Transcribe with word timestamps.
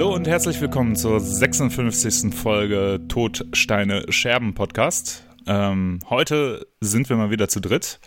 Hallo 0.00 0.14
und 0.14 0.26
herzlich 0.26 0.58
willkommen 0.62 0.96
zur 0.96 1.20
56. 1.20 2.34
Folge 2.34 3.02
Todsteine 3.08 4.10
Scherben 4.10 4.54
Podcast. 4.54 5.26
Ähm, 5.46 5.98
heute 6.08 6.66
sind 6.80 7.10
wir 7.10 7.16
mal 7.16 7.30
wieder 7.30 7.48
zu 7.48 7.60
dritt. 7.60 8.00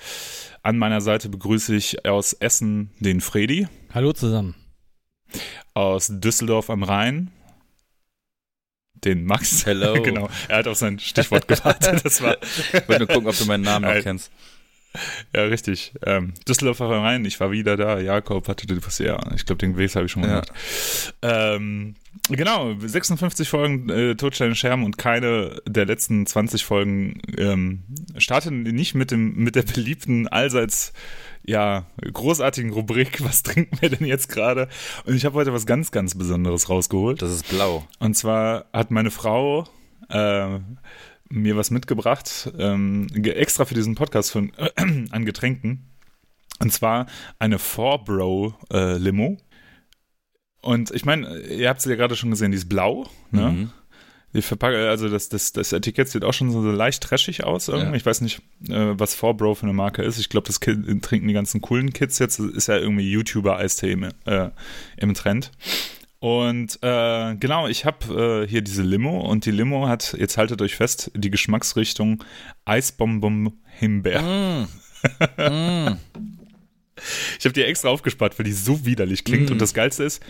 An 0.64 0.80
meiner 0.80 1.02
Seite 1.02 1.30
begrüße 1.30 1.76
ich 1.76 2.04
aus 2.04 2.34
Essen 2.34 2.90
den 3.00 3.22
Fredi. 3.22 3.68
Hallo 3.94 4.12
zusammen. 4.12 4.56
Aus 5.76 6.08
Düsseldorf 6.10 6.72
am 6.72 6.82
Rhein 6.82 7.32
den 8.96 9.26
Max. 9.26 9.68
Hello. 9.68 9.94
genau, 10.02 10.30
er 10.48 10.58
hat 10.58 10.68
auf 10.68 10.78
sein 10.78 10.98
Stichwort 10.98 11.48
gewartet. 11.48 12.04
Das 12.04 12.24
war 12.24 12.38
ich 12.42 12.74
wollte 12.90 13.06
nur 13.06 13.08
gucken, 13.08 13.28
ob 13.28 13.38
du 13.38 13.46
meinen 13.46 13.64
Namen 13.64 13.86
noch 13.86 14.02
kennst. 14.02 14.32
Ja, 15.36 15.44
richtig. 15.44 15.94
Ähm, 16.06 16.34
Düsseldorfer 16.48 16.88
Rhein, 16.90 17.26
ich 17.26 17.40
war 17.40 17.52
wieder 17.52 17.78
da. 17.78 18.00
Jakob 18.00 18.48
hatte 18.48 18.68
das, 18.68 19.00
ja, 19.00 19.20
ich 19.36 19.46
glaube, 19.46 19.60
den 19.60 19.78
Weg 19.78 19.96
habe 19.96 20.06
ich 20.06 20.12
schon 20.12 20.22
mal 20.22 20.30
Ja. 20.30 20.42
gemacht. 20.42 20.54
Ähm, 21.22 21.96
genau, 22.30 22.74
56 22.80 23.50
Folgen 23.50 23.90
äh, 23.90 24.16
Todsteine 24.16 24.56
Scherben 24.56 24.84
und 24.84 24.98
keine 24.98 25.62
der 25.68 25.86
letzten 25.86 26.26
20 26.26 26.64
Folgen 26.64 27.20
ähm, 27.38 27.84
starten 28.18 28.62
nicht 28.64 28.94
mit 28.94 29.12
dem 29.12 29.36
mit 29.36 29.56
der 29.56 29.64
beliebten 29.64 30.28
allseits 30.28 30.94
ja 31.46 31.86
großartigen 32.02 32.72
Rubrik. 32.72 33.24
Was 33.24 33.44
trinken 33.44 33.78
wir 33.82 33.90
denn 33.90 34.06
jetzt 34.08 34.30
gerade? 34.30 34.70
Und 35.06 35.16
ich 35.16 35.26
habe 35.26 35.36
heute 35.36 35.54
was 35.54 35.66
ganz 35.66 35.92
ganz 35.92 36.16
Besonderes 36.16 36.70
rausgeholt. 36.70 37.22
Das 37.22 37.32
ist 37.32 37.50
blau. 37.50 37.86
Und 38.00 38.16
zwar 38.16 38.66
hat 38.74 38.92
meine 38.92 39.10
Frau 39.12 39.68
äh, 40.10 40.60
mir 41.30 41.56
was 41.56 41.72
mitgebracht, 41.72 42.52
ähm, 42.58 43.08
extra 43.24 43.66
für 43.66 43.74
diesen 43.74 43.96
Podcast 43.96 44.32
von, 44.32 44.52
an 45.12 45.26
Getränken. 45.26 45.90
Und 46.60 46.72
zwar 46.72 47.08
eine 47.40 47.60
Four 47.60 48.04
Bro 48.04 48.56
äh, 48.72 48.98
Limo. 48.98 49.38
Und 50.62 50.92
ich 50.92 51.06
meine, 51.06 51.40
ihr 51.42 51.68
habt 51.68 51.82
sie 51.82 51.90
ja 51.90 51.96
gerade 51.96 52.16
schon 52.16 52.30
gesehen, 52.30 52.52
die 52.52 52.58
ist 52.58 52.70
blau. 52.70 53.10
Ne? 53.32 53.52
Mhm. 53.52 53.70
Die 54.34 54.42
Verpackung, 54.42 54.80
also 54.80 55.10
das, 55.10 55.30
das, 55.30 55.52
das 55.52 55.74
Etikett 55.74 56.10
sieht 56.10 56.24
auch 56.24 56.34
schon 56.34 56.52
so 56.52 56.62
leicht 56.72 57.04
trashig 57.04 57.44
aus. 57.44 57.68
Ja. 57.68 57.94
Ich 57.94 58.06
weiß 58.06 58.22
nicht, 58.22 58.42
äh, 58.68 58.98
was 58.98 59.14
Four 59.14 59.36
Bro 59.38 59.56
für 59.56 59.64
eine 59.64 59.74
Marke 59.74 60.02
ist. 60.04 60.18
Ich 60.18 60.30
glaube, 60.30 60.48
das 60.48 60.60
trinken 60.60 61.28
die 61.28 61.34
ganzen 61.34 61.62
coolen 61.62 61.94
Kids 61.94 62.18
jetzt. 62.20 62.40
Das 62.40 62.48
ist 62.48 62.68
ja 62.68 62.78
irgendwie 62.78 63.12
YouTuber-Eistee 63.12 63.92
im, 63.92 64.10
äh, 64.26 64.50
im 64.98 65.14
Trend. 65.14 65.52
Und 66.24 66.80
äh, 66.82 67.36
genau, 67.36 67.68
ich 67.68 67.84
habe 67.84 68.44
äh, 68.46 68.50
hier 68.50 68.62
diese 68.62 68.82
Limo 68.82 69.20
und 69.30 69.46
die 69.46 69.52
Limo 69.52 69.90
hat, 69.90 70.16
jetzt 70.18 70.38
haltet 70.38 70.62
euch 70.62 70.74
fest, 70.74 71.12
die 71.16 71.30
Geschmacksrichtung 71.30 72.24
Eisbonbon 72.64 73.52
Himbeer. 73.78 74.22
Mm. 74.22 74.68
Mm. 75.38 75.98
Ich 77.38 77.44
habe 77.44 77.52
die 77.52 77.64
extra 77.64 77.90
aufgespart, 77.90 78.40
weil 78.40 78.46
die 78.46 78.54
so 78.54 78.86
widerlich 78.86 79.26
klingt. 79.26 79.50
Mm. 79.50 79.52
Und 79.54 79.60
das 79.62 79.74
Geilste 79.74 80.06
ist, 80.06 80.24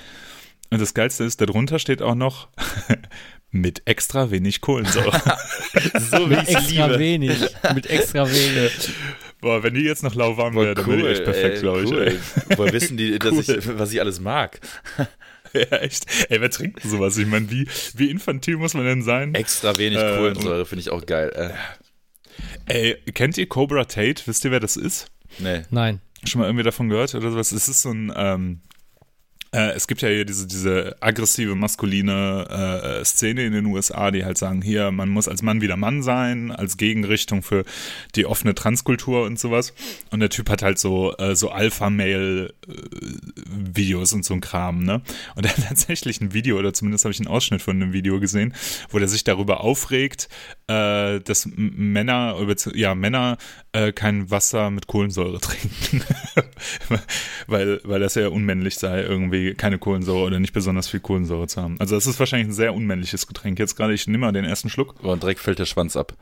und 0.72 0.82
das 0.82 0.96
Geilste 0.96 1.26
ist, 1.26 1.40
darunter 1.42 1.78
steht 1.78 2.02
auch 2.02 2.16
noch 2.16 2.48
mit 3.52 3.84
extra 3.86 4.32
wenig 4.32 4.62
Kohlensäure. 4.62 5.12
So 6.10 6.28
wie 6.28 6.36
Mit 6.38 6.50
ich 6.50 6.56
extra 6.56 6.86
liebe. 6.88 6.98
wenig. 7.00 7.38
Mit 7.76 7.86
extra 7.86 8.28
wenig. 8.28 8.90
Boah, 9.42 9.62
wenn 9.62 9.76
die 9.76 9.82
jetzt 9.82 10.02
noch 10.02 10.16
lauwarm 10.16 10.56
wäre, 10.56 10.74
dann 10.74 10.86
Boah, 10.86 10.94
wäre 10.94 11.04
die 11.04 11.14
echt 11.14 11.24
perfekt, 11.24 11.60
glaube 11.62 11.84
ich. 11.84 11.92
cool. 11.92 12.08
Ey. 12.08 12.58
Woher 12.58 12.74
wissen 12.74 12.98
die, 12.98 13.20
dass 13.20 13.32
Cool. 13.32 13.60
ich, 13.60 13.78
was 13.78 13.94
ich 13.94 14.00
alles 14.02 14.20
mag? 14.20 14.60
Ja, 15.72 15.78
echt. 15.78 16.06
Ey, 16.32 16.42
wer 16.42 16.50
trinkt 16.50 16.84
denn 16.84 16.90
sowas? 16.90 17.18
Ich 17.18 17.28
meine, 17.28 17.50
wie, 17.52 17.68
wie 17.96 18.10
infantil 18.10 18.58
muss 18.58 18.74
man 18.74 18.86
denn 18.86 19.04
sein? 19.04 19.36
Extra 19.36 19.78
wenig 19.78 20.00
Äh, 20.00 20.18
Kohlensäure 20.18 20.66
finde 20.66 20.82
ich 20.82 20.90
auch 20.90 21.06
geil. 21.06 21.32
Äh, 21.36 21.52
Ey, 22.66 22.96
kennt 23.14 23.38
ihr 23.38 23.48
Cobra 23.48 23.86
Tate? 23.86 24.24
Wisst 24.26 24.44
ihr, 24.46 24.52
wer 24.52 24.60
das 24.60 24.78
ist? 24.78 25.08
nee. 25.40 25.62
Nein. 25.70 26.02
Schon 26.26 26.40
mal 26.42 26.48
irgendwie 26.48 26.64
davon 26.64 26.88
gehört 26.90 27.14
oder 27.16 27.32
sowas? 27.32 27.52
Es 27.52 27.68
ist 27.68 27.82
so 27.82 27.92
ein, 27.92 28.12
ähm, 28.16 28.62
äh, 29.54 29.72
es 29.76 29.88
gibt 29.88 30.02
ja 30.02 30.10
hier 30.10 30.26
diese, 30.26 30.48
diese 30.48 30.98
aggressive, 31.00 31.56
maskuline 31.56 32.48
äh, 32.50 33.06
Szene 33.06 33.46
in 33.46 33.54
den 33.54 33.68
USA, 33.68 34.10
die 34.12 34.26
halt 34.26 34.38
sagen, 34.38 34.62
hier, 34.62 34.92
man 34.92 35.08
muss 35.10 35.28
als 35.28 35.42
Mann 35.42 35.62
wieder 35.62 35.78
Mann 35.78 36.04
sein, 36.04 36.52
als 36.52 36.78
Gegenrichtung 36.78 37.42
für 37.44 37.66
die 38.16 38.26
offene 38.26 38.56
Transkultur 38.56 39.26
und 39.26 39.38
sowas. 39.40 39.74
Und 40.12 40.22
der 40.22 40.30
Typ 40.30 40.50
hat 40.50 40.64
halt 40.64 40.80
so, 40.80 41.14
äh, 41.18 41.36
so 41.36 41.52
Alpha-Mail-Videos 41.52 44.14
und 44.14 44.24
so 44.26 44.34
ein 44.34 44.42
Kram, 44.42 44.84
ne? 44.84 45.04
Und 45.36 45.46
er 45.46 45.56
hat 45.56 45.64
tatsächlich 45.68 46.20
ein 46.20 46.34
Video, 46.34 46.58
oder 46.58 46.74
zumindest 46.74 47.06
habe 47.06 47.14
ich 47.14 47.20
einen 47.20 47.28
Ausschnitt 47.28 47.62
von 47.62 47.76
einem 47.76 47.94
Video 47.94 48.20
gesehen, 48.20 48.56
wo 48.90 48.98
der 48.98 49.08
sich 49.08 49.24
darüber 49.24 49.62
aufregt, 49.62 50.30
äh, 50.68 51.20
dass 51.20 51.48
Männer, 51.56 52.38
ja, 52.74 52.96
Männer 52.96 53.38
äh, 53.72 53.92
kein 53.92 54.32
Wasser 54.32 54.70
mit 54.70 54.88
Kohlensäure 54.88 55.40
trinken. 55.42 56.04
weil, 57.48 57.82
weil 57.84 58.00
das 58.00 58.16
ja 58.16 58.28
unmännlich 58.28 58.76
sei, 58.76 59.02
irgendwie 59.02 59.54
keine 59.54 59.78
Kohlensäure 59.78 60.26
oder 60.26 60.40
nicht 60.40 60.54
besonders 60.54 60.88
viel 60.88 61.00
Kohlensäure 61.00 61.48
zu 61.48 61.62
haben. 61.62 61.80
Also 61.80 61.96
das 61.96 62.08
ist 62.08 62.20
wahrscheinlich 62.20 62.50
ein 62.50 62.54
sehr 62.54 62.74
unmännliches 62.74 63.28
Getränk. 63.28 63.60
Jetzt 63.60 63.76
gerade, 63.76 63.94
ich 63.94 64.08
nehme 64.08 64.26
mal 64.26 64.32
den 64.32 64.46
ersten 64.46 64.70
Schluck. 64.70 64.96
Oh, 65.04 65.12
und 65.12 65.24
direkt 65.24 65.40
fällt 65.40 65.60
der 65.60 65.66
Schwanz 65.66 65.96
ab. 65.98 66.14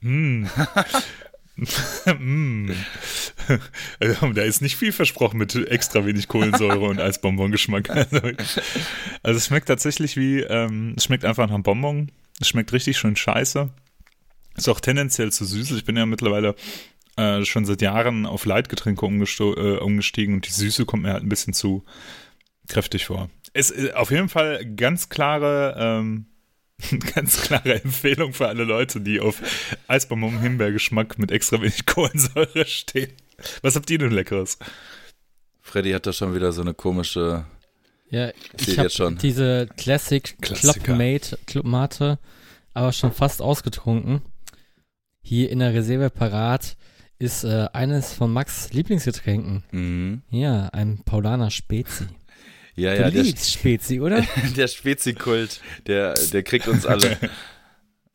Mm. 0.00 0.46
mm. 1.56 2.70
Also, 4.00 4.32
da 4.32 4.42
ist 4.42 4.62
nicht 4.62 4.76
viel 4.76 4.92
versprochen 4.92 5.38
mit 5.38 5.54
extra 5.54 6.04
wenig 6.04 6.28
Kohlensäure 6.28 6.80
und 6.80 7.00
Eisbonbon-Geschmack. 7.00 7.90
Also, 7.90 8.20
also 9.22 9.38
es 9.38 9.46
schmeckt 9.46 9.68
tatsächlich 9.68 10.16
wie, 10.16 10.40
ähm, 10.40 10.94
es 10.96 11.04
schmeckt 11.04 11.24
einfach 11.24 11.46
nach 11.46 11.54
einem 11.54 11.62
Bonbon. 11.62 12.10
Es 12.40 12.48
schmeckt 12.48 12.72
richtig 12.72 12.98
schön 12.98 13.16
scheiße. 13.16 13.70
Ist 14.56 14.68
auch 14.68 14.80
tendenziell 14.80 15.32
zu 15.32 15.44
süß. 15.44 15.72
Ich 15.72 15.84
bin 15.84 15.96
ja 15.96 16.06
mittlerweile 16.06 16.54
äh, 17.16 17.44
schon 17.44 17.64
seit 17.64 17.82
Jahren 17.82 18.26
auf 18.26 18.44
Leitgetränke 18.44 19.06
äh, 19.06 19.78
umgestiegen 19.78 20.34
und 20.34 20.46
die 20.46 20.52
Süße 20.52 20.84
kommt 20.84 21.04
mir 21.04 21.12
halt 21.12 21.22
ein 21.22 21.28
bisschen 21.28 21.54
zu 21.54 21.84
kräftig 22.68 23.06
vor. 23.06 23.30
Es 23.52 23.70
ist 23.70 23.94
auf 23.94 24.10
jeden 24.10 24.28
Fall 24.28 24.64
ganz 24.74 25.08
klare, 25.08 25.76
ähm, 25.78 26.26
ganz 27.14 27.42
klare 27.42 27.82
Empfehlung 27.82 28.32
für 28.32 28.48
alle 28.48 28.64
Leute, 28.64 29.00
die 29.00 29.20
auf 29.20 29.40
Eisbonbon 29.86 30.40
Himbeergeschmack 30.40 31.18
mit 31.18 31.30
extra 31.30 31.60
wenig 31.60 31.86
Kohlensäure 31.86 32.66
stehen. 32.66 33.12
Was 33.62 33.76
habt 33.76 33.90
ihr 33.90 33.98
denn 33.98 34.10
Leckeres? 34.10 34.58
Freddy 35.60 35.92
hat 35.92 36.06
da 36.06 36.12
schon 36.12 36.34
wieder 36.34 36.52
so 36.52 36.62
eine 36.62 36.74
komische. 36.74 37.46
Ja, 38.10 38.30
ich 38.58 38.76
habe 38.76 38.82
jetzt 38.82 38.96
schon. 38.96 39.18
diese 39.18 39.66
Classic. 39.76 40.36
Clubmate 40.40 41.38
Clubmate 41.46 42.18
aber 42.74 42.92
schon 42.92 43.12
fast 43.12 43.40
ausgetrunken. 43.40 44.20
Hier 45.22 45.50
in 45.50 45.60
der 45.60 45.72
Reserve 45.72 46.10
parat 46.10 46.76
ist 47.18 47.44
äh, 47.44 47.68
eines 47.72 48.12
von 48.12 48.32
Max 48.32 48.72
Lieblingsgetränken. 48.72 49.64
Mhm. 49.70 50.22
Ja, 50.28 50.68
ein 50.68 50.98
Paulaner 51.04 51.50
Spezi. 51.50 52.06
Ja, 52.76 52.94
Du 52.94 53.00
ja, 53.02 53.10
der, 53.10 53.22
liebst 53.22 53.50
Spezi, 53.52 54.00
oder? 54.00 54.26
der 54.56 54.66
Spezikult, 54.68 55.60
der, 55.86 56.14
der 56.14 56.42
kriegt 56.42 56.66
uns 56.68 56.84
alle. 56.86 57.16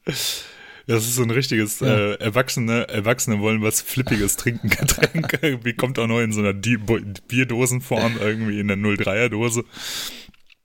Das 0.05 1.03
ist 1.03 1.15
so 1.15 1.23
ein 1.23 1.29
richtiges 1.31 1.79
Ja. 1.81 1.87
äh, 1.95 2.13
Erwachsene, 2.15 2.87
Erwachsene 2.89 3.39
wollen 3.39 3.61
was 3.61 3.81
Flippiges 3.81 4.35
trinken, 4.37 4.69
Getränk. 4.69 5.37
irgendwie 5.41 5.73
kommt 5.73 5.99
auch 5.99 6.07
noch 6.07 6.19
in 6.19 6.33
so 6.33 6.39
einer 6.39 6.53
Di 6.53 6.77
Bo- 6.77 6.99
Bierdosenform, 7.27 8.17
irgendwie 8.19 8.59
in 8.59 8.67
der 8.69 8.77
03er 8.77 9.29
Dose. 9.29 9.63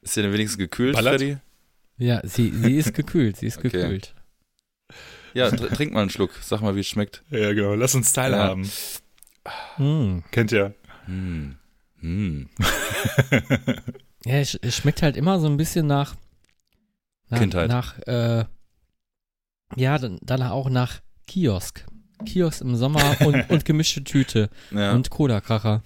Ist 0.00 0.17
der 0.17 0.25
denn 0.25 0.32
wenigstens 0.32 0.58
gekühlt, 0.58 0.94
Ballert? 0.94 1.20
Freddy? 1.20 1.37
Ja, 1.99 2.20
sie, 2.26 2.50
sie 2.50 2.76
ist 2.76 2.94
gekühlt, 2.94 3.37
sie 3.37 3.46
ist 3.46 3.58
Okay. 3.58 3.70
gekühlt. 3.70 4.14
Ja, 5.35 5.50
tr 5.50 5.69
trink 5.69 5.93
mal 5.93 6.00
einen 6.00 6.11
Schluck. 6.11 6.31
Sag 6.41 6.61
mal, 6.62 6.75
wie 6.75 6.81
es 6.81 6.88
schmeckt. 6.88 7.23
Ja, 7.31 7.52
genau. 7.52 7.75
Lass 7.75 7.94
uns 7.94 8.12
teilhaben. 8.12 8.69
Mm. 9.79 10.19
Kennt 10.31 10.52
ihr? 10.52 10.75
Hm. 11.06 11.56
Hm. 12.05 12.49
Ja, 14.27 14.37
es, 14.37 14.55
es 14.55 14.77
schmeckt 14.77 15.03
halt 15.03 15.19
immer 15.19 15.39
so 15.39 15.47
ein 15.47 15.59
bisschen 15.59 15.87
nach, 15.87 16.15
nach 17.29 17.39
Kindheit. 17.41 17.69
Nach, 17.69 17.99
äh, 18.06 18.47
ja, 19.77 19.99
dann, 19.99 20.43
auch 20.43 20.71
nach 20.71 21.01
Kiosk. 21.27 21.85
Kiosk 22.25 22.62
im 22.62 22.75
Sommer 22.75 23.21
und, 23.27 23.51
und 23.51 23.65
gemischte 23.67 24.03
Tüte 24.03 24.49
Ja. 24.71 24.93
und 24.93 25.11
Cola-Kracher. 25.11 25.83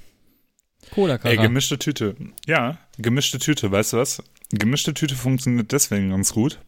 Ey, 0.82 0.88
Cola-Kracher. 0.94 1.36
gemischte 1.42 1.80
Tüte. 1.80 2.14
Ja, 2.46 2.78
gemischte 2.96 3.40
Tüte, 3.40 3.72
weißt 3.72 3.94
du 3.94 3.96
was? 3.96 4.22
Gemischte 4.50 4.94
Tüte 4.94 5.16
funktioniert 5.16 5.72
deswegen 5.72 6.10
ganz 6.10 6.32
gut, 6.32 6.60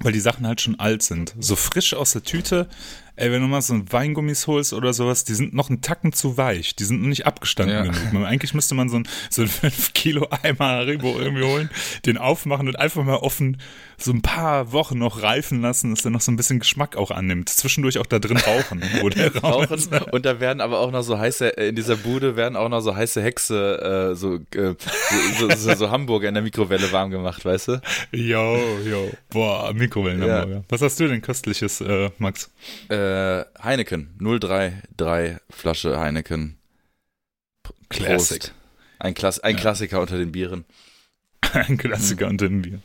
weil 0.00 0.12
die 0.12 0.20
Sachen 0.20 0.46
halt 0.46 0.62
schon 0.62 0.80
alt 0.80 1.02
sind. 1.02 1.34
So 1.38 1.56
frisch 1.56 1.92
aus 1.92 2.12
der 2.12 2.22
Tüte, 2.22 2.68
ey, 3.16 3.30
wenn 3.32 3.40
du 3.42 3.48
mal 3.48 3.62
so 3.62 3.74
ein 3.74 3.90
Weingummis 3.92 4.46
holst 4.46 4.72
oder 4.72 4.92
sowas, 4.92 5.24
die 5.24 5.34
sind 5.34 5.54
noch 5.54 5.68
einen 5.70 5.80
Tacken 5.80 6.12
zu 6.12 6.36
weich. 6.36 6.76
Die 6.76 6.84
sind 6.84 7.00
noch 7.02 7.08
nicht 7.08 7.26
abgestanden 7.26 7.76
Ja. 7.76 7.82
genug. 7.82 8.12
Man, 8.12 8.24
eigentlich 8.24 8.54
müsste 8.54 8.74
man 8.74 8.88
so 8.88 8.96
ein, 8.98 9.08
so 9.30 9.42
ein 9.42 9.48
5 9.66 9.92
Kilo 9.94 10.28
Eimer 10.42 10.66
Haribo 10.66 11.18
irgendwie 11.18 11.44
holen, 11.44 11.70
den 12.04 12.18
aufmachen 12.18 12.68
und 12.68 12.78
einfach 12.78 13.02
mal 13.04 13.16
offen 13.16 13.56
so 13.98 14.12
ein 14.12 14.20
paar 14.20 14.72
Wochen 14.72 14.98
noch 14.98 15.22
reifen 15.22 15.62
lassen, 15.62 15.90
dass 15.90 16.02
der 16.02 16.10
noch 16.10 16.20
so 16.20 16.30
ein 16.30 16.36
bisschen 16.36 16.58
Geschmack 16.58 16.96
auch 16.96 17.10
annimmt. 17.10 17.48
Zwischendurch 17.48 17.98
auch 17.98 18.04
da 18.04 18.18
drin 18.18 18.36
rauchen, 18.36 18.82
Rauchen 19.42 19.88
und 20.12 20.26
da 20.26 20.38
werden 20.40 20.60
aber 20.60 20.80
auch 20.80 20.90
noch 20.90 21.00
so 21.02 21.18
heiße, 21.18 21.56
äh, 21.56 21.68
in 21.68 21.76
dieser 21.76 21.96
Bude 21.96 22.36
werden 22.36 22.56
auch 22.56 22.68
noch 22.68 22.80
so 22.80 22.94
heiße 22.94 23.22
Hexe, 23.22 24.10
äh, 24.12 24.14
so, 24.14 24.34
äh, 24.54 24.74
so, 25.38 25.48
so, 25.56 25.74
so, 25.74 25.90
Hamburger 25.90 26.28
in 26.28 26.34
der 26.34 26.42
Mikrowelle 26.42 26.92
warm 26.92 27.10
gemacht, 27.10 27.42
weißt 27.44 27.68
du? 27.68 27.80
Jo, 28.12 28.58
jo. 28.84 29.10
Boah, 29.30 29.72
Mikrowellenhamburger. 29.72 30.64
Was 30.68 30.82
hast 30.82 31.00
du 31.00 31.08
denn 31.08 31.22
köstliches, 31.22 31.80
äh, 31.80 32.10
Max? 32.18 32.50
Äh, 32.90 33.05
Heineken, 33.62 34.16
033 34.18 35.38
Flasche 35.50 35.98
Heineken. 35.98 36.56
Classic. 37.88 38.52
Ein, 38.98 39.14
Klass 39.14 39.40
ein 39.40 39.56
Klassiker 39.56 40.00
unter 40.00 40.18
den 40.18 40.32
Bieren. 40.32 40.64
Ein 41.52 41.76
Klassiker 41.78 42.28
unter 42.28 42.48
den 42.48 42.62
Bieren. 42.62 42.82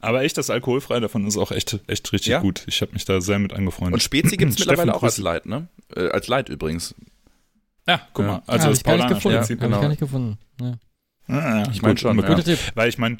Aber 0.00 0.22
echt, 0.22 0.36
das 0.36 0.50
alkoholfrei 0.50 1.00
davon 1.00 1.26
ist 1.26 1.36
auch 1.38 1.50
echt, 1.52 1.78
echt 1.86 2.12
richtig 2.12 2.32
Ja. 2.32 2.40
gut. 2.40 2.64
Ich 2.66 2.82
habe 2.82 2.92
mich 2.92 3.04
da 3.06 3.20
sehr 3.20 3.38
mit 3.38 3.52
angefreundet. 3.54 3.94
Und 3.94 4.02
Spezi 4.02 4.36
gibt 4.36 4.52
es 4.52 4.56
Steffen, 4.62 4.70
mittlerweile 4.72 4.94
auch 4.94 5.02
als. 5.02 5.18
Light, 5.18 5.46
ne? 5.46 5.68
Äh, 5.96 6.08
als 6.08 6.26
Light 6.28 6.48
übrigens. 6.48 6.94
Ja, 7.88 8.06
guck 8.12 8.24
Ja. 8.26 8.32
mal. 8.32 8.42
Also 8.46 8.64
hab 8.64 8.70
das 8.72 8.78
ich 8.78 8.84
gar 8.84 8.92
nicht 8.96 9.02
Paulaner 9.02 9.14
gefunden. 9.14 9.38
Prinzip. 9.38 9.60
Hab 9.60 9.66
genau. 9.66 9.76
ich 9.76 9.82
gar 9.82 9.88
nicht 9.88 10.00
gefunden. 10.00 10.38
Ja. 10.60 10.74
Ah, 11.28 11.58
ja, 11.62 11.70
Ich 11.70 11.80
mein 11.82 11.92
gut, 11.92 12.00
schon, 12.00 12.18
ja. 12.18 12.56
Weil 12.74 12.88
ich 12.88 12.98
meine, 12.98 13.16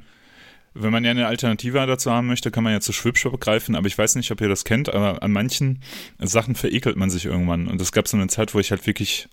wenn 0.75 0.93
man 0.93 1.05
ja 1.05 1.13
eine 1.13 1.27
Alternative 1.27 1.87
dazu 1.87 2.11
haben 2.11 2.27
möchte, 2.27 2.51
kann 2.51 2.65
man 2.65 2.73
ja 2.73 2.81
zu 2.81 2.93
Schwipschwap 2.93 3.41
greifen, 3.41 3.77
aber 3.77 3.87
ich 3.87 3.97
weiß 3.97 4.17
nicht, 4.17 4.31
ob 4.31 4.41
ihr 4.41 4.49
das 4.49 4.65
kennt, 4.65 4.93
aber 4.93 5.23
an 5.23 5.33
manchen 5.33 5.81
Sachen 6.19 6.57
verekelt 6.57 6.97
man 6.97 7.11
sich 7.11 7.25
irgendwann. 7.25 7.69
Und 7.69 7.81
es 7.81 7.93
gab 7.93 8.09
so 8.09 8.17
eine 8.17 8.27
Zeit, 8.27 8.55
wo 8.55 8.59
ich 8.59 8.71
halt 8.71 8.87
wirklich 8.87 9.29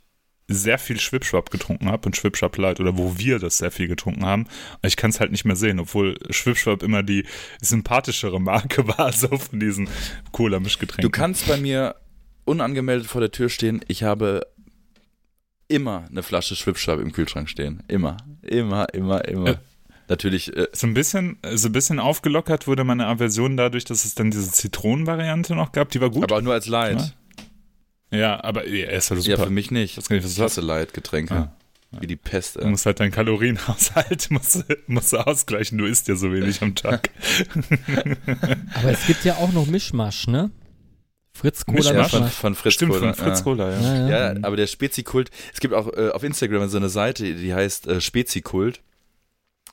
sehr 0.47 0.77
viel 0.77 0.99
Schwipschwap 0.99 1.49
getrunken 1.49 1.89
habe 1.89 2.05
und 2.05 2.15
Schwipschwap 2.15 2.57
Light 2.57 2.79
oder 2.79 2.97
wo 2.97 3.17
wir 3.17 3.39
das 3.39 3.57
sehr 3.57 3.71
viel 3.71 3.87
getrunken 3.87 4.25
haben. 4.25 4.47
Ich 4.83 4.97
kann 4.97 5.09
es 5.09 5.19
halt 5.19 5.31
nicht 5.31 5.45
mehr 5.45 5.55
sehen, 5.55 5.79
obwohl 5.79 6.17
Schwipschwap 6.29 6.83
immer 6.83 7.03
die 7.03 7.25
sympathischere 7.61 8.39
Marke 8.39 8.87
war, 8.97 9.11
so 9.11 9.35
von 9.37 9.59
diesen 9.59 9.89
Cola-Mischgetränken. 10.31 11.03
Du 11.03 11.09
kannst 11.09 11.47
bei 11.47 11.57
mir 11.57 11.95
unangemeldet 12.45 13.07
vor 13.07 13.21
der 13.21 13.31
Tür 13.31 13.49
stehen. 13.49 13.81
Ich 13.87 14.03
habe 14.03 14.45
immer 15.67 16.05
eine 16.09 16.21
Flasche 16.21 16.55
Schwipschwab 16.55 16.99
im 16.99 17.13
Kühlschrank 17.13 17.49
stehen. 17.49 17.81
Immer. 17.87 18.17
Immer, 18.41 18.93
immer, 18.93 19.25
immer. 19.25 19.59
Natürlich, 20.11 20.55
äh, 20.55 20.67
So 20.73 20.87
ein 20.87 20.93
bisschen, 20.93 21.37
so 21.53 21.69
ein 21.69 21.71
bisschen 21.71 21.99
aufgelockert 21.99 22.67
wurde 22.67 22.83
meine 22.83 23.07
Aversion 23.07 23.55
dadurch, 23.55 23.85
dass 23.85 24.03
es 24.03 24.13
dann 24.13 24.29
diese 24.29 24.51
Zitronenvariante 24.51 25.55
noch 25.55 25.71
gab. 25.71 25.89
Die 25.89 26.01
war 26.01 26.09
gut. 26.09 26.25
aber 26.25 26.35
auch 26.37 26.41
nur 26.41 26.53
als 26.53 26.67
Light. 26.67 27.15
ja, 28.11 28.43
aber 28.43 28.67
ja, 28.67 28.89
ist 28.89 29.09
halt 29.09 29.25
Ja, 29.25 29.37
super. 29.37 29.47
für 29.47 29.53
mich 29.53 29.71
nicht. 29.71 29.91
Ich 29.91 29.97
weiß 29.97 30.09
gar 30.09 30.15
nicht, 30.17 30.25
was 30.25 30.31
Ich 30.31 30.37
du 30.37 30.43
hasse 30.43 30.59
Light-Getränke. 30.61 31.33
Ah. 31.33 31.55
Wie 31.99 32.07
die 32.07 32.15
Pest. 32.17 32.57
Du 32.57 32.59
Ey. 32.59 32.67
musst 32.69 32.85
halt 32.85 32.99
deinen 32.99 33.11
Kalorienhaushalt 33.11 34.29
musst, 34.31 34.55
du- 34.69 34.77
musst 34.87 35.13
du 35.13 35.17
ausgleichen. 35.25 35.77
Du 35.77 35.85
isst 35.85 36.07
ja 36.09 36.15
so 36.15 36.31
wenig 36.33 36.61
am 36.61 36.75
Tag. 36.75 37.09
Aber 38.73 38.91
es 38.91 39.05
gibt 39.07 39.23
ja 39.25 39.35
auch 39.35 39.51
noch 39.53 39.65
Mischmasch, 39.67 40.27
ne? 40.27 40.51
Fritz 41.33 41.65
Cola 41.65 41.77
Mischmasch? 41.77 42.13
Ja, 42.13 42.19
von, 42.19 42.27
von 42.29 42.55
Fritz 42.55 42.73
Stimmt, 42.73 42.91
Cola, 42.93 43.13
von 43.13 43.25
Fritz 43.25 43.39
ja. 43.39 43.43
Cola, 43.43 43.71
ja. 43.71 43.79
Ja, 43.81 43.95
ja. 44.09 44.33
Ja, 44.33 44.39
aber 44.43 44.57
der 44.57 44.67
Spezikult, 44.67 45.31
es 45.53 45.59
gibt 45.61 45.73
auch 45.73 45.87
äh, 45.93 46.09
auf 46.09 46.23
Instagram 46.23 46.67
so 46.69 46.77
eine 46.77 46.89
Seite, 46.89 47.33
die 47.35 47.53
heißt 47.53 47.87
äh, 47.87 48.01
Spezikult. 48.01 48.81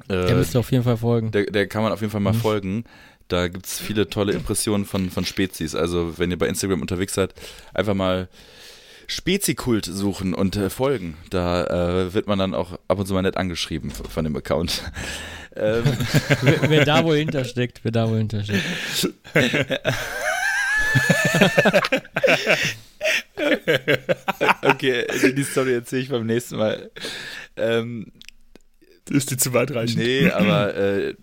Der 0.09 0.29
Äh, 0.29 0.35
müsste 0.35 0.59
auf 0.59 0.71
jeden 0.73 0.85
Fall 0.85 0.97
folgen. 0.97 1.31
der, 1.33 1.47
der 1.47 1.67
kann 1.67 1.83
man 1.83 1.93
auf 1.93 2.01
jeden 2.01 2.11
Fall 2.13 2.21
mal 2.21 2.33
Mhm. 2.33 2.39
folgen. 2.41 2.85
Da 3.29 3.49
gibt's 3.49 3.79
viele 3.79 4.09
tolle 4.09 4.33
Impressionen 4.33 4.87
von, 4.87 5.11
von 5.11 5.25
Spezies. 5.27 5.75
Also 5.75 6.19
wenn 6.19 6.31
ihr 6.31 6.39
bei 6.39 6.47
Instagram 6.49 6.81
unterwegs 6.81 7.13
seid, 7.15 7.35
einfach 7.75 7.93
mal 7.95 8.29
Spezikult 9.07 9.85
suchen 9.87 10.33
und 10.35 10.57
äh, 10.57 10.71
folgen. 10.71 11.17
Da 11.31 11.65
äh, 12.07 12.15
wird 12.15 12.27
man 12.27 12.39
dann 12.39 12.55
auch 12.55 12.79
ab 12.89 12.99
und 12.99 13.07
zu 13.07 13.15
mal 13.15 13.23
nett 13.23 13.37
angeschrieben 13.37 13.91
von, 13.91 14.07
von 14.07 14.25
dem 14.25 14.37
Account. 14.37 14.83
ähm, 15.57 15.83
wer, 16.43 16.71
wer 16.71 16.85
da 16.85 17.05
wohl 17.05 17.17
hintersteckt, 17.17 17.81
wer 17.83 17.93
da 17.93 18.09
wohl 18.09 18.19
hintersteckt. 18.19 18.63
okay, 24.63 25.07
die 25.37 25.45
Story 25.45 25.75
erzähle 25.75 26.03
ich 26.03 26.09
beim 26.09 26.27
nächsten 26.27 26.57
Mal. 26.57 26.91
Ähm, 27.57 28.13
Ist 29.11 29.31
die 29.31 29.37
zu 29.37 29.53
weitreichend? 29.55 29.99
Nee, 29.99 30.31
aber 30.31 30.75
äh, 30.75 31.15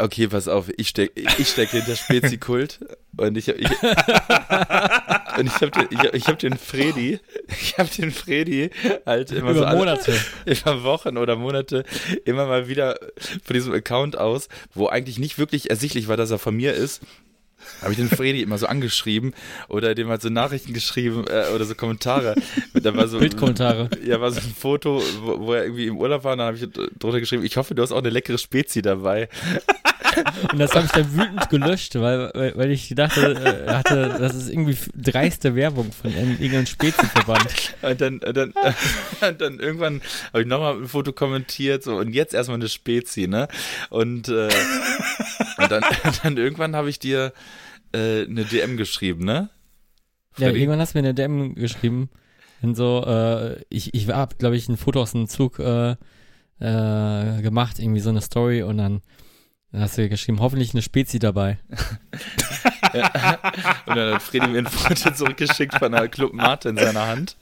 okay, 0.00 0.28
pass 0.28 0.48
auf, 0.48 0.66
ich 0.76 0.88
steck, 0.88 1.12
ich 1.14 1.48
steck 1.48 1.70
hinter 1.70 1.96
Spezikult 1.96 2.80
und 3.16 3.36
ich 3.36 3.48
ich, 3.48 3.70
und 3.70 5.46
ich 5.46 5.52
hab 5.60 5.72
den, 5.72 5.86
ich 5.90 5.98
hab, 5.98 6.14
ich 6.14 6.26
hab 6.26 6.38
den 6.38 6.56
Freddy, 6.58 7.18
ich 7.48 7.76
hab 7.78 7.90
den 7.92 8.10
Freddy 8.10 8.70
halt 9.06 9.32
immer 9.32 9.52
so 9.54 9.60
Über 9.60 9.68
alle- 9.68 9.78
Monate. 9.78 10.14
über 10.46 10.82
Wochen 10.84 11.16
oder 11.16 11.36
Monate 11.36 11.84
immer 12.24 12.46
mal 12.46 12.68
wieder 12.68 12.98
von 13.44 13.54
diesem 13.54 13.72
Account 13.72 14.16
aus, 14.18 14.48
wo 14.74 14.86
eigentlich 14.88 15.18
nicht 15.18 15.38
wirklich 15.38 15.70
ersichtlich 15.70 16.08
war, 16.08 16.16
dass 16.16 16.30
er 16.30 16.38
von 16.38 16.56
mir 16.56 16.74
ist. 16.74 17.02
Habe 17.82 17.92
ich 17.92 17.98
den 17.98 18.08
Freddy 18.08 18.42
immer 18.42 18.58
so 18.58 18.66
angeschrieben 18.66 19.34
oder 19.68 19.94
dem 19.94 20.08
halt 20.08 20.22
so 20.22 20.28
Nachrichten 20.28 20.72
geschrieben 20.72 21.24
äh, 21.28 21.54
oder 21.54 21.64
so 21.64 21.74
Kommentare. 21.74 22.34
Da 22.74 22.94
war 22.96 23.08
so, 23.08 23.18
Bildkommentare. 23.18 23.90
ja, 24.04 24.20
war 24.20 24.30
so 24.30 24.40
ein 24.40 24.54
Foto, 24.58 25.02
wo, 25.20 25.46
wo 25.46 25.54
er 25.54 25.64
irgendwie 25.64 25.86
im 25.86 25.96
Urlaub 25.96 26.24
war 26.24 26.32
und 26.32 26.38
dann 26.38 26.48
habe 26.48 26.56
ich 26.56 26.68
drunter 26.98 27.20
geschrieben, 27.20 27.44
ich 27.44 27.56
hoffe, 27.56 27.74
du 27.74 27.82
hast 27.82 27.92
auch 27.92 27.98
eine 27.98 28.10
leckere 28.10 28.38
Spezi 28.38 28.82
dabei. 28.82 29.28
Und 30.52 30.58
das 30.58 30.74
habe 30.74 30.86
ich 30.86 30.92
dann 30.92 31.12
wütend 31.12 31.50
gelöscht, 31.50 31.94
weil, 31.96 32.30
weil, 32.34 32.56
weil 32.56 32.70
ich 32.70 32.92
dachte, 32.94 33.64
äh, 33.66 33.70
hatte, 33.72 34.16
das 34.18 34.34
ist 34.34 34.48
irgendwie 34.48 34.76
dreiste 34.94 35.54
Werbung 35.54 35.90
von 35.92 36.12
einem- 36.12 36.32
irgendeinem 36.32 36.66
Speziverband. 36.66 37.74
Und 37.82 38.00
dann, 38.00 38.18
und 38.18 38.36
dann, 38.36 38.52
und 39.28 39.40
dann 39.40 39.58
irgendwann 39.60 40.00
habe 40.32 40.42
ich 40.42 40.46
nochmal 40.48 40.76
ein 40.76 40.86
Foto 40.88 41.12
kommentiert 41.12 41.82
so 41.82 41.96
und 41.96 42.12
jetzt 42.12 42.34
erstmal 42.34 42.56
eine 42.58 42.68
Spezi, 42.68 43.28
ne? 43.28 43.48
Und, 43.90 44.28
äh, 44.28 44.48
und 45.58 45.70
dann, 45.70 45.84
dann 46.22 46.36
irgendwann 46.36 46.76
habe 46.76 46.90
ich 46.90 46.98
dir 46.98 47.32
äh, 47.92 48.24
eine 48.24 48.44
DM 48.44 48.76
geschrieben, 48.76 49.24
ne? 49.24 49.50
Ja, 50.36 50.46
Freddy? 50.48 50.60
irgendwann 50.60 50.80
hast 50.80 50.94
du 50.94 50.98
mir 50.98 51.04
eine 51.08 51.14
DM 51.14 51.54
geschrieben. 51.54 52.10
Und 52.62 52.74
so, 52.76 53.04
äh, 53.06 53.62
ich, 53.68 53.94
ich 53.94 54.08
habe, 54.08 54.34
glaube 54.36 54.56
ich, 54.56 54.68
ein 54.68 54.76
Foto 54.76 55.00
aus 55.02 55.12
dem 55.12 55.28
Zug 55.28 55.58
äh, 55.58 55.92
äh, 56.60 57.42
gemacht, 57.42 57.78
irgendwie 57.78 58.00
so 58.00 58.10
eine 58.10 58.20
Story 58.20 58.62
und 58.62 58.78
dann, 58.78 59.00
dann 59.72 59.82
hast 59.82 59.98
du 59.98 60.08
geschrieben, 60.08 60.40
hoffentlich 60.40 60.72
eine 60.72 60.82
Spezi 60.82 61.18
dabei. 61.18 61.58
Und 63.86 63.96
dann 63.96 64.14
hat 64.14 64.22
Freddy 64.22 64.46
mir 64.46 64.58
ein 64.58 64.66
Foto 64.66 65.12
zurückgeschickt 65.12 65.74
von 65.74 65.92
einer 65.92 66.08
Club 66.08 66.32
Mate 66.32 66.70
in 66.70 66.78
seiner 66.78 67.06
Hand. 67.06 67.36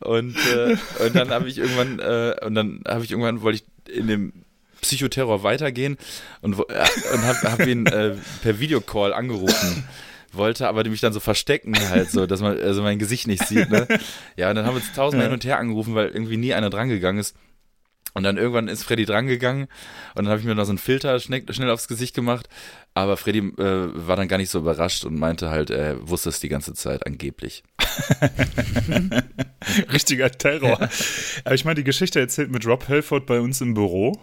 Und, 0.00 0.34
äh, 0.54 0.76
und 1.04 1.14
dann 1.14 1.30
habe 1.30 1.48
ich 1.48 1.58
irgendwann, 1.58 1.98
äh, 1.98 2.34
und 2.44 2.54
dann 2.54 2.82
habe 2.88 3.04
ich 3.04 3.10
irgendwann, 3.10 3.42
wollte 3.42 3.62
ich 3.62 3.94
in 3.94 4.06
dem 4.06 4.32
Psychoterror 4.80 5.42
weitergehen 5.42 5.98
und, 6.40 6.54
äh, 6.54 6.62
und 7.12 7.22
habe 7.22 7.52
hab 7.52 7.66
ihn 7.66 7.86
äh, 7.86 8.14
per 8.42 8.58
Videocall 8.60 9.12
angerufen. 9.12 9.84
Wollte 10.32 10.68
aber 10.68 10.84
mich 10.84 11.00
dann 11.00 11.12
so 11.12 11.20
verstecken 11.20 11.74
halt 11.88 12.10
so, 12.10 12.26
dass 12.26 12.40
man 12.40 12.58
also 12.60 12.82
mein 12.82 12.98
Gesicht 12.98 13.26
nicht 13.26 13.46
sieht, 13.46 13.70
ne? 13.70 13.88
Ja, 14.36 14.50
und 14.50 14.56
dann 14.56 14.66
haben 14.66 14.74
wir 14.74 14.82
uns 14.82 14.92
tausendmal 14.92 15.26
hin 15.26 15.34
und 15.34 15.44
her 15.44 15.58
angerufen, 15.58 15.94
weil 15.94 16.08
irgendwie 16.08 16.36
nie 16.36 16.52
einer 16.52 16.68
drangegangen 16.70 17.20
ist. 17.20 17.34
Und 18.14 18.22
dann 18.22 18.36
irgendwann 18.36 18.68
ist 18.68 18.84
Freddy 18.84 19.04
drangegangen 19.04 19.68
und 20.14 20.24
dann 20.24 20.28
habe 20.28 20.40
ich 20.40 20.46
mir 20.46 20.54
noch 20.54 20.64
so 20.64 20.70
einen 20.70 20.78
Filter 20.78 21.20
schnell, 21.20 21.44
schnell 21.50 21.70
aufs 21.70 21.88
Gesicht 21.88 22.14
gemacht. 22.14 22.48
Aber 22.94 23.16
Freddy 23.16 23.38
äh, 23.38 23.90
war 23.94 24.16
dann 24.16 24.28
gar 24.28 24.38
nicht 24.38 24.50
so 24.50 24.58
überrascht 24.58 25.04
und 25.04 25.18
meinte 25.18 25.50
halt, 25.50 25.70
er 25.70 26.08
wusste 26.08 26.30
es 26.30 26.40
die 26.40 26.48
ganze 26.48 26.74
Zeit 26.74 27.06
angeblich. 27.06 27.62
Richtiger 29.92 30.30
Terror. 30.30 30.88
Aber 31.44 31.54
ich 31.54 31.64
meine, 31.64 31.76
die 31.76 31.84
Geschichte 31.84 32.18
erzählt 32.18 32.50
mit 32.50 32.66
Rob 32.66 32.88
Helford 32.88 33.26
bei 33.26 33.40
uns 33.40 33.60
im 33.60 33.74
Büro. 33.74 34.18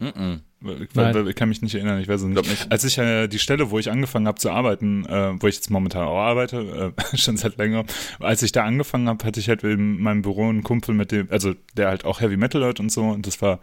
Ich, 0.00 0.94
Nein. 0.94 1.26
ich 1.26 1.34
kann 1.34 1.48
mich 1.48 1.62
nicht 1.62 1.74
erinnern, 1.74 2.00
ich 2.00 2.08
weiß 2.08 2.22
es 2.22 2.26
nicht. 2.26 2.48
Nicht. 2.48 2.70
Als 2.70 2.84
ich 2.84 2.98
äh, 2.98 3.26
die 3.26 3.38
Stelle, 3.38 3.70
wo 3.70 3.78
ich 3.78 3.90
angefangen 3.90 4.26
habe 4.26 4.38
zu 4.38 4.50
arbeiten, 4.50 5.04
äh, 5.06 5.40
wo 5.40 5.46
ich 5.46 5.56
jetzt 5.56 5.70
momentan 5.70 6.06
auch 6.06 6.18
arbeite, 6.18 6.94
äh, 6.96 7.16
schon 7.16 7.36
seit 7.36 7.58
länger, 7.58 7.84
als 8.20 8.42
ich 8.42 8.52
da 8.52 8.64
angefangen 8.64 9.08
habe, 9.08 9.24
hatte 9.24 9.40
ich 9.40 9.48
halt 9.48 9.64
in 9.64 10.00
meinem 10.00 10.22
Büro 10.22 10.48
einen 10.48 10.62
Kumpel, 10.62 10.94
mit 10.94 11.12
dem, 11.12 11.28
also 11.30 11.54
der 11.76 11.88
halt 11.88 12.04
auch 12.04 12.20
Heavy 12.20 12.36
Metal 12.36 12.62
hört 12.62 12.80
und 12.80 12.90
so, 12.90 13.02
und 13.04 13.26
das 13.26 13.40
war 13.42 13.60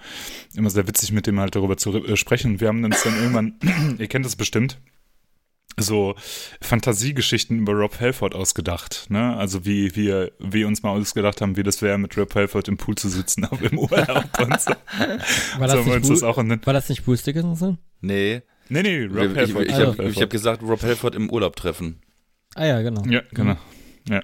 immer 0.55 0.69
sehr 0.69 0.87
witzig, 0.87 1.11
mit 1.11 1.27
dem 1.27 1.39
halt 1.39 1.55
darüber 1.55 1.77
zu 1.77 1.93
äh, 2.03 2.17
sprechen. 2.17 2.51
Und 2.51 2.61
wir 2.61 2.67
haben 2.69 2.83
uns 2.83 3.03
dann 3.03 3.15
irgendwann, 3.15 3.55
ihr 3.97 4.07
kennt 4.07 4.25
das 4.25 4.35
bestimmt, 4.35 4.77
so 5.77 6.15
Fantasiegeschichten 6.61 7.59
über 7.59 7.73
Rob 7.73 7.99
Halford 7.99 8.35
ausgedacht, 8.35 9.05
ne? 9.09 9.35
Also 9.37 9.65
wie 9.65 9.95
wir, 9.95 10.31
wir 10.39 10.67
uns 10.67 10.83
mal 10.83 10.89
ausgedacht 10.91 11.41
haben, 11.41 11.57
wie 11.57 11.63
das 11.63 11.81
wäre, 11.81 11.97
mit 11.97 12.17
Rob 12.17 12.33
Halford 12.35 12.67
im 12.67 12.77
Pool 12.77 12.95
zu 12.95 13.09
sitzen, 13.09 13.45
auf 13.45 13.61
im 13.61 13.77
Urlaub 13.79 14.25
und 14.39 14.59
so. 14.61 14.71
War 15.59 15.69
so 15.69 15.77
das, 15.77 15.85
wir 15.85 15.95
nicht, 15.99 16.09
das 16.09 16.23
auch 16.23 16.37
war 16.37 16.73
das 16.73 16.89
nicht 16.89 17.05
Bruce 17.05 17.23
Dickinson? 17.23 17.77
Nee, 18.01 18.41
Nee, 18.67 18.81
nee, 18.81 19.03
Rob 19.05 19.17
ich, 19.25 19.31
ich, 19.31 19.37
Halford. 19.37 19.65
ich 19.67 19.73
Also- 19.75 19.97
habe 19.97 20.11
hab 20.13 20.29
gesagt, 20.29 20.63
Rob 20.63 20.81
Halford 20.81 21.15
im 21.15 21.29
Urlaub 21.29 21.55
treffen. 21.55 22.01
Ah 22.55 22.65
ja, 22.65 22.81
genau. 22.81 23.03
Ja, 23.07 23.21
genau. 23.31 23.57
Ja. 24.09 24.21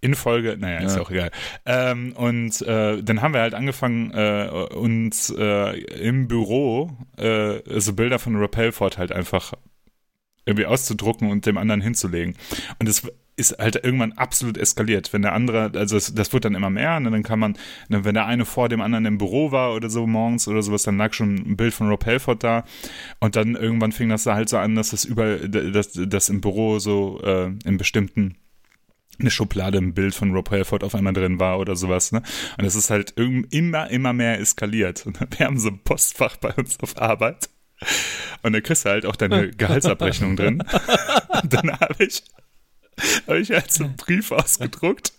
In 0.00 0.14
Folge, 0.14 0.56
naja, 0.58 0.78
ist 0.80 0.96
Ja. 0.96 1.02
auch 1.02 1.10
egal. 1.10 1.30
Ähm, 1.66 2.12
und 2.16 2.62
äh, 2.62 3.02
dann 3.02 3.20
haben 3.20 3.34
wir 3.34 3.42
halt 3.42 3.52
angefangen, 3.54 4.10
äh, 4.12 4.48
uns 4.74 5.28
äh, 5.36 5.78
im 6.00 6.26
Büro 6.26 6.90
äh, 7.18 7.60
so 7.78 7.92
Bilder 7.92 8.18
von 8.18 8.34
Rob 8.36 8.56
Halford 8.56 8.96
halt 8.98 9.12
einfach 9.12 9.52
irgendwie 10.50 10.66
auszudrucken 10.66 11.30
und 11.30 11.46
dem 11.46 11.58
anderen 11.58 11.80
hinzulegen. 11.80 12.34
Und 12.78 12.88
es 12.88 13.02
ist 13.36 13.58
halt 13.58 13.76
irgendwann 13.82 14.12
absolut 14.12 14.58
eskaliert. 14.58 15.12
Wenn 15.12 15.22
der 15.22 15.32
andere, 15.32 15.72
also 15.74 15.96
das, 15.96 16.14
das 16.14 16.32
wird 16.32 16.44
dann 16.44 16.54
immer 16.54 16.70
mehr, 16.70 16.96
und 16.96 17.04
dann 17.04 17.22
kann 17.22 17.38
man, 17.38 17.56
ne, 17.88 18.04
wenn 18.04 18.14
der 18.14 18.26
eine 18.26 18.44
vor 18.44 18.68
dem 18.68 18.80
anderen 18.80 19.06
im 19.06 19.18
Büro 19.18 19.50
war 19.50 19.74
oder 19.74 19.88
so 19.88 20.06
morgens 20.06 20.46
oder 20.46 20.62
sowas, 20.62 20.82
dann 20.82 20.98
lag 20.98 21.14
schon 21.14 21.36
ein 21.36 21.56
Bild 21.56 21.72
von 21.72 21.88
Rob 21.88 22.04
Halford 22.04 22.44
da. 22.44 22.64
Und 23.18 23.36
dann 23.36 23.56
irgendwann 23.56 23.92
fing 23.92 24.10
das 24.10 24.24
da 24.24 24.34
halt 24.34 24.48
so 24.48 24.58
an, 24.58 24.74
dass 24.74 24.90
das 24.90 25.04
über, 25.04 25.38
dass 25.38 25.92
das 25.92 26.28
im 26.28 26.40
Büro 26.40 26.78
so 26.78 27.20
äh, 27.22 27.52
in 27.64 27.78
bestimmten 27.78 28.36
eine 29.18 29.30
Schublade 29.30 29.78
ein 29.78 29.92
Bild 29.92 30.14
von 30.14 30.32
Rob 30.32 30.50
Halford 30.50 30.82
auf 30.82 30.94
einmal 30.94 31.12
drin 31.12 31.38
war 31.38 31.58
oder 31.58 31.76
sowas, 31.76 32.10
ne? 32.10 32.22
Und 32.56 32.64
es 32.64 32.74
ist 32.74 32.88
halt 32.88 33.12
immer, 33.18 33.90
immer 33.90 34.12
mehr 34.14 34.40
eskaliert. 34.40 35.06
Wir 35.36 35.46
haben 35.46 35.58
so 35.58 35.68
ein 35.68 35.78
Postfach 35.84 36.36
bei 36.36 36.52
uns 36.54 36.80
auf 36.80 36.96
Arbeit. 36.96 37.50
Und 38.42 38.52
da 38.52 38.60
kriegst 38.60 38.84
du 38.84 38.90
halt 38.90 39.06
auch 39.06 39.16
deine 39.16 39.50
Gehaltsabrechnung 39.50 40.36
drin. 40.36 40.62
Und 41.42 41.52
dann 41.52 41.78
habe 41.78 42.04
ich, 42.04 42.22
habe 43.26 43.40
ich 43.40 43.50
halt 43.50 43.72
so 43.72 43.84
einen 43.84 43.96
Brief 43.96 44.32
ausgedruckt 44.32 45.12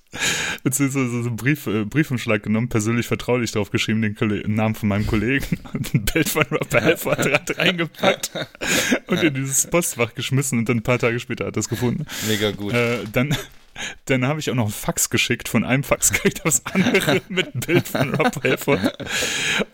beziehungsweise 0.63 1.23
so 1.23 1.29
einen 1.29 1.37
Brief, 1.37 1.67
äh, 1.67 1.85
Briefumschlag 1.85 2.43
genommen, 2.43 2.69
persönlich 2.69 3.07
vertraulich 3.07 3.51
drauf 3.51 3.71
geschrieben, 3.71 4.01
den 4.01 4.15
Kolle 4.15 4.43
Namen 4.47 4.75
von 4.75 4.89
meinem 4.89 5.07
Kollegen 5.07 5.59
und 5.73 5.93
ein 5.93 6.05
Bild 6.05 6.29
von 6.29 6.43
Rob 6.51 6.73
Halford 6.73 7.27
reingepackt 7.57 8.31
und 9.07 9.23
in 9.23 9.33
dieses 9.33 9.67
Postfach 9.67 10.13
geschmissen 10.13 10.59
und 10.59 10.69
dann 10.69 10.77
ein 10.77 10.83
paar 10.83 10.99
Tage 10.99 11.19
später 11.19 11.45
hat 11.45 11.55
er 11.55 11.61
es 11.61 11.69
gefunden. 11.69 12.05
Mega 12.27 12.51
gut. 12.51 12.73
Äh, 12.73 12.99
dann 13.11 13.35
dann 14.05 14.25
habe 14.25 14.39
ich 14.39 14.49
auch 14.49 14.55
noch 14.55 14.65
ein 14.65 14.71
Fax 14.71 15.09
geschickt, 15.09 15.47
von 15.47 15.63
einem 15.63 15.83
Fax 15.83 16.11
gekriegt 16.13 16.45
aufs 16.45 16.63
andere 16.65 17.21
mit 17.29 17.53
einem 17.53 17.61
Bild 17.61 17.87
von 17.87 18.13
Rob 18.13 18.43
Halford. 18.43 18.79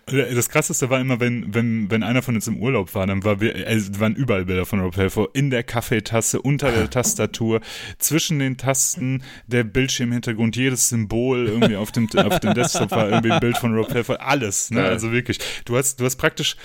Das 0.05 0.49
krasseste 0.49 0.89
war 0.89 0.99
immer, 0.99 1.19
wenn, 1.19 1.53
wenn, 1.53 1.91
wenn 1.91 2.03
einer 2.03 2.21
von 2.21 2.35
uns 2.35 2.47
im 2.47 2.57
Urlaub 2.57 2.95
war, 2.95 3.07
dann 3.07 3.23
war 3.23 3.41
wir, 3.41 3.67
also 3.67 3.99
waren 3.99 4.15
überall 4.15 4.45
Bilder 4.45 4.65
von 4.65 4.79
Rob 4.79 4.95
Halford, 4.95 5.35
in 5.35 5.49
der 5.49 5.63
Kaffeetasse, 5.63 6.41
unter 6.41 6.71
der 6.71 6.89
Tastatur, 6.89 7.61
zwischen 7.97 8.39
den 8.39 8.57
Tasten, 8.57 9.23
der 9.47 9.63
Bildschirmhintergrund, 9.63 10.55
jedes 10.55 10.89
Symbol 10.89 11.47
irgendwie 11.47 11.75
auf 11.75 11.91
dem, 11.91 12.07
auf 12.15 12.39
dem 12.39 12.53
Desktop 12.53 12.91
war 12.91 13.09
irgendwie 13.09 13.31
ein 13.31 13.39
Bild 13.39 13.57
von 13.57 13.73
Rob 13.75 13.93
Halford, 13.93 14.21
alles, 14.21 14.71
ne? 14.71 14.83
also 14.83 15.11
wirklich. 15.11 15.39
Du 15.65 15.77
hast, 15.77 15.99
du 15.99 16.05
hast 16.05 16.17
praktisch, 16.17 16.55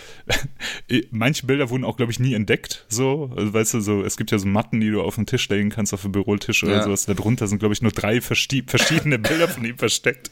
manche 1.10 1.46
Bilder 1.46 1.70
wurden 1.70 1.84
auch, 1.84 1.96
glaube 1.96 2.12
ich, 2.12 2.20
nie 2.20 2.34
entdeckt, 2.34 2.84
so, 2.88 3.32
also, 3.36 3.52
weißt 3.52 3.74
du, 3.74 3.80
so, 3.80 4.02
es 4.02 4.16
gibt 4.16 4.30
ja 4.30 4.38
so 4.38 4.46
Matten, 4.46 4.80
die 4.80 4.90
du 4.90 5.02
auf 5.02 5.16
den 5.16 5.26
Tisch 5.26 5.48
legen 5.48 5.70
kannst, 5.70 5.94
auf 5.94 6.02
den 6.02 6.12
Bürotisch 6.12 6.62
oder 6.62 6.76
ja. 6.76 6.82
sowas, 6.82 7.06
da 7.06 7.14
drunter 7.22 7.46
sind, 7.46 7.58
glaube 7.58 7.74
ich, 7.74 7.82
nur 7.82 7.92
drei 7.92 8.20
verschiedene 8.20 9.18
Bilder 9.18 9.48
von 9.48 9.64
ihm 9.64 9.78
versteckt. 9.78 10.30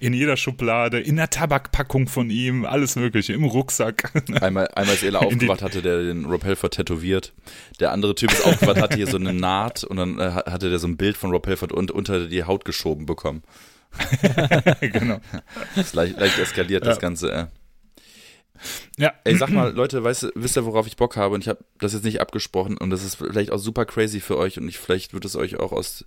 In 0.00 0.12
jeder 0.12 0.36
Schublade, 0.36 1.00
in 1.00 1.16
der 1.16 1.30
Tabakpackung 1.30 2.08
von 2.08 2.30
ihm, 2.30 2.64
alles 2.64 2.96
Mögliche, 2.96 3.32
im 3.32 3.44
Rucksack. 3.44 4.10
Einmal, 4.40 4.68
einmal 4.68 4.94
ist 4.94 5.02
Ela 5.02 5.18
aufgewacht, 5.20 5.62
hatte 5.62 5.82
der 5.82 6.02
den 6.02 6.24
Rob 6.24 6.44
Helford 6.44 6.74
tätowiert. 6.74 7.32
Der 7.80 7.92
andere 7.92 8.14
Typ 8.14 8.32
ist 8.32 8.44
aufgewacht, 8.44 8.80
hatte 8.80 8.96
hier 8.96 9.06
so 9.06 9.16
eine 9.16 9.32
Naht 9.32 9.84
und 9.84 9.96
dann 9.96 10.18
äh, 10.18 10.30
hatte 10.30 10.70
der 10.70 10.78
so 10.78 10.86
ein 10.86 10.96
Bild 10.96 11.16
von 11.16 11.30
Rob 11.30 11.46
Helford 11.46 11.72
und 11.72 11.90
unter 11.90 12.26
die 12.26 12.44
Haut 12.44 12.64
geschoben 12.64 13.06
bekommen. 13.06 13.42
genau. 14.80 15.20
Das 15.74 15.86
ist 15.86 15.94
leicht, 15.94 16.18
leicht 16.18 16.38
eskaliert, 16.38 16.84
ja. 16.84 16.90
das 16.90 16.98
Ganze. 16.98 17.32
Äh. 17.32 17.46
Ja. 18.98 19.12
Ey, 19.24 19.36
sag 19.36 19.50
mal, 19.50 19.72
Leute, 19.72 20.02
weißt, 20.02 20.32
wisst 20.34 20.56
ihr, 20.56 20.64
worauf 20.64 20.86
ich 20.86 20.96
Bock 20.96 21.16
habe? 21.16 21.34
Und 21.34 21.40
ich 21.42 21.48
habe 21.48 21.64
das 21.78 21.92
jetzt 21.92 22.04
nicht 22.04 22.20
abgesprochen 22.20 22.76
und 22.76 22.90
das 22.90 23.04
ist 23.04 23.16
vielleicht 23.16 23.50
auch 23.50 23.58
super 23.58 23.84
crazy 23.84 24.20
für 24.20 24.36
euch 24.36 24.58
und 24.58 24.68
ich, 24.68 24.78
vielleicht 24.78 25.14
wird 25.14 25.24
es 25.24 25.36
euch 25.36 25.58
auch 25.58 25.72
aus, 25.72 26.04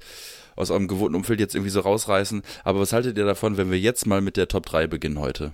aus 0.56 0.72
eurem 0.72 0.88
gewohnten 0.88 1.16
Umfeld 1.16 1.40
jetzt 1.40 1.56
irgendwie 1.56 1.72
so 1.72 1.82
rausreißen. 1.82 2.44
Aber 2.64 2.80
was 2.80 2.94
haltet 2.94 3.18
ihr 3.18 3.26
davon, 3.26 3.58
wenn 3.58 3.72
wir 3.72 3.80
jetzt 3.80 4.06
mal 4.06 4.22
mit 4.22 4.38
der 4.38 4.48
Top 4.48 4.66
3 4.66 4.88
beginnen 4.88 5.20
heute? 5.20 5.54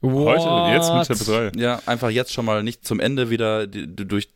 What? 0.00 0.38
Heute, 0.38 0.74
jetzt 0.74 0.92
mit 0.92 1.08
der 1.08 1.16
Top 1.16 1.52
3? 1.54 1.60
Ja, 1.60 1.82
einfach 1.86 2.10
jetzt 2.10 2.32
schon 2.32 2.44
mal 2.44 2.62
nicht 2.62 2.86
zum 2.86 3.00
Ende 3.00 3.30
wieder 3.30 3.66
durch 3.66 4.28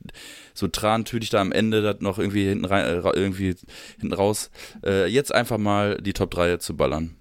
so 0.54 0.68
trantütig 0.68 1.30
da 1.30 1.40
am 1.40 1.52
Ende 1.52 1.82
das 1.82 2.00
noch 2.00 2.18
irgendwie 2.18 2.48
hinten 2.48 2.64
rein, 2.64 2.84
äh, 2.84 3.10
irgendwie 3.14 3.54
hinten 3.98 4.14
raus. 4.14 4.50
Äh, 4.84 5.06
jetzt 5.06 5.34
einfach 5.34 5.58
mal 5.58 5.98
die 5.98 6.12
Top 6.12 6.30
3 6.30 6.56
zu 6.56 6.76
ballern. 6.76 7.16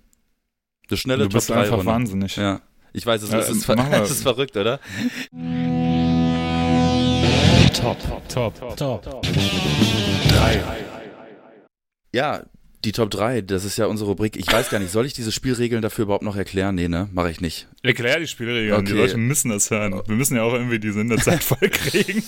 Das 0.87 0.99
schnelle 0.99 1.23
du 1.23 1.29
bist 1.29 1.47
Top 1.47 1.57
3 1.57 1.61
einfach 1.63 1.77
Runde. 1.77 1.91
wahnsinnig. 1.91 2.35
Ja. 2.37 2.61
Ich 2.93 3.05
weiß, 3.05 3.21
es, 3.21 3.31
ja, 3.31 3.39
ist, 3.39 3.65
ver 3.65 3.77
es 4.03 4.11
ist 4.11 4.23
verrückt, 4.23 4.57
oder? 4.57 4.79
Top, 7.73 7.97
top, 8.27 8.29
top, 8.29 8.77
top. 8.77 9.21
Drei. 10.29 10.63
Ja, 12.11 12.43
die 12.85 12.91
Top 12.93 13.11
3, 13.11 13.41
das 13.41 13.65
ist 13.65 13.77
ja 13.77 13.87
unsere 13.87 14.09
Rubrik. 14.09 14.37
Ich 14.37 14.51
weiß 14.51 14.69
gar 14.69 14.79
nicht, 14.79 14.91
soll 14.91 15.05
ich 15.05 15.13
diese 15.13 15.31
Spielregeln 15.31 15.81
dafür 15.81 16.03
überhaupt 16.03 16.23
noch 16.23 16.35
erklären? 16.35 16.75
Nee, 16.75 16.87
ne? 16.87 17.09
Mache 17.11 17.29
ich 17.29 17.41
nicht. 17.41 17.67
Erklär 17.83 18.19
die 18.19 18.27
Spielregeln. 18.27 18.73
Okay. 18.73 18.93
Die 18.93 18.97
Leute 18.97 19.17
müssen 19.17 19.49
das 19.49 19.69
hören. 19.69 20.01
Wir 20.05 20.15
müssen 20.15 20.35
ja 20.35 20.43
auch 20.43 20.53
irgendwie 20.53 20.79
die 20.79 20.91
Senderzeit 20.91 21.43
voll 21.43 21.69
kriegen. 21.69 22.23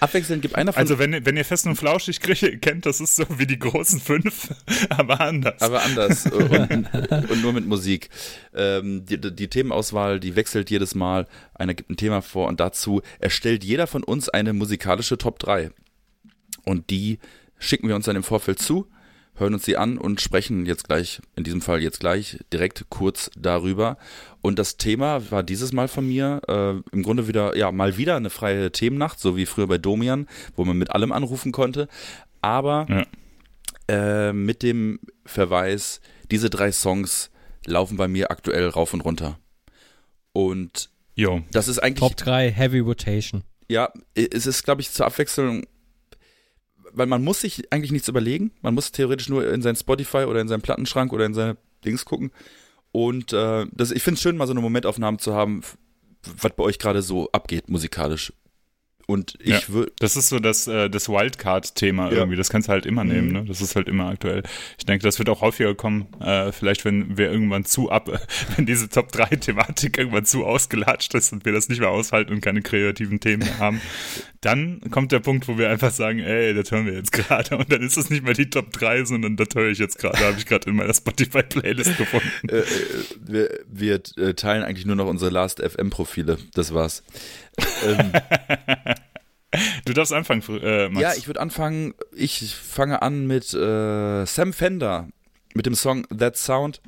Abwechselnd 0.00 0.42
gibt 0.42 0.56
einer 0.56 0.72
von. 0.72 0.80
Also, 0.80 0.98
wenn, 0.98 1.24
wenn 1.24 1.36
ihr 1.36 1.44
fest 1.44 1.66
und 1.66 1.76
flauschig 1.76 2.20
kennt, 2.20 2.84
das 2.84 3.00
ist 3.00 3.16
so 3.16 3.24
wie 3.38 3.46
die 3.46 3.58
großen 3.58 4.00
fünf, 4.00 4.50
aber 4.90 5.20
anders. 5.20 5.62
Aber 5.62 5.82
anders 5.82 6.26
und, 6.32 6.88
und 7.30 7.42
nur 7.42 7.52
mit 7.52 7.66
Musik. 7.66 8.10
Ähm, 8.54 9.06
die, 9.06 9.20
die, 9.20 9.48
Themenauswahl, 9.48 10.18
die 10.18 10.36
wechselt 10.36 10.70
jedes 10.70 10.94
Mal. 10.94 11.26
Einer 11.54 11.74
gibt 11.74 11.90
ein 11.90 11.96
Thema 11.96 12.22
vor 12.22 12.48
und 12.48 12.60
dazu 12.60 13.02
erstellt 13.20 13.62
jeder 13.62 13.86
von 13.86 14.02
uns 14.02 14.28
eine 14.28 14.52
musikalische 14.52 15.16
Top 15.16 15.38
3. 15.38 15.70
Und 16.64 16.90
die 16.90 17.18
schicken 17.58 17.88
wir 17.88 17.94
uns 17.94 18.06
dann 18.06 18.16
im 18.16 18.24
Vorfeld 18.24 18.58
zu 18.58 18.88
hören 19.36 19.54
uns 19.54 19.64
die 19.64 19.76
an 19.76 19.98
und 19.98 20.20
sprechen 20.20 20.66
jetzt 20.66 20.84
gleich, 20.84 21.20
in 21.36 21.44
diesem 21.44 21.60
Fall 21.60 21.82
jetzt 21.82 22.00
gleich, 22.00 22.38
direkt 22.52 22.86
kurz 22.88 23.30
darüber. 23.36 23.98
Und 24.42 24.58
das 24.58 24.76
Thema 24.76 25.30
war 25.30 25.42
dieses 25.42 25.72
Mal 25.72 25.88
von 25.88 26.06
mir 26.06 26.40
äh, 26.48 26.74
im 26.94 27.02
Grunde 27.02 27.26
wieder, 27.26 27.56
ja, 27.56 27.72
mal 27.72 27.96
wieder 27.96 28.16
eine 28.16 28.30
freie 28.30 28.70
Themennacht, 28.70 29.18
so 29.18 29.36
wie 29.36 29.46
früher 29.46 29.66
bei 29.66 29.78
Domian, 29.78 30.28
wo 30.54 30.64
man 30.64 30.76
mit 30.76 30.90
allem 30.90 31.12
anrufen 31.12 31.52
konnte. 31.52 31.88
Aber 32.40 32.86
ja. 32.88 34.28
äh, 34.28 34.32
mit 34.32 34.62
dem 34.62 35.00
Verweis, 35.26 36.00
diese 36.30 36.50
drei 36.50 36.70
Songs 36.70 37.30
laufen 37.66 37.96
bei 37.96 38.08
mir 38.08 38.30
aktuell 38.30 38.68
rauf 38.68 38.94
und 38.94 39.00
runter. 39.00 39.38
Und 40.32 40.90
jo. 41.14 41.42
das 41.52 41.68
ist 41.68 41.78
eigentlich. 41.78 42.00
Top 42.00 42.16
3 42.16 42.50
Heavy 42.50 42.80
Rotation. 42.80 43.42
Ja, 43.68 43.90
es 44.14 44.46
ist, 44.46 44.64
glaube 44.64 44.82
ich, 44.82 44.90
zur 44.90 45.06
Abwechslung 45.06 45.64
weil 46.96 47.06
man 47.06 47.22
muss 47.22 47.40
sich 47.40 47.72
eigentlich 47.72 47.92
nichts 47.92 48.08
überlegen. 48.08 48.52
Man 48.62 48.74
muss 48.74 48.92
theoretisch 48.92 49.28
nur 49.28 49.50
in 49.52 49.62
sein 49.62 49.76
Spotify 49.76 50.24
oder 50.24 50.40
in 50.40 50.48
seinen 50.48 50.62
Plattenschrank 50.62 51.12
oder 51.12 51.26
in 51.26 51.34
seine 51.34 51.56
Dings 51.84 52.04
gucken. 52.04 52.30
Und 52.92 53.32
äh, 53.32 53.66
das, 53.72 53.90
ich 53.90 54.02
finde 54.02 54.16
es 54.16 54.22
schön, 54.22 54.36
mal 54.36 54.46
so 54.46 54.52
eine 54.52 54.60
Momentaufnahme 54.60 55.18
zu 55.18 55.34
haben, 55.34 55.62
was 56.40 56.52
bei 56.56 56.62
euch 56.62 56.78
gerade 56.78 57.02
so 57.02 57.30
abgeht 57.32 57.68
musikalisch. 57.68 58.32
Und 59.06 59.34
ich 59.38 59.48
ja, 59.48 59.60
würde. 59.68 59.92
Das 59.98 60.16
ist 60.16 60.28
so 60.28 60.38
das, 60.38 60.66
äh, 60.66 60.88
das 60.88 61.08
Wildcard-Thema 61.08 62.10
ja. 62.10 62.18
irgendwie. 62.18 62.36
Das 62.36 62.48
kannst 62.48 62.68
du 62.68 62.72
halt 62.72 62.86
immer 62.86 63.04
nehmen, 63.04 63.28
mhm. 63.28 63.32
ne? 63.32 63.44
Das 63.46 63.60
ist 63.60 63.76
halt 63.76 63.88
immer 63.88 64.08
aktuell. 64.08 64.42
Ich 64.78 64.86
denke, 64.86 65.04
das 65.04 65.18
wird 65.18 65.28
auch 65.28 65.42
häufiger 65.42 65.74
kommen. 65.74 66.06
Äh, 66.20 66.52
vielleicht, 66.52 66.84
wenn 66.84 67.18
wir 67.18 67.30
irgendwann 67.30 67.64
zu 67.64 67.90
ab, 67.90 68.08
wenn 68.56 68.66
diese 68.66 68.88
Top 68.88 69.10
3-Thematik 69.12 69.98
irgendwann 69.98 70.24
zu 70.24 70.44
ausgelatscht 70.44 71.14
ist 71.14 71.32
und 71.32 71.44
wir 71.44 71.52
das 71.52 71.68
nicht 71.68 71.80
mehr 71.80 71.90
aushalten 71.90 72.32
und 72.32 72.40
keine 72.40 72.62
kreativen 72.62 73.20
Themen 73.20 73.44
mehr 73.44 73.58
haben, 73.58 73.80
dann 74.40 74.80
kommt 74.90 75.12
der 75.12 75.20
Punkt, 75.20 75.48
wo 75.48 75.58
wir 75.58 75.70
einfach 75.70 75.90
sagen, 75.90 76.18
ey, 76.18 76.54
das 76.54 76.70
hören 76.70 76.86
wir 76.86 76.94
jetzt 76.94 77.12
gerade. 77.12 77.56
Und 77.56 77.70
dann 77.72 77.82
ist 77.82 77.96
es 77.96 78.10
nicht 78.10 78.24
mehr 78.24 78.34
die 78.34 78.50
Top 78.50 78.72
3, 78.72 79.04
sondern 79.04 79.36
das 79.36 79.48
höre 79.54 79.70
ich 79.70 79.78
jetzt 79.78 79.98
gerade. 79.98 80.18
Habe 80.18 80.36
ich 80.38 80.46
gerade 80.46 80.68
in 80.68 80.76
meiner 80.76 80.94
Spotify-Playlist 80.94 81.96
gefunden. 81.98 82.48
Äh, 82.48 82.58
äh, 82.58 82.64
wir, 83.20 83.50
wir 83.68 84.00
äh, 84.16 84.34
teilen 84.34 84.62
eigentlich 84.62 84.86
nur 84.86 84.96
noch 84.96 85.06
unsere 85.06 85.30
Last 85.30 85.60
FM-Profile. 85.60 86.38
Das 86.54 86.74
war's 86.74 87.02
ähm, 87.84 88.12
du 89.84 89.92
darfst 89.92 90.12
anfangen, 90.12 90.42
äh, 90.62 90.88
Max. 90.88 91.00
Ja, 91.00 91.14
ich 91.14 91.26
würde 91.26 91.40
anfangen. 91.40 91.94
Ich 92.14 92.54
fange 92.54 93.02
an 93.02 93.26
mit 93.26 93.52
äh, 93.54 94.24
Sam 94.24 94.52
Fender, 94.52 95.08
mit 95.54 95.66
dem 95.66 95.74
Song 95.74 96.06
That 96.08 96.36
Sound. 96.36 96.80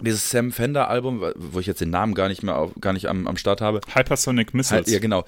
Dieses 0.00 0.30
Sam 0.30 0.50
Fender 0.50 0.88
Album, 0.88 1.24
wo 1.36 1.60
ich 1.60 1.66
jetzt 1.66 1.80
den 1.80 1.90
Namen 1.90 2.14
gar 2.14 2.28
nicht 2.28 2.42
mehr 2.42 2.56
auf, 2.56 2.72
gar 2.80 2.92
nicht 2.92 3.06
am, 3.06 3.26
am 3.26 3.36
Start 3.36 3.60
habe. 3.60 3.80
Hypersonic 3.92 4.52
Missiles. 4.52 4.90
Ja, 4.90 4.98
genau. 4.98 5.24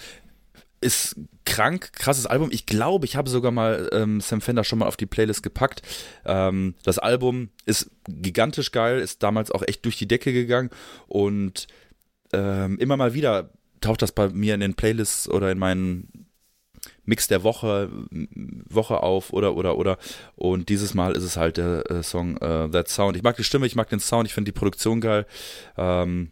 Ist 0.80 1.16
krank, 1.44 1.92
krasses 1.92 2.26
Album. 2.26 2.50
Ich 2.52 2.66
glaube, 2.66 3.06
ich 3.06 3.16
habe 3.16 3.30
sogar 3.30 3.52
mal 3.52 3.88
ähm, 3.92 4.20
Sam 4.20 4.40
Fender 4.40 4.64
schon 4.64 4.80
mal 4.80 4.86
auf 4.86 4.96
die 4.96 5.06
Playlist 5.06 5.42
gepackt. 5.42 5.82
Ähm, 6.24 6.74
das 6.82 6.98
Album 6.98 7.50
ist 7.64 7.90
gigantisch 8.08 8.72
geil, 8.72 9.00
ist 9.00 9.22
damals 9.22 9.50
auch 9.50 9.62
echt 9.66 9.84
durch 9.84 9.96
die 9.96 10.08
Decke 10.08 10.32
gegangen 10.32 10.70
und 11.06 11.66
ähm, 12.32 12.78
immer 12.78 12.96
mal 12.96 13.14
wieder 13.14 13.50
taucht 13.86 14.02
das 14.02 14.12
bei 14.12 14.28
mir 14.28 14.54
in 14.54 14.60
den 14.60 14.74
Playlists 14.74 15.28
oder 15.28 15.50
in 15.50 15.58
meinen 15.58 16.26
Mix 17.04 17.28
der 17.28 17.42
Woche, 17.44 17.88
Woche 18.68 19.02
auf 19.02 19.32
oder 19.32 19.56
oder 19.56 19.76
oder 19.76 19.98
und 20.34 20.68
dieses 20.68 20.94
Mal 20.94 21.16
ist 21.16 21.22
es 21.22 21.36
halt 21.36 21.56
der 21.56 21.88
äh, 21.90 22.02
Song 22.02 22.34
uh, 22.36 22.68
That 22.68 22.88
Sound. 22.88 23.16
Ich 23.16 23.22
mag 23.22 23.36
die 23.36 23.44
Stimme, 23.44 23.66
ich 23.66 23.76
mag 23.76 23.88
den 23.88 24.00
Sound, 24.00 24.26
ich 24.26 24.34
finde 24.34 24.50
die 24.50 24.58
Produktion 24.58 25.00
geil. 25.00 25.26
Ähm, 25.76 26.30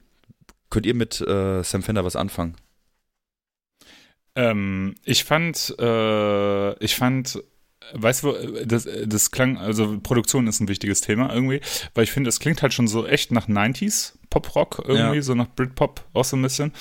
könnt 0.71 0.87
ihr 0.87 0.95
mit 0.95 1.21
äh, 1.21 1.63
Sam 1.63 1.83
Fender 1.83 2.05
was 2.05 2.17
anfangen? 2.17 2.57
Ähm, 4.35 4.97
ich 5.05 5.23
fand, 5.23 5.77
äh, 5.79 6.85
ich 6.85 6.97
fand 6.97 7.41
Weißt 7.93 8.23
du, 8.23 8.33
das, 8.65 8.89
das 9.05 9.31
klang, 9.31 9.59
also 9.59 10.01
Produktion 10.01 10.47
ist 10.47 10.61
ein 10.61 10.69
wichtiges 10.69 11.03
Thema 11.03 11.33
irgendwie, 11.33 11.61
weil 11.95 12.05
ich 12.05 12.13
finde, 12.13 12.29
es 12.29 12.41
klingt 12.41 12.63
halt 12.63 12.73
schon 12.73 12.89
so 12.89 13.07
echt 13.07 13.31
nach 13.31 13.47
90s 13.47 14.15
Pop-Rock 14.31 14.85
irgendwie, 14.87 15.17
ja. 15.17 15.23
so 15.23 15.35
nach 15.35 15.49
Britpop 15.55 16.05
auch 16.15 16.25
so 16.25 16.37
ein 16.37 16.43
bisschen. 16.43 16.73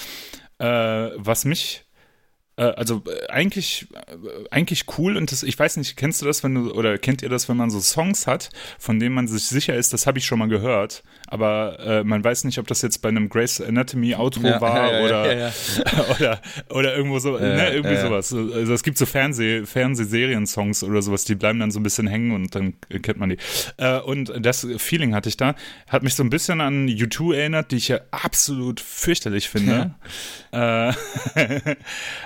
Äh, 0.63 1.11
was 1.17 1.43
mich 1.43 1.82
also 2.61 3.01
äh, 3.07 3.31
eigentlich, 3.31 3.87
äh, 3.93 4.15
eigentlich 4.51 4.85
cool 4.97 5.17
und 5.17 5.31
das, 5.31 5.41
ich 5.41 5.57
weiß 5.57 5.77
nicht, 5.77 5.97
kennst 5.97 6.21
du 6.21 6.25
das, 6.25 6.43
wenn 6.43 6.53
du, 6.53 6.71
oder 6.73 6.99
kennt 6.99 7.23
ihr 7.23 7.29
das, 7.29 7.49
wenn 7.49 7.57
man 7.57 7.71
so 7.71 7.79
Songs 7.79 8.27
hat, 8.27 8.49
von 8.77 8.99
denen 8.99 9.15
man 9.15 9.27
sich 9.27 9.45
sicher 9.45 9.75
ist, 9.75 9.91
das 9.91 10.05
habe 10.05 10.19
ich 10.19 10.25
schon 10.25 10.37
mal 10.37 10.47
gehört, 10.47 11.03
aber 11.27 11.79
äh, 11.79 12.03
man 12.03 12.23
weiß 12.23 12.43
nicht, 12.43 12.59
ob 12.59 12.67
das 12.67 12.83
jetzt 12.83 13.01
bei 13.01 13.09
einem 13.09 13.29
Grace 13.29 13.59
Anatomy 13.59 14.13
Outro 14.13 14.45
ja, 14.45 14.61
war 14.61 14.91
ja, 14.91 14.99
ja, 14.99 15.05
oder, 15.05 15.53
oder, 16.15 16.41
oder 16.69 16.95
irgendwo 16.95 17.17
so, 17.17 17.39
ne, 17.39 17.73
irgendwie 17.73 17.97
sowas. 17.97 18.31
Also 18.31 18.73
es 18.73 18.83
gibt 18.83 18.99
so 18.99 19.07
Fernseh, 19.07 19.65
Fernsehserien-Songs 19.65 20.83
oder 20.83 21.01
sowas, 21.01 21.25
die 21.25 21.33
bleiben 21.33 21.59
dann 21.59 21.71
so 21.71 21.79
ein 21.79 21.83
bisschen 21.83 22.05
hängen 22.05 22.33
und 22.33 22.53
dann 22.53 22.75
kennt 23.01 23.17
man 23.17 23.29
die. 23.29 23.37
Äh, 23.77 23.99
und 23.99 24.31
das 24.39 24.67
Feeling 24.77 25.15
hatte 25.15 25.29
ich 25.29 25.37
da, 25.37 25.55
hat 25.87 26.03
mich 26.03 26.13
so 26.13 26.23
ein 26.23 26.29
bisschen 26.29 26.61
an 26.61 26.87
U2 26.87 27.35
erinnert, 27.35 27.71
die 27.71 27.77
ich 27.77 27.87
ja 27.87 28.01
absolut 28.11 28.79
fürchterlich 28.79 29.49
finde. 29.49 29.95
äh, 30.51 30.93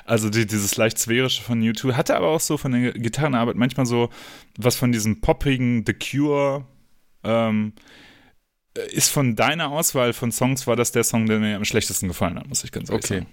Also 0.06 0.17
die, 0.30 0.46
dieses 0.46 0.78
leicht 0.78 0.98
sphärische 0.98 1.42
von 1.42 1.62
U2 1.62 1.94
hatte 1.94 2.16
aber 2.16 2.28
auch 2.28 2.40
so 2.40 2.58
von 2.58 2.72
der 2.72 2.94
Gitarrenarbeit 2.94 3.56
manchmal 3.56 3.86
so 3.86 4.10
was 4.58 4.76
von 4.76 4.92
diesem 4.92 5.22
poppigen 5.22 5.84
The 5.86 5.94
Cure. 5.94 6.66
Ähm, 7.24 7.74
ist 8.92 9.10
von 9.10 9.36
deiner 9.36 9.72
Auswahl 9.72 10.14
von 10.14 10.32
Songs, 10.32 10.68
war 10.68 10.76
das 10.76 10.92
der 10.92 11.04
Song, 11.04 11.26
der 11.26 11.40
mir 11.40 11.56
am 11.56 11.66
schlechtesten 11.66 12.08
gefallen 12.08 12.38
hat, 12.38 12.48
muss 12.48 12.64
ich 12.64 12.72
ganz 12.72 12.90
ehrlich 12.90 13.06
Okay. 13.06 13.20
sagen. 13.20 13.28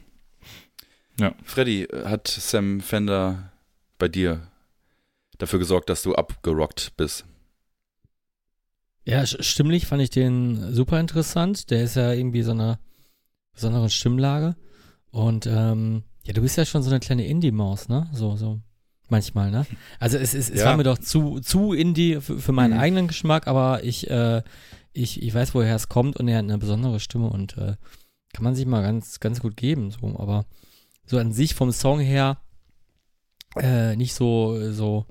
Ja. 1.20 1.34
Freddy, 1.44 1.86
hat 2.04 2.28
Sam 2.28 2.80
Fender 2.80 3.52
bei 3.98 4.08
dir 4.08 4.50
dafür 5.38 5.58
gesorgt, 5.58 5.88
dass 5.90 6.02
du 6.02 6.14
abgerockt 6.14 6.92
bist? 6.96 7.24
Ja, 9.04 9.26
stimmlich 9.26 9.86
fand 9.86 10.00
ich 10.02 10.10
den 10.10 10.72
super 10.72 10.98
interessant. 10.98 11.70
Der 11.70 11.84
ist 11.84 11.96
ja 11.96 12.12
irgendwie 12.12 12.42
so 12.42 12.52
einer 12.52 12.78
besonderen 13.52 13.90
Stimmlage. 13.90 14.56
Und 15.10 15.46
ähm, 15.46 16.04
ja, 16.24 16.32
du 16.32 16.40
bist 16.42 16.56
ja 16.56 16.64
schon 16.64 16.82
so 16.82 16.90
eine 16.90 17.00
kleine 17.00 17.26
Indie-Maus, 17.26 17.88
ne? 17.88 18.08
So, 18.12 18.36
so. 18.36 18.60
Manchmal, 19.10 19.50
ne? 19.50 19.66
Also 20.00 20.16
es, 20.16 20.32
es, 20.34 20.48
es 20.48 20.60
Ja. 20.60 20.66
war 20.66 20.76
mir 20.78 20.82
doch 20.84 20.98
zu, 20.98 21.40
zu 21.40 21.72
Indie 21.74 22.20
für, 22.22 22.38
für 22.38 22.52
meinen 22.52 22.72
Mhm. 22.74 22.80
eigenen 22.80 23.08
Geschmack, 23.08 23.46
aber 23.46 23.84
ich, 23.84 24.08
äh, 24.10 24.42
ich, 24.94 25.22
ich 25.22 25.34
weiß, 25.34 25.54
woher 25.54 25.76
es 25.76 25.88
kommt 25.88 26.16
und 26.16 26.26
er 26.28 26.38
hat 26.38 26.44
eine 26.44 26.56
besondere 26.58 26.98
Stimme 27.00 27.28
und 27.28 27.56
äh, 27.58 27.76
kann 28.32 28.44
man 28.44 28.54
sich 28.54 28.64
mal 28.66 28.82
ganz, 28.82 29.20
ganz 29.20 29.40
gut 29.40 29.56
geben. 29.56 29.90
So, 29.90 30.18
aber 30.18 30.46
so 31.04 31.18
an 31.18 31.32
sich 31.32 31.54
vom 31.54 31.70
Song 31.70 32.00
her 32.00 32.38
äh, 33.56 33.94
nicht 33.96 34.14
so, 34.14 34.72
so 34.72 35.06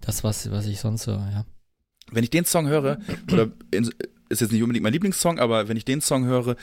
das, 0.00 0.22
was, 0.24 0.50
was 0.50 0.66
ich 0.66 0.78
sonst 0.80 1.04
so, 1.04 1.12
ja. 1.12 1.44
Wenn 2.10 2.24
ich 2.24 2.30
den 2.30 2.44
Song 2.44 2.68
höre, 2.68 2.98
oder 3.32 3.50
in, 3.70 3.90
ist 4.28 4.40
jetzt 4.40 4.52
nicht 4.52 4.62
unbedingt 4.62 4.82
mein 4.84 4.92
Lieblingssong, 4.92 5.38
aber 5.38 5.68
wenn 5.68 5.76
ich 5.76 5.84
den 5.84 6.00
Song 6.00 6.24
höre, 6.26 6.56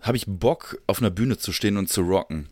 habe 0.00 0.16
ich 0.16 0.24
Bock, 0.26 0.80
auf 0.86 1.00
einer 1.00 1.10
Bühne 1.10 1.38
zu 1.38 1.52
stehen 1.52 1.76
und 1.76 1.88
zu 1.88 2.02
rocken. 2.02 2.48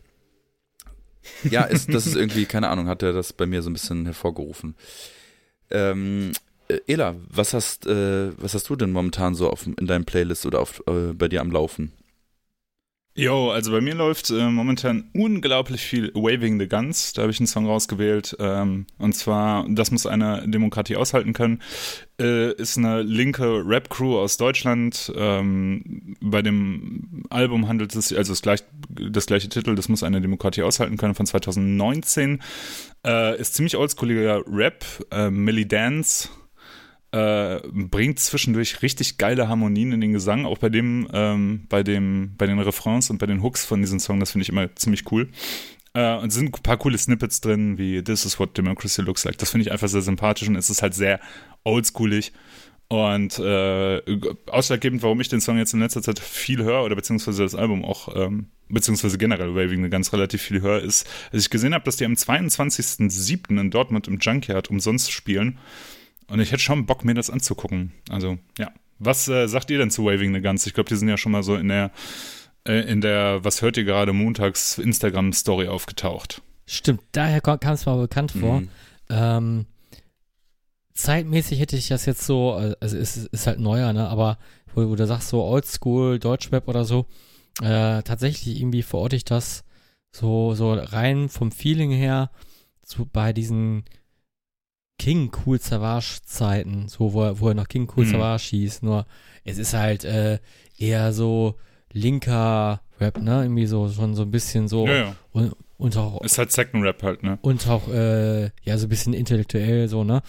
Ja, 1.49 1.63
ist, 1.63 1.93
das 1.93 2.07
ist 2.07 2.15
irgendwie, 2.15 2.45
keine 2.45 2.69
Ahnung, 2.69 2.87
hat 2.87 3.03
er 3.03 3.13
das 3.13 3.33
bei 3.33 3.45
mir 3.45 3.61
so 3.61 3.69
ein 3.69 3.73
bisschen 3.73 4.05
hervorgerufen. 4.05 4.75
Ähm, 5.69 6.31
äh, 6.67 6.79
Ela, 6.87 7.15
was 7.29 7.53
hast, 7.53 7.85
äh, 7.87 8.31
was 8.37 8.53
hast 8.53 8.69
du 8.69 8.75
denn 8.75 8.91
momentan 8.91 9.35
so 9.35 9.49
auf, 9.49 9.65
in 9.67 9.87
deinem 9.87 10.05
Playlist 10.05 10.45
oder 10.45 10.59
auf, 10.61 10.81
äh, 10.87 11.13
bei 11.13 11.27
dir 11.27 11.41
am 11.41 11.51
Laufen? 11.51 11.91
Jo, 13.17 13.49
also 13.49 13.71
bei 13.71 13.79
mir 13.79 13.95
läuft 13.95 14.29
äh, 14.29 14.49
momentan 14.49 15.09
unglaublich 15.13 15.81
viel 15.81 16.11
Waving 16.13 16.59
the 16.59 16.67
Guns. 16.67 17.13
Da 17.13 17.21
habe 17.21 17.31
ich 17.31 17.39
einen 17.39 17.47
Song 17.47 17.65
rausgewählt. 17.65 18.35
Ähm, 18.39 18.87
und 18.97 19.13
zwar, 19.13 19.65
das 19.69 19.89
muss 19.89 20.05
eine 20.05 20.45
Demokratie 20.45 20.97
aushalten 20.97 21.31
können. 21.31 21.61
Äh, 22.19 22.51
ist 22.55 22.77
eine 22.77 23.03
linke 23.03 23.63
Rap-Crew 23.65 24.19
aus 24.19 24.35
Deutschland. 24.35 25.13
Ähm, 25.15 26.17
bei 26.19 26.41
dem 26.41 27.23
Album 27.29 27.69
handelt 27.69 27.95
es 27.95 28.09
sich, 28.09 28.17
also 28.17 28.33
das, 28.33 28.41
gleich, 28.41 28.63
das 28.89 29.27
gleiche 29.27 29.47
Titel, 29.47 29.75
das 29.75 29.87
muss 29.87 30.03
eine 30.03 30.19
Demokratie 30.19 30.63
aushalten 30.63 30.97
können, 30.97 31.15
von 31.15 31.25
2019. 31.25 32.41
Äh, 33.05 33.39
ist 33.39 33.53
ziemlich 33.53 33.77
oldschooliger 33.77 34.43
Rap. 34.45 34.83
Äh, 35.11 35.29
Millie 35.29 35.65
Dance 35.65 36.27
äh, 37.15 37.61
bringt 37.71 38.19
zwischendurch 38.19 38.81
richtig 38.81 39.17
geile 39.17 39.47
Harmonien 39.47 39.93
in 39.93 40.01
den 40.01 40.11
Gesang, 40.11 40.45
auch 40.45 40.57
bei 40.57 40.67
dem, 40.67 41.07
ähm, 41.13 41.65
bei 41.69 41.81
dem, 41.81 42.33
bei 42.37 42.45
den 42.45 42.59
Refrains 42.59 43.09
und 43.09 43.19
bei 43.19 43.25
den 43.25 43.41
Hooks 43.41 43.63
von 43.63 43.79
diesem 43.79 43.99
Song, 43.99 44.19
das 44.19 44.31
finde 44.31 44.43
ich 44.43 44.49
immer 44.49 44.75
ziemlich 44.75 45.09
cool. 45.13 45.29
Äh, 45.93 46.17
und 46.17 46.27
es 46.27 46.35
sind 46.35 46.53
ein 46.53 46.61
paar 46.61 46.75
coole 46.75 46.97
Snippets 46.97 47.39
drin, 47.39 47.77
wie 47.77 48.03
This 48.03 48.25
is 48.25 48.37
what 48.37 48.57
democracy 48.57 49.01
looks 49.01 49.23
like. 49.23 49.37
Das 49.37 49.51
finde 49.51 49.65
ich 49.65 49.71
einfach 49.71 49.87
sehr 49.87 50.01
sympathisch 50.01 50.49
und 50.49 50.57
es 50.57 50.69
ist 50.69 50.81
halt 50.81 50.93
sehr 50.93 51.21
oldschoolig. 51.63 52.33
Und 52.89 53.39
äh, 53.39 54.01
ausschlaggebend, 54.47 55.01
warum 55.01 55.21
ich 55.21 55.29
den 55.29 55.39
Song 55.39 55.57
jetzt 55.57 55.73
in 55.73 55.79
letzter 55.79 56.01
Zeit 56.01 56.19
viel 56.19 56.63
höre, 56.63 56.83
oder 56.83 56.97
beziehungsweise 56.97 57.43
das 57.43 57.55
Album 57.55 57.85
auch, 57.85 58.13
ähm, 58.13 58.47
beziehungsweise 58.67 59.17
generell 59.17 59.55
Waving 59.55 59.89
ganz 59.89 60.11
relativ 60.11 60.41
viel 60.41 60.61
höre, 60.61 60.81
ist, 60.81 61.07
dass 61.31 61.43
ich 61.43 61.49
gesehen 61.49 61.73
habe, 61.73 61.85
dass 61.85 61.95
die 61.95 62.05
am 62.05 62.13
22.07. 62.13 63.57
in 63.57 63.71
Dortmund 63.71 64.09
im 64.09 64.19
Junkyard 64.19 64.69
umsonst 64.69 65.13
spielen. 65.13 65.57
Und 66.27 66.39
ich 66.39 66.51
hätte 66.51 66.61
schon 66.61 66.85
Bock, 66.85 67.05
mir 67.05 67.13
das 67.13 67.29
anzugucken. 67.29 67.91
Also, 68.09 68.37
ja. 68.57 68.71
Was 68.97 69.27
äh, 69.27 69.47
sagt 69.47 69.69
ihr 69.71 69.77
denn 69.77 69.91
zu 69.91 70.05
Waving 70.05 70.33
the 70.33 70.41
Guns? 70.41 70.65
Ich 70.65 70.73
glaube, 70.73 70.87
die 70.87 70.95
sind 70.95 71.09
ja 71.09 71.17
schon 71.17 71.33
mal 71.33 71.43
so 71.43 71.55
in 71.55 71.67
der, 71.67 71.91
äh, 72.65 72.79
in 72.89 73.01
der, 73.01 73.43
was 73.43 73.61
hört 73.61 73.77
ihr 73.77 73.83
gerade, 73.83 74.13
montags 74.13 74.77
Instagram-Story 74.77 75.67
aufgetaucht. 75.67 76.41
Stimmt, 76.65 77.01
daher 77.11 77.41
kam 77.41 77.73
es 77.73 77.85
mir 77.85 77.97
bekannt 77.97 78.31
vor. 78.31 78.61
Mhm. 78.61 78.69
Ähm, 79.09 79.65
zeitmäßig 80.93 81.59
hätte 81.59 81.75
ich 81.75 81.89
das 81.89 82.05
jetzt 82.05 82.25
so, 82.25 82.53
also 82.53 82.75
es 82.79 82.93
ist, 82.93 83.27
ist 83.27 83.47
halt 83.47 83.59
neuer, 83.59 83.93
ne, 83.93 84.07
aber 84.07 84.39
wo, 84.73 84.89
wo 84.89 84.95
du 84.95 85.05
sagst 85.05 85.29
so 85.29 85.43
Oldschool, 85.43 86.17
Deutschrap 86.17 86.67
oder 86.67 86.85
so, 86.85 87.05
äh, 87.61 88.01
tatsächlich 88.01 88.59
irgendwie 88.59 88.81
verorte 88.81 89.15
ich 89.15 89.25
das 89.25 89.63
so, 90.11 90.55
so 90.55 90.73
rein 90.73 91.29
vom 91.29 91.51
Feeling 91.51 91.91
her 91.91 92.31
so 92.83 93.05
bei 93.11 93.33
diesen 93.33 93.83
King 94.97 95.31
Cool 95.45 95.59
Savage 95.59 96.19
Zeiten, 96.25 96.87
so 96.87 97.13
wo 97.13 97.23
er, 97.23 97.39
wo 97.39 97.49
er 97.49 97.53
noch 97.53 97.67
King 97.67 97.89
Cool 97.95 98.05
Mhm. 98.05 98.11
Savage 98.11 98.43
hieß, 98.49 98.81
nur 98.81 99.05
es 99.43 99.57
ist 99.57 99.73
halt 99.73 100.03
äh, 100.05 100.39
eher 100.77 101.13
so 101.13 101.55
linker 101.91 102.81
Rap, 102.99 103.21
ne, 103.21 103.43
irgendwie 103.43 103.65
so 103.65 103.89
schon 103.89 104.15
so 104.15 104.23
ein 104.23 104.31
bisschen 104.31 104.67
so 104.67 104.87
Ja, 104.87 104.95
ja. 104.95 105.15
und, 105.33 105.53
und 105.77 105.97
auch 105.97 106.21
Ist 106.23 106.37
halt 106.37 106.51
Second 106.51 106.83
Rap 106.83 107.03
halt, 107.03 107.23
ne? 107.23 107.37
und 107.41 107.67
auch 107.67 107.87
äh, 107.89 108.45
ja 108.63 108.77
so 108.77 108.85
ein 108.85 108.89
bisschen 108.89 109.13
intellektuell 109.13 109.87
so 109.89 110.03
ne 110.03 110.21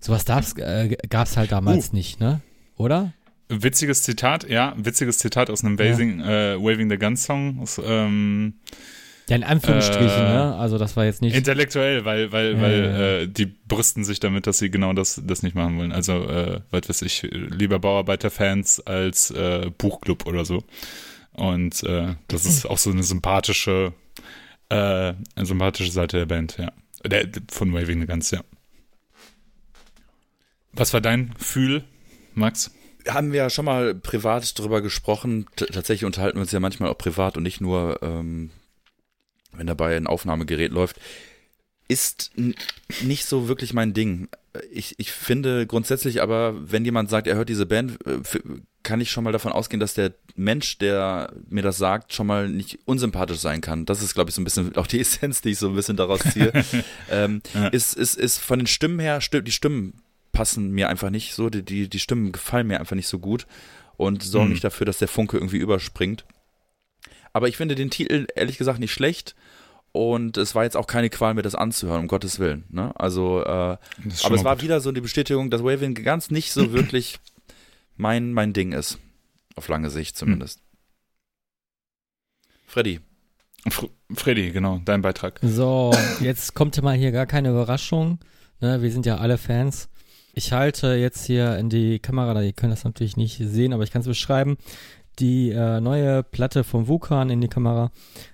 sowas 0.00 0.24
gab's 0.24 0.54
äh, 0.56 0.96
gab's 1.08 1.36
halt 1.36 1.52
damals 1.52 1.90
Uh. 1.92 1.96
nicht 1.96 2.18
ne 2.20 2.40
oder 2.76 3.12
Witziges 3.54 4.02
Zitat, 4.02 4.48
ja, 4.48 4.74
witziges 4.78 5.18
Zitat 5.18 5.50
aus 5.50 5.62
einem 5.62 5.78
Waving, 5.78 6.20
äh, 6.20 6.56
Waving 6.58 6.88
the 6.88 6.96
Guns 6.96 7.24
Song. 7.24 7.58
Aus, 7.60 7.78
ähm, 7.84 8.54
ja 9.32 9.36
in 9.36 9.44
Anführungsstrichen 9.44 10.24
Äh, 10.24 10.32
ne 10.32 10.56
also 10.56 10.78
das 10.78 10.96
war 10.96 11.04
jetzt 11.04 11.22
nicht 11.22 11.34
intellektuell, 11.34 12.04
weil, 12.04 12.32
weil, 12.32 12.54
Ja, 12.54 12.60
weil 12.60 12.84
ja, 12.84 12.90
ja. 12.90 13.18
Äh, 13.20 13.28
die 13.28 13.46
brüsten 13.46 14.04
sich 14.04 14.20
damit, 14.20 14.46
dass 14.46 14.58
sie 14.58 14.70
genau 14.70 14.92
das, 14.92 15.20
das 15.24 15.42
nicht 15.42 15.54
machen 15.54 15.78
wollen. 15.78 15.92
Also, 15.92 16.24
äh, 16.28 16.60
was 16.70 16.88
weiß 16.88 17.02
ich, 17.02 17.22
lieber 17.22 17.78
Bauarbeiterfans 17.78 18.80
als 18.80 19.30
äh, 19.30 19.70
Buchclub 19.76 20.26
oder 20.26 20.44
so. 20.44 20.64
Und 21.32 21.82
äh, 21.84 22.14
das 22.28 22.44
ist 22.44 22.66
auch 22.66 22.78
so 22.78 22.90
eine 22.90 23.02
sympathische, 23.02 23.94
äh, 24.68 24.74
eine 24.74 25.46
sympathische 25.46 25.90
Seite 25.90 26.18
der 26.18 26.26
Band, 26.26 26.58
ja. 26.58 26.72
Der, 27.04 27.26
von 27.50 27.72
Waving 27.72 28.00
the 28.00 28.06
Guns, 28.06 28.30
ja. 28.30 28.40
Was 30.72 30.92
war 30.92 31.00
dein 31.00 31.34
Gefühl, 31.34 31.84
Max? 32.34 32.70
haben 33.08 33.32
wir 33.32 33.38
ja 33.38 33.50
schon 33.50 33.64
mal 33.64 33.94
privat 33.94 34.58
drüber 34.58 34.80
gesprochen. 34.80 35.46
T 35.56 35.66
tatsächlich 35.66 36.04
unterhalten 36.04 36.36
wir 36.36 36.42
uns 36.42 36.52
ja 36.52 36.60
manchmal 36.60 36.90
auch 36.90 36.98
privat 36.98 37.36
und 37.36 37.42
nicht 37.42 37.60
nur, 37.60 37.98
ähm, 38.02 38.50
wenn 39.52 39.66
dabei 39.66 39.96
ein 39.96 40.06
Aufnahmegerät 40.06 40.72
läuft. 40.72 40.96
Ist 41.88 42.30
nicht 43.02 43.26
so 43.26 43.48
wirklich 43.48 43.74
mein 43.74 43.92
Ding. 43.92 44.28
Ich, 44.70 44.94
ich 44.98 45.12
finde 45.12 45.66
grundsätzlich 45.66 46.22
aber, 46.22 46.54
wenn 46.70 46.84
jemand 46.84 47.10
sagt, 47.10 47.26
er 47.26 47.36
hört 47.36 47.48
diese 47.48 47.66
Band, 47.66 47.98
äh, 48.06 48.18
kann 48.82 49.00
ich 49.00 49.10
schon 49.10 49.24
mal 49.24 49.32
davon 49.32 49.52
ausgehen, 49.52 49.80
dass 49.80 49.94
der 49.94 50.14
Mensch, 50.34 50.78
der 50.78 51.32
mir 51.48 51.62
das 51.62 51.76
sagt, 51.78 52.12
schon 52.14 52.26
mal 52.26 52.48
nicht 52.48 52.78
unsympathisch 52.84 53.38
sein 53.38 53.60
kann. 53.60 53.84
Das 53.84 54.02
ist, 54.02 54.14
glaube 54.14 54.30
ich, 54.30 54.34
so 54.34 54.40
ein 54.40 54.44
bisschen 54.44 54.74
auch 54.76 54.86
die 54.86 55.00
Essenz, 55.00 55.42
die 55.42 55.50
ich 55.50 55.58
so 55.58 55.68
ein 55.68 55.74
bisschen 55.74 55.96
daraus 55.96 56.20
ziehe. 56.20 56.52
ähm, 57.10 57.42
Ja. 57.54 57.68
ist, 57.68 57.94
ist, 57.94 58.14
ist 58.16 58.38
von 58.38 58.58
den 58.60 58.66
Stimmen 58.66 58.98
her, 58.98 59.18
die 59.20 59.52
Stimmen 59.52 59.94
passen 60.32 60.70
mir 60.70 60.88
einfach 60.88 61.10
nicht 61.10 61.34
so, 61.34 61.50
die, 61.50 61.62
die, 61.62 61.88
die 61.88 62.00
Stimmen 62.00 62.32
gefallen 62.32 62.66
mir 62.66 62.80
einfach 62.80 62.96
nicht 62.96 63.08
so 63.08 63.18
gut 63.18 63.46
und 63.98 64.22
sorgen 64.22 64.46
Mhm. 64.48 64.52
nicht 64.52 64.64
dafür, 64.64 64.86
dass 64.86 64.98
der 64.98 65.08
Funke 65.08 65.36
irgendwie 65.36 65.58
überspringt. 65.58 66.24
Aber 67.32 67.48
ich 67.48 67.56
finde 67.56 67.74
den 67.74 67.90
Titel 67.90 68.26
ehrlich 68.34 68.58
gesagt 68.58 68.78
nicht 68.78 68.92
schlecht 68.92 69.34
und 69.92 70.36
es 70.36 70.54
war 70.54 70.64
jetzt 70.64 70.76
auch 70.76 70.86
keine 70.86 71.10
Qual, 71.10 71.34
mir 71.34 71.42
das 71.42 71.54
anzuhören, 71.54 72.00
um 72.00 72.08
Gottes 72.08 72.38
Willen. 72.38 72.64
Ne? 72.70 72.92
Also, 72.98 73.42
äh, 73.42 73.48
aber 73.48 73.80
es 74.06 74.44
war 74.44 74.56
gut. 74.56 74.64
wieder 74.64 74.80
so 74.80 74.92
die 74.92 75.00
Bestätigung, 75.00 75.50
dass 75.50 75.62
Waving 75.62 75.94
ganz 75.94 76.30
nicht 76.30 76.52
so 76.52 76.72
wirklich 76.72 77.18
mein, 77.96 78.32
mein 78.32 78.52
Ding 78.52 78.72
ist. 78.72 78.98
Auf 79.54 79.68
lange 79.68 79.90
Sicht 79.90 80.16
zumindest. 80.16 80.60
Freddy, 82.66 83.00
Fr 83.68 83.88
Freddy, 84.14 84.50
genau, 84.50 84.80
dein 84.84 85.02
Beitrag. 85.02 85.38
so 85.42 85.94
jetzt 86.20 86.54
kommt 86.54 86.80
mal 86.82 86.96
hier 86.96 87.12
gar 87.12 87.26
keine 87.26 87.50
Überraschung 87.50 88.18
ne 88.60 88.80
wir 88.82 88.90
sind 88.90 89.04
ja 89.06 89.18
alle 89.18 89.36
Fans 89.36 89.88
ich 90.34 90.52
halte 90.52 90.94
jetzt 90.94 91.26
hier 91.26 91.58
in 91.58 91.68
die 91.68 91.98
Kamera, 91.98 92.34
da 92.34 92.40
ihr 92.40 92.52
könnt 92.52 92.72
das 92.72 92.84
natürlich 92.84 93.16
nicht 93.16 93.36
sehen, 93.38 93.72
aber 93.72 93.82
ich 93.84 93.90
kann 93.90 94.00
es 94.00 94.08
beschreiben, 94.08 94.56
die 95.18 95.50
äh, 95.50 95.80
neue 95.80 96.22
Platte 96.22 96.64
von 96.64 96.88
Vulkan 96.88 97.30
in 97.30 97.40
die 97.40 97.48
Kamera, 97.48 97.90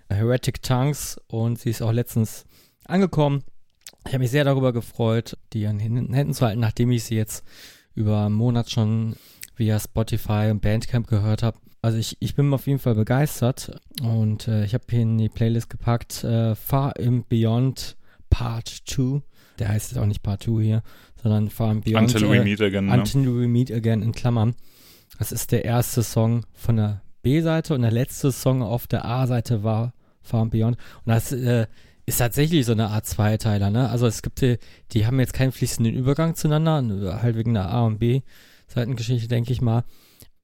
Heretic 0.08 0.62
Tongues, 0.62 1.20
und 1.26 1.58
sie 1.58 1.70
ist 1.70 1.82
auch 1.82 1.92
letztens 1.92 2.46
angekommen. 2.84 3.44
Ich 4.06 4.14
habe 4.14 4.20
mich 4.20 4.30
sehr 4.30 4.44
darüber 4.44 4.72
gefreut, 4.72 5.36
die 5.52 5.66
an 5.66 5.78
den 5.78 6.14
Händen 6.14 6.34
zu 6.34 6.46
halten, 6.46 6.60
nachdem 6.60 6.90
ich 6.90 7.04
sie 7.04 7.16
jetzt 7.16 7.44
über 7.94 8.26
einen 8.26 8.34
Monat 8.34 8.70
schon 8.70 9.16
via 9.56 9.78
Spotify 9.78 10.48
und 10.50 10.62
Bandcamp 10.62 11.08
gehört 11.08 11.42
habe. 11.42 11.58
Also 11.82 11.98
ich, 11.98 12.16
ich 12.20 12.34
bin 12.34 12.52
auf 12.52 12.66
jeden 12.66 12.78
Fall 12.78 12.94
begeistert 12.94 13.80
und 14.02 14.48
äh, 14.48 14.64
ich 14.64 14.74
habe 14.74 14.84
hier 14.88 15.02
in 15.02 15.18
die 15.18 15.28
Playlist 15.28 15.70
gepackt 15.70 16.24
äh, 16.24 16.54
Far 16.54 16.94
and 16.98 17.28
Beyond 17.28 17.96
Part 18.30 18.68
2. 18.86 19.22
Der 19.58 19.68
heißt 19.68 19.92
jetzt 19.92 20.00
auch 20.00 20.06
nicht 20.06 20.22
Part 20.22 20.44
2 20.44 20.62
hier, 20.62 20.82
sondern 21.22 21.50
Far 21.50 21.70
and 21.70 21.84
Beyond. 21.84 22.14
Until 22.14 22.28
äh, 22.28 22.38
we 22.38 22.44
meet 22.44 22.60
again. 22.60 22.86
Ne? 22.86 22.94
Until 22.94 23.26
We 23.26 23.48
Meet 23.48 23.72
Again 23.72 24.02
in 24.02 24.12
Klammern. 24.12 24.54
Das 25.18 25.32
ist 25.32 25.52
der 25.52 25.64
erste 25.64 26.02
Song 26.02 26.46
von 26.52 26.76
der 26.76 27.02
B-Seite 27.22 27.74
und 27.74 27.82
der 27.82 27.90
letzte 27.90 28.32
Song 28.32 28.62
auf 28.62 28.86
der 28.86 29.04
A-Seite 29.04 29.62
war 29.62 29.92
Far 30.22 30.42
and 30.42 30.52
Beyond. 30.52 30.76
Und 31.04 31.10
das 31.12 31.32
äh, 31.32 31.66
ist 32.06 32.18
tatsächlich 32.18 32.64
so 32.64 32.72
eine 32.72 32.88
Art 32.88 33.06
Zweiteiler, 33.06 33.70
ne? 33.70 33.90
Also 33.90 34.06
es 34.06 34.22
gibt 34.22 34.40
die, 34.40 34.58
die 34.92 35.06
haben 35.06 35.20
jetzt 35.20 35.34
keinen 35.34 35.52
fließenden 35.52 35.94
Übergang 35.94 36.34
zueinander, 36.36 37.20
halt 37.22 37.36
wegen 37.36 37.54
der 37.54 37.68
A 37.68 37.84
und 37.84 37.98
B 37.98 38.22
Seitengeschichte, 38.68 39.28
denke 39.28 39.52
ich 39.52 39.60
mal, 39.60 39.84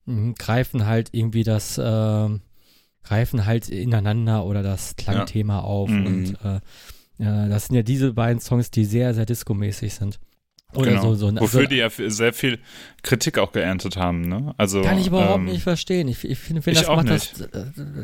mhm, 0.07 0.35
greifen 0.35 0.87
halt 0.87 1.11
irgendwie 1.13 1.45
das, 1.45 1.79
äh, 1.79 2.29
greifen 3.03 3.47
halt 3.47 3.69
ineinander 3.69 4.45
oder 4.45 4.63
das 4.63 4.97
Klangthema 4.97 5.59
ja. 5.59 5.61
auf 5.61 5.91
mhm. 5.91 6.07
und 6.07 6.39
äh, 6.45 6.57
äh, 7.19 7.49
das 7.49 7.67
sind 7.67 7.77
ja 7.77 7.83
diese 7.83 8.13
beiden 8.13 8.41
Songs, 8.41 8.71
die 8.71 8.85
sehr, 8.85 9.15
sehr 9.15 9.27
disco-mäßig 9.27 9.95
sind. 9.95 10.19
Oder 10.77 10.91
genau. 10.91 11.03
so, 11.03 11.15
so 11.15 11.27
ein, 11.29 11.41
Wofür 11.41 11.63
so, 11.63 11.67
die 11.69 11.77
ja 11.77 11.89
sehr 11.91 12.33
viel 12.33 12.59
Kritik 13.03 13.39
auch 13.39 13.53
geerntet 13.53 13.97
haben, 13.97 14.29
ne? 14.29 14.55
Also, 14.59 14.83
kann 14.83 14.99
ich 14.99 15.07
überhaupt 15.07 15.39
ähm, 15.39 15.45
nicht 15.47 15.63
verstehen. 15.63 16.09
Ich, 16.09 16.25
ich 16.25 16.39
finde, 16.39 16.63
find, 16.63 16.77
das 16.77 16.89
macht 16.89 17.09
das, 17.09 17.33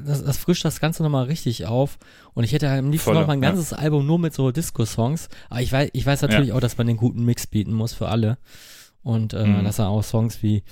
das, 0.07 0.25
das, 0.25 0.37
frischt 0.39 0.65
das 0.65 0.81
Ganze 0.81 1.03
nochmal 1.03 1.25
richtig 1.25 1.67
auf. 1.67 1.99
Und 2.35 2.45
ich 2.45 2.53
hätte 2.53 2.69
am 2.71 2.91
liebsten 2.91 3.11
Volle, 3.11 3.21
noch 3.21 3.27
mal 3.27 3.35
ein 3.35 3.41
ganzes 3.41 3.71
ja. 3.71 3.79
Album 3.79 4.07
nur 4.07 4.19
mit 4.19 4.35
so 4.35 4.51
Disco-Songs. 4.51 5.29
Aber 5.49 5.61
ich 5.61 5.73
weiß, 5.73 5.91
ich 5.93 6.07
weiß 6.07 6.23
natürlich 6.23 6.49
ja. 6.49 6.55
auch, 6.55 6.61
dass 6.61 6.79
man 6.79 6.87
den 6.87 6.97
guten 6.97 7.25
Mix 7.25 7.47
bieten 7.47 7.73
muss 7.73 7.93
für 7.93 8.09
alle. 8.09 8.39
Und 9.03 9.33
äh, 9.33 9.45
mhm. 9.45 9.65
dass 9.65 9.77
da 9.77 9.89
auch 9.89 10.03
Songs 10.03 10.43
wie 10.43 10.63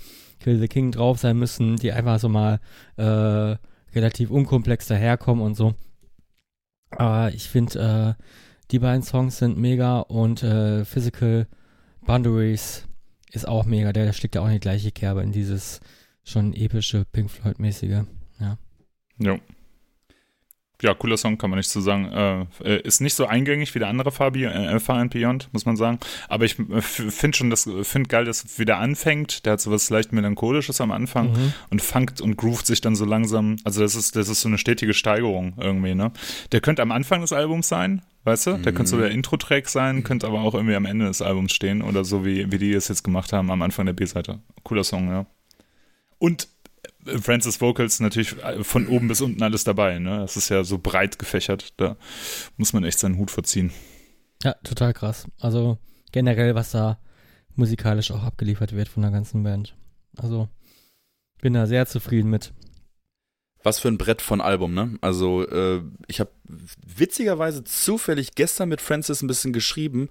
Kill 0.40 0.58
the 0.58 0.68
King 0.68 0.92
drauf 0.92 1.18
sein 1.18 1.36
müssen, 1.36 1.76
die 1.76 1.92
einfach 1.92 2.18
so 2.18 2.28
mal 2.28 2.60
äh, 2.96 3.56
relativ 3.94 4.30
unkomplex 4.30 4.86
daherkommen 4.86 5.44
und 5.44 5.54
so. 5.54 5.74
Aber 6.90 7.32
ich 7.32 7.48
finde, 7.48 8.16
äh, 8.18 8.22
die 8.70 8.78
beiden 8.78 9.02
Songs 9.02 9.38
sind 9.38 9.58
mega 9.58 10.00
und 10.00 10.42
äh, 10.42 10.84
Physical 10.84 11.46
Boundaries 12.08 12.88
ist 13.32 13.46
auch 13.46 13.66
mega. 13.66 13.92
Der, 13.92 14.12
steckt 14.12 14.34
ja 14.34 14.40
auch 14.40 14.46
in 14.46 14.54
die 14.54 14.60
gleiche 14.60 14.90
Kerbe, 14.90 15.22
in 15.22 15.30
dieses 15.30 15.80
schon 16.24 16.54
epische 16.54 17.04
Pink 17.04 17.30
Floyd-mäßige. 17.30 18.04
Ja. 18.40 18.58
Ja 19.18 19.38
ja, 20.80 20.94
cooler 20.94 21.16
Song, 21.16 21.38
kann 21.38 21.50
man 21.50 21.58
nicht 21.58 21.70
so 21.70 21.80
sagen. 21.80 22.04
Äh, 22.12 22.46
äh 22.64 22.80
ist 22.82 23.00
nicht 23.00 23.14
so 23.14 23.26
eingängig 23.26 23.74
wie 23.74 23.80
der 23.80 23.88
andere 23.88 24.12
Fabi, 24.12 24.44
äh, 24.44 24.78
Far 24.78 24.98
and 24.98 25.12
Beyond, 25.12 25.48
muss 25.52 25.66
man 25.66 25.76
sagen. 25.76 25.98
Aber 26.28 26.44
ich 26.44 26.58
äh, 26.58 26.80
finde 26.80 27.36
schon, 27.36 27.50
das 27.50 27.68
finde 27.82 28.08
geil, 28.08 28.24
dass 28.24 28.44
es 28.44 28.58
wieder 28.58 28.78
anfängt. 28.78 29.44
Der 29.44 29.54
hat 29.54 29.60
so 29.60 29.72
was 29.72 29.90
leicht 29.90 30.12
melancholisches 30.12 30.80
am 30.80 30.92
Anfang 30.92 31.32
mhm. 31.32 31.52
und 31.70 31.82
funkt 31.82 32.20
und 32.20 32.36
groovt 32.36 32.66
sich 32.66 32.80
dann 32.80 32.94
so 32.94 33.04
langsam. 33.04 33.56
Also 33.64 33.80
das 33.80 33.96
ist, 33.96 34.14
das 34.14 34.28
ist 34.28 34.40
so 34.40 34.48
eine 34.48 34.58
stetige 34.58 34.94
Steigerung 34.94 35.54
irgendwie, 35.58 35.94
ne? 35.94 36.12
Der 36.52 36.60
könnte 36.60 36.82
am 36.82 36.92
Anfang 36.92 37.22
des 37.22 37.32
Albums 37.32 37.68
sein, 37.68 38.02
weißt 38.24 38.46
du? 38.46 38.50
Der 38.58 38.72
mhm. 38.72 38.76
könnte 38.76 38.90
so 38.90 38.98
der 38.98 39.10
Intro-Track 39.10 39.68
sein, 39.68 40.04
könnte 40.04 40.28
aber 40.28 40.42
auch 40.42 40.54
irgendwie 40.54 40.76
am 40.76 40.84
Ende 40.84 41.06
des 41.06 41.22
Albums 41.22 41.52
stehen 41.52 41.82
oder 41.82 42.04
so 42.04 42.24
wie, 42.24 42.52
wie 42.52 42.58
die 42.58 42.72
es 42.72 42.86
jetzt 42.86 43.02
gemacht 43.02 43.32
haben 43.32 43.50
am 43.50 43.62
Anfang 43.62 43.86
der 43.86 43.94
B-Seite. 43.94 44.38
Cooler 44.62 44.84
Song, 44.84 45.08
ja. 45.08 45.26
Und 46.18 46.48
Francis 47.20 47.60
Vocals 47.60 48.00
natürlich 48.00 48.36
äh, 48.42 48.62
von 48.64 48.86
oben 48.86 49.08
bis 49.08 49.20
unten 49.20 49.42
alles 49.42 49.64
dabei. 49.64 49.98
Ne? 49.98 50.18
Das 50.18 50.36
ist 50.36 50.48
ja 50.48 50.64
so 50.64 50.78
breit 50.78 51.18
gefächert. 51.18 51.72
Da 51.76 51.96
muss 52.56 52.72
man 52.72 52.84
echt 52.84 52.98
seinen 52.98 53.18
Hut 53.18 53.30
verziehen. 53.30 53.72
Ja, 54.42 54.54
total 54.64 54.92
krass. 54.92 55.26
Also 55.40 55.78
generell, 56.12 56.54
was 56.54 56.70
da 56.70 56.98
musikalisch 57.54 58.10
auch 58.10 58.22
abgeliefert 58.22 58.72
wird 58.74 58.88
von 58.88 59.02
der 59.02 59.12
ganzen 59.12 59.42
Band. 59.42 59.74
Also 60.16 60.48
bin 61.40 61.54
da 61.54 61.66
sehr 61.66 61.86
zufrieden 61.86 62.30
mit. 62.30 62.52
Was 63.62 63.80
für 63.80 63.88
ein 63.88 63.98
Brett 63.98 64.22
von 64.22 64.40
Album, 64.40 64.72
ne? 64.72 64.96
Also 65.00 65.46
äh, 65.48 65.82
ich 66.06 66.20
habe 66.20 66.30
witzigerweise 66.86 67.64
zufällig 67.64 68.34
gestern 68.36 68.68
mit 68.68 68.80
Francis 68.80 69.20
ein 69.20 69.26
bisschen 69.26 69.52
geschrieben 69.52 70.08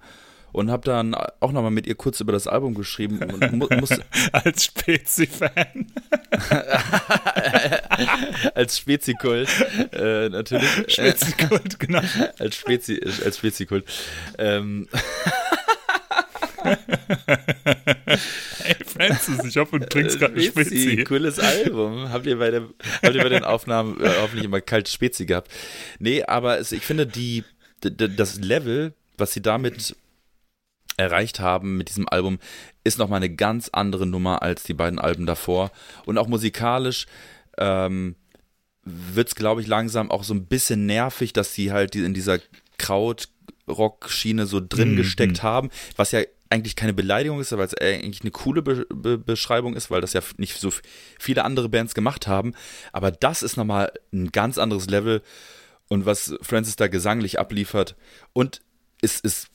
und 0.52 0.70
habe 0.70 0.84
dann 0.84 1.14
auch 1.14 1.52
nochmal 1.52 1.70
mit 1.70 1.86
ihr 1.86 1.94
kurz 1.94 2.20
über 2.20 2.32
das 2.32 2.46
Album 2.46 2.74
geschrieben. 2.74 3.22
Und 3.22 3.52
mu 3.52 3.66
muss 3.80 3.90
Als 4.32 4.64
Spezi-Fan. 4.64 5.86
als 8.54 8.78
Spezikult, 8.78 9.48
äh, 9.92 10.28
natürlich. 10.28 10.68
Spezikult, 10.88 11.78
genau. 11.78 12.00
als 12.38 12.56
Spezi, 12.56 13.00
als 13.24 13.38
Spezikult. 13.38 13.84
Ähm. 14.38 14.88
hey 18.62 18.76
Francis, 18.84 19.44
ich 19.44 19.56
hoffe, 19.56 19.80
du 19.80 19.88
trinkst 19.88 20.18
gerade 20.18 20.40
Spezi. 20.40 20.82
Spezi. 20.82 21.04
Cooles 21.04 21.38
Album. 21.38 22.10
Habt 22.10 22.26
ihr 22.26 22.38
bei, 22.38 22.50
der, 22.50 22.68
habt 23.02 23.14
ihr 23.14 23.22
bei 23.22 23.28
den 23.28 23.44
Aufnahmen 23.44 24.00
äh, 24.00 24.10
hoffentlich 24.20 24.44
immer 24.44 24.60
kalt 24.60 24.88
Spezi 24.88 25.26
gehabt? 25.26 25.50
Nee, 25.98 26.22
aber 26.24 26.58
es, 26.58 26.72
ich 26.72 26.82
finde, 26.82 27.06
die, 27.06 27.44
das 27.80 28.40
Level, 28.40 28.92
was 29.16 29.32
sie 29.32 29.42
damit 29.42 29.94
erreicht 30.98 31.40
haben 31.40 31.78
mit 31.78 31.88
diesem 31.88 32.08
Album, 32.08 32.38
ist 32.84 32.98
nochmal 32.98 33.18
eine 33.18 33.34
ganz 33.34 33.70
andere 33.72 34.06
Nummer 34.06 34.42
als 34.42 34.64
die 34.64 34.74
beiden 34.74 34.98
Alben 34.98 35.24
davor. 35.24 35.70
Und 36.04 36.18
auch 36.18 36.28
musikalisch 36.28 37.06
ähm, 37.56 38.16
wird 38.82 39.28
es, 39.28 39.34
glaube 39.34 39.60
ich, 39.60 39.66
langsam 39.66 40.10
auch 40.10 40.24
so 40.24 40.34
ein 40.34 40.46
bisschen 40.46 40.86
nervig, 40.86 41.32
dass 41.32 41.54
sie 41.54 41.72
halt 41.72 41.94
in 41.94 42.14
dieser 42.14 42.40
Krautrock-Schiene 42.78 44.46
so 44.46 44.60
drin 44.60 44.92
mhm. 44.92 44.96
gesteckt 44.96 45.42
haben, 45.42 45.70
was 45.96 46.12
ja 46.12 46.20
eigentlich 46.50 46.76
keine 46.76 46.94
Beleidigung 46.94 47.40
ist, 47.40 47.52
weil 47.52 47.66
es 47.66 47.74
eigentlich 47.74 48.22
eine 48.22 48.30
coole 48.30 48.62
Be 48.62 48.86
Be 48.92 49.18
Beschreibung 49.18 49.74
ist, 49.74 49.90
weil 49.90 50.00
das 50.00 50.14
ja 50.14 50.22
nicht 50.38 50.58
so 50.58 50.72
viele 51.18 51.44
andere 51.44 51.68
Bands 51.68 51.94
gemacht 51.94 52.26
haben. 52.26 52.54
Aber 52.92 53.10
das 53.10 53.42
ist 53.42 53.56
nochmal 53.56 53.92
ein 54.12 54.32
ganz 54.32 54.58
anderes 54.58 54.86
Level 54.86 55.22
und 55.88 56.06
was 56.06 56.34
Francis 56.40 56.76
da 56.76 56.88
gesanglich 56.88 57.38
abliefert. 57.38 57.96
Und 58.32 58.62
es 59.02 59.20
ist 59.20 59.48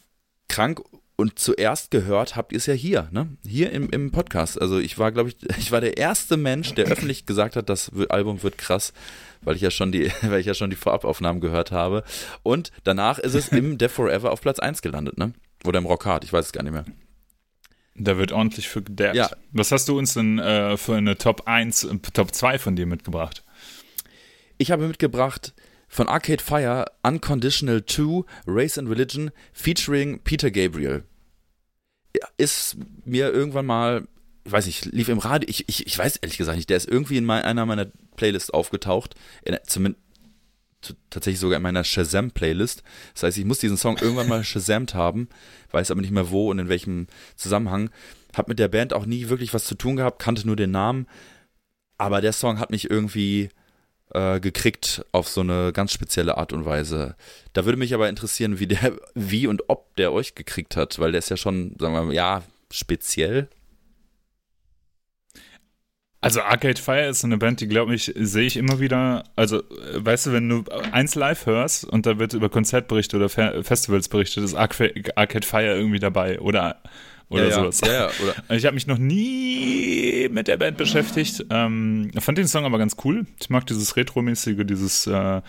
krank 0.48 0.82
und 1.24 1.40
zuerst 1.40 1.90
gehört 1.90 2.36
habt 2.36 2.52
ihr 2.52 2.58
es 2.58 2.66
ja 2.66 2.74
hier, 2.74 3.08
ne? 3.12 3.30
Hier 3.48 3.72
im, 3.72 3.90
im 3.92 4.12
Podcast. 4.12 4.62
Also 4.62 4.78
ich 4.78 5.00
war, 5.00 5.14
glaube 5.14 5.30
ich, 5.30 5.38
ich 5.58 5.72
war 5.72 5.80
der 5.80 5.96
erste 5.96 6.36
Mensch, 6.36 6.74
der 6.74 6.88
öffentlich 6.88 7.26
gesagt 7.26 7.56
hat, 7.56 7.70
das 7.70 7.90
Album 8.10 8.44
wird 8.44 8.58
krass, 8.58 8.92
weil 9.40 9.56
ich 9.56 9.62
ja 9.62 9.72
schon 9.72 9.94
die, 9.94 10.12
weil 10.22 10.42
ich 10.42 10.46
ja 10.46 10.54
schon 10.54 10.70
die 10.70 10.76
Vorabaufnahmen 10.76 11.40
gehört 11.40 11.72
habe. 11.72 12.04
Und 12.44 12.74
danach 12.84 13.20
ist 13.20 13.36
es 13.36 13.48
im 13.48 13.78
Death 13.78 13.92
Forever 13.92 14.34
auf 14.34 14.42
Platz 14.42 14.60
1 14.60 14.82
gelandet, 14.82 15.18
ne? 15.18 15.32
Oder 15.64 15.80
im 15.80 15.86
Rockhard, 15.86 16.26
ich 16.26 16.34
weiß 16.34 16.48
es 16.48 16.52
gar 16.52 16.62
nicht 16.62 16.74
mehr. 16.74 16.84
Da 17.96 18.18
wird 18.18 18.34
ordentlich 18.34 18.68
für 18.68 18.82
gedappt. 18.82 19.16
Ja. 19.16 19.30
Was 19.54 19.72
hast 19.72 19.88
du 19.88 19.98
uns 19.98 20.16
denn 20.16 20.40
äh, 20.40 20.76
für 20.76 20.96
eine 20.96 21.18
Top 21.18 21.48
1, 21.48 21.88
Top 22.14 22.36
2 22.36 22.60
von 22.60 22.76
dir 22.76 22.86
mitgebracht? 22.86 23.46
Ich 24.58 24.72
habe 24.72 24.90
mitgebracht 24.90 25.54
von 25.88 26.10
Arcade 26.10 26.44
Fire 26.44 26.86
Unconditional 27.04 27.86
2 27.86 28.26
Race 28.46 28.78
and 28.78 28.90
Religion 28.90 29.32
featuring 29.54 30.20
Peter 30.26 30.52
Gabriel. 30.52 31.06
Ist 32.38 32.78
mir 33.06 33.32
irgendwann 33.32 33.66
mal, 33.66 34.08
ich 34.46 34.52
weiß 34.52 34.66
nicht, 34.66 34.86
lief 34.86 35.10
im 35.10 35.20
Radio, 35.20 35.50
ich, 35.50 35.68
ich, 35.68 35.88
ich 35.88 35.98
weiß 35.98 36.18
ehrlich 36.18 36.38
gesagt 36.38 36.58
nicht, 36.58 36.70
der 36.70 36.78
ist 36.78 36.88
irgendwie 36.88 37.18
in 37.18 37.26
mein, 37.26 37.44
einer 37.44 37.66
meiner 37.66 37.88
Playlists 38.16 38.50
aufgetaucht, 38.50 39.16
in, 39.44 39.58
zumindest 39.66 40.04
tatsächlich 41.10 41.40
sogar 41.40 41.58
in 41.58 41.64
meiner 41.64 41.84
Shazam-Playlist. 41.84 42.84
Das 43.14 43.24
heißt, 43.24 43.38
ich 43.38 43.46
muss 43.46 43.60
diesen 43.60 43.78
Song 43.78 43.98
irgendwann 43.98 44.28
mal 44.28 44.44
Shazamt 44.44 44.94
haben, 44.94 45.30
weiß 45.72 45.92
aber 45.92 46.02
nicht 46.02 46.12
mehr 46.12 46.30
wo 46.30 46.50
und 46.52 46.60
in 46.60 46.70
welchem 46.70 47.08
Zusammenhang. 47.36 47.90
Hab 48.36 48.48
mit 48.48 48.60
der 48.60 48.68
Band 48.68 48.94
auch 48.94 49.06
nie 49.06 49.30
wirklich 49.30 49.54
was 49.54 49.66
zu 49.66 49.76
tun 49.76 49.96
gehabt, 49.96 50.20
kannte 50.20 50.46
nur 50.46 50.56
den 50.56 50.72
Namen, 50.72 51.08
aber 51.98 52.22
der 52.22 52.34
Song 52.34 52.60
hat 52.60 52.72
mich 52.72 52.90
irgendwie 52.90 53.50
äh, 54.12 54.40
gekriegt 54.40 55.06
auf 55.12 55.28
so 55.28 55.42
eine 55.42 55.72
ganz 55.74 55.92
spezielle 55.92 56.38
Art 56.38 56.54
und 56.54 56.66
Weise. 56.66 57.16
Da 57.54 57.66
würde 57.66 57.78
mich 57.78 57.94
aber 57.94 58.10
interessieren, 58.10 58.60
wie 58.60 58.68
der, 58.68 58.94
wie 59.16 59.48
und 59.48 59.64
ob 59.70 59.96
der 59.96 60.12
euch 60.12 60.36
gekriegt 60.36 60.76
hat, 60.76 61.00
weil 61.00 61.12
der 61.12 61.20
ist 61.20 61.30
ja 61.30 61.38
schon, 61.38 61.76
sagen 61.80 61.94
wir 61.94 62.04
mal, 62.04 62.14
ja, 62.14 62.44
speziell. 62.72 63.48
Also 66.22 66.42
Arcade 66.42 66.82
Fire 66.82 67.08
ist 67.08 67.26
eine 67.26 67.38
Band, 67.38 67.60
die 67.60 67.68
glaube 67.68 67.94
ich, 67.94 68.14
sehe 68.16 68.46
ich 68.46 68.56
immer 68.56 68.80
wieder, 68.80 69.26
also 69.36 69.62
weißt 69.94 70.28
du, 70.28 70.32
wenn 70.32 70.48
du 70.48 70.64
eins 70.94 71.16
live 71.16 71.46
hörst 71.46 71.84
und 71.84 72.06
da 72.06 72.18
wird 72.18 72.34
über 72.34 72.48
Konzertberichte 72.48 73.18
oder 73.18 73.28
Festivals 73.28 74.08
berichtet, 74.08 74.46
ist 74.46 74.56
Arcade 74.56 75.46
Fire 75.46 75.76
irgendwie 75.76 76.00
dabei 76.00 76.40
oder 76.40 76.82
oder 77.30 77.48
ja, 77.48 77.56
sowas. 77.56 77.82
Ja, 77.82 77.94
ja, 77.94 78.10
oder 78.22 78.36
ich 78.56 78.66
habe 78.66 78.74
mich 78.74 78.88
noch 78.88 78.98
nie 78.98 80.30
mit 80.32 80.48
der 80.48 80.58
Band 80.58 80.78
beschäftigt. 80.78 81.46
Ähm, 81.50 82.12
fand 82.20 82.38
den 82.38 82.48
Song 82.48 82.66
aber 82.66 82.78
ganz 82.78 82.96
cool. 83.04 83.26
Ich 83.40 83.50
mag 83.50 83.66
dieses 83.68 83.96
Retro-mäßige, 83.96 84.66
dieses 84.66 85.08
äh, 85.08 85.42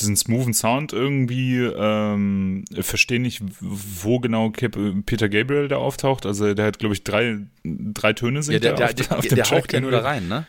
diesen 0.00 0.16
smoothen 0.16 0.54
Sound 0.54 0.92
irgendwie. 0.92 1.58
Ähm, 1.58 2.64
verstehe 2.80 3.20
nicht, 3.20 3.42
wo 3.60 4.20
genau 4.20 4.50
Peter 4.50 5.28
Gabriel 5.28 5.68
da 5.68 5.76
auftaucht. 5.76 6.26
Also 6.26 6.54
der 6.54 6.66
hat, 6.66 6.78
glaube 6.78 6.94
ich, 6.94 7.04
drei, 7.04 7.38
drei 7.64 8.12
Töne 8.12 8.42
singt 8.42 8.64
ja, 8.64 8.74
der, 8.74 8.92
der, 8.92 9.06
auf, 9.06 9.18
auf 9.18 9.26
der, 9.26 9.36
der 9.36 9.50
haucht 9.50 9.72
ja 9.72 9.80
nur 9.80 9.90
da 9.90 10.00
rein, 10.00 10.28
ne? 10.28 10.46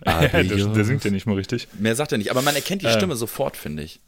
ja, 0.06 0.26
der, 0.26 0.42
der, 0.42 0.84
singt 0.84 1.04
ja 1.04 1.10
nicht 1.10 1.26
mal 1.26 1.36
richtig. 1.36 1.68
Mehr 1.78 1.94
sagt 1.94 2.12
er 2.12 2.18
nicht, 2.18 2.30
aber 2.30 2.42
man 2.42 2.54
erkennt 2.54 2.82
die 2.82 2.88
Stimme 2.88 3.14
äh, 3.14 3.16
sofort, 3.16 3.56
finde 3.56 3.84
ich. 3.84 4.00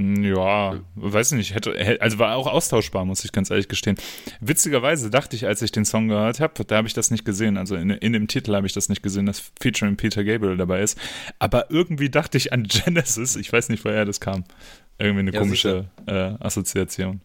Ja, 0.00 0.80
weiß 0.94 1.32
nicht, 1.32 1.56
hätte, 1.56 2.00
also 2.00 2.20
war 2.20 2.36
auch 2.36 2.46
austauschbar, 2.46 3.04
muss 3.04 3.24
ich 3.24 3.32
ganz 3.32 3.50
ehrlich 3.50 3.66
gestehen. 3.66 3.96
Witzigerweise 4.40 5.10
dachte 5.10 5.34
ich, 5.34 5.44
als 5.44 5.60
ich 5.60 5.72
den 5.72 5.84
Song 5.84 6.06
gehört 6.06 6.38
habe, 6.38 6.64
da 6.64 6.76
habe 6.76 6.86
ich 6.86 6.94
das 6.94 7.10
nicht 7.10 7.24
gesehen, 7.24 7.56
also 7.56 7.74
in, 7.74 7.90
in 7.90 8.12
dem 8.12 8.28
Titel 8.28 8.54
habe 8.54 8.68
ich 8.68 8.72
das 8.72 8.88
nicht 8.88 9.02
gesehen, 9.02 9.26
dass 9.26 9.50
Featuring 9.60 9.96
Peter 9.96 10.22
Gabriel 10.22 10.56
dabei 10.56 10.82
ist, 10.82 10.96
aber 11.40 11.72
irgendwie 11.72 12.10
dachte 12.10 12.38
ich 12.38 12.52
an 12.52 12.62
Genesis, 12.68 13.34
ich 13.34 13.52
weiß 13.52 13.70
nicht, 13.70 13.84
woher 13.84 14.04
das 14.04 14.20
kam. 14.20 14.44
Irgendwie 14.98 15.20
eine 15.20 15.32
ja, 15.32 15.40
komische 15.40 15.90
äh, 16.06 16.34
Assoziation. 16.38 17.20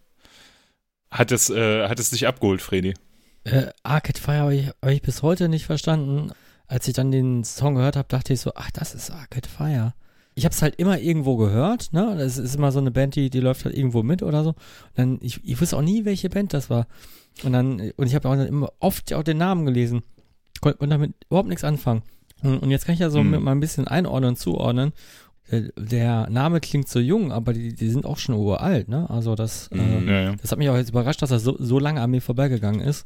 Hat 1.12 1.32
es, 1.32 1.52
äh, 1.52 1.88
hat 1.88 2.00
es 2.00 2.10
dich 2.10 2.26
abgeholt, 2.26 2.64
Freddy? 2.64 2.96
Äh, 3.44 3.68
Arcade 3.84 4.20
Fire 4.20 4.38
habe 4.40 4.56
ich, 4.56 4.68
hab 4.68 4.90
ich 4.90 5.04
bis 5.04 5.22
heute 5.22 5.48
nicht 5.48 5.68
verstanden. 5.68 6.32
Als 6.66 6.88
ich 6.88 6.96
dann 6.96 7.12
den 7.12 7.44
Song 7.44 7.76
gehört 7.76 7.98
habe, 7.98 8.08
dachte 8.08 8.34
ich 8.34 8.42
so, 8.42 8.54
ach, 8.56 8.72
das 8.72 8.96
ist 8.96 9.12
Arcade 9.12 9.48
Fire. 9.48 9.94
Ich 10.36 10.46
habe 10.46 10.54
es 10.54 10.62
halt 10.62 10.76
immer 10.78 11.00
irgendwo 11.00 11.38
gehört, 11.38 11.94
ne? 11.94 12.16
Das 12.18 12.38
ist 12.38 12.56
immer 12.56 12.72
so 12.72 12.80
eine 12.80 12.92
Band, 12.92 13.16
die, 13.16 13.30
die 13.30 13.40
läuft 13.40 13.66
halt 13.66 13.76
irgendwo 13.76 14.02
mit 14.04 14.24
oder 14.24 14.44
so. 14.44 14.50
Und 14.50 14.58
dann, 14.96 15.18
ich, 15.22 15.40
ich 15.44 15.60
wusste 15.62 15.78
auch 15.78 15.82
nie, 15.82 16.06
welche 16.06 16.30
Band 16.30 16.54
das 16.54 16.70
war. 16.70 16.88
Und 17.44 17.54
dann, 17.54 17.92
und 17.98 18.08
ich 18.08 18.16
habe 18.16 18.28
auch 18.30 18.36
dann 18.36 18.48
immer 18.48 18.72
oft 18.80 19.14
auch 19.14 19.24
den 19.24 19.38
Namen 19.38 19.66
gelesen. 19.66 20.02
Konnte 20.62 20.88
damit 20.88 21.14
überhaupt 21.30 21.50
nichts 21.50 21.64
anfangen. 21.64 22.04
Und, 22.42 22.60
und 22.60 22.72
jetzt 22.72 22.86
kann 22.86 22.94
ich 22.94 23.00
ja 23.00 23.10
so 23.10 23.20
Hm. 23.20 23.32
mit 23.32 23.42
mal 23.42 23.52
ein 23.52 23.60
bisschen 23.60 23.88
einordnen 23.88 24.30
und 24.30 24.36
zuordnen. 24.38 24.94
Der, 25.52 25.62
der 25.78 26.30
Name 26.30 26.62
klingt 26.62 26.88
so 26.88 27.00
jung, 27.00 27.32
aber 27.32 27.54
die, 27.54 27.74
die 27.76 27.90
sind 27.90 28.06
auch 28.06 28.18
schon 28.18 28.36
uralt, 28.36 28.88
ne? 28.88 29.10
Also 29.10 29.36
das, 29.36 29.68
äh, 29.72 29.78
Mhm. 29.78 30.08
Ja, 30.08 30.22
ja. 30.22 30.36
das 30.42 30.52
hat 30.52 30.58
mich 30.58 30.70
auch 30.70 30.76
jetzt 30.78 30.90
überrascht, 30.90 31.22
dass 31.22 31.32
er 31.32 31.40
so, 31.40 31.56
so 31.60 31.80
lange 31.80 32.02
an 32.02 32.12
mir 32.12 32.22
vorbeigegangen 32.22 32.82
ist. 32.82 33.06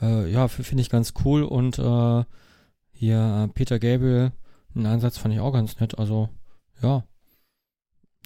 Äh, 0.00 0.30
ja, 0.30 0.46
finde 0.48 0.80
ich 0.82 0.90
ganz 0.90 1.12
cool. 1.24 1.42
Und 1.42 1.78
äh, 1.78 2.24
hier 2.92 3.44
äh, 3.44 3.48
Peter 3.52 3.78
Gabriel, 3.78 4.32
einen 4.74 4.86
Einsatz 4.86 5.18
fand 5.18 5.34
ich 5.34 5.40
auch 5.40 5.52
ganz 5.52 5.80
nett. 5.80 5.98
Also, 5.98 6.28
ja. 6.82 7.02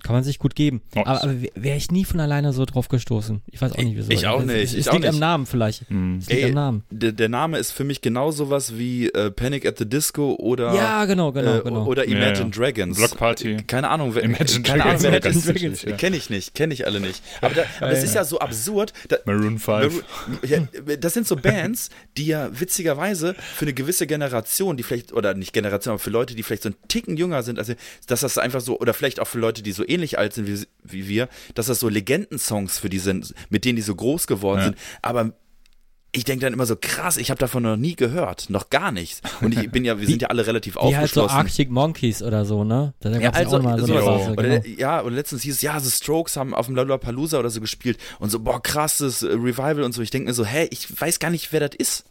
Kann 0.03 0.15
man 0.15 0.25
sich 0.25 0.39
gut 0.39 0.55
geben. 0.55 0.81
Oh, 0.97 1.01
aber 1.05 1.23
aber 1.23 1.35
wäre 1.55 1.77
ich 1.77 1.91
nie 1.91 2.05
von 2.05 2.21
alleine 2.21 2.53
so 2.53 2.65
drauf 2.65 2.89
gestoßen. 2.89 3.43
Ich 3.51 3.61
weiß 3.61 3.73
auch 3.73 3.77
nicht, 3.79 3.97
wieso. 3.97 4.11
Ich 4.11 4.27
auch 4.27 4.41
Es- 4.41 4.47
nicht, 4.47 4.57
Es, 4.57 4.73
ich 4.75 4.79
es 4.81 4.89
auch 4.89 4.95
liegt 4.95 5.07
am 5.07 5.11
nicht. 5.15 5.21
Namen 5.21 5.47
vielleicht. 5.47 5.89
Hm. 5.89 6.19
Es 6.19 6.29
liegt 6.29 6.41
Ey, 6.43 6.49
am 6.49 6.55
Namen. 6.55 6.85
Der, 6.91 7.13
der 7.13 7.29
Name 7.29 7.59
ist 7.59 7.73
für 7.73 7.85
mich 7.85 8.01
genau 8.01 8.31
sowas 8.31 8.77
wie 8.79 9.09
äh, 9.09 9.31
Panic 9.31 9.67
at 9.67 9.79
the 9.79 9.89
Disco 9.89 10.35
oder, 10.37 10.75
Ja, 10.75 11.05
genau, 11.05 11.33
genau, 11.33 11.59
äh, 11.59 11.63
genau. 11.63 11.85
oder 11.87 12.09
Ja, 12.09 12.17
Imagine 12.17 12.51
ja. 12.51 12.57
Dragons. 12.57 12.97
Block 12.97 13.17
Party. 13.17 13.57
Keine 13.67 13.89
Ahnung, 13.91 14.15
wer, 14.15 14.23
Imagine 14.25 14.63
keine 14.63 14.85
Ahnung, 14.85 15.01
Dragons 15.01 15.03
wer 15.03 15.11
auch 15.11 15.15
das 15.15 15.23
ganz 15.35 15.37
ist. 15.37 15.49
Dragons, 15.49 15.83
ja. 15.83 15.97
Kenne 15.97 16.17
ich 16.17 16.31
nicht, 16.31 16.55
kenne 16.55 16.75
ich 16.75 16.87
alle 16.87 17.01
nicht. 17.01 17.23
Aber, 17.41 17.55
da, 17.55 17.63
aber 17.81 17.91
das 17.91 18.03
ist 18.03 18.15
ja 18.15 18.25
so 18.25 18.39
absurd. 18.39 18.93
Da, 19.09 19.17
Maroon 19.27 19.59
5. 19.59 20.03
ja, 20.47 20.59
das 20.99 21.15
sind 21.15 21.27
so 21.27 21.37
Bands, 21.37 21.91
die 22.17 22.27
ja 22.27 22.49
witzigerweise 22.59 23.35
für 23.35 23.65
eine 23.67 23.75
gewisse 23.75 24.07
Generation, 24.07 24.77
die 24.77 24.83
vielleicht, 24.83 25.13
oder 25.13 25.35
nicht 25.35 25.53
Generation, 25.53 25.93
aber 25.93 25.99
für 25.99 26.11
Leute, 26.11 26.35
die 26.35 26.43
vielleicht 26.43 26.63
so 26.63 26.69
einen 26.71 26.77
Ticken 26.89 27.17
jünger 27.17 27.43
sind, 27.43 27.59
also 27.59 27.75
dass 28.07 28.21
das 28.21 28.39
einfach 28.39 28.61
so, 28.61 28.79
oder 28.81 28.95
vielleicht 28.95 29.21
auch 29.21 29.27
für 29.27 29.39
Leute, 29.39 29.63
die 29.63 29.73
so 29.73 29.85
ähnlich 29.91 30.19
alt 30.19 30.33
sind 30.35 30.47
wie, 30.47 30.67
wie 30.83 31.09
wir, 31.09 31.29
dass 31.55 31.67
das 31.67 31.81
so 31.81 31.89
Legendensongs 31.89 32.79
für 32.79 32.89
die 32.89 32.99
sind, 32.99 33.35
mit 33.51 33.65
denen 33.65 33.77
die 33.77 33.83
so 33.83 33.95
groß 33.95 34.27
geworden 34.27 34.59
Ja. 34.61 34.65
sind. 34.67 34.77
Aber 35.03 35.33
ich 36.13 36.25
denke 36.25 36.45
dann 36.45 36.53
immer 36.53 36.67
so, 36.67 36.75
krass, 36.75 37.19
ich 37.19 37.31
habe 37.31 37.39
davon 37.39 37.63
noch 37.63 37.77
nie 37.77 37.95
gehört, 37.95 38.51
noch 38.51 38.69
gar 38.69 38.91
nichts. 38.91 39.21
Und 39.43 39.57
ich 39.57 39.71
bin 39.71 39.85
ja, 39.85 40.01
wir 40.01 40.07
sind 40.09 40.23
ja 40.23 40.29
alle 40.29 40.45
relativ 40.45 40.75
Wie 40.75 40.81
halt 40.97 41.11
so 41.13 41.23
aufgeschlossen. 41.23 41.37
Arctic 41.37 41.71
Monkeys 41.71 42.21
oder 42.21 42.45
so, 42.45 42.65
ne? 42.65 42.95
Da 42.99 43.11
Ja, 43.17 43.31
also, 43.31 43.59
auch 43.59 43.63
mal 43.63 43.79
so. 43.81 43.95
Phase, 43.95 44.33
oder, 44.33 44.59
genau. 44.59 44.77
ja, 44.81 44.99
und 45.01 45.13
letztens 45.15 45.43
hieß 45.43 45.55
es, 45.55 45.63
ja, 45.63 45.79
The 45.79 45.89
Strokes 45.89 46.37
haben 46.37 46.53
auf 46.53 46.67
dem 46.67 46.75
Lollapalooza 46.75 47.39
oder 47.39 47.49
so 47.51 47.61
gespielt 47.61 47.97
und 48.19 48.31
so, 48.31 48.41
boah, 48.41 48.61
krasses 48.61 49.23
äh, 49.23 49.29
Revival 49.29 49.83
und 49.85 49.93
so. 49.93 50.03
Ich 50.03 50.11
denke 50.11 50.27
mir 50.29 50.35
so, 50.35 50.45
hä, 50.45 50.67
ich 50.73 51.01
weiß 51.01 51.21
gar 51.21 51.31
nicht, 51.31 51.53
wer 51.53 51.61
das 51.61 51.77
ist. 51.79 52.05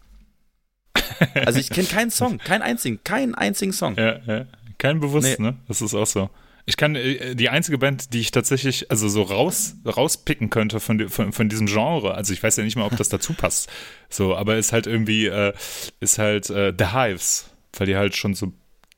Also 1.33 1.59
ich 1.59 1.69
kenne 1.69 1.87
keinen 1.87 2.11
Song, 2.11 2.37
keinen 2.37 2.61
einzigen, 2.61 3.03
keinen 3.03 3.35
einzigen 3.35 3.73
Song. 3.73 3.95
Ja, 3.97 4.19
ja. 4.25 4.45
Kein 4.77 5.01
bewusst, 5.01 5.27
Nee. 5.39 5.43
ne? 5.45 5.57
Das 5.67 5.81
ist 5.81 5.93
auch 5.93 6.07
so. 6.07 6.29
Ich 6.65 6.77
kann 6.77 6.95
äh, 6.95 7.35
die 7.35 7.49
einzige 7.49 7.77
Band, 7.77 8.13
die 8.13 8.19
ich 8.19 8.31
tatsächlich 8.31 8.91
also 8.91 9.07
so 9.09 9.23
raus 9.23 9.75
rauspicken 9.85 10.49
könnte 10.49 10.79
von, 10.79 11.09
von, 11.09 11.33
von 11.33 11.49
diesem 11.49 11.67
Genre. 11.67 12.15
Also 12.15 12.33
ich 12.33 12.41
weiß 12.43 12.57
ja 12.57 12.63
nicht 12.63 12.75
mal, 12.75 12.85
ob 12.85 12.95
das 12.97 13.09
dazu 13.09 13.33
passt. 13.33 13.69
So, 14.09 14.35
aber 14.35 14.57
ist 14.57 14.71
halt 14.73 14.87
irgendwie 14.87 15.25
äh, 15.27 15.53
ist 15.99 16.17
halt 16.17 16.49
äh, 16.49 16.73
The 16.77 16.87
Hives, 16.93 17.49
weil 17.77 17.87
die 17.87 17.95
halt 17.95 18.15
schon 18.15 18.33
so 18.35 18.53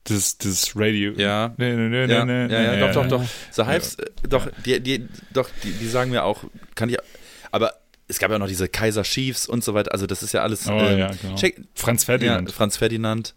dieses 0.08 0.38
dieses 0.38 0.72
Radio. 0.76 1.12
Ja. 1.12 1.54
Nee, 1.56 1.74
nee, 1.74 1.88
nee, 1.88 2.12
Ja, 2.12 2.24
nee, 2.24 2.46
ja, 2.52 2.74
ja, 2.74 2.86
doch, 2.88 3.02
doch, 3.02 3.08
doch. 3.08 3.22
Ja. 3.22 3.28
The 3.52 3.64
Hives, 3.64 3.94
äh, 3.96 4.06
doch, 4.28 4.48
die, 4.64 4.80
die, 4.80 5.08
doch, 5.32 5.48
die, 5.62 5.72
die 5.72 5.88
sagen 5.88 6.10
mir 6.10 6.24
auch, 6.24 6.44
kann 6.74 6.88
ich, 6.88 6.96
aber 7.50 7.74
es 8.08 8.18
gab 8.18 8.30
ja 8.30 8.38
noch 8.38 8.48
diese 8.48 8.68
Kaiser 8.68 9.04
Chiefs 9.04 9.46
und 9.46 9.64
so 9.64 9.74
weiter, 9.74 9.92
also 9.92 10.06
das 10.06 10.22
ist 10.22 10.32
ja 10.32 10.42
alles, 10.42 10.68
Oh, 10.68 10.72
ähm, 10.72 10.98
ja, 10.98 11.10
genau. 11.20 11.36
check, 11.36 11.60
Franz 11.74 12.02
ja, 12.02 12.06
Ferdinand. 12.06 12.50
Franz 12.52 12.76
Ferdinand. 12.76 13.34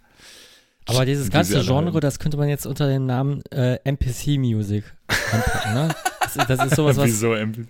Aber 0.87 1.05
dieses 1.05 1.29
ganze 1.31 1.55
alle 1.57 1.65
Genre, 1.65 1.99
das 1.99 2.19
könnte 2.19 2.37
man 2.37 2.47
jetzt 2.47 2.65
unter 2.67 2.87
dem 2.87 3.05
Namen 3.05 3.41
äh, 3.51 3.77
NPC-Music 3.83 4.83
anpacken, 5.31 5.73
ne? 5.73 5.95
Das, 6.21 6.35
ist- 6.35 6.49
das 6.49 6.65
ist 6.65 6.75
sowas, 6.75 6.97
was, 6.97 7.21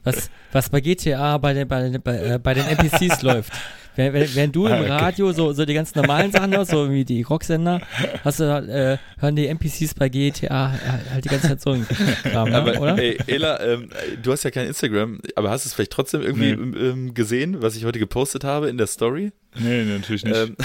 was, 0.04 0.30
was 0.52 0.70
bei 0.70 0.82
GTA 0.82 1.38
bei 1.38 1.54
den, 1.54 1.68
bei, 1.68 1.88
äh, 1.88 2.40
bei 2.42 2.54
den 2.54 2.66
NPCs 2.66 3.22
läuft. 3.22 3.54
Wenn, 3.98 4.12
wenn, 4.12 4.36
wenn 4.36 4.52
du 4.52 4.66
im 4.68 4.74
Ah, 4.74 4.80
okay. 4.82 4.90
Radio 4.92 5.32
so, 5.32 5.54
so 5.54 5.64
die 5.66 5.74
ganz 5.74 5.96
normalen 5.96 6.30
Sachen 6.32 6.54
hörst, 6.54 6.72
so 6.72 6.92
wie 6.92 7.06
die 7.06 7.22
Rocksender, 7.22 7.80
hast 8.26 8.42
du, 8.42 8.52
halt, 8.52 8.68
äh, 8.68 8.98
hören 9.20 9.36
die 9.38 9.48
NPCs 9.48 9.94
bei 9.94 10.10
GTA 10.10 10.74
halt 11.14 11.24
die 11.24 11.30
ganze 11.30 11.48
Zeit 11.48 11.62
so 11.62 11.72
einen 11.72 11.88
Kram, 12.24 12.50
ne? 12.50 12.58
Aber 12.58 12.82
oder? 12.82 12.98
ey, 12.98 13.18
Ela, 13.28 13.62
ähm, 13.64 13.90
du 14.22 14.34
hast 14.34 14.44
ja 14.44 14.52
kein 14.52 14.68
Instagram, 14.68 15.20
aber 15.36 15.50
hast 15.52 15.64
du 15.64 15.70
es 15.70 15.74
vielleicht 15.74 15.92
trotzdem 15.92 16.22
irgendwie 16.22 16.54
Nee. 16.58 16.80
ähm, 16.90 17.14
gesehen, 17.14 17.62
was 17.62 17.78
ich 17.78 17.86
heute 17.86 18.00
gepostet 18.00 18.44
habe 18.44 18.68
in 18.68 18.78
der 18.78 18.88
Story? 18.88 19.32
Nee, 19.58 19.86
natürlich 19.86 20.26
nicht. 20.26 20.36
Ähm, 20.36 20.58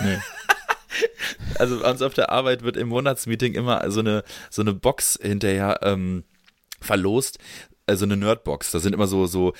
nee. 0.00 0.18
also 1.58 1.80
bei 1.80 1.90
uns 1.90 2.02
auf 2.02 2.14
der 2.14 2.30
Arbeit 2.30 2.62
wird 2.62 2.76
im 2.76 2.88
Monatsmeeting 2.88 3.54
immer 3.54 3.90
so 3.90 4.00
eine, 4.00 4.22
so 4.50 4.62
eine 4.62 4.72
Box 4.74 5.18
hinterher 5.20 5.80
ähm, 5.82 6.24
verlost. 6.80 7.38
Also 7.88 8.04
eine 8.04 8.16
Nerdbox. 8.16 8.72
Da 8.72 8.80
sind 8.80 8.94
immer 8.94 9.06
so, 9.06 9.26
so, 9.26 9.52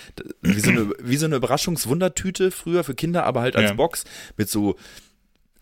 wie 0.43 0.59
so 0.59 0.71
eine, 0.71 0.91
wie 1.01 1.17
so 1.17 1.27
eine 1.27 1.37
Überraschungswundertüte 1.37 2.51
früher 2.51 2.83
für 2.83 2.95
Kinder, 2.95 3.25
aber 3.25 3.41
halt 3.41 3.55
als 3.55 3.71
Ja. 3.71 3.75
Box 3.75 4.05
mit 4.37 4.51
so 4.51 4.75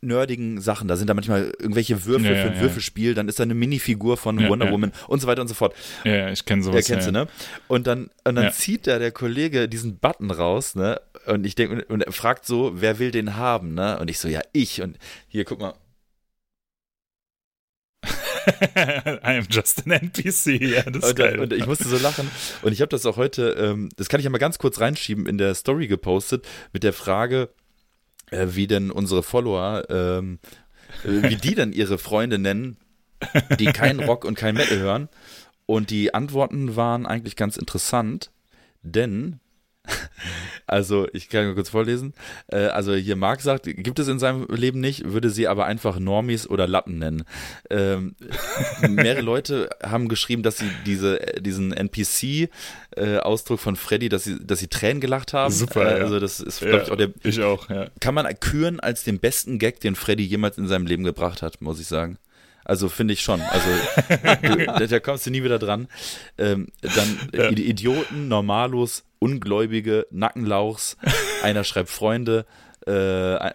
nerdigen 0.00 0.60
Sachen. 0.60 0.88
Da 0.88 0.96
sind 0.96 1.08
da 1.08 1.14
manchmal 1.14 1.52
irgendwelche 1.58 2.04
Würfel 2.04 2.26
Ja, 2.30 2.32
ja, 2.36 2.42
für 2.42 2.50
ein. 2.52 2.60
Würfelspiel, 2.60 3.14
dann 3.14 3.28
ist 3.28 3.38
da 3.38 3.42
eine 3.42 3.54
Minifigur 3.54 4.16
von 4.16 4.38
Wonder. 4.48 4.70
Woman 4.70 4.92
und 5.08 5.20
so 5.20 5.26
weiter 5.26 5.42
und 5.42 5.48
so 5.48 5.54
fort. 5.54 5.74
Ja, 6.04 6.30
ich 6.30 6.44
kenne 6.44 6.60
Ja, 6.62 6.66
sowas. 6.66 6.86
kennst 6.86 7.06
ja. 7.06 7.12
du, 7.12 7.18
ne? 7.24 7.28
Und 7.68 7.86
dann, 7.86 8.10
und 8.24 8.34
dann 8.36 8.52
zieht 8.52 8.86
da 8.86 8.98
der 8.98 9.12
Kollege 9.12 9.68
diesen 9.68 9.98
Button 9.98 10.30
raus, 10.30 10.74
ne? 10.74 11.00
Und 11.26 11.46
ich 11.46 11.54
denke, 11.54 11.84
und 11.86 12.02
er 12.02 12.12
fragt 12.12 12.46
so, 12.46 12.72
wer 12.74 12.98
will 12.98 13.10
den 13.10 13.36
haben, 13.36 13.74
ne? 13.74 13.98
Und 13.98 14.08
ich 14.10 14.18
so, 14.18 14.28
ja, 14.28 14.40
ich. 14.52 14.82
Und 14.82 14.98
hier, 15.28 15.44
guck 15.44 15.60
mal. 15.60 15.74
I 18.06 19.38
am 19.38 19.46
just 19.48 19.86
an 19.86 19.92
NPC. 19.92 20.60
Ja, 20.60 20.82
das 20.82 21.04
ist 21.04 21.10
Und, 21.10 21.16
geil. 21.16 21.40
und 21.40 21.52
ich 21.52 21.66
musste 21.66 21.88
so 21.88 21.96
lachen. 21.96 22.30
Und 22.62 22.72
ich 22.72 22.80
habe 22.80 22.90
das 22.90 23.06
auch 23.06 23.16
heute, 23.16 23.50
ähm, 23.58 23.88
das 23.96 24.08
kann 24.08 24.20
ich 24.20 24.24
ja 24.24 24.30
mal 24.30 24.38
ganz 24.38 24.58
kurz 24.58 24.80
reinschieben, 24.80 25.26
in 25.26 25.38
der 25.38 25.54
Story 25.54 25.86
gepostet, 25.86 26.46
mit 26.72 26.82
der 26.82 26.92
Frage, 26.92 27.48
äh, 28.30 28.48
wie 28.50 28.66
denn 28.66 28.90
unsere 28.90 29.22
Follower, 29.22 29.84
ähm, 29.88 30.38
äh, 31.04 31.30
wie 31.30 31.36
die 31.36 31.54
dann 31.54 31.72
ihre 31.72 31.96
Freunde 31.96 32.38
nennen, 32.38 32.76
die 33.58 33.66
keinen 33.66 34.00
Rock 34.00 34.24
und 34.24 34.36
kein 34.36 34.54
Metal 34.56 34.78
hören. 34.78 35.08
Und 35.66 35.88
die 35.88 36.12
Antworten 36.12 36.76
waren 36.76 37.06
eigentlich 37.06 37.36
ganz 37.36 37.56
interessant, 37.56 38.30
denn, 38.82 39.40
also 40.66 41.06
ich 41.12 41.28
kann 41.28 41.46
mal 41.46 41.54
kurz 41.54 41.68
vorlesen, 41.68 42.14
äh, 42.48 42.66
also 42.66 42.94
hier 42.94 43.16
Marc 43.16 43.40
sagt, 43.40 43.64
gibt 43.64 43.98
es 43.98 44.08
in 44.08 44.18
seinem 44.18 44.46
Leben 44.48 44.80
nicht, 44.80 45.12
würde 45.12 45.30
sie 45.30 45.48
aber 45.48 45.66
einfach 45.66 45.98
Normies 45.98 46.48
oder 46.48 46.66
Lappen 46.66 46.98
nennen. 46.98 47.24
Ähm, 47.70 48.16
mehrere 48.88 49.22
Leute 49.22 49.70
haben 49.82 50.08
geschrieben, 50.08 50.42
dass 50.42 50.58
sie 50.58 50.70
diese, 50.86 51.18
diesen 51.40 51.72
NPC-Ausdruck 51.72 53.60
von 53.60 53.76
Freddy, 53.76 54.08
dass 54.08 54.24
sie, 54.24 54.38
dass 54.44 54.58
sie 54.58 54.68
Tränen 54.68 55.00
gelacht 55.00 55.32
haben. 55.32 55.52
Super, 55.52 55.84
Äh, 55.84 55.98
ja. 55.98 56.04
Also 56.04 56.20
das 56.20 56.40
ist, 56.40 56.60
ja, 56.60 56.82
ich, 56.82 56.90
auch 56.90 56.96
der, 56.96 57.10
ich 57.22 57.42
auch, 57.42 57.68
ja. 57.68 57.86
kann 58.00 58.14
man 58.14 58.26
küren 58.40 58.80
als 58.80 59.04
den 59.04 59.18
besten 59.18 59.58
Gag, 59.58 59.80
den 59.80 59.94
Freddy 59.94 60.24
jemals 60.24 60.58
in 60.58 60.68
seinem 60.68 60.86
Leben 60.86 61.04
gebracht 61.04 61.42
hat, 61.42 61.60
muss 61.60 61.80
ich 61.80 61.86
sagen. 61.86 62.18
Also 62.64 62.88
finde 62.88 63.14
ich 63.14 63.20
schon. 63.20 63.40
Also 63.42 63.68
du, 64.42 64.56
da, 64.66 64.86
da 64.86 65.00
kommst 65.00 65.26
du 65.26 65.30
nie 65.30 65.42
wieder 65.44 65.58
dran. 65.58 65.88
Ähm, 66.38 66.68
dann 66.80 67.18
Ja. 67.32 67.50
Idioten, 67.50 68.28
Normalos, 68.28 69.04
Ungläubige, 69.18 70.06
Nackenlauchs. 70.10 70.96
Einer 71.42 71.64
schreibt 71.64 71.90
Freunde, 71.90 72.46
äh, 72.86 72.92
ein- 73.36 73.52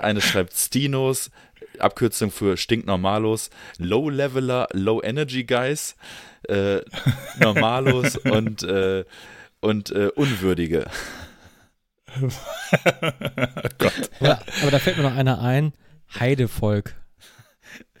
eine 0.00 0.20
schreibt 0.20 0.52
Stinos, 0.54 1.30
Abkürzung 1.78 2.30
für 2.30 2.56
Stinknormalos, 2.56 3.50
Low 3.78 4.10
Leveler, 4.10 4.68
Low 4.72 5.00
Energy 5.02 5.44
Guys, 5.44 5.96
äh, 6.48 6.80
Normalos 7.40 8.16
und 8.24 8.62
äh, 8.62 9.04
und 9.60 9.90
äh, 9.90 10.08
Unwürdige. 10.14 10.86
Aber, 14.20 14.40
aber 14.62 14.70
da 14.70 14.78
fällt 14.78 14.96
mir 14.96 15.02
noch 15.04 15.16
einer 15.16 15.40
ein, 15.40 15.72
Heidevolk. 16.18 16.94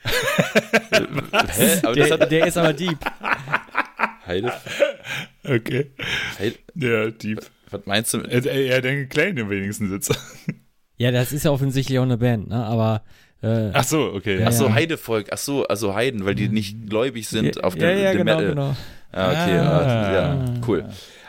Hä? 0.04 1.80
Aber 1.82 1.94
das 1.94 2.08
Der, 2.08 2.18
hat 2.20 2.30
der 2.30 2.46
ist 2.46 2.56
aber 2.58 2.72
deep. 2.72 2.98
Heide, 4.26 4.52
Okay. 5.44 5.90
Heide, 6.38 6.56
Ja, 6.74 7.10
Dieb. 7.10 7.40
was 7.70 7.80
meinst 7.86 8.14
du? 8.14 8.18
Mit, 8.18 8.30
Er, 8.30 8.46
er, 8.46 8.66
er 8.76 8.80
den 8.82 9.08
Kleinen 9.08 9.50
wenigstens 9.50 9.90
jetzt. 9.90 10.14
Ja, 10.96 11.10
das 11.10 11.32
ist 11.32 11.44
ja 11.44 11.50
offensichtlich 11.50 11.98
auch 11.98 12.04
eine 12.04 12.18
Band, 12.18 12.48
ne? 12.48 12.64
Aber 12.64 13.02
äh, 13.42 13.70
Ach 13.72 13.82
so, 13.84 14.12
okay. 14.14 14.38
Ja, 14.40 14.48
Ach 14.48 14.52
so. 14.52 14.72
Heidevolk. 14.72 15.28
Ach 15.32 15.38
so, 15.38 15.66
also 15.66 15.94
Heiden, 15.94 16.24
weil 16.24 16.36
die 16.36 16.48
nicht 16.48 16.88
gläubig 16.88 17.28
sind 17.28 17.56
ja, 17.56 17.62
auf 17.64 17.74
dem, 17.74 17.82
ja, 17.82 17.90
ja, 17.90 18.12
dem 18.12 18.18
genau, 18.18 18.36
Metal. 18.36 18.50
genau. 18.50 18.76
Ah, 19.10 19.30
okay, 19.30 19.58
Ah. 19.58 19.78
ah, 19.78 20.12
ja, 20.12 20.44
cool. 20.66 20.84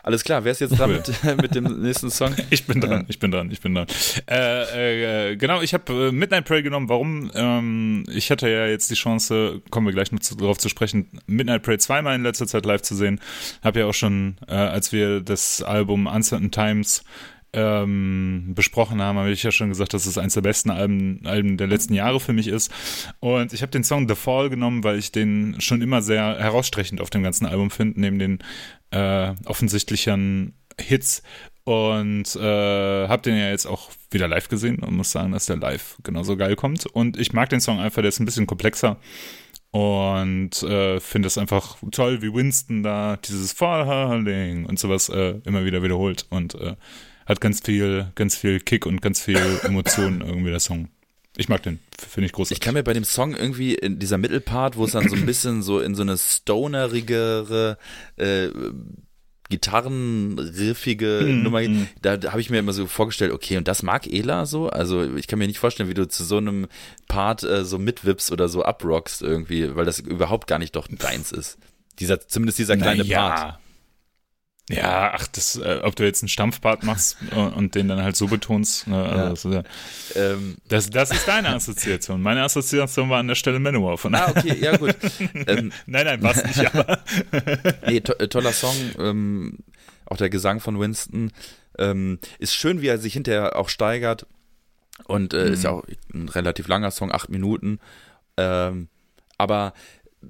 Alles 0.06 0.26
klar, 0.26 0.44
wer 0.44 0.52
ist 0.52 0.60
jetzt 0.60 0.78
dran 0.78 0.92
mit, 0.92 1.42
mit 1.42 1.56
dem 1.56 1.82
nächsten 1.82 2.12
Song? 2.12 2.36
Ich 2.50 2.68
bin 2.68 2.82
dran, 2.82 3.06
ich 3.08 3.20
bin 3.20 3.32
dran, 3.32 3.50
ich 3.52 3.62
bin 3.62 3.74
dran. 3.74 3.88
Äh, 4.30 5.32
äh, 5.32 5.36
genau, 5.38 5.62
ich 5.62 5.74
habe 5.74 6.10
äh, 6.10 6.12
Midnight 6.12 6.44
Prey 6.44 6.62
genommen. 6.62 6.90
Warum? 6.90 7.32
Ähm, 7.34 8.04
ich 8.12 8.30
hatte 8.30 8.50
ja 8.50 8.68
jetzt 8.68 8.92
die 8.92 8.96
Chance, 8.96 9.62
kommen 9.70 9.88
wir 9.88 9.94
gleich 9.94 10.12
noch 10.12 10.20
zu, 10.20 10.36
darauf 10.36 10.58
zu 10.58 10.68
sprechen, 10.68 11.08
Midnight 11.26 11.64
Prey 11.64 11.78
zweimal 11.78 12.16
in 12.16 12.24
letzter 12.24 12.48
Zeit 12.48 12.66
live 12.66 12.82
zu 12.82 12.96
sehen. 12.96 13.22
Habe 13.64 13.80
ja 13.80 13.86
auch 13.86 13.94
schon, 13.94 14.36
äh, 14.48 14.54
als 14.54 14.92
wir 14.92 15.22
das 15.22 15.64
Album 15.64 16.06
Uncertain 16.06 16.52
Times 16.52 17.06
ähm, 17.54 18.54
besprochen 18.56 19.02
haben, 19.02 19.18
habe 19.18 19.32
ich 19.32 19.44
ja 19.44 19.52
schon 19.52 19.70
gesagt, 19.70 19.94
dass 19.94 20.06
es 20.06 20.18
eines 20.18 20.34
der 20.34 20.42
besten 20.42 20.72
Alben, 20.72 21.22
Alben 21.26 21.58
der 21.58 21.68
letzten 21.68 21.94
Jahre 21.94 22.20
für 22.20 22.34
mich 22.34 22.48
ist. 22.48 22.72
Und 23.20 23.54
ich 23.54 23.62
habe 23.62 23.72
den 23.72 23.84
Song 23.84 24.08
The 24.08 24.16
Fall 24.16 24.50
genommen, 24.50 24.84
weil 24.84 24.98
ich 24.98 25.12
den 25.12 25.62
schon 25.62 25.82
immer 25.82 26.02
sehr 26.02 26.38
herausstechend 26.40 27.00
auf 27.00 27.10
dem 27.10 27.24
ganzen 27.24 27.46
Album 27.46 27.70
finde, 27.70 28.02
neben 28.02 28.20
den 28.20 28.40
äh, 28.92 29.34
offensichtlichen 29.46 30.54
Hits. 30.80 31.22
Und 31.66 32.36
äh, 32.36 33.08
habe 33.08 33.22
den 33.22 33.38
ja 33.38 33.50
jetzt 33.50 33.68
auch 33.68 33.92
wieder 34.12 34.28
live 34.28 34.50
gesehen 34.50 34.80
und 34.80 34.96
muss 34.96 35.12
sagen, 35.12 35.32
dass 35.32 35.46
der 35.46 35.56
live 35.56 35.98
genauso 36.04 36.36
geil 36.36 36.56
kommt. 36.56 36.86
Und 36.88 37.18
ich 37.18 37.32
mag 37.32 37.50
den 37.50 37.62
Song 37.62 37.80
einfach, 37.80 38.02
der 38.02 38.10
ist 38.10 38.20
ein 38.20 38.26
bisschen 38.26 38.48
komplexer. 38.48 38.98
Und 39.72 40.62
äh, 40.64 41.00
finde 41.00 41.28
es 41.28 41.38
einfach 41.38 41.78
toll, 41.92 42.22
wie 42.22 42.34
Winston 42.34 42.84
da 42.84 43.18
dieses 43.18 43.54
Falling 43.54 44.66
und 44.66 44.78
sowas 44.78 45.10
äh, 45.10 45.40
immer 45.46 45.66
wieder 45.66 45.82
wiederholt. 45.82 46.28
Und 46.30 46.56
äh, 46.56 46.76
hat 47.26 47.42
ganz 47.42 47.62
viel, 47.62 48.08
ganz 48.16 48.36
viel 48.36 48.60
Kick 48.60 48.86
und 48.86 49.02
ganz 49.02 49.22
viel 49.22 49.40
Emotionen 49.64 50.22
irgendwie 50.22 50.52
der 50.52 50.60
Song. 50.60 50.90
Ich 51.36 51.50
mag 51.50 51.64
den, 51.64 51.80
finde 51.98 52.28
ich 52.28 52.32
großartig. 52.32 52.58
Ich 52.58 52.62
kann 52.62 52.76
mir 52.76 52.84
bei 52.84 52.94
dem 52.94 53.04
Song 53.04 53.36
irgendwie 53.36 53.74
in 53.74 53.98
dieser 53.98 54.20
Mittelpart, 54.20 54.78
wo 54.78 54.86
es 54.86 54.92
dann 54.92 55.10
so 55.10 55.16
ein 55.16 55.26
bisschen 55.26 55.64
so 55.64 55.80
in 55.80 55.96
so 55.96 56.04
eine 56.04 56.18
stonerigere 56.18 57.78
äh, 58.18 58.50
gitarrenriffige 59.50 61.22
mm, 61.24 61.44
Nummer, 61.44 61.62
mm. 61.62 61.88
da, 62.02 62.18
da 62.18 62.32
habe 62.32 62.42
ich 62.42 62.50
mir 62.50 62.60
immer 62.60 62.74
so 62.74 62.88
vorgestellt, 62.88 63.32
okay, 63.32 63.58
und 63.58 63.68
das 63.68 63.84
mag 63.84 64.08
Ela 64.12 64.46
so? 64.46 64.70
Also 64.70 65.16
ich 65.16 65.28
kann 65.28 65.40
mir 65.40 65.48
nicht 65.48 65.60
vorstellen, 65.60 65.90
wie 65.90 65.94
du 65.94 66.08
zu 66.08 66.24
so 66.24 66.38
einem 66.38 66.68
Part 67.08 67.44
äh, 67.44 67.66
so 67.66 67.78
mitwippst 67.78 68.32
oder 68.32 68.48
so 68.48 68.64
abrockst 68.64 69.22
irgendwie, 69.22 69.76
weil 69.76 69.86
das 69.86 70.00
überhaupt 70.00 70.48
gar 70.48 70.60
nicht 70.60 70.76
doch 70.76 70.88
deins 70.88 71.32
ist. 71.32 71.58
Dieser, 72.00 72.28
zumindest 72.28 72.60
dieser 72.60 72.78
kleine 72.78 73.04
ja. 73.04 73.30
Part. 73.30 73.60
Ja, 74.70 75.12
ach, 75.14 75.28
das, 75.28 75.58
äh, 75.58 75.82
ob 75.84 75.96
du 75.98 76.04
jetzt 76.04 76.24
einen 76.24 76.30
Stampfbart 76.30 76.84
machst 76.84 77.18
und, 77.36 77.54
und 77.54 77.76
den 77.76 77.90
dann 77.90 78.02
halt 78.02 78.16
so 78.16 78.28
betonst, 78.28 78.88
ne, 78.88 79.04
also 79.04 79.52
ja. 79.52 79.64
das, 79.64 80.16
äh, 80.16 80.34
ähm, 80.34 80.56
das, 80.70 80.90
das, 80.90 81.12
ist 81.12 81.28
deine 81.28 81.50
Assoziation. 81.50 82.22
Meine 82.22 82.44
Assoziation 82.44 83.10
war 83.10 83.20
an 83.20 83.28
der 83.28 83.36
Stelle 83.36 83.60
Manowar 83.60 83.98
von. 83.98 84.16
Ah, 84.16 84.30
okay, 84.30 84.58
ja 84.60 84.78
gut. 84.78 84.96
Ähm, 85.48 85.74
nein, 85.86 86.06
nein, 86.06 86.24
war's 86.24 86.44
nicht, 86.44 86.74
aber. 86.74 87.04
nee, 87.88 88.00
to 88.00 88.14
äh, 88.14 88.30
toller 88.30 88.54
Song, 88.54 88.76
ähm, 89.00 89.58
auch 90.06 90.18
der 90.18 90.30
Gesang 90.30 90.62
von 90.62 90.80
Winston. 90.80 91.32
Ähm, 91.78 92.20
ist 92.40 92.56
schön, 92.56 92.82
wie 92.82 92.88
er 92.88 93.00
sich 93.00 93.14
hinterher 93.14 93.58
auch 93.58 93.68
steigert. 93.68 94.28
Und 95.06 95.34
äh, 95.34 95.48
mhm. 95.48 95.54
ist 95.54 95.64
ja 95.64 95.72
auch 95.72 95.84
ein 96.14 96.30
relativ 96.30 96.68
langer 96.68 96.92
Song, 96.92 97.12
acht 97.12 97.30
Minuten. 97.30 97.80
Ähm, 98.38 98.88
aber 99.38 99.74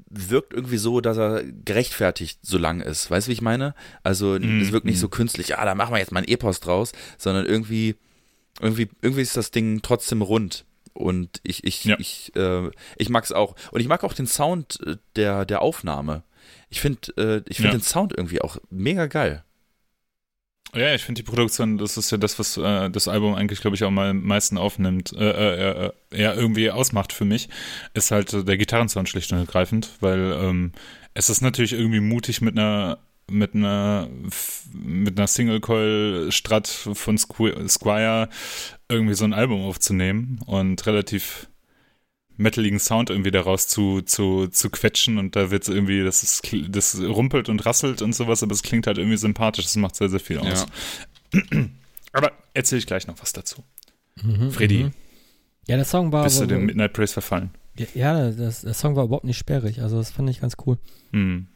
wirkt 0.10 0.54
irgendwie 0.54 0.78
so, 0.78 1.02
dass 1.02 1.18
er 1.18 1.44
gerechtfertigt 1.44 2.40
so 2.42 2.58
lang 2.58 2.82
ist. 2.82 3.10
Weißt 3.10 3.28
du, 3.28 3.30
wie 3.30 3.34
ich 3.34 3.42
meine? 3.42 3.76
Also 4.04 4.38
mm, 4.40 4.62
es 4.62 4.72
wirkt 4.72 4.86
nicht 4.86 4.98
mm. 4.98 5.02
so 5.02 5.10
künstlich, 5.10 5.58
ah, 5.58 5.66
da 5.66 5.76
machen 5.76 5.94
wir 5.94 6.00
jetzt 6.00 6.12
mal 6.12 6.22
ein 6.22 6.28
Epos 6.28 6.60
draus, 6.60 6.92
sondern 7.18 7.46
irgendwie, 7.46 7.96
irgendwie, 8.60 8.90
irgendwie 9.02 9.22
ist 9.22 9.38
das 9.38 9.52
Ding 9.52 9.82
trotzdem 9.82 10.22
rund. 10.22 10.66
Und 10.94 11.42
ich, 11.44 11.64
ich, 11.64 11.86
ja. 11.86 11.98
ich, 12.00 12.36
äh, 12.36 12.70
ich 12.98 13.10
mag 13.10 13.24
es 13.24 13.32
auch. 13.32 13.56
Und 13.72 13.82
ich 13.82 13.88
mag 13.88 14.04
auch 14.04 14.14
den 14.14 14.28
Sound 14.28 14.80
äh, 14.86 14.98
der, 15.16 15.46
der 15.46 15.62
Aufnahme. 15.62 16.24
Ich 16.70 16.82
finde, 16.82 17.00
äh, 17.18 17.42
ich 17.50 17.58
finde 17.58 17.72
ja. 17.74 17.78
den 17.78 17.82
Sound 17.82 18.14
irgendwie 18.16 18.42
auch 18.42 18.58
mega 18.70 19.08
geil. 19.08 19.44
Ja, 20.76 20.96
ich 20.96 21.04
finde 21.04 21.22
die 21.22 21.30
Produktion, 21.30 21.78
das 21.78 21.98
ist 21.98 22.12
ja 22.12 22.18
das, 22.18 22.40
was 22.40 22.58
äh, 22.58 22.90
das 22.90 23.08
Album 23.08 23.36
eigentlich, 23.36 23.62
glaube 23.62 23.76
ich, 23.76 23.84
auch 23.84 23.92
mal 23.92 24.10
am 24.10 24.24
meisten 24.24 24.58
aufnimmt, 24.58 25.14
äh, 25.14 25.30
äh, 25.30 25.86
äh, 25.86 25.92
ja, 26.20 26.34
irgendwie 26.34 26.72
ausmacht 26.72 27.14
für 27.14 27.26
mich, 27.26 27.50
ist 27.94 28.10
halt 28.10 28.34
der 28.48 28.58
Gitarrensound 28.58 29.08
schlicht 29.08 29.32
und 29.32 29.38
ergreifend, 29.38 29.92
weil 30.00 30.34
ähm, 30.42 30.72
es 31.14 31.30
ist 31.30 31.42
natürlich 31.42 31.74
irgendwie 31.74 32.00
mutig 32.00 32.42
mit 32.42 32.58
einer 32.58 32.98
mit 33.30 33.56
einer 33.56 34.10
mit 34.74 35.18
einer 35.18 35.28
Single 35.28 35.62
Coil 35.62 36.32
Strat 36.32 36.68
von 36.68 37.18
Squire 37.18 38.30
irgendwie 38.90 39.14
so 39.14 39.26
ein 39.26 39.34
Album 39.34 39.62
aufzunehmen 39.62 40.40
und 40.46 40.86
relativ 40.86 41.48
metaligen 42.38 42.80
Sound 42.80 43.10
irgendwie 43.10 43.32
daraus 43.32 43.68
zu, 43.68 44.02
zu, 44.02 44.48
zu 44.48 44.70
quetschen 44.70 45.18
und 45.18 45.36
da 45.36 45.52
wird 45.52 45.68
irgendwie, 45.68 46.04
das 46.04 46.24
ist, 46.24 46.42
das 46.70 47.00
rumpelt 47.00 47.50
und 47.50 47.66
rasselt 47.66 48.02
und 48.02 48.14
sowas, 48.14 48.44
aber 48.44 48.54
es 48.54 48.64
klingt 48.64 48.88
halt 48.88 48.98
irgendwie 48.98 49.18
sympathisch, 49.18 49.66
das 49.66 49.76
macht 49.76 49.96
sehr, 49.96 50.10
sehr 50.10 50.20
viel 50.20 50.40
aus. 50.40 50.66
Ja. 51.34 51.42
Aber 52.16 52.32
erzähle 52.54 52.78
ich 52.78 52.86
gleich 52.86 53.08
noch 53.08 53.20
was 53.20 53.34
dazu. 53.34 53.64
Mhm, 54.22 54.52
Freddy. 54.52 54.84
Mhm. 54.84 54.92
Ja, 55.68 55.78
der 55.78 55.86
Song 55.86 56.12
war. 56.12 56.24
Bist 56.26 56.40
du 56.40 56.46
dem 56.46 56.66
Midnight 56.66 56.94
Praise 56.94 57.14
verfallen? 57.14 57.52
Ja, 57.96 58.30
das, 58.30 58.62
der 58.62 58.76
Song 58.76 58.96
war 58.96 59.06
überhaupt 59.06 59.26
nicht 59.26 59.38
sperrig, 59.38 59.82
also 59.82 59.98
das 59.98 60.12
fand 60.12 60.30
ich 60.30 60.42
ganz 60.42 60.56
cool. 60.66 60.78
Mhm. 61.12 61.48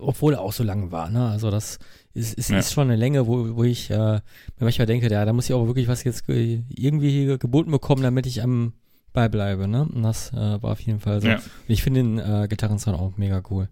Obwohl 0.00 0.34
er 0.34 0.40
auch 0.40 0.52
so 0.52 0.62
lang 0.62 0.90
war, 0.90 1.10
ne? 1.10 1.28
Also 1.28 1.50
das 1.50 1.78
ist, 2.12 2.34
ist, 2.34 2.50
ja. 2.50 2.58
ist 2.58 2.72
schon 2.72 2.88
eine 2.88 2.96
Länge, 2.96 3.26
wo, 3.26 3.56
wo 3.56 3.64
ich 3.64 3.90
äh, 3.90 4.20
manchmal 4.58 4.86
denke, 4.86 5.10
ja, 5.10 5.24
da 5.24 5.32
muss 5.32 5.46
ich 5.46 5.54
auch 5.54 5.66
wirklich 5.66 5.88
was 5.88 6.04
jetzt 6.04 6.24
irgendwie 6.28 7.38
geboten 7.38 7.70
bekommen, 7.70 8.02
damit 8.02 8.26
ich 8.26 8.42
am 8.42 8.72
beibleibe, 9.12 9.68
ne? 9.68 9.82
Und 9.82 10.02
das 10.02 10.32
äh, 10.32 10.62
war 10.62 10.72
auf 10.72 10.80
jeden 10.80 11.00
Fall 11.00 11.20
so. 11.20 11.28
Ja. 11.28 11.40
ich 11.68 11.82
finde 11.82 12.00
den 12.00 12.18
äh, 12.18 12.46
Gitarrensound 12.48 12.98
auch 12.98 13.16
mega 13.16 13.42
cool. 13.50 13.68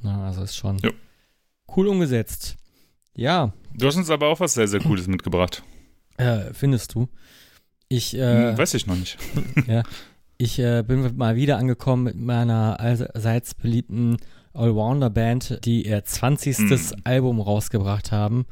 Na, 0.00 0.26
also 0.26 0.42
ist 0.42 0.56
schon 0.56 0.78
jo. 0.78 0.90
cool 1.76 1.88
umgesetzt. 1.88 2.56
Ja. 3.14 3.52
Du 3.74 3.86
hast 3.86 3.96
uns 3.96 4.10
aber 4.10 4.28
auch 4.28 4.40
was 4.40 4.54
sehr, 4.54 4.68
sehr 4.68 4.80
Cooles 4.80 5.06
mitgebracht. 5.06 5.62
Äh, 6.16 6.52
findest 6.52 6.94
du? 6.94 7.08
Ich, 7.88 8.16
äh, 8.16 8.50
hm, 8.50 8.58
Weiß 8.58 8.74
ich 8.74 8.86
noch 8.86 8.96
nicht. 8.96 9.18
ja. 9.66 9.82
Ich 10.38 10.58
äh, 10.58 10.82
bin 10.82 11.16
mal 11.16 11.36
wieder 11.36 11.58
angekommen 11.58 12.04
mit 12.04 12.16
meiner 12.16 12.80
allseits 12.80 13.54
beliebten 13.54 14.16
Allrounder-Band, 14.54 15.60
die 15.64 15.86
ihr 15.86 16.04
20. 16.04 16.58
Mm. 16.58 16.70
Hm. 16.70 16.80
Album 17.04 17.40
rausgebracht 17.40 18.12
haben. 18.12 18.46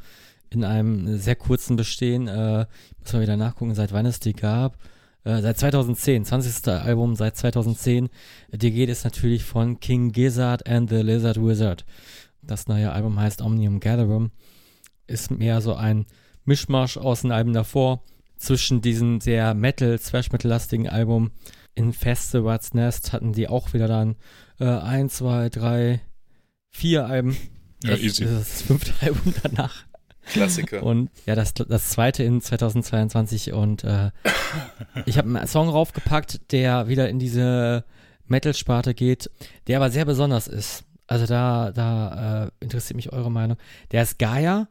In 0.51 0.65
einem 0.65 1.17
sehr 1.19 1.37
kurzen 1.37 1.77
Bestehen. 1.77 2.29
Äh, 2.29 2.67
muss 3.01 3.13
mal 3.13 3.23
wieder 3.23 3.37
nachgucken, 3.37 3.75
seit 3.75 3.93
wann 3.93 4.07
es 4.07 4.21
die 4.21 4.35
gab. 4.35 4.77
Äh, 5.25 5.43
seit 5.43 5.59
2010, 5.59 6.25
20. 6.25 6.69
Album 6.69 7.17
seit 7.17 7.37
2010. 7.37 8.09
Die 8.53 8.71
geht 8.71 8.89
es 8.89 9.05
natürlich 9.05 9.45
von 9.45 9.81
King 9.81 10.13
Gizzard 10.13 10.67
and 10.67 10.89
the 10.89 11.03
Lizard 11.03 11.37
Wizard. 11.37 11.85
Das 12.43 12.69
neue 12.69 12.93
Album 12.93 13.19
heißt 13.21 13.43
Omnium 13.43 13.81
Gatherum. 13.81 14.31
Ist 15.07 15.31
mehr 15.31 15.61
so 15.61 15.75
ein 15.75 16.07
Mischmasch 16.45 16.97
aus 16.97 17.23
den 17.23 17.33
Alben 17.33 17.53
davor. 17.53 18.03
Zwischen 18.37 18.81
diesen 18.81 19.21
sehr 19.21 19.53
Metal, 19.53 19.99
Thrash-Metal-lastigen 19.99 20.89
Album 20.89 21.31
in 21.75 21.93
Feste 21.93 22.45
What's 22.45 22.75
Nest 22.75 23.13
hatten 23.13 23.33
die 23.33 23.49
auch 23.49 23.73
wieder 23.73 23.89
dann 23.89 24.17
äh, 24.59 24.65
ein, 24.65 25.09
zwei, 25.09 25.49
drei, 25.49 26.01
vier 26.71 27.07
Alben. 27.07 27.37
Ja, 27.83 27.91
das, 27.91 28.01
easy. 28.01 28.25
Das 28.25 28.33
ist 28.33 28.41
das 28.41 28.63
fünfte 28.63 28.93
Album 29.01 29.35
danach. 29.43 29.85
Klassiker. 30.27 30.83
Und 30.85 31.11
ja, 31.27 31.35
das, 31.35 31.55
das 31.55 31.91
zweite 31.91 32.23
in 32.23 32.41
2022 32.41 33.53
und 33.53 33.85
äh, 33.85 34.11
ich 35.07 35.19
habe 35.19 35.29
einen 35.29 35.47
Song 35.47 35.69
raufgepackt, 35.69 36.53
der 36.53 36.89
wieder 36.89 37.09
in 37.09 37.19
diese 37.19 37.85
Metal-Sparte 38.27 38.95
geht, 38.95 39.31
der 39.67 39.79
aber 39.79 39.91
sehr 39.91 40.05
besonders 40.05 40.49
ist. 40.49 40.85
Also 41.07 41.27
da, 41.27 41.73
da 41.73 42.45
äh, 42.45 42.51
interessiert 42.61 42.97
mich 42.97 43.13
eure 43.13 43.31
Meinung. 43.31 43.57
Der 43.91 44.03
ist 44.03 44.19
Gaia 44.19 44.69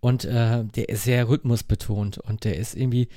und 0.00 0.24
äh, 0.24 0.64
der 0.64 0.88
ist 0.88 1.04
sehr 1.04 1.28
rhythmusbetont 1.28 2.18
und 2.18 2.44
der 2.44 2.56
ist 2.56 2.74
irgendwie, 2.74 3.08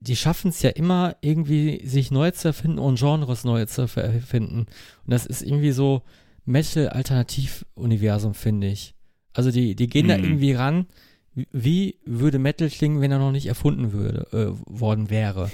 die 0.00 0.16
schaffen 0.16 0.48
es 0.48 0.60
ja 0.62 0.70
immer 0.70 1.16
irgendwie, 1.22 1.86
sich 1.86 2.10
neu 2.10 2.32
zu 2.32 2.48
erfinden 2.48 2.78
und 2.78 2.98
Genres 2.98 3.44
neu 3.44 3.64
zu 3.64 3.82
erfinden. 3.82 4.60
Und 4.60 4.68
das 5.06 5.24
ist 5.24 5.42
irgendwie 5.42 5.72
so 5.72 6.02
Metal-Alternativ-Universum, 6.44 8.34
finde 8.34 8.66
ich. 8.66 8.94
Also 9.32 9.50
die, 9.50 9.74
die 9.74 9.88
gehen 9.88 10.06
mhm. 10.06 10.08
da 10.08 10.16
irgendwie 10.16 10.52
ran, 10.52 10.86
wie 11.34 11.96
würde 12.04 12.38
Metal 12.38 12.68
klingen, 12.68 13.00
wenn 13.00 13.12
er 13.12 13.18
noch 13.18 13.32
nicht 13.32 13.46
erfunden 13.46 13.92
würde, 13.92 14.26
äh, 14.32 14.52
worden 14.66 15.10
wäre. 15.10 15.50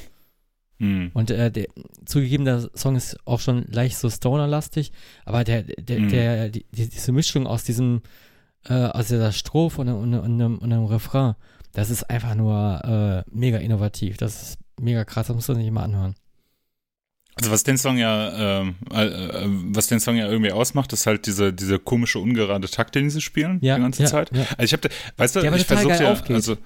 Mhm. 0.79 1.11
Und 1.15 1.31
äh, 1.31 1.51
der, 1.51 1.67
zugegeben, 2.05 2.45
der 2.45 2.71
Song 2.75 2.97
ist 2.97 3.17
auch 3.25 3.41
schon 3.41 3.67
leicht 3.71 3.97
so 3.97 4.11
Stoner-lastig, 4.11 4.93
aber 5.25 5.45
der, 5.45 5.63
der, 5.63 6.01
mhm. 6.01 6.09
der, 6.09 6.49
die, 6.49 6.65
diese 6.73 7.13
Mischung 7.13 7.47
aus 7.47 7.65
diesem, 7.65 8.03
äh, 8.65 8.75
aus 8.75 9.09
dieser 9.09 9.33
Strophe 9.33 9.81
und, 9.81 9.89
und, 9.89 10.15
und, 10.15 10.41
und, 10.41 10.59
und 10.59 10.73
einem 10.73 10.85
Refrain, 10.87 11.35
das 11.73 11.91
ist 11.91 12.09
einfach 12.11 12.35
nur 12.35 13.25
äh, 13.27 13.31
mega 13.31 13.59
innovativ. 13.59 14.17
Das 14.17 14.43
ist 14.43 14.59
mega 14.81 15.05
krass, 15.05 15.29
das 15.29 15.37
musst 15.37 15.49
du 15.49 15.55
nicht 15.55 15.71
mal 15.71 15.85
anhören. 15.85 16.15
Also 17.39 17.53
was 17.53 17.63
den 17.63 17.79
Song 17.79 17.99
ja, 17.99 18.61
ähm, 18.61 18.75
äh, 18.93 19.07
äh, 19.07 19.47
was 19.47 19.87
den 19.87 20.01
Song 20.01 20.17
ja 20.17 20.29
irgendwie 20.29 20.53
ausmacht, 20.53 20.93
ist 20.93 21.07
halt 21.07 21.27
diese, 21.27 21.53
diese 21.53 21.79
komische 21.79 22.19
ungerade 22.19 22.69
Takt, 22.69 22.95
den 22.95 23.11
sie 23.11 23.21
spielen 23.21 23.59
ja, 23.61 23.77
die 23.77 23.83
ganze 23.83 24.03
ja, 24.03 24.09
Zeit. 24.09 24.31
Ja. 24.35 24.45
Also 24.57 24.65
ich 24.65 24.73
habe, 24.73 24.89
weißt 25.17 25.37
du, 25.37 25.41
ich 25.55 25.67
versuche 25.67 26.03
ja, 26.03 26.13
aufgeht. 26.13 26.35
also 26.35 26.57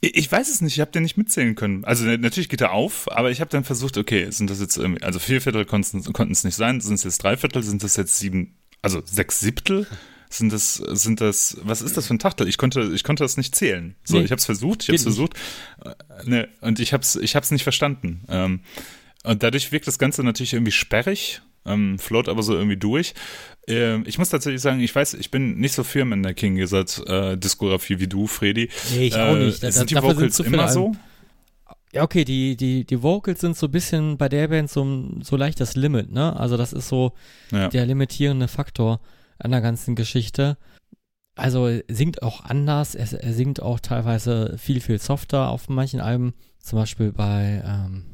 ich, 0.00 0.16
ich 0.16 0.32
weiß 0.32 0.48
es 0.48 0.60
nicht, 0.60 0.74
ich 0.74 0.80
habe 0.80 0.92
den 0.92 1.02
nicht 1.02 1.16
mitzählen 1.16 1.54
können. 1.54 1.84
Also 1.84 2.04
natürlich 2.04 2.48
geht 2.48 2.60
er 2.60 2.72
auf, 2.72 3.10
aber 3.10 3.30
ich 3.30 3.40
habe 3.40 3.50
dann 3.50 3.64
versucht, 3.64 3.98
okay, 3.98 4.30
sind 4.30 4.50
das 4.50 4.60
jetzt 4.60 4.76
irgendwie, 4.76 5.02
also 5.02 5.18
vier 5.18 5.40
Viertel 5.40 5.64
konnten 5.64 6.32
es 6.32 6.44
nicht 6.44 6.56
sein, 6.56 6.80
sind 6.80 6.94
es 6.94 7.04
jetzt 7.04 7.22
drei 7.22 7.36
Viertel, 7.36 7.62
sind 7.62 7.82
das 7.82 7.96
jetzt 7.96 8.18
sieben, 8.18 8.54
also 8.82 9.02
sechs 9.04 9.40
Siebtel? 9.40 9.86
Sind 10.32 10.52
das, 10.52 10.74
sind 10.74 11.20
das, 11.20 11.56
was 11.64 11.82
ist 11.82 11.96
das 11.96 12.06
für 12.06 12.14
ein 12.14 12.20
Tachtel? 12.20 12.46
Ich 12.46 12.56
konnte, 12.56 12.92
ich 12.94 13.02
konnte 13.02 13.24
das 13.24 13.36
nicht 13.36 13.56
zählen. 13.56 13.96
So, 14.04 14.16
nee, 14.16 14.24
ich 14.24 14.30
habe 14.30 14.38
es 14.38 14.44
versucht, 14.44 14.84
ich 14.84 14.88
habe 14.90 14.94
es 14.94 15.02
versucht, 15.02 15.34
äh, 15.84 15.90
ne, 16.24 16.48
und 16.60 16.78
ich 16.78 16.92
habe 16.92 17.02
es, 17.02 17.16
ich 17.16 17.34
habe 17.34 17.42
es 17.42 17.50
nicht 17.50 17.64
verstanden. 17.64 18.22
Ähm, 18.28 18.60
und 19.24 19.42
dadurch 19.42 19.70
wirkt 19.72 19.86
das 19.86 19.98
Ganze 19.98 20.22
natürlich 20.24 20.52
irgendwie 20.54 20.72
sperrig 20.72 21.42
ähm, 21.66 21.98
float 21.98 22.28
aber 22.28 22.42
so 22.42 22.54
irgendwie 22.54 22.76
durch. 22.76 23.14
Äh, 23.68 24.00
ich 24.02 24.18
muss 24.18 24.30
tatsächlich 24.30 24.62
sagen, 24.62 24.80
ich 24.80 24.94
weiß, 24.94 25.14
ich 25.14 25.30
bin 25.30 25.58
nicht 25.58 25.74
so 25.74 25.84
firm 25.84 26.12
in 26.12 26.22
der 26.22 26.34
King 26.34 26.56
Gizzard 26.56 27.02
äh, 27.06 27.36
Diskografie 27.36 28.00
wie 28.00 28.06
du, 28.06 28.26
Freddy. 28.26 28.70
Nee, 28.94 29.06
ich 29.08 29.14
auch 29.16 29.36
Äh, 29.36 29.46
nicht. 29.46 29.62
Da, 29.62 29.70
sind 29.70 29.90
die 29.90 29.96
Vocals 29.96 30.36
sind 30.36 30.46
immer 30.46 30.68
so? 30.68 30.92
Ja, 31.92 32.02
okay, 32.02 32.24
die, 32.24 32.56
die, 32.56 32.84
die 32.84 33.02
Vocals 33.02 33.40
sind 33.40 33.56
so 33.56 33.66
ein 33.66 33.72
bisschen 33.72 34.16
bei 34.16 34.28
der 34.28 34.48
Band 34.48 34.70
so, 34.70 35.10
so 35.22 35.36
leicht 35.36 35.60
das 35.60 35.76
Limit, 35.76 36.12
ne? 36.12 36.34
Also 36.38 36.56
das 36.56 36.72
ist 36.72 36.88
so 36.88 37.12
Ja. 37.50 37.68
der 37.68 37.84
limitierende 37.84 38.48
Faktor 38.48 39.00
an 39.38 39.50
der 39.50 39.60
ganzen 39.60 39.96
Geschichte. 39.96 40.56
Also 41.34 41.66
er 41.66 41.82
singt 41.88 42.22
auch 42.22 42.44
anders, 42.44 42.94
er, 42.94 43.12
er 43.22 43.32
singt 43.32 43.60
auch 43.60 43.80
teilweise 43.80 44.56
viel, 44.56 44.80
viel 44.80 44.98
softer 44.98 45.48
auf 45.50 45.68
manchen 45.68 46.00
Alben. 46.00 46.32
Zum 46.58 46.78
Beispiel 46.78 47.12
bei, 47.12 47.62
ähm, 47.66 48.04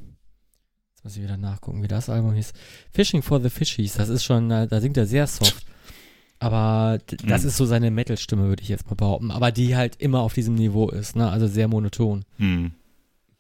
muss 1.07 1.17
ich 1.17 1.23
wieder 1.23 1.37
nachgucken, 1.37 1.85
wie 1.85 1.89
das 1.89 2.09
Album 2.09 2.33
hieß. 2.35 2.53
Fishing 2.93 3.23
for 3.23 3.41
the 3.41 3.49
Fishies, 3.49 3.93
das 3.95 4.09
ist 4.09 4.25
schon, 4.25 4.51
äh, 4.51 4.67
da 4.67 4.81
singt 4.81 4.97
er 4.97 5.07
sehr 5.07 5.29
soft. 5.29 5.65
Aber 6.41 6.99
das 7.25 7.43
Mhm. 7.43 7.49
ist 7.49 7.57
so 7.57 7.65
seine 7.65 7.93
Metal-Stimme, 7.93 8.49
würde 8.49 8.63
ich 8.65 8.69
jetzt 8.69 8.87
mal 8.89 8.97
behaupten. 8.97 9.31
Aber 9.31 9.53
die 9.53 9.77
halt 9.77 9.95
immer 10.03 10.19
auf 10.21 10.35
diesem 10.35 10.57
Niveau 10.57 10.89
ist, 10.91 11.15
ne? 11.15 11.31
Also 11.31 11.47
sehr 11.47 11.69
monoton. 11.69 12.25
Hm. 12.39 12.73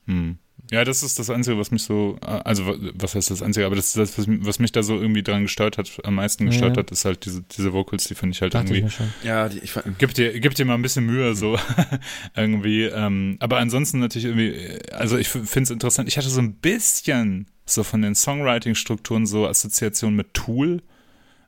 Hm. 0.06 0.38
Ja, 0.70 0.84
das 0.84 1.02
ist 1.04 1.18
das 1.18 1.30
Einzige, 1.30 1.58
was 1.58 1.70
mich 1.70 1.84
so, 1.84 2.16
also 2.20 2.66
wa- 2.66 2.76
was 2.94 3.14
heißt 3.14 3.30
das 3.30 3.40
Einzige, 3.42 3.66
aber 3.66 3.76
das 3.76 3.86
ist 3.94 3.96
das, 3.96 4.18
was, 4.18 4.58
mich- 4.58 4.72
da 4.72 4.82
so 4.82 4.96
irgendwie 5.00 5.22
dran 5.22 5.42
gestört 5.42 5.78
hat, 5.78 5.90
am 6.04 6.16
meisten 6.16 6.46
gestört 6.46 6.76
Ja. 6.76 6.82
hat, 6.82 6.90
ist 6.90 7.04
halt 7.04 7.24
diese, 7.24 7.42
diese 7.42 7.72
Vocals, 7.72 8.04
die 8.04 8.14
finde 8.16 8.34
ich 8.34 8.42
halt 8.42 8.54
Dachte 8.54 8.66
ich 8.74 8.80
irgendwie, 8.80 8.84
mir 8.84 8.90
schon. 8.90 9.06
Ja, 9.22 9.48
die, 9.48 9.58
ich, 9.60 9.72
gib 9.98 10.14
dir, 10.14 10.40
gib 10.40 10.54
dir 10.56 10.64
mal 10.64 10.74
ein 10.74 10.82
bisschen 10.82 11.06
Mühe, 11.06 11.34
so 11.36 11.56
irgendwie, 12.36 12.84
ähm, 12.84 13.36
aber 13.40 13.58
ansonsten 13.58 14.00
natürlich 14.00 14.24
irgendwie, 14.26 14.78
also 14.92 15.16
ich 15.18 15.28
finde 15.28 15.62
es 15.62 15.70
interessant, 15.70 16.08
ich 16.08 16.16
hatte 16.18 16.28
so 16.28 16.40
ein 16.40 16.54
bisschen 16.54 17.46
so 17.64 17.82
von 17.82 18.02
den 18.02 18.14
Songwriting-Strukturen 18.14 19.26
so 19.26 19.46
Assoziation 19.46 20.14
mit 20.16 20.34
Tool, 20.34 20.82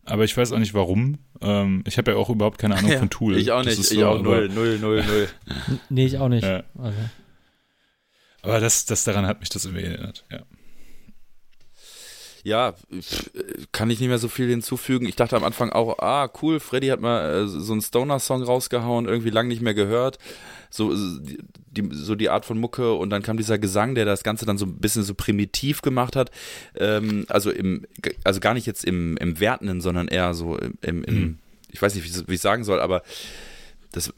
aber 0.04 0.24
ich 0.24 0.36
weiß 0.36 0.52
auch 0.52 0.58
nicht 0.58 0.74
warum, 0.74 1.18
ähm, 1.40 1.82
ich 1.86 1.98
habe 1.98 2.12
ja 2.12 2.16
auch 2.16 2.30
überhaupt 2.30 2.58
keine 2.58 2.76
Ahnung 2.76 2.90
ja, 2.92 2.98
von 2.98 3.10
Tool. 3.10 3.36
ich 3.36 3.50
auch 3.52 3.58
Das 3.62 3.76
nicht. 3.76 3.80
ist 3.80 3.92
Ich 3.92 3.98
so, 3.98 4.06
auch 4.06 4.22
null, 4.22 4.48
null, 4.48 4.78
null, 4.78 5.04
null. 5.04 5.28
Nee, 5.90 6.06
ich 6.06 6.18
auch 6.18 6.28
nicht. 6.28 6.44
Ja. 6.44 6.62
Also. 6.78 6.96
Aber 8.48 8.60
das, 8.60 8.84
das 8.86 9.04
daran 9.04 9.26
hat 9.26 9.40
mich 9.40 9.48
das 9.48 9.64
irgendwie 9.64 9.84
erinnert, 9.84 10.24
ja. 10.30 10.40
Ja, 12.44 12.74
kann 13.72 13.90
ich 13.90 13.98
nicht 14.00 14.08
mehr 14.08 14.18
so 14.18 14.28
viel 14.28 14.48
hinzufügen. 14.48 15.06
Ich 15.06 15.16
dachte 15.16 15.36
am 15.36 15.44
Anfang 15.44 15.70
auch, 15.70 15.98
ah, 15.98 16.30
cool, 16.40 16.60
Freddy 16.60 16.86
hat 16.86 17.00
mal 17.00 17.44
äh, 17.44 17.46
so 17.46 17.72
einen 17.72 17.82
Stoner-Song 17.82 18.42
rausgehauen, 18.42 19.06
irgendwie 19.06 19.30
lang 19.30 19.48
nicht 19.48 19.60
mehr 19.60 19.74
gehört. 19.74 20.18
So, 20.70 20.92
äh, 20.92 20.96
die, 21.70 21.88
so 21.92 22.14
die 22.14 22.30
Art 22.30 22.46
von 22.46 22.58
Mucke 22.58 22.94
und 22.94 23.10
dann 23.10 23.22
kam 23.22 23.36
dieser 23.36 23.58
Gesang, 23.58 23.94
der 23.94 24.04
das 24.04 24.22
Ganze 24.22 24.46
dann 24.46 24.56
so 24.56 24.66
ein 24.66 24.78
bisschen 24.78 25.02
so 25.02 25.14
primitiv 25.14 25.82
gemacht 25.82 26.16
hat. 26.16 26.30
Ähm, 26.76 27.26
also 27.28 27.50
im, 27.50 27.84
also 28.24 28.40
gar 28.40 28.54
nicht 28.54 28.66
jetzt 28.66 28.84
im, 28.84 29.16
im 29.18 29.40
Wertenden, 29.40 29.80
sondern 29.80 30.08
eher 30.08 30.32
so 30.32 30.56
im, 30.56 30.78
im, 30.80 31.04
im 31.04 31.20
Mhm. 31.20 31.38
ich 31.70 31.82
weiß 31.82 31.94
nicht, 31.96 32.04
wie, 32.04 32.28
wie 32.28 32.34
ich 32.34 32.40
sagen 32.40 32.64
soll, 32.64 32.80
aber 32.80 33.02
das, 33.92 34.12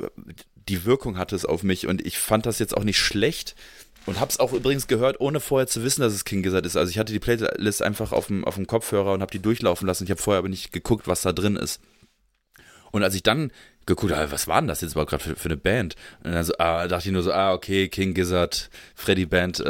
die 0.68 0.84
Wirkung 0.84 1.16
hatte 1.18 1.34
es 1.34 1.44
auf 1.44 1.62
mich 1.62 1.86
und 1.86 2.06
ich 2.06 2.18
fand 2.18 2.46
das 2.46 2.58
jetzt 2.58 2.76
auch 2.76 2.84
nicht 2.84 2.98
schlecht. 2.98 3.56
Und 4.06 4.18
hab's 4.18 4.40
auch 4.40 4.52
übrigens 4.52 4.86
gehört, 4.86 5.20
ohne 5.20 5.40
vorher 5.40 5.66
zu 5.66 5.84
wissen, 5.84 6.00
dass 6.00 6.12
es 6.12 6.24
King 6.24 6.42
Gizzard 6.42 6.66
ist. 6.66 6.76
Also 6.76 6.90
ich 6.90 6.98
hatte 6.98 7.12
die 7.12 7.20
Playlist 7.20 7.82
einfach 7.82 8.12
auf 8.12 8.28
dem, 8.28 8.44
auf 8.44 8.54
dem 8.54 8.66
Kopfhörer 8.66 9.12
und 9.12 9.20
habe 9.20 9.30
die 9.30 9.40
durchlaufen 9.40 9.86
lassen. 9.86 10.04
Ich 10.04 10.10
habe 10.10 10.20
vorher 10.20 10.38
aber 10.38 10.48
nicht 10.48 10.72
geguckt, 10.72 11.06
was 11.06 11.22
da 11.22 11.32
drin 11.32 11.56
ist. 11.56 11.80
Und 12.92 13.04
als 13.04 13.14
ich 13.14 13.22
dann 13.22 13.52
geguckt 13.86 14.12
habe, 14.12 14.30
was 14.30 14.46
war 14.46 14.60
denn 14.60 14.68
das 14.68 14.80
jetzt 14.80 14.92
überhaupt 14.92 15.10
gerade 15.10 15.22
für, 15.22 15.36
für 15.36 15.48
eine 15.48 15.56
Band? 15.56 15.96
Und 16.22 16.32
dann 16.32 16.44
so, 16.44 16.52
ah, 16.58 16.86
dachte 16.88 17.08
ich 17.08 17.12
nur 17.12 17.22
so, 17.22 17.32
ah, 17.32 17.52
okay, 17.52 17.88
King 17.88 18.14
Gizzard, 18.14 18.70
Freddy 18.94 19.26
Band. 19.26 19.60
Äh, 19.60 19.64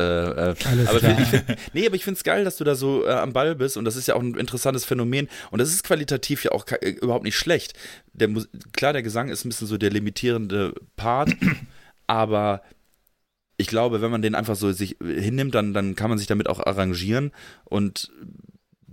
äh. 0.50 0.54
Alles 0.64 0.88
aber 0.88 1.18
ich 1.18 1.28
find, 1.28 1.44
nee, 1.72 1.86
aber 1.86 1.96
ich 1.96 2.04
find's 2.04 2.24
geil, 2.24 2.44
dass 2.44 2.56
du 2.56 2.64
da 2.64 2.74
so 2.74 3.04
äh, 3.06 3.10
am 3.10 3.32
Ball 3.32 3.54
bist 3.54 3.76
und 3.76 3.84
das 3.84 3.96
ist 3.96 4.08
ja 4.08 4.14
auch 4.14 4.20
ein 4.20 4.34
interessantes 4.34 4.84
Phänomen 4.84 5.28
und 5.50 5.58
das 5.58 5.70
ist 5.70 5.84
qualitativ 5.84 6.44
ja 6.44 6.52
auch 6.52 6.66
äh, 6.68 6.90
überhaupt 6.90 7.24
nicht 7.24 7.36
schlecht. 7.36 7.74
Der, 8.12 8.28
klar, 8.72 8.92
der 8.92 9.02
Gesang 9.02 9.28
ist 9.28 9.44
ein 9.44 9.50
bisschen 9.50 9.66
so 9.66 9.76
der 9.76 9.90
limitierende 9.90 10.74
Part, 10.96 11.30
aber 12.06 12.62
ich 13.60 13.66
glaube, 13.68 14.00
wenn 14.02 14.10
man 14.10 14.22
den 14.22 14.34
einfach 14.34 14.56
so 14.56 14.72
sich 14.72 14.96
hinnimmt, 15.00 15.54
dann, 15.54 15.72
dann 15.74 15.94
kann 15.94 16.08
man 16.10 16.18
sich 16.18 16.26
damit 16.26 16.48
auch 16.48 16.60
arrangieren. 16.60 17.32
Und 17.64 18.10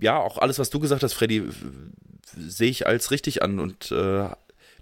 ja, 0.00 0.16
auch 0.18 0.38
alles, 0.38 0.58
was 0.58 0.70
du 0.70 0.78
gesagt 0.78 1.02
hast, 1.02 1.14
Freddy, 1.14 1.42
sehe 2.36 2.70
ich 2.70 2.86
als 2.86 3.10
richtig 3.10 3.42
an 3.42 3.58
und 3.58 3.90
äh, 3.90 4.28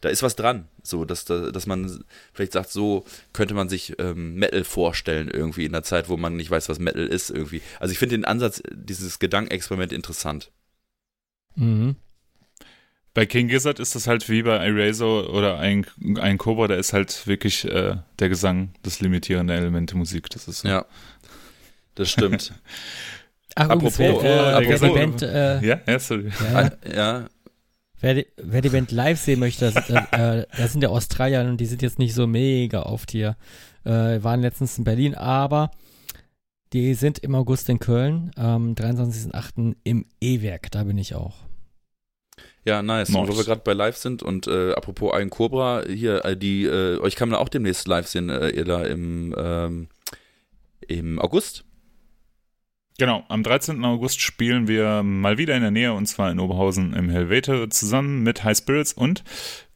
da 0.03 0.09
ist 0.11 0.23
was 0.23 0.37
dran. 0.37 0.69
So, 0.83 1.05
dass, 1.05 1.25
da- 1.25 1.51
dass 1.51 1.67
man 1.67 2.05
vielleicht 2.33 2.53
sagt, 2.53 2.71
so 2.71 3.05
könnte 3.33 3.55
man 3.55 3.69
sich 3.69 3.95
ähm, 3.99 4.35
Metal 4.35 4.65
vorstellen, 4.65 5.29
irgendwie 5.33 5.65
in 5.65 5.73
der 5.73 5.83
Zeit, 5.83 6.09
wo 6.09 6.17
man 6.17 6.37
nicht 6.37 6.51
weiß, 6.51 6.69
was 6.69 6.79
Metal 6.79 7.07
ist, 7.07 7.31
irgendwie. 7.31 7.63
Also 7.81 7.93
ich 7.93 7.99
finde 7.99 8.17
den 8.17 8.25
Ansatz, 8.25 8.63
dieses 8.73 9.19
Gedankenexperiment 9.19 9.93
interessant. 9.93 10.51
Mhm. 11.55 11.97
Bei 13.17 13.25
King 13.25 13.49
Gizzard 13.49 13.81
ist 13.81 13.95
das 13.95 14.07
halt 14.07 14.29
wie 14.29 14.43
bei 14.43 14.57
Eraser 14.59 15.33
oder 15.33 15.59
ein, 15.59 15.87
ein 16.21 16.37
Cobra, 16.37 16.69
da 16.69 16.75
ist 16.75 16.93
halt 16.93 17.27
wirklich 17.27 17.65
äh, 17.65 17.97
der 18.19 18.29
Gesang 18.29 18.69
das 18.83 19.01
limitierende 19.01 19.55
Element 19.55 19.89
der 19.89 19.97
Musik. 19.97 20.29
Das 20.29 20.47
ist 20.49 20.61
so. 20.61 20.69
Ja. 20.69 20.85
Das 21.95 22.11
stimmt. 22.11 22.53
Ach, 23.55 23.71
Apropos, 23.71 23.95
übrigens, 23.99 24.23
wer, 24.23 24.23
äh, 24.23 24.23
wer, 24.23 24.53
wer 24.53 24.61
die 24.61 24.75
apropos- 24.75 24.95
Band, 24.95 25.23
äh, 25.23 25.67
Ja, 25.67 25.81
ja, 25.87 25.99
sorry. 25.99 26.31
ja, 26.53 26.71
ja, 26.95 27.27
wer, 28.03 28.15
die, 28.17 28.27
wer 28.37 28.61
die 28.61 28.69
Band 28.69 28.93
live 28.93 29.19
sehen 29.19 29.41
möchte, 29.41 29.73
das, 29.73 29.89
äh, 29.89 30.41
äh, 30.41 30.47
das 30.55 30.73
sind 30.73 30.83
ja 30.83 30.91
Australier 30.91 31.41
und 31.41 31.57
die 31.57 31.65
sind 31.65 31.81
jetzt 31.81 31.99
nicht 31.99 32.13
so 32.13 32.27
mega 32.27 32.83
oft 32.83 33.11
hier. 33.13 33.39
Äh, 33.85 34.23
waren 34.23 34.43
letztens 34.43 34.77
in 34.77 34.85
Berlin, 34.85 35.15
aber 35.15 35.71
die 36.75 36.93
sind 36.93 37.21
im 37.21 37.35
August 37.35 37.71
in 37.71 37.79
Köln, 37.79 38.31
am 38.37 38.75
23.08. 38.75 39.75
im 39.85 40.05
E-Werk, 40.21 40.71
da 40.71 40.85
bin 40.85 40.99
ich 40.99 41.15
auch. 41.15 41.46
Ja, 42.67 42.83
nice. 42.83 43.09
Nice. 43.09 43.17
Und 43.17 43.29
wo 43.29 43.39
wir 43.39 43.45
gerade 43.45 43.63
bei 43.65 43.75
live 43.75 43.97
sind 43.97 44.25
und 44.25 44.49
äh, 44.49 44.73
apropos 44.73 45.15
Ein 45.15 45.31
Cobra, 45.31 45.85
hier, 45.87 46.25
äh, 46.25 46.37
die, 46.37 46.65
äh, 46.65 46.99
euch 46.99 47.15
kann 47.15 47.29
man 47.29 47.39
auch 47.39 47.49
demnächst 47.49 47.87
live 47.87 48.09
sehen, 48.09 48.29
äh, 48.29 48.51
ihr 48.51 48.65
da 48.65 48.83
im, 48.85 49.35
ähm, 49.39 49.89
im 50.81 51.21
August. 51.21 51.65
Genau, 52.99 53.25
am 53.29 53.45
13. 53.45 53.85
August 53.85 54.21
spielen 54.21 54.67
wir 54.67 55.05
mal 55.05 55.39
wieder 55.39 55.55
in 55.55 55.63
der 55.63 55.71
Nähe 55.71 55.93
und 55.93 56.07
zwar 56.07 56.31
in 56.33 56.41
Oberhausen 56.41 56.93
im 56.95 57.09
Helvete 57.09 57.69
zusammen 57.69 58.25
mit 58.25 58.43
High 58.43 58.57
Spirits 58.57 58.93
und 58.93 59.23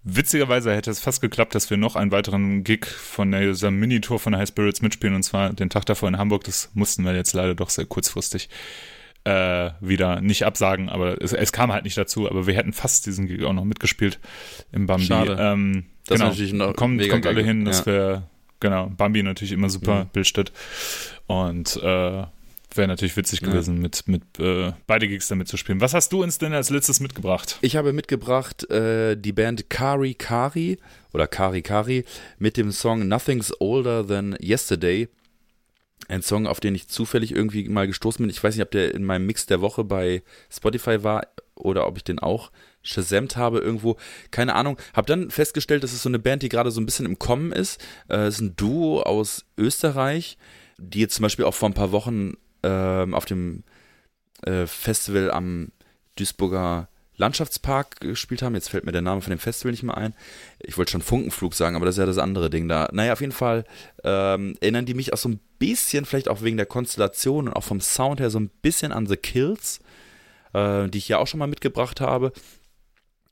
witzigerweise 0.02 0.74
hätte 0.74 0.90
es 0.90 0.98
fast 0.98 1.20
geklappt, 1.20 1.54
dass 1.54 1.70
wir 1.70 1.76
noch 1.76 1.94
einen 1.94 2.10
weiteren 2.10 2.64
Gig 2.64 2.86
von 2.86 3.30
dieser 3.30 3.70
Minitour 3.70 4.18
von 4.18 4.34
High 4.34 4.48
Spirits 4.48 4.82
mitspielen 4.82 5.14
und 5.14 5.22
zwar 5.22 5.52
den 5.52 5.70
Tag 5.70 5.86
davor 5.86 6.08
in 6.08 6.18
Hamburg. 6.18 6.42
Das 6.44 6.70
mussten 6.74 7.04
wir 7.04 7.14
jetzt 7.14 7.34
leider 7.34 7.54
doch 7.54 7.70
sehr 7.70 7.86
kurzfristig 7.86 8.48
äh, 9.24 9.70
wieder 9.80 10.20
nicht 10.20 10.44
absagen, 10.44 10.88
aber 10.88 11.20
es, 11.22 11.32
es 11.32 11.52
kam 11.52 11.72
halt 11.72 11.84
nicht 11.84 11.96
dazu, 11.98 12.28
aber 12.28 12.46
wir 12.46 12.54
hätten 12.54 12.72
fast 12.72 13.06
diesen 13.06 13.26
Gig 13.26 13.44
auch 13.44 13.52
noch 13.52 13.64
mitgespielt 13.64 14.18
im 14.72 14.86
Bambi. 14.86 15.04
Schade. 15.06 15.36
Ähm, 15.38 15.84
Das 16.06 16.14
ist 16.14 16.18
genau. 16.20 16.30
natürlich 16.30 16.52
noch 16.54 16.74
kommt, 16.74 16.96
mega 16.96 17.12
kommt 17.12 17.26
alle 17.26 17.42
hin, 17.42 17.64
das 17.64 17.80
Ja. 17.80 17.86
wäre, 17.86 18.22
genau, 18.60 18.86
Bambi 18.96 19.22
natürlich 19.22 19.52
immer 19.52 19.68
super, 19.68 20.04
Mhm. 20.04 20.08
Bildstadt. 20.12 20.52
Und 21.26 21.76
äh, 21.76 22.24
wäre 22.74 22.88
natürlich 22.88 23.16
witzig 23.16 23.40
Ja. 23.42 23.48
gewesen, 23.48 23.78
mit, 23.80 24.06
mit 24.08 24.22
äh, 24.38 24.72
beide 24.86 25.08
Gigs 25.08 25.28
damit 25.28 25.48
zu 25.48 25.56
spielen. 25.56 25.80
Was 25.80 25.92
hast 25.92 26.12
du 26.12 26.22
uns 26.22 26.38
denn 26.38 26.52
als 26.54 26.70
letztes 26.70 27.00
mitgebracht? 27.00 27.58
Ich 27.60 27.76
habe 27.76 27.92
mitgebracht 27.92 28.68
äh, 28.70 29.16
die 29.16 29.32
Band 29.32 29.68
Kari 29.70 30.14
Kari 30.14 30.78
oder 31.12 31.26
Kari 31.26 31.62
Kari 31.62 32.04
mit 32.38 32.56
dem 32.56 32.70
Song 32.72 33.06
Nothing's 33.08 33.52
Older 33.60 34.06
Than 34.06 34.36
Yesterday. 34.40 35.08
Ein 36.10 36.22
Song, 36.22 36.48
auf 36.48 36.58
den 36.58 36.74
ich 36.74 36.88
zufällig 36.88 37.32
irgendwie 37.32 37.68
mal 37.68 37.86
gestoßen 37.86 38.20
bin. 38.20 38.30
Ich 38.30 38.42
weiß 38.42 38.56
nicht, 38.56 38.64
ob 38.64 38.72
der 38.72 38.92
in 38.94 39.04
meinem 39.04 39.26
Mix 39.26 39.46
der 39.46 39.60
Woche 39.60 39.84
bei 39.84 40.24
Spotify 40.50 41.04
war 41.04 41.26
oder 41.54 41.86
ob 41.86 41.96
ich 41.96 42.02
den 42.02 42.18
auch 42.18 42.50
shazamt 42.82 43.36
habe 43.36 43.60
irgendwo. 43.60 43.96
Keine 44.32 44.56
Ahnung. 44.56 44.76
Hab 44.92 45.06
dann 45.06 45.30
festgestellt, 45.30 45.84
das 45.84 45.92
ist 45.92 46.02
so 46.02 46.08
eine 46.08 46.18
Band, 46.18 46.42
die 46.42 46.48
gerade 46.48 46.72
so 46.72 46.80
ein 46.80 46.86
bisschen 46.86 47.06
im 47.06 47.20
Kommen 47.20 47.52
ist. 47.52 47.80
Äh, 48.08 48.26
es 48.26 48.36
ist 48.36 48.40
ein 48.40 48.56
Duo 48.56 49.02
aus 49.02 49.44
Österreich, 49.56 50.36
die 50.78 50.98
jetzt 50.98 51.14
zum 51.14 51.22
Beispiel 51.22 51.44
auch 51.44 51.54
vor 51.54 51.68
ein 51.68 51.74
paar 51.74 51.92
Wochen 51.92 52.32
ähm, 52.64 53.14
auf 53.14 53.24
dem 53.24 53.62
äh, 54.42 54.66
Festival 54.66 55.30
am 55.30 55.70
Duisburger 56.16 56.88
Landschaftspark 57.20 58.00
gespielt 58.00 58.42
haben. 58.42 58.54
Jetzt 58.54 58.70
fällt 58.70 58.84
mir 58.84 58.92
der 58.92 59.02
Name 59.02 59.20
von 59.20 59.30
dem 59.30 59.38
Festival 59.38 59.70
nicht 59.70 59.82
mehr 59.82 59.96
ein. 59.96 60.14
Ich 60.58 60.76
wollte 60.76 60.90
schon 60.90 61.02
Funkenflug 61.02 61.54
sagen, 61.54 61.76
aber 61.76 61.86
das 61.86 61.94
ist 61.94 62.00
ja 62.00 62.06
das 62.06 62.18
andere 62.18 62.50
Ding 62.50 62.66
da. 62.66 62.88
Naja, 62.92 63.12
auf 63.12 63.20
jeden 63.20 63.32
Fall 63.32 63.64
ähm, 64.02 64.56
erinnern 64.60 64.86
die 64.86 64.94
mich 64.94 65.12
auch 65.12 65.18
so 65.18 65.28
ein 65.28 65.40
bisschen, 65.58 66.06
vielleicht 66.06 66.28
auch 66.28 66.42
wegen 66.42 66.56
der 66.56 66.66
Konstellation 66.66 67.46
und 67.46 67.54
auch 67.54 67.62
vom 67.62 67.80
Sound 67.80 68.20
her, 68.20 68.30
so 68.30 68.40
ein 68.40 68.50
bisschen 68.62 68.90
an 68.90 69.06
The 69.06 69.16
Kills, 69.16 69.80
äh, 70.54 70.88
die 70.88 70.98
ich 70.98 71.08
ja 71.08 71.18
auch 71.18 71.26
schon 71.26 71.38
mal 71.38 71.46
mitgebracht 71.46 72.00
habe. 72.00 72.32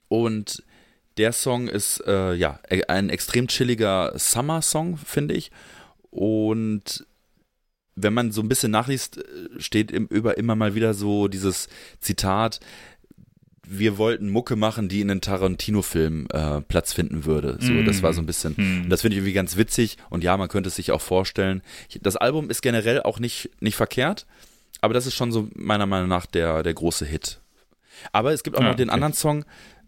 Und 0.09 0.63
der 1.17 1.33
Song 1.33 1.67
ist 1.67 2.03
äh, 2.07 2.35
ja 2.35 2.61
ein 2.89 3.09
extrem 3.11 3.49
chilliger 3.49 4.13
Summer-Song, 4.17 4.99
finde 4.99 5.35
ich. 5.35 5.51
Und 6.11 7.07
wenn 7.97 8.15
man 8.15 8.31
so 8.33 8.43
ein 8.43 8.49
bisschen 8.49 8.71
nachliest, 8.71 9.19
äh, 9.19 9.23
steht 9.59 9.91
im, 9.91 10.07
über 10.07 10.37
immer 10.37 10.55
mal 10.55 10.75
wieder 10.75 10.95
so 10.95 11.27
dieses 11.29 11.69
Zitat, 12.01 12.61
wir 13.71 13.99
wollten 13.99 14.31
Mucke 14.31 14.57
machen, 14.57 14.89
die 14.89 15.01
in 15.01 15.11
einem 15.11 15.21
Tarantino-Film 15.21 16.27
äh, 16.33 16.61
Platz 16.63 16.93
finden 16.93 17.25
würde. 17.25 17.59
So, 17.61 17.73
Mm. 17.73 17.85
das 17.85 18.03
war 18.03 18.13
so 18.13 18.21
ein 18.23 18.27
bisschen. 18.27 18.55
Und 18.55 18.89
das 18.91 19.03
finde 19.03 19.15
ich 19.15 19.19
irgendwie 19.19 19.33
ganz 19.35 19.57
witzig 19.57 19.97
und 20.11 20.25
ja, 20.25 20.37
man 20.37 20.49
könnte 20.49 20.69
es 20.69 20.77
sich 20.77 20.91
auch 20.93 21.01
vorstellen. 21.03 21.63
Ich, 21.89 21.99
das 22.03 22.17
Album 22.17 22.51
ist 22.51 22.63
generell 22.63 23.03
auch 23.03 23.19
nicht, 23.19 23.51
nicht 23.61 23.77
verkehrt, 23.77 24.27
aber 24.81 24.95
das 24.95 25.07
ist 25.07 25.15
schon 25.15 25.33
so 25.33 25.49
meiner 25.55 25.87
Meinung 25.87 26.09
nach 26.09 26.27
der, 26.27 26.63
der 26.63 26.75
große 26.75 27.05
Hit. 27.05 27.41
Aber 28.13 28.33
es 28.33 28.43
gibt 28.43 28.57
auch 28.57 28.63
Ja, 28.63 28.69
noch 28.69 28.77
den 28.77 28.89
okay. 28.89 28.95
anderen 28.95 29.13
Song, 29.15 29.45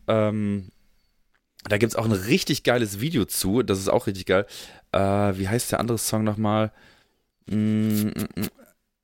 ähm, 0.09 0.69
da 1.69 1.77
gibt 1.79 1.93
es 1.93 1.97
auch 1.97 2.07
ein 2.07 2.13
richtig 2.13 2.63
geiles 2.65 3.01
Video 3.01 3.25
zu, 3.25 3.63
das 3.63 3.79
ist 3.79 3.89
auch 3.89 4.07
richtig 4.07 4.27
geil. 4.27 4.47
Äh, 4.93 4.99
wie 5.01 5.49
heißt 5.49 5.71
der 5.73 5.81
andere 5.81 5.99
Song 5.99 6.25
nochmal? 6.25 6.73
Mm, 7.47 8.09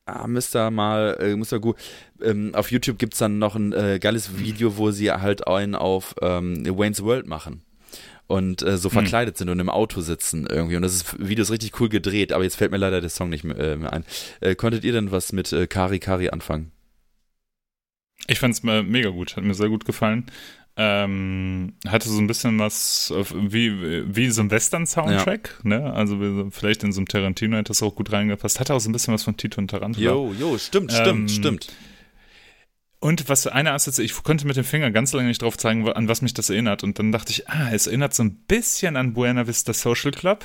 Ah, 0.07 0.29
Mr. 0.29 0.71
mal, 0.71 1.17
äh, 1.21 1.35
Mr. 1.35 1.59
Gu. 1.59 1.75
Ähm, 2.23 2.55
auf 2.55 2.71
YouTube 2.71 2.97
gibt 2.99 3.15
es 3.15 3.19
dann 3.19 3.39
noch 3.39 3.57
ein 3.57 3.73
äh, 3.73 3.99
geiles 4.01 4.39
Video, 4.39 4.77
wo 4.77 4.93
sie 4.93 5.11
halt 5.11 5.47
einen 5.49 5.75
auf 5.75 6.15
ähm, 6.23 6.65
Wayne's 6.65 7.03
World 7.03 7.27
machen. 7.27 7.63
Und 8.29 8.63
äh, 8.63 8.77
so 8.79 8.89
Hm. 8.89 8.93
verkleidet 8.93 9.37
sind 9.37 9.49
und 9.49 9.59
im 9.59 9.69
Auto 9.69 10.01
sitzen 10.01 10.47
irgendwie. 10.47 10.77
Und 10.77 10.83
das 10.83 10.95
ist, 10.95 11.19
Video 11.29 11.43
ist 11.43 11.51
richtig 11.51 11.81
cool 11.81 11.89
gedreht, 11.89 12.33
aber 12.33 12.45
jetzt 12.45 12.57
fällt 12.57 12.71
mir 12.71 12.77
leider 12.77 13.01
der 13.01 13.11
Song 13.11 13.29
nicht 13.31 13.43
mehr, 13.45 13.59
äh, 13.59 13.77
mehr 13.77 13.93
ein. 13.93 14.05
Äh, 14.41 14.55
konntet 14.55 14.85
ihr 14.85 14.93
denn 14.93 15.11
was 15.11 15.33
mit 15.33 15.53
äh, 15.53 15.67
Kari 15.67 15.99
Kari 15.99 16.31
anfangen? 16.31 16.71
Ich 18.29 18.39
fand 18.41 18.55
es 18.55 18.63
mega 18.63 19.11
gut, 19.11 19.37
hat 19.37 19.45
mir 19.45 19.55
sehr 19.55 19.69
gut 19.69 19.85
gefallen. 19.85 20.27
Ähm, 20.79 21.73
hatte 21.89 22.09
so 22.09 22.19
ein 22.19 22.27
bisschen 22.27 22.59
was 22.59 23.11
auf- 23.11 23.35
wie, 23.35 24.15
wie 24.15 24.31
so 24.31 24.43
ein 24.43 24.51
Western-Soundtrack, 24.51 25.61
ne? 25.65 25.93
Also 25.95 26.49
vielleicht 26.51 26.83
in 26.85 26.93
so 26.93 27.01
einem 27.01 27.09
Tarantino 27.09 27.57
hätte 27.57 27.69
das 27.69 27.83
auch 27.83 27.95
gut 27.95 28.13
reingepasst. 28.13 28.61
Hatte 28.61 28.75
auch 28.75 28.79
so 28.81 28.91
ein 28.91 28.93
bisschen 28.93 29.15
was 29.15 29.23
von 29.25 29.37
Tito 29.39 29.59
und 29.59 29.69
Tarantula. 29.69 30.11
Jo, 30.11 30.35
jo, 30.39 30.59
stimmt, 30.59 30.93
Ähm, 30.93 31.29
stimmt, 31.29 31.31
stimmt. 31.31 31.69
Und 32.99 33.29
was 33.29 33.47
eine 33.47 33.73
Assoziation, 33.73 34.05
ich 34.19 34.23
konnte 34.25 34.47
mit 34.47 34.57
dem 34.57 34.65
Finger 34.65 34.91
ganz 34.91 35.13
lange 35.13 35.29
nicht 35.29 35.41
drauf 35.43 35.57
zeigen, 35.57 35.89
an 35.89 36.09
was 36.09 36.23
mich 36.23 36.35
das 36.35 36.51
erinnert. 36.51 36.83
Und 36.83 36.99
dann 36.99 37.13
dachte 37.13 37.31
ich, 37.33 37.49
ah, 37.49 37.71
es 37.73 37.87
erinnert 37.87 38.15
so 38.15 38.23
ein 38.25 38.35
bisschen 38.49 38.97
an 38.97 39.13
Buena 39.15 39.47
Vista 39.47 39.73
Social 39.73 40.11
Club. 40.11 40.45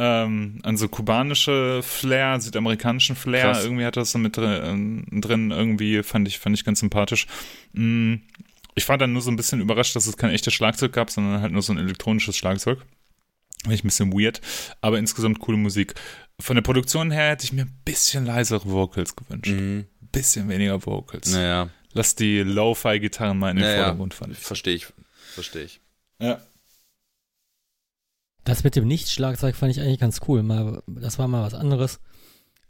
Ähm, 0.00 0.60
an 0.62 0.76
so 0.76 0.88
kubanische 0.88 1.80
Flair, 1.82 2.40
südamerikanischen 2.40 3.16
Flair. 3.16 3.44
Krass. 3.52 3.64
Irgendwie 3.64 3.84
hat 3.84 3.96
das 3.96 4.12
so 4.12 4.18
mit 4.18 4.36
drin, 4.36 5.04
äh, 5.16 5.20
drin 5.20 5.50
irgendwie, 5.50 6.02
fand 6.04 6.28
ich, 6.28 6.38
fand 6.38 6.56
ich 6.56 6.64
ganz 6.64 6.80
sympathisch. 6.80 7.26
Mm, 7.72 8.14
Ich 8.78 8.88
war 8.88 8.96
dann 8.96 9.12
nur 9.12 9.22
so 9.22 9.30
ein 9.30 9.36
bisschen 9.36 9.60
überrascht, 9.60 9.94
dass 9.96 10.06
es 10.06 10.16
kein 10.16 10.30
echtes 10.30 10.54
Schlagzeug 10.54 10.92
gab, 10.92 11.10
sondern 11.10 11.42
halt 11.42 11.52
nur 11.52 11.62
so 11.62 11.72
ein 11.72 11.78
elektronisches 11.78 12.36
Schlagzeug. 12.36 12.78
Fand 13.64 13.74
ich 13.74 13.82
ein 13.84 13.88
bisschen 13.88 14.12
weird, 14.12 14.40
aber 14.80 14.98
insgesamt 14.98 15.40
coole 15.40 15.58
Musik. 15.58 15.94
Von 16.40 16.54
der 16.54 16.62
Produktion 16.62 17.10
her 17.10 17.30
hätte 17.30 17.44
ich 17.44 17.52
mir 17.52 17.62
ein 17.62 17.78
bisschen 17.84 18.24
leisere 18.24 18.64
Vocals 18.70 19.16
gewünscht. 19.16 19.50
Mhm. 19.50 19.86
Bisschen 20.12 20.48
weniger 20.48 20.84
Vocals. 20.86 21.32
Naja, 21.32 21.68
Lass 21.92 22.14
die 22.14 22.38
Lo-Fi-Gitarren 22.40 23.38
mal 23.38 23.50
in 23.50 23.56
den 23.56 23.64
naja, 23.64 23.78
Vordergrund 23.84 24.14
fand 24.14 24.32
ich. 24.34 24.38
verstehe 24.38 24.74
ich, 24.76 24.86
verstehe 25.34 25.64
ich. 25.64 25.80
Ja. 26.20 26.40
Das 28.44 28.64
mit 28.64 28.76
dem 28.76 28.86
Nicht-Schlagzeug 28.86 29.56
fand 29.56 29.72
ich 29.72 29.80
eigentlich 29.80 29.98
ganz 29.98 30.20
cool. 30.28 30.42
Mal, 30.42 30.82
das 30.86 31.18
war 31.18 31.28
mal 31.28 31.42
was 31.42 31.54
anderes. 31.54 32.00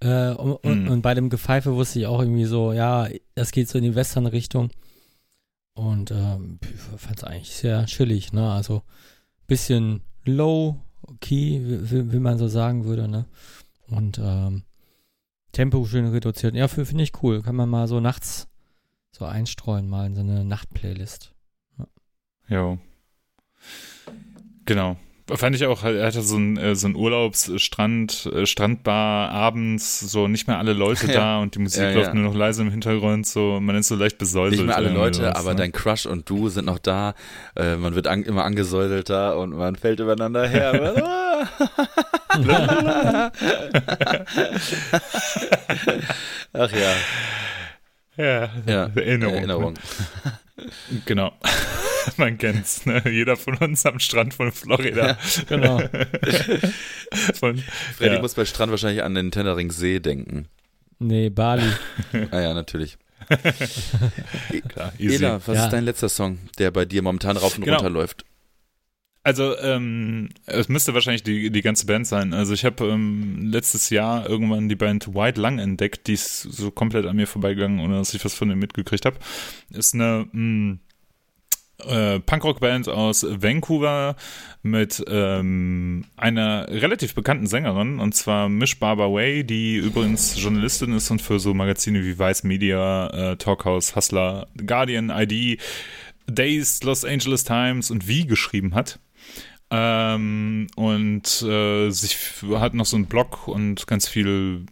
Äh, 0.01 0.31
und, 0.31 0.53
und, 0.65 0.85
Mhm. 0.85 0.89
und 0.91 1.03
bei 1.03 1.15
dem 1.15 1.29
Gepfeife 1.31 1.75
wusste 1.75 1.99
ich 2.01 2.07
auch 2.07 2.21
irgendwie 2.21 2.45
so, 2.47 2.73
ja, 2.73 3.09
das 3.35 3.53
geht 3.53 3.69
so 3.69 3.79
in 3.79 3.85
die 3.85 3.95
Western-Richtung. 3.95 4.71
Und 5.79 6.11
ähm, 6.11 6.59
fand 6.97 7.19
es 7.19 7.25
eigentlich 7.25 7.55
sehr 7.55 7.87
chillig, 7.87 8.33
ne? 8.33 8.51
Also 8.51 8.83
bisschen 9.47 10.03
low-key, 10.25 11.61
wie, 11.65 11.91
wie- 11.91 12.13
wie 12.13 12.19
man 12.19 12.37
so 12.37 12.49
sagen 12.49 12.85
würde, 12.85 13.07
ne? 13.07 13.27
Und 13.87 14.19
ähm, 14.23 14.65
Tempo 15.53 15.85
schön 15.87 16.07
reduziert. 16.09 16.55
Ja, 16.57 16.67
finde 16.69 17.03
ich 17.05 17.23
cool. 17.23 17.43
Kann 17.43 17.55
man 17.57 17.69
mal 17.69 17.87
so 17.87 18.01
nachts 18.01 18.49
so 19.13 19.25
einstreuen, 19.25 19.89
mal 19.89 20.07
in 20.07 20.15
so 20.15 20.21
eine 20.21 20.45
Nachtplaylist. 20.45 21.33
Jo. 22.49 22.79
Genau. 24.67 24.97
Fand 25.35 25.55
ich 25.57 25.67
auch, 25.67 25.85
er 25.85 26.07
hatte 26.07 26.23
so 26.23 26.37
ein, 26.37 26.57
äh, 26.57 26.75
so 26.75 26.87
ein 26.89 26.95
Urlaubsstrand, 26.97 28.27
äh, 28.35 28.47
Strandbar 28.47 29.31
abends, 29.31 30.01
so 30.01 30.27
nicht 30.29 30.47
mehr 30.49 30.59
alle 30.59 30.73
Leute 30.73 31.07
Ja. 31.13 31.13
da 31.13 31.39
und 31.41 31.55
die 31.55 31.59
Musik 31.59 31.83
Ja, 31.83 31.91
läuft 31.91 32.09
ja. 32.09 32.15
nur 32.15 32.25
noch 32.31 32.35
leise 32.35 32.63
im 32.63 32.71
Hintergrund, 32.71 33.27
so, 33.27 33.61
man 33.61 33.77
ist 33.77 33.89
so 33.89 33.95
leicht 33.97 34.19
besäuselt. 34.19 34.61
Nicht 34.61 34.67
mehr 34.67 34.77
alle 34.77 34.91
Leute, 34.91 35.23
was, 35.23 35.37
aber 35.37 35.51
ne? 35.51 35.57
dein 35.57 35.73
Crush 35.73 36.07
und 36.07 36.29
du 36.31 36.49
sind 36.49 36.65
noch 36.65 36.79
da. 36.79 37.15
Äh, 37.57 37.77
man 37.77 37.95
wird 37.95 38.07
an, 38.07 38.23
immer 38.23 38.45
angesäuselter 38.45 39.39
und 39.39 39.51
man 39.57 39.77
fällt 39.77 40.01
übereinander 40.01 40.47
her. 40.49 41.05
Ach 46.53 46.73
ja, 46.73 46.95
Ja, 48.17 48.49
ja. 48.67 48.91
Erinnerung. 48.95 49.35
Erinnerung. 49.37 49.75
Genau. 51.07 51.33
Man 52.17 52.39
kennt's, 52.39 52.87
ne? 52.87 53.03
Jeder 53.11 53.37
von 53.37 53.57
uns 53.59 53.85
am 53.87 53.99
Strand 53.99 54.35
von 54.35 54.53
Florida. 54.53 55.19
Genau. 55.49 55.79
Von, 57.35 57.59
Freddy 57.97 58.15
ja. 58.17 58.21
muss 58.21 58.35
bei 58.35 58.45
Strand 58.45 58.71
wahrscheinlich 58.71 59.03
an 59.03 59.15
den 59.15 59.31
Tennering 59.31 59.71
See 59.71 59.99
denken. 60.01 60.47
Nee, 60.99 61.31
Bali. 61.31 61.63
Ah 62.31 62.41
ja, 62.41 62.55
natürlich. 62.55 62.99
Klar, 64.69 64.93
easy. 64.99 65.17
Ela, 65.25 65.41
was 65.47 65.57
Ja. 65.57 65.65
ist 65.65 65.73
dein 65.73 65.85
letzter 65.85 66.09
Song, 66.09 66.39
der 66.59 66.71
bei 66.71 66.85
dir 66.85 67.03
momentan 67.03 67.37
rauf 67.37 67.57
und 67.57 67.65
Genau. 67.65 67.77
runter 67.79 67.91
läuft? 67.91 68.25
Also, 69.25 69.59
ähm, 69.59 70.31
es 70.47 70.69
müsste 70.69 70.95
wahrscheinlich 70.95 71.23
die, 71.23 71.51
die 71.51 71.61
ganze 71.61 71.87
Band 71.87 72.07
sein. 72.07 72.33
Also, 72.33 72.55
ich 72.55 72.65
habe 72.65 72.87
ähm, 72.87 73.49
letztes 73.51 73.91
Jahr 73.91 74.29
irgendwann 74.29 74.69
die 74.69 74.77
Band 74.77 75.15
White 75.15 75.41
Lung 75.41 75.59
entdeckt, 75.59 76.07
die 76.07 76.15
ist 76.15 76.43
so 76.43 76.71
komplett 76.71 77.05
an 77.07 77.17
mir 77.17 77.27
vorbeigegangen, 77.27 77.81
ohne 77.81 77.97
dass 77.99 78.15
ich 78.15 78.25
was 78.25 78.35
von 78.35 78.49
denen 78.49 78.61
mitgekriegt 78.61 79.05
habe. 79.05 79.17
Ist 79.71 79.95
eine 79.95 80.27
mh, 80.33 80.79
äh, 81.87 82.19
Punkrock-Band 82.21 82.89
aus 82.89 83.25
Vancouver 83.29 84.17
mit 84.63 85.05
ähm, 85.09 86.05
einer 86.17 86.69
relativ 86.69 87.15
bekannten 87.15 87.47
Sängerin, 87.47 88.01
und 88.01 88.15
zwar 88.15 88.49
Mish 88.49 88.79
Barbara 88.79 89.13
Way, 89.13 89.45
die 89.45 89.77
übrigens 89.77 90.41
Journalistin 90.41 90.93
ist 90.93 91.11
und 91.11 91.23
für 91.23 91.39
so 91.39 91.55
Magazine 91.55 92.05
wie 92.05 92.19
Vice 92.19 92.45
Media, 92.45 93.09
äh, 93.09 93.37
Talkhouse, 93.37 93.95
Hustler, 93.95 94.49
Guardian, 94.67 95.11
ID, 95.11 95.61
Days, 96.27 96.83
Los 96.83 97.05
Angeles 97.05 97.45
Times 97.45 97.91
und 97.91 98.09
Wie 98.09 98.27
geschrieben 98.27 98.75
hat. 98.75 98.99
Ähm, 99.71 100.67
und 100.77 101.43
äh, 101.43 101.91
sich 101.91 102.17
hat 102.55 102.75
noch 102.75 102.87
so 102.87 102.97
einen 102.97 103.07
Blog 103.07 103.47
und 103.49 103.87
ganz 103.87 104.09
viel 104.09 104.65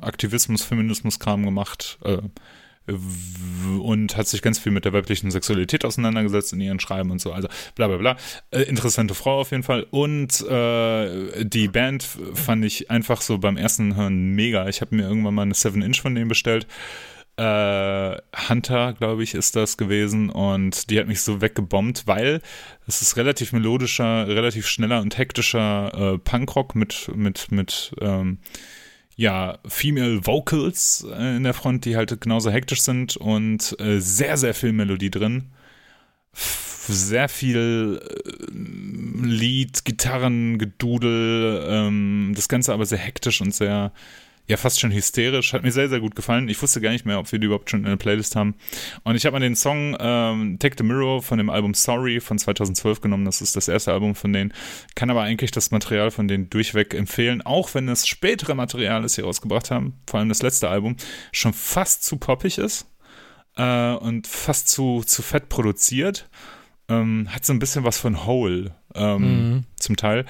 Aktivismus, 0.00 0.62
Feminismus-Kram 0.62 1.44
gemacht 1.44 1.98
äh, 2.04 2.18
und 2.86 4.16
hat 4.16 4.28
sich 4.28 4.42
ganz 4.42 4.58
viel 4.58 4.72
mit 4.72 4.84
der 4.84 4.92
weiblichen 4.92 5.30
Sexualität 5.30 5.84
auseinandergesetzt 5.84 6.52
in 6.52 6.60
ihren 6.60 6.80
Schreiben 6.80 7.10
und 7.10 7.20
so. 7.20 7.32
Also 7.32 7.48
bla 7.74 7.88
bla 7.88 7.96
bla. 7.96 8.16
Äh, 8.50 8.62
interessante 8.62 9.14
Frau 9.14 9.40
auf 9.40 9.50
jeden 9.50 9.62
Fall. 9.62 9.86
Und 9.90 10.40
äh, 10.42 11.44
die 11.44 11.68
Band 11.68 12.06
fand 12.34 12.64
ich 12.64 12.90
einfach 12.90 13.20
so 13.22 13.38
beim 13.38 13.56
ersten 13.56 13.96
Hören 13.96 14.34
mega. 14.34 14.68
Ich 14.68 14.80
habe 14.80 14.94
mir 14.94 15.08
irgendwann 15.08 15.34
mal 15.34 15.42
eine 15.42 15.54
7-Inch 15.54 16.00
von 16.00 16.14
denen 16.14 16.28
bestellt 16.28 16.66
äh, 17.36 18.16
Hunter, 18.48 18.92
glaube 18.92 19.24
ich, 19.24 19.34
ist 19.34 19.56
das 19.56 19.76
gewesen 19.76 20.30
und 20.30 20.88
die 20.90 21.00
hat 21.00 21.08
mich 21.08 21.22
so 21.22 21.40
weggebombt, 21.40 22.06
weil 22.06 22.40
es 22.86 23.02
ist 23.02 23.16
relativ 23.16 23.52
melodischer, 23.52 24.28
relativ 24.28 24.68
schneller 24.68 25.00
und 25.00 25.18
hektischer 25.18 26.14
äh, 26.14 26.18
Punkrock 26.18 26.74
mit 26.74 27.10
mit 27.14 27.50
mit 27.50 27.92
ähm, 28.00 28.38
ja 29.16 29.58
Female 29.66 30.26
Vocals 30.26 31.06
äh, 31.10 31.36
in 31.36 31.44
der 31.44 31.54
Front, 31.54 31.84
die 31.84 31.96
halt 31.96 32.20
genauso 32.20 32.50
hektisch 32.50 32.82
sind 32.82 33.16
und 33.16 33.76
äh, 33.80 34.00
sehr 34.00 34.36
sehr 34.36 34.54
viel 34.54 34.72
Melodie 34.72 35.10
drin. 35.10 35.50
F- 36.32 36.86
Sehr 36.86 37.30
viel 37.30 38.02
äh, 38.04 38.50
Lied, 38.52 39.86
Gitarren, 39.86 40.58
Gedudel, 40.58 41.64
ähm, 41.66 42.32
das 42.36 42.48
Ganze 42.48 42.74
aber 42.74 42.84
sehr 42.84 42.98
hektisch 42.98 43.40
und 43.40 43.54
sehr 43.54 43.92
ja 44.46 44.56
fast 44.56 44.80
schon 44.80 44.92
hysterisch. 44.92 45.52
Hat 45.52 45.62
mir 45.62 45.72
sehr, 45.72 45.88
sehr 45.88 46.00
gut 46.00 46.14
gefallen. 46.14 46.48
Ich 46.48 46.60
wusste 46.60 46.80
gar 46.80 46.90
nicht 46.90 47.06
mehr, 47.06 47.18
ob 47.18 47.30
wir 47.32 47.38
die 47.38 47.46
überhaupt 47.46 47.70
schon 47.70 47.80
in 47.80 47.90
der 47.90 47.96
Playlist 47.96 48.36
haben. 48.36 48.54
Und 49.02 49.16
ich 49.16 49.24
habe 49.24 49.34
mal 49.34 49.40
den 49.40 49.56
Song 49.56 49.96
ähm, 49.98 50.58
Take 50.58 50.76
the 50.78 50.84
Mirror 50.84 51.22
von 51.22 51.38
dem 51.38 51.50
Album 51.50 51.74
Sorry 51.74 52.20
von 52.20 52.38
2012 52.38 53.00
genommen. 53.00 53.24
Das 53.24 53.40
ist 53.40 53.56
das 53.56 53.68
erste 53.68 53.92
Album 53.92 54.14
von 54.14 54.32
denen. 54.32 54.52
Kann 54.94 55.10
aber 55.10 55.22
eigentlich 55.22 55.50
das 55.50 55.70
Material 55.70 56.10
von 56.10 56.28
denen 56.28 56.50
durchweg 56.50 56.94
empfehlen, 56.94 57.42
auch 57.42 57.74
wenn 57.74 57.86
das 57.86 58.06
spätere 58.06 58.54
Material, 58.54 59.02
das 59.02 59.14
sie 59.14 59.22
rausgebracht 59.22 59.70
haben, 59.70 59.94
vor 60.06 60.20
allem 60.20 60.28
das 60.28 60.42
letzte 60.42 60.68
Album, 60.68 60.96
schon 61.32 61.54
fast 61.54 62.04
zu 62.04 62.18
poppig 62.18 62.58
ist 62.58 62.86
äh, 63.56 63.94
und 63.94 64.26
fast 64.26 64.68
zu, 64.68 65.02
zu 65.06 65.22
fett 65.22 65.48
produziert. 65.48 66.28
Ähm, 66.88 67.28
hat 67.30 67.46
so 67.46 67.54
ein 67.54 67.58
bisschen 67.58 67.84
was 67.84 67.98
von 67.98 68.26
Hole 68.26 68.74
ähm, 68.94 69.22
Mhm. 69.22 69.64
zum 69.76 69.96
Teil. 69.96 70.26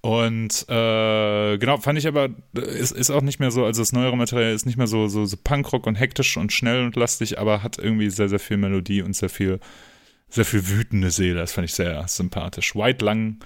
Und 0.00 0.64
äh, 0.68 1.58
genau, 1.58 1.76
fand 1.76 1.96
ich 1.98 2.08
aber, 2.08 2.30
ist, 2.54 2.90
ist 2.90 3.10
auch 3.10 3.22
nicht 3.22 3.38
mehr 3.38 3.52
so, 3.52 3.64
also 3.64 3.80
das 3.82 3.92
neuere 3.92 4.16
Material 4.16 4.52
ist 4.52 4.66
nicht 4.66 4.76
mehr 4.78 4.88
so, 4.88 5.06
so, 5.06 5.24
so 5.26 5.36
Punkrock 5.42 5.86
und 5.86 5.94
hektisch 5.94 6.36
und 6.36 6.52
schnell 6.52 6.84
und 6.84 6.96
lastig, 6.96 7.38
aber 7.38 7.62
hat 7.62 7.78
irgendwie 7.78 8.10
sehr, 8.10 8.28
sehr 8.28 8.40
viel 8.40 8.56
Melodie 8.56 9.02
und 9.02 9.14
sehr 9.14 9.28
viel, 9.28 9.60
sehr 10.28 10.44
viel 10.44 10.68
wütende 10.68 11.10
Seele. 11.12 11.38
Das 11.38 11.52
fand 11.52 11.66
ich 11.66 11.74
sehr 11.74 12.06
sympathisch. 12.08 12.74
White 12.74 13.04
Lang 13.04 13.38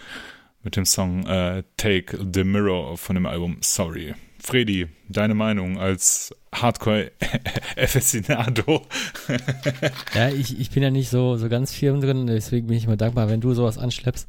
mit 0.63 0.77
dem 0.77 0.87
Song 0.87 1.27
äh, 1.27 1.63
Take 1.77 2.19
the 2.33 2.43
Mirror 2.43 2.97
von 2.97 3.15
dem 3.17 3.27
Album 3.27 3.59
Sorry. 3.61 4.15
Freddy, 4.47 4.87
deine 5.09 5.35
Meinung 5.35 5.77
als 5.79 6.33
Hardcore-Aficionado? 6.55 8.87
Ja, 10.15 10.29
ich, 10.29 10.61
ich 10.61 10.71
bin 10.71 10.85
ja 10.85 10.91
nicht 10.91 11.11
so, 11.11 11.37
so 11.37 11.49
ganz 11.49 11.73
firm 11.73 12.01
drin, 12.01 12.29
deswegen 12.29 12.69
bin 12.69 12.77
ich 12.77 12.85
immer 12.85 12.97
dankbar, 12.97 13.29
wenn 13.29 13.41
du 13.41 13.55
sowas 13.55 13.77
anschleppst. 13.77 14.29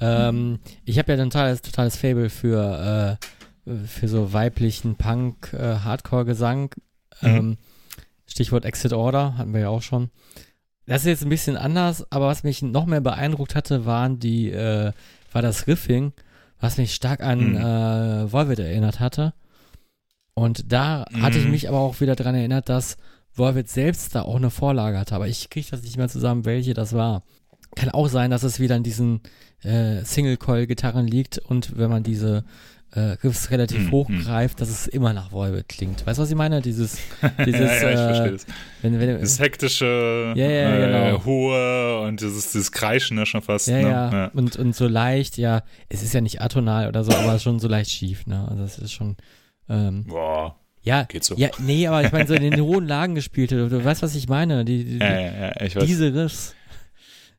Ähm, 0.00 0.58
ich 0.84 0.98
habe 0.98 1.12
ja 1.12 1.18
ein 1.22 1.30
totales, 1.30 1.62
totales 1.62 1.96
Fable 1.96 2.28
für, 2.28 3.18
äh, 3.66 3.72
für 3.86 4.08
so 4.08 4.32
weiblichen 4.32 4.96
Punk, 4.96 5.52
äh. 5.52 5.76
Mhm. 7.20 7.22
Ähm, 7.22 7.56
Stichwort 8.26 8.64
Exit 8.64 8.92
Order 8.92 9.38
hatten 9.38 9.52
wir 9.54 9.60
ja 9.60 9.68
auch 9.68 9.82
schon. 9.82 10.10
das 10.86 11.02
ist 11.02 11.06
jetzt 11.06 11.22
ein 11.22 11.28
bisschen 11.28 11.56
anders, 11.56 12.04
aber 12.10 12.26
was 12.26 12.42
mich 12.42 12.62
noch 12.62 12.86
mehr 12.86 13.00
beeindruckt 13.00 13.54
hatte, 13.54 13.86
waren 13.86 14.18
die, 14.18 14.50
äh, 14.50 14.90
war 15.32 15.40
das 15.42 15.68
Riffing, 15.68 16.12
was 16.58 16.78
mich 16.78 16.94
stark 16.94 17.22
an 17.22 17.52
Mhm. 17.52 17.56
äh, 17.58 18.32
Volvet 18.32 18.58
erinnert 18.58 18.98
hatte. 18.98 19.34
Und 20.34 20.72
da 20.72 21.04
hatte 21.20 21.38
ich 21.38 21.44
Mhm. 21.44 21.50
mich 21.50 21.68
aber 21.68 21.78
auch 21.80 22.00
wieder 22.00 22.16
dran 22.16 22.34
erinnert, 22.34 22.68
dass 22.68 22.96
Volvet 23.32 23.68
selbst 23.68 24.14
da 24.14 24.22
auch 24.22 24.36
eine 24.36 24.50
Vorlage 24.50 24.98
hatte, 24.98 25.14
aber 25.14 25.28
ich 25.28 25.50
kriege 25.50 25.66
das 25.70 25.82
nicht 25.82 25.96
mehr 25.96 26.08
zusammen, 26.08 26.44
welche 26.44 26.74
das 26.74 26.92
war. 26.94 27.22
Kann 27.76 27.88
auch 27.90 28.08
sein, 28.08 28.30
dass 28.30 28.42
es 28.42 28.60
wieder 28.60 28.74
an 28.76 28.82
diesen 28.82 29.20
äh, 29.62 30.02
Single-Coil-Gitarren 30.04 31.06
liegt 31.06 31.38
und 31.38 31.76
wenn 31.78 31.88
man 31.90 32.02
diese 32.02 32.44
äh, 32.94 33.16
Riffs 33.24 33.50
relativ 33.50 33.86
Mhm. 33.86 33.90
hoch 33.90 34.10
greift, 34.22 34.60
dass 34.60 34.68
es 34.68 34.86
immer 34.86 35.14
nach 35.14 35.32
Volvet 35.32 35.66
klingt. 35.68 36.06
Weißt 36.06 36.18
du, 36.18 36.22
was 36.24 36.30
ich 36.30 36.36
meine? 36.36 36.60
Dieses, 36.60 36.98
dieses 37.46 37.60
ja, 37.82 37.88
ja, 37.88 37.90
ich 37.90 37.98
äh, 38.00 38.04
verstehe 38.04 38.32
das. 38.32 38.46
wenn, 38.82 39.00
wenn, 39.00 39.18
Das 39.20 39.38
hektische, 39.40 40.34
Ja, 40.36 40.50
ja, 40.50 40.74
äh, 40.76 40.86
genau. 41.08 41.24
hohe 41.24 42.00
und 42.02 42.20
dieses, 42.20 42.52
dieses 42.52 42.70
Kreischen 42.70 43.16
da 43.16 43.24
schon 43.24 43.40
fast. 43.40 43.66
Ja, 43.68 43.76
ne? 43.80 43.88
ja, 43.88 44.30
Und, 44.34 44.56
und 44.56 44.76
so 44.76 44.86
leicht, 44.88 45.38
ja, 45.38 45.62
es 45.88 46.02
ist 46.02 46.12
ja 46.12 46.20
nicht 46.20 46.42
atonal 46.42 46.86
oder 46.88 47.02
so, 47.02 47.12
aber 47.12 47.38
schon 47.38 47.60
so 47.60 47.68
leicht 47.68 47.90
schief, 47.90 48.26
ne? 48.26 48.46
Also 48.50 48.62
es 48.64 48.78
ist 48.78 48.92
schon, 48.92 49.16
ähm, 49.68 50.04
Boah, 50.04 50.56
ja, 50.82 51.04
geht 51.04 51.24
so. 51.24 51.34
ja, 51.36 51.50
nee, 51.58 51.86
aber 51.86 52.04
ich 52.04 52.12
meine, 52.12 52.26
so 52.26 52.34
in 52.34 52.42
den 52.42 52.60
hohen 52.60 52.86
Lagen 52.86 53.14
gespielt, 53.14 53.52
du, 53.52 53.68
du 53.68 53.84
weißt, 53.84 54.02
was 54.02 54.14
ich 54.14 54.28
meine, 54.28 54.64
die, 54.64 54.84
die, 54.84 54.98
ja, 54.98 55.20
ja, 55.20 55.32
ja, 55.48 55.60
ich 55.62 55.76
weiß. 55.76 55.84
diese 55.84 56.12
Riffs, 56.14 56.54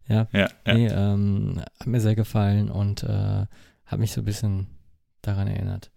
ja, 0.07 0.28
ja. 0.34 0.47
nee, 0.65 0.88
ähm, 0.88 1.61
hat 1.80 1.88
mir 1.88 1.99
sehr 2.01 2.15
gefallen 2.15 2.69
und 2.71 3.03
äh, 3.03 3.45
hat 3.86 3.99
mich 3.99 4.11
so 4.13 4.21
ein 4.21 4.26
bisschen 4.26 4.67
daran 5.21 5.47
erinnert. 5.47 5.91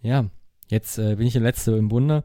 Ja, 0.00 0.26
jetzt 0.68 0.98
äh, 0.98 1.16
bin 1.16 1.26
ich 1.26 1.32
der 1.32 1.42
Letzte 1.42 1.72
im 1.72 1.88
Bunde. 1.88 2.24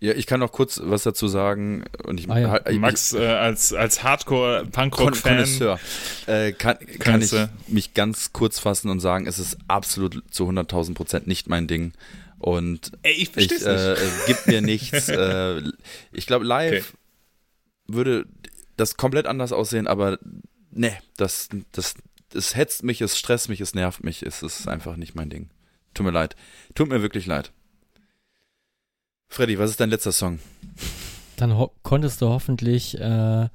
Ja, 0.00 0.12
ich 0.14 0.26
kann 0.26 0.40
noch 0.40 0.50
kurz 0.50 0.80
was 0.82 1.04
dazu 1.04 1.28
sagen. 1.28 1.84
Und 2.04 2.18
ich, 2.18 2.28
Ah, 2.28 2.38
ja. 2.38 2.50
halt- 2.50 2.68
ich- 2.68 2.78
Max 2.78 3.12
äh, 3.12 3.24
als, 3.24 3.72
als 3.72 4.02
Hardcore-Punkrock-Fan. 4.02 5.78
Äh, 6.26 6.52
kann, 6.52 6.76
kann 6.98 7.22
ich 7.22 7.32
mich 7.68 7.94
ganz 7.94 8.32
kurz 8.32 8.58
fassen 8.58 8.90
und 8.90 9.00
sagen, 9.00 9.26
es 9.26 9.38
ist 9.38 9.58
absolut 9.68 10.22
zu 10.30 10.48
100.000 10.48 10.94
Prozent 10.94 11.26
nicht 11.26 11.48
mein 11.48 11.66
Ding. 11.68 11.92
Und 12.42 12.92
Ey, 13.02 13.12
ich 13.12 13.22
ich, 13.22 13.30
versteh's 13.30 13.62
äh, 13.62 13.90
nicht. 13.90 14.02
es 14.02 14.26
gibt 14.26 14.46
mir 14.48 14.60
nichts. 14.60 15.08
äh, 15.08 15.62
ich 16.12 16.26
glaube, 16.26 16.44
live 16.44 16.96
würde 17.86 18.26
das 18.76 18.96
komplett 18.96 19.26
anders 19.26 19.52
aussehen, 19.52 19.86
aber 19.86 20.18
ne, 20.70 20.96
das, 21.16 21.48
das, 21.70 21.94
es 22.34 22.56
hetzt 22.56 22.82
mich, 22.82 23.00
es 23.00 23.18
stresst 23.18 23.48
mich, 23.48 23.60
es 23.60 23.74
nervt 23.74 24.02
mich, 24.02 24.22
es 24.22 24.42
ist 24.42 24.66
einfach 24.66 24.96
nicht 24.96 25.14
mein 25.14 25.30
Ding. 25.30 25.50
Tut 25.94 26.06
mir 26.06 26.12
leid. 26.12 26.36
Tut 26.74 26.88
mir 26.88 27.02
wirklich 27.02 27.26
leid. 27.26 27.52
Freddy, 29.28 29.58
was 29.58 29.70
ist 29.70 29.80
dein 29.80 29.90
letzter 29.90 30.12
Song? 30.12 30.40
Dann 31.36 31.56
ho 31.56 31.72
konntest 31.82 32.20
du 32.20 32.28
hoffentlich 32.28 32.98
äh, 33.00 33.48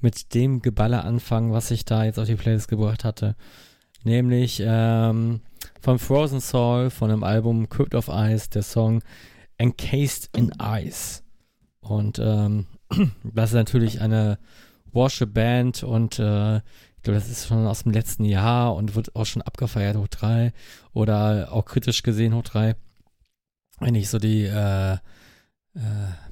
mit 0.00 0.34
dem 0.34 0.62
Geballer 0.62 1.04
anfangen, 1.04 1.52
was 1.52 1.70
ich 1.70 1.84
da 1.84 2.04
jetzt 2.04 2.18
auf 2.18 2.26
die 2.26 2.36
Playlist 2.36 2.68
gebracht 2.68 3.04
hatte. 3.04 3.36
Nämlich 4.02 4.62
ähm, 4.64 5.40
von 5.80 5.98
Frozen 5.98 6.40
Soul, 6.40 6.90
von 6.90 7.10
dem 7.10 7.24
Album 7.24 7.68
Crypt 7.68 7.94
of 7.94 8.08
Ice, 8.08 8.48
der 8.50 8.62
Song 8.62 9.02
Encased 9.58 10.30
in 10.36 10.52
Ice. 10.60 11.22
Und 11.80 12.18
ähm, 12.18 12.66
das 13.24 13.50
ist 13.50 13.54
natürlich 13.54 14.00
eine 14.00 14.38
Worship-Band 14.92 15.82
und 15.82 16.18
äh, 16.18 16.56
ich 16.58 17.02
glaube, 17.04 17.18
das 17.18 17.30
ist 17.30 17.46
schon 17.46 17.66
aus 17.66 17.84
dem 17.84 17.92
letzten 17.92 18.24
Jahr 18.24 18.74
und 18.74 18.94
wird 18.94 19.16
auch 19.16 19.24
schon 19.24 19.40
abgefeiert 19.40 19.96
hoch 19.96 20.08
drei 20.08 20.52
oder 20.92 21.50
auch 21.52 21.64
kritisch 21.64 22.02
gesehen 22.02 22.34
hoch 22.34 22.42
drei. 22.42 22.76
Wenn 23.78 23.94
ich 23.94 24.10
so 24.10 24.18
die 24.18 24.44
äh, 24.44 24.98
äh, 25.74 25.78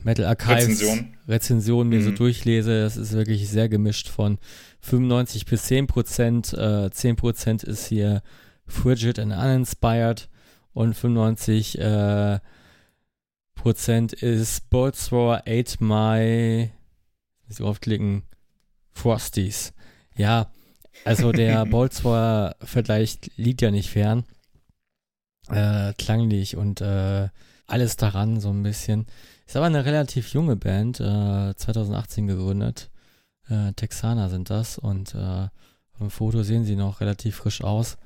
Metal 0.02 0.26
Archives 0.26 0.68
Rezension. 0.68 1.16
Rezensionen 1.26 1.88
mir 1.88 2.02
so 2.02 2.10
Mhm. 2.10 2.16
durchlese, 2.16 2.82
das 2.82 2.96
ist 2.96 3.12
wirklich 3.12 3.48
sehr 3.48 3.68
gemischt 3.68 4.08
von 4.08 4.38
95 4.80 5.46
bis 5.46 5.64
10 5.64 5.86
Prozent. 5.86 6.52
Äh, 6.52 6.90
10 6.90 7.16
Prozent 7.16 7.62
ist 7.62 7.86
hier 7.86 8.22
Frigid 8.68 9.18
and 9.18 9.32
Uninspired 9.32 10.28
und 10.72 10.94
95 10.94 11.78
äh, 11.78 12.38
Prozent 13.54 14.12
ist 14.12 14.70
Boltzrower 14.70 15.42
8 15.48 15.80
My, 15.80 16.70
muss 17.46 17.50
ich 17.50 17.56
draufklicken, 17.56 18.22
Frosties. 18.92 19.72
Ja, 20.16 20.52
also 21.04 21.32
der 21.32 21.66
Boltzrower 21.70 22.54
Vergleich 22.60 23.18
liegt 23.36 23.62
ja 23.62 23.70
nicht 23.70 23.90
fern. 23.90 24.24
Äh, 25.48 25.94
klanglich 25.94 26.56
und 26.56 26.80
äh, 26.80 27.28
alles 27.66 27.96
daran 27.96 28.38
so 28.38 28.50
ein 28.50 28.62
bisschen. 28.62 29.06
Ist 29.46 29.56
aber 29.56 29.66
eine 29.66 29.84
relativ 29.84 30.32
junge 30.32 30.56
Band, 30.56 31.00
äh, 31.00 31.54
2018 31.56 32.26
gegründet. 32.26 32.90
Äh, 33.48 33.72
Texaner 33.72 34.28
sind 34.28 34.50
das 34.50 34.78
und 34.78 35.14
äh, 35.14 35.18
auf 35.18 35.98
dem 35.98 36.10
Foto 36.10 36.42
sehen 36.42 36.64
sie 36.64 36.76
noch 36.76 37.00
relativ 37.00 37.36
frisch 37.36 37.64
aus. 37.64 37.96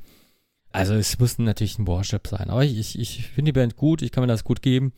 Also 0.73 0.95
es 0.95 1.19
muss 1.19 1.39
natürlich 1.39 1.79
ein 1.79 1.87
Worship 1.87 2.27
sein, 2.27 2.49
aber 2.51 2.65
ich, 2.65 2.79
ich, 2.79 2.99
ich 2.99 3.27
finde 3.29 3.51
die 3.51 3.59
Band 3.59 3.77
gut, 3.77 4.01
ich 4.03 4.11
kann 4.11 4.23
mir 4.23 4.29
das 4.29 4.43
gut 4.45 4.63
geben 4.63 4.93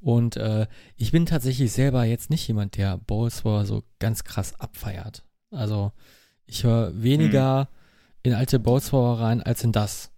und 0.00 0.36
äh, 0.36 0.66
ich 0.96 1.10
bin 1.10 1.26
tatsächlich 1.26 1.72
selber 1.72 2.04
jetzt 2.04 2.30
nicht 2.30 2.46
jemand, 2.46 2.76
der 2.76 2.98
Bowlswar 2.98 3.66
so 3.66 3.82
ganz 3.98 4.22
krass 4.24 4.54
abfeiert. 4.60 5.24
Also 5.50 5.92
ich 6.46 6.62
höre 6.64 7.02
weniger 7.02 7.68
in 8.22 8.32
alte 8.34 8.58
Bowlswar 8.60 9.20
rein 9.20 9.42
als 9.42 9.64
in 9.64 9.72
das. 9.72 10.10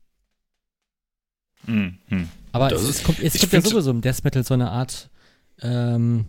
Hm, 1.65 1.99
hm. 2.09 2.29
Aber 2.53 2.69
Das 2.69 2.83
es, 2.83 2.89
es 2.99 3.03
kommt, 3.05 3.21
es 3.21 3.35
gibt 3.35 3.53
ja 3.53 3.61
sowieso 3.61 3.91
im 3.91 4.01
Death 4.01 4.25
Metal 4.25 4.45
so 4.45 4.55
eine 4.55 4.71
Art, 4.71 5.09
ähm, 5.63 6.27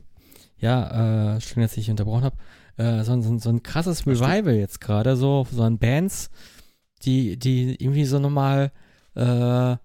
ja, 0.60 1.36
äh, 1.36 1.42
schön, 1.42 1.64
dass 1.64 1.76
ich 1.78 1.90
unterbrochen 1.90 2.24
habe, 2.26 2.38
äh, 2.78 3.04
so, 3.04 3.14
ein- 3.14 3.22
so, 3.24 3.38
so 3.40 3.50
ein 3.50 3.64
krasses. 3.64 4.06
Revival 4.06 4.54
jetzt 4.56 4.80
gerade, 4.82 5.16
so, 5.16 5.48
so 5.52 5.64
an 5.64 5.78
Bands, 5.80 6.30
die, 7.06 7.38
die 7.38 7.76
irgendwie 7.82 8.06
so 8.06 8.20
nochmal, 8.20 8.72
äh, 9.16 9.76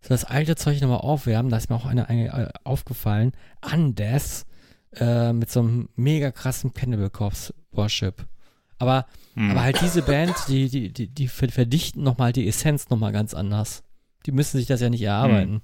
so 0.00 0.08
das 0.08 0.24
alte 0.24 0.56
Zeug 0.56 0.80
nochmal 0.80 0.98
aufwärmen, 1.00 1.50
da 1.50 1.56
ist 1.56 1.70
mir 1.70 1.76
auch 1.76 1.86
eine, 1.86 2.08
eine 2.08 2.26
äh, 2.28 2.48
aufgefallen, 2.64 3.32
Undeath, 3.72 4.44
äh, 4.94 5.32
mit 5.32 5.50
so 5.50 5.60
einem 5.60 5.88
mega 5.96 6.30
krassen 6.30 6.72
Cannibal 6.72 7.10
Corpse 7.10 7.54
Worship. 7.72 8.26
Aber, 8.78 9.06
Hm. 9.34 9.50
aber 9.52 9.62
halt 9.62 9.80
diese 9.80 10.02
Band, 10.02 10.34
die, 10.48 10.68
die, 10.68 10.92
die, 10.92 11.08
die 11.08 11.28
ver- 11.28 11.48
verdichten 11.48 12.02
nochmal 12.02 12.32
die 12.32 12.46
Essenz 12.46 12.88
nochmal 12.90 13.12
ganz 13.12 13.34
anders. 13.34 13.82
Die 14.26 14.32
müssen 14.32 14.58
sich 14.58 14.66
das 14.66 14.80
ja 14.80 14.90
nicht 14.90 15.02
erarbeiten. 15.02 15.62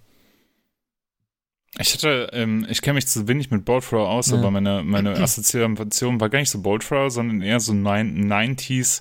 Ich 1.78 1.94
hatte, 1.94 2.28
ähm, 2.32 2.66
ich 2.68 2.82
kenne 2.82 2.94
mich 2.96 3.06
zu 3.06 3.26
wenig 3.28 3.50
mit 3.50 3.64
Boldthrow 3.64 4.06
aus, 4.06 4.30
Ja. 4.30 4.36
aber 4.38 4.50
meine, 4.50 4.82
meine 4.84 5.10
Assoziation 5.20 6.20
war 6.20 6.28
gar 6.28 6.38
nicht 6.40 6.50
so 6.50 6.60
Boldthrow, 6.60 7.10
sondern 7.10 7.40
eher 7.40 7.60
so 7.60 7.72
nein- 7.72 8.26
90s, 8.30 9.00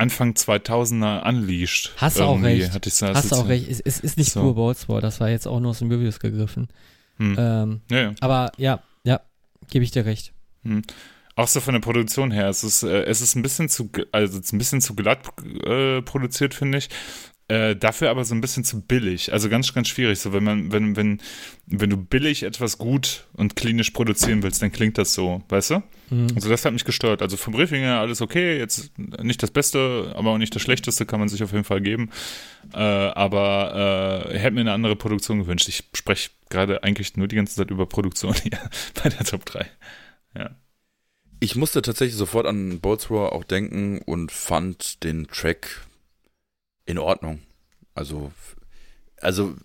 Anfang 0.00 0.32
2000er 0.32 1.28
Unleashed. 1.28 1.92
Hast 1.96 2.18
du 2.18 2.24
auch 2.24 2.36
Irgendwie 2.36 2.62
recht. 2.62 2.72
Hatte 2.72 2.88
ich 2.88 2.94
so 2.94 3.06
Hast 3.06 3.30
du 3.30 3.36
auch 3.36 3.48
recht. 3.48 3.68
Es, 3.68 3.80
es 3.80 4.00
ist 4.00 4.16
nicht 4.16 4.32
So. 4.32 4.40
pur 4.40 4.54
Ballsport, 4.54 5.04
das 5.04 5.20
war 5.20 5.28
jetzt 5.28 5.46
auch 5.46 5.60
nur 5.60 5.70
aus 5.70 5.80
den 5.80 5.92
Reviews 5.92 6.20
gegriffen. 6.20 6.68
Hm. 7.18 7.36
Ähm, 7.38 7.80
ja, 7.90 8.00
ja. 8.00 8.14
aber 8.20 8.52
ja, 8.56 8.82
ja, 9.04 9.20
gebe 9.70 9.84
ich 9.84 9.90
dir 9.90 10.06
recht. 10.06 10.32
Auch 11.36 11.48
so 11.48 11.60
von 11.60 11.74
der 11.74 11.80
Produktion 11.80 12.30
her, 12.30 12.48
es 12.48 12.64
ist, 12.64 12.82
äh, 12.82 13.02
es 13.04 13.20
ist 13.20 13.34
ein 13.34 13.42
bisschen 13.42 13.68
zu, 13.68 13.90
also 14.12 14.38
ein 14.38 14.58
bisschen 14.58 14.80
zu 14.80 14.94
glatt 14.94 15.20
äh, 15.64 16.02
produziert, 16.02 16.54
finde 16.54 16.78
ich. 16.78 16.88
Äh, 17.50 17.74
dafür 17.74 18.10
aber 18.10 18.24
so 18.24 18.32
ein 18.32 18.40
bisschen 18.40 18.62
zu 18.62 18.80
billig. 18.80 19.32
Also 19.32 19.48
ganz, 19.48 19.74
ganz 19.74 19.88
schwierig. 19.88 20.20
So, 20.20 20.32
wenn 20.32 20.44
man, 20.44 20.70
wenn, 20.70 20.94
wenn, 20.94 21.20
wenn 21.66 21.90
du 21.90 21.96
billig 21.96 22.44
etwas 22.44 22.78
gut 22.78 23.26
und 23.32 23.56
klinisch 23.56 23.90
produzieren 23.90 24.44
willst, 24.44 24.62
dann 24.62 24.70
klingt 24.70 24.98
das 24.98 25.14
so, 25.14 25.42
weißt 25.48 25.70
du? 25.70 25.82
Mhm. 26.10 26.28
Also 26.36 26.48
das 26.48 26.64
hat 26.64 26.72
mich 26.72 26.84
gestört. 26.84 27.22
Also 27.22 27.36
vom 27.36 27.52
Briefing 27.52 27.80
her 27.80 27.98
alles 27.98 28.22
okay, 28.22 28.56
jetzt 28.56 28.96
nicht 28.96 29.42
das 29.42 29.50
Beste, 29.50 30.12
aber 30.14 30.30
auch 30.30 30.38
nicht 30.38 30.54
das 30.54 30.62
Schlechteste, 30.62 31.06
kann 31.06 31.18
man 31.18 31.28
sich 31.28 31.42
auf 31.42 31.50
jeden 31.50 31.64
Fall 31.64 31.80
geben. 31.80 32.10
Äh, 32.72 32.78
aber 32.78 34.28
äh, 34.28 34.36
ich 34.36 34.42
hätte 34.44 34.54
mir 34.54 34.60
eine 34.60 34.72
andere 34.72 34.94
Produktion 34.94 35.40
gewünscht. 35.40 35.68
Ich 35.68 35.82
spreche 35.92 36.30
gerade 36.50 36.84
eigentlich 36.84 37.16
nur 37.16 37.26
die 37.26 37.34
ganze 37.34 37.56
Zeit 37.56 37.72
über 37.72 37.86
Produktion 37.86 38.32
hier 38.34 38.60
bei 39.02 39.08
der 39.08 39.24
Top 39.24 39.44
3. 39.44 39.66
Ja. 40.38 40.50
Ich 41.40 41.56
musste 41.56 41.82
tatsächlich 41.82 42.16
sofort 42.16 42.46
an 42.46 42.78
Boltzrower 42.78 43.32
auch 43.32 43.42
denken 43.42 43.98
und 44.04 44.30
fand 44.30 45.02
den 45.02 45.26
Track 45.26 45.80
in 46.86 46.98
Ordnung. 46.98 47.42
Also, 47.94 48.32
also 49.20 49.56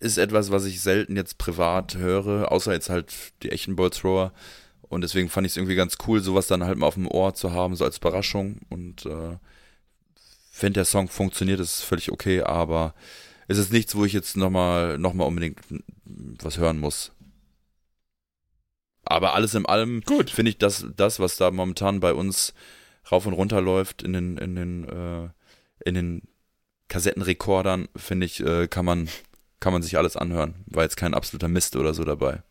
ist 0.00 0.18
etwas, 0.18 0.50
was 0.50 0.64
ich 0.64 0.80
selten 0.80 1.16
jetzt 1.16 1.38
privat 1.38 1.96
höre, 1.96 2.50
außer 2.50 2.72
jetzt 2.72 2.90
halt 2.90 3.14
die 3.42 3.50
echten 3.50 3.76
Boltzrower. 3.76 4.32
Und 4.82 5.02
deswegen 5.02 5.28
fand 5.28 5.46
ich 5.46 5.52
es 5.52 5.56
irgendwie 5.56 5.76
ganz 5.76 5.96
cool, 6.06 6.20
sowas 6.20 6.48
dann 6.48 6.64
halt 6.64 6.76
mal 6.76 6.86
auf 6.86 6.94
dem 6.94 7.08
Ohr 7.08 7.34
zu 7.34 7.52
haben, 7.52 7.76
so 7.76 7.84
als 7.84 7.98
Überraschung. 7.98 8.60
Und 8.68 9.06
äh, 9.06 9.38
wenn 10.60 10.72
der 10.72 10.84
Song 10.84 11.08
funktioniert, 11.08 11.60
ist 11.60 11.76
es 11.76 11.82
völlig 11.82 12.10
okay, 12.10 12.42
aber 12.42 12.94
es 13.48 13.58
ist 13.58 13.72
nichts, 13.72 13.94
wo 13.94 14.04
ich 14.04 14.12
jetzt 14.12 14.36
nochmal 14.36 14.98
noch 14.98 15.14
mal 15.14 15.24
unbedingt 15.24 15.60
was 16.04 16.58
hören 16.58 16.78
muss. 16.78 17.12
Aber 19.04 19.34
alles 19.34 19.54
in 19.54 19.66
allem 19.66 20.02
finde 20.02 20.50
ich, 20.50 20.58
dass 20.58 20.86
das, 20.96 21.20
was 21.20 21.36
da 21.36 21.50
momentan 21.50 22.00
bei 22.00 22.12
uns 22.12 22.54
rauf 23.10 23.26
und 23.26 23.32
runter 23.32 23.60
läuft 23.60 24.02
in 24.02 24.12
den, 24.12 24.38
in 24.38 24.54
den, 24.54 24.88
äh, 24.88 25.28
in 25.84 25.94
den 25.94 26.22
Kassettenrekordern, 26.88 27.88
finde 27.96 28.26
ich, 28.26 28.40
äh, 28.40 28.68
kann 28.68 28.84
man, 28.84 29.08
kann 29.60 29.72
man 29.72 29.82
sich 29.82 29.96
alles 29.96 30.16
anhören. 30.16 30.56
War 30.66 30.82
jetzt 30.82 30.96
kein 30.96 31.14
absoluter 31.14 31.48
Mist 31.48 31.76
oder 31.76 31.94
so 31.94 32.04
dabei. 32.04 32.42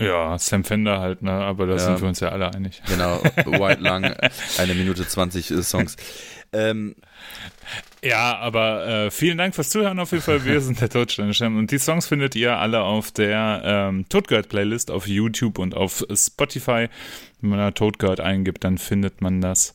Ja, 0.00 0.38
Sam 0.38 0.64
Fender 0.64 1.00
halt, 1.00 1.22
ne? 1.22 1.30
Aber 1.32 1.66
da 1.66 1.74
Ja. 1.74 1.78
sind 1.78 2.00
wir 2.00 2.08
uns 2.08 2.20
ja 2.20 2.30
alle 2.30 2.52
einig. 2.52 2.82
Genau, 2.88 3.22
White 3.44 3.82
Lang, 3.82 4.16
eine 4.58 4.74
Minute 4.74 5.06
20 5.06 5.50
äh, 5.50 5.62
Songs. 5.62 5.96
Ähm, 6.52 6.96
Ja, 8.02 8.36
aber 8.38 8.86
äh, 8.86 9.10
vielen 9.10 9.38
Dank 9.38 9.54
fürs 9.54 9.68
Zuhören 9.68 9.98
auf 10.00 10.10
jeden 10.10 10.24
Fall. 10.24 10.44
Wir 10.44 10.60
sind 10.60 10.80
der 10.80 10.88
Todsternschirm 10.88 11.56
und 11.58 11.70
die 11.70 11.78
Songs 11.78 12.06
findet 12.08 12.34
ihr 12.34 12.56
alle 12.56 12.80
auf 12.82 13.12
der 13.12 13.62
ähm, 13.64 14.06
Todgird 14.08 14.48
Playlist 14.48 14.90
auf 14.90 15.06
YouTube 15.06 15.58
und 15.58 15.74
auf 15.76 16.04
Spotify. 16.14 16.88
Wenn 17.40 17.50
man 17.50 17.58
da 17.58 17.70
Todgird 17.70 18.18
eingibt, 18.18 18.64
dann 18.64 18.78
findet 18.78 19.20
man 19.20 19.40
das. 19.40 19.74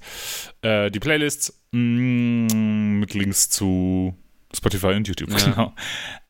Äh, 0.62 0.92
die 0.92 1.00
Playlists 1.00 1.57
mm, 1.72 3.00
mit 3.00 3.14
Links 3.14 3.50
zu 3.50 4.16
Spotify 4.56 4.88
und 4.94 5.08
YouTube, 5.08 5.30
Ja. 5.32 5.38
genau. 5.46 5.76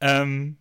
Ähm, 0.02 0.58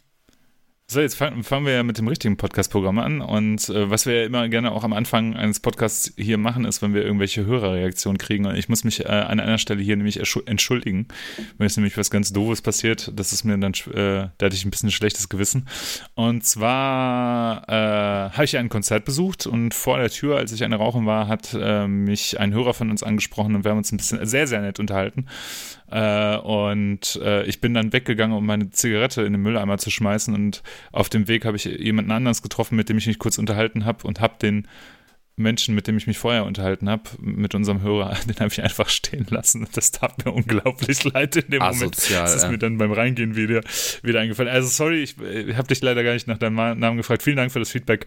so, 0.89 1.01
jetzt 1.01 1.17
fangen, 1.17 1.43
fangen 1.43 1.67
wir 1.67 1.73
ja 1.73 1.83
mit 1.83 1.99
dem 1.99 2.07
richtigen 2.07 2.37
Podcast-Programm 2.37 3.01
an. 3.01 3.21
Und 3.21 3.69
äh, 3.71 3.91
was 3.91 4.07
wir 4.07 4.21
ja 4.21 4.27
immer 4.27 4.49
gerne 4.49 4.71
auch 4.71 4.85
am 4.85 4.93
Anfang 4.93 5.35
eines 5.35 5.59
Podcasts 5.59 6.13
hier 6.17 6.39
machen, 6.39 6.65
ist, 6.65 6.81
wenn 6.81 6.95
wir 6.95 7.05
irgendwelche 7.05 7.45
Hörerreaktionen 7.45 8.19
kriegen. 8.19 8.47
Und 8.47 8.55
ich 8.55 8.69
muss 8.69 8.85
mich 8.85 9.05
äh, 9.05 9.09
an 9.09 9.41
einer 9.41 9.59
Stelle 9.59 9.83
hier 9.83 9.97
nämlich 9.97 10.21
entschuldigen. 10.47 11.09
Wenn 11.59 11.67
es 11.67 11.77
nämlich 11.77 11.99
was 11.99 12.09
ganz 12.09 12.33
Doofes 12.33 12.63
passiert, 12.63 13.11
das 13.17 13.33
ist 13.33 13.43
mir 13.43 13.59
dann, 13.59 13.73
äh, 13.73 14.29
da 14.39 14.47
hatte 14.47 14.55
ich 14.55 14.65
ein 14.65 14.71
bisschen 14.71 14.91
ein 14.91 14.93
schlechtes 14.93 15.29
Gewissen. 15.29 15.67
Und 16.15 16.45
zwar 16.45 17.69
äh, 17.69 18.31
habe 18.31 18.45
ich 18.45 18.57
ein 18.57 18.69
Konzert 18.69 19.05
besucht 19.05 19.49
und 19.49 19.75
vor 19.75 19.99
der 19.99 20.11
Tür, 20.11 20.37
als 20.37 20.53
ich 20.53 20.63
eine 20.63 20.77
Rauchen 20.77 21.05
war, 21.05 21.27
hat 21.27 21.53
äh, 21.61 21.89
mich 21.89 22.39
ein 22.39 22.55
Hörer 22.55 22.75
von 22.75 22.91
uns 22.93 23.03
angesprochen 23.03 23.57
und 23.57 23.65
wir 23.65 23.73
haben 23.73 23.79
uns 23.79 23.91
ein 23.91 23.97
bisschen 23.97 24.25
sehr, 24.25 24.47
sehr 24.47 24.61
nett 24.61 24.79
unterhalten. 24.79 25.27
Äh, 25.91 26.37
und 26.39 27.21
äh, 27.23 27.45
ich 27.45 27.61
bin 27.61 27.75
dann 27.75 27.93
weggegangen, 27.93 28.37
um 28.37 28.45
meine 28.45 28.71
Zigarette 28.71 29.23
in 29.23 29.33
den 29.33 29.43
Mülleimer 29.43 29.79
zu 29.79 29.91
schmeißen. 29.91 30.35
Und 30.35 30.63
auf 30.93 31.09
dem 31.09 31.29
Weg 31.29 31.45
habe 31.45 31.57
ich 31.57 31.65
jemanden 31.65 32.11
anderes 32.11 32.43
getroffen, 32.43 32.77
mit 32.77 32.89
dem 32.89 32.99
ich 32.99 33.07
mich 33.07 33.19
kurz 33.19 33.39
unterhalten 33.39 33.85
habe 33.85 34.07
und 34.07 34.21
habe 34.21 34.35
den 34.41 34.67
Menschen, 35.37 35.75
mit 35.75 35.87
dem 35.87 35.99
ich 35.99 36.07
mich 36.07 36.17
vorher 36.17 36.47
unterhalten 36.47 36.89
habe, 36.89 37.03
mit 37.21 37.55
unserem 37.55 37.83
Hörer, 37.83 38.17
den 38.29 38.37
habe 38.37 38.49
ich 38.49 38.63
einfach 38.63 38.89
stehen 38.89 39.27
lassen. 39.29 39.65
Und 39.65 39.77
das 39.77 39.91
tat 39.93 40.25
mir 40.25 40.33
unglaublich 40.33 41.05
leid 41.13 41.37
in 41.37 41.51
dem 41.51 41.63
Moment. 41.63 41.95
Asozial, 41.95 42.23
Das 42.23 42.37
ist 42.37 42.43
ja. 42.45 42.51
mir 42.51 42.59
dann 42.59 42.79
beim 42.79 42.93
Reingehen 42.93 43.37
wieder, 43.37 43.63
wieder 44.03 44.21
eingefallen. 44.21 44.51
Also 44.51 44.69
sorry, 44.69 45.03
ich, 45.03 45.21
äh, 45.21 45.55
habe 45.55 45.69
dich 45.69 45.83
leider 45.83 46.03
gar 46.03 46.15
nicht 46.15 46.27
nach 46.27 46.39
deinem 46.39 46.57
Namen 46.57 46.97
gefragt. 46.97 47.23
Vielen 47.23 47.37
Dank 47.37 47.53
für 47.53 47.59
das 47.59 47.71
Feedback. 47.71 48.07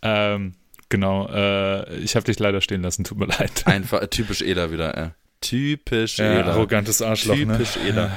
Ähm, 0.00 0.54
genau, 0.88 1.28
äh, 1.28 1.96
ich 1.98 2.16
habe 2.16 2.24
dich 2.24 2.38
leider 2.38 2.62
stehen 2.62 2.82
lassen. 2.82 3.04
Tut 3.04 3.18
mir 3.18 3.26
leid. 3.26 3.66
einfach 3.66 4.06
typisch 4.06 4.40
Eder 4.40 4.72
wieder, 4.72 4.96
äh. 4.96 5.10
Typisch 5.40 6.18
Ja, 6.18 6.40
Eder. 6.40 6.52
arrogantes 6.52 7.00
Arschloch. 7.02 7.36
Ne? 7.36 7.46
Typisch 7.56 7.76
Eder. 7.86 8.10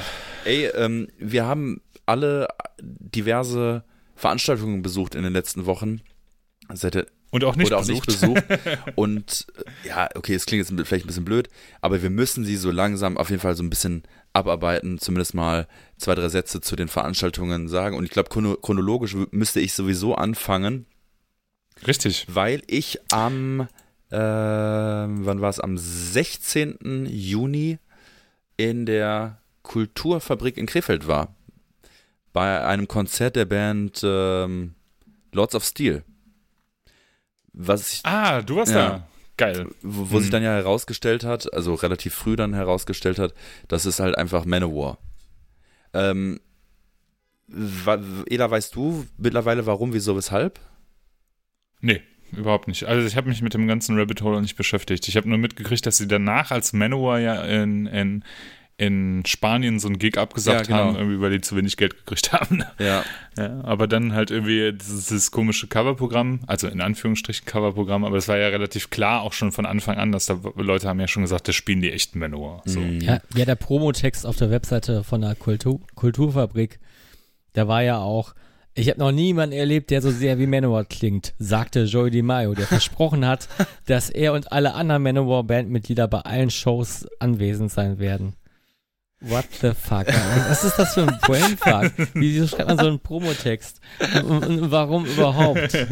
Ey, 0.46 0.66
ähm, 0.76 1.08
wir 1.18 1.46
haben 1.46 1.82
alle 2.06 2.48
diverse 2.80 3.84
Veranstaltungen 4.16 4.82
besucht 4.82 5.16
in 5.16 5.24
den 5.24 5.34
letzten 5.34 5.66
Wochen. 5.66 6.02
Seid 6.74 7.08
Und 7.32 7.44
auch 7.44 7.56
nicht 7.56 7.68
oder 7.68 7.78
auch 7.78 7.82
besucht. 7.88 8.08
nicht 8.08 8.20
besucht. 8.20 8.44
Und 8.96 9.48
äh, 9.84 9.88
ja, 9.88 10.10
okay, 10.16 10.34
es 10.36 10.46
klingt 10.46 10.68
jetzt 10.70 10.88
vielleicht 10.88 11.06
ein 11.06 11.08
bisschen 11.08 11.26
blöd, 11.26 11.50
aber 11.82 12.02
wir 12.02 12.10
müssen 12.10 12.44
sie 12.46 12.56
so 12.58 12.72
langsam 12.72 13.18
auf 13.18 13.30
jeden 13.30 13.42
Fall 13.42 13.56
so 13.56 13.64
ein 13.64 13.70
bisschen 13.70 14.04
abarbeiten, 14.34 15.00
zumindest 15.00 15.34
mal 15.34 15.68
zwei, 15.98 16.16
drei 16.16 16.28
Sätze 16.30 16.60
zu 16.62 16.76
den 16.76 16.88
Veranstaltungen 16.88 17.68
sagen. 17.68 17.96
Und 17.96 18.04
ich 18.06 18.12
glaube, 18.12 18.30
chrono 18.30 18.56
chronologisch 18.56 19.16
müsste 19.32 19.60
ich 19.60 19.74
sowieso 19.74 20.16
anfangen, 20.16 20.86
Richtig. 21.88 22.26
weil 22.30 22.62
ich 22.68 23.00
am, 23.12 23.68
wann 24.18 25.42
war 25.42 25.50
es, 25.50 25.60
am 25.60 25.78
16. 25.78 27.08
Juni 27.10 27.80
in 28.58 28.86
der 28.86 29.40
Kulturfabrik 29.64 30.58
in 30.58 30.66
Krefeld 30.66 31.08
war. 31.08 31.36
Bei 32.32 32.66
einem 32.66 32.88
Konzert 32.88 33.36
der 33.36 33.46
Band 33.46 34.02
ähm, 34.04 34.74
Lords 35.32 35.56
of 35.56 35.64
Steel. 35.64 36.04
Was 37.54 37.94
ich 37.94 38.02
Ah, 38.06 38.42
du 38.42 38.56
warst 38.58 38.72
Ja. 38.74 38.90
da. 38.90 39.08
Geil. 39.36 39.68
wo, 39.82 40.12
wo 40.12 40.20
sich 40.20 40.28
Mhm. 40.28 40.32
dann 40.34 40.44
ja 40.44 40.52
herausgestellt 40.54 41.24
hat, 41.24 41.52
also 41.54 41.74
relativ 41.74 42.14
früh 42.14 42.36
dann 42.36 42.54
herausgestellt 42.54 43.18
hat, 43.18 43.34
das 43.68 43.86
ist 43.88 44.00
halt 44.00 44.16
einfach 44.18 44.46
Manowar. 44.46 44.98
Ähm, 45.94 46.40
Ela, 48.30 48.50
weißt 48.50 48.76
du 48.76 49.06
mittlerweile 49.18 49.66
warum, 49.66 49.94
wieso, 49.94 50.16
weshalb? 50.16 50.60
Nee, 51.82 52.02
überhaupt 52.38 52.68
nicht. 52.68 52.86
Also 52.86 53.08
ich 53.08 53.16
habe 53.16 53.30
mich 53.30 53.42
mit 53.42 53.54
dem 53.54 53.68
ganzen 53.68 53.98
Rabbit 53.98 54.22
Hole 54.22 54.42
nicht 54.42 54.56
beschäftigt. 54.56 55.08
Ich 55.08 55.18
habe 55.18 55.30
nur 55.30 55.38
mitgekriegt, 55.38 55.86
dass 55.86 55.98
sie 55.98 56.08
danach 56.08 56.52
als 56.52 56.74
Manowar 56.74 57.20
ja 57.20 57.44
in, 57.44 57.86
in, 57.88 58.24
in 58.76 59.24
Spanien 59.26 59.80
so 59.80 59.88
einen 59.88 60.00
Gig 60.00 60.18
abgesagt 60.18 60.68
Ja, 60.68 60.78
genau. 60.78 60.90
haben, 60.90 60.96
irgendwie, 60.96 61.22
weil 61.22 61.32
die 61.32 61.42
zu 61.42 61.56
wenig 61.56 61.78
Geld 61.78 61.96
gekriegt 61.98 62.34
haben. 62.34 62.64
Ja, 62.80 63.04
Ja, 63.38 63.64
aber 63.64 63.88
dann 63.88 64.14
halt 64.14 64.32
irgendwie 64.32 64.74
dieses, 64.74 65.08
dieses 65.08 65.32
komische 65.32 65.68
Coverprogramm, 65.68 66.42
also 66.48 66.68
in 66.68 66.82
Anführungsstrichen 66.82 67.46
Coverprogramm, 67.46 68.04
aber 68.04 68.18
es 68.18 68.28
war 68.28 68.38
ja 68.38 68.48
relativ 68.48 68.90
klar 68.90 69.22
auch 69.22 69.34
schon 69.34 69.52
von 69.52 69.66
Anfang 69.66 69.98
an, 69.98 70.12
dass 70.12 70.26
da 70.26 70.40
Leute 70.56 70.88
haben 70.88 71.00
ja 71.00 71.08
schon 71.08 71.22
gesagt, 71.24 71.48
das 71.48 71.56
spielen 71.56 71.82
die 71.82 71.92
echten 71.92 72.20
Manowar. 72.20 72.64
So. 72.66 72.80
Mhm. 72.80 73.00
Ja, 73.00 73.22
ja, 73.36 73.46
der 73.46 73.56
Promotext 73.56 74.26
auf 74.26 74.38
der 74.38 74.50
Webseite 74.50 75.04
von 75.04 75.22
der 75.22 75.36
Kultur 75.36 75.80
Kulturfabrik, 75.96 76.80
der 77.56 77.68
war 77.68 77.84
ja 77.84 78.00
auch, 78.00 78.34
ich 78.76 78.90
habe 78.90 79.00
noch 79.00 79.12
niemanden 79.12 79.56
erlebt, 79.56 79.92
der 79.92 80.02
so 80.02 80.10
sehr 80.12 80.40
wie 80.40 80.48
Manowar 80.48 80.86
klingt, 80.86 81.34
sagte 81.38 81.84
Joey 81.84 82.12
DiMaio, 82.12 82.54
der 82.54 82.68
versprochen 82.68 83.26
hat, 83.26 83.48
dass 83.86 84.10
er 84.10 84.34
und 84.34 84.52
alle 84.52 84.74
anderen 84.74 85.04
Manowar-Bandmitglieder 85.04 86.08
bei 86.08 86.20
allen 86.20 86.50
Shows 86.50 87.08
anwesend 87.20 87.72
sein 87.72 88.00
werden. 88.00 88.34
What 89.22 89.46
the 89.62 89.72
fuck? 89.72 90.08
Was 90.50 90.66
ist 90.66 90.78
das 90.78 90.96
für 90.96 91.04
ein 91.04 91.18
Brainfuck? 91.22 91.94
Wieso 92.14 92.46
schreibt 92.48 92.68
man 92.68 92.78
so 92.78 92.88
einen 92.88 93.00
Promotext? 93.00 93.80
Und, 94.16 94.46
und 94.46 94.72
warum 94.72 95.06
überhaupt? 95.06 95.78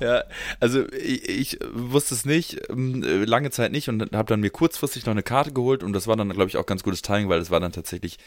Ja, 0.00 0.24
also 0.60 0.84
ich, 0.92 1.28
ich 1.28 1.58
wusste 1.72 2.14
es 2.14 2.24
nicht, 2.24 2.58
ähm, 2.68 3.02
äh, 3.02 3.24
lange 3.24 3.50
Zeit 3.50 3.72
nicht 3.72 3.88
und 3.88 4.02
habe 4.14 4.28
dann 4.28 4.40
mir 4.40 4.50
kurzfristig 4.50 5.06
noch 5.06 5.12
eine 5.12 5.22
Karte 5.22 5.52
geholt 5.52 5.82
und 5.82 5.92
das 5.92 6.06
war 6.06 6.16
dann, 6.16 6.28
glaube 6.30 6.48
ich, 6.48 6.56
auch 6.56 6.66
ganz 6.66 6.82
gutes 6.82 7.02
Timing, 7.02 7.28
weil 7.28 7.40
es 7.40 7.50
war 7.50 7.60
dann 7.60 7.72
tatsächlich 7.72 8.18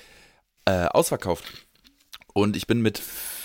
äh, 0.65 0.85
ausverkauft. 0.85 1.67
Und 2.33 2.55
ich 2.55 2.67
bin 2.67 2.81
mit 2.81 3.01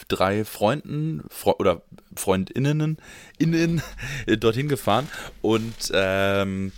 drei 0.08 0.44
Freunden 0.44 1.22
Fre 1.28 1.56
oder 1.58 1.82
Freundinnen 2.16 2.98
innen, 3.38 3.82
dorthin 4.38 4.68
gefahren 4.68 5.08
und 5.42 5.74
ähm, 5.92 6.72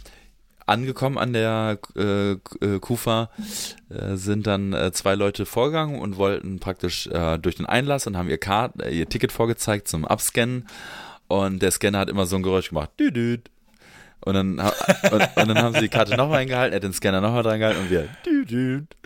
angekommen 0.66 1.16
an 1.16 1.32
der 1.32 1.78
äh, 1.96 2.32
äh, 2.32 2.38
Kufa 2.80 3.30
äh, 3.88 4.16
sind 4.16 4.46
dann 4.46 4.72
äh, 4.72 4.92
zwei 4.92 5.14
Leute 5.14 5.46
vorgegangen 5.46 6.00
und 6.00 6.16
wollten 6.16 6.58
praktisch 6.58 7.06
äh, 7.06 7.38
durch 7.38 7.54
den 7.54 7.66
Einlass 7.66 8.06
und 8.06 8.16
haben 8.16 8.28
ihr, 8.28 8.38
Card, 8.38 8.82
äh, 8.82 8.90
ihr 8.90 9.08
Ticket 9.08 9.32
vorgezeigt 9.32 9.88
zum 9.88 10.04
Abscannen 10.04 10.66
und 11.28 11.62
der 11.62 11.70
Scanner 11.70 12.00
hat 12.00 12.10
immer 12.10 12.26
so 12.26 12.36
ein 12.36 12.42
Geräusch 12.42 12.68
gemacht. 12.70 12.90
Düdüt. 12.98 13.50
Und 14.20 14.34
dann, 14.34 14.58
und, 15.12 15.36
und 15.36 15.48
dann 15.48 15.58
haben 15.58 15.74
sie 15.74 15.82
die 15.82 15.88
Karte 15.88 16.16
nochmal 16.16 16.40
eingehalten, 16.40 16.72
er 16.72 16.76
hat 16.76 16.82
den 16.82 16.92
Scanner 16.92 17.20
nochmal 17.20 17.44
dran 17.44 17.60
gehalten 17.60 17.80
und 17.80 17.90
wir 17.90 18.08
düdüt. 18.24 18.96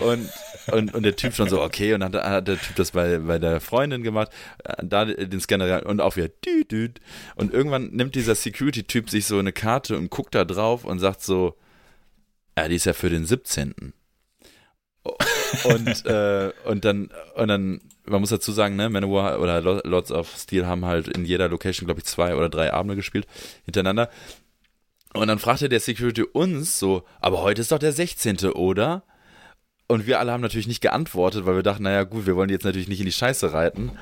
Und, 0.00 0.28
und, 0.70 0.94
und 0.94 1.02
der 1.02 1.16
Typ 1.16 1.34
schon 1.34 1.48
so, 1.48 1.62
okay, 1.62 1.94
und 1.94 2.00
dann 2.00 2.14
hat, 2.14 2.46
der 2.46 2.60
Typ 2.60 2.76
das 2.76 2.90
bei, 2.90 3.18
bei 3.18 3.38
der 3.38 3.60
Freundin 3.60 4.02
gemacht, 4.02 4.30
äh, 4.64 4.74
da 4.82 5.06
den 5.06 5.40
Scanner 5.40 5.68
rein 5.68 5.82
und 5.84 6.00
auch 6.00 6.16
wieder 6.16 6.28
düdüt. 6.28 7.00
Und 7.36 7.54
irgendwann 7.54 7.88
nimmt 7.90 8.14
dieser 8.14 8.34
Security-Typ 8.34 9.08
sich 9.08 9.26
so 9.26 9.38
eine 9.38 9.52
Karte 9.52 9.96
und 9.96 10.10
guckt 10.10 10.34
da 10.34 10.44
drauf 10.44 10.84
und 10.84 10.98
sagt 10.98 11.22
so, 11.22 11.56
ja, 12.56 12.68
die 12.68 12.74
ist 12.76 12.84
ja 12.86 12.92
für 12.92 13.08
den 13.08 13.24
17. 13.24 13.94
Und, 15.64 16.06
äh, 16.06 16.52
und 16.66 16.84
dann, 16.84 17.10
und 17.34 17.48
dann, 17.48 17.80
man 18.04 18.20
muss 18.20 18.30
dazu 18.30 18.52
sagen, 18.52 18.76
ne, 18.76 18.90
Manowar 18.90 19.40
oder 19.40 19.62
Lo- 19.62 19.80
Lords 19.84 20.12
of 20.12 20.28
Steel 20.36 20.66
haben 20.66 20.84
halt 20.84 21.08
in 21.08 21.24
jeder 21.24 21.48
Location, 21.48 21.86
glaube 21.86 22.00
ich, 22.00 22.06
zwei 22.06 22.34
oder 22.34 22.50
drei 22.50 22.72
Abende 22.74 22.94
gespielt 22.94 23.26
hintereinander. 23.64 24.10
Und 25.14 25.28
dann 25.28 25.38
fragte 25.38 25.70
der 25.70 25.80
Security 25.80 26.22
uns 26.22 26.78
so, 26.78 27.04
aber 27.20 27.40
heute 27.40 27.62
ist 27.62 27.72
doch 27.72 27.78
der 27.78 27.92
16., 27.92 28.44
oder? 28.52 29.02
Und 29.90 30.06
wir 30.06 30.20
alle 30.20 30.32
haben 30.32 30.42
natürlich 30.42 30.66
nicht 30.66 30.82
geantwortet, 30.82 31.46
weil 31.46 31.56
wir 31.56 31.62
dachten, 31.62 31.84
naja 31.84 32.04
gut, 32.04 32.26
wir 32.26 32.36
wollen 32.36 32.48
die 32.48 32.52
jetzt 32.52 32.64
natürlich 32.64 32.88
nicht 32.88 33.00
in 33.00 33.06
die 33.06 33.12
Scheiße 33.12 33.54
reiten. 33.54 33.92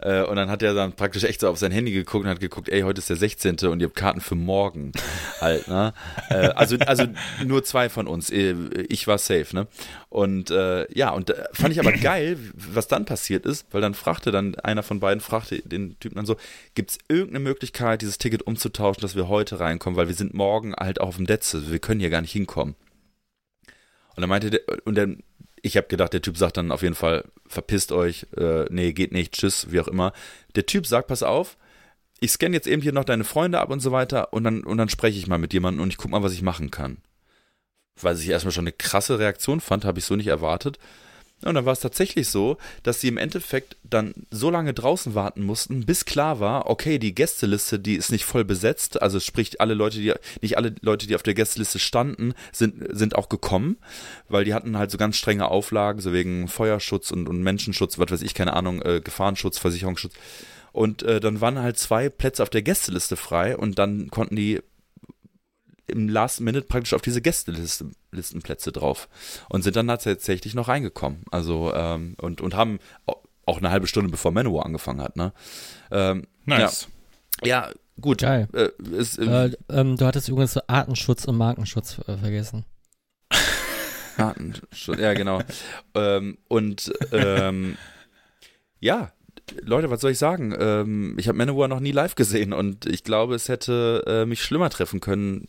Äh, 0.00 0.24
und 0.24 0.34
dann 0.34 0.50
hat 0.50 0.60
er 0.60 0.74
dann 0.74 0.92
praktisch 0.92 1.22
echt 1.22 1.40
so 1.40 1.48
auf 1.48 1.56
sein 1.56 1.70
Handy 1.70 1.92
geguckt 1.92 2.24
und 2.24 2.30
hat 2.30 2.40
geguckt, 2.40 2.68
ey, 2.68 2.80
heute 2.80 2.98
ist 2.98 3.08
der 3.08 3.16
16. 3.16 3.56
und 3.68 3.78
ihr 3.78 3.86
habt 3.86 3.94
Karten 3.94 4.20
für 4.20 4.34
morgen. 4.34 4.90
halt, 5.40 5.68
ne? 5.68 5.94
Äh, 6.30 6.48
also, 6.48 6.76
also 6.78 7.04
nur 7.44 7.62
zwei 7.62 7.88
von 7.88 8.08
uns. 8.08 8.28
Äh, 8.28 8.56
Ich 8.88 9.06
war 9.06 9.18
safe, 9.18 9.46
ne? 9.54 9.68
Und 10.08 10.50
äh, 10.50 10.92
ja, 10.92 11.10
und 11.10 11.32
fand 11.52 11.72
ich 11.72 11.78
aber 11.78 11.92
geil, 11.92 12.38
was 12.54 12.88
dann 12.88 13.04
passiert 13.04 13.46
ist, 13.46 13.66
weil 13.70 13.80
dann 13.80 13.94
fragte 13.94 14.32
dann, 14.32 14.56
einer 14.56 14.82
von 14.82 14.98
beiden 14.98 15.20
fragte 15.20 15.62
den 15.62 15.96
Typen 16.00 16.16
dann 16.16 16.26
so, 16.26 16.34
gibt 16.74 16.90
es 16.90 16.98
irgendeine 17.08 17.38
Möglichkeit, 17.38 18.02
dieses 18.02 18.18
Ticket 18.18 18.42
umzutauschen, 18.42 19.00
dass 19.00 19.14
wir 19.14 19.28
heute 19.28 19.60
reinkommen, 19.60 19.96
weil 19.96 20.08
wir 20.08 20.16
sind 20.16 20.34
morgen 20.34 20.74
halt 20.74 21.00
auf 21.00 21.16
dem 21.16 21.26
Detze, 21.26 21.70
wir 21.70 21.78
können 21.78 22.00
hier 22.00 22.10
gar 22.10 22.20
nicht 22.20 22.32
hinkommen. 22.32 22.74
Und 24.16 24.22
dann 24.22 24.30
meinte 24.30 24.50
der, 24.50 24.60
und 24.84 24.96
dann, 24.96 25.22
ich 25.66 25.76
habe 25.76 25.88
gedacht, 25.88 26.12
der 26.12 26.22
Typ 26.22 26.36
sagt 26.36 26.56
dann 26.56 26.70
auf 26.70 26.82
jeden 26.82 26.94
Fall, 26.94 27.24
verpisst 27.46 27.90
euch, 27.90 28.26
äh, 28.36 28.64
nee, 28.70 28.92
geht 28.92 29.12
nicht, 29.12 29.32
tschüss, 29.32 29.70
wie 29.70 29.80
auch 29.80 29.88
immer. 29.88 30.12
Der 30.54 30.66
Typ 30.66 30.86
sagt, 30.86 31.08
pass 31.08 31.22
auf, 31.22 31.56
ich 32.20 32.30
scanne 32.30 32.54
jetzt 32.54 32.68
eben 32.68 32.82
hier 32.82 32.92
noch 32.92 33.04
deine 33.04 33.24
Freunde 33.24 33.58
ab 33.58 33.70
und 33.70 33.80
so 33.80 33.92
weiter 33.92 34.32
und 34.32 34.44
dann, 34.44 34.62
und 34.62 34.78
dann 34.78 34.88
spreche 34.88 35.18
ich 35.18 35.26
mal 35.26 35.38
mit 35.38 35.52
jemandem 35.52 35.82
und 35.82 35.90
ich 35.90 35.98
guck 35.98 36.10
mal, 36.10 36.22
was 36.22 36.32
ich 36.32 36.42
machen 36.42 36.70
kann. 36.70 36.98
Weil 38.00 38.16
ich 38.16 38.28
erstmal 38.28 38.52
schon 38.52 38.64
eine 38.64 38.72
krasse 38.72 39.18
Reaktion 39.18 39.60
fand, 39.60 39.84
habe 39.84 39.98
ich 39.98 40.04
so 40.04 40.16
nicht 40.16 40.28
erwartet. 40.28 40.78
Und 41.44 41.54
dann 41.54 41.66
war 41.66 41.74
es 41.74 41.80
tatsächlich 41.80 42.28
so, 42.28 42.56
dass 42.82 43.00
sie 43.00 43.08
im 43.08 43.18
Endeffekt 43.18 43.76
dann 43.84 44.14
so 44.30 44.48
lange 44.48 44.72
draußen 44.72 45.14
warten 45.14 45.42
mussten, 45.42 45.84
bis 45.84 46.06
klar 46.06 46.40
war, 46.40 46.70
okay, 46.70 46.98
die 46.98 47.14
Gästeliste, 47.14 47.78
die 47.78 47.96
ist 47.96 48.10
nicht 48.10 48.24
voll 48.24 48.44
besetzt, 48.44 49.02
also 49.02 49.20
sprich 49.20 49.60
alle 49.60 49.74
Leute, 49.74 49.98
die 49.98 50.14
nicht 50.40 50.56
alle 50.56 50.74
Leute, 50.80 51.06
die 51.06 51.14
auf 51.14 51.22
der 51.22 51.34
Gästeliste 51.34 51.78
standen, 51.78 52.32
sind 52.52 52.84
sind 52.90 53.16
auch 53.16 53.28
gekommen, 53.28 53.76
weil 54.28 54.44
die 54.44 54.54
hatten 54.54 54.78
halt 54.78 54.90
so 54.90 54.96
ganz 54.96 55.16
strenge 55.18 55.48
Auflagen, 55.48 56.00
so 56.00 56.12
wegen 56.12 56.48
Feuerschutz 56.48 57.10
und, 57.10 57.28
und 57.28 57.42
Menschenschutz, 57.42 57.98
was 57.98 58.10
weiß 58.10 58.22
ich, 58.22 58.32
keine 58.32 58.54
Ahnung, 58.54 58.80
äh, 58.80 59.02
Gefahrenschutz, 59.04 59.58
Versicherungsschutz. 59.58 60.14
Und 60.72 61.02
äh, 61.02 61.20
dann 61.20 61.40
waren 61.42 61.58
halt 61.58 61.78
zwei 61.78 62.08
Plätze 62.08 62.42
auf 62.42 62.50
der 62.50 62.62
Gästeliste 62.62 63.16
frei 63.16 63.56
und 63.56 63.78
dann 63.78 64.08
konnten 64.10 64.36
die 64.36 64.62
im 65.86 66.08
Last 66.08 66.40
Minute 66.40 66.66
praktisch 66.66 66.94
auf 66.94 67.02
diese 67.02 67.22
Gästelistenplätze 67.22 68.72
drauf 68.72 69.08
und 69.48 69.62
sind 69.62 69.76
dann 69.76 69.86
tatsächlich 69.86 70.54
noch 70.54 70.68
reingekommen. 70.68 71.24
Also 71.30 71.72
ähm, 71.74 72.16
und, 72.20 72.40
und 72.40 72.54
haben 72.54 72.78
auch 73.46 73.58
eine 73.58 73.70
halbe 73.70 73.86
Stunde 73.86 74.10
bevor 74.10 74.32
Manowar 74.32 74.66
angefangen 74.66 75.00
hat, 75.00 75.16
ne? 75.16 75.32
Ähm, 75.90 76.26
nice. 76.44 76.88
Ja, 77.42 77.46
ja 77.46 77.72
gut. 78.00 78.18
Geil. 78.22 78.48
Äh, 78.52 78.70
ist, 78.92 79.18
äh, 79.18 79.52
ähm, 79.68 79.96
du 79.96 80.04
hattest 80.04 80.28
übrigens 80.28 80.52
so 80.52 80.60
Artenschutz 80.66 81.24
und 81.24 81.36
Markenschutz 81.36 81.98
äh, 82.06 82.16
vergessen. 82.16 82.64
Artenschutz, 84.16 84.98
ja 84.98 85.14
genau. 85.14 85.42
ähm, 85.94 86.38
und 86.48 86.92
ähm, 87.12 87.76
ja, 88.80 89.12
Leute, 89.62 89.90
was 89.90 90.00
soll 90.00 90.10
ich 90.10 90.18
sagen? 90.18 90.54
Ähm, 90.58 91.16
ich 91.18 91.28
habe 91.28 91.38
Manowar 91.38 91.68
noch 91.68 91.80
nie 91.80 91.92
live 91.92 92.14
gesehen 92.14 92.52
und 92.52 92.86
ich 92.86 93.04
glaube, 93.04 93.34
es 93.34 93.48
hätte 93.48 94.02
äh, 94.06 94.26
mich 94.26 94.42
schlimmer 94.42 94.70
treffen 94.70 95.00
können, 95.00 95.48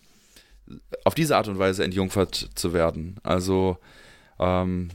auf 1.07 1.15
diese 1.15 1.37
Art 1.37 1.47
und 1.47 1.57
Weise 1.57 1.85
entjungfert 1.85 2.49
zu 2.55 2.73
werden. 2.73 3.15
Also 3.23 3.77
ähm, 4.39 4.89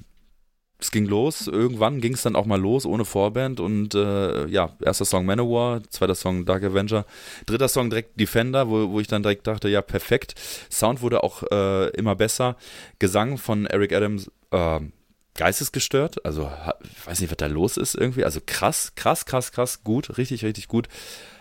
es 0.79 0.91
ging 0.91 1.07
los, 1.07 1.47
irgendwann 1.47 2.03
ging 2.03 2.13
es 2.13 2.23
dann 2.23 2.37
auch 2.37 2.45
mal 2.45 2.61
los 2.61 2.85
ohne 2.85 3.07
Vorband 3.07 3.61
und 3.61 3.95
äh, 3.95 4.47
ja, 4.47 4.77
erster 4.85 5.07
Song 5.07 5.25
Manowar, 5.25 5.83
zweiter 5.89 6.15
Song 6.15 6.45
Dark 6.45 6.65
Avenger, 6.65 7.07
dritter 7.47 7.69
Song 7.69 7.89
direkt 7.89 8.21
Defender, 8.21 8.69
wo, 8.69 8.91
wo 8.91 9.01
ich 9.01 9.07
dann 9.07 9.23
direkt 9.23 9.47
dachte, 9.47 9.71
ja, 9.71 9.81
perfekt. 9.81 10.35
Sound 10.71 11.01
wurde 11.01 11.23
auch 11.23 11.45
äh, 11.51 11.89
immer 11.91 12.15
besser. 12.15 12.57
Gesang 12.99 13.39
von 13.39 13.65
Eric 13.65 13.95
Adams, 13.95 14.31
äh, 14.51 14.81
geistesgestört, 15.35 16.27
also 16.27 16.53
ich 16.83 17.07
weiß 17.07 17.21
nicht, 17.21 17.31
was 17.31 17.39
da 17.39 17.47
los 17.47 17.79
ist 17.79 17.95
irgendwie, 17.95 18.25
also 18.25 18.41
krass, 18.45 18.93
krass, 18.97 19.25
krass, 19.25 19.51
krass, 19.51 19.83
gut, 19.83 20.19
richtig, 20.19 20.45
richtig 20.45 20.69
gut. 20.69 20.89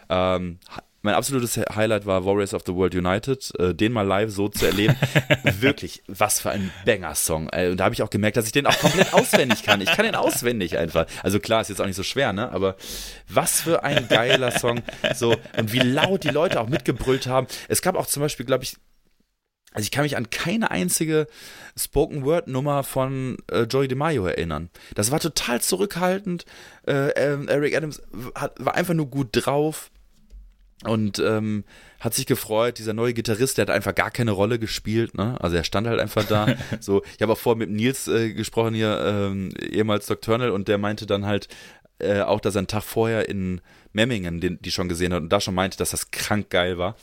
Ähm, 0.07 0.59
mein 1.01 1.15
absolutes 1.15 1.57
Highlight 1.57 2.05
war 2.05 2.25
Warriors 2.25 2.53
of 2.53 2.63
the 2.65 2.73
World 2.73 2.93
United, 2.95 3.51
äh, 3.59 3.73
den 3.73 3.91
mal 3.91 4.05
live 4.05 4.31
so 4.31 4.49
zu 4.49 4.65
erleben. 4.65 4.95
Wirklich, 5.59 6.03
was 6.07 6.41
für 6.41 6.51
ein 6.51 6.71
Banger-Song. 6.85 7.49
Äh, 7.49 7.69
und 7.69 7.77
da 7.77 7.85
habe 7.85 7.95
ich 7.95 8.03
auch 8.03 8.09
gemerkt, 8.09 8.37
dass 8.37 8.45
ich 8.45 8.51
den 8.51 8.67
auch 8.67 8.77
komplett 8.77 9.13
auswendig 9.13 9.63
kann. 9.63 9.81
Ich 9.81 9.91
kann 9.91 10.05
den 10.05 10.15
auswendig 10.15 10.77
einfach. 10.77 11.07
Also 11.23 11.39
klar, 11.39 11.61
ist 11.61 11.69
jetzt 11.69 11.81
auch 11.81 11.87
nicht 11.87 11.95
so 11.95 12.03
schwer, 12.03 12.33
ne? 12.33 12.51
Aber 12.51 12.75
was 13.27 13.61
für 13.61 13.83
ein 13.83 14.07
geiler 14.07 14.51
Song. 14.51 14.81
So, 15.15 15.35
und 15.57 15.73
wie 15.73 15.79
laut 15.79 16.23
die 16.23 16.29
Leute 16.29 16.59
auch 16.59 16.69
mitgebrüllt 16.69 17.27
haben. 17.27 17.47
Es 17.67 17.81
gab 17.81 17.95
auch 17.95 18.05
zum 18.05 18.21
Beispiel, 18.21 18.45
glaube 18.45 18.63
ich, 18.63 18.75
also 19.73 19.85
ich 19.85 19.91
kann 19.91 20.03
mich 20.03 20.17
an 20.17 20.29
keine 20.29 20.69
einzige 20.69 21.27
Spoken 21.77 22.25
Word 22.25 22.47
Nummer 22.47 22.83
von 22.83 23.37
äh, 23.49 23.61
Joey 23.61 23.87
DeMaio 23.87 24.25
erinnern. 24.25 24.69
Das 24.95 25.11
war 25.11 25.19
total 25.19 25.61
zurückhaltend. 25.61 26.45
Äh, 26.85 27.09
äh, 27.11 27.45
Eric 27.47 27.75
Adams 27.75 28.01
hat, 28.35 28.53
war 28.59 28.75
einfach 28.75 28.93
nur 28.93 29.07
gut 29.07 29.29
drauf 29.31 29.89
und 30.83 31.19
ähm, 31.19 31.63
hat 31.99 32.13
sich 32.13 32.25
gefreut. 32.25 32.79
Dieser 32.79 32.93
neue 32.93 33.13
Gitarrist, 33.13 33.57
der 33.57 33.63
hat 33.63 33.69
einfach 33.69 33.93
gar 33.93 34.11
keine 34.11 34.31
Rolle 34.31 34.57
gespielt. 34.59 35.15
Ne? 35.15 35.37
Also 35.39 35.55
er 35.55 35.63
stand 35.63 35.87
halt 35.87 35.99
einfach 35.99 36.23
da. 36.23 36.47
so, 36.79 37.03
ich 37.15 37.21
habe 37.21 37.33
auch 37.33 37.37
vorher 37.37 37.57
mit 37.57 37.69
Nils 37.69 38.07
äh, 38.07 38.33
gesprochen 38.33 38.73
hier, 38.73 38.99
ähm, 39.05 39.53
ehemals 39.59 40.09
Nocturnal, 40.09 40.49
und 40.49 40.67
der 40.67 40.77
meinte 40.77 41.05
dann 41.05 41.25
halt 41.25 41.47
äh, 41.99 42.21
auch, 42.21 42.39
dass 42.39 42.55
er 42.55 42.59
einen 42.59 42.67
Tag 42.67 42.83
vorher 42.83 43.29
in 43.29 43.61
Memmingen 43.93 44.41
den, 44.41 44.59
die 44.61 44.71
schon 44.71 44.89
gesehen 44.89 45.13
hat 45.13 45.21
und 45.21 45.29
da 45.29 45.39
schon 45.39 45.55
meinte, 45.55 45.77
dass 45.77 45.91
das 45.91 46.11
krank 46.11 46.49
geil 46.49 46.77
war. 46.77 46.95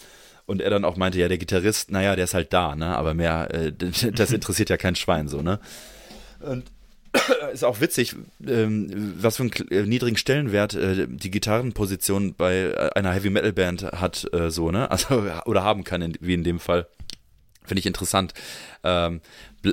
Und 0.46 0.62
er 0.62 0.70
dann 0.70 0.84
auch 0.84 0.96
meinte, 0.96 1.18
ja, 1.18 1.28
der 1.28 1.38
Gitarrist, 1.38 1.90
naja, 1.90 2.16
der 2.16 2.24
ist 2.24 2.32
halt 2.32 2.52
da, 2.54 2.74
ne? 2.74 2.96
Aber 2.96 3.12
mehr, 3.14 3.52
äh, 3.52 3.72
das 4.12 4.32
interessiert 4.32 4.70
ja 4.70 4.76
kein 4.76 4.96
Schwein 4.96 5.28
so, 5.28 5.42
ne? 5.42 5.60
Und 6.40 6.64
ist 7.52 7.64
auch 7.64 7.80
witzig, 7.80 8.16
ähm, 8.46 9.14
was 9.18 9.36
für 9.36 9.44
einen 9.44 9.52
äh, 9.70 9.82
niedrigen 9.82 10.16
Stellenwert 10.16 10.74
äh, 10.74 11.06
die 11.08 11.30
Gitarrenposition 11.30 12.34
bei 12.34 12.56
äh, 12.56 12.90
einer 12.94 13.12
Heavy 13.12 13.30
Metal 13.30 13.52
Band 13.52 13.82
hat, 13.82 14.26
äh, 14.32 14.50
so, 14.50 14.70
ne? 14.70 14.90
Also, 14.98 15.22
oder 15.46 15.64
haben 15.64 15.84
kann, 15.84 16.02
in, 16.02 16.16
wie 16.20 16.34
in 16.34 16.44
dem 16.44 16.60
Fall. 16.60 16.86
Finde 17.64 17.80
ich 17.80 17.86
interessant. 17.86 18.32
Ähm, 18.82 19.20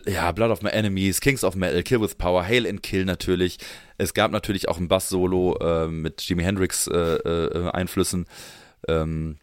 ja, 0.06 0.32
Blood 0.34 0.52
of 0.52 0.62
My 0.62 0.70
Enemies, 0.70 1.22
Kings 1.22 1.44
of 1.44 1.56
Metal, 1.56 1.82
Kill 1.84 2.02
with 2.02 2.16
Power, 2.16 2.46
Hail 2.46 2.68
and 2.68 2.84
Kill 2.84 3.06
natürlich. 3.06 3.58
Es 3.98 4.14
gab 4.14 4.32
natürlich 4.32 4.68
auch 4.68 4.78
ein 4.78 4.90
Bass-Solo 4.90 5.58
äh, 5.60 5.88
mit 5.88 6.22
Jimi 6.22 6.44
Hendrix 6.44 6.88
äh, 6.88 7.70
Einflüssen. 7.72 8.26
Ähm, 8.90 9.38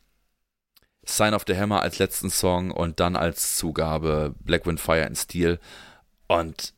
Sign 1.05 1.34
of 1.34 1.45
the 1.47 1.57
Hammer 1.57 1.80
als 1.80 1.99
letzten 1.99 2.30
Song 2.30 2.70
und 2.70 3.01
dann 3.01 3.16
als 3.16 3.57
Zugabe 3.57 4.34
Black 4.40 4.66
Wind 4.66 4.80
Fire 4.80 5.07
and 5.07 5.16
Steel. 5.16 5.59
Und 6.28 6.74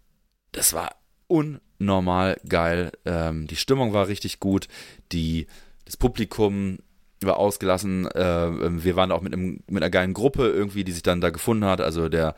das 0.53 0.73
war 0.73 0.95
unnormal 1.27 2.41
geil. 2.49 2.93
Ähm, 3.05 3.47
die 3.47 3.57
Stimmung 3.57 3.93
war 3.93 4.09
richtig 4.09 4.41
gut. 4.41 4.69
Die, 5.13 5.47
das 5.85 5.97
Publikum 5.97 6.79
war 7.21 7.39
ausgelassen. 7.39 8.07
Äh, 8.11 8.85
wir 8.85 8.97
waren 8.97 9.13
auch 9.13 9.23
mit, 9.23 9.33
einem, 9.33 9.61
mit 9.69 9.83
einer 9.83 9.91
geilen 9.91 10.15
Gruppe 10.15 10.49
irgendwie, 10.49 10.85
die 10.85 10.93
sich 10.93 11.03
dann 11.03 11.21
da 11.21 11.31
gefunden 11.31 11.65
hat. 11.65 11.81
Also 11.81 12.09
der, 12.09 12.35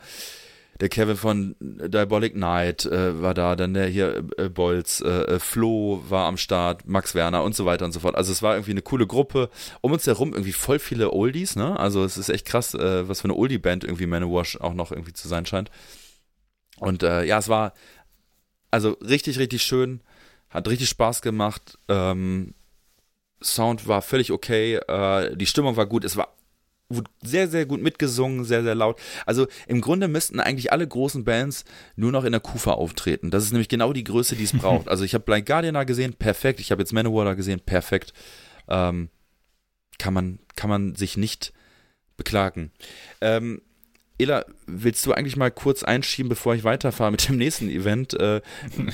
der 0.79 0.89
Kevin 0.89 1.17
von 1.17 1.55
Diabolic 1.59 2.35
Night 2.35 2.85
äh, 2.85 3.21
war 3.21 3.33
da, 3.33 3.55
dann 3.55 3.73
der 3.73 3.87
hier 3.87 4.23
äh, 4.37 4.49
Bolz, 4.49 5.01
äh, 5.01 5.07
äh, 5.07 5.39
Flo 5.39 6.03
war 6.07 6.27
am 6.27 6.37
Start, 6.37 6.87
Max 6.87 7.15
Werner 7.15 7.43
und 7.43 7.55
so 7.55 7.65
weiter 7.65 7.85
und 7.85 7.91
so 7.91 7.99
fort. 7.99 8.15
Also 8.15 8.31
es 8.31 8.43
war 8.43 8.55
irgendwie 8.55 8.71
eine 8.71 8.81
coole 8.81 9.07
Gruppe. 9.07 9.49
Um 9.81 9.91
uns 9.91 10.05
herum 10.05 10.33
irgendwie 10.33 10.53
voll 10.53 10.79
viele 10.79 11.11
Oldies, 11.11 11.55
ne? 11.55 11.79
Also 11.79 12.03
es 12.03 12.17
ist 12.17 12.29
echt 12.29 12.45
krass, 12.45 12.73
äh, 12.73 13.07
was 13.07 13.21
für 13.21 13.25
eine 13.25 13.35
Oldie-Band 13.35 13.83
irgendwie 13.83 14.05
Manowar 14.07 14.45
auch 14.59 14.73
noch 14.73 14.91
irgendwie 14.91 15.13
zu 15.13 15.27
sein 15.27 15.45
scheint. 15.45 15.71
Und 16.79 17.01
äh, 17.01 17.23
ja, 17.23 17.39
es 17.39 17.49
war 17.49 17.73
also 18.71 18.91
richtig, 19.01 19.39
richtig 19.39 19.63
schön. 19.63 20.01
Hat 20.49 20.67
richtig 20.67 20.89
Spaß 20.89 21.21
gemacht. 21.21 21.77
Ähm, 21.87 22.53
Sound 23.41 23.87
war 23.87 24.01
völlig 24.01 24.31
okay. 24.31 24.75
Äh, 24.75 25.35
die 25.35 25.45
Stimmung 25.45 25.75
war 25.75 25.85
gut. 25.85 26.03
Es 26.03 26.17
war 26.17 26.33
sehr, 27.21 27.49
sehr 27.49 27.65
gut 27.65 27.81
mitgesungen, 27.81 28.45
sehr, 28.45 28.63
sehr 28.63 28.75
laut. 28.75 28.99
Also 29.25 29.47
im 29.67 29.81
Grunde 29.81 30.07
müssten 30.07 30.39
eigentlich 30.39 30.71
alle 30.71 30.87
großen 30.87 31.25
Bands 31.25 31.65
nur 31.95 32.11
noch 32.11 32.23
in 32.23 32.31
der 32.31 32.41
Kufa 32.41 32.71
auftreten. 32.71 33.29
Das 33.29 33.43
ist 33.43 33.51
nämlich 33.51 33.67
genau 33.67 33.91
die 33.91 34.05
Größe, 34.05 34.35
die 34.35 34.45
es 34.45 34.53
braucht. 34.57 34.87
Also 34.87 35.03
ich 35.03 35.13
habe 35.13 35.25
Blind 35.25 35.45
Guardian 35.45 35.73
da 35.73 35.83
gesehen, 35.83 36.13
perfekt. 36.13 36.59
Ich 36.59 36.71
habe 36.71 36.81
jetzt 36.81 36.93
Manowar 36.93 37.25
da 37.25 37.33
gesehen, 37.33 37.59
perfekt. 37.59 38.13
Ähm, 38.69 39.09
kann, 39.99 40.13
man, 40.13 40.39
kann 40.55 40.69
man 40.69 40.95
sich 40.95 41.17
nicht 41.17 41.51
beklagen. 42.15 42.71
Ähm, 43.21 43.61
Ela, 44.19 44.45
willst 44.65 45.05
du 45.05 45.13
eigentlich 45.13 45.35
mal 45.35 45.51
kurz 45.51 45.83
einschieben, 45.83 46.29
bevor 46.29 46.55
ich 46.55 46.63
weiterfahre 46.63 47.11
mit 47.11 47.27
dem 47.29 47.37
nächsten 47.37 47.69
Event, 47.69 48.13
äh, 48.19 48.41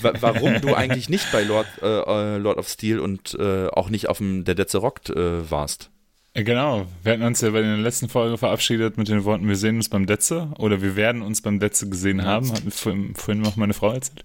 warum 0.02 0.60
du 0.60 0.74
eigentlich 0.76 1.08
nicht 1.10 1.32
bei 1.32 1.44
Lord, 1.44 1.68
äh, 1.82 2.38
Lord 2.38 2.58
of 2.58 2.68
Steel 2.68 3.00
und 3.00 3.34
äh, 3.40 3.68
auch 3.68 3.90
nicht 3.90 4.10
auf 4.10 4.18
dem 4.18 4.44
Der 4.44 4.56
Detze 4.56 4.80
Rockt 4.80 5.10
äh, 5.10 5.50
warst? 5.50 5.90
Genau, 6.36 6.88
wir 7.04 7.12
hatten 7.12 7.22
uns 7.22 7.42
ja 7.42 7.52
bei 7.52 7.62
der 7.62 7.78
letzten 7.78 8.10
Folge 8.10 8.40
verabschiedet 8.40 8.98
mit 8.98 9.08
den 9.08 9.24
Worten, 9.24 9.48
wir 9.48 9.56
sehen 9.56 9.76
uns 9.76 9.88
beim 9.88 10.08
Detze 10.08 10.52
oder 10.58 10.82
wir 10.82 10.96
werden 10.96 11.22
uns 11.22 11.44
beim 11.44 11.60
Detze 11.60 11.88
gesehen 11.88 12.24
haben, 12.24 12.52
hat 12.52 12.66
mir 12.66 12.72
vorhin, 12.72 13.14
vorhin 13.14 13.44
noch 13.44 13.56
meine 13.56 13.76
Frau 13.76 13.92
erzählt. 13.92 14.24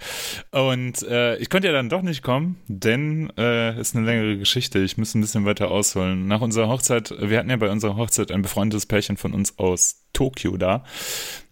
Und 0.50 1.02
äh, 1.02 1.36
ich 1.36 1.50
konnte 1.50 1.66
ja 1.66 1.74
dann 1.74 1.90
doch 1.90 2.00
nicht 2.00 2.22
kommen, 2.22 2.56
denn 2.66 3.30
äh, 3.36 3.78
ist 3.78 3.94
eine 3.94 4.06
längere 4.06 4.38
Geschichte, 4.38 4.78
ich 4.78 4.96
muss 4.96 5.14
ein 5.14 5.20
bisschen 5.20 5.44
weiter 5.44 5.70
ausholen. 5.70 6.26
Nach 6.26 6.40
unserer 6.40 6.68
Hochzeit, 6.68 7.12
wir 7.20 7.38
hatten 7.38 7.50
ja 7.50 7.56
bei 7.56 7.70
unserer 7.70 7.98
Hochzeit 7.98 8.32
ein 8.32 8.40
befreundetes 8.40 8.86
Pärchen 8.86 9.18
von 9.18 9.34
uns 9.34 9.58
aus 9.58 10.06
Tokio 10.14 10.56
da, 10.56 10.84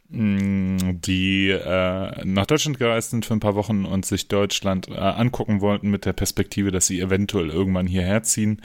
mm, 0.09 1.03
die 1.03 1.51
äh, 1.51 2.25
nach 2.25 2.47
Deutschland 2.47 2.79
gereist 2.79 3.11
sind 3.11 3.27
für 3.27 3.35
ein 3.35 3.41
paar 3.41 3.57
Wochen 3.57 3.85
und 3.85 4.07
sich 4.07 4.29
Deutschland 4.29 4.89
äh, 4.89 4.95
angucken 4.95 5.61
wollten 5.61 5.91
mit 5.91 6.07
der 6.07 6.15
Perspektive, 6.15 6.71
dass 6.71 6.87
sie 6.87 6.99
eventuell 6.99 7.51
irgendwann 7.51 7.87
hierher 7.87 8.23
ziehen. 8.23 8.63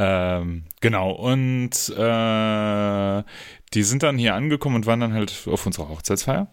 Ähm, 0.00 0.62
genau, 0.80 1.10
und 1.10 1.70
äh, 1.88 3.22
die 3.74 3.82
sind 3.82 4.04
dann 4.04 4.16
hier 4.16 4.34
angekommen 4.34 4.76
und 4.76 4.86
waren 4.86 5.00
dann 5.00 5.12
halt 5.12 5.46
auf 5.46 5.66
unserer 5.66 5.88
Hochzeitsfeier 5.88 6.46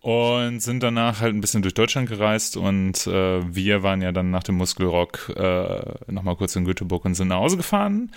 und 0.00 0.60
sind 0.60 0.82
danach 0.82 1.20
halt 1.20 1.34
ein 1.34 1.42
bisschen 1.42 1.60
durch 1.60 1.74
Deutschland 1.74 2.08
gereist 2.08 2.56
und 2.56 3.06
äh, 3.06 3.54
wir 3.54 3.82
waren 3.82 4.00
ja 4.00 4.12
dann 4.12 4.30
nach 4.30 4.42
dem 4.42 4.54
Muskelrock 4.54 5.30
äh, 5.36 6.10
nochmal 6.10 6.36
kurz 6.36 6.56
in 6.56 6.64
Göteborg 6.64 7.04
und 7.04 7.14
sind 7.14 7.28
nach 7.28 7.36
Hause 7.36 7.58
gefahren 7.58 8.12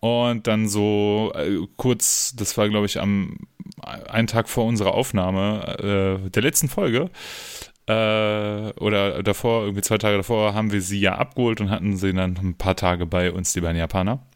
und 0.00 0.48
dann 0.48 0.68
so 0.68 1.32
äh, 1.36 1.58
kurz, 1.76 2.34
das 2.34 2.58
war 2.58 2.68
glaube 2.68 2.86
ich 2.86 3.00
am 3.00 3.38
einen 3.80 4.26
Tag 4.26 4.48
vor 4.48 4.64
unserer 4.64 4.94
Aufnahme 4.94 6.18
äh, 6.26 6.30
der 6.30 6.42
letzten 6.42 6.68
Folge, 6.68 7.08
äh, 7.92 8.72
oder 8.80 9.22
davor, 9.22 9.62
irgendwie 9.62 9.82
zwei 9.82 9.98
Tage 9.98 10.16
davor, 10.18 10.54
haben 10.54 10.72
wir 10.72 10.80
sie 10.80 11.00
ja 11.00 11.16
abgeholt 11.16 11.60
und 11.60 11.70
hatten 11.70 11.96
sie 11.96 12.12
dann 12.12 12.36
ein 12.36 12.54
paar 12.54 12.76
Tage 12.76 13.06
bei 13.06 13.32
uns, 13.32 13.52
die 13.52 13.60
beiden 13.60 13.78
Japaner. 13.78 14.26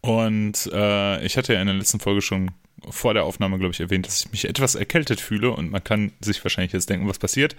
Und 0.00 0.70
äh, 0.72 1.24
ich 1.24 1.36
hatte 1.36 1.54
ja 1.54 1.60
in 1.60 1.66
der 1.66 1.76
letzten 1.76 2.00
Folge 2.00 2.22
schon 2.22 2.50
vor 2.88 3.14
der 3.14 3.24
Aufnahme, 3.24 3.58
glaube 3.58 3.72
ich, 3.72 3.80
erwähnt, 3.80 4.06
dass 4.06 4.20
ich 4.20 4.30
mich 4.30 4.48
etwas 4.48 4.74
erkältet 4.74 5.20
fühle 5.20 5.50
und 5.50 5.70
man 5.70 5.82
kann 5.82 6.12
sich 6.20 6.42
wahrscheinlich 6.44 6.72
jetzt 6.72 6.88
denken, 6.88 7.08
was 7.08 7.18
passiert. 7.18 7.56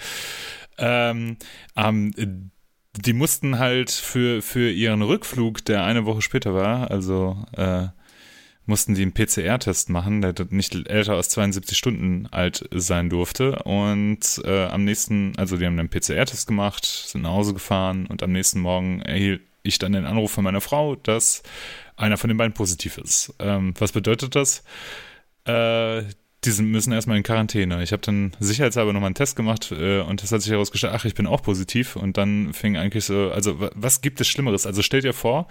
Ähm, 0.78 1.38
ähm, 1.76 2.52
die 2.96 3.14
mussten 3.14 3.60
halt 3.60 3.92
für, 3.92 4.42
für 4.42 4.72
ihren 4.72 5.02
Rückflug, 5.02 5.64
der 5.66 5.84
eine 5.84 6.06
Woche 6.06 6.22
später 6.22 6.54
war, 6.54 6.90
also 6.90 7.44
äh, 7.56 7.88
mussten 8.70 8.96
die 8.96 9.02
einen 9.02 9.14
PCR-Test 9.14 9.90
machen, 9.90 10.22
der 10.22 10.34
nicht 10.52 10.74
älter 10.88 11.16
als 11.16 11.30
72 11.30 11.78
Stunden 11.78 12.28
alt 12.28 12.70
sein 12.74 13.10
durfte. 13.10 13.64
Und 13.64 14.42
äh, 14.46 14.66
am 14.66 14.86
nächsten, 14.86 15.34
also 15.38 15.58
die 15.58 15.66
haben 15.66 15.78
einen 15.78 15.90
PCR-Test 15.90 16.48
gemacht, 16.48 16.86
sind 16.86 17.24
nach 17.24 17.32
Hause 17.32 17.54
gefahren 17.54 18.06
und 18.06 18.24
am 18.24 18.32
nächsten 18.32 18.62
Morgen 18.62 19.02
erhielt 19.02 19.42
ich 19.64 19.78
dann 19.80 19.92
den 19.92 20.06
Anruf 20.06 20.32
von 20.32 20.44
meiner 20.44 20.62
Frau, 20.62 20.96
dass 20.96 21.44
einer 21.98 22.18
von 22.18 22.30
den 22.30 22.38
beiden 22.38 22.54
positiv 22.54 22.98
ist. 22.98 23.34
Ähm, 23.40 23.74
was 23.78 23.92
bedeutet 23.92 24.36
das? 24.36 24.64
Äh, 25.44 26.04
die 26.46 26.62
müssen 26.62 26.94
erstmal 26.94 27.18
in 27.18 27.24
Quarantäne. 27.24 27.84
Ich 27.84 27.92
habe 27.92 28.02
dann 28.02 28.32
sicherheitshalber 28.40 28.94
nochmal 28.94 29.08
einen 29.08 29.16
Test 29.16 29.36
gemacht 29.36 29.72
äh, 29.72 30.00
und 30.00 30.24
das 30.24 30.32
hat 30.32 30.42
sich 30.42 30.52
herausgestellt, 30.52 30.94
ach, 30.96 31.04
ich 31.04 31.16
bin 31.16 31.28
auch 31.28 31.42
positiv. 31.42 31.98
Und 31.98 32.18
dann 32.18 32.54
fing 32.54 32.78
eigentlich 32.78 33.04
so, 33.04 33.32
also 33.32 33.70
was 33.76 34.00
gibt 34.00 34.22
es 34.22 34.30
Schlimmeres? 34.30 34.66
Also 34.66 34.82
stellt 34.82 35.04
ihr 35.04 35.14
vor, 35.14 35.48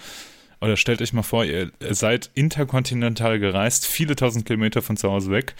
oder 0.61 0.77
stellt 0.77 1.01
euch 1.03 1.13
mal 1.13 1.23
vor, 1.23 1.45
ihr 1.45 1.71
seid 1.91 2.31
interkontinental 2.35 3.39
gereist, 3.39 3.87
viele 3.87 4.17
tausend 4.17 4.45
Kilometer 4.47 4.83
von 4.83 4.97
zu 4.97 5.11
Hause 5.11 5.31
weg 5.31 5.55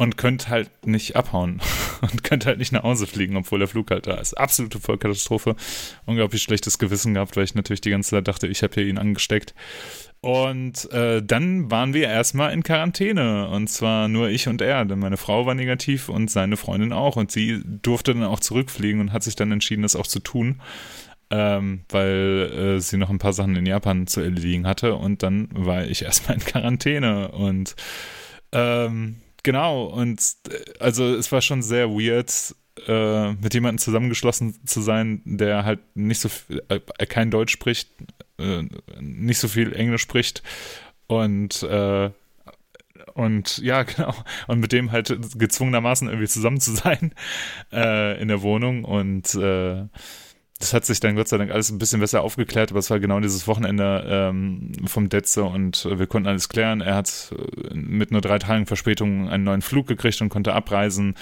und 0.00 0.16
könnt 0.16 0.48
halt 0.48 0.86
nicht 0.86 1.14
abhauen 1.14 1.60
und 2.00 2.24
könnt 2.24 2.46
halt 2.46 2.58
nicht 2.58 2.72
nach 2.72 2.84
Hause 2.84 3.06
fliegen, 3.06 3.36
obwohl 3.36 3.58
der 3.58 3.68
Flug 3.68 3.90
halt 3.90 4.06
da 4.06 4.14
ist. 4.14 4.32
Absolute 4.32 4.80
Vollkatastrophe. 4.80 5.56
Unglaublich 6.06 6.42
schlechtes 6.42 6.78
Gewissen 6.78 7.12
gehabt, 7.12 7.36
weil 7.36 7.44
ich 7.44 7.54
natürlich 7.54 7.82
die 7.82 7.90
ganze 7.90 8.12
Zeit 8.12 8.26
dachte, 8.26 8.46
ich 8.46 8.62
habe 8.62 8.72
hier 8.72 8.86
ihn 8.86 8.96
angesteckt. 8.96 9.54
Und 10.22 10.90
äh, 10.90 11.22
dann 11.22 11.70
waren 11.70 11.92
wir 11.92 12.08
erstmal 12.08 12.54
in 12.54 12.62
Quarantäne. 12.62 13.48
Und 13.48 13.68
zwar 13.68 14.08
nur 14.08 14.30
ich 14.30 14.48
und 14.48 14.62
er, 14.62 14.86
denn 14.86 15.00
meine 15.00 15.18
Frau 15.18 15.44
war 15.44 15.54
negativ 15.54 16.08
und 16.08 16.30
seine 16.30 16.56
Freundin 16.56 16.94
auch. 16.94 17.16
Und 17.16 17.30
sie 17.30 17.60
durfte 17.64 18.14
dann 18.14 18.24
auch 18.24 18.40
zurückfliegen 18.40 19.02
und 19.02 19.12
hat 19.12 19.22
sich 19.22 19.36
dann 19.36 19.52
entschieden, 19.52 19.82
das 19.82 19.96
auch 19.96 20.06
zu 20.06 20.20
tun. 20.20 20.62
Ähm, 21.32 21.82
weil 21.88 22.76
äh, 22.76 22.80
sie 22.80 22.96
noch 22.96 23.10
ein 23.10 23.18
paar 23.18 23.32
Sachen 23.32 23.54
in 23.54 23.64
Japan 23.64 24.08
zu 24.08 24.20
erledigen 24.20 24.66
hatte. 24.66 24.94
Und 24.96 25.22
dann 25.22 25.48
war 25.52 25.84
ich 25.84 26.02
erstmal 26.04 26.38
in 26.38 26.44
Quarantäne. 26.44 27.30
Und 27.30 27.76
ähm, 28.52 29.16
Genau, 29.42 29.84
und 29.84 30.20
äh, 30.48 30.78
also 30.80 31.14
es 31.14 31.30
war 31.32 31.40
schon 31.40 31.62
sehr 31.62 31.90
weird, 31.90 32.54
äh, 32.86 33.32
mit 33.32 33.54
jemandem 33.54 33.78
zusammengeschlossen 33.78 34.66
zu 34.66 34.80
sein, 34.80 35.22
der 35.24 35.64
halt 35.64 35.80
nicht 35.94 36.20
so 36.20 36.28
viel, 36.28 36.62
äh, 36.68 36.80
kein 37.06 37.30
Deutsch 37.30 37.52
spricht, 37.52 37.90
nicht 38.98 39.38
so 39.38 39.48
viel 39.48 39.74
Englisch 39.74 40.00
spricht 40.00 40.42
und 41.08 41.62
und 43.12 43.58
ja, 43.58 43.82
genau. 43.84 44.14
Und 44.46 44.60
mit 44.60 44.72
dem 44.72 44.92
halt 44.92 45.14
gezwungenermaßen 45.38 46.08
irgendwie 46.08 46.28
zusammen 46.28 46.58
zu 46.58 46.72
sein 46.72 47.12
in 47.70 48.28
der 48.28 48.40
Wohnung 48.40 48.84
und 48.84 49.34
äh, 49.34 49.84
das 50.60 50.74
hat 50.74 50.84
sich 50.84 51.00
dann 51.00 51.16
Gott 51.16 51.26
sei 51.26 51.38
Dank 51.38 51.50
alles 51.50 51.70
ein 51.70 51.78
bisschen 51.78 52.00
besser 52.00 52.20
aufgeklärt, 52.22 52.70
aber 52.70 52.80
es 52.80 52.90
war 52.90 53.00
genau 53.00 53.18
dieses 53.18 53.46
Wochenende 53.46 54.04
ähm, 54.06 54.72
vom 54.86 55.08
Detze 55.08 55.42
und 55.42 55.88
wir 55.90 56.06
konnten 56.06 56.28
alles 56.28 56.50
klären. 56.50 56.82
Er 56.82 56.96
hat 56.96 57.32
äh, 57.32 57.74
mit 57.74 58.10
nur 58.10 58.20
drei 58.20 58.38
Tagen 58.38 58.66
Verspätung 58.66 59.30
einen 59.30 59.44
neuen 59.44 59.62
Flug 59.62 59.86
gekriegt 59.86 60.20
und 60.20 60.28
konnte 60.28 60.52
abreisen, 60.52 61.14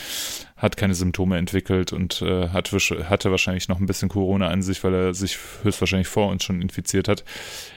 hat 0.56 0.76
keine 0.76 0.96
Symptome 0.96 1.38
entwickelt 1.38 1.92
und 1.92 2.20
äh, 2.20 2.48
hat, 2.48 2.72
hatte 2.72 3.30
wahrscheinlich 3.30 3.68
noch 3.68 3.78
ein 3.78 3.86
bisschen 3.86 4.08
Corona 4.08 4.48
an 4.48 4.60
sich, 4.60 4.82
weil 4.82 4.92
er 4.92 5.14
sich 5.14 5.38
höchstwahrscheinlich 5.62 6.08
vor 6.08 6.28
uns 6.30 6.42
schon 6.42 6.60
infiziert 6.60 7.06
hat. 7.06 7.24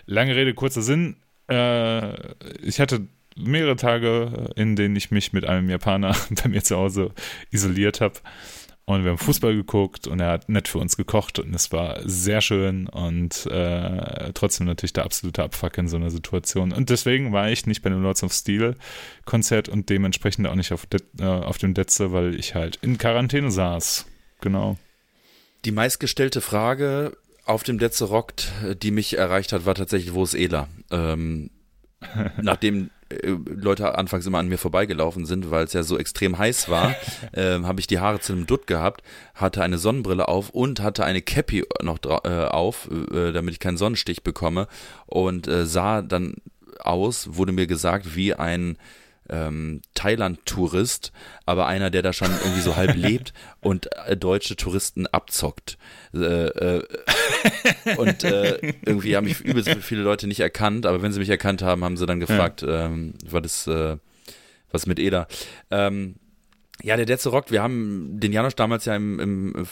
Lange 0.08 0.36
Rede, 0.36 0.56
kurzer 0.56 0.82
Sinn. 0.82 1.18
Äh, 1.48 2.34
ich 2.64 2.80
hatte 2.80 3.08
mehrere 3.38 3.76
Tage, 3.76 4.50
in 4.56 4.76
denen 4.76 4.96
ich 4.96 5.12
mich 5.12 5.32
mit 5.32 5.46
einem 5.46 5.70
Japaner 5.70 6.16
bei 6.44 6.50
mir 6.50 6.64
zu 6.64 6.76
Hause 6.76 7.12
isoliert 7.52 8.02
habe 8.02 8.16
und 8.86 9.04
wir 9.04 9.12
haben 9.12 9.18
Fußball 9.18 9.56
geguckt 9.56 10.08
und 10.08 10.20
er 10.20 10.32
hat 10.32 10.50
nett 10.50 10.68
für 10.68 10.80
uns 10.80 10.98
gekocht 10.98 11.40
und 11.40 11.54
es 11.54 11.72
war 11.72 12.00
sehr 12.04 12.42
schön 12.42 12.88
und 12.88 13.46
äh, 13.46 14.34
trotzdem 14.34 14.68
natürlich 14.68 14.94
der 14.94 15.06
absolute 15.06 15.44
Abfuck 15.44 15.78
in 15.78 15.88
so 15.88 15.98
einer 15.98 16.10
Situation. 16.10 16.72
Und 16.72 16.90
deswegen 16.90 17.32
war 17.32 17.50
ich 17.50 17.66
nicht 17.66 17.84
bei 17.84 17.90
dem 17.90 18.02
Lords 18.02 18.24
of 18.24 18.34
Steel 18.34 18.76
Konzert 19.26 19.70
und 19.70 19.90
dementsprechend 19.90 20.48
auch 20.48 20.56
nicht 20.56 20.74
auf, 20.74 20.86
De 20.88 21.02
äh, 21.20 21.24
auf 21.24 21.58
dem 21.58 21.74
Detze, 21.74 22.12
weil 22.12 22.36
ich 22.36 22.56
halt 22.56 22.78
in 22.82 22.98
Quarantäne 22.98 23.52
saß. 23.52 24.06
Genau. 24.42 24.78
Die 25.64 25.72
meistgestellte 25.72 26.42
Frage 26.42 27.16
auf 27.46 27.64
dem 27.64 27.78
Detze 27.78 28.06
Rockt, 28.06 28.52
die 28.82 28.92
mich 28.92 29.18
erreicht 29.18 29.54
hat, 29.54 29.66
war 29.66 29.76
tatsächlich, 29.76 30.14
wo 30.14 30.24
ist 30.24 30.34
Ela? 30.34 30.68
Ähm, 30.90 31.52
nachdem 32.42 32.86
äh, 32.86 32.90
Leute 33.46 33.98
anfangs 33.98 34.26
immer 34.26 34.40
an 34.40 34.48
mir 34.48 34.58
vorbeigelaufen 34.58 35.26
sind, 35.26 35.52
weil 35.52 35.66
es 35.66 35.74
ja 35.74 35.84
so 35.84 35.98
extrem 35.98 36.38
heiß 36.38 36.70
war, 36.70 36.96
äh, 37.34 37.60
habe 37.62 37.80
ich 37.80 37.88
die 37.88 38.00
Haare 38.00 38.20
zu 38.20 38.34
einem 38.34 38.48
Dutt 38.48 38.68
gehabt, 38.68 39.04
hatte 39.36 39.64
eine 39.64 39.78
Sonnenbrille 39.78 40.28
auf 40.28 40.50
und 40.50 40.82
hatte 40.82 41.04
eine 41.04 41.22
Cappy 41.22 41.64
noch 41.82 42.00
äh, 42.24 42.46
auf, 42.46 42.90
äh, 42.92 43.32
damit 43.32 43.54
ich 43.54 43.60
keinen 43.60 43.78
Sonnenstich 43.78 44.24
bekomme 44.24 44.68
und 45.06 45.48
äh, 45.48 45.66
sah 45.66 46.02
dann 46.02 46.36
aus, 46.80 47.36
wurde 47.36 47.52
mir 47.52 47.68
gesagt, 47.68 48.16
wie 48.16 48.34
ein 48.34 48.78
ähm, 49.32 49.82
Thailand-Tourist, 49.96 51.12
aber 51.46 51.66
einer, 51.66 51.90
der 51.90 52.02
da 52.02 52.14
schon 52.14 52.30
irgendwie 52.30 52.62
so 52.62 52.76
halb 52.76 52.96
lebt 52.96 53.34
und 53.62 53.90
äh, 54.06 54.16
deutsche 54.16 54.56
Touristen 54.56 55.08
abzockt. 55.08 55.78
Äh, 56.14 56.48
äh, 56.48 56.84
und 57.98 58.24
äh, 58.24 58.74
irgendwie 58.86 59.16
haben 59.16 59.26
mich 59.26 59.42
übelst 59.42 59.70
viele 59.82 60.02
Leute 60.02 60.28
nicht 60.28 60.42
erkannt, 60.42 60.86
aber 60.86 61.02
wenn 61.02 61.14
sie 61.14 61.20
mich 61.20 61.30
erkannt 61.30 61.62
haben, 61.62 61.84
haben 61.84 61.98
sie 61.98 62.06
dann 62.06 62.20
gefragt, 62.20 62.62
ja. 62.62 62.86
ähm, 62.86 63.14
war 63.28 63.42
das 63.42 63.66
äh, 63.68 63.98
was 64.72 64.86
mit 64.86 65.00
Eda. 65.00 65.28
Ähm, 65.70 66.16
ja, 66.84 66.98
der 66.98 67.06
Detze 67.06 67.30
rockt. 67.30 67.52
Wir 67.52 67.62
haben 67.62 68.20
den 68.20 68.34
Janosch 68.34 68.56
damals 68.56 68.86
ja 68.86 68.96
im, 68.96 69.20
im, 69.20 69.68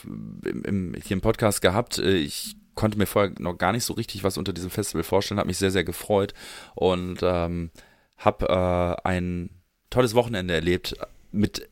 im, 0.45 0.64
im, 0.64 0.95
hier 1.03 1.16
im 1.16 1.22
Podcast 1.22 1.62
gehabt. 1.62 1.97
Äh, 1.97 2.18
ich 2.18 2.55
konnte 2.76 2.97
mir 2.97 3.07
vorher 3.07 3.34
noch 3.39 3.57
gar 3.57 3.74
nicht 3.74 3.84
so 3.84 3.93
richtig 3.93 4.24
was 4.24 4.38
unter 4.38 4.53
diesem 4.53 4.70
Festival 4.70 5.03
vorstellen, 5.03 5.39
habe 5.39 5.47
mich 5.47 5.57
sehr, 5.57 5.72
sehr 5.72 5.84
gefreut 5.84 6.34
und 6.76 7.20
ähm, 7.24 7.72
habe 8.20 8.47
äh, 8.47 9.07
ein 9.07 9.49
tolles 9.89 10.13
Wochenende 10.13 10.53
erlebt 10.53 10.95
mit 11.32 11.67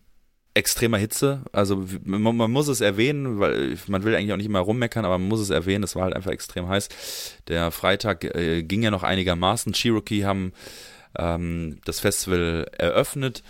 extremer 0.57 0.97
Hitze. 0.97 1.43
Also 1.51 1.85
man, 2.03 2.35
man, 2.35 2.51
muss 2.51 2.67
es 2.67 2.81
erwähnen, 2.81 3.39
weil 3.39 3.77
man 3.87 4.03
will 4.03 4.15
eigentlich 4.15 4.33
auch 4.33 4.37
nicht 4.37 4.47
immer 4.47 4.59
rummeckern, 4.59 5.05
aber 5.05 5.19
man 5.19 5.27
muss 5.27 5.39
es 5.39 5.51
erwähnen, 5.51 5.83
es 5.83 5.95
war 5.95 6.03
halt 6.03 6.15
einfach 6.15 6.31
extrem 6.31 6.67
heiß. 6.67 6.89
Der 7.47 7.69
Freitag 7.71 8.23
äh, 8.23 8.63
ging 8.63 8.81
ja 8.81 8.89
noch 8.89 9.03
einigermaßen. 9.03 9.73
Cherokee 9.73 10.25
haben 10.25 10.53
ähm, 11.17 11.79
das 11.85 11.99
Festival 11.99 12.65
eröffnet, 12.75 13.43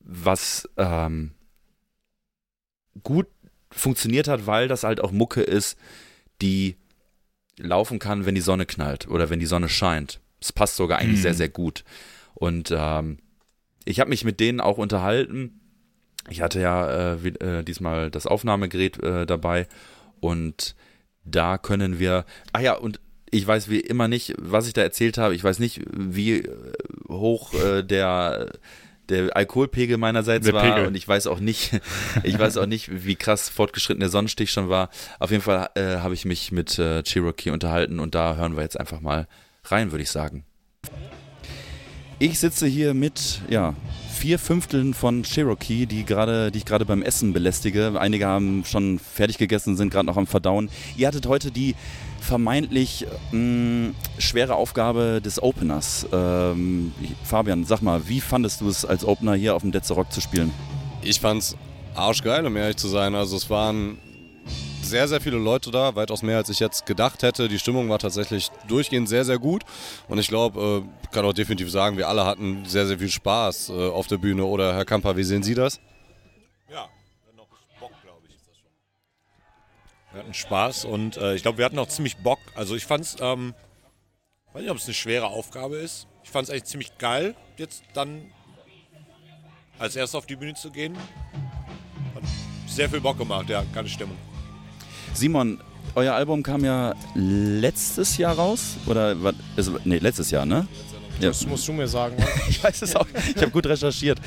was 0.00 0.68
ähm, 0.76 1.32
gut 3.02 3.28
funktioniert 3.70 4.28
hat, 4.28 4.46
weil 4.46 4.68
das 4.68 4.84
halt 4.84 5.00
auch 5.00 5.12
Mucke 5.12 5.42
ist, 5.42 5.78
die 6.42 6.76
laufen 7.58 7.98
kann, 7.98 8.26
wenn 8.26 8.34
die 8.34 8.40
Sonne 8.42 8.66
knallt 8.66 9.08
oder 9.08 9.30
wenn 9.30 9.40
die 9.40 9.46
Sonne 9.46 9.68
scheint. 9.68 10.20
Es 10.40 10.52
passt 10.52 10.76
sogar 10.76 10.98
eigentlich 10.98 11.18
mhm. 11.18 11.22
sehr, 11.22 11.34
sehr 11.34 11.48
gut. 11.48 11.82
Und 12.36 12.72
ähm, 12.76 13.18
ich 13.84 14.00
habe 14.00 14.10
mich 14.10 14.24
mit 14.24 14.40
denen 14.40 14.60
auch 14.60 14.78
unterhalten. 14.78 15.60
Ich 16.28 16.42
hatte 16.42 16.60
ja 16.60 17.14
äh, 17.14 17.24
wie, 17.24 17.28
äh, 17.28 17.62
diesmal 17.62 18.10
das 18.10 18.26
Aufnahmegerät 18.26 19.02
äh, 19.02 19.26
dabei 19.26 19.66
und 20.20 20.74
da 21.24 21.58
können 21.58 21.98
wir. 21.98 22.24
Ah 22.52 22.60
ja, 22.60 22.74
und 22.74 23.00
ich 23.30 23.46
weiß 23.46 23.68
wie 23.70 23.80
immer 23.80 24.08
nicht, 24.08 24.34
was 24.38 24.66
ich 24.66 24.72
da 24.72 24.82
erzählt 24.82 25.18
habe. 25.18 25.34
Ich 25.34 25.42
weiß 25.42 25.58
nicht, 25.60 25.82
wie 25.92 26.40
äh, 26.40 26.48
hoch 27.08 27.54
äh, 27.54 27.82
der 27.82 28.52
der 29.08 29.36
Alkoholpegel 29.36 29.98
meinerseits 29.98 30.46
der 30.46 30.54
war 30.54 30.62
Pegel. 30.62 30.88
und 30.88 30.96
ich 30.96 31.06
weiß 31.06 31.28
auch 31.28 31.38
nicht, 31.38 31.80
ich 32.24 32.38
weiß 32.38 32.56
auch 32.58 32.66
nicht, 32.66 33.04
wie 33.06 33.14
krass 33.14 33.48
fortgeschritten 33.48 34.00
der 34.00 34.08
Sonnenstich 34.08 34.50
schon 34.50 34.68
war. 34.68 34.90
Auf 35.20 35.30
jeden 35.30 35.42
Fall 35.42 35.70
äh, 35.76 35.98
habe 35.98 36.14
ich 36.14 36.24
mich 36.24 36.52
mit 36.52 36.78
äh, 36.78 37.02
Cherokee 37.02 37.50
unterhalten 37.50 38.00
und 38.00 38.14
da 38.14 38.36
hören 38.36 38.56
wir 38.56 38.62
jetzt 38.62 38.78
einfach 38.78 39.00
mal 39.00 39.28
rein, 39.64 39.92
würde 39.92 40.02
ich 40.02 40.10
sagen. 40.10 40.44
Ich 42.18 42.38
sitze 42.38 42.66
hier 42.66 42.94
mit, 42.94 43.42
ja, 43.50 43.74
vier 44.10 44.38
Fünfteln 44.38 44.94
von 44.94 45.22
Cherokee, 45.22 45.84
die 45.84 46.06
gerade, 46.06 46.50
die 46.50 46.58
ich 46.58 46.64
gerade 46.64 46.86
beim 46.86 47.02
Essen 47.02 47.34
belästige. 47.34 48.00
Einige 48.00 48.26
haben 48.26 48.64
schon 48.64 48.98
fertig 48.98 49.36
gegessen, 49.36 49.76
sind 49.76 49.90
gerade 49.90 50.06
noch 50.06 50.16
am 50.16 50.26
Verdauen. 50.26 50.70
Ihr 50.96 51.08
hattet 51.08 51.26
heute 51.26 51.50
die 51.50 51.74
vermeintlich 52.20 53.06
mh, 53.32 53.38
mm, 53.38 53.94
schwere 54.16 54.54
Aufgabe 54.54 55.20
des 55.22 55.42
Openers. 55.42 56.06
Ähm, 56.10 56.94
Fabian, 57.22 57.66
sag 57.66 57.82
mal, 57.82 58.08
wie 58.08 58.22
fandest 58.22 58.62
du 58.62 58.68
es 58.70 58.86
als 58.86 59.04
Opener 59.04 59.34
hier 59.34 59.54
auf 59.54 59.60
dem 59.60 59.72
Dead 59.72 59.82
Rock 59.90 60.10
zu 60.10 60.22
spielen? 60.22 60.50
Ich 61.02 61.20
fand's 61.20 61.54
arschgeil, 61.94 62.46
um 62.46 62.56
ehrlich 62.56 62.76
zu 62.76 62.88
sein. 62.88 63.14
Also 63.14 63.36
es 63.36 63.50
waren 63.50 63.98
sehr, 64.88 65.08
sehr 65.08 65.20
viele 65.20 65.36
Leute 65.36 65.70
da, 65.70 65.94
weitaus 65.94 66.22
mehr 66.22 66.38
als 66.38 66.48
ich 66.48 66.60
jetzt 66.60 66.86
gedacht 66.86 67.22
hätte. 67.22 67.48
Die 67.48 67.58
Stimmung 67.58 67.88
war 67.88 67.98
tatsächlich 67.98 68.50
durchgehend 68.68 69.08
sehr, 69.08 69.24
sehr 69.24 69.38
gut. 69.38 69.62
Und 70.08 70.18
ich 70.18 70.28
glaube, 70.28 70.84
äh, 70.84 71.08
kann 71.14 71.24
auch 71.24 71.32
definitiv 71.32 71.70
sagen, 71.70 71.96
wir 71.96 72.08
alle 72.08 72.24
hatten 72.24 72.64
sehr, 72.64 72.86
sehr 72.86 72.98
viel 72.98 73.08
Spaß 73.08 73.70
äh, 73.70 73.72
auf 73.72 74.06
der 74.06 74.18
Bühne. 74.18 74.44
Oder 74.44 74.74
Herr 74.74 74.84
Kamper, 74.84 75.16
wie 75.16 75.24
sehen 75.24 75.42
Sie 75.42 75.54
das? 75.54 75.80
Ja, 76.70 76.88
noch 77.36 77.46
Bock, 77.80 77.92
glaube 78.02 78.22
ich, 78.28 78.34
ist 78.34 78.46
das 78.48 78.56
schon. 78.56 78.70
Wir 80.12 80.20
hatten 80.20 80.34
Spaß 80.34 80.84
und 80.84 81.16
äh, 81.16 81.34
ich 81.34 81.42
glaube, 81.42 81.58
wir 81.58 81.64
hatten 81.64 81.78
auch 81.78 81.88
ziemlich 81.88 82.16
Bock. 82.16 82.40
Also 82.54 82.76
ich 82.76 82.84
fand 82.84 83.04
es, 83.04 83.16
ähm, 83.20 83.54
weiß 84.52 84.62
nicht, 84.62 84.70
ob 84.70 84.78
es 84.78 84.84
eine 84.84 84.94
schwere 84.94 85.26
Aufgabe 85.26 85.76
ist. 85.76 86.06
Ich 86.24 86.30
fand 86.30 86.44
es 86.44 86.50
eigentlich 86.50 86.64
ziemlich 86.64 86.98
geil, 86.98 87.34
jetzt 87.56 87.82
dann 87.94 88.30
als 89.78 89.94
erstes 89.94 90.14
auf 90.14 90.26
die 90.26 90.36
Bühne 90.36 90.54
zu 90.54 90.70
gehen 90.70 90.96
sehr 92.76 92.90
viel 92.90 93.00
Bock 93.00 93.16
gemacht, 93.16 93.48
ja, 93.48 93.64
keine 93.72 93.88
Stimmung. 93.88 94.18
Simon, 95.16 95.58
euer 95.94 96.14
Album 96.14 96.42
kam 96.42 96.64
ja 96.64 96.94
letztes 97.14 98.18
Jahr 98.18 98.34
raus? 98.36 98.76
Oder 98.86 99.22
was? 99.22 99.34
Also, 99.56 99.78
nee, 99.84 99.98
letztes 99.98 100.30
Jahr, 100.30 100.44
ne? 100.44 100.66
Ja. 101.20 101.28
Das 101.28 101.46
musst 101.46 101.66
du 101.66 101.72
mir 101.72 101.88
sagen. 101.88 102.16
Ich 102.48 102.62
weiß 102.62 102.82
es 102.82 102.94
auch. 102.94 103.06
Ich 103.34 103.40
habe 103.40 103.50
gut 103.50 103.66
recherchiert. 103.66 104.18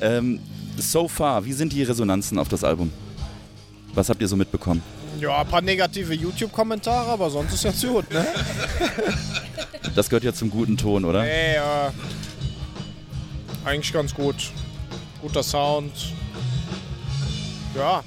Ähm, 0.00 0.40
so 0.76 1.08
far, 1.08 1.44
wie 1.44 1.52
sind 1.52 1.72
die 1.72 1.82
Resonanzen 1.82 2.38
auf 2.38 2.48
das 2.48 2.62
Album? 2.62 2.92
Was 3.94 4.08
habt 4.08 4.20
ihr 4.20 4.28
so 4.28 4.36
mitbekommen? 4.36 4.82
ja, 5.20 5.40
ein 5.40 5.46
paar 5.46 5.62
negative 5.62 6.12
YouTube-Kommentare, 6.14 7.10
aber 7.10 7.30
sonst 7.30 7.54
ist 7.54 7.64
ja 7.82 7.90
gut, 7.90 8.10
ne? 8.12 8.26
Das 9.94 10.10
gehört 10.10 10.24
ja 10.24 10.32
zum 10.34 10.50
guten 10.50 10.76
Ton, 10.76 11.06
oder? 11.06 11.22
Nee, 11.22 11.54
ja. 11.54 11.90
Eigentlich 13.64 13.92
ganz 13.92 14.12
gut. 14.12 14.50
Guter 15.22 15.42
Sound. 15.42 16.12
Ja, 17.74 18.04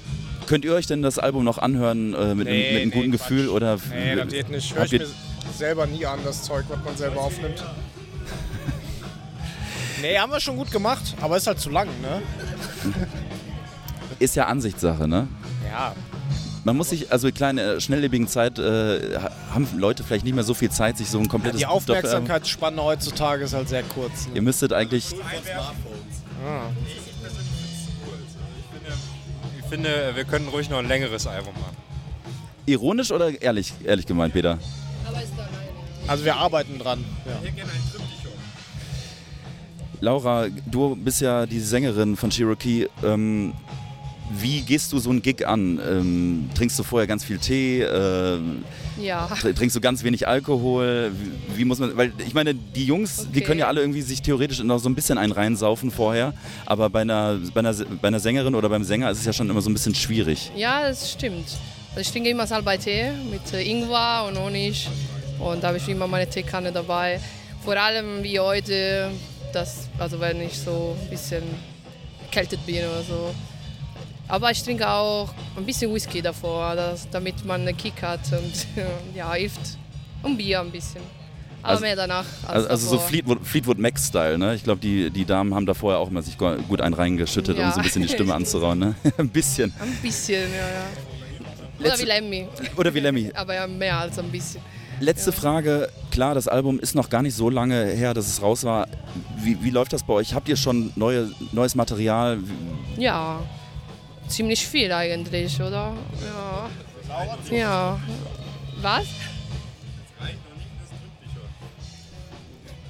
Könnt 0.49 0.65
ihr 0.65 0.73
euch 0.73 0.87
denn 0.87 1.01
das 1.03 1.19
Album 1.19 1.43
noch 1.45 1.59
anhören 1.59 2.13
äh, 2.15 2.33
mit, 2.35 2.47
Nee, 2.47 2.51
einem, 2.51 2.73
mit 2.73 2.81
einem 2.81 2.89
nee, 2.89 2.95
guten 2.95 3.11
Quatsch. 3.11 3.19
Gefühl? 3.21 3.49
Oder 3.49 3.77
nee, 3.93 4.15
das 4.15 4.27
geht 4.29 4.49
nicht. 4.49 4.75
Hör 4.75 4.83
ich 4.85 4.93
ihr, 4.93 4.99
mir 5.01 5.07
selber 5.55 5.85
nie 5.85 6.05
an, 6.05 6.19
das 6.25 6.41
Zeug, 6.43 6.65
was 6.69 6.79
man 6.83 6.97
selber 6.97 7.21
aufnimmt. 7.21 7.63
Nee, 10.01 10.17
haben 10.17 10.31
wir 10.31 10.39
schon 10.39 10.55
gut 10.55 10.71
gemacht, 10.71 11.13
aber 11.19 11.35
ist 11.35 11.45
halt 11.45 11.59
zu 11.59 11.69
lang, 11.69 11.87
ne? 12.01 12.21
ist 14.17 14.33
ja 14.37 14.45
Ansichtssache, 14.47 15.09
ne? 15.09 15.27
Ja. 15.69 15.93
Man 16.63 16.77
muss 16.77 16.89
sich, 16.91 17.11
also 17.11 17.27
in 17.27 17.33
kleiner, 17.33 17.81
schnelllebigen 17.81 18.25
Zeit, 18.29 18.59
äh, 18.59 19.17
ha- 19.17 19.31
haben 19.53 19.67
Leute 19.77 20.05
vielleicht 20.05 20.23
nicht 20.23 20.35
mehr 20.35 20.45
so 20.45 20.53
viel 20.53 20.69
Zeit, 20.71 20.97
sich 20.97 21.09
so 21.09 21.19
ein 21.19 21.27
komplettes 21.27 21.59
Die 21.59 21.65
Doppel- 21.65 21.75
Aufmerksamkeitsspanne 21.97 22.81
heutzutage 22.81 23.43
ist 23.43 23.53
halt 23.53 23.67
sehr 23.67 23.83
kurz. 23.83 24.27
Ihr 24.27 24.35
Ne? 24.35 24.41
müsstet 24.43 24.71
eigentlich, 24.71 25.07
Ich 25.11 25.17
finde, 29.69 30.11
wir 30.15 30.23
können 30.25 30.47
ruhig 30.47 30.69
noch 30.69 30.79
ein 30.79 30.87
längeres 30.87 31.27
Album 31.27 31.53
machen. 31.53 31.77
ironisch 32.65 33.11
oder 33.11 33.41
ehrlich, 33.41 33.73
ehrlich 33.83 34.05
gemeint, 34.05 34.33
Peter? 34.33 34.57
Also 36.07 36.25
wir 36.25 36.35
arbeiten 36.35 36.79
dran. 36.79 37.05
Ja. 37.25 37.39
Laura, 40.01 40.47
du 40.65 40.95
bist 40.95 41.21
ja 41.21 41.45
die 41.45 41.59
Sängerin 41.59 42.15
von 42.15 42.29
Cherokee. 42.29 42.87
Ähm, 43.03 43.53
wie 44.31 44.61
gehst 44.61 44.91
du 44.93 44.99
so 44.99 45.09
einen 45.09 45.21
Gig 45.21 45.45
an? 45.45 45.79
Ähm, 45.85 46.49
trinkst 46.55 46.79
du 46.79 46.83
vorher 46.83 47.07
ganz 47.07 47.23
viel 47.23 47.37
Tee? 47.37 47.81
Ähm, 47.83 48.63
Ja. 48.99 49.27
tr- 49.27 49.53
trinkst 49.55 49.75
du 49.75 49.81
ganz 49.81 50.03
wenig 50.03 50.27
Alkohol? 50.27 51.11
Wie, 51.53 51.59
wie 51.59 51.65
muss 51.65 51.79
man, 51.79 51.95
weil 51.97 52.11
ich 52.25 52.33
meine, 52.33 52.53
die 52.53 52.85
Jungs, 52.85 53.17
die 53.31 53.37
Okay. 53.37 53.41
können 53.41 53.59
ja 53.59 53.67
alle 53.67 53.81
irgendwie 53.81 54.01
sich 54.01 54.21
theoretisch 54.21 54.61
noch 54.63 54.79
so 54.79 54.89
ein 54.89 54.95
bisschen 54.95 55.17
einen 55.17 55.31
reinsaufen 55.31 55.91
vorher, 55.91 56.33
aber 56.65 56.89
bei 56.89 57.01
einer, 57.01 57.39
bei, 57.53 57.59
einer, 57.59 57.73
bei 57.73 58.07
einer 58.07 58.19
Sängerin 58.19 58.55
oder 58.55 58.69
beim 58.69 58.83
Sänger 58.83 59.09
ist 59.11 59.19
es 59.19 59.25
ja 59.25 59.33
schon 59.33 59.49
immer 59.49 59.61
so 59.61 59.69
ein 59.69 59.73
bisschen 59.73 59.95
schwierig. 59.95 60.51
Ja, 60.55 60.87
das 60.87 61.11
stimmt. 61.11 61.45
Also 61.91 62.01
ich 62.01 62.11
trinke 62.11 62.29
immer 62.29 62.45
Salbei-Tee 62.45 63.11
mit 63.31 63.53
äh, 63.53 63.63
Ingwer 63.63 64.25
und 64.27 64.37
Honig 64.37 64.87
und 65.39 65.63
da 65.63 65.69
habe 65.69 65.77
ich 65.77 65.87
immer 65.89 66.07
meine 66.07 66.29
Teekanne 66.29 66.71
dabei. 66.71 67.19
Vor 67.63 67.75
allem 67.77 68.23
wie 68.23 68.39
heute, 68.39 69.09
das, 69.53 69.87
also 69.97 70.19
wenn 70.19 70.41
ich 70.41 70.57
so 70.57 70.95
ein 71.01 71.09
bisschen 71.09 71.43
erkältet 72.25 72.65
bin 72.65 72.77
oder 72.77 73.01
so. 73.07 73.33
Aber 74.29 74.51
ich 74.51 74.63
trinke 74.63 74.87
auch 74.87 75.29
ein 75.57 75.65
bisschen 75.65 75.93
Whisky 75.93 76.21
davor, 76.21 76.75
das, 76.75 77.09
damit 77.09 77.43
man 77.45 77.61
einen 77.67 77.75
Kick 77.75 78.01
hat 78.01 78.19
und 78.31 78.67
ja, 79.15 79.33
hilft. 79.33 79.59
Und 80.23 80.37
Bier 80.37 80.61
ein 80.61 80.69
bisschen. 80.71 81.01
Aber 81.61 81.71
Also- 81.71 81.81
mehr 81.81 81.95
danach 81.95 82.25
als 82.43 82.53
Also, 82.55 82.67
also 82.69 82.87
so 82.87 82.95
davor. 82.95 83.09
Fleetwood, 83.09 83.39
Fleetwood 83.45 83.79
Mac-Style, 83.79 84.37
ne? 84.37 84.55
Ich 84.55 84.63
glaube, 84.63 84.79
die, 84.81 85.09
die 85.09 85.25
Damen 85.25 85.53
haben 85.55 85.65
da 85.65 85.73
vorher 85.73 85.99
auch 85.99 86.09
immer 86.09 86.21
sich 86.21 86.37
gut 86.37 86.79
einen 86.79 86.93
reingeschüttet, 86.93 87.55
um 87.57 87.61
Ja. 87.63 87.71
so 87.71 87.79
ein 87.79 87.83
bisschen 87.83 88.01
die 88.03 88.07
Stimme 88.09 88.33
anzurauen, 88.35 88.79
ne? 88.79 88.95
ein 89.17 89.29
bisschen. 89.29 89.73
Ein 89.79 89.97
bisschen, 90.01 90.49
ja, 90.51 90.57
ja. 90.57 90.85
Oder 91.79 91.89
Letzte- 91.89 92.03
wie 92.03 92.07
Lemmy. 92.07 92.47
Oder 92.77 92.93
wie 92.93 92.99
Lemmy. 92.99 93.31
Aber 93.33 93.55
ja, 93.55 93.67
mehr 93.67 93.97
als 93.97 94.19
ein 94.19 94.29
bisschen. 94.31 94.61
Letzte 95.01 95.31
Frage. 95.31 95.89
Klar, 96.11 96.35
das 96.35 96.47
Album 96.49 96.77
ist 96.79 96.93
noch 96.93 97.09
gar 97.09 97.21
nicht 97.21 97.33
so 97.35 97.49
lange 97.49 97.85
her, 97.85 98.13
dass 98.13 98.27
es 98.27 98.41
raus 98.41 98.65
war. 98.65 98.85
Wie, 99.37 99.57
wie 99.63 99.69
läuft 99.69 99.93
das 99.93 100.03
bei 100.03 100.13
euch? 100.13 100.33
Habt 100.33 100.49
ihr 100.49 100.57
schon 100.57 100.91
neue, 100.97 101.31
neues 101.53 101.73
Material? 101.75 102.37
Ja, 102.97 103.39
ziemlich 104.29 104.65
viel 104.65 104.91
eigentlich, 104.91 105.59
oder? 105.59 105.93
Ja. 106.23 106.69
Ja. 107.51 107.99
Was? 108.81 109.07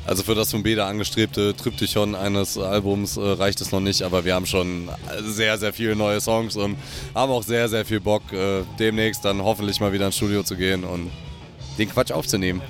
Also 0.05 0.23
für 0.23 0.33
das 0.33 0.49
von 0.49 0.63
Beda 0.63 0.87
angestrebte 0.87 1.55
Triptychon 1.55 2.15
eines 2.15 2.57
Albums 2.57 3.15
äh, 3.15 3.21
reicht 3.21 3.61
es 3.61 3.71
noch 3.71 3.79
nicht, 3.79 4.01
aber 4.01 4.25
wir 4.25 4.33
haben 4.33 4.47
schon 4.47 4.89
sehr, 5.21 5.59
sehr 5.59 5.71
viele 5.71 5.95
neue 5.95 6.19
Songs 6.19 6.55
und 6.55 6.77
haben 7.13 7.31
auch 7.31 7.43
sehr, 7.43 7.69
sehr 7.69 7.85
viel 7.85 7.99
Bock, 7.99 8.33
äh, 8.33 8.63
demnächst 8.79 9.23
dann 9.23 9.43
hoffentlich 9.43 9.79
mal 9.79 9.93
wieder 9.93 10.07
ins 10.07 10.15
Studio 10.17 10.41
zu 10.41 10.55
gehen 10.55 10.83
und 10.83 11.11
den 11.77 11.89
Quatsch 11.89 12.11
aufzunehmen. 12.11 12.63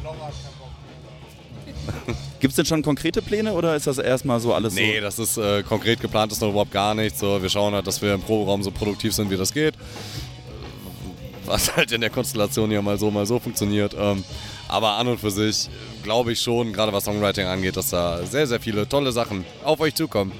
Gibt 2.39 2.51
es 2.51 2.55
denn 2.55 2.65
schon 2.65 2.81
konkrete 2.81 3.21
Pläne 3.21 3.53
oder 3.53 3.75
ist 3.75 3.87
das 3.87 3.97
erstmal 3.97 4.39
so 4.39 4.53
alles 4.53 4.73
Nee, 4.73 4.95
so? 4.95 5.01
das 5.01 5.19
ist 5.19 5.37
äh, 5.37 5.61
konkret 5.63 5.99
geplant, 5.99 6.31
ist 6.31 6.41
noch 6.41 6.49
überhaupt 6.49 6.71
gar 6.71 6.93
nichts. 6.95 7.19
So, 7.19 7.41
wir 7.41 7.49
schauen 7.49 7.73
halt, 7.73 7.85
dass 7.85 8.01
wir 8.01 8.13
im 8.13 8.21
Proberaum 8.21 8.63
so 8.63 8.71
produktiv 8.71 9.13
sind, 9.13 9.29
wie 9.29 9.37
das 9.37 9.53
geht. 9.53 9.73
Was 11.45 11.75
halt 11.75 11.91
in 11.91 12.01
der 12.01 12.09
Konstellation 12.09 12.71
ja 12.71 12.81
mal 12.81 12.97
so, 12.97 13.11
mal 13.11 13.25
so 13.25 13.39
funktioniert. 13.39 13.95
Ähm, 13.99 14.23
aber 14.67 14.93
an 14.93 15.07
und 15.07 15.19
für 15.19 15.31
sich 15.31 15.67
glaube 16.03 16.31
ich 16.31 16.41
schon, 16.41 16.71
gerade 16.71 16.93
was 16.93 17.05
Songwriting 17.05 17.47
angeht, 17.47 17.75
dass 17.75 17.89
da 17.89 18.23
sehr, 18.25 18.47
sehr 18.47 18.59
viele 18.59 18.87
tolle 18.87 19.11
Sachen 19.11 19.43
auf 19.63 19.79
euch 19.79 19.95
zukommen. 19.95 20.31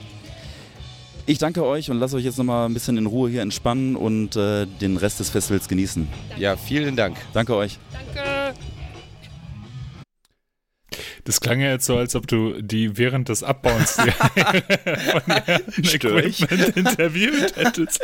Ich 1.26 1.38
danke 1.38 1.64
euch 1.66 1.92
und 1.92 2.00
lasse 2.00 2.16
euch 2.16 2.24
jetzt 2.24 2.38
nochmal 2.38 2.68
ein 2.68 2.74
bisschen 2.74 2.98
in 2.98 3.06
Ruhe 3.06 3.30
hier 3.30 3.42
entspannen 3.42 3.96
und 3.96 4.36
äh, 4.36 4.66
den 4.66 4.98
Rest 4.98 5.20
des 5.20 5.30
Festivals 5.30 5.68
genießen. 5.68 6.08
Ja, 6.38 6.56
vielen 6.56 6.96
Dank. 6.96 7.18
Danke 7.34 7.56
euch. 7.56 7.78
Danke. 7.92 8.39
Das 11.30 11.42
klang 11.42 11.62
ja 11.62 11.70
jetzt 11.70 11.86
so, 11.86 11.96
als 11.96 12.16
ob 12.16 12.26
du 12.26 12.60
die 12.60 12.98
während 12.98 13.30
des 13.30 13.44
Abbauens 13.44 13.92
von? 13.98 14.08
Equipment 15.78 16.76
interviewt 16.76 17.56
hättest. 17.56 18.02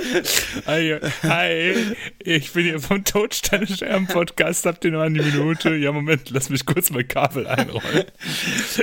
Hi, 0.68 1.74
ich 2.20 2.52
bin 2.52 2.66
hier 2.66 2.80
vom 2.80 3.04
Todsteine 3.04 3.66
Scherben 3.66 4.06
Podcast. 4.06 4.68
Habt 4.68 4.86
ihr 4.86 4.92
noch 4.92 5.02
eine 5.02 5.24
Minute? 5.24 5.74
Ja, 5.74 5.92
Moment, 5.92 6.30
lass 6.30 6.52
mich 6.52 6.68
kurz 6.68 6.92
mein 6.92 7.08
Kabel 7.08 7.48
einrollen. 7.48 8.04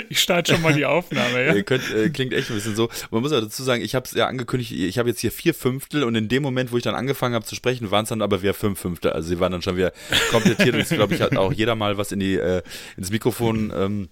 Ich 0.09 0.19
starte 0.19 0.55
schon 0.55 0.63
mal 0.63 0.75
die 0.75 0.87
Aufnahme, 0.87 1.47
ja? 1.47 1.63
Könnt, 1.63 1.95
äh, 1.95 2.11
klingt 2.11 2.33
echt 2.33 2.51
ein 2.51 2.57
bisschen 2.57 2.75
so. 2.75 2.89
Man 3.13 3.23
muss 3.23 3.31
ja 3.31 3.41
dazu 3.41 3.63
sagen, 3.63 3.81
ich 3.81 3.95
habe 3.95 4.07
es 4.07 4.13
ja 4.13 4.27
angekündigt, 4.27 4.73
ich 4.73 4.99
habe 4.99 5.09
jetzt 5.09 5.21
hier 5.21 5.31
vier 5.31 5.55
Fünftel 5.55 6.03
und 6.03 6.17
in 6.17 6.27
dem 6.27 6.43
Moment, 6.43 6.73
wo 6.73 6.77
ich 6.77 6.83
dann 6.83 6.97
angefangen 6.97 7.37
habe 7.37 7.45
zu 7.45 7.55
sprechen, 7.55 7.93
waren 7.93 8.03
es 8.03 8.09
dann 8.09 8.23
aber 8.23 8.43
wieder 8.43 8.55
fünf 8.55 8.81
Fünftel. 8.81 9.13
Also 9.13 9.29
sie 9.29 9.39
waren 9.39 9.53
dann 9.53 9.63
schon 9.63 9.77
wieder 9.77 9.93
komplettiert 10.33 10.75
und 10.75 10.81
jetzt, 10.81 10.93
glaube 10.93 11.15
ich, 11.15 11.21
hat 11.21 11.37
auch 11.37 11.53
jeder 11.53 11.77
mal 11.77 11.97
was 11.97 12.11
in 12.11 12.19
die, 12.19 12.35
äh, 12.35 12.63
ins 12.97 13.13
Mikrofon 13.13 13.73
ähm, 13.73 14.09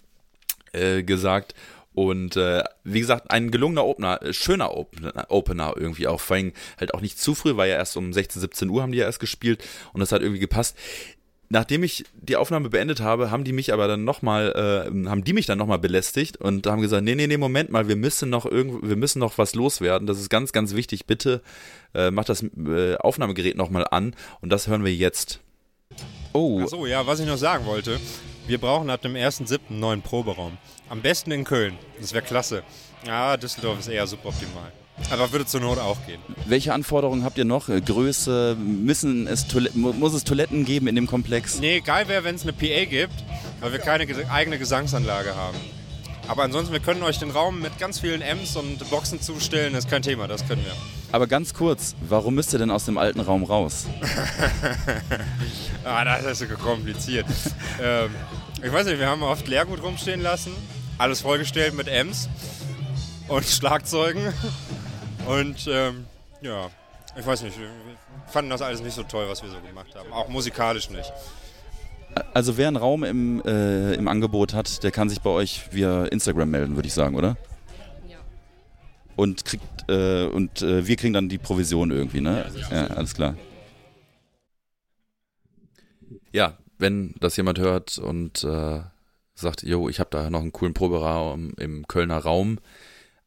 äh, 0.73 1.03
gesagt. 1.03 1.55
Und 1.93 2.37
äh, 2.37 2.63
wie 2.85 3.01
gesagt, 3.01 3.31
ein 3.31 3.51
gelungener 3.51 3.85
Opener, 3.85 4.23
äh, 4.23 4.33
schöner 4.33 4.77
Opener, 4.77 5.27
Opener 5.29 5.75
irgendwie 5.77 6.07
auch. 6.07 6.21
Vor 6.21 6.37
allem 6.37 6.53
halt 6.79 6.95
auch 6.95 7.01
nicht 7.01 7.19
zu 7.19 7.35
früh, 7.35 7.57
weil 7.57 7.69
ja 7.69 7.77
erst 7.77 7.97
um 7.97 8.13
16, 8.13 8.41
17 8.41 8.69
Uhr 8.71 8.83
haben 8.83 8.93
die 8.93 8.99
ja 8.99 9.07
erst 9.07 9.21
gespielt 9.21 9.65
und 9.93 10.01
das 10.01 10.13
hat 10.13 10.23
irgendwie 10.23 10.41
gepasst. 10.41 10.77
Nachdem 11.53 11.83
ich 11.83 12.05
die 12.15 12.37
Aufnahme 12.37 12.71
beendet 12.71 13.01
habe, 13.01 13.33
haben 13.33 13.43
die 13.43 13.53
mich 13.53 13.73
aber 13.73 13.89
dann 13.89 14.05
nochmal, 14.05 14.53
äh, 14.53 15.09
haben 15.09 15.25
die 15.25 15.33
mich 15.33 15.47
dann 15.47 15.59
nochmal 15.59 15.81
belästigt 15.81 16.37
und 16.37 16.65
haben 16.69 16.81
gesagt, 16.81 17.03
nee, 17.03 17.17
nee, 17.17 17.27
nee, 17.27 17.37
Moment 17.37 17.71
mal, 17.71 17.89
wir 17.89 17.97
müssen 17.97 18.31
noch 18.31 18.47
irgendwo, 18.47 18.89
wir 18.89 18.95
müssen 18.95 19.19
noch 19.19 19.37
was 19.37 19.57
loswerden. 19.57 20.07
Das 20.07 20.21
ist 20.21 20.31
ganz, 20.31 20.53
ganz 20.53 20.77
wichtig. 20.77 21.07
Bitte 21.07 21.43
äh, 21.93 22.13
macht 22.13 22.29
das 22.29 22.45
äh, 22.45 22.95
Aufnahmegerät 22.99 23.57
nochmal 23.57 23.85
an 23.91 24.15
und 24.41 24.51
das 24.51 24.69
hören 24.69 24.85
wir 24.85 24.95
jetzt. 24.95 25.41
Oh, 26.33 26.61
Achso, 26.61 26.87
ja, 26.87 27.05
was 27.05 27.19
ich 27.19 27.27
noch 27.27 27.37
sagen 27.37 27.67
wollte. 27.67 27.99
Wir 28.51 28.59
brauchen 28.59 28.91
ab 28.91 29.01
dem 29.01 29.15
1.7. 29.15 29.61
einen 29.69 29.79
neuen 29.79 30.03
Proberaum. 30.03 30.59
Am 30.89 31.03
besten 31.03 31.31
in 31.31 31.45
Köln. 31.45 31.79
Das 32.01 32.13
wäre 32.13 32.25
klasse. 32.25 32.65
Ja, 33.07 33.37
Düsseldorf 33.37 33.79
ist 33.79 33.87
eher 33.87 34.09
suboptimal. 34.09 34.73
Aber 35.09 35.31
würde 35.31 35.47
zur 35.47 35.61
Not 35.61 35.79
auch 35.79 35.97
gehen. 36.05 36.21
welche 36.47 36.75
Anforderungen 36.75 37.23
habt 37.23 37.39
ihr 37.39 37.45
noch? 37.45 37.69
Äh, 37.69 37.81
Größe? 37.81 38.57
Müssen 38.59 39.29
es 39.29 39.47
Toilet 39.47 39.77
muss 39.77 40.15
es 40.15 40.25
Toiletten 40.25 40.65
geben 40.65 40.89
in 40.89 40.97
dem 40.97 41.07
Komplex? 41.07 41.61
Nee, 41.61 41.81
geil 41.81 42.09
wäre, 42.09 42.25
wenn 42.25 42.35
es 42.35 42.43
eine 42.43 42.53
PA 42.53 42.87
gibt, 42.87 43.15
weil 43.61 43.71
wir 43.71 43.79
keine 43.79 44.05
eigene 44.33 44.59
Gesangsanlage 44.59 45.37
haben. 45.37 45.57
Aber 46.27 46.43
ansonsten, 46.43 46.73
wir 46.73 46.81
können 46.81 47.05
euch 47.05 47.21
den 47.21 47.31
Raum 47.31 47.61
mit 47.61 47.79
ganz 47.79 48.01
vielen 48.01 48.21
M's 48.21 48.57
und 48.57 48.91
Boxen 48.91 49.21
zustellen, 49.21 49.75
das 49.75 49.85
ist 49.85 49.91
kein 49.91 50.03
Thema, 50.03 50.27
das 50.27 50.47
können 50.47 50.65
wir. 50.65 50.73
Aber 51.13 51.27
ganz 51.27 51.55
kurz, 51.55 51.95
warum 52.09 52.35
müsst 52.35 52.53
ihr 52.53 52.59
denn 52.59 52.71
aus 52.71 52.85
dem 52.85 52.99
alten 52.99 53.21
Raum 53.21 53.45
raus? 53.45 53.87
Ah, 55.83 56.05
das 56.05 56.41
ist 56.41 56.51
so 56.51 56.57
kompliziert. 56.57 57.25
ähm, 57.83 58.11
ich 58.63 58.73
weiß 58.73 58.87
nicht, 58.87 58.99
wir 58.99 59.07
haben 59.09 59.23
oft 59.23 59.47
Leergut 59.49 59.83
rumstehen 59.83 60.21
lassen, 60.21 60.53
alles 60.99 61.21
vollgestellt 61.21 61.75
mit 61.75 61.89
M's 61.89 62.29
und 63.29 63.45
Schlagzeugen. 63.47 64.33
Und 65.27 65.69
ähm, 65.71 66.07
ja, 66.43 66.69
ich 67.19 67.27
weiß 67.27 67.43
nicht, 67.43 67.59
wir 67.59 67.69
fanden 68.29 68.51
das 68.51 68.63
alles 68.63 68.83
nicht 68.83 68.95
so 68.95 69.03
toll, 69.03 69.27
was 69.29 69.43
wir 69.43 69.51
so 69.51 69.61
gemacht 69.61 69.95
haben. 69.95 70.13
Auch 70.13 70.29
musikalisch 70.29 70.91
nicht. 70.91 71.13
Also 72.35 72.57
wer 72.57 72.69
einen 72.69 72.77
Raum 72.77 73.05
im, 73.05 73.43
äh, 73.45 73.95
im 73.95 74.09
Angebot 74.09 74.53
hat, 74.53 74.83
der 74.83 74.91
kann 74.91 75.09
sich 75.09 75.21
bei 75.21 75.31
euch 75.31 75.73
via 75.73 76.05
Instagram 76.07 76.51
melden, 76.51 76.75
würde 76.75 76.89
ich 76.89 76.95
sagen, 76.95 77.15
oder? 77.15 77.37
Ja. 78.09 78.19
und 79.17 79.45
kriegt 79.45 79.65
äh, 79.89 80.27
und 80.27 80.61
äh, 80.63 80.87
wir 80.87 80.97
kriegen 80.97 81.13
dann 81.13 81.29
die 81.29 81.39
Provision 81.39 81.91
irgendwie, 81.91 82.21
ne? 82.21 82.51
Ja, 82.71 82.89
alles 82.89 83.15
klar. 83.15 83.37
Ja, 86.33 86.57
wenn 86.81 87.15
das 87.21 87.37
jemand 87.37 87.59
hört 87.59 87.99
und 87.99 88.45
äh, 88.45 88.81
sagt, 89.35 89.63
yo, 89.63 89.89
ich 89.89 90.01
habe 90.01 90.11
da 90.11 90.31
noch 90.31 90.41
einen 90.41 90.53
coolen 90.53 90.75
Proberaum 90.75 91.53
im 91.57 91.87
Kölner 91.87 92.19
Raum, 92.19 92.59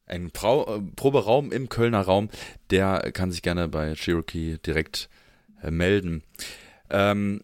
einen 0.05 0.31
Prau 0.31 0.77
äh, 0.77 0.81
Proberaum 0.95 1.51
im 1.51 1.69
Kölner 1.69 2.01
Raum, 2.01 2.29
der 2.69 3.11
kann 3.11 3.31
sich 3.31 3.41
gerne 3.41 3.67
bei 3.67 3.93
Cherokee 3.95 4.57
direkt 4.65 5.09
äh, 5.61 5.71
melden. 5.71 6.23
Ähm, 6.89 7.41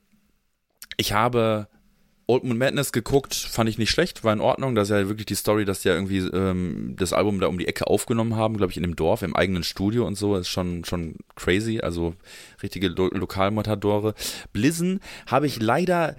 ich 0.97 1.13
habe 1.13 1.67
Old 2.29 2.43
Moon 2.43 2.59
Madness 2.59 2.91
geguckt, 2.91 3.33
fand 3.33 3.67
ich 3.69 3.79
nicht 3.79 3.89
schlecht, 3.89 4.23
war 4.23 4.31
in 4.31 4.39
Ordnung. 4.39 4.75
Das 4.75 4.89
ist 4.89 4.95
ja 4.95 5.07
wirklich 5.07 5.25
die 5.25 5.35
Story, 5.35 5.65
dass 5.65 5.81
die 5.81 5.87
ja 5.87 5.95
irgendwie 5.95 6.19
ähm, 6.19 6.93
das 6.95 7.11
Album 7.11 7.39
da 7.39 7.47
um 7.47 7.57
die 7.57 7.67
Ecke 7.67 7.87
aufgenommen 7.87 8.35
haben, 8.35 8.55
glaube 8.55 8.71
ich, 8.71 8.77
in 8.77 8.83
dem 8.83 8.95
Dorf, 8.95 9.23
im 9.23 9.35
eigenen 9.35 9.63
Studio 9.63 10.05
und 10.05 10.15
so. 10.15 10.35
ist 10.35 10.47
schon, 10.47 10.85
schon 10.85 11.15
crazy, 11.35 11.79
also 11.79 12.13
richtige 12.61 12.89
Lo 12.89 13.07
Lokalmatadore. 13.07 14.13
Blizzon 14.53 14.99
habe 15.25 15.47
ich 15.47 15.59
leider 15.59 16.15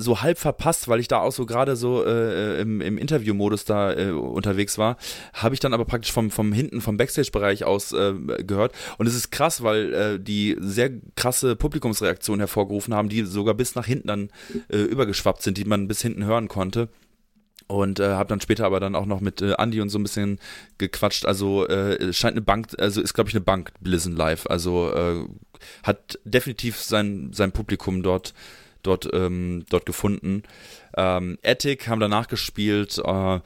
so 0.00 0.22
halb 0.22 0.38
verpasst, 0.38 0.86
weil 0.86 1.00
ich 1.00 1.08
da 1.08 1.18
auch 1.18 1.32
so 1.32 1.44
gerade 1.44 1.74
so 1.74 2.04
äh, 2.04 2.60
im, 2.60 2.80
im 2.80 2.98
Interview-Modus 2.98 3.64
da 3.64 3.92
äh, 3.92 4.12
unterwegs 4.12 4.78
war, 4.78 4.96
habe 5.34 5.54
ich 5.54 5.60
dann 5.60 5.74
aber 5.74 5.84
praktisch 5.84 6.12
vom, 6.12 6.30
vom 6.30 6.52
hinten, 6.52 6.80
vom 6.80 6.96
Backstage-Bereich 6.96 7.64
aus 7.64 7.92
äh, 7.92 8.14
gehört. 8.44 8.72
Und 8.98 9.08
es 9.08 9.16
ist 9.16 9.32
krass, 9.32 9.64
weil 9.64 9.92
äh, 9.92 10.20
die 10.20 10.56
sehr 10.60 10.92
krasse 11.16 11.56
Publikumsreaktion 11.56 12.38
hervorgerufen 12.38 12.94
haben, 12.94 13.08
die 13.08 13.24
sogar 13.24 13.54
bis 13.54 13.74
nach 13.74 13.86
hinten 13.86 14.06
dann 14.06 14.30
äh, 14.68 14.78
übergeschwappt 14.78 15.42
sind, 15.42 15.58
die 15.58 15.64
man 15.64 15.88
bis 15.88 16.00
hinten 16.00 16.24
hören 16.24 16.46
konnte. 16.46 16.88
Und 17.66 17.98
äh, 17.98 18.10
habe 18.10 18.28
dann 18.28 18.40
später 18.40 18.66
aber 18.66 18.78
dann 18.78 18.94
auch 18.94 19.04
noch 19.04 19.20
mit 19.20 19.42
äh, 19.42 19.54
Andy 19.58 19.80
und 19.80 19.88
so 19.90 19.98
ein 19.98 20.04
bisschen 20.04 20.38
gequatscht. 20.78 21.26
Also 21.26 21.66
äh, 21.66 22.12
scheint 22.12 22.34
eine 22.34 22.40
Bank, 22.40 22.68
also 22.78 23.02
ist 23.02 23.14
glaube 23.14 23.30
ich 23.30 23.34
eine 23.34 23.44
Bank 23.44 23.72
Blizzard 23.80 24.14
Live. 24.14 24.46
Also 24.46 24.92
äh, 24.94 25.24
hat 25.82 26.20
definitiv 26.24 26.80
sein, 26.80 27.30
sein 27.32 27.50
Publikum 27.50 28.04
dort 28.04 28.32
dort, 28.88 29.08
ähm, 29.12 29.64
dort 29.68 29.86
gefunden. 29.86 30.42
Ähm, 30.96 31.38
Attic 31.44 31.88
haben 31.88 32.00
danach 32.00 32.28
gespielt. 32.28 33.00
Äh, 33.04 33.40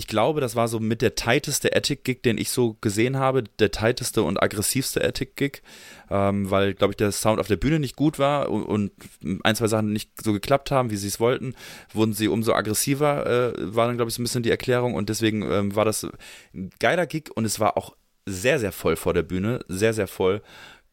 ich 0.00 0.06
glaube, 0.06 0.40
das 0.40 0.54
war 0.54 0.68
so 0.68 0.78
mit 0.78 1.02
der 1.02 1.16
tighteste 1.16 1.74
Attic-Gig, 1.74 2.22
den 2.22 2.38
ich 2.38 2.50
so 2.50 2.76
gesehen 2.80 3.16
habe. 3.16 3.42
Der 3.58 3.72
tighteste 3.72 4.22
und 4.22 4.40
aggressivste 4.40 5.04
Attic-Gig, 5.04 5.60
ähm, 6.08 6.48
weil, 6.52 6.74
glaube 6.74 6.92
ich, 6.92 6.96
der 6.96 7.10
Sound 7.10 7.40
auf 7.40 7.48
der 7.48 7.56
Bühne 7.56 7.80
nicht 7.80 7.96
gut 7.96 8.20
war 8.20 8.48
und, 8.48 8.92
ein, 9.42 9.56
zwei 9.56 9.66
Sachen 9.66 9.92
nicht 9.92 10.10
so 10.22 10.32
geklappt 10.32 10.70
haben, 10.70 10.92
wie 10.92 10.96
sie 10.96 11.08
es 11.08 11.18
wollten, 11.18 11.54
wurden 11.92 12.12
sie 12.12 12.28
umso 12.28 12.52
aggressiver, 12.52 13.26
äh, 13.26 13.74
war 13.74 13.88
dann, 13.88 13.96
glaube 13.96 14.10
ich, 14.10 14.14
so 14.14 14.22
ein 14.22 14.24
bisschen 14.24 14.44
die 14.44 14.52
Erklärung 14.52 14.94
und 14.94 15.08
deswegen 15.08 15.42
ähm, 15.50 15.74
war 15.74 15.84
das 15.84 16.06
ein 16.54 16.70
geiler 16.78 17.06
Gig 17.06 17.30
und 17.34 17.44
es 17.44 17.58
war 17.58 17.76
auch 17.76 17.96
sehr, 18.24 18.60
sehr 18.60 18.72
voll 18.72 18.94
vor 18.94 19.14
der 19.14 19.24
Bühne, 19.24 19.64
sehr, 19.66 19.94
sehr 19.94 20.06
voll, 20.06 20.42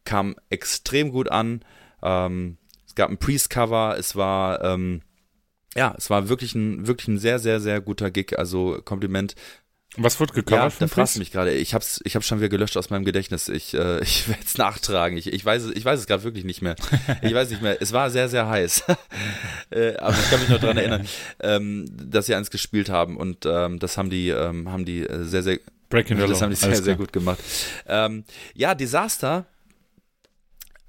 kam 0.04 0.34
extrem 0.50 1.12
gut 1.12 1.30
an. 1.30 1.64
Ähm, 2.02 2.58
gab 2.96 3.10
ein 3.10 3.18
Priest-Cover, 3.18 3.96
es 3.98 4.16
war, 4.16 4.62
ähm, 4.64 5.02
ja, 5.76 5.94
es 5.96 6.10
war 6.10 6.28
wirklich 6.28 6.54
ein, 6.54 6.86
wirklich 6.86 7.08
ein 7.08 7.18
sehr, 7.18 7.38
sehr, 7.38 7.60
sehr 7.60 7.80
guter 7.80 8.10
Gig, 8.10 8.38
also 8.38 8.80
Kompliment. 8.84 9.34
Was 9.98 10.20
wird 10.20 10.34
gecovert? 10.34 10.72
Ja, 10.74 10.78
da 10.80 10.88
fragst 10.88 11.14
du 11.14 11.20
mich 11.20 11.30
gerade. 11.30 11.54
Ich 11.54 11.72
hab's, 11.72 12.00
ich 12.04 12.16
hab's 12.16 12.26
schon 12.26 12.38
wieder 12.38 12.48
gelöscht 12.48 12.76
aus 12.76 12.90
meinem 12.90 13.04
Gedächtnis. 13.04 13.48
Ich, 13.48 13.72
äh, 13.72 14.00
ich 14.02 14.28
werde 14.28 14.42
es 14.44 14.58
nachtragen. 14.58 15.16
Ich, 15.16 15.32
ich 15.32 15.44
weiß, 15.44 15.70
ich 15.74 15.84
weiß 15.84 16.00
es 16.00 16.06
gerade 16.06 16.24
wirklich 16.24 16.44
nicht 16.44 16.60
mehr. 16.60 16.76
Ich 17.22 17.32
weiß 17.32 17.50
nicht 17.50 17.62
mehr. 17.62 17.80
Es 17.80 17.92
war 17.92 18.10
sehr, 18.10 18.28
sehr 18.28 18.48
heiß. 18.48 18.84
äh, 19.70 19.96
aber 19.96 20.16
ich 20.18 20.30
kann 20.30 20.40
mich 20.40 20.48
noch 20.48 20.60
daran 20.60 20.76
erinnern, 20.76 21.06
ähm, 21.40 21.86
dass 22.10 22.26
sie 22.26 22.34
eins 22.34 22.50
gespielt 22.50 22.90
haben 22.90 23.16
und 23.16 23.46
ähm, 23.46 23.78
das 23.78 23.96
haben 23.96 24.10
die, 24.10 24.28
ähm, 24.30 24.70
haben 24.70 24.84
die 24.84 25.06
äh, 25.06 25.24
sehr, 25.24 25.42
sehr, 25.42 25.60
Breaking 25.88 26.18
das 26.18 26.42
haben 26.42 26.50
die 26.50 26.56
sehr, 26.56 26.74
sehr 26.74 26.96
gut 26.96 27.12
gemacht. 27.12 27.38
Ähm, 27.86 28.24
ja, 28.54 28.74
Desaster 28.74 29.46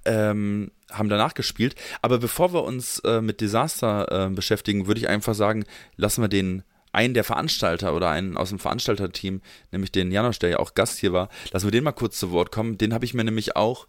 ähm, 0.05 0.71
haben 0.91 1.09
danach 1.09 1.33
gespielt. 1.33 1.75
Aber 2.01 2.17
bevor 2.17 2.53
wir 2.53 2.63
uns 2.63 2.99
äh, 2.99 3.21
mit 3.21 3.41
Desaster 3.41 4.27
äh, 4.27 4.29
beschäftigen, 4.29 4.87
würde 4.87 4.99
ich 4.99 5.09
einfach 5.09 5.35
sagen, 5.35 5.65
lassen 5.95 6.21
wir 6.21 6.29
den 6.29 6.63
einen 6.97 7.13
der 7.13 7.23
Veranstalter 7.23 7.95
oder 7.95 8.09
einen 8.09 8.37
aus 8.37 8.49
dem 8.49 8.59
Veranstalterteam, 8.59 9.41
nämlich 9.71 9.91
den 9.91 10.11
Janosch, 10.11 10.39
der 10.39 10.49
ja 10.49 10.59
auch 10.59 10.73
Gast 10.73 10.97
hier 10.97 11.13
war, 11.13 11.29
lassen 11.51 11.67
wir 11.67 11.71
den 11.71 11.83
mal 11.83 11.91
kurz 11.91 12.17
zu 12.17 12.31
Wort 12.31 12.51
kommen. 12.51 12.77
Den 12.77 12.93
habe 12.93 13.05
ich 13.05 13.13
mir 13.13 13.23
nämlich 13.23 13.55
auch 13.55 13.87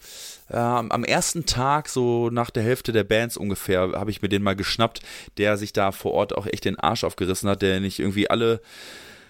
äh, 0.50 0.56
am 0.56 1.04
ersten 1.04 1.46
Tag, 1.46 1.88
so 1.88 2.28
nach 2.30 2.50
der 2.50 2.62
Hälfte 2.62 2.92
der 2.92 3.04
Bands 3.04 3.36
ungefähr, 3.36 3.92
habe 3.94 4.10
ich 4.10 4.20
mir 4.20 4.28
den 4.28 4.42
mal 4.42 4.56
geschnappt, 4.56 5.00
der 5.38 5.56
sich 5.56 5.72
da 5.72 5.90
vor 5.92 6.12
Ort 6.12 6.36
auch 6.36 6.46
echt 6.46 6.66
den 6.66 6.78
Arsch 6.78 7.04
aufgerissen 7.04 7.48
hat, 7.48 7.62
der 7.62 7.80
nicht 7.80 7.98
irgendwie 7.98 8.28
alle 8.28 8.60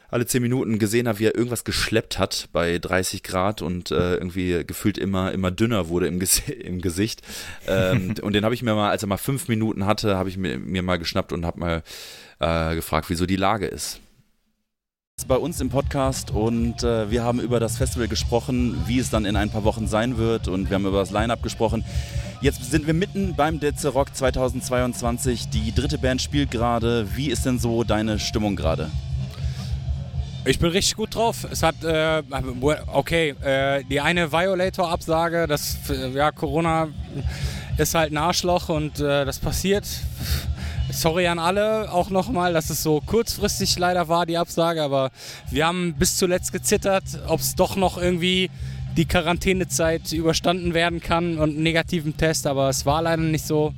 alle 0.09 0.27
zehn 0.27 0.43
Minuten 0.43 0.79
gesehen 0.79 1.07
habe, 1.07 1.19
wie 1.19 1.27
er 1.27 1.35
irgendwas 1.35 1.65
geschleppt 1.65 2.19
hat 2.19 2.49
bei 2.53 2.79
30 2.79 3.23
Grad 3.23 3.63
und 3.63 3.91
äh, 3.91 4.15
irgendwie 4.15 4.65
gefühlt 4.67 4.99
immer, 4.99 5.33
immer 5.33 5.51
dünner 5.51 5.89
wurde 5.89 6.07
im, 6.07 6.19
Ges 6.19 6.43
im 6.49 6.81
Gesicht. 6.81 7.23
Ähm, 7.67 8.15
und 8.23 8.33
den 8.33 8.45
habe 8.45 8.55
ich 8.55 8.63
mir 8.63 8.75
mal, 8.75 8.91
als 8.91 9.03
er 9.03 9.09
mal 9.09 9.19
fünf 9.19 9.49
Minuten 9.49 9.87
hatte, 9.87 10.17
habe 10.17 10.29
ich 10.29 10.37
mir, 10.37 10.59
mir 10.59 10.83
mal 10.83 10.99
geschnappt 10.99 11.33
und 11.33 11.45
habe 11.45 11.61
mal 11.61 11.83
äh, 12.41 12.75
gefragt, 12.75 13.11
wieso 13.11 13.27
die 13.27 13.37
Lage 13.37 13.67
ist 13.67 14.01
bei 15.27 15.37
uns 15.37 15.61
im 15.61 15.69
Podcast 15.69 16.31
und 16.31 16.85
äh, 16.85 17.11
wir 17.11 17.25
haben 17.25 17.41
über 17.41 17.59
das 17.59 17.77
Festival 17.77 18.07
gesprochen, 18.07 18.81
wie 18.87 19.01
es 19.01 19.11
dann 19.11 19.25
in 19.25 19.35
ein 19.37 19.51
paar 19.51 19.65
Wochen 19.65 19.89
sein 19.89 20.17
wird 20.17 20.47
und 20.47 20.71
wir 20.71 20.77
haben 20.77 20.87
über 20.87 21.01
das 21.01 21.11
Line-Up 21.11 21.43
gesprochen. 21.43 21.85
Jetzt 22.41 22.71
sind 22.71 22.87
wir 22.87 22.95
mitten 22.95 23.35
beim 23.35 23.59
Detze 23.59 23.89
Rock 23.89 24.15
2022. 24.15 25.49
Die 25.49 25.75
dritte 25.75 25.99
Band 25.99 26.23
spielt 26.23 26.53
gerade. 26.53 27.17
Wie 27.17 27.31
ist 27.31 27.47
denn 27.47 27.59
so 27.59 27.83
deine 27.83 28.21
Stimmung 28.21 28.55
gerade? 28.55 28.91
Ich 30.49 30.59
bin 30.59 30.71
richtig 30.71 30.97
gut 30.97 31.15
drauf. 31.15 31.47
Es 31.51 31.63
hat, 31.63 31.85
äh, 31.85 32.23
okay, 32.87 33.35
äh, 33.43 33.85
die 33.85 34.01
eine 34.01 34.33
Violator-Absage, 34.33 35.47
das, 35.47 35.77
ja, 36.15 36.33
Corona 36.33 36.89
ist 37.77 37.95
halt 37.95 38.13
ein 38.13 38.17
Arschloch 38.17 38.71
und 38.71 38.99
äh, 38.99 39.27
das 39.27 39.41
passiert. 39.41 39.85
Sorry 40.91 41.27
an 41.27 41.39
alle 41.39 41.93
auch 41.93 42.09
nochmal, 42.09 42.55
dass 42.55 42.71
es 42.71 42.83
so 42.83 43.03
kurzfristig 43.05 43.79
leider 43.79 44.09
war, 44.09 44.25
die 44.25 44.39
Absage, 44.39 44.83
aber 44.83 45.11
wir 45.51 45.67
haben 45.67 45.93
bis 45.99 46.17
zuletzt 46.17 46.51
gezittert, 46.51 47.05
ob 47.27 47.41
es 47.41 47.55
doch 47.55 47.77
noch 47.77 47.99
irgendwie 47.99 48.51
die 48.97 49.05
Quarantänezeit 49.05 50.13
überstanden 50.13 50.73
werden 50.73 51.03
kann 51.03 51.37
und 51.37 51.51
einen 51.51 51.63
negativen 51.63 52.17
Test, 52.17 52.47
aber 52.47 52.71
es 52.71 52.87
war 52.87 53.03
leider 53.03 53.21
nicht 53.21 53.47
so. 53.47 53.75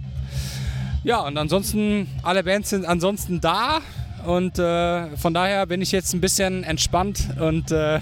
Ja, 1.02 1.18
und 1.22 1.36
ansonsten, 1.36 2.06
alle 2.22 2.44
Bands 2.44 2.70
sind 2.70 2.84
ansonsten 2.84 3.40
da. 3.40 3.80
Und 4.26 4.58
äh, 4.58 5.16
von 5.16 5.34
daher 5.34 5.66
bin 5.66 5.80
ich 5.80 5.92
jetzt 5.92 6.12
ein 6.14 6.20
bisschen 6.20 6.64
entspannt 6.64 7.28
und 7.38 7.70
äh, 7.70 7.96
äh, 7.96 8.00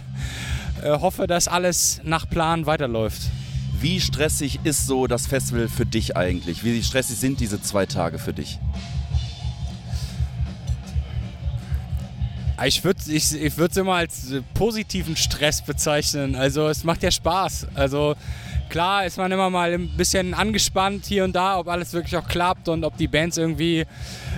hoffe, 0.85 1.27
dass 1.27 1.49
alles 1.49 2.01
nach 2.05 2.29
Plan 2.29 2.67
weiterläuft. 2.67 3.23
Wie 3.81 4.01
stressig 4.01 4.61
ist 4.65 4.87
so 4.87 5.07
das 5.07 5.27
Festival 5.27 5.69
für 5.69 5.87
dich 5.87 6.17
eigentlich? 6.17 6.65
Wie 6.65 6.83
stressig 6.83 7.17
sind 7.17 7.41
diese 7.41 7.63
zwei 7.63 7.87
Tage 7.87 8.19
für 8.19 8.33
dich? 8.33 8.59
Ich 12.67 12.83
würde 12.83 12.99
es 12.99 13.07
ich, 13.07 13.41
ich 13.41 13.57
immer 13.77 13.95
als 13.95 14.35
positiven 14.55 15.15
Stress 15.15 15.63
bezeichnen. 15.63 16.35
Also 16.35 16.67
es 16.67 16.83
macht 16.83 17.05
ja 17.05 17.13
Spaß. 17.13 17.69
Also 17.75 18.17
Klar 18.69 19.07
ist 19.07 19.17
man 19.17 19.33
immer 19.33 19.49
mal 19.49 19.73
ein 19.73 19.89
bisschen 19.97 20.35
angespannt 20.35 21.07
hier 21.07 21.25
und 21.25 21.35
da, 21.35 21.59
ob 21.59 21.69
alles 21.69 21.95
wirklich 21.95 22.17
auch 22.17 22.29
klappt 22.29 22.69
und 22.69 22.85
ob 22.85 22.99
die 22.99 23.09
Bands 23.09 23.39
irgendwie, 23.39 23.87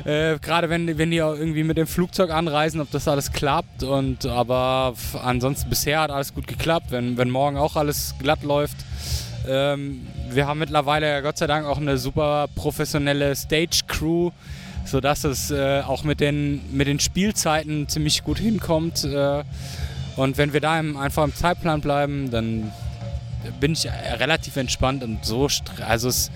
äh, 0.04 0.38
gerade 0.38 0.70
wenn, 0.70 0.98
wenn 0.98 1.10
die 1.10 1.16
irgendwie 1.16 1.64
mit 1.64 1.76
dem 1.76 1.88
Flugzeug 1.88 2.30
anreisen, 2.30 2.80
ob 2.80 2.90
das 2.92 3.08
alles 3.08 3.32
klappt. 3.32 3.82
Und 3.82 4.26
aber 4.26 4.94
ansonsten 5.24 5.68
bisher 5.68 6.00
hat 6.00 6.10
alles 6.12 6.32
gut 6.32 6.46
geklappt, 6.46 6.86
wenn, 6.90 7.16
wenn 7.16 7.28
morgen 7.28 7.56
auch 7.56 7.74
alles 7.74 8.14
glatt 8.20 8.44
läuft. 8.44 8.76
Ähm, 9.48 10.06
wir 10.30 10.46
haben 10.46 10.60
mittlerweile 10.60 11.22
Gott 11.22 11.38
sei 11.38 11.48
Dank 11.48 11.66
auch 11.66 11.78
eine 11.78 11.98
super 11.98 12.46
professionelle 12.54 13.34
Stage-Crew, 13.34 14.30
sodass 14.84 15.24
es 15.24 15.50
äh, 15.50 15.82
auch 15.84 16.04
mit 16.04 16.20
den, 16.20 16.60
mit 16.72 16.86
den 16.86 17.00
Spielzeiten 17.00 17.88
ziemlich 17.88 18.22
gut 18.22 18.38
hinkommt. 18.38 19.02
Äh, 19.02 19.42
und 20.16 20.38
wenn 20.38 20.52
wir 20.52 20.60
da 20.60 20.78
im, 20.78 20.96
einfach 20.96 21.24
im 21.24 21.34
Zeitplan 21.34 21.80
bleiben, 21.80 22.30
dann 22.30 22.70
bin 23.60 23.72
ich 23.72 23.86
relativ 23.86 24.56
entspannt 24.56 25.02
und 25.02 25.24
so. 25.24 25.48
Also 25.86 26.08
es, 26.08 26.30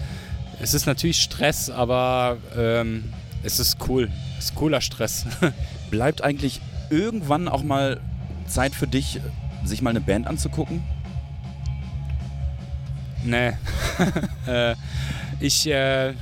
es 0.61 0.75
ist 0.75 0.87
natürlich 0.87 1.21
Stress, 1.23 1.71
aber 1.71 2.39
ähm, 2.57 3.13
es 3.43 3.61
ist 3.61 3.77
cool. 3.89 4.11
Es 4.39 4.47
ist 4.47 4.55
cooler 4.55 4.81
Stress. 4.81 5.27
Bleibt 5.91 6.23
eigentlich 6.23 6.61
irgendwann 6.91 7.49
auch 7.49 7.63
mal 7.63 8.01
Zeit 8.47 8.75
für 8.75 8.87
dich, 8.87 9.21
sich 9.65 9.83
mal 9.83 9.91
eine 9.91 10.01
Band 10.01 10.27
anzugucken? 10.27 10.83
Nee. 13.25 13.53
äh, 14.47 14.75
ich 15.41 15.67
äh, 15.67 16.15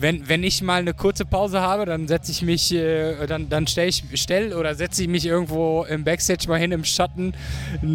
wenn, 0.00 0.28
wenn 0.28 0.42
ich 0.42 0.62
mal 0.62 0.80
eine 0.80 0.94
kurze 0.94 1.24
Pause 1.24 1.60
habe, 1.60 1.84
dann 1.84 2.08
setze 2.08 2.32
ich 2.32 2.42
mich, 2.42 2.72
äh, 2.74 3.26
dann, 3.26 3.48
dann 3.48 3.66
stelle 3.66 3.88
ich 3.88 4.04
stell 4.14 4.54
oder 4.54 4.74
setze 4.74 5.02
ich 5.02 5.08
mich 5.08 5.26
irgendwo 5.26 5.84
im 5.84 6.04
Backstage 6.04 6.48
mal 6.48 6.58
hin 6.58 6.72
im 6.72 6.84
Schatten, 6.84 7.34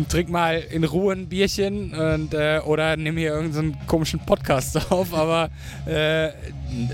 trink 0.10 0.30
mal 0.30 0.64
in 0.72 0.84
Ruhe 0.84 1.14
ein 1.14 1.27
Bierchen 1.27 1.94
und, 1.94 2.34
äh, 2.34 2.60
oder 2.65 2.95
nehme 2.98 3.19
hier 3.19 3.34
irgendeinen 3.34 3.77
komischen 3.88 4.19
Podcast 4.19 4.91
auf. 4.91 5.14
Aber 5.14 5.49
äh, 5.88 6.27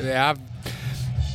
ja, 0.08 0.34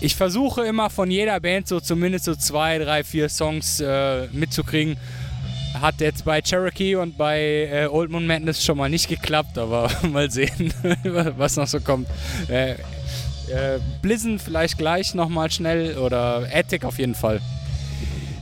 ich 0.01 0.16
versuche 0.16 0.65
immer 0.66 0.90
von 0.90 1.11
jeder 1.11 1.39
Band 1.40 1.69
so 1.69 1.81
zumindest 1.81 2.24
so 2.24 2.35
zwei, 2.35 2.78
drei, 2.78 3.05
vier 3.05 3.28
Songs 3.28 3.81
äh, 3.81 4.27
mitzukriegen. 4.32 4.97
hat 5.81 6.01
jetzt 6.01 6.24
bei 6.24 6.40
Cherokee 6.40 6.97
und 6.97 7.19
bei 7.19 7.69
äh, 7.70 7.86
Old 7.86 8.11
Moon 8.11 8.27
Madness 8.27 8.65
schon 8.65 8.78
mal 8.78 8.89
nicht 8.89 9.09
geklappt, 9.09 9.59
aber 9.59 9.90
mal 10.11 10.31
sehen, 10.31 10.73
was 11.36 11.57
noch 11.57 11.66
so 11.66 11.81
kommt. 11.81 12.09
Äh, 12.48 12.77
äh, 13.48 14.39
vielleicht 14.39 14.78
gleich 14.78 15.14
nochmal 15.14 15.51
schnell 15.51 15.98
oder 15.98 16.47
Attic 16.52 16.85
auf 16.85 16.98
jeden 16.98 17.14
Fall. 17.14 17.40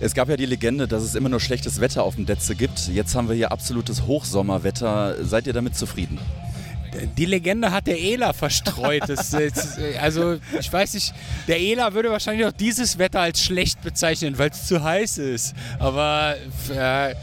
Es 0.00 0.12
gab 0.14 0.28
ja 0.28 0.36
die 0.36 0.46
Legende, 0.46 0.88
dass 0.88 1.02
es 1.02 1.14
immer 1.14 1.28
nur 1.28 1.40
schlechtes 1.40 1.80
Wetter 1.80 2.02
auf 2.02 2.16
dem 2.16 2.26
Detze 2.26 2.54
gibt. 2.54 2.88
Jetzt 2.88 3.14
haben 3.14 3.28
wir 3.28 3.34
hier 3.34 3.52
absolutes 3.52 4.02
Hochsommerwetter. 4.02 5.24
Seid 5.24 5.46
ihr 5.46 5.52
damit 5.52 5.76
zufrieden? 5.76 6.18
Die 7.16 7.24
Legende 7.24 7.70
hat 7.70 7.86
der 7.86 8.00
Ela 8.00 8.32
verstreut. 8.32 9.02
Das, 9.06 9.30
das, 9.30 9.78
also, 10.00 10.36
ich 10.58 10.72
weiß 10.72 10.94
nicht, 10.94 11.14
der 11.48 11.60
Ela 11.60 11.92
würde 11.94 12.10
wahrscheinlich 12.10 12.46
auch 12.46 12.52
dieses 12.52 12.98
Wetter 12.98 13.20
als 13.20 13.42
schlecht 13.42 13.82
bezeichnen, 13.82 14.38
weil 14.38 14.50
es 14.50 14.66
zu 14.66 14.82
heiß 14.82 15.18
ist. 15.18 15.54
Aber, 15.78 16.36
äh, 16.70 17.14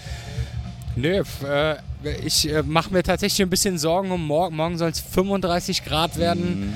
nö, 0.95 1.23
äh, 1.45 1.75
ich 2.25 2.49
äh, 2.49 2.63
mache 2.63 2.91
mir 2.91 3.03
tatsächlich 3.03 3.41
ein 3.41 3.49
bisschen 3.49 3.77
Sorgen 3.77 4.11
um 4.11 4.25
morgen. 4.25 4.55
Morgen 4.55 4.77
soll 4.77 4.89
es 4.89 4.99
35 4.99 5.85
Grad 5.85 6.17
werden. 6.17 6.61
Mhm. 6.61 6.73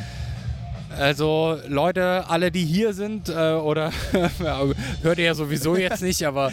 Also 0.98 1.60
Leute, 1.68 2.30
alle, 2.30 2.52
die 2.52 2.64
hier 2.64 2.94
sind, 2.94 3.30
äh, 3.30 3.54
oder 3.54 3.92
hört 5.02 5.18
ihr 5.18 5.26
ja 5.26 5.36
sowieso 5.36 5.76
jetzt 5.76 6.02
nicht, 6.02 6.26
aber 6.26 6.52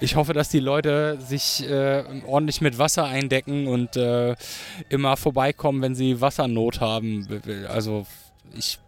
ich 0.00 0.16
hoffe, 0.16 0.32
dass 0.32 0.48
die 0.48 0.60
Leute 0.60 1.18
sich 1.20 1.68
äh, 1.68 2.04
ordentlich 2.26 2.60
mit 2.60 2.78
Wasser 2.78 3.04
eindecken 3.04 3.66
und 3.66 3.96
äh, 3.96 4.34
immer 4.88 5.16
vorbeikommen, 5.16 5.82
wenn 5.82 5.94
sie 5.94 6.20
Wassernot 6.20 6.80
haben. 6.80 7.26
Also 7.68 8.06
ich, 8.54 8.78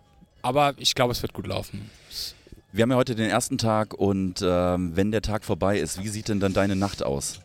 aber 0.43 0.75
ich 0.77 0.95
glaube, 0.95 1.13
es 1.13 1.23
wird 1.23 1.33
gut 1.33 1.47
laufen. 1.47 1.91
Wir 2.73 2.83
haben 2.83 2.91
ja 2.91 2.97
heute 2.97 3.15
den 3.15 3.31
ersten 3.31 3.59
Tag 3.59 3.95
und 3.95 4.43
äh, 4.43 4.47
wenn 4.47 5.13
der 5.13 5.23
Tag 5.23 5.45
vorbei 5.45 5.79
ist, 5.79 6.03
wie 6.03 6.09
sieht 6.09 6.29
denn 6.29 6.41
dann 6.41 6.53
deine 6.53 6.75
Nacht 6.75 7.05
aus? 7.05 7.41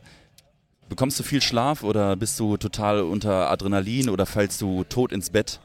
Bekommst 0.87 1.19
du 1.19 1.23
viel 1.23 1.41
Schlaf 1.41 1.83
oder 1.83 2.15
bist 2.15 2.39
du 2.39 2.57
total 2.57 3.01
unter 3.01 3.51
Adrenalin 3.51 4.09
oder 4.09 4.25
fällst 4.25 4.59
du 4.61 4.83
tot 4.85 5.11
ins 5.11 5.29
Bett? 5.29 5.59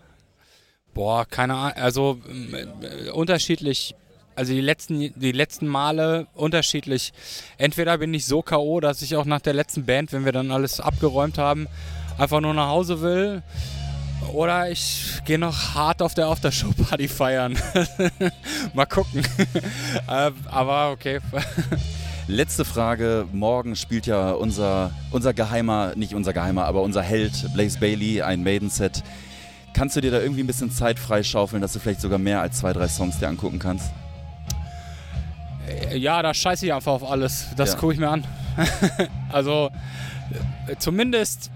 Boah, 0.94 1.26
keine 1.26 1.54
Ahnung. 1.54 1.76
Also 1.76 2.20
äh, 2.52 3.10
unterschiedlich 3.10 3.94
also 4.36 4.52
die 4.52 4.60
letzten, 4.60 5.12
die 5.14 5.32
letzten 5.32 5.66
Male 5.68 6.26
unterschiedlich. 6.34 7.12
Entweder 7.56 7.98
bin 7.98 8.12
ich 8.14 8.26
so 8.26 8.42
K.O., 8.42 8.80
dass 8.80 9.02
ich 9.02 9.14
auch 9.16 9.24
nach 9.24 9.40
der 9.40 9.54
letzten 9.54 9.84
Band, 9.84 10.12
wenn 10.12 10.24
wir 10.24 10.32
dann 10.32 10.50
alles 10.50 10.80
abgeräumt 10.80 11.38
haben, 11.38 11.68
einfach 12.18 12.40
nur 12.40 12.54
nach 12.54 12.68
Hause 12.68 13.00
will. 13.00 13.42
Oder 14.32 14.70
ich 14.70 15.20
gehe 15.24 15.38
noch 15.38 15.74
hart 15.74 16.02
auf 16.02 16.14
der 16.14 16.26
After-Show-Party 16.26 17.08
feiern. 17.08 17.58
Mal 18.74 18.86
gucken. 18.86 19.22
Äh, 20.08 20.32
aber 20.46 20.90
okay. 20.90 21.20
Letzte 22.26 22.64
Frage. 22.64 23.26
Morgen 23.32 23.74
spielt 23.74 24.06
ja 24.06 24.32
unser, 24.32 24.90
unser 25.10 25.32
geheimer, 25.32 25.92
nicht 25.94 26.14
unser 26.14 26.32
geheimer, 26.32 26.64
aber 26.66 26.82
unser 26.82 27.02
Held 27.02 27.32
Blaze 27.54 27.78
Bailey 27.78 28.22
ein 28.22 28.42
Maiden-Set. 28.42 29.02
Kannst 29.74 29.96
du 29.96 30.00
dir 30.00 30.12
da 30.12 30.20
irgendwie 30.20 30.42
ein 30.42 30.46
bisschen 30.46 30.70
Zeit 30.70 31.00
freischaufeln, 31.00 31.60
dass 31.60 31.72
du 31.72 31.80
vielleicht 31.80 32.00
sogar 32.00 32.18
mehr 32.18 32.40
als 32.40 32.58
zwei, 32.58 32.72
drei 32.72 32.86
Songs 32.86 33.18
dir 33.18 33.28
angucken 33.28 33.58
kannst? 33.58 33.90
Äh, 35.68 35.98
ja, 35.98 36.22
da 36.22 36.32
scheiße 36.32 36.64
ich 36.64 36.72
einfach 36.72 36.92
auf 36.92 37.10
alles. 37.10 37.48
Das 37.56 37.72
ja. 37.72 37.78
gucke 37.78 37.92
ich 37.92 37.98
mir 37.98 38.08
an. 38.08 38.24
also 39.32 39.70
äh, 40.68 40.76
zumindest 40.76 41.50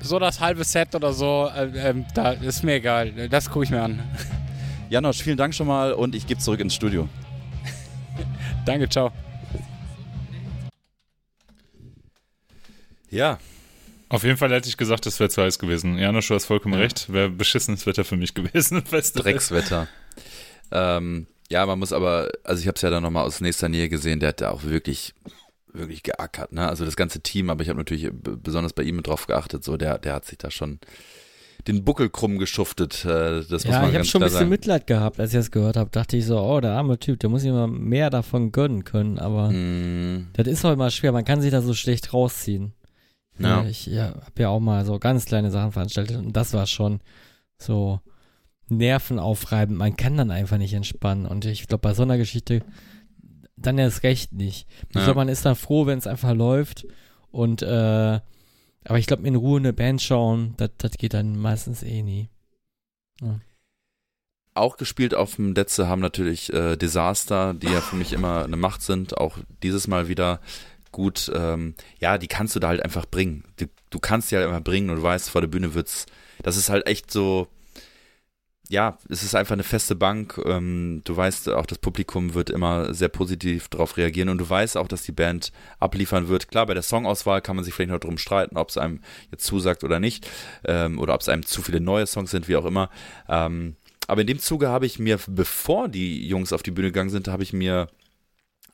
so 0.00 0.18
das 0.18 0.40
halbe 0.40 0.64
Set 0.64 0.96
oder 0.96 1.12
so, 1.12 1.48
äh, 1.56 1.90
äh, 1.90 1.94
da 2.12 2.32
ist 2.32 2.64
mir 2.64 2.74
egal. 2.74 3.28
Das 3.28 3.48
gucke 3.48 3.66
ich 3.66 3.70
mir 3.70 3.82
an. 3.82 4.02
Janosch, 4.90 5.22
vielen 5.22 5.36
Dank 5.36 5.54
schon 5.54 5.68
mal 5.68 5.92
und 5.92 6.16
ich 6.16 6.26
gebe 6.26 6.40
zurück 6.40 6.58
ins 6.58 6.74
Studio. 6.74 7.08
Danke, 8.64 8.88
ciao. 8.88 9.12
Ja. 13.10 13.38
Auf 14.12 14.24
jeden 14.24 14.36
Fall 14.36 14.52
hätte 14.52 14.68
ich 14.68 14.76
gesagt, 14.76 15.06
es 15.06 15.18
wäre 15.20 15.30
zu 15.30 15.40
heiß 15.40 15.58
gewesen. 15.58 15.96
Janosch, 15.96 16.28
du 16.28 16.34
hast 16.34 16.44
vollkommen 16.44 16.74
ja. 16.74 16.80
recht. 16.80 17.10
Wäre 17.10 17.30
beschissenes 17.30 17.86
Wetter 17.86 18.04
für 18.04 18.18
mich 18.18 18.34
gewesen. 18.34 18.84
Dreckswetter. 18.84 19.88
ähm, 20.70 21.26
ja, 21.50 21.64
man 21.64 21.78
muss 21.78 21.94
aber, 21.94 22.30
also 22.44 22.60
ich 22.60 22.68
habe 22.68 22.76
es 22.76 22.82
ja 22.82 22.90
dann 22.90 23.02
nochmal 23.02 23.24
aus 23.24 23.40
nächster 23.40 23.70
Nähe 23.70 23.88
gesehen, 23.88 24.20
der 24.20 24.28
hat 24.28 24.42
da 24.42 24.50
auch 24.50 24.64
wirklich, 24.64 25.14
wirklich 25.72 26.02
geackert, 26.02 26.52
ne? 26.52 26.68
Also 26.68 26.84
das 26.84 26.96
ganze 26.96 27.20
Team, 27.20 27.48
aber 27.48 27.62
ich 27.62 27.70
habe 27.70 27.78
natürlich 27.78 28.10
besonders 28.12 28.74
bei 28.74 28.82
ihm 28.82 29.02
drauf 29.02 29.26
geachtet, 29.26 29.64
so 29.64 29.78
der, 29.78 29.96
der 29.96 30.12
hat 30.12 30.26
sich 30.26 30.36
da 30.36 30.50
schon 30.50 30.78
den 31.66 31.82
Buckel 31.82 32.10
krumm 32.10 32.36
geschuftet. 32.36 33.06
Äh, 33.06 33.44
das 33.48 33.64
ja, 33.64 33.70
muss 33.70 33.80
man 33.80 33.90
ich 33.90 33.94
habe 33.94 34.04
schon 34.04 34.20
ein 34.22 34.26
bisschen 34.26 34.38
sagen. 34.40 34.50
Mitleid 34.50 34.86
gehabt, 34.86 35.20
als 35.20 35.32
ich 35.32 35.38
das 35.38 35.50
gehört 35.50 35.78
habe. 35.78 35.88
Dachte 35.88 36.18
ich 36.18 36.26
so, 36.26 36.38
oh, 36.38 36.60
der 36.60 36.72
arme 36.72 36.98
Typ, 36.98 37.18
der 37.20 37.30
muss 37.30 37.44
immer 37.44 37.66
mehr 37.66 38.10
davon 38.10 38.52
gönnen 38.52 38.84
können. 38.84 39.18
Aber 39.18 39.50
mm. 39.50 40.32
das 40.34 40.46
ist 40.48 40.66
auch 40.66 40.72
immer 40.72 40.90
schwer. 40.90 41.12
Man 41.12 41.24
kann 41.24 41.40
sich 41.40 41.50
da 41.50 41.62
so 41.62 41.72
schlecht 41.72 42.12
rausziehen. 42.12 42.74
Ja. 43.38 43.64
Ich 43.64 43.86
ja, 43.86 44.08
habe 44.08 44.42
ja 44.42 44.48
auch 44.48 44.60
mal 44.60 44.84
so 44.84 44.98
ganz 44.98 45.24
kleine 45.24 45.50
Sachen 45.50 45.72
veranstaltet 45.72 46.16
und 46.18 46.36
das 46.36 46.52
war 46.52 46.66
schon 46.66 47.00
so 47.58 48.00
nervenaufreibend. 48.68 49.78
Man 49.78 49.96
kann 49.96 50.16
dann 50.16 50.30
einfach 50.30 50.58
nicht 50.58 50.74
entspannen. 50.74 51.26
Und 51.26 51.44
ich 51.44 51.66
glaube, 51.66 51.82
bei 51.82 51.94
so 51.94 52.02
einer 52.02 52.18
Geschichte 52.18 52.62
dann 53.56 53.78
erst 53.78 54.02
recht 54.02 54.32
nicht. 54.32 54.66
Ich 54.88 54.96
ja. 54.96 55.04
glaube, 55.04 55.18
man 55.18 55.28
ist 55.28 55.44
dann 55.44 55.56
froh, 55.56 55.86
wenn 55.86 55.98
es 55.98 56.06
einfach 56.06 56.34
läuft. 56.34 56.86
Und 57.30 57.62
äh, 57.62 58.20
aber 58.84 58.98
ich 58.98 59.06
glaube, 59.06 59.26
in 59.26 59.36
Ruhe 59.36 59.60
eine 59.60 59.72
Band 59.72 60.02
schauen, 60.02 60.54
das 60.56 60.92
geht 60.98 61.14
dann 61.14 61.38
meistens 61.38 61.82
eh 61.82 62.02
nie. 62.02 62.28
Ja. 63.20 63.38
Auch 64.54 64.76
gespielt 64.76 65.14
auf 65.14 65.36
dem 65.36 65.52
Netze 65.52 65.88
haben 65.88 66.00
natürlich 66.00 66.52
äh, 66.52 66.76
Desaster, 66.76 67.54
die 67.54 67.68
ja 67.68 67.80
für 67.80 67.96
mich 67.96 68.12
immer 68.12 68.44
eine 68.44 68.56
Macht 68.56 68.82
sind. 68.82 69.16
Auch 69.16 69.38
dieses 69.62 69.86
Mal 69.86 70.08
wieder 70.08 70.40
gut. 70.92 71.30
Ähm, 71.34 71.74
ja, 71.98 72.18
die 72.18 72.28
kannst 72.28 72.54
du 72.54 72.60
da 72.60 72.68
halt 72.68 72.82
einfach 72.82 73.06
bringen. 73.06 73.44
Du, 73.56 73.66
du 73.90 73.98
kannst 73.98 74.30
die 74.30 74.36
halt 74.36 74.46
einfach 74.46 74.62
bringen 74.62 74.90
und 74.90 74.96
du 74.96 75.02
weißt, 75.02 75.30
vor 75.30 75.40
der 75.40 75.48
Bühne 75.48 75.74
wird's. 75.74 76.06
Das 76.42 76.56
ist 76.56 76.70
halt 76.70 76.86
echt 76.86 77.10
so 77.10 77.48
ja, 78.72 78.96
es 79.10 79.22
ist 79.22 79.34
einfach 79.34 79.52
eine 79.52 79.64
feste 79.64 79.94
Bank. 79.94 80.40
Ähm, 80.46 81.02
du 81.04 81.14
weißt 81.14 81.50
auch, 81.50 81.66
das 81.66 81.76
Publikum 81.76 82.32
wird 82.32 82.48
immer 82.48 82.94
sehr 82.94 83.08
positiv 83.08 83.68
darauf 83.68 83.98
reagieren 83.98 84.30
und 84.30 84.38
du 84.38 84.48
weißt 84.48 84.78
auch, 84.78 84.88
dass 84.88 85.02
die 85.02 85.12
Band 85.12 85.52
abliefern 85.78 86.28
wird. 86.28 86.48
Klar, 86.48 86.64
bei 86.64 86.72
der 86.72 86.82
Songauswahl 86.82 87.42
kann 87.42 87.54
man 87.54 87.66
sich 87.66 87.74
vielleicht 87.74 87.90
noch 87.90 88.00
drum 88.00 88.16
streiten, 88.16 88.56
ob 88.56 88.70
es 88.70 88.78
einem 88.78 89.00
jetzt 89.30 89.44
zusagt 89.44 89.84
oder 89.84 90.00
nicht 90.00 90.26
ähm, 90.64 90.98
oder 90.98 91.14
ob 91.14 91.20
es 91.20 91.28
einem 91.28 91.44
zu 91.44 91.60
viele 91.60 91.80
neue 91.80 92.06
Songs 92.06 92.30
sind, 92.30 92.48
wie 92.48 92.56
auch 92.56 92.64
immer. 92.64 92.88
Ähm, 93.28 93.76
aber 94.06 94.22
in 94.22 94.26
dem 94.26 94.38
Zuge 94.38 94.68
habe 94.70 94.86
ich 94.86 94.98
mir, 94.98 95.18
bevor 95.26 95.88
die 95.88 96.26
Jungs 96.26 96.54
auf 96.54 96.62
die 96.62 96.70
Bühne 96.70 96.88
gegangen 96.88 97.10
sind, 97.10 97.28
habe 97.28 97.42
ich 97.42 97.52
mir 97.52 97.88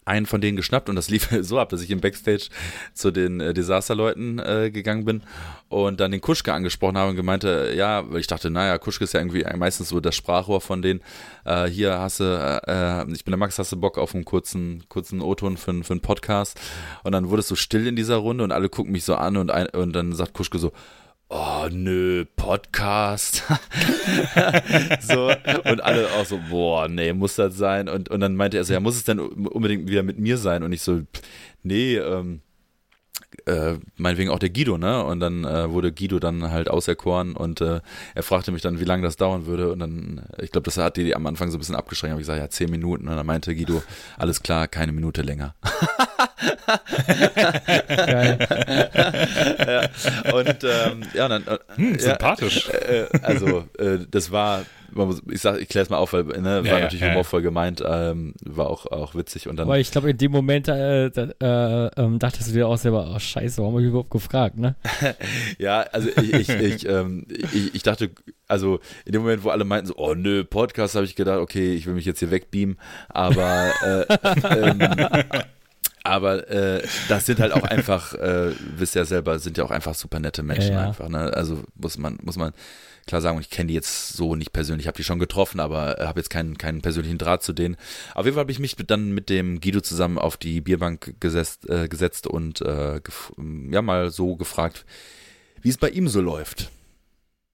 einen 0.09 0.27
von 0.27 0.41
denen 0.41 0.57
geschnappt 0.57 0.89
und 0.89 0.97
das 0.97 1.11
lief 1.11 1.29
so 1.41 1.59
ab, 1.59 1.69
dass 1.69 1.83
ich 1.83 1.91
im 1.91 2.01
Backstage 2.01 2.49
zu 2.95 3.11
den 3.11 3.41
äh, 3.41 3.55
Desasterleuten 3.55 4.39
äh, 4.39 4.71
gegangen 4.71 5.05
bin 5.05 5.23
und 5.69 6.01
dann 6.01 6.11
den 6.11 6.21
Kuschke 6.21 6.53
angesprochen 6.53 6.97
habe 6.97 7.11
und 7.11 7.17
gemeinte, 7.17 7.73
ja, 7.77 8.11
weil 8.11 8.21
ich 8.21 8.27
dachte, 8.27 8.51
naja, 8.51 8.79
Kuschke 8.79 9.05
ist 9.05 9.13
ja 9.13 9.21
irgendwie 9.21 9.45
meistens 9.57 9.91
so 9.91 10.01
das 10.01 10.17
Sprachrohr 10.17 10.61
von 10.61 10.83
denen. 10.83 11.01
Äh, 11.45 11.67
hier 11.67 11.99
hast 11.99 12.21
du, 12.21 12.25
äh, 12.25 13.03
äh, 13.03 13.13
ich 13.13 13.25
bin 13.25 13.33
der 13.33 13.39
Max, 13.39 13.59
hast 13.59 13.73
du 13.73 13.77
Bock 13.77 13.99
auf 13.99 14.15
einen 14.15 14.25
kurzen, 14.25 14.85
kurzen 14.89 15.21
O-Ton 15.21 15.57
für, 15.57 15.85
für 15.85 15.93
einen 15.93 16.01
Podcast? 16.01 16.59
Und 17.05 17.13
dann 17.13 17.29
wurde 17.29 17.41
es 17.41 17.49
so 17.49 17.55
still 17.55 17.87
in 17.87 17.97
dieser 17.97 18.17
Runde 18.17 18.45
und 18.45 18.53
alle 18.53 18.69
gucken 18.69 18.93
mich 18.93 19.05
so 19.05 19.15
an 19.15 19.37
und, 19.37 19.51
ein, 19.51 19.69
und 19.69 19.93
dann 19.93 20.13
sagt 20.15 20.33
Kuschke 20.33 20.59
so, 20.59 20.73
oh 21.29 21.69
nö, 21.71 22.25
Podcast. 22.37 23.43
so, 25.01 25.31
und 25.65 25.81
alle 25.83 26.11
auch 26.13 26.25
so, 26.25 26.39
boah, 26.51 26.89
nee, 26.89 27.13
muss 27.13 27.37
das 27.37 27.57
sein? 27.57 27.89
Und, 27.89 28.09
und 28.09 28.21
dann 28.21 28.37
meinte 28.37 28.57
er 28.57 28.65
so, 28.65 28.73
ja, 28.73 28.81
muss 28.81 28.97
es 28.97 29.05
denn 29.05 29.19
unbedingt 29.19 29.89
wieder 29.89 30.03
mit 30.03 30.19
mir 30.19 30.39
sein? 30.39 30.63
Und 30.63 30.73
ich 30.73 30.83
so, 30.83 31.03
nee, 31.63 31.97
ähm, 31.97 32.41
äh, 33.47 33.75
meinetwegen 33.97 34.31
auch 34.31 34.39
der 34.39 34.51
Guido, 34.51 34.79
ne? 34.79 35.05
Und 35.05 35.21
dann 35.21 35.45
äh, 35.45 35.71
wurde 35.71 35.93
Guido 35.93 36.19
dann 36.19 36.51
halt 36.51 36.71
auserkoren 36.71 37.37
und 37.37 37.61
äh, 37.61 37.81
er 38.15 38.23
fragte 38.23 38.53
mich 38.53 38.63
dann, 38.63 38.81
wie 38.81 38.85
lange 38.85 39.03
das 39.03 39.17
dauern 39.17 39.47
würde. 39.47 39.73
Und 39.73 39.81
dann, 39.81 40.27
ich 40.39 40.51
glaube, 40.51 40.65
das 40.65 40.79
hat 40.79 40.97
die 40.97 41.15
am 41.15 41.27
Anfang 41.27 41.51
so 41.51 41.57
ein 41.57 41.61
bisschen 41.61 41.75
abgeschränkt. 41.75 42.13
Habe 42.13 42.23
ich 42.23 42.27
gesagt, 42.27 42.41
ja, 42.41 42.49
zehn 42.49 42.71
Minuten. 42.71 43.09
Und 43.09 43.17
dann 43.17 43.27
meinte 43.27 43.55
Guido, 43.55 43.83
alles 44.17 44.43
klar, 44.43 44.67
keine 44.67 44.93
Minute 44.93 45.23
länger. 45.23 45.55
Geil. 47.89 48.39
ja. 49.67 50.33
Und 50.33 50.65
ähm, 50.65 51.03
ja, 51.15 51.29
dann. 51.29 51.47
Äh, 51.47 51.59
hm, 51.77 51.99
sympathisch. 51.99 52.69
Äh, 52.69 53.03
äh, 53.03 53.09
also, 53.23 53.65
äh, 53.79 53.99
das 54.11 54.31
war 54.31 54.65
ich 55.31 55.41
sag, 55.41 55.61
ich 55.61 55.69
kläre 55.69 55.85
es 55.85 55.91
mal 55.91 55.99
auf, 55.99 56.13
weil 56.13 56.25
ne, 56.25 56.45
war 56.45 56.65
ja, 56.65 56.81
natürlich 56.81 57.03
ja, 57.03 57.11
humorvoll 57.11 57.43
gemeint, 57.43 57.83
ähm, 57.87 58.35
war 58.45 58.69
auch, 58.69 58.87
auch 58.87 59.15
witzig 59.15 59.49
und 59.49 59.57
dann. 59.57 59.69
Aber 59.69 59.79
ich 59.79 59.91
glaube, 59.91 60.11
in 60.11 60.19
dem 60.19 60.33
Moment 60.33 60.69
äh, 60.69 61.07
äh, 61.07 61.91
ähm, 61.97 62.19
dachtest 62.19 62.49
du 62.49 62.53
dir 62.53 62.67
auch 62.67 62.77
selber, 62.77 63.13
oh 63.15 63.19
Scheiße, 63.19 63.59
warum 63.61 63.75
habe 63.75 63.83
ich 63.83 63.89
überhaupt 63.89 64.11
gefragt, 64.11 64.59
ne? 64.59 64.77
ja, 65.59 65.81
also 65.81 66.09
ich, 66.09 66.33
ich, 66.33 66.49
ich, 66.49 66.89
ähm, 66.89 67.27
ich, 67.29 67.75
ich, 67.75 67.83
dachte, 67.83 68.11
also 68.47 68.81
in 69.05 69.13
dem 69.13 69.23
Moment, 69.23 69.45
wo 69.45 69.51
alle 69.51 69.65
meinten 69.65 69.89
so, 69.89 69.95
oh 69.97 70.15
nö, 70.15 70.45
Podcast, 70.45 70.95
habe 70.95 71.05
ich 71.05 71.17
gedacht, 71.17 71.39
okay, 71.39 71.75
ich 71.75 71.87
will 71.87 71.95
mich 71.95 72.07
jetzt 72.07 72.21
hier 72.21 72.31
wegbeamen, 72.31 72.79
aber 73.09 73.71
äh, 73.83 74.07
ähm, 74.57 74.81
Aber 76.09 76.49
äh, 76.51 76.83
das 77.09 77.27
sind 77.27 77.39
halt 77.41 77.53
auch 77.53 77.63
einfach, 77.65 78.15
äh, 78.15 78.53
wisst 78.77 78.97
ihr 78.97 79.03
ja 79.03 79.07
selber, 79.07 79.39
sind 79.39 79.57
ja 79.59 79.65
auch 79.65 79.71
einfach 79.71 79.95
super 79.95 80.19
nette 80.21 80.43
Menschen 80.43 80.73
Ja, 80.73 80.81
ja. 80.83 80.89
einfach. 80.89 81.09
Ne? 81.09 81.33
Also 81.35 81.63
muss 81.77 81.99
man, 81.99 82.19
muss 82.23 82.37
man 82.37 82.53
klar 83.07 83.21
sagen, 83.23 83.41
ich 83.41 83.49
kenne 83.49 83.69
die 83.69 83.75
jetzt 83.75 84.15
so 84.15 84.35
nicht 84.37 84.53
persönlich, 84.53 84.87
habe 84.87 84.97
die 84.99 85.05
schon 85.05 85.19
getroffen, 85.19 85.61
aber 85.61 85.99
äh, 85.99 86.07
habe 86.07 86.21
jetzt 86.21 86.29
keinen, 86.29 86.59
keinen 86.59 86.83
persönlichen 86.83 87.17
Draht 87.19 87.43
zu 87.43 87.53
denen. 87.55 87.77
Auf 88.15 88.25
jeden 88.27 88.35
Fall 88.35 88.43
habe 88.43 88.53
ich 88.53 88.59
mich 88.59 88.77
dann 88.77 89.13
mit 89.13 89.31
dem 89.31 89.61
Guido 89.61 89.81
zusammen 89.81 90.19
auf 90.19 90.37
die 90.37 90.61
Bierbank 90.61 91.15
gesetzt, 91.21 91.69
äh, 91.71 91.89
gesetzt 91.89 92.27
und 92.27 92.61
äh, 92.61 93.01
gef- 93.03 93.73
ja 93.73 93.81
mal 93.81 94.11
so 94.11 94.37
gefragt, 94.37 94.85
wie 95.63 95.71
es 95.71 95.79
bei 95.79 95.89
ihm 95.89 96.09
so 96.09 96.21
läuft. 96.21 96.71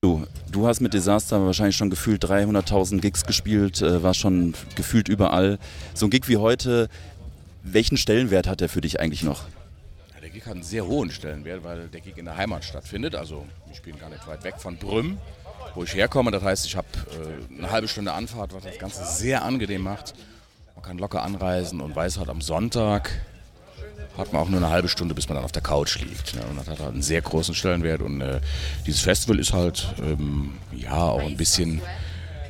Du, 0.03 0.27
du 0.53 0.67
hast 0.67 0.81
mit 0.81 0.93
Disaster 0.93 1.43
wahrscheinlich 1.47 1.77
schon 1.77 1.89
gefühlt 1.89 2.23
300.000 2.23 3.01
Gigs 3.01 3.25
gespielt, 3.25 3.81
äh, 3.81 4.03
war 4.03 4.13
schon 4.13 4.55
gefühlt 4.75 5.09
überall. 5.09 5.59
So 5.95 6.07
ein 6.07 6.11
Gig 6.11 6.29
wie 6.29 6.37
heute, 6.37 6.89
welchen 7.65 7.97
Stellenwert 7.97 8.47
hat 8.47 8.61
der 8.61 8.69
für 8.69 8.81
dich 8.81 9.01
eigentlich 9.01 9.23
noch? 9.23 9.43
Ja, 10.15 10.21
der 10.21 10.31
Gig 10.31 10.45
hat 10.45 10.53
einen 10.53 10.63
sehr 10.63 10.87
hohen 10.87 11.11
Stellenwert, 11.11 11.65
weil 11.65 11.89
der 11.89 12.01
Gig 12.01 12.17
in 12.17 12.27
der 12.27 12.37
Heimat 12.37 12.65
stattfindet. 12.65 13.15
Also 13.15 13.47
wir 13.67 13.75
spielen 13.75 13.99
gar 13.99 14.11
nicht 14.11 14.27
weit 14.27 14.45
weg 14.45 14.57
von 14.59 14.77
Brüm, 14.77 15.19
wo 15.75 15.83
ich 15.83 15.95
herkomme. 15.95 16.31
Das 16.31 16.43
heißt, 16.43 16.67
ich 16.67 16.77
habe 16.77 16.87
äh, 17.11 17.59
eine 17.59 17.71
halbe 17.71 17.89
Stunde 17.89 18.13
Anfahrt, 18.13 18.53
was 18.53 18.65
das 18.65 18.79
Ganze 18.79 19.05
sehr 19.05 19.43
angenehm 19.43 19.83
macht. 19.83 20.15
Man 20.77 20.85
kann 20.85 20.99
locker 20.99 21.23
anreisen 21.23 21.81
und 21.81 21.97
weiß 21.97 22.19
halt 22.19 22.29
am 22.29 22.43
Sonntag 22.43 23.11
hat 24.17 24.33
man 24.33 24.43
auch 24.43 24.49
nur 24.49 24.61
eine 24.61 24.71
halbe 24.71 24.89
Stunde, 24.89 25.15
bis 25.15 25.29
man 25.29 25.37
dann 25.37 25.45
auf 25.45 25.53
der 25.53 25.63
Couch 25.63 25.99
liegt. 25.99 26.37
Ne? 26.37 26.43
Und 26.49 26.57
das 26.57 26.69
hat 26.69 26.79
halt 26.79 26.93
einen 26.93 27.03
sehr 27.03 27.21
großen 27.21 27.55
Stellenwert. 27.55 28.01
Und 28.01 28.21
äh, 28.21 28.41
dieses 28.87 29.01
Festival 29.01 29.39
ist 29.39 29.53
halt 29.53 29.89
ähm, 29.99 30.55
ja 30.73 31.03
auch 31.03 31.23
ein 31.23 31.37
bisschen, 31.37 31.81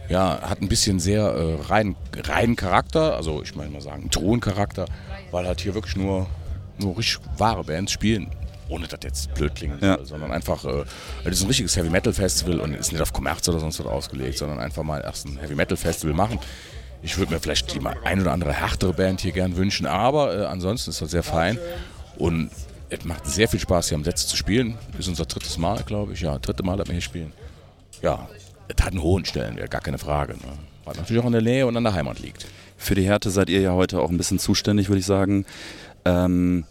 ja, 0.08 0.40
hat 0.42 0.60
ein 0.60 0.68
bisschen 0.68 1.00
sehr 1.00 1.22
äh, 1.22 1.62
rein, 1.68 1.96
reinen 2.16 2.56
Charakter. 2.56 3.16
Also 3.16 3.42
ich 3.42 3.54
meine 3.54 3.70
mal 3.70 3.80
sagen, 3.80 4.02
einen 4.02 4.10
Throncharakter, 4.10 4.86
weil 5.30 5.46
halt 5.46 5.60
hier 5.60 5.74
wirklich 5.74 5.96
nur, 5.96 6.26
nur 6.78 6.98
richtig 6.98 7.20
wahre 7.38 7.64
Bands 7.64 7.92
spielen. 7.92 8.30
Ohne 8.68 8.86
dass 8.86 9.00
jetzt 9.02 9.34
blöd 9.34 9.54
klingen 9.54 9.78
Ja. 9.82 9.98
sondern 10.04 10.32
einfach, 10.32 10.64
äh, 10.64 10.84
das 11.24 11.34
ist 11.34 11.42
ein 11.42 11.48
richtiges 11.48 11.76
Heavy 11.76 11.90
Metal 11.90 12.12
Festival 12.12 12.60
und 12.60 12.74
ist 12.74 12.92
nicht 12.92 13.02
auf 13.02 13.12
Kommerz 13.12 13.46
oder 13.48 13.60
sonst 13.60 13.78
was 13.78 13.86
ausgelegt, 13.86 14.38
sondern 14.38 14.58
einfach 14.58 14.82
mal 14.82 15.00
erst 15.02 15.26
ein 15.26 15.38
Heavy 15.38 15.54
Metal 15.54 15.76
Festival 15.76 16.14
machen. 16.14 16.38
Ich 17.02 17.18
würde 17.18 17.32
mir 17.34 17.40
vielleicht 17.40 17.74
die 17.74 17.80
mal 17.80 17.94
ein 18.04 18.20
oder 18.22 18.32
andere 18.32 18.54
härtere 18.54 18.94
Band 18.94 19.20
hier 19.20 19.32
gern 19.32 19.56
wünschen, 19.56 19.84
aber 19.86 20.34
äh, 20.34 20.46
ansonsten 20.46 20.90
ist 20.90 21.02
das 21.02 21.10
sehr 21.10 21.22
fein 21.22 21.58
und 22.16 22.50
es 22.88 23.04
macht 23.04 23.26
sehr 23.26 23.48
viel 23.48 23.60
Spaß, 23.60 23.88
hier 23.88 23.96
am 23.96 24.02
Netz 24.02 24.26
zu 24.26 24.36
spielen. 24.36 24.78
Ist 24.98 25.08
unser 25.08 25.26
drittes 25.26 25.58
Mal, 25.58 25.82
glaube 25.84 26.14
ich. 26.14 26.20
Ja, 26.22 26.38
dritte 26.38 26.62
Mal, 26.62 26.76
dass 26.78 26.86
wir 26.86 26.92
hier 26.94 27.02
spielen. 27.02 27.32
Ja, 28.00 28.28
es 28.68 28.82
hat 28.82 28.92
einen 28.92 29.02
hohen 29.02 29.24
Stellenwert, 29.24 29.70
gar 29.70 29.80
keine 29.80 29.98
Frage. 29.98 30.34
Ne? 30.34 30.58
Weil 30.84 30.96
natürlich 30.96 31.22
auch 31.22 31.26
in 31.26 31.32
der 31.32 31.42
Nähe 31.42 31.66
und 31.66 31.76
an 31.76 31.84
der 31.84 31.94
Heimat 31.94 32.18
liegt. 32.18 32.46
Für 32.76 32.94
die 32.94 33.04
Härte 33.04 33.30
seid 33.30 33.48
ihr 33.48 33.60
ja 33.60 33.72
heute 33.72 34.00
auch 34.00 34.10
ein 34.10 34.18
bisschen 34.18 34.38
zuständig, 34.38 34.88
würde 34.88 35.00
ich 35.00 35.06
sagen. 35.06 35.46
Ähm, 36.04 36.64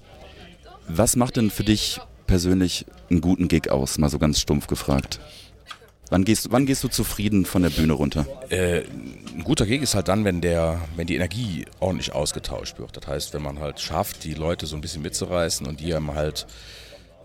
was 0.88 1.16
macht 1.16 1.38
denn 1.38 1.50
für 1.50 1.64
dich 1.64 2.00
persönlich 2.28 2.86
einen 3.10 3.22
guten 3.22 3.48
Gig 3.48 3.72
aus? 3.72 3.98
Mal 3.98 4.10
so 4.10 4.20
ganz 4.20 4.40
stumpf 4.40 4.68
gefragt. 4.68 5.20
Wann 6.10 6.26
gehst, 6.26 6.52
wann 6.52 6.66
gehst 6.66 6.84
du 6.84 6.90
zufrieden 6.90 7.46
von 7.46 7.64
der 7.64 7.72
Bühne 7.72 7.94
runter? 7.94 8.28
Äh, 8.50 8.82
ein 9.34 9.44
guter 9.44 9.66
Gig 9.66 9.82
ist 9.82 9.96
halt 9.96 10.10
dann, 10.10 10.26
wenn, 10.26 10.42
der, 10.42 10.80
wenn 10.96 11.08
die 11.08 11.16
Energie 11.16 11.66
ordentlich 11.80 12.14
ausgetauscht 12.14 12.78
wird. 12.78 12.96
Das 12.98 13.08
heißt, 13.08 13.34
wenn 13.34 13.42
man 13.42 13.60
halt 13.60 13.80
schafft, 13.80 14.24
die 14.24 14.34
Leute 14.34 14.68
so 14.68 14.76
ein 14.76 14.82
bisschen 14.82 15.02
mitzureißen 15.02 15.66
und 15.66 15.80
die 15.80 15.96
einem 15.96 16.14
halt 16.14 16.46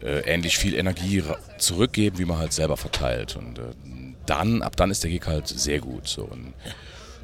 äh, 0.03 0.21
ähnlich 0.21 0.59
viel 0.59 0.75
Energie 0.75 1.23
zurückgeben, 1.59 2.19
wie 2.19 2.25
man 2.25 2.39
halt 2.39 2.53
selber 2.53 2.77
verteilt. 2.77 3.37
Und 3.37 3.59
äh, 3.59 3.63
dann, 4.27 4.63
ab 4.63 4.77
dann 4.77 4.91
ist 4.91 5.03
der 5.03 5.11
Gig 5.11 5.27
halt 5.27 5.49
sehr 5.49 5.81
gut. 5.81 6.07
So. 6.07 6.25
Und, 6.25 6.55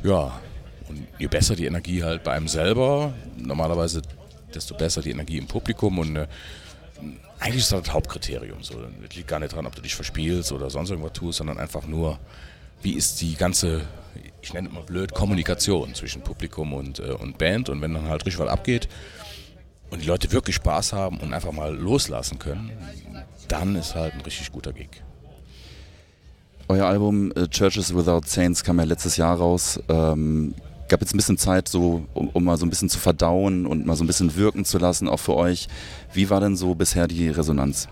ja, 0.02 0.40
und 0.88 1.06
je 1.18 1.26
besser 1.26 1.56
die 1.56 1.66
Energie 1.66 2.02
halt 2.02 2.24
bei 2.24 2.32
einem 2.32 2.48
selber, 2.48 3.12
normalerweise 3.36 4.02
desto 4.54 4.74
besser 4.74 5.02
die 5.02 5.10
Energie 5.10 5.38
im 5.38 5.46
Publikum 5.46 5.98
und 5.98 6.16
äh, 6.16 6.26
eigentlich 7.40 7.62
ist 7.62 7.72
das 7.72 7.82
das 7.82 7.92
Hauptkriterium. 7.92 8.62
So. 8.62 8.74
Es 9.08 9.16
liegt 9.16 9.28
gar 9.28 9.40
nicht 9.40 9.54
dran, 9.54 9.66
ob 9.66 9.74
du 9.74 9.82
dich 9.82 9.94
verspielst 9.94 10.52
oder 10.52 10.70
sonst 10.70 10.90
irgendwas 10.90 11.12
tust, 11.12 11.38
sondern 11.38 11.58
einfach 11.58 11.86
nur, 11.86 12.18
wie 12.82 12.92
ist 12.92 13.20
die 13.20 13.34
ganze, 13.34 13.82
ich 14.40 14.52
nenne 14.52 14.68
es 14.68 14.74
mal 14.74 14.82
blöd, 14.82 15.12
Kommunikation 15.12 15.94
zwischen 15.94 16.22
Publikum 16.22 16.72
und, 16.72 17.00
äh, 17.00 17.12
und 17.12 17.38
Band. 17.38 17.68
Und 17.68 17.80
wenn 17.80 17.92
dann 17.94 18.08
halt 18.08 18.24
richtig 18.24 18.38
was 18.38 18.48
abgeht 18.48 18.88
und 19.94 20.02
die 20.02 20.06
Leute 20.06 20.30
wirklich 20.32 20.56
Spaß 20.56 20.92
haben 20.92 21.18
und 21.18 21.32
einfach 21.32 21.52
mal 21.52 21.72
loslassen 21.72 22.38
können, 22.38 22.72
dann 23.48 23.76
ist 23.76 23.94
halt 23.94 24.14
ein 24.14 24.20
richtig 24.22 24.50
guter 24.50 24.72
Gig. 24.72 24.88
Euer 26.68 26.86
Album 26.86 27.30
äh, 27.36 27.46
Churches 27.48 27.94
Without 27.94 28.22
Saints 28.26 28.64
kam 28.64 28.78
ja 28.78 28.84
letztes 28.84 29.16
Jahr 29.16 29.36
raus. 29.36 29.78
Ähm, 29.88 30.54
gab 30.88 31.00
jetzt 31.00 31.14
ein 31.14 31.18
bisschen 31.18 31.38
Zeit, 31.38 31.68
so, 31.68 32.04
um, 32.12 32.28
um 32.30 32.42
mal 32.42 32.56
so 32.56 32.66
ein 32.66 32.70
bisschen 32.70 32.88
zu 32.88 32.98
verdauen 32.98 33.66
und 33.66 33.86
mal 33.86 33.94
so 33.94 34.02
ein 34.02 34.06
bisschen 34.08 34.34
wirken 34.34 34.64
zu 34.64 34.78
lassen, 34.78 35.08
auch 35.08 35.20
für 35.20 35.36
euch. 35.36 35.68
Wie 36.12 36.28
war 36.28 36.40
denn 36.40 36.56
so 36.56 36.74
bisher 36.74 37.06
die 37.06 37.28
Resonanz? 37.28 37.86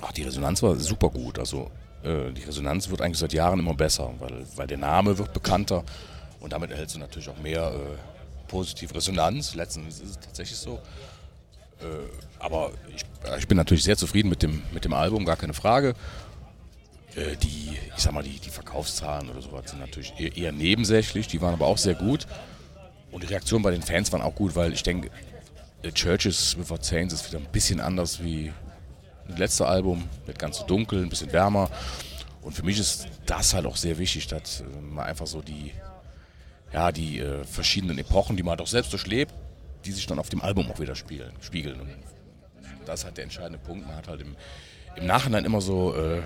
Ach, 0.00 0.12
die 0.12 0.22
Resonanz 0.22 0.62
war 0.62 0.76
super 0.76 1.08
gut. 1.08 1.40
Also 1.40 1.70
äh, 2.04 2.30
die 2.30 2.42
Resonanz 2.42 2.90
wird 2.90 3.00
eigentlich 3.02 3.18
seit 3.18 3.32
Jahren 3.32 3.58
immer 3.58 3.74
besser, 3.74 4.10
weil, 4.20 4.46
weil 4.54 4.66
der 4.68 4.78
Name 4.78 5.18
wird 5.18 5.32
bekannter 5.32 5.82
und 6.38 6.52
damit 6.52 6.70
erhältst 6.70 6.94
du 6.94 7.00
natürlich 7.00 7.28
auch 7.28 7.38
mehr 7.42 7.72
äh, 7.72 8.17
positive 8.48 8.94
Resonanz. 8.94 9.54
Letztens 9.54 10.00
ist 10.00 10.10
es 10.10 10.20
tatsächlich 10.20 10.58
so. 10.58 10.80
Äh, 11.80 11.84
aber 12.38 12.72
ich, 12.94 13.04
äh, 13.24 13.38
ich 13.38 13.46
bin 13.46 13.56
natürlich 13.56 13.84
sehr 13.84 13.96
zufrieden 13.96 14.28
mit 14.28 14.42
dem, 14.42 14.62
mit 14.72 14.84
dem 14.84 14.92
Album, 14.92 15.24
gar 15.24 15.36
keine 15.36 15.54
Frage. 15.54 15.94
Äh, 17.14 17.36
die, 17.36 17.78
ich 17.96 18.02
sag 18.02 18.12
mal, 18.12 18.22
die, 18.22 18.38
die 18.38 18.50
Verkaufszahlen 18.50 19.30
oder 19.30 19.40
sowas 19.40 19.70
sind 19.70 19.80
natürlich 19.80 20.12
eher, 20.18 20.36
eher 20.36 20.52
nebensächlich, 20.52 21.28
die 21.28 21.40
waren 21.40 21.54
aber 21.54 21.66
auch 21.66 21.78
sehr 21.78 21.94
gut. 21.94 22.26
Und 23.10 23.22
die 23.22 23.28
Reaktionen 23.28 23.62
bei 23.62 23.70
den 23.70 23.82
Fans 23.82 24.12
waren 24.12 24.22
auch 24.22 24.34
gut, 24.34 24.54
weil 24.54 24.72
ich 24.72 24.82
denke, 24.82 25.10
Churches 25.94 26.58
Without 26.58 26.82
Saints 26.82 27.14
ist 27.14 27.28
wieder 27.28 27.38
ein 27.38 27.50
bisschen 27.52 27.80
anders 27.80 28.22
wie 28.22 28.52
das 29.28 29.38
letzte 29.38 29.66
Album, 29.66 30.08
nicht 30.26 30.38
ganz 30.38 30.58
so 30.58 30.64
dunkel, 30.64 31.02
ein 31.02 31.08
bisschen 31.08 31.32
wärmer. 31.32 31.70
Und 32.42 32.52
für 32.52 32.64
mich 32.64 32.78
ist 32.78 33.06
das 33.26 33.54
halt 33.54 33.66
auch 33.66 33.76
sehr 33.76 33.98
wichtig, 33.98 34.26
dass 34.26 34.60
äh, 34.60 34.64
man 34.80 35.06
einfach 35.06 35.26
so 35.26 35.42
die, 35.42 35.72
ja, 36.72 36.92
die 36.92 37.18
äh, 37.20 37.44
verschiedenen 37.44 37.98
Epochen, 37.98 38.36
die 38.36 38.42
man 38.42 38.58
doch 38.58 38.66
selbst 38.66 38.92
durchlebt, 38.92 39.32
die 39.84 39.92
sich 39.92 40.06
dann 40.06 40.18
auf 40.18 40.28
dem 40.28 40.42
Album 40.42 40.70
auch 40.70 40.80
wieder 40.80 40.94
spielen, 40.94 41.32
spiegeln. 41.40 41.80
Und 41.80 41.88
das 42.86 43.00
ist 43.00 43.04
halt 43.06 43.16
der 43.16 43.24
entscheidende 43.24 43.58
Punkt. 43.58 43.86
Man 43.86 43.96
hat 43.96 44.08
halt 44.08 44.20
im, 44.20 44.36
im 44.96 45.06
Nachhinein 45.06 45.44
immer 45.44 45.60
so, 45.60 45.94
äh, 45.96 46.20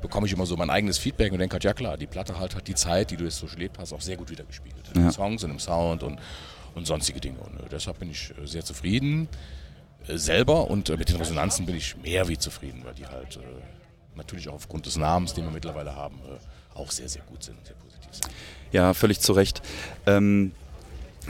bekomme 0.00 0.26
ich 0.26 0.32
immer 0.32 0.46
so 0.46 0.56
mein 0.56 0.70
eigenes 0.70 0.98
Feedback 0.98 1.32
und 1.32 1.38
denke 1.38 1.54
halt, 1.54 1.64
ja 1.64 1.72
klar, 1.74 1.96
die 1.96 2.06
Platte 2.06 2.38
halt 2.38 2.54
hat 2.54 2.66
die 2.68 2.74
Zeit, 2.74 3.10
die 3.10 3.16
du 3.16 3.24
jetzt 3.24 3.36
so 3.38 3.46
durchlebt 3.46 3.78
hast, 3.78 3.92
auch 3.92 4.00
sehr 4.00 4.16
gut 4.16 4.30
wiedergespiegelt. 4.30 4.88
In 4.94 5.00
Ja. 5.02 5.08
den 5.08 5.12
Songs, 5.12 5.42
und 5.44 5.50
im 5.50 5.58
Sound 5.58 6.02
und, 6.02 6.18
und 6.74 6.86
sonstige 6.86 7.20
Dinge. 7.20 7.38
Und 7.38 7.58
äh, 7.60 7.68
deshalb 7.70 7.98
bin 7.98 8.10
ich 8.10 8.32
äh, 8.40 8.46
sehr 8.46 8.64
zufrieden 8.64 9.28
äh, 10.08 10.16
selber 10.18 10.68
und 10.70 10.90
äh, 10.90 10.96
mit 10.96 11.08
den 11.08 11.16
Resonanzen 11.16 11.66
bin 11.66 11.76
ich 11.76 11.96
mehr 11.96 12.28
wie 12.28 12.36
zufrieden, 12.38 12.82
weil 12.84 12.94
die 12.94 13.06
halt 13.06 13.38
natürlich 14.14 14.48
auch 14.48 14.54
aufgrund 14.54 14.84
des 14.86 14.96
Namens, 14.96 15.32
den 15.34 15.44
wir 15.44 15.50
mittlerweile 15.52 15.96
haben, 15.96 16.18
auch 16.74 16.90
sehr, 16.90 17.08
sehr 17.08 17.22
gut 17.22 17.42
sind, 17.42 17.56
sehr 17.66 17.76
positiv 17.76 18.10
sind. 18.12 18.28
Ja, 18.72 18.94
völlig 18.94 19.20
zu 19.20 19.32
Recht. 19.32 19.62
Ähm, 20.06 20.52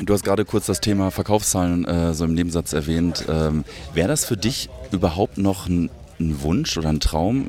du 0.01 0.14
hast 0.14 0.24
gerade 0.24 0.44
kurz 0.44 0.66
das 0.66 0.81
Thema 0.81 1.10
Verkaufszahlen 1.10 1.85
äh, 1.85 2.14
so 2.14 2.24
im 2.24 2.35
Nebensatz 2.35 2.73
erwähnt. 2.73 3.24
Ähm, 3.28 3.64
Wäre 3.94 4.09
das 4.09 4.24
für 4.24 4.36
dich 4.36 4.70
überhaupt 4.93 5.39
noch 5.39 5.66
ein, 5.66 5.90
ein 6.20 6.43
Wunsch 6.43 6.77
oder 6.78 6.89
ein 6.89 7.01
Traum, 7.01 7.48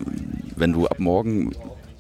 wenn 0.56 0.74
du 0.74 0.88
ab 0.88 1.00
morgen 1.00 1.56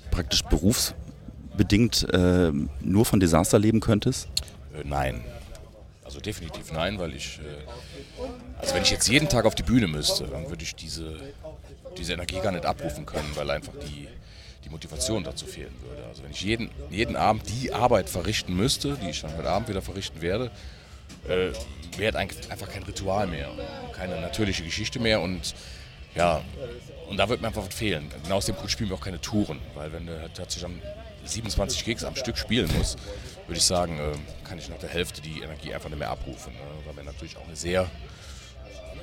praktisch 0.09 0.41
berufsbedingt 0.43 2.07
äh, 2.11 2.51
nur 2.81 3.05
von 3.05 3.19
Desaster 3.19 3.59
leben 3.59 3.79
könntest? 3.79 4.27
Äh, 4.75 4.87
nein. 4.87 5.21
Also 6.03 6.19
definitiv 6.19 6.71
nein, 6.71 6.99
weil 6.99 7.13
ich, 7.15 7.39
äh, 7.39 8.59
also 8.59 8.73
wenn 8.75 8.83
ich 8.83 8.91
jetzt 8.91 9.07
jeden 9.07 9.29
Tag 9.29 9.45
auf 9.45 9.55
die 9.55 9.63
Bühne 9.63 9.87
müsste, 9.87 10.25
dann 10.25 10.49
würde 10.49 10.63
ich 10.63 10.75
diese, 10.75 11.15
diese 11.97 12.13
Energie 12.13 12.39
gar 12.39 12.51
nicht 12.51 12.65
abrufen 12.65 13.05
können, 13.05 13.29
weil 13.35 13.49
einfach 13.51 13.73
die, 13.87 14.07
die 14.63 14.69
Motivation 14.69 15.23
dazu 15.23 15.45
fehlen 15.45 15.73
würde. 15.81 16.05
Also 16.07 16.23
wenn 16.23 16.31
ich 16.31 16.41
jeden, 16.41 16.69
jeden 16.89 17.15
Abend 17.15 17.43
die 17.49 17.73
Arbeit 17.73 18.09
verrichten 18.09 18.55
müsste, 18.55 18.97
die 19.01 19.09
ich 19.09 19.21
dann 19.21 19.35
heute 19.37 19.49
Abend 19.49 19.69
wieder 19.69 19.81
verrichten 19.81 20.21
werde, 20.21 20.51
äh, 21.27 21.51
wäre 21.97 22.17
einfach 22.17 22.69
kein 22.69 22.83
Ritual 22.83 23.27
mehr, 23.27 23.49
keine 23.93 24.19
natürliche 24.21 24.63
Geschichte 24.63 24.99
mehr 24.99 25.21
und 25.21 25.53
ja, 26.15 26.41
und 27.09 27.17
da 27.17 27.27
wird 27.27 27.41
mir 27.41 27.47
einfach 27.47 27.65
was 27.65 27.73
fehlen. 27.73 28.09
Genau 28.23 28.35
aus 28.35 28.45
dem 28.45 28.55
Grund 28.55 28.69
spielen 28.69 28.89
wir 28.89 28.95
auch 28.95 29.01
keine 29.01 29.19
Touren, 29.19 29.59
weil 29.73 29.91
wenn 29.91 30.05
du 30.05 30.29
tatsächlich 30.33 30.65
am 30.65 30.79
27 31.25 31.85
Gigs 31.85 32.03
am 32.03 32.15
Stück 32.15 32.37
spielen 32.37 32.69
musst, 32.77 32.99
würde 33.47 33.57
ich 33.57 33.63
sagen, 33.63 33.97
äh, 33.99 34.47
kann 34.47 34.57
ich 34.57 34.69
nach 34.69 34.77
der 34.77 34.89
Hälfte 34.89 35.21
die 35.21 35.41
Energie 35.41 35.73
einfach 35.73 35.89
nicht 35.89 35.99
mehr 35.99 36.09
abrufen, 36.09 36.53
ne? 36.53 36.59
weil 36.85 36.95
wir 36.95 37.03
natürlich 37.03 37.37
auch 37.37 37.45
eine 37.45 37.55
sehr, 37.55 37.89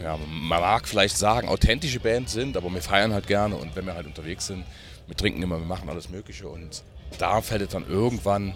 ja, 0.02 0.16
man 0.16 0.60
mag 0.60 0.88
vielleicht 0.88 1.16
sagen, 1.16 1.48
authentische 1.48 2.00
Band 2.00 2.28
sind, 2.28 2.56
aber 2.56 2.72
wir 2.72 2.82
feiern 2.82 3.12
halt 3.12 3.26
gerne 3.26 3.56
und 3.56 3.76
wenn 3.76 3.86
wir 3.86 3.94
halt 3.94 4.06
unterwegs 4.06 4.46
sind, 4.46 4.64
wir 5.10 5.16
trinken 5.16 5.42
immer, 5.42 5.58
wir 5.58 5.66
machen 5.66 5.88
alles 5.88 6.08
Mögliche 6.08 6.46
und 6.46 6.84
da 7.18 7.42
fällt 7.42 7.62
es 7.62 7.70
dann 7.70 7.84
irgendwann 7.88 8.54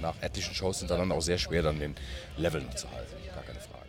nach 0.00 0.14
etlichen 0.20 0.52
Shows 0.52 0.84
dann 0.84 1.12
auch 1.12 1.22
sehr 1.22 1.38
schwer, 1.38 1.62
dann 1.62 1.78
den 1.78 1.94
Level 2.36 2.60
noch 2.60 2.74
zu 2.74 2.90
halten. 2.90 3.12
Gar 3.32 3.44
keine 3.44 3.60
Frage. 3.60 3.86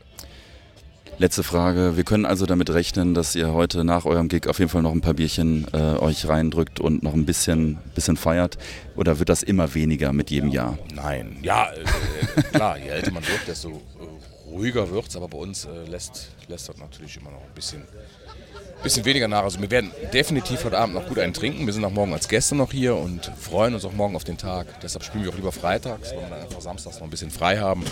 Letzte 1.17 1.41
Frage. 1.41 1.97
Wir 1.97 2.03
können 2.03 2.27
also 2.27 2.45
damit 2.45 2.69
rechnen, 2.69 3.15
dass 3.15 3.33
ihr 3.33 3.51
heute 3.51 3.83
nach 3.83 4.05
eurem 4.05 4.27
Gig 4.27 4.47
auf 4.47 4.59
jeden 4.59 4.69
Fall 4.69 4.83
noch 4.83 4.91
ein 4.91 5.01
paar 5.01 5.15
Bierchen 5.15 5.65
äh, 5.73 5.97
euch 5.97 6.27
reindrückt 6.27 6.79
und 6.79 7.01
noch 7.01 7.15
ein 7.15 7.25
bisschen, 7.25 7.79
bisschen 7.95 8.15
feiert? 8.15 8.59
Oder 8.95 9.17
wird 9.17 9.29
das 9.29 9.41
immer 9.41 9.73
weniger 9.73 10.13
mit 10.13 10.29
jedem 10.29 10.49
Jahr? 10.49 10.77
Nein, 10.93 11.39
ja, 11.41 11.71
äh, 11.71 11.81
äh, 11.81 12.41
klar, 12.43 12.77
je 12.77 12.89
älter 12.89 13.11
man 13.11 13.23
wird, 13.27 13.47
desto 13.47 13.69
äh, 13.69 14.51
ruhiger 14.51 14.87
wird 14.91 15.07
es, 15.07 15.15
aber 15.15 15.29
bei 15.29 15.39
uns 15.39 15.65
äh, 15.65 15.89
lässt, 15.89 16.29
lässt 16.47 16.69
das 16.69 16.77
natürlich 16.77 17.17
immer 17.17 17.31
noch 17.31 17.41
ein 17.41 17.55
bisschen, 17.55 17.81
bisschen 18.83 19.05
weniger 19.05 19.27
nach. 19.27 19.43
Also 19.43 19.61
wir 19.61 19.71
werden 19.71 19.91
definitiv 20.13 20.63
heute 20.65 20.77
Abend 20.77 20.95
noch 20.95 21.07
gut 21.07 21.17
einen 21.17 21.33
trinken. 21.33 21.65
Wir 21.65 21.73
sind 21.73 21.83
auch 21.85 21.91
morgen 21.91 22.13
als 22.13 22.27
Gäste 22.27 22.55
noch 22.55 22.71
hier 22.71 22.95
und 22.95 23.25
freuen 23.39 23.73
uns 23.73 23.85
auch 23.85 23.93
morgen 23.93 24.15
auf 24.15 24.23
den 24.23 24.37
Tag. 24.37 24.81
Deshalb 24.81 25.03
spielen 25.03 25.23
wir 25.23 25.31
auch 25.31 25.35
lieber 25.35 25.51
freitags, 25.51 26.11
weil 26.11 26.21
wir 26.21 26.29
dann 26.29 26.41
einfach 26.41 26.61
samstags 26.61 26.97
noch 26.97 27.03
ein 27.03 27.09
bisschen 27.09 27.31
frei 27.31 27.57
haben 27.57 27.83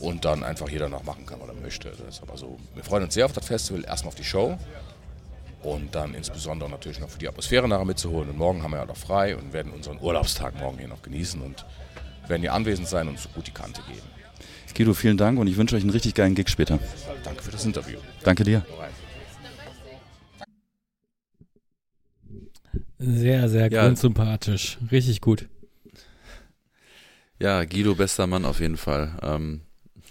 und 0.00 0.24
dann 0.24 0.44
einfach 0.44 0.68
jeder 0.68 0.88
noch 0.88 1.04
machen 1.04 1.24
kann, 1.24 1.40
was 1.40 1.48
er 1.48 1.54
möchte. 1.54 1.92
Deshalb 2.06 2.30
also, 2.30 2.58
wir 2.74 2.84
freuen 2.84 3.04
uns 3.04 3.14
sehr 3.14 3.24
auf 3.24 3.32
das 3.32 3.46
Festival, 3.46 3.84
erstmal 3.84 4.08
auf 4.08 4.16
die 4.16 4.24
Show 4.24 4.58
und 5.62 5.94
dann 5.94 6.14
insbesondere 6.14 6.68
natürlich 6.68 7.00
noch 7.00 7.08
für 7.08 7.18
die 7.18 7.28
Atmosphäre 7.28 7.68
nachher 7.68 7.84
mitzuholen. 7.84 8.30
Und 8.30 8.38
morgen 8.38 8.62
haben 8.62 8.72
wir 8.72 8.78
ja 8.78 8.86
noch 8.86 8.96
frei 8.96 9.36
und 9.36 9.52
werden 9.52 9.72
unseren 9.72 9.98
Urlaubstag 10.00 10.58
morgen 10.58 10.78
hier 10.78 10.88
noch 10.88 11.02
genießen 11.02 11.40
und 11.40 11.64
werden 12.26 12.42
hier 12.42 12.52
anwesend 12.52 12.88
sein 12.88 13.08
und 13.08 13.18
so 13.18 13.28
gut 13.30 13.46
die 13.46 13.52
Kante 13.52 13.82
geben. 13.88 14.06
Guido, 14.76 14.94
vielen 14.94 15.16
Dank 15.16 15.40
und 15.40 15.48
ich 15.48 15.56
wünsche 15.56 15.74
euch 15.74 15.82
einen 15.82 15.90
richtig 15.90 16.14
geilen 16.14 16.36
Gig 16.36 16.48
später. 16.48 16.78
Danke 17.24 17.42
für 17.42 17.50
das 17.50 17.64
Interview. 17.64 17.98
Danke 18.22 18.44
dir. 18.44 18.64
Sehr, 22.98 23.48
sehr 23.48 23.70
Ja. 23.70 23.84
grundsympathisch. 23.84 24.78
Richtig 24.90 25.20
gut. 25.20 25.48
Ja, 27.40 27.64
Guido, 27.64 27.94
bester 27.94 28.26
Mann 28.26 28.44
auf 28.44 28.60
jeden 28.60 28.76
Fall. 28.76 29.16
Ähm, 29.22 29.60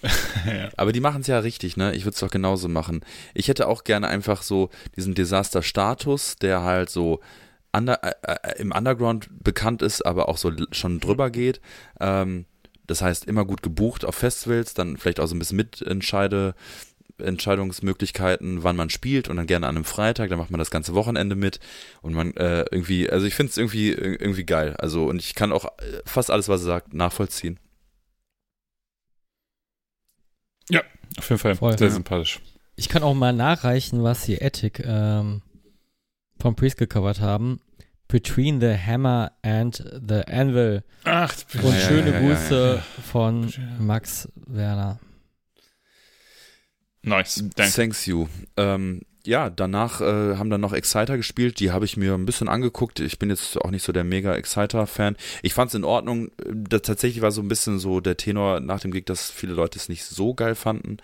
Aber 0.77 0.91
die 0.91 0.99
machen 0.99 1.21
es 1.21 1.27
ja 1.27 1.39
richtig, 1.39 1.75
ne? 1.75 1.93
Ich 1.95 2.03
würde 2.05 2.13
es 2.13 2.19
doch 2.19 2.29
genauso 2.29 2.67
machen. 2.69 3.01
Ich 3.33 3.47
hätte 3.47 3.67
auch 3.67 3.83
gerne 3.83 4.07
einfach 4.07 4.43
so 4.43 4.69
diesen 4.95 5.15
Desaster-Status, 5.15 6.35
der 6.37 6.61
halt 6.63 6.89
so 6.89 7.19
under, 7.73 8.03
äh, 8.03 8.13
äh, 8.21 8.61
im 8.61 8.71
Underground 8.71 9.27
bekannt 9.43 9.81
ist, 9.81 10.05
aber 10.05 10.29
auch 10.29 10.37
so 10.37 10.51
schon 10.71 10.99
drüber 10.99 11.29
geht. 11.31 11.61
Ähm, 11.99 12.45
das 12.85 13.01
heißt, 13.01 13.25
immer 13.25 13.43
gut 13.43 13.61
gebucht 13.63 14.05
auf 14.05 14.15
Festivals, 14.15 14.73
dann 14.73 14.97
vielleicht 14.97 15.19
auch 15.19 15.27
so 15.27 15.35
ein 15.35 15.39
bisschen 15.39 15.57
Mitentscheide, 15.57 16.53
Entscheidungsmöglichkeiten, 17.19 18.63
wann 18.63 18.75
man 18.75 18.89
spielt 18.89 19.27
und 19.29 19.37
dann 19.37 19.47
gerne 19.47 19.67
an 19.67 19.75
einem 19.75 19.85
Freitag, 19.85 20.29
dann 20.29 20.37
macht 20.37 20.51
man 20.51 20.59
das 20.59 20.71
ganze 20.71 20.93
Wochenende 20.93 21.35
mit 21.35 21.59
und 22.01 22.13
man 22.13 22.35
äh, 22.37 22.65
irgendwie, 22.71 23.09
also 23.09 23.25
ich 23.25 23.35
finde 23.35 23.51
es 23.51 23.57
irgendwie, 23.57 23.91
irgendwie 23.91 24.45
geil. 24.45 24.75
Also 24.77 25.05
und 25.05 25.19
ich 25.19 25.35
kann 25.35 25.51
auch 25.51 25.65
äh, 25.65 26.01
fast 26.05 26.29
alles, 26.31 26.47
was 26.49 26.61
er 26.61 26.65
sagt, 26.65 26.93
nachvollziehen. 26.93 27.59
Ja, 30.69 30.81
auf 31.17 31.29
jeden 31.29 31.39
Fall. 31.39 31.55
Voll. 31.55 31.77
Sehr 31.77 31.87
Ja. 31.87 31.93
sympathisch. 31.93 32.39
Ich 32.75 32.89
kann 32.89 33.03
auch 33.03 33.13
mal 33.13 33.33
nachreichen, 33.33 34.03
was 34.03 34.25
die 34.25 34.41
Attic 34.41 34.83
ähm, 34.85 35.41
vom 36.39 36.55
Priest 36.55 36.77
gecovert 36.77 37.21
haben. 37.21 37.59
Between 38.09 38.61
the 38.61 38.73
Hammer 38.77 39.33
and 39.41 39.83
the 40.07 40.21
Anvil. 40.27 40.83
Ach, 41.03 41.33
Und 41.61 41.73
ja, 41.73 41.79
schöne 41.79 42.11
ja, 42.11 42.19
ja, 42.19 42.19
Grüße 42.21 42.75
ja. 42.75 43.01
von 43.03 43.51
Max 43.79 44.29
Werner. 44.35 44.99
Nice. 47.03 47.43
Danke. 47.55 47.73
Thanks 47.73 48.05
you. 48.05 48.27
Ähm, 48.57 49.01
ja, 49.27 49.49
danach 49.49 49.99
äh, 49.99 50.37
haben 50.37 50.49
dann 50.49 50.61
noch 50.61 50.71
Exciter 50.73 51.17
gespielt. 51.17 51.59
Die 51.59 51.71
habe 51.71 51.83
ich 51.83 51.97
mir 51.97 52.13
ein 52.13 52.25
bisschen 52.25 52.47
angeguckt. 52.47 53.01
Ich 53.01 53.19
bin 53.19 53.29
jetzt 53.29 53.57
auch 53.57 53.71
nicht 53.71 53.83
so 53.83 53.91
der 53.91 54.05
mega 54.05 54.33
Exciter-Fan. 54.33 55.17
Ich 55.41 55.53
fand 55.53 55.69
es 55.69 55.75
in 55.75 55.83
Ordnung. 55.83 56.31
Das 56.47 56.83
tatsächlich 56.83 57.21
war 57.21 57.31
so 57.31 57.41
ein 57.41 57.49
bisschen 57.49 57.77
so 57.77 57.99
der 57.99 58.15
Tenor 58.15 58.61
nach 58.61 58.79
dem 58.79 58.91
Gig, 58.91 59.05
dass 59.05 59.29
viele 59.29 59.53
Leute 59.53 59.79
es 59.79 59.89
nicht 59.89 60.05
so 60.05 60.33
geil 60.33 60.55
fanden. 60.55 60.97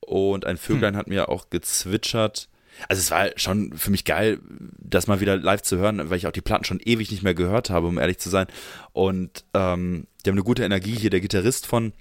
Und 0.00 0.44
ein 0.44 0.58
Vöglein 0.58 0.96
hat 0.96 1.06
mir 1.06 1.30
auch 1.30 1.48
gezwitschert. 1.48 2.48
Also 2.88 3.00
es 3.00 3.10
war 3.10 3.30
schon 3.36 3.72
für 3.76 3.90
mich 3.90 4.04
geil, 4.04 4.40
das 4.78 5.06
mal 5.06 5.20
wieder 5.20 5.36
live 5.36 5.62
zu 5.62 5.78
hören, 5.78 6.10
weil 6.10 6.18
ich 6.18 6.26
auch 6.26 6.32
die 6.32 6.40
Platten 6.40 6.64
schon 6.64 6.80
ewig 6.80 7.10
nicht 7.10 7.22
mehr 7.22 7.34
gehört 7.34 7.70
habe, 7.70 7.86
um 7.86 7.98
ehrlich 7.98 8.18
zu 8.18 8.28
sein. 8.28 8.46
Und 8.92 9.44
ähm, 9.54 10.06
die 10.24 10.30
haben 10.30 10.36
eine 10.36 10.44
gute 10.44 10.64
Energie 10.64 10.96
hier. 10.96 11.10
Der 11.10 11.20
Gitarrist 11.20 11.66
von 11.66 11.92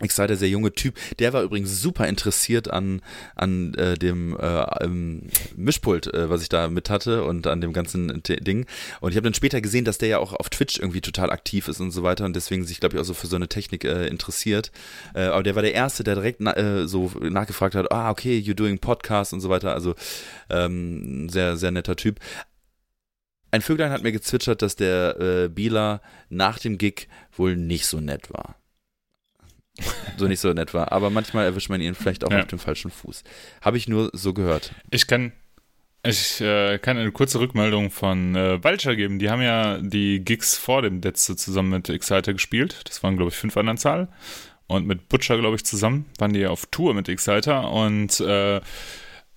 Exciter, 0.00 0.36
sehr 0.36 0.50
junge 0.50 0.72
Typ, 0.72 0.94
der 1.18 1.32
war 1.32 1.42
übrigens 1.42 1.80
super 1.80 2.06
interessiert 2.06 2.70
an, 2.70 3.00
an 3.34 3.72
äh, 3.74 3.94
dem 3.94 4.36
äh, 4.38 4.84
ähm, 4.84 5.22
Mischpult, 5.56 6.12
äh, 6.12 6.28
was 6.28 6.42
ich 6.42 6.50
da 6.50 6.68
mit 6.68 6.90
hatte 6.90 7.24
und 7.24 7.46
an 7.46 7.62
dem 7.62 7.72
ganzen 7.72 8.22
T 8.22 8.36
Ding. 8.36 8.66
Und 9.00 9.12
ich 9.12 9.16
habe 9.16 9.24
dann 9.24 9.32
später 9.32 9.62
gesehen, 9.62 9.86
dass 9.86 9.96
der 9.96 10.10
ja 10.10 10.18
auch 10.18 10.34
auf 10.34 10.50
Twitch 10.50 10.78
irgendwie 10.78 11.00
total 11.00 11.30
aktiv 11.30 11.68
ist 11.68 11.80
und 11.80 11.92
so 11.92 12.02
weiter 12.02 12.26
und 12.26 12.36
deswegen 12.36 12.66
sich, 12.66 12.78
glaube 12.78 12.96
ich, 12.96 13.00
auch 13.00 13.06
so 13.06 13.14
für 13.14 13.26
so 13.26 13.36
eine 13.36 13.48
Technik 13.48 13.84
äh, 13.84 14.06
interessiert. 14.06 14.70
Äh, 15.14 15.22
aber 15.26 15.42
der 15.42 15.54
war 15.54 15.62
der 15.62 15.72
Erste, 15.72 16.04
der 16.04 16.14
direkt 16.14 16.40
na 16.40 16.54
äh, 16.54 16.86
so 16.86 17.10
nachgefragt 17.22 17.74
hat, 17.74 17.90
ah, 17.90 18.10
okay, 18.10 18.38
you're 18.38 18.54
doing 18.54 18.78
Podcast 18.78 19.32
und 19.32 19.40
so 19.40 19.48
weiter. 19.48 19.72
Also 19.72 19.94
ähm, 20.50 21.30
sehr, 21.30 21.56
sehr 21.56 21.70
netter 21.70 21.96
Typ. 21.96 22.20
Ein 23.50 23.62
Vöglein 23.62 23.92
hat 23.92 24.02
mir 24.02 24.12
gezwitschert, 24.12 24.60
dass 24.60 24.76
der 24.76 25.18
äh, 25.18 25.48
Bieler 25.48 26.02
nach 26.28 26.58
dem 26.58 26.76
Gig 26.76 27.08
wohl 27.32 27.56
nicht 27.56 27.86
so 27.86 28.00
nett 28.00 28.30
war 28.30 28.56
so 30.16 30.26
nicht 30.26 30.40
so 30.40 30.52
nett 30.52 30.74
war. 30.74 30.92
Aber 30.92 31.10
manchmal 31.10 31.44
erwischt 31.44 31.68
man 31.70 31.80
ihn 31.80 31.94
vielleicht 31.94 32.24
auch 32.24 32.30
Ja. 32.30 32.40
auf 32.40 32.46
dem 32.46 32.58
falschen 32.58 32.90
Fuß. 32.90 33.24
Habe 33.60 33.76
ich 33.76 33.88
nur 33.88 34.10
so 34.12 34.32
gehört. 34.32 34.72
Ich 34.90 35.06
kann, 35.06 35.32
ich 36.04 36.40
äh, 36.40 36.78
kann 36.78 36.96
eine 36.96 37.12
kurze 37.12 37.40
Rückmeldung 37.40 37.90
von 37.90 38.34
äh, 38.36 38.62
Vulture 38.62 38.96
geben. 38.96 39.18
Die 39.18 39.28
haben 39.30 39.42
ja 39.42 39.78
die 39.78 40.20
Gigs 40.24 40.56
vor 40.56 40.82
dem 40.82 41.00
letzte 41.00 41.36
zusammen 41.36 41.70
mit 41.70 41.88
Exciter 41.88 42.32
gespielt. 42.32 42.80
Das 42.84 43.02
waren, 43.02 43.16
glaube 43.16 43.30
ich, 43.30 43.36
fünf 43.36 43.56
an 43.56 43.66
der 43.66 43.76
Zahl. 43.76 44.08
Und 44.68 44.86
mit 44.86 45.08
Butcher, 45.08 45.38
glaube 45.38 45.56
ich, 45.56 45.64
zusammen 45.64 46.06
waren 46.18 46.32
die 46.32 46.46
auf 46.46 46.66
Tour 46.66 46.92
mit 46.94 47.08
Exciter. 47.08 47.70
Und 47.70 48.18
äh, 48.20 48.60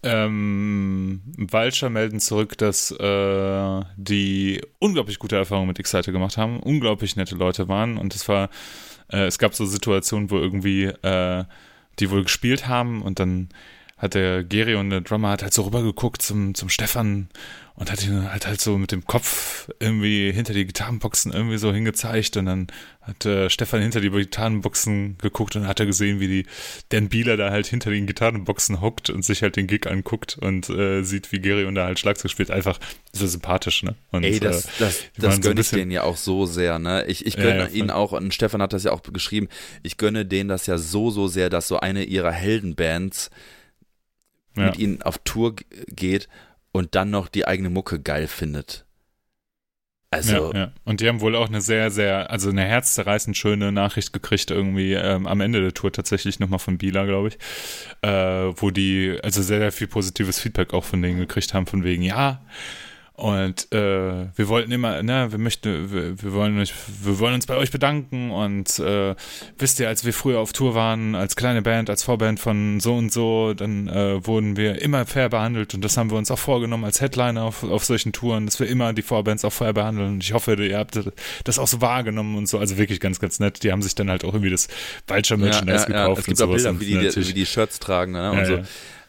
ähm, 0.02 1.22
Vulture 1.38 1.90
melden 1.92 2.20
zurück, 2.20 2.58
dass 2.58 2.92
äh, 2.92 3.82
die 3.98 4.62
unglaublich 4.80 5.20
gute 5.20 5.36
Erfahrungen 5.36 5.68
mit 5.68 5.80
Exciter 5.80 6.12
gemacht 6.12 6.38
haben, 6.38 6.60
unglaublich 6.62 7.16
nette 7.16 7.36
Leute 7.36 7.68
waren. 7.68 7.98
Und 7.98 8.16
es 8.16 8.28
war, 8.30 8.50
äh, 9.12 9.26
es 9.26 9.40
gab 9.40 9.54
so 9.54 9.66
Situationen, 9.66 10.32
wo 10.32 10.38
irgendwie 10.38 10.86
äh, 10.86 11.44
die 12.00 12.10
wohl 12.12 12.24
gespielt 12.24 12.68
haben 12.68 13.02
und 13.02 13.20
dann 13.20 13.50
hat 14.00 14.14
der 14.16 14.44
Geri 14.44 14.76
und 14.76 14.90
der 14.90 15.02
Drummer 15.02 15.30
hat 15.30 15.44
halt 15.44 15.54
so 15.54 15.64
rübergeguckt 15.64 16.22
zum, 16.22 16.56
zum 16.56 16.70
Stefan 16.70 17.30
und 17.76 17.92
hat 17.92 18.04
ihn 18.04 18.30
halt 18.30 18.46
halt 18.46 18.60
so 18.60 18.78
mit 18.78 18.92
dem 18.92 19.06
Kopf 19.06 19.70
irgendwie 19.80 20.32
hinter 20.34 20.54
die 20.54 20.66
Gitarrenboxen 20.66 21.32
irgendwie 21.32 21.58
so 21.58 21.74
hingezeigt 21.74 22.36
und 22.38 22.46
dann 22.46 22.68
hat 23.02 23.26
äh, 23.26 23.50
Stefan 23.50 23.82
hinter 23.82 24.02
die 24.02 24.10
Gitarrenboxen 24.10 25.18
geguckt 25.18 25.56
und 25.56 25.68
hat 25.68 25.80
er 25.80 25.86
gesehen, 25.86 26.20
wie 26.20 26.28
die 26.28 26.46
Dan 26.90 27.10
Bieler 27.10 27.38
da 27.38 27.52
halt 27.52 27.68
hinter 27.68 27.90
den 27.90 28.06
Gitarrenboxen 28.06 28.82
hockt 28.82 29.10
und 29.10 29.24
sich 29.24 29.44
halt 29.44 29.56
den 29.56 29.68
Gig 29.68 29.88
anguckt 29.88 30.38
und 30.40 30.70
äh, 30.70 31.04
sieht, 31.04 31.32
wie 31.32 31.40
Geri 31.40 31.66
und 31.66 31.76
da 31.76 31.86
halt 31.86 32.00
Schlagzeug 32.00 32.32
spielt. 32.32 32.52
Einfach 32.52 32.80
so 33.14 33.26
sympathisch, 33.28 33.84
ne? 33.84 33.96
Und, 34.12 34.24
Ey, 34.24 34.40
das, 34.40 34.66
äh, 34.66 34.70
das, 34.80 35.04
das 35.18 35.26
waren 35.26 35.42
so 35.42 35.50
gönne 35.50 35.62
ich 35.62 35.70
denen 35.70 35.92
ja 35.92 36.04
auch 36.04 36.18
so 36.18 36.46
sehr, 36.46 36.80
ne? 36.80 37.06
Ich, 37.08 37.26
ich 37.26 37.36
Ja, 37.36 37.44
gönne 37.44 37.60
ja, 37.60 37.68
voll. 37.68 37.78
ihnen 37.78 37.92
auch, 37.92 38.12
und 38.12 38.34
Stefan 38.34 38.62
hat 38.62 38.74
das 38.74 38.84
ja 38.84 38.92
auch 38.92 39.04
geschrieben, 39.04 39.48
ich 39.84 39.98
gönne 39.98 40.26
denen 40.26 40.50
das 40.50 40.68
ja 40.68 40.78
so, 40.78 41.12
so 41.12 41.28
sehr, 41.28 41.50
dass 41.50 41.68
so 41.68 41.80
eine 41.80 42.04
ihrer 42.04 42.32
Heldenbands 42.32 43.30
Ja. 44.56 44.66
mit 44.66 44.78
ihnen 44.78 45.02
auf 45.02 45.20
Tour 45.20 45.56
geht 45.88 46.28
und 46.72 46.96
dann 46.96 47.10
noch 47.10 47.28
die 47.28 47.46
eigene 47.46 47.70
Mucke 47.70 48.00
geil 48.00 48.28
findet. 48.28 48.86
Also, 50.12 50.54
ja, 50.54 50.60
ja. 50.60 50.72
Und 50.86 51.02
die 51.02 51.08
haben 51.08 51.22
wohl 51.22 51.36
auch 51.36 51.50
eine 51.50 51.62
sehr, 51.62 51.92
sehr, 51.92 52.32
also 52.32 52.50
eine 52.50 52.64
herzzerreißend 52.64 53.38
schöne 53.38 53.72
Nachricht 53.72 54.12
gekriegt, 54.12 54.50
irgendwie 54.50 54.94
ähm, 54.94 55.28
am 55.28 55.40
Ende 55.40 55.62
der 55.62 55.74
Tour 55.74 55.92
tatsächlich 55.92 56.40
nochmal 56.40 56.58
von 56.58 56.80
Bila, 56.80 57.06
glaube 57.06 57.28
ich, 57.28 57.38
äh, 58.02 58.10
wo 58.10 58.72
die 58.72 59.20
also 59.22 59.44
sehr, 59.44 59.60
sehr 59.60 59.72
viel 59.72 59.88
positives 59.88 60.40
Feedback 60.40 60.74
auch 60.74 60.84
von 60.84 61.04
denen 61.04 61.20
gekriegt 61.20 61.54
haben, 61.54 61.68
von 61.68 61.84
wegen, 61.84 62.02
ja, 62.02 62.42
und 63.20 63.70
äh, 63.74 64.28
wir 64.34 64.48
wollten 64.48 64.72
immer, 64.72 65.04
ne, 65.04 65.30
wir 65.30 65.40
möchten, 65.40 65.92
wir, 65.92 66.22
wir 66.22 66.34
wollen 66.34 66.58
euch, 66.58 66.74
wir 67.04 67.20
wollen 67.20 67.34
uns 67.34 67.48
bei 67.48 67.58
euch 67.58 67.70
bedanken 67.70 68.32
und 68.32 68.80
äh, 68.80 69.14
wisst 69.58 69.82
ihr, 69.82 69.90
als 69.90 70.06
wir 70.06 70.14
früher 70.14 70.40
auf 70.40 70.54
Tour 70.54 70.74
waren, 70.74 71.16
als 71.16 71.36
kleine 71.36 71.62
Band, 71.62 71.90
als 71.90 72.04
Vorband 72.04 72.40
von 72.40 72.80
so 72.80 72.96
und 72.96 73.12
so, 73.12 73.54
dann 73.54 73.90
äh, 73.90 74.26
wurden 74.26 74.56
wir 74.56 74.82
immer 74.82 75.06
fair 75.06 75.28
behandelt 75.28 75.74
und 75.74 75.84
das 75.84 75.98
haben 75.98 76.12
wir 76.12 76.18
uns 76.18 76.32
auch 76.32 76.40
vorgenommen 76.40 76.86
als 76.86 77.02
Headliner 77.02 77.44
auf, 77.44 77.64
auf 77.64 77.84
solchen 77.84 78.14
Touren, 78.14 78.46
dass 78.46 78.58
wir 78.62 78.68
immer 78.68 78.94
die 78.94 79.02
Vorbands 79.02 79.44
auch 79.44 79.54
fair 79.54 79.74
behandeln 79.74 80.14
und 80.14 80.24
ich 80.24 80.32
hoffe, 80.32 80.56
ihr 80.56 80.78
habt 80.78 80.98
das 81.44 81.60
auch 81.60 81.68
so 81.68 81.82
wahrgenommen 81.82 82.38
und 82.38 82.48
so, 82.48 82.58
also 82.58 82.78
wirklich 82.78 83.02
ganz, 83.02 83.20
ganz 83.20 83.42
nett. 83.42 83.64
Die 83.64 83.74
haben 83.74 83.82
sich 83.82 83.96
dann 83.96 84.10
halt 84.10 84.24
auch 84.24 84.34
irgendwie 84.34 84.52
das 84.52 84.70
Vulture 85.08 85.38
Merchandise 85.38 85.88
gekauft 85.88 86.20
Es 86.20 86.26
gibt 86.26 86.40
und 86.40 86.46
auch 86.46 86.58
sowas 86.58 86.64
Bilder, 86.64 86.70
und 86.70 86.80
wie 86.80 87.22
die, 87.22 87.28
wie 87.28 87.34
die 87.34 87.46
Shirts 87.46 87.80
tragen 87.80 88.14
ne? 88.14 88.32
und 88.32 88.38
Ja, 88.38 88.46
so. 88.46 88.60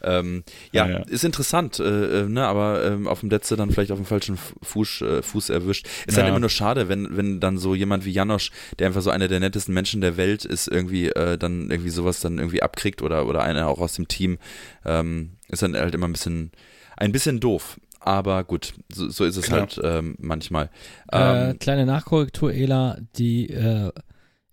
Ja. 0.03 0.19
Ähm, 0.19 0.43
ja, 0.71 0.87
Ja, 0.87 0.91
ja. 0.99 0.99
ist 1.03 1.23
interessant, 1.23 1.79
äh, 1.79 2.21
äh, 2.23 2.27
ne, 2.27 2.45
aber 2.45 2.83
ähm, 2.85 3.07
auf 3.07 3.19
dem 3.21 3.29
Netze 3.29 3.55
dann 3.55 3.71
vielleicht 3.71 3.91
auf 3.91 3.99
dem 3.99 4.05
falschen 4.05 4.37
Fu- 4.37 4.55
Fuß, 4.61 5.01
äh, 5.01 5.21
Fuß 5.21 5.49
erwischt. 5.49 5.87
Ist 6.07 6.17
dann 6.17 6.25
Ja. 6.25 6.29
immer 6.29 6.39
nur 6.39 6.49
schade, 6.49 6.89
wenn, 6.89 7.15
wenn 7.17 7.39
dann 7.39 7.57
so 7.57 7.75
jemand 7.75 8.05
wie 8.05 8.11
Janosch, 8.11 8.51
der 8.79 8.87
einfach 8.87 9.01
so 9.01 9.09
einer 9.09 9.27
der 9.27 9.39
nettesten 9.39 9.73
Menschen 9.73 10.01
der 10.01 10.17
Welt 10.17 10.45
ist, 10.45 10.67
irgendwie 10.67 11.07
äh, 11.09 11.37
dann 11.37 11.69
irgendwie 11.71 11.89
sowas 11.89 12.19
dann 12.19 12.37
irgendwie 12.37 12.61
abkriegt 12.63 13.01
oder, 13.01 13.25
oder 13.27 13.43
einer 13.43 13.67
auch 13.67 13.79
aus 13.79 13.93
dem 13.93 14.07
Team, 14.07 14.37
ähm, 14.85 15.37
ist 15.49 15.61
dann 15.61 15.75
halt 15.75 15.93
immer 15.95 16.07
ein 16.07 16.13
bisschen, 16.13 16.51
ein 16.97 17.11
bisschen 17.11 17.39
doof. 17.39 17.79
Aber 18.03 18.43
gut, 18.43 18.73
so, 18.91 19.09
so 19.09 19.25
ist 19.25 19.37
es 19.37 19.45
Klar. 19.45 19.59
halt 19.59 19.79
ähm, 19.83 20.15
manchmal. 20.19 20.71
Äh, 21.11 21.51
Ähm, 21.51 21.59
kleine 21.59 21.85
Nachkorrektur, 21.85 22.51
Ela, 22.51 22.97
die 23.15 23.49
äh, 23.51 23.91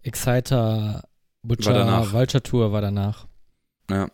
Exciter 0.02 1.04
Butcher 1.42 1.70
War 1.74 1.84
danach. 1.84 2.12
Vulture 2.12 2.42
Tour 2.42 2.72
war 2.72 2.80
danach. 2.82 3.26
Ja. 3.90 4.08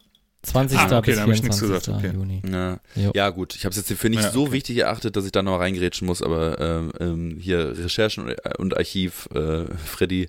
20. 0.44 0.78
Ah, 0.78 0.98
okay, 0.98 1.10
bis 1.10 1.16
da 1.16 1.22
hab 1.22 1.28
ich 1.30 1.42
nichts 1.42 1.58
24. 1.58 1.60
gesagt, 1.60 1.88
okay. 2.04 2.14
Juni. 2.16 2.42
Ja, 2.50 2.78
ja 3.14 3.30
gut, 3.30 3.54
ich 3.54 3.64
habe 3.64 3.70
es 3.74 3.76
jetzt 3.88 3.98
für 4.00 4.08
nicht 4.10 4.22
Ja, 4.22 4.30
so 4.30 4.42
okay. 4.44 4.52
wichtig 4.52 4.78
erachtet, 4.78 5.16
dass 5.16 5.24
ich 5.24 5.32
da 5.32 5.42
noch 5.42 5.58
reingrätschen 5.58 6.06
muss, 6.06 6.22
aber 6.22 6.60
ähm, 6.60 6.92
ähm, 7.00 7.36
hier 7.40 7.76
Recherchen 7.76 8.24
und- 8.24 8.58
und 8.58 8.76
Archiv, 8.76 9.28
äh, 9.34 9.64
Freddy 9.84 10.28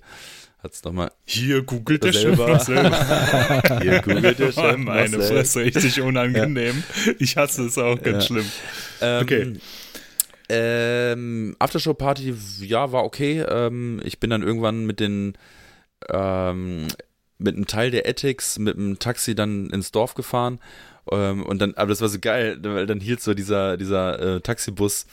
Hat's 0.62 0.82
noch 0.84 0.92
mal. 0.92 1.10
Hier 1.26 1.62
googelt 1.62 2.02
der 2.02 2.12
Selber. 2.14 2.58
selber. 2.58 2.90
Hier 3.82 4.00
googelt 4.00 4.38
der 4.38 4.52
Chef 4.52 4.76
Meine. 4.78 5.20
Fresse, 5.20 5.60
richtig 5.60 6.00
unangenehm. 6.00 6.82
Ich 7.18 7.36
hasse 7.36 7.66
es 7.66 7.76
auch 7.76 8.00
ganz 8.02 8.24
Ja. 8.24 8.34
schlimm. 8.34 8.46
Ähm, 9.02 9.22
Okay. 9.22 9.52
Ähm, 10.48 11.56
Aftershow-Party, 11.58 12.34
ja, 12.60 12.92
war 12.92 13.04
okay. 13.04 13.40
Ähm, 13.48 14.00
ich 14.04 14.20
bin 14.20 14.30
dann 14.30 14.42
irgendwann 14.42 14.86
mit 14.86 15.00
den 15.00 15.36
ähm, 16.08 16.86
mit 17.38 17.54
einem 17.54 17.66
Teil 17.66 17.90
der 17.90 18.08
Ethics 18.08 18.58
mit 18.58 18.76
dem 18.76 18.98
Taxi 18.98 19.34
dann 19.34 19.70
ins 19.70 19.92
Dorf 19.92 20.14
gefahren. 20.14 20.60
Ähm, 21.10 21.44
und 21.44 21.60
dann, 21.60 21.74
aber 21.74 21.88
das 21.88 22.00
war 22.00 22.08
so 22.08 22.18
geil, 22.18 22.58
weil 22.62 22.86
dann 22.86 23.00
hielt 23.00 23.20
so 23.20 23.34
dieser, 23.34 23.76
dieser 23.76 24.36
äh, 24.36 24.40
Taxibus 24.40 25.06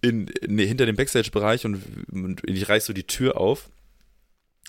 in, 0.00 0.30
nee, 0.46 0.66
hinter 0.66 0.86
dem 0.86 0.96
Backstage-Bereich 0.96 1.64
und, 1.64 1.82
und 2.12 2.42
ich 2.44 2.68
reiß 2.68 2.86
so 2.86 2.92
die 2.92 3.06
Tür 3.06 3.36
auf. 3.38 3.70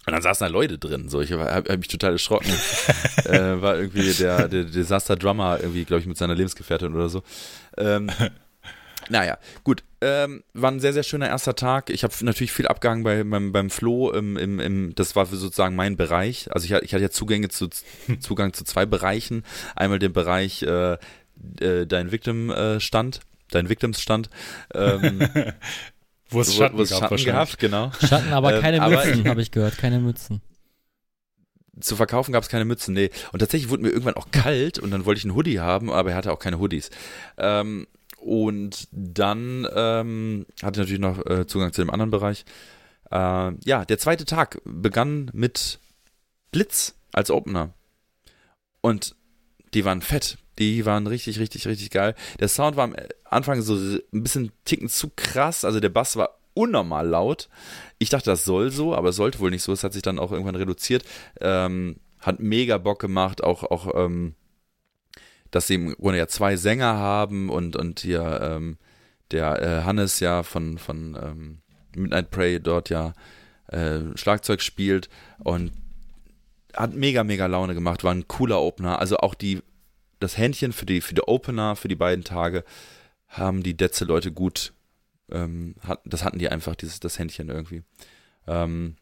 Und 0.05 0.13
dann 0.13 0.21
saßen 0.21 0.45
da 0.45 0.51
Leute 0.51 0.77
drin, 0.77 1.09
so 1.09 1.19
ich 1.19 1.31
habe 1.31 1.43
hab 1.45 1.77
mich 1.77 1.87
total 1.87 2.13
erschrocken. 2.13 2.51
äh, 3.25 3.59
war 3.61 3.77
irgendwie 3.77 4.13
der, 4.13 4.47
der 4.47 4.65
Disaster 4.65 5.15
Drummer, 5.15 5.59
irgendwie, 5.59 5.83
glaube 5.83 6.01
ich, 6.01 6.07
mit 6.07 6.17
seiner 6.17 6.35
Lebensgefährtin 6.35 6.93
oder 6.93 7.09
so. 7.09 7.23
Ähm, 7.77 8.09
naja, 9.09 9.37
gut. 9.63 9.83
Ähm, 10.01 10.43
war 10.53 10.71
ein 10.71 10.79
sehr, 10.79 10.93
sehr 10.93 11.03
schöner 11.03 11.27
erster 11.27 11.55
Tag. 11.55 11.89
Ich 11.89 12.03
habe 12.03 12.13
natürlich 12.21 12.51
viel 12.51 12.67
abgehangen 12.67 13.03
bei, 13.03 13.23
beim, 13.23 13.51
beim 13.51 13.69
Flo. 13.69 14.11
Im, 14.11 14.37
im, 14.37 14.59
im, 14.59 14.93
das 14.95 15.15
war 15.15 15.25
sozusagen 15.25 15.75
mein 15.75 15.97
Bereich. 15.97 16.49
Also 16.51 16.65
ich, 16.65 16.73
hatte- 16.73 16.85
ich 16.85 16.93
hatte 16.93 17.03
ja 17.03 17.09
Zugänge 17.09 17.49
zu, 17.49 17.69
Zugang 18.19 18.53
zu 18.53 18.63
zwei 18.65 18.85
Bereichen. 18.85 19.43
Einmal 19.75 19.99
den 19.99 20.13
Bereich 20.13 20.61
äh, 20.63 20.97
äh, 21.59 21.87
dein 21.87 22.11
Victim-Stand, 22.11 23.19
dein 23.51 23.69
Victims-Stand. 23.69 24.29
Ähm, 24.73 25.19
Wo 26.29 26.41
es 26.41 26.55
Schatten 26.55 26.77
wo 26.77 26.81
es 26.81 26.89
gab 26.89 26.99
Schatten 27.11 27.23
gehabt, 27.23 27.59
genau. 27.59 27.91
Schatten, 27.99 28.33
aber 28.33 28.55
Ähm, 28.55 28.61
keine 28.61 28.81
aber 28.81 28.95
Mützen, 29.05 29.21
ich- 29.21 29.27
habe 29.27 29.41
ich 29.41 29.51
gehört. 29.51 29.77
Keine 29.77 29.99
Mützen. 29.99 30.41
zu 31.79 31.95
verkaufen 31.95 32.31
gab 32.31 32.43
es 32.43 32.49
keine 32.49 32.65
Mützen, 32.65 32.93
nee. 32.93 33.09
Und 33.31 33.39
tatsächlich 33.39 33.69
wurde 33.69 33.83
mir 33.83 33.89
irgendwann 33.89 34.15
auch 34.15 34.31
kalt 34.31 34.79
und 34.79 34.91
dann 34.91 35.05
wollte 35.05 35.19
ich 35.19 35.25
einen 35.25 35.35
Hoodie 35.35 35.59
haben, 35.59 35.91
aber 35.91 36.11
er 36.11 36.15
hatte 36.17 36.31
auch 36.31 36.39
keine 36.39 36.57
Hoodies. 36.59 36.89
Ähm, 37.37 37.85
und 38.25 38.87
dann 38.91 39.67
ähm, 39.75 40.47
hatte 40.63 40.81
ich 40.81 40.87
natürlich 40.87 40.99
noch 40.99 41.23
äh, 41.27 41.45
Zugang 41.45 41.71
zu 41.73 41.81
dem 41.81 41.91
anderen 41.91 42.09
Bereich. 42.09 42.43
Äh, 43.11 43.51
ja, 43.63 43.85
der 43.85 43.99
zweite 43.99 44.25
Tag 44.25 44.59
begann 44.65 45.29
mit 45.31 45.79
Blitz 46.51 46.95
als 47.13 47.29
Opener. 47.29 47.75
Und 48.81 49.15
die 49.75 49.85
waren 49.85 50.01
fett. 50.01 50.39
Die 50.57 50.87
waren 50.87 51.05
richtig, 51.05 51.37
richtig, 51.37 51.67
richtig 51.67 51.91
geil. 51.91 52.15
Der 52.39 52.47
Sound 52.47 52.77
war 52.77 52.85
am 52.85 52.95
Anfang 53.25 53.61
so 53.61 53.75
ein 53.75 54.23
bisschen 54.23 54.51
ticken 54.63 54.89
zu 54.89 55.11
krass. 55.15 55.63
Also 55.63 55.79
der 55.79 55.89
Bass 55.89 56.15
war 56.15 56.39
unnormal 56.55 57.07
laut. 57.07 57.47
Ich 57.99 58.09
dachte, 58.09 58.31
das 58.31 58.43
soll 58.43 58.71
so, 58.71 58.95
aber 58.95 59.09
es 59.09 59.17
sollte 59.17 59.39
wohl 59.39 59.51
nicht 59.51 59.61
so. 59.61 59.71
Es 59.71 59.83
hat 59.83 59.93
sich 59.93 60.01
dann 60.01 60.17
auch 60.17 60.31
irgendwann 60.31 60.55
reduziert. 60.55 61.05
Ähm, 61.41 61.97
hat 62.19 62.39
mega 62.39 62.79
Bock 62.79 62.99
gemacht, 62.99 63.43
auch, 63.43 63.63
auch 63.63 63.93
ähm, 63.93 64.33
dass 65.55 65.67
sie 65.67 65.75
im 65.75 65.95
Grunde 65.95 66.17
ja 66.17 66.27
zwei 66.27 66.57
Sänger 66.57 66.97
haben 66.97 67.49
und, 67.49 67.77
und 67.77 68.01
hier 68.01 68.41
ähm, 68.41 68.77
der 69.31 69.61
äh, 69.61 69.83
Hannes 69.83 70.19
ja 70.19 70.43
von, 70.43 70.77
von 70.77 71.17
ähm, 71.21 71.61
Midnight 71.95 72.29
Prey 72.29 72.59
dort 72.59 72.89
ja 72.89 73.13
äh, 73.67 74.01
Schlagzeug 74.15 74.61
spielt 74.61 75.07
und 75.39 75.71
hat 76.73 76.93
mega, 76.93 77.23
mega 77.23 77.45
Laune 77.45 77.73
gemacht, 77.73 78.03
war 78.03 78.13
ein 78.13 78.27
cooler 78.27 78.61
Opener. 78.61 78.99
Also 78.99 79.15
auch 79.19 79.33
die, 79.33 79.61
das 80.19 80.37
Händchen 80.37 80.73
für 80.73 80.85
die, 80.85 80.99
für 80.99 81.13
die 81.13 81.21
Opener, 81.21 81.77
für 81.77 81.87
die 81.87 81.95
beiden 81.95 82.25
Tage, 82.25 82.65
haben 83.29 83.63
die 83.63 83.77
Detze-Leute 83.77 84.33
gut, 84.33 84.73
ähm, 85.31 85.75
hat, 85.87 86.01
das 86.03 86.25
hatten 86.25 86.37
die 86.37 86.49
einfach, 86.49 86.75
dieses, 86.75 86.99
das 86.99 87.17
Händchen 87.17 87.47
irgendwie. 87.47 87.83
Ähm, 88.45 88.97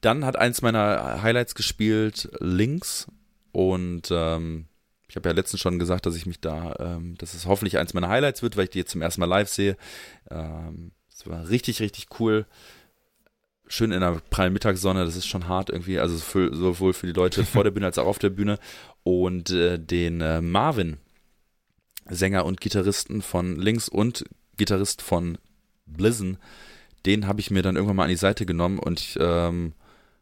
dann 0.00 0.24
hat 0.24 0.36
eins 0.36 0.62
meiner 0.62 1.22
Highlights 1.22 1.54
gespielt, 1.54 2.30
Links. 2.40 3.06
Und 3.52 4.08
ähm, 4.10 4.66
ich 5.08 5.16
habe 5.16 5.28
ja 5.28 5.34
letztens 5.34 5.60
schon 5.60 5.78
gesagt, 5.78 6.06
dass 6.06 6.16
ich 6.16 6.24
mich 6.24 6.40
da, 6.40 6.74
ähm, 6.78 7.16
dass 7.18 7.34
es 7.34 7.46
hoffentlich 7.46 7.78
eins 7.78 7.92
meiner 7.92 8.08
Highlights 8.08 8.42
wird, 8.42 8.56
weil 8.56 8.64
ich 8.64 8.70
die 8.70 8.78
jetzt 8.78 8.92
zum 8.92 9.02
ersten 9.02 9.20
Mal 9.20 9.26
live 9.26 9.48
sehe. 9.48 9.76
Ähm, 10.30 10.92
es 11.12 11.26
war 11.26 11.48
richtig, 11.48 11.80
richtig 11.80 12.06
cool. 12.18 12.46
Schön 13.66 13.92
in 13.92 14.00
der 14.00 14.20
prallen 14.30 14.52
Mittagssonne, 14.52 15.04
das 15.04 15.16
ist 15.16 15.26
schon 15.26 15.48
hart 15.48 15.70
irgendwie, 15.70 15.98
also 15.98 16.16
für, 16.16 16.54
sowohl 16.54 16.94
für 16.94 17.06
die 17.06 17.12
Leute 17.12 17.44
vor 17.44 17.62
der 17.62 17.70
Bühne 17.70 17.86
als 17.86 17.98
auch 17.98 18.06
auf 18.06 18.18
der 18.18 18.30
Bühne. 18.30 18.58
Und 19.02 19.50
äh, 19.50 19.78
den 19.78 20.22
äh, 20.22 20.40
Marvin, 20.40 20.96
Sänger 22.08 22.46
und 22.46 22.60
Gitarristen 22.60 23.20
von 23.20 23.56
Links 23.56 23.88
und 23.88 24.24
Gitarrist 24.56 25.02
von 25.02 25.36
Blizzon, 25.84 26.38
den 27.04 27.26
habe 27.26 27.40
ich 27.40 27.50
mir 27.50 27.62
dann 27.62 27.76
irgendwann 27.76 27.96
mal 27.96 28.04
an 28.04 28.08
die 28.08 28.16
Seite 28.16 28.46
genommen 28.46 28.78
und 28.78 29.00
ich 29.00 29.18
ähm, 29.20 29.74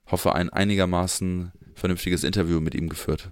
hoffe, 0.07 0.35
ein 0.35 0.51
einigermaßen 0.51 1.53
vernünftiges 1.81 2.25
Interview 2.25 2.61
mit 2.61 2.75
ihm 2.75 2.89
geführt. 2.89 3.31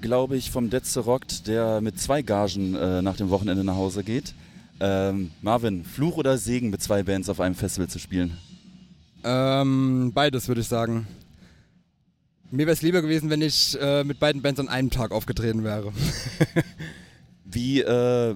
glaube 0.00 0.36
ich, 0.36 0.50
vom 0.50 0.70
Detze 0.70 1.00
Rockt, 1.00 1.48
der 1.48 1.80
mit 1.80 2.00
zwei 2.00 2.22
Gagen 2.22 2.74
äh, 2.74 3.02
nach 3.02 3.16
dem 3.16 3.30
Wochenende 3.30 3.64
nach 3.64 3.74
Hause 3.74 4.04
geht. 4.04 4.34
Ähm, 4.78 5.32
Marvin, 5.42 5.84
Fluch 5.84 6.16
oder 6.16 6.38
Segen 6.38 6.70
mit 6.70 6.82
zwei 6.82 7.02
Bands 7.02 7.28
auf 7.28 7.40
einem 7.40 7.54
Festival 7.54 7.88
zu 7.88 7.98
spielen? 7.98 8.38
Ähm, 9.24 10.12
beides 10.14 10.48
würde 10.48 10.62
ich 10.62 10.68
sagen. 10.68 11.06
Mir 12.50 12.66
wäre 12.66 12.72
es 12.72 12.82
lieber 12.82 13.02
gewesen, 13.02 13.28
wenn 13.28 13.42
ich 13.42 13.78
äh, 13.80 14.04
mit 14.04 14.18
beiden 14.18 14.40
Bands 14.40 14.60
an 14.60 14.68
einem 14.68 14.90
Tag 14.90 15.10
aufgetreten 15.10 15.64
wäre. 15.64 15.92
Wie, 17.44 17.80
äh, 17.80 18.34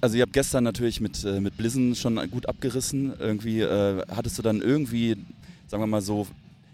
also 0.00 0.16
ihr 0.16 0.22
habt 0.22 0.32
gestern 0.32 0.64
natürlich 0.64 1.00
mit, 1.00 1.24
äh, 1.24 1.40
mit 1.40 1.56
Blizzon 1.56 1.94
schon 1.94 2.16
gut 2.30 2.48
abgerissen. 2.48 3.12
Irgendwie 3.18 3.60
äh, 3.60 4.02
hattest 4.08 4.38
du 4.38 4.42
dann 4.42 4.60
irgendwie, 4.60 5.16
sagen 5.66 5.82
wir 5.82 5.86
mal 5.86 6.02
so, 6.02 6.26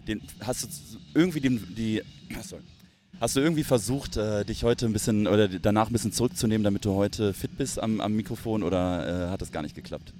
den, 0.07 0.21
hast 0.41 0.63
du 0.63 0.67
irgendwie 1.13 1.39
den, 1.39 1.75
die, 1.75 2.01
sorry, 2.43 2.61
hast 3.19 3.35
du 3.35 3.39
irgendwie 3.39 3.63
versucht, 3.63 4.17
äh, 4.17 4.45
dich 4.45 4.63
heute 4.63 4.85
ein 4.85 4.93
bisschen 4.93 5.27
oder 5.27 5.47
danach 5.47 5.87
ein 5.87 5.93
bisschen 5.93 6.11
zurückzunehmen, 6.11 6.63
damit 6.63 6.85
du 6.85 6.93
heute 6.93 7.33
fit 7.33 7.57
bist 7.57 7.79
am, 7.79 8.01
am 8.01 8.13
Mikrofon 8.13 8.63
oder 8.63 9.27
äh, 9.27 9.29
hat 9.31 9.41
das 9.41 9.51
gar 9.51 9.61
nicht 9.61 9.75
geklappt? 9.75 10.13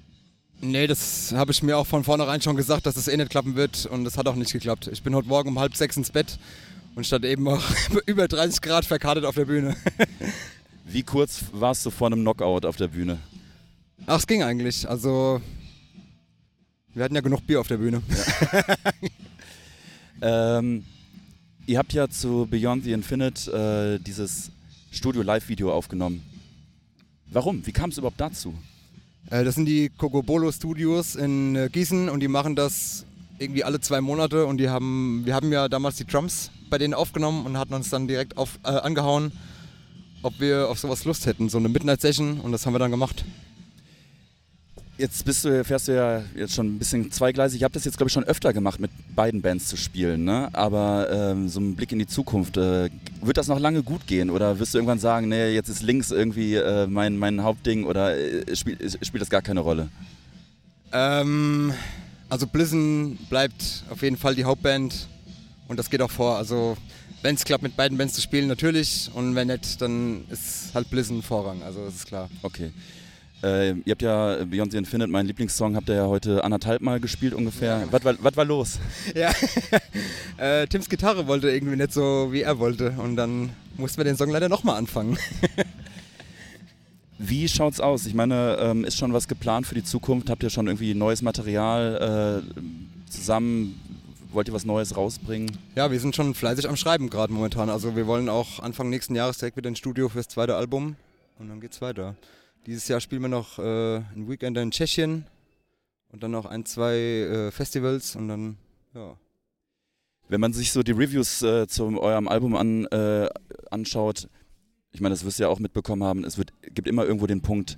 nee, 0.61 0.87
das 0.87 1.33
habe 1.33 1.51
ich 1.51 1.63
mir 1.63 1.77
auch 1.77 1.87
von 1.87 2.03
vornherein 2.03 2.41
schon 2.41 2.55
gesagt, 2.55 2.85
dass 2.85 2.97
es 2.97 3.07
eh 3.07 3.17
nicht 3.17 3.29
klappen 3.29 3.55
wird 3.55 3.85
und 3.85 4.03
das 4.03 4.17
hat 4.17 4.27
auch 4.27 4.35
nicht 4.35 4.53
geklappt. 4.53 4.87
Ich 4.91 5.03
bin 5.03 5.15
heute 5.15 5.27
Morgen 5.27 5.49
um 5.49 5.59
halb 5.59 5.75
sechs 5.75 5.97
ins 5.97 6.11
Bett 6.11 6.39
und 6.95 7.05
stand 7.05 7.25
eben 7.25 7.47
auch 7.47 7.63
über 8.05 8.27
30 8.27 8.61
Grad 8.61 8.85
verkartet 8.85 9.25
auf 9.25 9.35
der 9.35 9.45
Bühne. 9.45 9.75
Wie 10.85 11.03
kurz 11.03 11.45
warst 11.51 11.85
du 11.85 11.89
vor 11.91 12.07
einem 12.07 12.21
Knockout 12.21 12.65
auf 12.65 12.75
der 12.75 12.89
Bühne? 12.89 13.17
Ach, 14.05 14.17
es 14.17 14.27
ging 14.27 14.43
eigentlich. 14.43 14.87
Also, 14.87 15.41
wir 16.93 17.03
hatten 17.03 17.15
ja 17.15 17.21
genug 17.21 17.45
Bier 17.47 17.59
auf 17.59 17.67
der 17.67 17.77
Bühne. 17.77 18.01
Ähm, 20.21 20.83
ihr 21.65 21.77
habt 21.77 21.93
ja 21.93 22.07
zu 22.09 22.47
Beyond 22.49 22.83
the 22.83 22.91
Infinite 22.91 23.51
äh, 23.51 24.03
dieses 24.03 24.51
Studio-Live-Video 24.91 25.71
aufgenommen. 25.71 26.23
Warum? 27.31 27.65
Wie 27.65 27.71
kam 27.71 27.89
es 27.89 27.97
überhaupt 27.97 28.19
dazu? 28.19 28.53
Äh, 29.29 29.43
das 29.43 29.55
sind 29.55 29.65
die 29.65 29.89
Cocobolo 29.89 30.51
Studios 30.51 31.15
in 31.15 31.55
äh, 31.55 31.69
Gießen 31.71 32.09
und 32.09 32.19
die 32.19 32.27
machen 32.27 32.55
das 32.55 33.05
irgendwie 33.39 33.63
alle 33.63 33.79
zwei 33.81 33.99
Monate 34.01 34.45
und 34.45 34.57
die 34.57 34.69
haben, 34.69 35.23
wir 35.25 35.35
haben 35.35 35.51
ja 35.51 35.67
damals 35.67 35.97
die 35.97 36.05
Drums 36.05 36.51
bei 36.69 36.77
denen 36.77 36.93
aufgenommen 36.93 37.45
und 37.45 37.57
hatten 37.57 37.73
uns 37.73 37.89
dann 37.89 38.07
direkt 38.07 38.37
auf, 38.37 38.59
äh, 38.63 38.69
angehauen, 38.69 39.31
ob 40.21 40.39
wir 40.39 40.69
auf 40.69 40.79
sowas 40.79 41.05
Lust 41.05 41.25
hätten, 41.25 41.49
so 41.49 41.57
eine 41.57 41.69
Midnight 41.69 42.01
Session 42.01 42.39
und 42.39 42.51
das 42.51 42.65
haben 42.65 42.73
wir 42.73 42.79
dann 42.79 42.91
gemacht. 42.91 43.25
Jetzt 44.97 45.25
bist 45.25 45.43
du, 45.43 45.63
fährst 45.65 45.89
du 45.89 45.91
ja 45.93 46.23
jetzt 46.35 46.53
schon 46.53 46.67
ein 46.67 46.79
bisschen 46.79 47.11
zweigleisig. 47.11 47.57
Ich 47.57 47.63
habe 47.65 47.73
das 47.73 47.83
jetzt, 47.83 47.97
glaube 47.97 48.07
ich, 48.07 48.13
schon 48.13 48.23
öfter 48.23 48.53
gemacht, 48.53 48.79
mit 48.79 48.91
beiden 49.13 49.41
Bands 49.41 49.67
zu 49.67 49.75
spielen. 49.75 50.23
Ne? 50.23 50.49
Aber 50.53 51.09
ähm, 51.11 51.49
so 51.49 51.59
ein 51.59 51.75
Blick 51.75 51.91
in 51.91 51.99
die 51.99 52.07
Zukunft, 52.07 52.55
äh, 52.55 52.89
wird 53.21 53.35
das 53.35 53.49
noch 53.49 53.59
lange 53.59 53.83
gut 53.83 54.07
gehen? 54.07 54.29
Oder 54.29 54.57
wirst 54.57 54.73
du 54.73 54.77
irgendwann 54.77 54.99
sagen, 54.99 55.27
nee, 55.27 55.49
jetzt 55.49 55.67
ist 55.67 55.83
links 55.83 56.11
irgendwie 56.11 56.55
äh, 56.55 56.87
mein, 56.87 57.17
mein 57.17 57.43
Hauptding 57.43 57.83
oder 57.83 58.17
äh, 58.17 58.55
spielt, 58.55 58.81
das 59.21 59.29
gar 59.29 59.41
keine 59.41 59.59
Rolle? 59.59 59.89
Ähm, 60.93 61.73
also 62.29 62.47
Blizzon 62.47 63.17
bleibt 63.29 63.83
auf 63.89 64.01
jeden 64.01 64.15
Fall 64.15 64.33
die 64.35 64.45
Hauptband 64.45 65.09
und 65.67 65.77
das 65.77 65.89
geht 65.89 66.01
auch 66.01 66.11
vor. 66.11 66.37
Also 66.37 66.77
wenn 67.21 67.35
es 67.35 67.43
klappt, 67.43 67.63
mit 67.63 67.75
beiden 67.75 67.97
Bands 67.97 68.13
zu 68.13 68.21
spielen, 68.21 68.47
natürlich. 68.47 69.09
Und 69.13 69.35
wenn 69.35 69.47
nicht, 69.47 69.81
dann 69.81 70.23
ist 70.29 70.73
halt 70.73 70.89
Blizzon 70.89 71.21
Vorrang. 71.21 71.63
Also 71.63 71.83
das 71.83 71.95
ist 71.95 72.05
klar. 72.05 72.29
Okay. 72.43 72.71
Äh, 73.45 73.73
ihr 73.85 73.91
habt 73.91 74.01
ja 74.01 74.43
Beyond 74.43 74.71
the 74.71 74.77
Infinite, 74.79 75.07
mein 75.07 75.27
Lieblingssong, 75.27 75.75
habt 75.75 75.87
ihr 75.87 75.95
ja 75.95 76.07
heute 76.07 76.43
anderthalb 76.43 76.81
Mal 76.81 76.99
gespielt 76.99 77.35
ungefähr. 77.35 77.83
Was, 77.91 78.03
war, 78.03 78.15
was 78.19 78.35
war 78.35 78.45
los? 78.45 78.79
Ja, 79.13 79.31
äh, 80.37 80.65
Tims 80.65 80.89
Gitarre 80.89 81.27
wollte 81.27 81.51
irgendwie 81.51 81.75
nicht 81.75 81.93
so, 81.93 82.29
wie 82.31 82.41
er 82.41 82.57
wollte. 82.57 82.95
Und 82.97 83.17
dann 83.17 83.51
mussten 83.77 83.97
wir 83.97 84.03
den 84.03 84.17
Song 84.17 84.31
leider 84.31 84.49
nochmal 84.49 84.77
anfangen. 84.77 85.17
Wie 87.17 87.47
schaut's 87.47 87.79
aus? 87.79 88.05
Ich 88.07 88.13
meine, 88.13 88.57
ähm, 88.59 88.83
ist 88.83 88.97
schon 88.97 89.13
was 89.13 89.29
geplant 89.29 89.65
für 89.65 89.75
die 89.75 89.85
Zukunft? 89.85 90.29
Habt 90.29 90.43
ihr 90.43 90.49
schon 90.49 90.67
irgendwie 90.67 90.93
neues 90.93 91.21
Material 91.21 92.43
äh, 92.43 93.09
zusammen? 93.09 93.79
Wollt 94.33 94.49
ihr 94.49 94.53
was 94.53 94.65
Neues 94.65 94.97
rausbringen? 94.97 95.57
Ja, 95.75 95.89
wir 95.91 95.99
sind 96.01 96.13
schon 96.13 96.33
fleißig 96.33 96.67
am 96.67 96.75
Schreiben 96.75 97.09
gerade 97.09 97.31
momentan. 97.31 97.69
Also 97.69 97.95
wir 97.95 98.05
wollen 98.05 98.27
auch 98.27 98.59
Anfang 98.59 98.89
nächsten 98.89 99.15
Jahres 99.15 99.37
direkt 99.37 99.55
wieder 99.55 99.69
ins 99.69 99.79
Studio 99.79 100.09
fürs 100.09 100.27
zweite 100.27 100.57
Album. 100.57 100.97
Und 101.39 101.47
dann 101.47 101.61
geht's 101.61 101.79
weiter. 101.79 102.15
Dieses 102.65 102.87
Jahr 102.87 102.99
spielen 102.99 103.21
wir 103.21 103.29
noch 103.29 103.59
äh, 103.59 103.97
ein 103.97 104.27
Weekend 104.29 104.57
in 104.57 104.71
Tschechien. 104.71 105.25
Und 106.11 106.23
dann 106.23 106.31
noch 106.31 106.45
ein, 106.45 106.65
zwei 106.65 106.95
äh, 106.95 107.51
Festivals 107.51 108.15
und 108.15 108.29
dann, 108.29 108.57
ja. 108.93 109.17
Wenn 110.29 110.39
man 110.39 110.53
sich 110.53 110.71
so 110.71 110.81
die 110.81 110.93
Reviews 110.93 111.41
äh, 111.41 111.67
zu 111.67 112.01
eurem 112.01 112.27
Album 112.27 112.55
an, 112.55 112.85
äh, 112.85 113.29
anschaut, 113.69 114.29
ich 114.93 115.01
meine, 115.01 115.13
das 115.13 115.25
wirst 115.25 115.39
du 115.39 115.43
ja 115.43 115.49
auch 115.49 115.59
mitbekommen 115.59 116.03
haben, 116.03 116.23
es 116.23 116.37
wird, 116.37 116.53
gibt 116.73 116.87
immer 116.87 117.03
irgendwo 117.05 117.27
den 117.27 117.41
Punkt, 117.41 117.77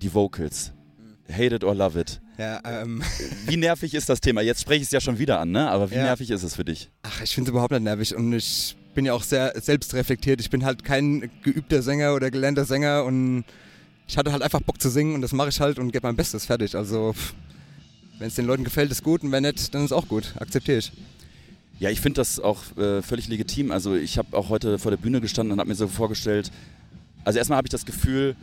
die 0.00 0.14
Vocals. 0.14 0.72
Hate 1.30 1.56
it 1.56 1.64
or 1.64 1.74
love 1.74 2.00
it. 2.00 2.20
Ja, 2.38 2.60
ähm. 2.64 3.02
Wie 3.46 3.56
nervig 3.56 3.92
ist 3.92 4.08
das 4.08 4.20
Thema? 4.20 4.40
Jetzt 4.40 4.60
spreche 4.62 4.82
ich 4.82 4.86
es 4.86 4.92
ja 4.92 5.00
schon 5.00 5.18
wieder 5.18 5.40
an, 5.40 5.50
ne? 5.50 5.68
Aber 5.68 5.90
wie 5.90 5.96
Ja. 5.96 6.04
nervig 6.04 6.30
ist 6.30 6.44
es 6.44 6.54
für 6.54 6.64
dich? 6.64 6.90
Ach, 7.02 7.20
ich 7.22 7.34
finde 7.34 7.48
es 7.48 7.52
überhaupt 7.52 7.72
nicht 7.72 7.82
nervig 7.82 8.14
und 8.14 8.32
ich 8.32 8.76
bin 8.94 9.04
ja 9.04 9.12
auch 9.12 9.24
sehr 9.24 9.52
selbstreflektiert. 9.60 10.40
Ich 10.40 10.48
bin 10.48 10.64
halt 10.64 10.84
kein 10.84 11.28
geübter 11.42 11.82
Sänger 11.82 12.14
oder 12.14 12.30
gelernter 12.30 12.64
Sänger 12.64 13.04
und 13.04 13.44
ich 14.08 14.16
hatte 14.16 14.32
halt 14.32 14.42
einfach 14.42 14.60
Bock 14.62 14.80
zu 14.80 14.88
singen 14.88 15.14
und 15.14 15.22
das 15.22 15.32
mache 15.32 15.50
ich 15.50 15.60
halt 15.60 15.78
und 15.78 15.92
gebe 15.92 16.06
mein 16.06 16.16
Bestes 16.16 16.46
fertig. 16.46 16.74
Also, 16.74 17.14
wenn 18.18 18.28
es 18.28 18.34
den 18.34 18.46
Leuten 18.46 18.64
gefällt, 18.64 18.90
ist 18.90 19.04
gut 19.04 19.22
und 19.22 19.30
wenn 19.30 19.42
nicht, 19.42 19.74
dann 19.74 19.84
ist 19.84 19.92
auch 19.92 20.08
gut. 20.08 20.34
Akzeptiere 20.40 20.78
ich. 20.78 20.92
Ja, 21.78 21.90
ich 21.90 22.00
finde 22.00 22.20
das 22.20 22.40
auch 22.40 22.76
äh, 22.76 23.02
völlig 23.02 23.28
legitim. 23.28 23.70
Also 23.70 23.94
ich 23.94 24.18
habe 24.18 24.36
auch 24.36 24.48
heute 24.48 24.78
vor 24.78 24.90
der 24.90 24.96
Bühne 24.96 25.20
gestanden 25.20 25.52
und 25.52 25.60
habe 25.60 25.68
mir 25.68 25.76
so 25.76 25.86
vorgestellt, 25.86 26.50
also 27.24 27.38
erstmal 27.38 27.58
habe 27.58 27.66
ich 27.66 27.70
das 27.70 27.84
Gefühl, 27.84 28.34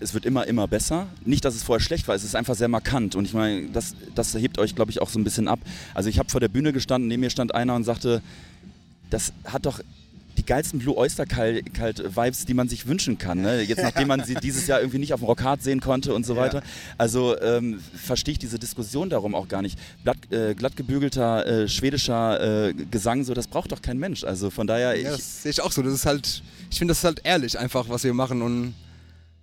es 0.00 0.14
wird 0.14 0.24
immer, 0.24 0.46
immer 0.46 0.66
besser. 0.66 1.08
Nicht, 1.24 1.44
dass 1.44 1.54
es 1.54 1.62
vorher 1.62 1.84
schlecht 1.84 2.08
war, 2.08 2.14
es 2.14 2.24
ist 2.24 2.34
einfach 2.34 2.54
sehr 2.54 2.68
markant. 2.68 3.14
Und 3.14 3.26
ich 3.26 3.34
meine, 3.34 3.68
das, 3.68 3.94
das 4.14 4.34
hebt 4.34 4.58
euch, 4.58 4.74
glaube 4.74 4.90
ich, 4.90 5.02
auch 5.02 5.10
so 5.10 5.18
ein 5.18 5.24
bisschen 5.24 5.46
ab. 5.46 5.60
Also 5.92 6.08
ich 6.08 6.18
habe 6.18 6.30
vor 6.30 6.40
der 6.40 6.48
Bühne 6.48 6.72
gestanden, 6.72 7.08
neben 7.08 7.20
mir 7.20 7.30
stand 7.30 7.54
einer 7.54 7.74
und 7.74 7.84
sagte, 7.84 8.22
das 9.10 9.32
hat 9.44 9.66
doch 9.66 9.80
die 10.38 10.46
geilsten 10.46 10.78
Blue 10.78 10.96
Oyster 10.96 11.26
Cult 11.26 12.16
Vibes, 12.16 12.46
die 12.46 12.54
man 12.54 12.68
sich 12.68 12.86
wünschen 12.86 13.18
kann. 13.18 13.42
Ne? 13.42 13.60
Jetzt 13.62 13.82
nachdem 13.82 14.08
man 14.08 14.24
sie 14.24 14.34
dieses 14.42 14.66
Jahr 14.66 14.80
irgendwie 14.80 14.98
nicht 14.98 15.12
auf 15.12 15.20
dem 15.20 15.26
Rockhard 15.26 15.62
sehen 15.62 15.80
konnte 15.80 16.14
und 16.14 16.24
so 16.24 16.36
weiter. 16.36 16.62
Also 16.96 17.38
ähm, 17.40 17.80
verstehe 17.94 18.32
ich 18.32 18.38
diese 18.38 18.58
Diskussion 18.58 19.10
darum 19.10 19.34
auch 19.34 19.48
gar 19.48 19.62
nicht. 19.62 19.78
Blatt, 20.04 20.16
äh, 20.30 20.54
glattgebügelter 20.54 21.46
äh, 21.46 21.68
schwedischer 21.68 22.68
äh, 22.68 22.74
Gesang, 22.74 23.24
so 23.24 23.34
das 23.34 23.48
braucht 23.48 23.72
doch 23.72 23.82
kein 23.82 23.98
Mensch. 23.98 24.24
Also 24.24 24.50
von 24.50 24.66
daher, 24.66 24.98
Ja, 24.98 25.10
das 25.10 25.42
sehe 25.42 25.50
ich 25.50 25.60
auch 25.60 25.72
so. 25.72 25.82
Das 25.82 25.92
ist 25.92 26.06
halt, 26.06 26.42
ich 26.70 26.78
finde 26.78 26.92
das 26.92 26.98
ist 26.98 27.04
halt 27.04 27.20
ehrlich 27.24 27.58
einfach, 27.58 27.88
was 27.88 28.04
wir 28.04 28.14
machen 28.14 28.40
und 28.42 28.74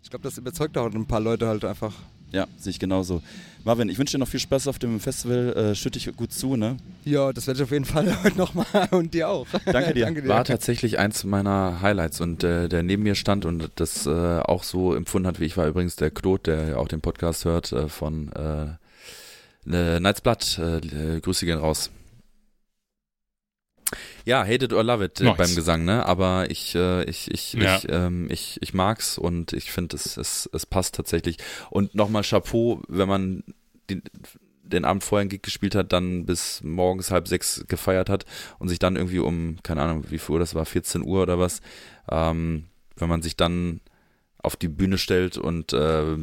ich 0.01 0.09
glaube, 0.09 0.23
das 0.23 0.37
überzeugt 0.37 0.77
auch 0.77 0.91
ein 0.93 1.05
paar 1.05 1.19
Leute 1.19 1.47
halt 1.47 1.65
einfach. 1.65 1.93
Ja, 2.31 2.47
sehe 2.57 2.71
ich 2.71 2.79
genauso. 2.79 3.21
Marvin, 3.65 3.89
ich 3.89 3.97
wünsche 3.97 4.11
dir 4.11 4.19
noch 4.19 4.27
viel 4.27 4.39
Spaß 4.39 4.67
auf 4.67 4.77
dem 4.77 4.99
Festival. 4.99 5.53
Äh, 5.53 5.75
schütt 5.75 5.95
dich 5.95 6.15
gut 6.15 6.31
zu, 6.31 6.55
ne? 6.55 6.77
Ja, 7.03 7.33
das 7.33 7.47
werde 7.47 7.57
ich 7.57 7.63
auf 7.63 7.71
jeden 7.71 7.85
Fall 7.85 8.15
heute 8.23 8.37
nochmal 8.37 8.87
und 8.91 9.13
dir 9.15 9.27
auch. 9.27 9.47
Danke 9.65 9.95
dir. 9.95 10.05
Danke 10.05 10.21
dir. 10.21 10.29
War 10.29 10.43
tatsächlich 10.43 10.99
eins 10.99 11.23
meiner 11.23 11.81
Highlights 11.81 12.21
und 12.21 12.43
äh, 12.43 12.69
der 12.69 12.83
neben 12.83 13.01
mir 13.01 13.15
stand 13.15 13.43
und 13.43 13.71
das 13.75 14.05
äh, 14.05 14.09
auch 14.09 14.63
so 14.63 14.93
empfunden 14.93 15.27
hat, 15.27 15.39
wie 15.39 15.45
ich 15.45 15.57
war 15.57 15.67
übrigens 15.67 15.95
der 15.95 16.11
Claude, 16.11 16.43
der 16.43 16.67
ja 16.67 16.77
auch 16.77 16.87
den 16.87 17.01
Podcast 17.01 17.45
hört 17.45 17.71
äh, 17.71 17.89
von 17.89 18.31
äh, 18.33 18.65
äh, 19.71 19.99
Night's 19.99 20.21
Blood. 20.21 20.59
Äh, 20.59 21.19
Grüße 21.21 21.47
gehen 21.47 21.57
raus. 21.57 21.89
Ja, 24.25 24.43
hate 24.43 24.65
it 24.65 24.73
or 24.73 24.83
love 24.83 25.03
it 25.03 25.19
äh, 25.21 25.25
Nice. 25.25 25.37
beim 25.37 25.55
Gesang, 25.55 25.85
ne? 25.85 26.05
Aber 26.05 26.49
ich, 26.49 26.75
äh, 26.75 27.03
ich, 27.05 27.31
ich, 27.31 27.53
Ja. 27.53 27.77
ich, 27.77 27.87
ähm, 27.89 28.27
ich, 28.29 28.57
ich 28.61 28.73
mag's 28.73 29.17
und 29.17 29.53
ich 29.53 29.71
finde, 29.71 29.95
es, 29.95 30.17
es, 30.17 30.49
es 30.53 30.65
passt 30.65 30.95
tatsächlich. 30.95 31.37
Und 31.69 31.95
nochmal 31.95 32.23
Chapeau, 32.23 32.81
wenn 32.87 33.07
man 33.07 33.43
den, 33.89 34.01
den 34.63 34.83
Abend 34.85 35.03
vorher 35.03 35.21
einen 35.21 35.29
Gig 35.29 35.43
gespielt 35.43 35.75
hat, 35.75 35.93
dann 35.93 36.25
bis 36.25 36.61
morgens 36.63 37.11
halb 37.11 37.27
sechs 37.27 37.63
gefeiert 37.67 38.09
hat 38.09 38.25
und 38.57 38.69
sich 38.69 38.79
dann 38.79 38.95
irgendwie 38.95 39.19
um, 39.19 39.57
keine 39.63 39.81
Ahnung, 39.83 40.05
wie 40.09 40.17
viel 40.17 40.33
Uhr 40.33 40.39
das 40.39 40.55
war, 40.55 40.65
14 40.65 41.03
Uhr 41.03 41.21
oder 41.21 41.37
was, 41.37 41.61
ähm, 42.09 42.65
wenn 42.97 43.09
man 43.09 43.21
sich 43.21 43.35
dann 43.37 43.81
auf 44.39 44.55
die 44.55 44.67
Bühne 44.67 44.97
stellt 44.97 45.37
und 45.37 45.73
äh, 45.73 46.17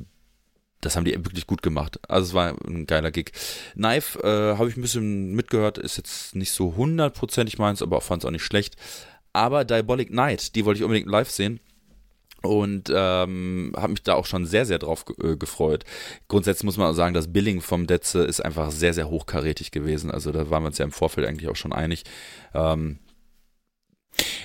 das 0.83 0.97
haben 0.97 1.05
die 1.05 1.13
wirklich 1.13 1.47
gut 1.47 1.63
gemacht. 1.63 1.99
Also 2.09 2.29
es 2.29 2.35
war 2.35 2.55
ein 2.67 2.87
geiler 2.87 3.11
Gig. 3.11 3.33
Knife 3.75 4.19
äh, 4.23 4.59
habe 4.59 4.69
ich 4.69 4.77
ein 4.77 4.83
bisschen 4.83 5.33
mitgehört, 5.33 5.79
ist 5.79 5.97
jetzt 5.97 6.35
nicht 6.35 6.53
so 6.53 6.77
hundertprozentig 6.77 7.59
meins, 7.59 7.83
aber 7.83 8.01
fand 8.01 8.23
es 8.23 8.27
auch 8.27 8.33
nicht 8.33 8.45
schlecht. 8.45 8.77
Aber 9.33 9.65
Diabolic 9.65 10.11
Night, 10.11 10.55
die 10.55 10.65
wollte 10.65 10.79
ich 10.79 10.85
unbedingt 10.85 11.09
live 11.09 11.31
sehen. 11.31 11.61
Und 12.43 12.91
ähm, 12.93 13.73
habe 13.77 13.93
mich 13.93 14.03
da 14.03 14.15
auch 14.15 14.27
schon 14.27 14.47
sehr, 14.47 14.67
sehr 14.67 14.81
drauf 14.81 15.05
äh, 15.23 15.37
gefreut. 15.37 15.85
Grundsätzlich 16.27 16.65
muss 16.65 16.77
man 16.77 16.91
auch 16.91 16.95
sagen, 16.95 17.15
das 17.15 17.33
Billing 17.33 17.61
vom 17.61 17.87
Detze 17.87 18.25
ist 18.25 18.45
einfach 18.45 18.73
sehr, 18.73 18.93
sehr 18.93 19.09
hochkarätig 19.09 19.71
gewesen. 19.71 20.11
Also 20.11 20.33
da 20.33 20.51
waren 20.51 20.65
wir 20.65 20.67
uns 20.67 20.79
ja 20.79 20.85
im 20.85 20.91
Vorfeld 20.91 21.29
eigentlich 21.29 21.49
auch 21.49 21.55
schon 21.55 21.73
einig. 21.73 22.03
Ähm, 22.53 22.99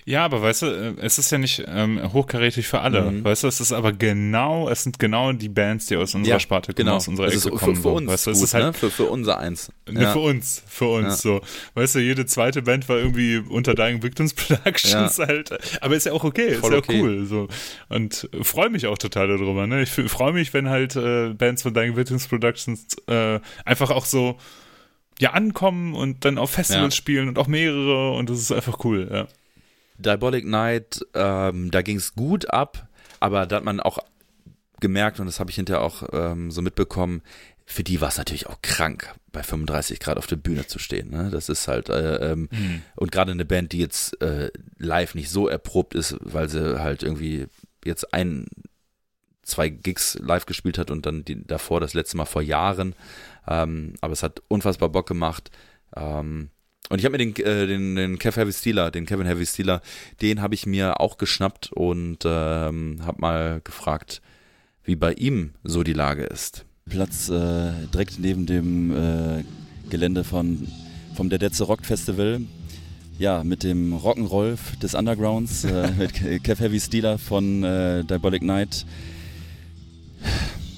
Ja, 0.06 0.24
aber 0.24 0.42
weißt 0.42 0.62
du, 0.62 0.66
äh, 0.68 0.94
es 1.02 1.18
ist 1.20 1.30
ja 1.32 1.38
nicht 1.38 1.62
ähm, 1.68 2.02
hochkarätig 2.14 2.66
für 2.68 2.80
alle. 2.80 3.02
Mhm. 3.12 3.24
Weißt 3.26 3.44
du, 3.44 3.48
es 3.48 3.60
ist 3.60 3.74
aber 3.74 3.92
genau, 3.92 4.70
es 4.70 4.84
sind 4.84 5.00
genau 5.00 5.34
die 5.34 5.50
Bands, 5.50 5.88
die 5.88 5.98
aus 5.98 6.16
unserer 6.16 6.36
Ja, 6.36 6.40
Sparte 6.40 6.68
kommen, 6.74 6.86
genau. 6.86 6.96
aus 6.96 7.08
unserer 7.10 7.28
Es 7.28 7.46
Ecke 7.46 7.58
für- 7.58 7.66
kommen. 7.66 7.76
für 7.76 7.82
so. 7.82 7.94
uns 7.96 8.08
weißt 8.08 8.28
du, 8.28 8.32
es 8.32 8.38
gut, 8.38 8.44
ist 8.46 8.54
halt 8.54 8.66
ne? 8.66 8.74
Für- 8.74 8.90
für 8.90 9.04
unser 9.06 9.38
eins. 9.38 9.70
Ne, 9.90 10.04
Ja. 10.04 10.14
Für 10.14 10.20
uns, 10.20 10.64
für 10.66 10.86
uns 10.88 11.08
Ja. 11.08 11.16
so. 11.16 11.42
Weißt 11.74 11.96
du, 11.96 12.00
jede 12.00 12.26
zweite 12.26 12.62
Band 12.62 12.88
war 12.88 12.98
irgendwie 12.98 13.38
unter 13.50 13.76
Dying 13.76 14.02
Victims 14.02 14.34
Productions 14.34 15.20
halt. 15.20 15.52
Aber 15.82 15.96
ist 15.96 16.06
ja 16.06 16.14
auch 16.14 16.24
okay, 16.24 16.54
Voll 16.56 16.70
ist 16.70 16.74
ja 16.74 16.78
okay. 16.78 17.02
cool. 17.02 17.26
So. 17.26 17.48
Und 17.90 18.30
freue 18.42 18.70
mich 18.70 18.88
auch 18.88 18.98
total 18.98 19.28
darüber. 19.28 19.68
Ne? 19.68 19.82
Ich 19.84 19.90
freue 19.92 20.32
mich, 20.32 20.54
wenn 20.54 20.70
halt 20.70 20.96
äh, 20.96 21.34
Bands 21.34 21.64
von 21.64 21.74
Dying 21.74 21.98
Victims 21.98 22.28
Productions 22.28 22.88
äh, 23.08 23.42
einfach 23.66 23.92
auch 23.92 24.06
so 24.06 24.38
ja 25.20 25.32
ankommen 25.32 25.96
und 25.96 26.24
dann 26.26 26.38
auf 26.38 26.52
Festivals 26.52 26.96
spielen 26.96 27.28
und 27.28 27.38
auch 27.40 27.48
mehrere 27.48 28.12
und 28.14 28.30
das 28.30 28.38
ist 28.40 28.52
einfach 28.54 28.86
cool, 28.86 29.10
ja. 29.12 29.28
Diabolic 29.98 30.46
Night, 30.46 31.06
ähm, 31.14 31.72
da 31.72 31.82
ging 31.82 31.98
es 31.98 32.14
gut 32.16 32.50
ab, 32.52 32.88
aber 33.20 33.46
da 33.46 33.58
hat 33.58 33.64
man 33.64 33.80
auch 33.80 34.00
gemerkt, 34.80 35.20
und 35.20 35.26
das 35.26 35.40
habe 35.40 35.50
ich 35.50 35.56
hinterher 35.56 35.82
auch 35.82 36.04
ähm, 36.14 36.52
so 36.52 36.62
mitbekommen, 36.62 37.22
für 37.66 37.84
die 37.84 38.00
war 38.00 38.08
es 38.10 38.18
natürlich 38.18 38.48
auch 38.48 38.62
krank, 38.62 39.14
bei 39.34 39.44
35 39.44 40.00
Grad 40.00 40.18
auf 40.18 40.28
der 40.28 40.38
Bühne 40.38 40.68
zu 40.68 40.80
stehen. 40.80 41.10
Ne? 41.10 41.30
Das 41.32 41.50
ist 41.50 41.68
halt, 41.68 41.90
äh, 41.90 42.32
ähm, 42.32 42.48
Mhm. 42.52 42.82
und 42.96 43.12
gerade 43.12 43.32
eine 43.32 43.44
Band, 43.44 43.72
die 43.74 43.80
jetzt 43.80 44.22
äh, 44.22 44.52
live 44.78 45.16
nicht 45.16 45.30
so 45.30 45.48
erprobt 45.50 45.94
ist, 45.96 46.16
weil 46.22 46.48
sie 46.48 46.80
halt 46.80 47.04
irgendwie 47.04 47.48
jetzt 47.84 48.14
ein, 48.14 48.46
zwei 49.42 49.68
Gigs 49.70 50.18
live 50.22 50.46
gespielt 50.46 50.78
hat 50.78 50.92
und 50.92 51.06
dann 51.06 51.26
die, 51.26 51.46
davor 51.46 51.80
das 51.82 51.94
letzte 51.94 52.16
Mal 52.18 52.26
vor 52.26 52.42
Jahren. 52.42 52.96
Ähm, 53.48 53.96
aber 54.02 54.14
es 54.14 54.24
hat 54.24 54.42
unfassbar 54.48 54.90
Bock 54.90 55.08
gemacht. 55.08 55.52
Ähm, 55.96 56.50
und 56.90 57.00
ich 57.00 57.06
habe 57.06 57.18
mir 57.18 57.18
den, 57.18 57.36
äh, 57.46 57.68
den, 57.68 57.96
den 57.96 58.20
Kev 58.20 58.40
Heavy 58.40 58.54
Steeler, 58.54 58.92
den 58.92 59.06
Kevin 59.06 59.26
Heavy 59.28 59.46
Steeler, 59.46 59.82
den 60.22 60.42
habe 60.42 60.56
ich 60.56 60.66
mir 60.66 61.00
auch 61.00 61.18
geschnappt 61.18 61.72
und 61.74 62.20
ähm, 62.26 63.00
habe 63.06 63.20
mal 63.22 63.62
gefragt, 63.64 64.22
wie 64.84 64.96
bei 64.96 65.14
ihm 65.14 65.52
so 65.64 65.84
die 65.84 65.94
Lage 65.94 66.24
ist. 66.24 66.66
Platz 66.90 67.28
äh, 67.30 67.72
direkt 67.94 68.20
neben 68.20 68.46
dem 68.46 68.92
äh, 68.96 69.44
Gelände 69.90 70.24
von, 70.24 70.68
vom 71.16 71.30
Der 71.30 71.40
Detze 71.40 71.66
Rock 71.66 71.86
Festival. 71.86 72.42
Ja, 73.20 73.44
mit 73.44 73.64
dem 73.64 73.94
Rock'n'Roll 73.96 74.58
des 74.82 74.94
Undergrounds, 74.94 75.64
äh, 75.66 75.90
mit 75.98 76.14
Ke- 76.14 76.40
Kev 76.40 76.64
Heavy 76.64 76.80
Steeler 76.80 77.18
von 77.18 77.64
äh, 77.64 78.04
Diabolic 78.06 78.44
Night. 78.44 78.86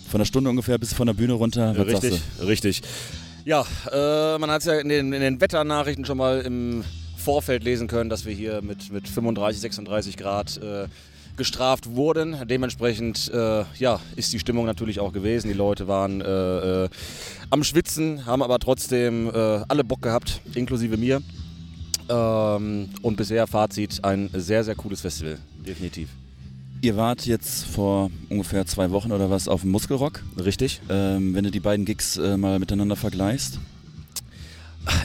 Von 0.10 0.20
der 0.20 0.26
Stunde 0.26 0.50
ungefähr 0.50 0.78
bis 0.80 0.94
von 0.94 1.06
der 1.06 1.14
Bühne 1.14 1.34
runter. 1.34 1.76
Was 1.78 1.86
richtig, 1.88 2.12
sagst 2.14 2.24
du? 2.40 2.44
richtig. 2.48 2.82
Ja, 3.50 3.66
äh, 3.92 4.38
man 4.38 4.52
hat 4.52 4.60
es 4.60 4.66
ja 4.68 4.76
in 4.76 4.90
den, 4.90 5.12
in 5.12 5.22
den 5.22 5.42
Wetternachrichten 5.42 6.06
schon 6.06 6.20
mal 6.20 6.42
im 6.42 6.84
Vorfeld 7.18 7.64
lesen 7.64 7.88
können, 7.88 8.08
dass 8.08 8.28
wir 8.28 8.32
hier 8.32 8.62
mit, 8.62 8.92
mit 8.92 9.08
35, 9.08 9.60
36 9.60 10.18
Grad 10.18 10.58
äh, 10.58 10.86
gestraft 11.36 11.96
wurden. 11.96 12.48
Dementsprechend 12.48 13.28
äh, 13.34 13.64
ja, 13.80 14.00
ist 14.16 14.32
die 14.34 14.38
Stimmung 14.38 14.68
natürlich 14.68 15.00
auch 15.00 15.12
gewesen. 15.14 15.48
Die 15.48 15.56
Leute 15.56 15.88
waren 15.88 16.22
äh, 16.22 16.84
äh, 16.84 16.90
am 17.50 17.64
Schwitzen, 17.64 18.28
haben 18.28 18.44
aber 18.44 18.60
trotzdem 18.60 19.32
äh, 19.34 19.62
alle 19.68 19.84
Bock 19.84 20.04
gehabt, 20.04 20.42
inklusive 20.54 20.98
mir. 20.98 21.20
Ähm, 22.08 22.90
und 23.02 23.18
bisher 23.18 23.48
Fazit, 23.48 24.04
ein 24.04 24.30
sehr, 24.32 24.64
sehr 24.64 24.76
cooles 24.76 25.02
Festival, 25.02 25.40
definitiv. 25.66 26.10
Ihr 26.82 26.96
wart 26.96 27.26
jetzt 27.26 27.66
vor 27.66 28.10
ungefähr 28.30 28.66
zwei 28.66 28.92
Wochen 28.92 29.12
oder 29.12 29.30
was 29.30 29.50
auf 29.50 29.62
dem 29.62 29.72
Muskelrock. 29.72 30.24
Richtig. 30.38 30.80
Ähm, 30.90 31.36
wenn 31.36 31.44
du 31.44 31.52
die 31.52 31.60
beiden 31.60 31.84
Gigs 31.84 32.16
äh, 32.16 32.38
mal 32.38 32.58
miteinander 32.58 32.96
vergleichst. 32.96 33.60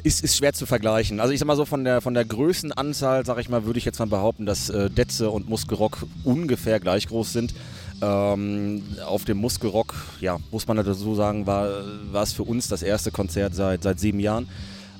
Ist, 0.05 0.23
ist 0.23 0.37
schwer 0.37 0.53
zu 0.53 0.67
vergleichen. 0.67 1.19
Also 1.19 1.33
ich 1.33 1.41
sag 1.41 1.47
mal 1.47 1.57
so 1.57 1.65
von 1.65 1.83
der, 1.83 2.01
von 2.01 2.15
der 2.15 2.25
Größenanzahl, 2.25 3.27
sag 3.27 3.39
ich 3.39 3.49
mal, 3.49 3.65
würde 3.65 3.79
ich 3.79 3.85
jetzt 3.85 3.99
mal 3.99 4.07
behaupten, 4.07 4.47
dass 4.47 4.71
äh, 4.71 4.89
Detze 4.89 5.31
und 5.31 5.49
Muskelrock 5.49 6.07
ungefähr 6.23 6.79
gleich 6.79 7.09
groß 7.09 7.33
sind. 7.33 7.55
Ähm, 8.01 8.83
auf 9.05 9.25
dem 9.25 9.39
Muskelrock, 9.39 9.95
ja, 10.21 10.39
muss 10.53 10.69
man 10.69 10.77
dazu 10.77 11.15
sagen, 11.17 11.47
war, 11.47 11.69
war 12.13 12.23
es 12.23 12.33
für 12.33 12.45
uns 12.45 12.69
das 12.69 12.83
erste 12.83 13.11
Konzert 13.11 13.55
seit, 13.55 13.83
seit 13.83 13.99
sieben 13.99 14.21
Jahren, 14.21 14.49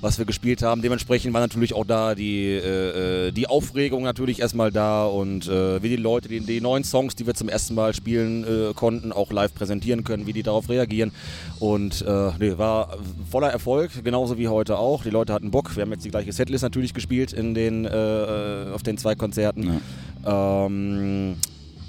was 0.01 0.17
wir 0.17 0.25
gespielt 0.25 0.61
haben. 0.61 0.81
Dementsprechend 0.81 1.33
war 1.33 1.41
natürlich 1.41 1.73
auch 1.73 1.85
da 1.85 2.15
die, 2.15 2.47
äh, 2.47 3.27
äh, 3.27 3.31
die 3.31 3.47
Aufregung 3.47 4.03
natürlich 4.03 4.39
erstmal 4.39 4.71
da 4.71 5.05
und 5.05 5.47
äh, 5.47 5.81
wie 5.81 5.89
die 5.89 5.95
Leute 5.95 6.27
die, 6.27 6.39
die 6.41 6.61
neuen 6.61 6.83
Songs, 6.83 7.15
die 7.15 7.25
wir 7.25 7.33
zum 7.33 7.49
ersten 7.49 7.75
Mal 7.75 7.93
spielen 7.93 8.43
äh, 8.43 8.73
konnten, 8.73 9.11
auch 9.11 9.31
live 9.31 9.53
präsentieren 9.53 10.03
können, 10.03 10.27
wie 10.27 10.33
die 10.33 10.43
darauf 10.43 10.69
reagieren. 10.69 11.11
Und 11.59 12.01
äh, 12.01 12.31
nee, 12.39 12.57
war 12.57 12.97
voller 13.29 13.49
Erfolg, 13.49 14.03
genauso 14.03 14.37
wie 14.37 14.47
heute 14.47 14.77
auch. 14.77 15.03
Die 15.03 15.09
Leute 15.09 15.33
hatten 15.33 15.51
Bock. 15.51 15.75
Wir 15.75 15.83
haben 15.83 15.91
jetzt 15.91 16.05
die 16.05 16.11
gleiche 16.11 16.31
Setlist 16.31 16.63
natürlich 16.63 16.93
gespielt 16.93 17.33
in 17.33 17.53
den, 17.53 17.85
äh, 17.85 18.67
auf 18.73 18.83
den 18.83 18.97
zwei 18.97 19.15
Konzerten. 19.15 19.81
Ähm, 20.25 21.35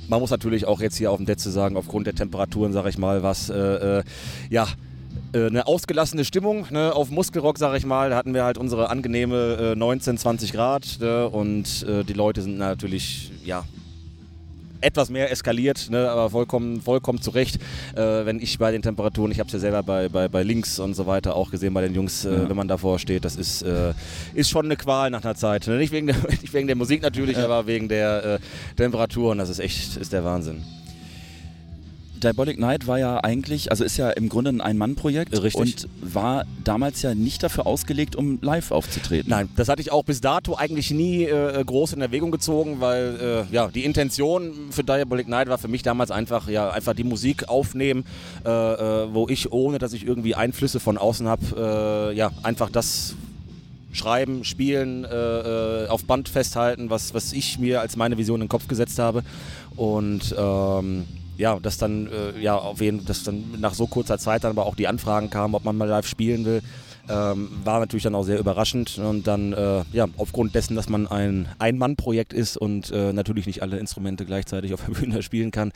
man 0.08 0.20
muss 0.20 0.30
natürlich 0.30 0.66
auch 0.66 0.80
jetzt 0.80 0.96
hier 0.96 1.10
auf 1.10 1.16
dem 1.16 1.26
Detze 1.26 1.50
sagen, 1.50 1.76
aufgrund 1.76 2.06
der 2.06 2.14
Temperaturen, 2.14 2.72
sage 2.72 2.88
ich 2.88 2.96
mal, 2.98 3.24
was 3.24 3.48
ja 3.48 4.66
äh, 5.32 5.47
eine 5.47 5.66
ausgelassene 5.66 6.24
Stimmung 6.24 6.66
ne, 6.70 6.94
auf 6.94 7.11
Muskelrock, 7.11 7.59
sag 7.59 7.77
ich 7.77 7.85
mal. 7.86 8.11
Da 8.11 8.16
hatten 8.16 8.35
wir 8.35 8.44
halt 8.44 8.59
unsere 8.59 8.90
angenehme 8.90 9.73
äh, 9.73 9.77
19, 9.77 10.19
20 10.19 10.53
Grad 10.53 10.98
ne, 11.01 11.28
und 11.28 11.85
äh, 11.89 12.05
die 12.05 12.12
Leute 12.12 12.43
sind 12.43 12.59
natürlich, 12.59 13.32
ja, 13.44 13.65
etwas 14.82 15.09
mehr 15.09 15.31
eskaliert, 15.32 15.89
ne, 15.90 16.09
aber 16.11 16.31
vollkommen, 16.31 16.81
vollkommen 16.82 17.20
zu 17.20 17.31
Recht. 17.31 17.57
Äh, 17.94 18.27
wenn 18.27 18.40
ich 18.40 18.59
bei 18.59 18.70
den 18.70 18.82
Temperaturen, 18.82 19.32
ich 19.32 19.40
habe 19.40 19.47
es 19.48 19.53
ja 19.55 19.59
selber 19.59 19.82
bei, 19.82 20.09
bei, 20.09 20.28
bei 20.28 20.43
Links 20.43 20.78
und 20.78 20.94
so 20.94 21.07
weiter 21.07 21.35
auch 21.35 21.51
gesehen 21.51 21.73
bei 21.74 21.81
den 21.81 21.94
Jungs, 21.94 22.24
äh, 22.24 22.32
Ja. 22.32 22.48
wenn 22.48 22.57
man 22.57 22.69
davor 22.69 22.98
steht, 22.98 23.24
das 23.24 23.36
ist, 23.36 23.62
äh, 23.62 23.94
ist 24.35 24.51
schon 24.51 24.66
eine 24.66 24.77
Qual 24.77 25.11
nach 25.11 25.24
einer 25.24 25.35
Zeit. 25.35 25.66
Ne? 25.66 25.78
Nicht, 25.78 25.93
wegen 25.93 26.09
der, 26.09 26.16
nicht 26.43 26.53
wegen 26.53 26.66
der 26.66 26.77
Musik 26.77 27.03
natürlich, 27.03 27.39
aber 27.39 27.66
wegen 27.66 27.89
der 27.89 28.24
äh, 28.24 28.39
Temperaturen. 28.77 29.39
Das 29.39 29.48
ist 29.48 29.59
echt 29.61 29.97
ist 29.97 30.12
der 30.12 30.24
Wahnsinn. 30.24 30.62
Diabolic 32.22 32.59
Night 32.59 32.86
war 32.86 32.98
ja 32.98 33.22
eigentlich, 33.22 33.70
also 33.70 33.84
ist 33.84 33.97
ja 33.97 34.10
im 34.10 34.28
Grunde 34.28 34.51
ein 34.51 34.60
Ein-Mann-Projekt 34.60 35.38
und 35.55 35.88
war 36.01 36.44
damals 36.64 37.02
ja 37.02 37.14
nicht 37.14 37.43
dafür 37.43 37.66
ausgelegt, 37.66 38.16
um 38.16 38.38
live 38.43 38.70
aufzutreten. 38.70 39.30
Nein, 39.30 39.48
das 39.56 39.68
hatte 39.68 39.82
ich 39.82 39.93
auch 39.93 40.05
bis 40.05 40.20
dato 40.20 40.56
eigentlich 40.56 40.90
nie 40.90 41.24
äh, 41.24 41.62
groß 41.64 41.93
in 41.93 42.01
Erwägung 42.01 42.30
gezogen, 42.30 42.80
weil 42.80 43.47
äh, 43.51 43.55
ja, 43.55 43.68
die 43.68 43.84
Intention 43.84 44.52
für 44.70 44.84
Diabolic 44.84 45.28
Night 45.28 45.48
war 45.48 45.59
für 45.59 45.68
mich 45.68 45.82
damals 45.82 46.10
einfach, 46.10 46.48
ja, 46.48 46.70
einfach 46.70 46.94
die 46.94 47.05
Musik 47.05 47.48
aufnehmen, 47.48 48.05
äh, 48.44 48.48
äh, 48.48 49.14
wo 49.14 49.28
ich, 49.28 49.52
ohne 49.52 49.78
dass 49.78 49.93
ich 49.93 50.06
irgendwie 50.06 50.34
Einflüsse 50.34 50.80
von 50.80 50.98
außen 50.98 51.28
habe, 51.28 52.12
äh, 52.12 52.16
ja, 52.16 52.32
einfach 52.43 52.70
das 52.70 53.14
schreiben, 53.93 54.44
spielen, 54.44 55.05
äh, 55.05 55.84
äh, 55.84 55.88
auf 55.88 56.05
Band 56.05 56.28
festhalten, 56.28 56.90
was, 56.90 57.14
was 57.14 57.32
ich 57.32 57.59
mir 57.59 57.80
als 57.80 57.97
meine 57.97 58.18
Vision 58.18 58.40
in 58.40 58.44
den 58.44 58.48
Kopf 58.51 58.68
gesetzt 58.68 58.98
habe. 58.98 59.22
Und 59.76 60.34
ähm, 60.38 61.06
ja, 61.36 61.58
dass 61.60 61.78
dann, 61.78 62.08
äh, 62.08 62.38
ja, 62.40 62.56
auf 62.56 62.80
jeden 62.80 63.04
dass 63.04 63.22
dann 63.24 63.44
nach 63.58 63.74
so 63.74 63.86
kurzer 63.86 64.18
Zeit 64.18 64.44
dann 64.44 64.52
aber 64.52 64.66
auch 64.66 64.74
die 64.74 64.88
Anfragen 64.88 65.30
kamen, 65.30 65.54
ob 65.54 65.64
man 65.64 65.76
mal 65.76 65.88
live 65.88 66.06
spielen 66.06 66.44
will. 66.44 66.62
Ähm, 67.08 67.50
war 67.64 67.80
natürlich 67.80 68.02
dann 68.02 68.14
auch 68.14 68.24
sehr 68.24 68.38
überraschend 68.38 68.98
und 68.98 69.26
dann, 69.26 69.52
äh, 69.52 69.84
ja, 69.92 70.06
aufgrund 70.16 70.54
dessen, 70.54 70.74
dass 70.74 70.88
man 70.88 71.06
ein 71.06 71.48
Ein-Mann-Projekt 71.58 72.32
ist 72.32 72.56
und 72.56 72.90
äh, 72.90 73.12
natürlich 73.12 73.46
nicht 73.46 73.62
alle 73.62 73.78
Instrumente 73.78 74.26
gleichzeitig 74.26 74.74
auf 74.74 74.84
der 74.84 74.92
Bühne 75.00 75.22
spielen 75.22 75.50
kann, 75.50 75.72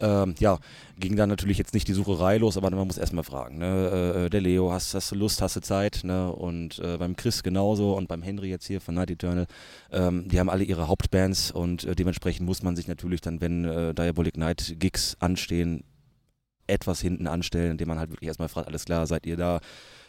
ähm, 0.00 0.34
ja, 0.38 0.58
ging 0.98 1.16
dann 1.16 1.28
natürlich 1.28 1.58
jetzt 1.58 1.74
nicht 1.74 1.88
die 1.88 1.94
Sucherei 1.94 2.36
los, 2.36 2.56
aber 2.56 2.70
man 2.70 2.86
muss 2.86 2.98
erstmal 2.98 3.24
fragen, 3.24 3.58
ne? 3.58 4.24
äh, 4.26 4.30
der 4.30 4.40
Leo, 4.40 4.72
hast, 4.72 4.94
hast 4.94 5.10
du 5.10 5.16
Lust, 5.16 5.40
hast 5.40 5.56
du 5.56 5.60
Zeit, 5.60 6.00
ne? 6.04 6.30
und 6.30 6.78
äh, 6.80 6.98
beim 6.98 7.16
Chris 7.16 7.42
genauso 7.42 7.96
und 7.96 8.08
beim 8.08 8.22
Henry 8.22 8.50
jetzt 8.50 8.66
hier 8.66 8.80
von 8.80 8.94
Night 8.94 9.10
Eternal, 9.10 9.46
ähm, 9.90 10.28
die 10.28 10.38
haben 10.38 10.50
alle 10.50 10.64
ihre 10.64 10.88
Hauptbands 10.88 11.50
und 11.50 11.84
äh, 11.84 11.94
dementsprechend 11.94 12.46
muss 12.46 12.62
man 12.62 12.76
sich 12.76 12.88
natürlich 12.88 13.20
dann, 13.20 13.40
wenn 13.40 13.64
äh, 13.64 13.94
Diabolic 13.94 14.36
Night 14.36 14.76
Gigs 14.78 15.16
anstehen, 15.20 15.84
etwas 16.66 17.00
hinten 17.00 17.26
anstellen, 17.26 17.72
indem 17.72 17.88
man 17.88 17.98
halt 17.98 18.10
wirklich 18.10 18.28
erstmal 18.28 18.48
fragt, 18.48 18.68
alles 18.68 18.84
klar, 18.84 19.06
seid 19.06 19.26
ihr 19.26 19.36
da 19.36 19.60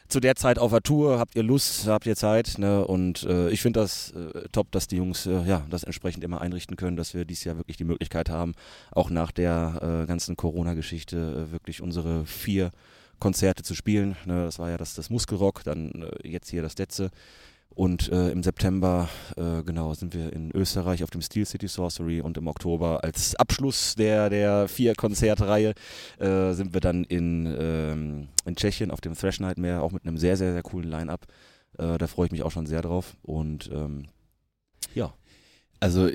zu 0.08 0.20
der 0.20 0.36
Zeit 0.36 0.60
auf 0.60 0.72
der 0.72 0.82
Tour, 0.82 1.20
habt 1.20 1.36
ihr 1.36 1.44
Lust, 1.44 1.88
habt 1.88 2.06
ihr 2.06 2.16
Zeit, 2.16 2.58
ne? 2.58 2.86
Und 2.86 3.24
äh, 3.24 3.50
ich 3.50 3.62
finde 3.62 3.80
das 3.80 4.12
äh, 4.12 4.48
top, 4.52 4.72
dass 4.72 4.88
die 4.88 4.98
Jungs 4.98 5.26
äh, 5.26 5.44
ja 5.44 5.66
das 5.70 5.84
entsprechend 5.84 6.24
immer 6.24 6.42
einrichten 6.42 6.78
können, 6.78 6.98
dass 6.98 7.14
wir 7.14 7.26
dieses 7.26 7.44
Jahr 7.44 7.58
wirklich 7.58 7.78
die 7.78 7.84
Möglichkeit 7.84 8.30
haben, 8.30 8.54
auch 8.92 9.10
nach 9.10 9.32
der 9.32 10.04
äh, 10.04 10.08
ganzen 10.08 10.36
Corona-Geschichte 10.36 11.48
äh, 11.48 11.52
wirklich 11.52 11.82
unsere 11.82 12.26
vier 12.26 12.72
Konzerte 13.20 13.64
zu 13.64 13.76
spielen. 13.76 14.16
Ne? 14.26 14.46
Das 14.46 14.60
war 14.60 14.70
ja 14.70 14.78
das, 14.78 14.94
das 14.94 15.10
Muskelrock, 15.10 15.64
dann 15.64 15.92
äh, 16.24 16.28
jetzt 16.28 16.50
hier 16.50 16.62
das 16.62 16.76
Detze. 16.76 17.10
Und 17.76 18.10
äh, 18.10 18.30
im 18.30 18.42
September, 18.42 19.10
äh, 19.36 19.62
genau, 19.64 19.94
sind 19.94 20.14
wir 20.14 20.32
in 20.32 20.50
Österreich 20.52 21.04
auf 21.04 21.10
dem 21.10 21.22
Steel 21.22 21.46
City 21.46 21.68
Sorcery 21.68 22.22
und 22.22 22.38
im 22.38 22.48
Oktober 22.48 23.04
als 23.04 23.36
Abschluss 23.36 23.96
der, 23.96 24.30
der 24.30 24.70
vier 24.70 24.96
Konzertreihe 24.96 25.74
äh, 26.18 26.54
sind 26.54 26.74
wir 26.74 26.80
dann 26.80 27.04
in, 27.04 27.54
ähm, 27.60 28.28
in 28.46 28.56
Tschechien 28.56 28.92
auf 28.92 29.02
dem 29.02 29.14
Thrash 29.14 29.42
Nightmare, 29.42 29.82
auch 29.82 29.92
mit 29.92 30.06
einem 30.06 30.18
sehr, 30.18 30.38
sehr, 30.38 30.54
sehr 30.54 30.64
coolen 30.64 30.90
Line-Up. 30.90 31.28
Äh, 31.78 31.98
da 31.98 32.08
freue 32.08 32.28
ich 32.28 32.32
mich 32.32 32.44
auch 32.44 32.52
schon 32.52 32.66
sehr 32.66 32.82
drauf. 32.82 33.18
Und 33.24 33.70
ähm, 33.74 34.06
ja. 34.94 35.14
Also 35.82 36.08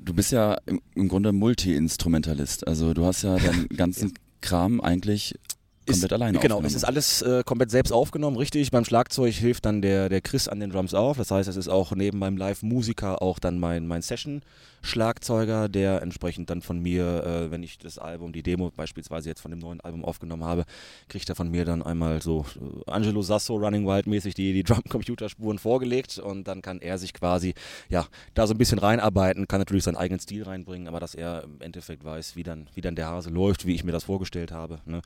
du 0.00 0.14
bist 0.14 0.32
ja 0.32 0.58
im, 0.66 0.80
im 0.96 1.08
Grunde 1.08 1.32
Multi-Instrumentalist. 1.32 2.66
Also 2.66 2.92
du 2.92 3.04
hast 3.04 3.22
ja 3.22 3.38
deinen 3.38 3.68
ganzen 3.76 4.14
Kram 4.40 4.80
eigentlich 4.80 5.36
komplett 5.86 6.04
ist, 6.04 6.12
alleine 6.12 6.38
Genau, 6.38 6.60
es 6.62 6.74
ist 6.74 6.84
alles 6.84 7.22
äh, 7.22 7.42
komplett 7.44 7.70
selbst 7.70 7.92
aufgenommen, 7.92 8.36
richtig. 8.36 8.70
Beim 8.70 8.84
Schlagzeug 8.84 9.34
hilft 9.34 9.66
dann 9.66 9.82
der, 9.82 10.08
der 10.08 10.20
Chris 10.20 10.48
an 10.48 10.60
den 10.60 10.70
Drums 10.70 10.94
auf. 10.94 11.16
Das 11.16 11.30
heißt, 11.30 11.48
es 11.48 11.56
ist 11.56 11.68
auch 11.68 11.92
neben 11.92 12.18
meinem 12.18 12.36
Live-Musiker 12.36 13.22
auch 13.22 13.38
dann 13.38 13.58
mein, 13.58 13.86
mein 13.86 14.02
Session-Schlagzeuger, 14.84 15.68
der 15.68 16.02
entsprechend 16.02 16.50
dann 16.50 16.60
von 16.60 16.78
mir, 16.78 17.24
äh, 17.24 17.50
wenn 17.50 17.62
ich 17.62 17.78
das 17.78 17.98
Album, 17.98 18.32
die 18.32 18.42
Demo 18.42 18.70
beispielsweise 18.70 19.28
jetzt 19.28 19.40
von 19.40 19.50
dem 19.50 19.60
neuen 19.60 19.80
Album 19.80 20.04
aufgenommen 20.04 20.44
habe, 20.44 20.64
kriegt 21.08 21.28
er 21.28 21.34
von 21.34 21.50
mir 21.50 21.64
dann 21.64 21.82
einmal 21.82 22.22
so 22.22 22.44
äh, 22.56 22.90
Angelo 22.90 23.22
Sasso 23.22 23.56
Running 23.56 23.86
Wild 23.86 24.06
mäßig 24.06 24.34
die, 24.34 24.52
die 24.52 24.62
Drum-Computer-Spuren 24.62 25.58
vorgelegt 25.58 26.18
und 26.18 26.46
dann 26.46 26.62
kann 26.62 26.80
er 26.80 26.98
sich 26.98 27.14
quasi, 27.14 27.54
ja, 27.88 28.06
da 28.34 28.46
so 28.46 28.54
ein 28.54 28.58
bisschen 28.58 28.78
reinarbeiten, 28.78 29.48
kann 29.48 29.60
natürlich 29.60 29.84
seinen 29.84 29.96
eigenen 29.96 30.20
Stil 30.20 30.44
reinbringen, 30.44 30.88
aber 30.88 31.00
dass 31.00 31.14
er 31.14 31.44
im 31.44 31.60
Endeffekt 31.60 32.04
weiß, 32.04 32.36
wie 32.36 32.42
dann, 32.42 32.68
wie 32.74 32.80
dann 32.80 32.94
der 32.94 33.08
Hase 33.08 33.30
läuft, 33.30 33.66
wie 33.66 33.74
ich 33.74 33.84
mir 33.84 33.92
das 33.92 34.04
vorgestellt 34.04 34.52
habe. 34.52 34.80
Ne? 34.84 35.00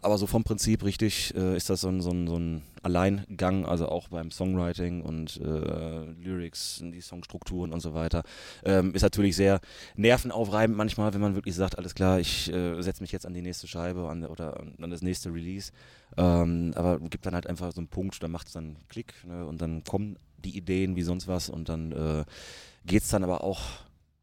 Aber 0.00 0.18
so 0.18 0.26
vom 0.26 0.44
Prinzip 0.44 0.84
richtig 0.84 1.34
äh, 1.34 1.56
ist 1.56 1.70
das 1.70 1.80
so 1.80 1.88
ein, 1.88 2.00
so, 2.00 2.10
ein, 2.10 2.26
so 2.26 2.36
ein 2.36 2.62
Alleingang, 2.84 3.66
also 3.66 3.88
auch 3.88 4.08
beim 4.08 4.30
Songwriting 4.30 5.02
und 5.02 5.40
äh, 5.40 6.04
Lyrics, 6.12 6.80
die 6.82 7.00
Songstrukturen 7.00 7.72
und 7.72 7.80
so 7.80 7.94
weiter. 7.94 8.22
Ähm, 8.64 8.94
ist 8.94 9.02
natürlich 9.02 9.36
sehr 9.36 9.60
nervenaufreibend 9.96 10.76
manchmal, 10.76 11.14
wenn 11.14 11.20
man 11.20 11.34
wirklich 11.34 11.54
sagt, 11.54 11.78
alles 11.78 11.94
klar, 11.94 12.20
ich 12.20 12.52
äh, 12.52 12.80
setze 12.82 13.02
mich 13.02 13.12
jetzt 13.12 13.26
an 13.26 13.34
die 13.34 13.42
nächste 13.42 13.66
Scheibe 13.66 14.08
an, 14.08 14.24
oder 14.24 14.60
an 14.80 14.90
das 14.90 15.02
nächste 15.02 15.32
Release. 15.32 15.72
Ähm, 16.16 16.72
aber 16.74 17.00
gibt 17.00 17.26
dann 17.26 17.34
halt 17.34 17.46
einfach 17.46 17.72
so 17.72 17.80
einen 17.80 17.88
Punkt, 17.88 18.22
da 18.22 18.28
macht 18.28 18.48
es 18.48 18.52
dann 18.52 18.76
Klick 18.88 19.14
ne, 19.26 19.46
und 19.46 19.60
dann 19.60 19.84
kommen 19.84 20.16
die 20.44 20.56
Ideen 20.56 20.96
wie 20.96 21.02
sonst 21.02 21.26
was 21.26 21.48
und 21.48 21.68
dann 21.68 21.92
äh, 21.92 22.24
geht 22.84 23.02
es 23.02 23.08
dann 23.08 23.24
aber 23.24 23.42
auch 23.42 23.60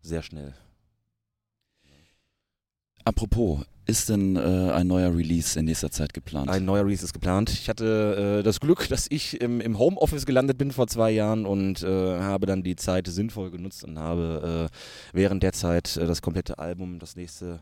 sehr 0.01 0.21
schnell. 0.21 0.53
Apropos, 3.03 3.65
ist 3.91 4.09
denn 4.09 4.37
äh, 4.37 4.71
ein 4.71 4.87
neuer 4.87 5.13
Release 5.13 5.59
in 5.59 5.65
nächster 5.65 5.91
Zeit 5.91 6.13
geplant? 6.13 6.49
Ein 6.49 6.63
neuer 6.63 6.85
Release 6.85 7.03
ist 7.03 7.13
geplant. 7.13 7.49
Ich 7.49 7.69
hatte 7.69 8.39
äh, 8.39 8.43
das 8.43 8.61
Glück, 8.61 8.87
dass 8.89 9.05
ich 9.09 9.39
im, 9.41 9.59
im 9.59 9.77
Homeoffice 9.77 10.25
gelandet 10.25 10.57
bin 10.57 10.71
vor 10.71 10.87
zwei 10.87 11.11
Jahren 11.11 11.45
und 11.45 11.83
äh, 11.83 12.19
habe 12.19 12.45
dann 12.45 12.63
die 12.63 12.77
Zeit 12.77 13.07
sinnvoll 13.07 13.51
genutzt 13.51 13.83
und 13.83 13.99
habe 13.99 14.69
äh, 14.71 14.75
während 15.13 15.43
der 15.43 15.51
Zeit 15.53 15.97
äh, 15.97 16.07
das 16.07 16.21
komplette 16.21 16.57
Album, 16.57 16.99
das 16.99 17.15
nächste 17.15 17.61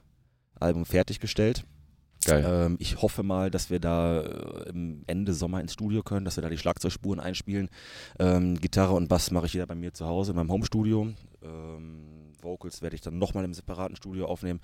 Album 0.60 0.86
fertiggestellt. 0.86 1.66
Geil. 2.26 2.46
Ähm, 2.48 2.78
ich 2.80 3.02
hoffe 3.02 3.24
mal, 3.24 3.50
dass 3.50 3.70
wir 3.70 3.80
da 3.80 4.22
äh, 4.22 4.72
Ende 5.08 5.34
Sommer 5.34 5.62
ins 5.62 5.74
Studio 5.74 6.04
können, 6.04 6.26
dass 6.26 6.38
wir 6.38 6.44
da 6.44 6.50
die 6.50 6.58
Schlagzeugspuren 6.58 7.20
einspielen. 7.20 7.70
Ähm, 8.20 8.60
Gitarre 8.60 8.94
und 8.94 9.08
Bass 9.08 9.32
mache 9.32 9.48
ich 9.48 9.56
wieder 9.56 9.66
bei 9.66 9.76
mir 9.76 9.94
zu 9.94 10.06
Hause 10.06 10.32
in 10.32 10.36
meinem 10.36 10.52
Homestudio. 10.52 11.14
Ähm, 11.42 12.19
Vocals 12.44 12.82
werde 12.82 12.96
ich 12.96 13.02
dann 13.02 13.18
nochmal 13.18 13.46
im 13.46 13.54
separaten 13.54 13.96
Studio 13.96 14.26
aufnehmen. 14.26 14.60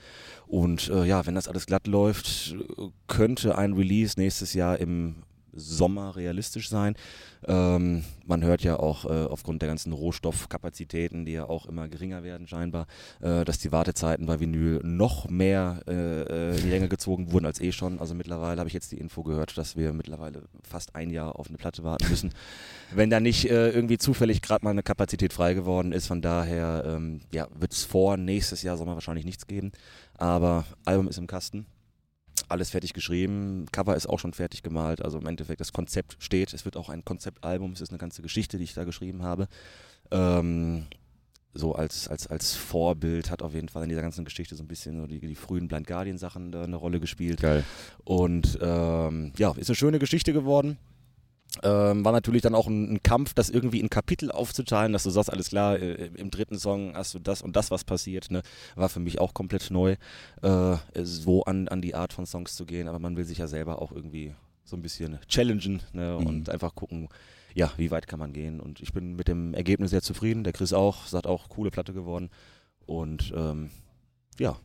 Und 0.48 0.90
äh, 0.90 1.06
ja, 1.06 1.26
wenn 1.26 1.36
das 1.36 1.48
alles 1.48 1.66
glatt 1.66 1.88
läuft, 1.88 2.56
äh, 2.78 2.90
könnte 3.08 3.58
ein 3.58 3.74
Release 3.74 4.20
nächstes 4.20 4.54
Jahr 4.54 4.80
im 4.80 5.24
Sommer 5.56 6.16
realistisch 6.16 6.70
sein. 6.70 6.96
Ähm, 7.48 8.04
man 8.26 8.44
hört 8.44 8.64
ja 8.64 8.78
auch 8.78 9.06
äh, 9.06 9.26
aufgrund 9.26 9.62
der 9.62 9.70
ganzen 9.70 9.94
Rohstoffkapazitäten, 9.94 11.26
die 11.26 11.34
ja 11.34 11.46
auch 11.48 11.66
immer 11.66 11.88
geringer 11.88 12.24
werden 12.24 12.48
scheinbar, 12.48 12.88
äh, 13.22 13.46
dass 13.46 13.60
die 13.60 13.72
Wartezeiten 13.72 14.26
bei 14.26 14.40
Vinyl 14.40 14.82
noch 14.84 15.30
mehr 15.30 15.82
äh, 15.88 15.94
äh, 15.94 16.56
in 16.58 16.64
die 16.64 16.70
Länge 16.70 16.90
gezogen 16.90 17.32
wurden 17.32 17.46
als 17.46 17.62
eh 17.62 17.72
schon. 17.72 18.00
Also 18.00 18.16
mittlerweile 18.16 18.60
habe 18.60 18.68
ich 18.68 18.74
jetzt 18.74 18.92
die 18.92 18.98
Info 18.98 19.24
gehört, 19.24 19.58
dass 19.58 19.76
wir 19.76 19.94
mittlerweile 19.94 20.44
fast 20.64 20.96
ein 20.96 21.10
Jahr 21.10 21.40
auf 21.40 21.48
eine 21.48 21.58
Platte 21.58 21.84
warten 21.84 22.10
müssen. 22.10 22.32
Wenn 22.94 23.10
da 23.10 23.20
nicht 23.20 23.50
äh, 23.50 23.70
irgendwie 23.70 23.98
zufällig 23.98 24.42
gerade 24.42 24.64
mal 24.64 24.72
eine 24.72 24.84
Kapazität 24.84 25.34
frei 25.34 25.54
geworden 25.54 25.92
ist, 25.92 26.08
von 26.08 26.22
daher 26.22 26.84
ähm, 26.86 27.22
ja, 27.34 27.48
wird 27.58 27.74
es 27.74 27.84
vor 27.84 28.18
nächstes 28.18 28.62
Jahr 28.62 28.78
Sommer 28.78 28.94
wahrscheinlich 28.94 29.26
nichts 29.26 29.48
geben. 29.48 29.72
Aber 30.18 30.66
Album 30.86 31.08
ist 31.08 31.18
im 31.18 31.28
Kasten 31.28 31.66
alles 32.50 32.70
fertig 32.70 32.94
geschrieben, 32.94 33.66
Cover 33.72 33.96
ist 33.96 34.08
auch 34.08 34.20
schon 34.20 34.34
fertig 34.34 34.64
gemalt, 34.64 35.02
also 35.02 35.18
im 35.18 35.28
Endeffekt 35.28 35.62
das 35.62 35.74
Konzept 35.74 36.18
steht, 36.20 36.54
es 36.54 36.66
wird 36.66 36.78
auch 36.78 36.90
ein 36.90 37.06
Konzeptalbum, 37.06 37.72
es 37.72 37.82
ist 37.82 37.90
eine 37.90 37.98
ganze 37.98 38.22
Geschichte, 38.22 38.58
die 38.58 38.64
ich 38.64 38.74
da 38.74 38.84
geschrieben 38.84 39.24
habe. 39.24 39.48
Ähm, 40.12 40.86
so 41.54 41.74
als, 41.74 42.08
als, 42.10 42.28
als 42.28 42.54
Vorbild 42.54 43.32
hat 43.32 43.42
auf 43.42 43.54
jeden 43.54 43.70
Fall 43.70 43.84
in 43.84 43.90
dieser 43.90 44.02
ganzen 44.02 44.26
Geschichte 44.26 44.56
so 44.56 44.64
ein 44.64 44.68
bisschen 44.68 45.00
so 45.00 45.08
die, 45.08 45.20
die 45.20 45.36
frühen 45.36 45.68
Blind 45.68 45.88
Guardian 45.88 46.18
Sachen 46.18 46.54
eine 46.54 46.76
Rolle 46.76 47.00
gespielt. 47.00 47.42
Geil. 47.42 47.64
Und 48.04 48.60
ähm, 48.62 49.32
ja, 49.38 49.52
ist 49.56 49.70
eine 49.70 49.76
schöne 49.76 50.00
Geschichte 50.00 50.34
geworden. 50.34 50.78
Ähm, 51.64 52.04
war 52.04 52.12
natürlich 52.12 52.42
dann 52.42 52.56
auch 52.56 52.68
ein, 52.68 52.94
ein, 52.96 53.04
Kampf, 53.04 53.34
das 53.34 53.50
irgendwie 53.50 53.80
in 53.80 53.90
Kapitel 53.90 54.32
aufzuteilen, 54.32 54.94
dass 54.94 55.04
du 55.04 55.10
sagst, 55.10 55.32
alles 55.32 55.50
klar, 55.50 55.80
äh, 55.80 56.10
im 56.16 56.30
dritten 56.32 56.60
Song 56.60 56.96
hast 56.96 57.14
du 57.14 57.20
das 57.20 57.42
und 57.42 57.56
das, 57.56 57.72
was 57.72 57.84
passiert. 57.84 58.32
Ne? 58.32 58.42
War 58.76 58.90
für 58.90 59.00
mich 59.00 59.20
auch 59.20 59.34
komplett 59.34 59.72
neu, 59.72 59.96
äh, 60.42 60.78
so 61.04 61.44
an, 61.44 61.68
an 61.68 61.82
die 61.82 61.96
Art 61.96 62.14
von 62.14 62.26
Songs 62.26 62.56
zu 62.56 62.66
gehen, 62.66 62.88
aber 62.88 63.00
man 63.00 63.16
will 63.16 63.26
sich 63.26 63.38
ja 63.38 63.48
selber 63.48 63.82
auch 63.82 63.92
irgendwie 63.92 64.34
so 64.64 64.76
ein 64.76 64.82
bisschen 64.82 65.20
challengen 65.28 65.82
ne? 65.94 66.18
Mhm. 66.20 66.28
und 66.28 66.50
einfach 66.50 66.76
gucken, 66.76 67.08
ja, 67.54 67.72
wie 67.78 67.92
weit 67.92 68.08
kann 68.08 68.20
man 68.20 68.34
gehen. 68.34 68.60
Und 68.60 68.82
ich 68.82 68.92
bin 68.92 69.16
mit 69.16 69.28
dem 69.28 69.54
Ergebnis 69.54 69.92
sehr 69.92 70.02
zufrieden. 70.02 70.44
Der 70.44 70.54
Chris 70.54 70.74
auch, 70.74 71.08
sagt 71.08 71.26
auch, 71.26 71.48
coole 71.48 71.72
Platte 71.72 71.94
geworden. 71.94 72.30
Und 72.86 73.34
ähm, 73.36 73.70
ja, 74.38 74.58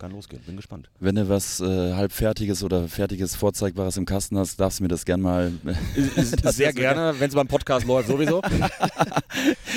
kann 0.00 0.10
losgehen. 0.12 0.42
Bin 0.44 0.56
gespannt. 0.56 0.90
Wenn 0.98 1.14
du 1.14 1.28
was 1.28 1.60
äh, 1.60 1.94
halbfertiges 1.94 2.64
oder 2.64 2.88
fertiges 2.88 3.36
Vorzeigbares 3.36 3.96
im 3.96 4.06
Kasten 4.06 4.38
hast, 4.38 4.58
darfst 4.58 4.80
du 4.80 4.84
mir 4.84 4.88
das 4.88 5.04
gern 5.04 5.20
mal. 5.20 5.52
Sehr 6.16 6.72
gerne, 6.72 7.14
wenn 7.18 7.28
es 7.28 7.34
beim 7.34 7.46
Podcast 7.46 7.86
läuft, 7.86 8.08
sowieso. 8.08 8.40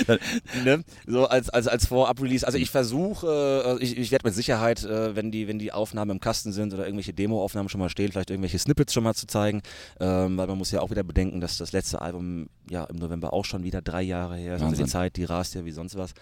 ne? 0.65 0.83
So 1.05 1.27
als, 1.27 1.49
als, 1.49 1.67
als 1.67 1.87
Vorab-Release. 1.87 2.45
Also 2.45 2.57
ich 2.57 2.71
versuche, 2.71 3.77
äh, 3.79 3.83
ich, 3.83 3.97
ich 3.97 4.11
werde 4.11 4.25
mit 4.25 4.33
Sicherheit, 4.33 4.83
äh, 4.83 5.15
wenn, 5.15 5.31
die, 5.31 5.47
wenn 5.47 5.59
die 5.59 5.71
Aufnahmen 5.71 6.11
im 6.11 6.19
Kasten 6.19 6.53
sind 6.53 6.73
oder 6.73 6.85
irgendwelche 6.85 7.13
Demo-Aufnahmen 7.13 7.69
schon 7.69 7.79
mal 7.79 7.89
stehen, 7.89 8.11
vielleicht 8.11 8.29
irgendwelche 8.29 8.57
Snippets 8.57 8.93
schon 8.93 9.03
mal 9.03 9.13
zu 9.13 9.27
zeigen. 9.27 9.61
Ähm, 9.99 10.37
weil 10.37 10.47
man 10.47 10.57
muss 10.57 10.71
ja 10.71 10.79
auch 10.79 10.89
wieder 10.89 11.03
bedenken, 11.03 11.41
dass 11.41 11.57
das 11.57 11.73
letzte 11.73 12.01
Album 12.01 12.47
ja 12.69 12.85
im 12.85 12.95
November 12.95 13.33
auch 13.33 13.45
schon 13.45 13.63
wieder 13.63 13.81
drei 13.81 14.01
Jahre 14.01 14.37
her 14.37 14.55
ist. 14.55 14.61
Also 14.61 14.83
die. 14.83 14.89
Zeit, 14.89 15.17
die 15.17 15.25
rast 15.25 15.53
ja 15.55 15.65
wie 15.65 15.71
sonst 15.71 15.97
was. 15.97 16.13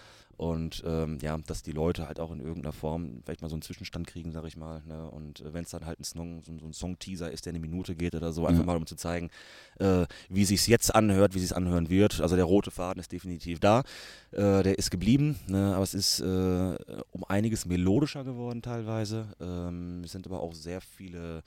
Und 0.42 0.82
ähm, 0.84 1.18
ja, 1.22 1.38
dass 1.46 1.62
die 1.62 1.70
Leute 1.70 2.08
halt 2.08 2.18
auch 2.18 2.32
in 2.32 2.40
irgendeiner 2.40 2.72
Form 2.72 3.20
vielleicht 3.24 3.42
mal 3.42 3.48
so 3.48 3.54
einen 3.54 3.62
Zwischenstand 3.62 4.08
kriegen, 4.08 4.32
sag 4.32 4.44
ich 4.44 4.56
mal. 4.56 4.82
Ne? 4.86 5.08
Und 5.08 5.38
äh, 5.40 5.54
wenn 5.54 5.62
es 5.62 5.70
dann 5.70 5.86
halt 5.86 6.00
ein 6.00 6.04
Song, 6.04 6.42
so, 6.42 6.58
so 6.58 6.66
ein 6.66 6.72
Song-Teaser 6.72 7.30
ist, 7.30 7.46
der 7.46 7.52
eine 7.52 7.60
Minute 7.60 7.94
geht 7.94 8.16
oder 8.16 8.32
so, 8.32 8.44
einfach 8.46 8.62
Ja. 8.62 8.66
mal 8.66 8.76
um 8.76 8.84
zu 8.84 8.96
zeigen, 8.96 9.30
äh, 9.78 10.04
wie 10.28 10.44
sich's 10.44 10.66
jetzt 10.66 10.92
anhört, 10.92 11.34
wie 11.34 11.38
sich's 11.38 11.52
anhören 11.52 11.90
wird. 11.90 12.20
Also 12.20 12.34
der 12.34 12.44
rote 12.44 12.72
Faden 12.72 12.98
ist 12.98 13.12
definitiv 13.12 13.60
da. 13.60 13.84
Äh, 14.32 14.64
der 14.64 14.78
ist 14.78 14.90
geblieben, 14.90 15.38
ne? 15.46 15.74
aber 15.76 15.84
es 15.84 15.94
ist 15.94 16.18
äh, 16.18 16.76
um 17.12 17.22
einiges 17.28 17.64
melodischer 17.64 18.24
geworden 18.24 18.62
teilweise. 18.62 19.28
Ähm, 19.40 20.02
es 20.04 20.10
sind 20.10 20.26
aber 20.26 20.40
auch 20.40 20.54
sehr 20.54 20.80
viele, 20.80 21.44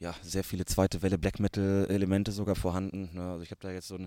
ja, 0.00 0.12
sehr 0.22 0.42
viele 0.42 0.64
zweite 0.64 1.02
Welle 1.02 1.18
Black 1.18 1.38
Metal 1.38 1.86
Elemente 1.88 2.32
sogar 2.32 2.56
vorhanden. 2.56 3.10
Ne? 3.14 3.22
Also 3.30 3.44
ich 3.44 3.52
habe 3.52 3.60
da 3.60 3.70
jetzt 3.70 3.86
so 3.86 3.94
ein 3.94 4.06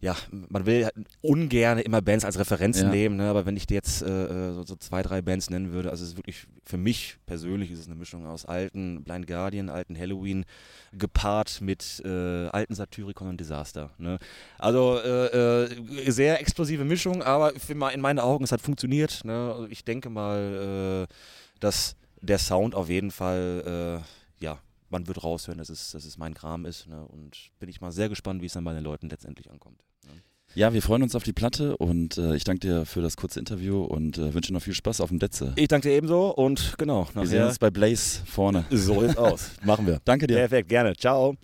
ja, 0.00 0.14
man 0.30 0.66
will 0.66 0.88
ungern 1.22 1.78
immer 1.78 2.02
Bands 2.02 2.24
als 2.24 2.38
Referenzen 2.38 2.84
Ja. 2.86 2.90
nehmen, 2.90 3.16
ne? 3.16 3.28
aber 3.30 3.46
wenn 3.46 3.56
ich 3.56 3.66
dir 3.66 3.74
jetzt 3.76 4.02
äh, 4.02 4.52
so, 4.52 4.62
so 4.62 4.76
zwei, 4.76 5.02
drei 5.02 5.22
Bands 5.22 5.48
nennen 5.50 5.72
würde, 5.72 5.90
also 5.90 6.04
es 6.04 6.10
ist 6.10 6.16
wirklich, 6.16 6.46
für 6.64 6.76
mich 6.76 7.16
persönlich 7.26 7.70
ist 7.70 7.80
es 7.80 7.86
eine 7.86 7.94
Mischung 7.94 8.26
aus 8.26 8.44
alten 8.44 9.02
Blind 9.04 9.26
Guardian, 9.26 9.70
alten 9.70 9.98
Halloween, 9.98 10.44
gepaart 10.92 11.60
mit 11.60 12.02
äh, 12.04 12.46
alten 12.48 12.74
Satyricon 12.74 13.28
und 13.28 13.40
Disaster. 13.40 13.90
Ne? 13.98 14.18
Also 14.58 14.98
äh, 15.02 15.64
äh, 15.64 16.10
sehr 16.10 16.40
explosive 16.40 16.84
Mischung, 16.84 17.22
aber 17.22 17.52
für, 17.58 17.72
in 17.92 18.00
meinen 18.00 18.18
Augen, 18.18 18.44
es 18.44 18.52
hat 18.52 18.60
funktioniert. 18.60 19.24
Ne? 19.24 19.52
Also 19.54 19.66
ich 19.68 19.84
denke 19.84 20.10
mal, 20.10 21.06
äh, 21.08 21.14
dass 21.60 21.96
der 22.20 22.38
Sound 22.38 22.74
auf 22.74 22.88
jeden 22.88 23.10
Fall, 23.10 24.02
äh, 24.40 24.44
ja, 24.44 24.58
man 24.90 25.06
wird 25.06 25.22
raushören, 25.24 25.58
dass 25.58 25.68
es, 25.68 25.92
dass 25.92 26.04
es 26.04 26.18
mein 26.18 26.34
Kram 26.34 26.64
ist. 26.64 26.86
Ne? 26.88 27.04
Und 27.06 27.50
bin 27.58 27.68
ich 27.68 27.80
mal 27.80 27.92
sehr 27.92 28.08
gespannt, 28.08 28.42
wie 28.42 28.46
es 28.46 28.52
dann 28.52 28.64
bei 28.64 28.74
den 28.74 28.84
Leuten 28.84 29.08
letztendlich 29.08 29.50
ankommt. 29.50 29.80
Ne? 30.06 30.12
Ja, 30.54 30.72
wir 30.72 30.80
freuen 30.80 31.02
uns 31.02 31.14
auf 31.14 31.22
die 31.22 31.32
Platte 31.32 31.76
und 31.76 32.16
äh, 32.16 32.34
ich 32.34 32.44
danke 32.44 32.60
dir 32.60 32.86
für 32.86 33.02
das 33.02 33.16
kurze 33.16 33.38
Interview 33.38 33.82
und 33.82 34.16
äh, 34.16 34.32
wünsche 34.32 34.52
noch 34.52 34.62
viel 34.62 34.74
Spaß 34.74 35.00
auf 35.00 35.10
dem 35.10 35.18
Detze. 35.18 35.52
Ich 35.56 35.68
danke 35.68 35.88
dir 35.88 35.94
ebenso 35.96 36.34
und 36.34 36.76
genau, 36.78 37.08
Wir 37.14 37.26
sehen 37.26 37.44
uns 37.44 37.58
bei 37.58 37.70
Blaze 37.70 38.22
vorne. 38.24 38.64
So 38.70 39.02
sieht's 39.02 39.16
aus. 39.18 39.50
Machen 39.64 39.86
wir. 39.86 40.00
Danke 40.04 40.26
dir. 40.26 40.36
Perfekt, 40.36 40.68
gerne. 40.68 40.94
Ciao. 40.96 41.36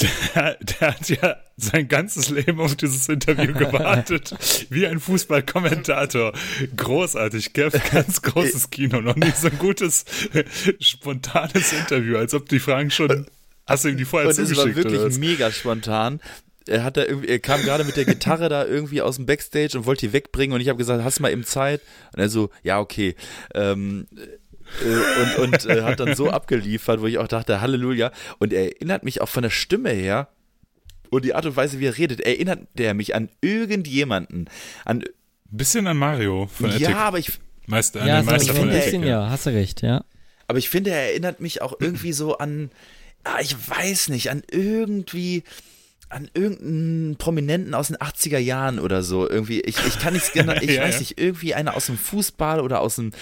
Der, 0.00 0.56
der 0.60 0.90
hat 0.92 1.08
ja 1.08 1.36
sein 1.56 1.88
ganzes 1.88 2.30
Leben 2.30 2.60
auf 2.60 2.76
dieses 2.76 3.08
Interview 3.08 3.52
gewartet. 3.52 4.32
Wie 4.70 4.86
ein 4.86 5.00
Fußballkommentator. 5.00 6.32
Großartig, 6.76 7.52
Kev, 7.52 7.76
ganz 7.90 8.22
großes 8.22 8.70
Kino. 8.70 9.00
Noch 9.00 9.16
nie 9.16 9.32
so 9.34 9.48
ein 9.48 9.58
gutes, 9.58 10.04
spontanes 10.78 11.72
Interview, 11.72 12.16
als 12.16 12.32
ob 12.34 12.48
die 12.48 12.60
Fragen 12.60 12.90
schon. 12.90 13.26
Hast 13.66 13.84
du 13.84 13.88
ihm 13.88 13.96
die 13.96 14.04
vorher 14.04 14.28
Und 14.28 14.38
es 14.38 14.38
war 14.38 14.46
zugeschickt? 14.46 14.78
oder 14.78 14.92
wirklich 14.92 15.02
was? 15.02 15.18
mega 15.18 15.50
spontan. 15.50 16.20
Er, 16.66 16.84
hat 16.84 16.96
da 16.96 17.04
irgendwie, 17.04 17.28
er 17.28 17.38
kam 17.38 17.62
gerade 17.62 17.82
mit 17.84 17.96
der 17.96 18.04
Gitarre 18.04 18.48
da 18.48 18.64
irgendwie 18.64 19.00
aus 19.02 19.16
dem 19.16 19.26
Backstage 19.26 19.76
und 19.78 19.86
wollte 19.86 20.06
die 20.06 20.12
wegbringen 20.12 20.54
und 20.54 20.60
ich 20.60 20.68
habe 20.68 20.78
gesagt, 20.78 21.02
hast 21.02 21.18
du 21.18 21.22
mal 21.22 21.32
eben 21.32 21.44
Zeit? 21.44 21.80
Und 22.14 22.20
er 22.20 22.28
so, 22.28 22.50
ja, 22.62 22.78
okay. 22.78 23.16
Ähm, 23.54 24.06
äh, 24.84 25.42
und 25.42 25.52
und 25.52 25.66
äh, 25.66 25.82
hat 25.82 26.00
dann 26.00 26.14
so 26.14 26.30
abgeliefert, 26.30 27.00
wo 27.00 27.06
ich 27.06 27.18
auch 27.18 27.28
dachte, 27.28 27.60
Halleluja. 27.60 28.10
Und 28.38 28.52
er 28.52 28.64
erinnert 28.76 29.02
mich 29.04 29.20
auch 29.20 29.28
von 29.28 29.42
der 29.42 29.50
Stimme 29.50 29.90
her 29.90 30.28
und 31.10 31.24
die 31.24 31.34
Art 31.34 31.46
und 31.46 31.56
Weise, 31.56 31.80
wie 31.80 31.86
er 31.86 31.96
redet, 31.96 32.20
erinnert 32.20 32.60
der 32.74 32.94
mich 32.94 33.14
an 33.14 33.28
irgendjemanden. 33.40 34.48
An 34.84 35.04
Bisschen 35.50 35.86
an 35.86 35.96
Mario 35.96 36.46
von 36.52 36.68
Ja, 36.70 36.74
Attic. 36.76 36.96
aber 36.96 37.18
ich 37.18 37.32
Meister, 37.66 38.02
an 38.02 38.08
Ja, 38.08 38.20
den 38.20 38.26
Meister 38.26 38.54
von 38.54 38.68
Attic. 38.70 39.02
ja, 39.04 39.30
hast 39.30 39.46
du 39.46 39.50
recht, 39.50 39.80
ja. 39.82 40.04
Aber 40.46 40.58
ich 40.58 40.68
finde, 40.68 40.90
er 40.90 41.10
erinnert 41.10 41.40
mich 41.40 41.60
auch 41.62 41.74
irgendwie 41.80 42.12
so 42.12 42.36
an, 42.38 42.70
ah, 43.24 43.38
ich 43.40 43.54
weiß 43.68 44.08
nicht, 44.08 44.30
an 44.30 44.42
irgendwie, 44.50 45.44
an 46.10 46.30
irgendeinen 46.34 47.16
Prominenten 47.16 47.74
aus 47.74 47.88
den 47.88 47.96
80er 47.96 48.38
Jahren 48.38 48.78
oder 48.78 49.02
so. 49.02 49.28
Irgendwie, 49.28 49.60
ich, 49.60 49.76
ich 49.86 49.98
kann 49.98 50.14
nichts 50.14 50.32
genau, 50.32 50.54
ich 50.54 50.70
Ja, 50.70 50.82
weiß 50.82 50.94
ja. 50.94 51.00
nicht, 51.00 51.20
irgendwie 51.20 51.54
einer 51.54 51.76
aus 51.76 51.86
dem 51.86 51.98
Fußball 51.98 52.60
oder 52.60 52.80
aus 52.80 52.96
dem, 52.96 53.12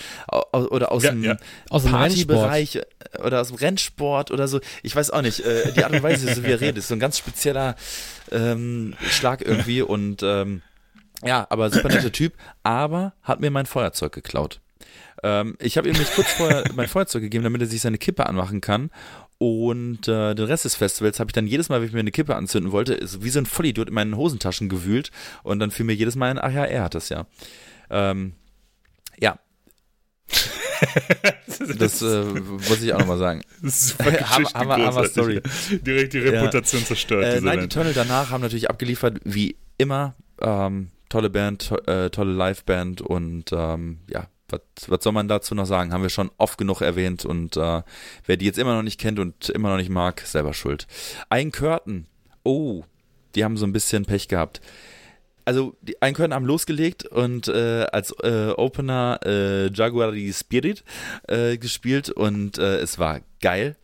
oder 0.53 0.93
aus 0.93 1.03
Ja, 1.03 1.11
dem 1.11 1.25
ja. 1.25 1.37
Partybereich 1.69 2.81
oder 3.23 3.41
aus 3.41 3.49
dem 3.49 3.57
Rennsport 3.57 4.31
oder 4.31 4.49
so. 4.49 4.61
Ich 4.83 4.95
weiß 4.95 5.11
auch 5.11 5.23
nicht. 5.23 5.41
Äh, 5.41 5.73
die 5.73 5.85
Art 5.85 5.93
und 5.93 6.03
Weise, 6.03 6.33
so 6.35 6.45
wie 6.45 6.51
er 6.53 6.61
redet, 6.61 6.79
ist 6.79 6.89
so 6.89 6.95
ein 6.95 7.01
ganz 7.01 7.19
spezieller 7.19 7.77
ähm, 8.31 8.95
Schlag 9.11 9.43
irgendwie 9.43 9.83
und 9.83 10.23
ähm, 10.23 10.63
ja, 11.25 11.47
aber 11.49 11.71
super 11.71 11.89
netter 11.89 12.13
Typ, 12.13 12.35
aber 12.63 13.15
hat 13.23 13.41
mir 13.41 13.51
mein 13.51 13.67
Feuerzeug 13.67 14.13
geklaut. 14.13 14.61
Ähm, 15.23 15.57
ich 15.61 15.79
habe 15.79 15.89
ihm 15.89 15.97
nicht 15.97 16.15
kurz 16.15 16.31
vorher 16.33 16.65
mein 16.75 16.89
Feuerzeug 16.89 17.23
gegeben, 17.23 17.45
damit 17.45 17.63
er 17.63 17.67
sich 17.67 17.81
seine 17.81 17.99
Kippe 17.99 18.27
anmachen 18.27 18.61
kann. 18.61 18.91
Und 19.39 20.09
äh, 20.09 20.35
den 20.35 20.47
Rest 20.47 20.65
des 20.65 20.77
Festivals 20.77 21.21
habe 21.21 21.29
ich 21.29 21.35
dann 21.35 21.47
jedes 21.47 21.69
Mal, 21.69 21.81
wenn 21.81 21.89
ich 21.89 21.93
mir 21.93 22.01
eine 22.01 22.11
Kippe 22.11 22.37
anzünden 22.37 22.73
wollte, 22.73 22.95
ist 22.95 23.23
wie 23.23 23.29
so 23.29 23.39
ein 23.39 23.47
Vollidiot 23.47 23.89
in 23.89 23.95
meinen 23.95 24.17
Hosentaschen 24.17 24.69
gewühlt. 24.69 25.11
Und 25.43 25.59
dann 25.59 25.71
fiel 25.71 25.85
mir 25.85 25.93
jedes 25.95 26.17
Mal 26.17 26.31
ein, 26.31 26.39
ach 26.39 26.53
ja, 26.53 26.65
er 26.65 26.85
hat 26.85 26.95
das 26.95 27.11
ja. 27.11 27.27
Ähm, 27.91 28.33
ja. 29.21 29.39
das 31.79 32.03
äh, 32.03 32.25
muss 32.25 32.83
ich 32.83 32.93
auch 32.95 32.99
nochmal 32.99 33.19
sagen. 33.19 33.43
Super 33.63 34.31
Hammer, 34.55 34.77
Hammer. 34.77 35.05
Story. 35.05 35.43
Direkt 35.71 36.15
die 36.15 36.19
Reputation 36.19 36.85
zerstört, 36.85 37.25
Äh, 37.25 37.41
Band. 37.41 37.65
Eternal 37.65 37.93
danach 37.93 38.31
haben 38.31 38.41
natürlich 38.41 38.71
abgeliefert, 38.71 39.21
wie 39.25 39.57
immer. 39.79 40.15
Ähm, 40.41 40.91
tolle 41.09 41.31
Band, 41.31 41.69
to 41.69 41.77
äh, 41.87 42.11
tolle 42.11 42.33
Liveband 42.33 43.01
und 43.01 43.53
ähm, 43.53 43.99
ja, 44.09 44.29
was 44.49 45.03
soll 45.03 45.13
man 45.13 45.29
dazu 45.29 45.55
noch 45.55 45.67
sagen? 45.67 45.93
Haben 45.93 46.03
wir 46.03 46.11
schon 46.11 46.31
oft 46.39 46.59
genug 46.59 46.81
erwähnt 46.81 47.25
und 47.25 47.57
äh, 47.57 47.83
wer 48.25 48.37
die 48.37 48.47
jetzt 48.47 48.59
immer 48.59 48.75
noch 48.75 48.83
nicht 48.83 49.01
kennt 49.01 49.19
und 49.19 49.49
immer 49.51 49.71
noch 49.71 49.77
nicht 49.77 49.91
mag, 49.91 50.21
selber 50.21 50.55
schuld. 50.55 50.87
Ein 51.29 51.53
Curtain, 51.53 52.07
oh, 52.45 52.85
die 53.35 53.45
haben 53.45 53.57
so 53.57 53.67
ein 53.67 53.73
bisschen 53.73 54.05
Pech 54.05 54.29
gehabt. 54.29 54.61
Also, 55.45 55.77
die 55.81 56.01
ein 56.03 56.15
Curtain 56.15 56.35
haben 56.35 56.45
losgelegt 56.45 57.07
und 57.07 57.47
äh, 57.47 57.87
als 57.93 58.11
äh, 58.23 58.53
Opener 58.57 59.21
äh, 59.25 59.73
Jaguar 59.73 60.11
die 60.11 60.33
Spirit 60.33 60.83
äh, 61.29 61.57
gespielt 61.57 62.11
und 62.11 62.59
äh, 62.59 62.79
es 62.79 62.99
war 62.99 63.21
geil. 63.41 63.77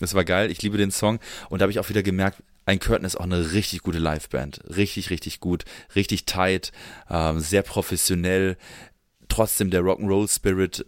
Es 0.00 0.14
war 0.14 0.24
geil, 0.24 0.50
ich 0.52 0.62
liebe 0.62 0.78
den 0.78 0.92
Song 0.92 1.18
und 1.48 1.58
da 1.58 1.64
habe 1.64 1.72
ich 1.72 1.80
auch 1.80 1.88
wieder 1.88 2.04
gemerkt, 2.04 2.40
ein 2.66 2.78
Curtain 2.78 3.06
ist 3.06 3.16
auch 3.16 3.24
eine 3.24 3.52
richtig 3.52 3.82
gute 3.82 3.98
Liveband. 3.98 4.60
Richtig, 4.76 5.08
richtig 5.08 5.40
gut, 5.40 5.64
richtig 5.96 6.26
tight, 6.26 6.70
ähm, 7.08 7.40
sehr 7.40 7.62
professionell. 7.62 8.58
Trotzdem 9.28 9.70
der 9.70 9.82
Rock'n'Roll 9.82 10.32
Spirit 10.32 10.86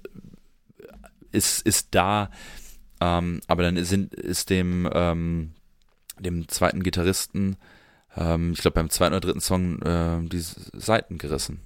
ist, 1.32 1.62
ist 1.66 1.88
da. 1.92 2.30
Ähm, 3.00 3.40
aber 3.46 3.62
dann 3.62 3.82
sind, 3.84 4.14
ist 4.14 4.50
dem, 4.50 4.88
ähm, 4.92 5.52
dem 6.18 6.48
zweiten 6.48 6.82
Gitarristen, 6.82 7.56
ähm, 8.16 8.52
ich 8.52 8.60
glaube 8.60 8.74
beim 8.74 8.90
zweiten 8.90 9.14
oder 9.14 9.20
dritten 9.20 9.40
Song, 9.40 9.80
äh, 9.82 10.18
die 10.28 10.40
Seiten 10.40 11.18
gerissen. 11.18 11.60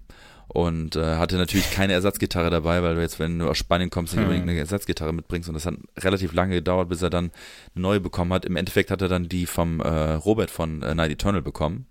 Und 0.47 0.95
äh, 0.95 1.17
hatte 1.17 1.37
natürlich 1.37 1.71
keine 1.71 1.95
Ersatzgitarre 1.95 2.51
dabei, 2.51 2.83
weil 2.83 2.95
du 2.95 3.01
jetzt, 3.01 3.19
wenn 3.19 3.39
du 3.39 3.49
aus 3.49 3.59
Spanien 3.59 3.91
kommst, 3.91 4.13
nicht 4.13 4.21
Hm. 4.21 4.29
unbedingt 4.29 4.49
eine 4.49 4.59
Ersatzgitarre 4.59 5.13
mitbringst. 5.13 5.49
Und 5.49 5.55
das 5.55 5.67
hat 5.67 5.75
relativ 5.99 6.33
lange 6.35 6.55
gedauert, 6.57 6.89
bis 6.91 7.03
er 7.03 7.11
dann 7.11 7.31
eine 7.75 7.83
neue 7.83 8.01
bekommen 8.01 8.33
hat. 8.33 8.45
Im 8.45 8.57
Endeffekt 8.57 8.91
hat 8.91 9.01
er 9.03 9.09
dann 9.09 9.29
die 9.29 9.47
vom 9.47 9.81
äh, 9.81 9.89
Robert 9.89 10.51
von 10.51 10.83
äh, 10.83 10.95
Night 10.95 11.11
Eternal 11.11 11.43
bekommen. 11.43 11.87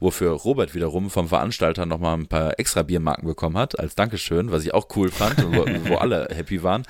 Wofür 0.00 0.30
Robert 0.32 0.74
wiederum 0.74 1.10
vom 1.10 1.28
Veranstalter 1.28 1.86
nochmal 1.86 2.16
ein 2.16 2.26
paar 2.26 2.58
extra 2.58 2.82
Biermarken 2.82 3.26
bekommen 3.26 3.56
hat, 3.56 3.78
als 3.78 3.94
Dankeschön, 3.94 4.50
was 4.50 4.64
ich 4.64 4.74
auch 4.74 4.88
cool 4.96 5.10
fand, 5.10 5.42
wo, 5.44 5.64
wo 5.88 5.96
alle 5.96 6.28
happy 6.32 6.62
waren. 6.62 6.84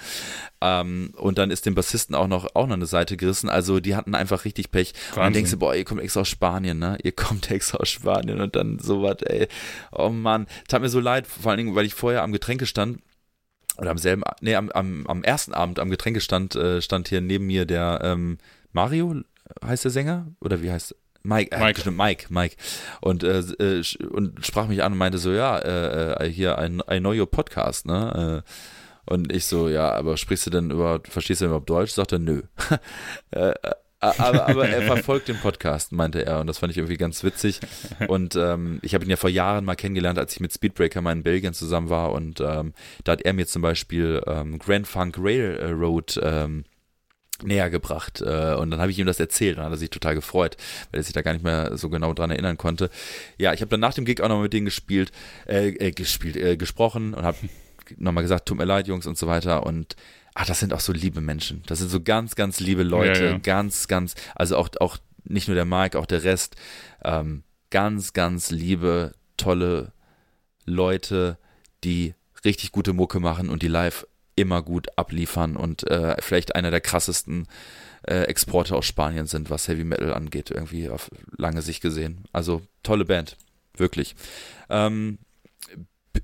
Ähm, 0.60 1.12
und 1.16 1.38
dann 1.38 1.50
ist 1.50 1.66
dem 1.66 1.74
Bassisten 1.74 2.14
auch 2.14 2.28
noch, 2.28 2.46
auch 2.54 2.66
noch 2.66 2.74
eine 2.74 2.86
Seite 2.86 3.16
gerissen. 3.16 3.48
Also 3.48 3.80
die 3.80 3.94
hatten 3.94 4.14
einfach 4.14 4.44
richtig 4.44 4.70
Pech. 4.70 4.88
Und 4.88 5.16
dann 5.16 5.16
Wahnsinn. 5.16 5.32
denkst 5.34 5.50
du, 5.52 5.58
boah, 5.58 5.74
ihr 5.74 5.84
kommt 5.84 6.00
extra 6.00 6.20
aus 6.20 6.28
Spanien, 6.28 6.78
ne? 6.78 6.98
Ihr 7.02 7.12
kommt 7.12 7.50
extra 7.50 7.78
aus 7.78 7.88
Spanien 7.88 8.40
und 8.40 8.56
dann 8.56 8.78
sowas, 8.78 9.16
ey. 9.22 9.48
Oh 9.92 10.08
Mann, 10.08 10.46
tat 10.68 10.82
mir 10.82 10.88
so 10.88 11.00
leid, 11.00 11.26
vor 11.26 11.50
allen 11.50 11.58
Dingen, 11.58 11.74
weil 11.74 11.86
ich 11.86 11.94
vorher 11.94 12.22
am 12.22 12.32
Getränkestand 12.32 13.00
oder 13.78 13.90
am 13.90 13.98
selben, 13.98 14.22
nee, 14.40 14.54
am, 14.54 14.70
am, 14.70 15.06
am 15.06 15.22
ersten 15.22 15.52
Abend 15.52 15.78
am 15.78 15.90
Getränkestand 15.90 16.56
äh, 16.56 16.80
stand 16.80 17.08
hier 17.08 17.20
neben 17.20 17.46
mir 17.46 17.66
der 17.66 18.00
ähm, 18.02 18.38
Mario, 18.72 19.22
heißt 19.64 19.84
der 19.84 19.90
Sänger? 19.90 20.26
Oder 20.40 20.62
wie 20.62 20.70
heißt 20.70 20.94
Mike, 21.26 21.54
äh, 21.54 21.60
Mike. 21.60 21.80
Stimmt, 21.80 21.96
Mike, 21.98 22.26
Mike. 22.30 22.56
Und, 23.00 23.24
äh, 23.24 23.40
äh, 23.40 23.82
und 24.10 24.44
sprach 24.46 24.68
mich 24.68 24.82
an 24.82 24.92
und 24.92 24.98
meinte 24.98 25.18
so, 25.18 25.32
ja, 25.32 25.58
äh, 25.58 26.26
äh, 26.26 26.30
hier 26.30 26.58
ein, 26.58 26.80
ein 26.82 27.02
neuer 27.02 27.26
Podcast, 27.26 27.86
ne? 27.86 28.44
Äh, 28.44 28.50
und 29.08 29.32
ich 29.32 29.46
so, 29.46 29.68
ja, 29.68 29.92
aber 29.92 30.16
sprichst 30.16 30.46
du 30.46 30.50
denn 30.50 30.70
überhaupt, 30.70 31.08
verstehst 31.08 31.40
du 31.40 31.44
denn 31.44 31.50
überhaupt 31.50 31.70
Deutsch? 31.70 31.92
Sagt 31.92 32.12
er, 32.12 32.18
nö. 32.18 32.42
aber, 34.00 34.48
aber 34.48 34.68
er 34.68 34.82
verfolgt 34.82 35.28
den 35.28 35.38
Podcast, 35.38 35.92
meinte 35.92 36.26
er. 36.26 36.40
Und 36.40 36.48
das 36.48 36.58
fand 36.58 36.72
ich 36.72 36.78
irgendwie 36.78 36.96
ganz 36.96 37.22
witzig. 37.22 37.60
Und 38.08 38.34
ähm, 38.34 38.80
ich 38.82 38.94
habe 38.94 39.04
ihn 39.04 39.10
ja 39.10 39.16
vor 39.16 39.30
Jahren 39.30 39.64
mal 39.64 39.76
kennengelernt, 39.76 40.18
als 40.18 40.32
ich 40.32 40.40
mit 40.40 40.52
Speedbreaker 40.52 41.02
mal 41.02 41.12
in 41.12 41.22
Belgien 41.22 41.54
zusammen 41.54 41.88
war. 41.88 42.12
Und 42.12 42.40
ähm, 42.40 42.72
da 43.04 43.12
hat 43.12 43.22
er 43.22 43.32
mir 43.32 43.46
zum 43.46 43.62
Beispiel 43.62 44.22
ähm, 44.26 44.58
Grand 44.58 44.88
Funk 44.88 45.18
Railroad 45.18 46.20
ähm, 46.20 46.64
näher 47.42 47.70
gebracht 47.70 48.20
äh, 48.22 48.54
und 48.54 48.70
dann 48.70 48.80
habe 48.80 48.90
ich 48.90 48.98
ihm 48.98 49.06
das 49.06 49.20
erzählt 49.20 49.58
und 49.58 49.64
hat 49.64 49.70
er 49.70 49.76
sich 49.76 49.90
total 49.90 50.14
gefreut, 50.14 50.56
weil 50.90 51.00
er 51.00 51.04
sich 51.04 51.12
da 51.12 51.22
gar 51.22 51.32
nicht 51.32 51.44
mehr 51.44 51.76
so 51.76 51.90
genau 51.90 52.14
dran 52.14 52.30
erinnern 52.30 52.56
konnte. 52.56 52.90
Ja, 53.36 53.52
ich 53.52 53.60
habe 53.60 53.70
dann 53.70 53.80
nach 53.80 53.94
dem 53.94 54.04
Gig 54.04 54.20
auch 54.20 54.28
noch 54.28 54.40
mit 54.40 54.52
denen 54.52 54.64
gespielt, 54.66 55.12
äh, 55.46 55.68
äh, 55.68 55.90
gespielt, 55.90 56.36
äh, 56.36 56.56
gesprochen 56.56 57.14
und 57.14 57.24
habe 57.24 57.36
nochmal 57.98 58.24
gesagt, 58.24 58.46
tut 58.46 58.58
mir 58.58 58.64
leid, 58.64 58.88
Jungs 58.88 59.06
und 59.06 59.18
so 59.18 59.26
weiter 59.26 59.64
und 59.66 59.96
ach, 60.34 60.46
das 60.46 60.60
sind 60.60 60.72
auch 60.72 60.80
so 60.80 60.92
liebe 60.92 61.20
Menschen. 61.20 61.62
Das 61.66 61.78
sind 61.78 61.88
so 61.88 62.00
ganz, 62.00 62.34
ganz 62.34 62.60
liebe 62.60 62.82
Leute, 62.82 63.24
Ja, 63.24 63.30
ja. 63.32 63.38
ganz, 63.38 63.88
ganz, 63.88 64.14
also 64.34 64.56
auch, 64.56 64.68
auch 64.80 64.98
nicht 65.24 65.48
nur 65.48 65.54
der 65.54 65.64
Mike, 65.64 65.98
auch 65.98 66.06
der 66.06 66.24
Rest, 66.24 66.56
ähm, 67.04 67.42
ganz, 67.70 68.12
ganz 68.12 68.50
liebe, 68.50 69.14
tolle 69.36 69.92
Leute, 70.64 71.38
die 71.84 72.14
richtig 72.44 72.72
gute 72.72 72.92
Mucke 72.92 73.20
machen 73.20 73.48
und 73.48 73.62
die 73.62 73.68
live 73.68 74.06
immer 74.36 74.62
gut 74.62 74.86
abliefern 74.96 75.56
und 75.56 75.88
äh, 75.90 76.16
vielleicht 76.20 76.54
einer 76.54 76.70
der 76.70 76.80
krassesten 76.80 77.48
äh, 78.06 78.22
Exporte 78.24 78.76
aus 78.76 78.86
Spanien 78.86 79.26
sind, 79.26 79.50
was 79.50 79.66
Heavy 79.66 79.84
Metal 79.84 80.14
angeht, 80.14 80.50
irgendwie 80.50 80.88
auf 80.88 81.10
lange 81.36 81.62
Sicht 81.62 81.82
gesehen. 81.82 82.24
Also 82.32 82.62
tolle 82.82 83.04
Band, 83.04 83.36
wirklich. 83.76 84.14
Ähm, 84.68 85.18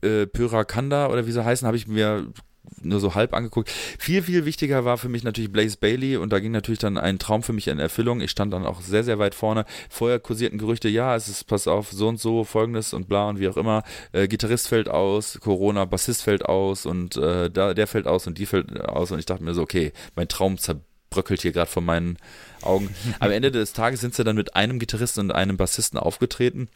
äh, 0.03 0.27
Pyrakanda 0.27 1.09
oder 1.09 1.27
wie 1.27 1.33
sie 1.33 1.45
heißen, 1.45 1.67
habe 1.67 1.77
ich 1.77 1.89
mir 1.89 2.33
nur 2.81 3.01
so 3.01 3.15
halb 3.15 3.35
angeguckt. 3.35 3.71
Viel, 3.71 4.23
viel 4.23 4.45
wichtiger 4.45 4.85
war 4.85 4.99
für 4.99 5.09
mich 5.09 5.25
natürlich 5.25 5.53
Blaze 5.53 5.77
Bailey 5.77 6.17
und 6.17 6.33
da 6.33 6.41
ging 6.41 6.53
natürlich 6.53 6.79
dann 6.79 6.97
ein 6.97 7.19
Traum 7.19 7.43
für 7.43 7.53
mich 7.53 7.69
in 7.69 7.79
Erfüllung. 7.79 8.21
Ich 8.21 8.31
stand 8.31 8.53
dann 8.53 8.67
auch 8.67 8.81
sehr, 8.81 9.05
sehr 9.05 9.19
weit 9.19 9.35
vorne. 9.35 9.65
Vorher 9.89 10.19
kursierten 10.19 10.59
Gerüchte, 10.59 10.89
ja, 10.89 11.15
es 11.17 11.29
ist, 11.29 11.45
pass 11.45 11.67
auf, 11.67 11.91
so 11.91 12.09
und 12.09 12.21
so, 12.21 12.45
folgendes 12.45 12.93
und 12.93 13.09
bla 13.09 13.29
und 13.29 13.41
wie 13.41 13.49
auch 13.49 13.57
immer. 13.57 13.83
Äh, 14.13 14.29
Gitarrist 14.29 14.69
fällt 14.69 14.89
aus, 14.89 15.39
Corona, 15.41 15.85
Bassist 15.85 16.23
fällt 16.23 16.45
aus 16.45 16.87
und 16.87 17.17
äh, 17.17 17.51
da, 17.51 17.75
der 17.75 17.87
fällt 17.87 18.07
aus 18.07 18.27
und 18.27 18.39
die 18.39 18.47
fällt 18.47 18.81
aus 18.81 19.11
und 19.11 19.19
ich 19.19 19.27
dachte 19.27 19.45
mir 19.45 19.55
so, 19.55 19.63
okay, 19.63 19.93
mein 20.15 20.29
Traum 20.29 20.59
zerbröckelt 20.59 21.43
hier 21.43 21.53
gerade 21.53 21.71
vor 21.71 21.83
meinen 21.83 22.17
Augen. 22.63 22.95
Am 23.19 23.31
Ende 23.31 23.51
des 23.51 23.73
Tages 23.73 24.01
sind 24.01 24.15
sie 24.15 24.25
dann 24.25 24.37
mit 24.37 24.55
einem 24.55 24.79
Gitarristen 24.79 25.21
und 25.21 25.33
einem 25.33 25.57
Bassisten 25.57 25.99
aufgetreten. 25.99 26.69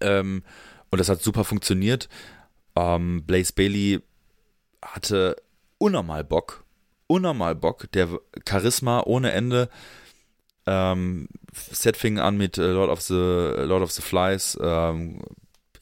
Ähm, 0.00 0.42
und 0.90 0.98
das 0.98 1.08
hat 1.08 1.22
super 1.22 1.44
funktioniert. 1.44 2.08
Ähm, 2.76 3.24
Blaze 3.24 3.52
Bailey 3.52 4.00
hatte 4.82 5.36
unnormal 5.78 6.24
Bock. 6.24 6.64
Unnormal 7.06 7.54
Bock. 7.54 7.90
Der 7.92 8.08
Charisma 8.48 9.02
ohne 9.04 9.32
Ende. 9.32 9.68
Ähm, 10.66 11.28
Set 11.52 11.96
fing 11.96 12.18
an 12.18 12.36
mit 12.36 12.58
äh, 12.58 12.72
Lord 12.72 12.90
of 12.90 13.00
the 13.00 13.14
Lord 13.14 13.82
of 13.82 13.90
the 13.92 14.02
Flies. 14.02 14.58
Ähm, 14.60 15.20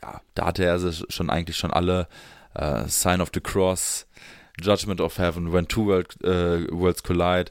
ja, 0.01 0.21
da 0.35 0.47
hatte 0.47 0.65
er 0.65 0.79
schon 1.09 1.31
eigentlich 1.31 1.57
schon 1.57 1.73
alle. 1.73 2.09
Äh, 2.57 2.89
Sign 2.89 3.21
of 3.21 3.31
the 3.35 3.41
Cross, 3.41 4.07
Judgment 4.61 5.01
of 5.01 5.19
Heaven, 5.19 5.53
When 5.53 5.69
Two 5.69 5.87
World, 5.87 6.23
äh, 6.25 6.67
Worlds 6.73 7.03
Collide, 7.03 7.51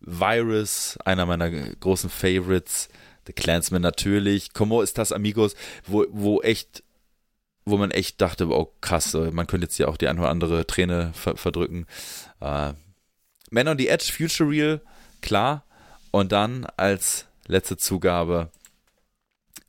Virus, 0.00 0.98
einer 1.04 1.24
meiner 1.24 1.50
großen 1.50 2.10
Favorites, 2.10 2.88
The 3.26 3.32
Clansman 3.32 3.82
natürlich, 3.82 4.52
Como 4.52 4.82
ist 4.82 4.98
das 4.98 5.12
Amigos, 5.12 5.54
wo, 5.86 6.04
wo 6.10 6.42
echt, 6.42 6.82
wo 7.64 7.76
man 7.76 7.90
echt 7.90 8.20
dachte, 8.20 8.48
oh 8.48 8.72
krass, 8.80 9.14
äh, 9.14 9.30
man 9.30 9.46
könnte 9.46 9.66
jetzt 9.66 9.76
hier 9.76 9.88
auch 9.88 9.96
die 9.96 10.08
eine 10.08 10.20
oder 10.20 10.30
andere 10.30 10.66
Träne 10.66 11.12
ver 11.14 11.36
verdrücken. 11.36 11.86
Äh, 12.40 12.72
Man 13.50 13.68
on 13.68 13.76
the 13.76 13.88
Edge, 13.88 14.10
Future 14.10 14.48
Real, 14.48 14.80
klar. 15.20 15.64
Und 16.10 16.32
dann 16.32 16.66
als 16.76 17.26
letzte 17.46 17.76
Zugabe 17.76 18.50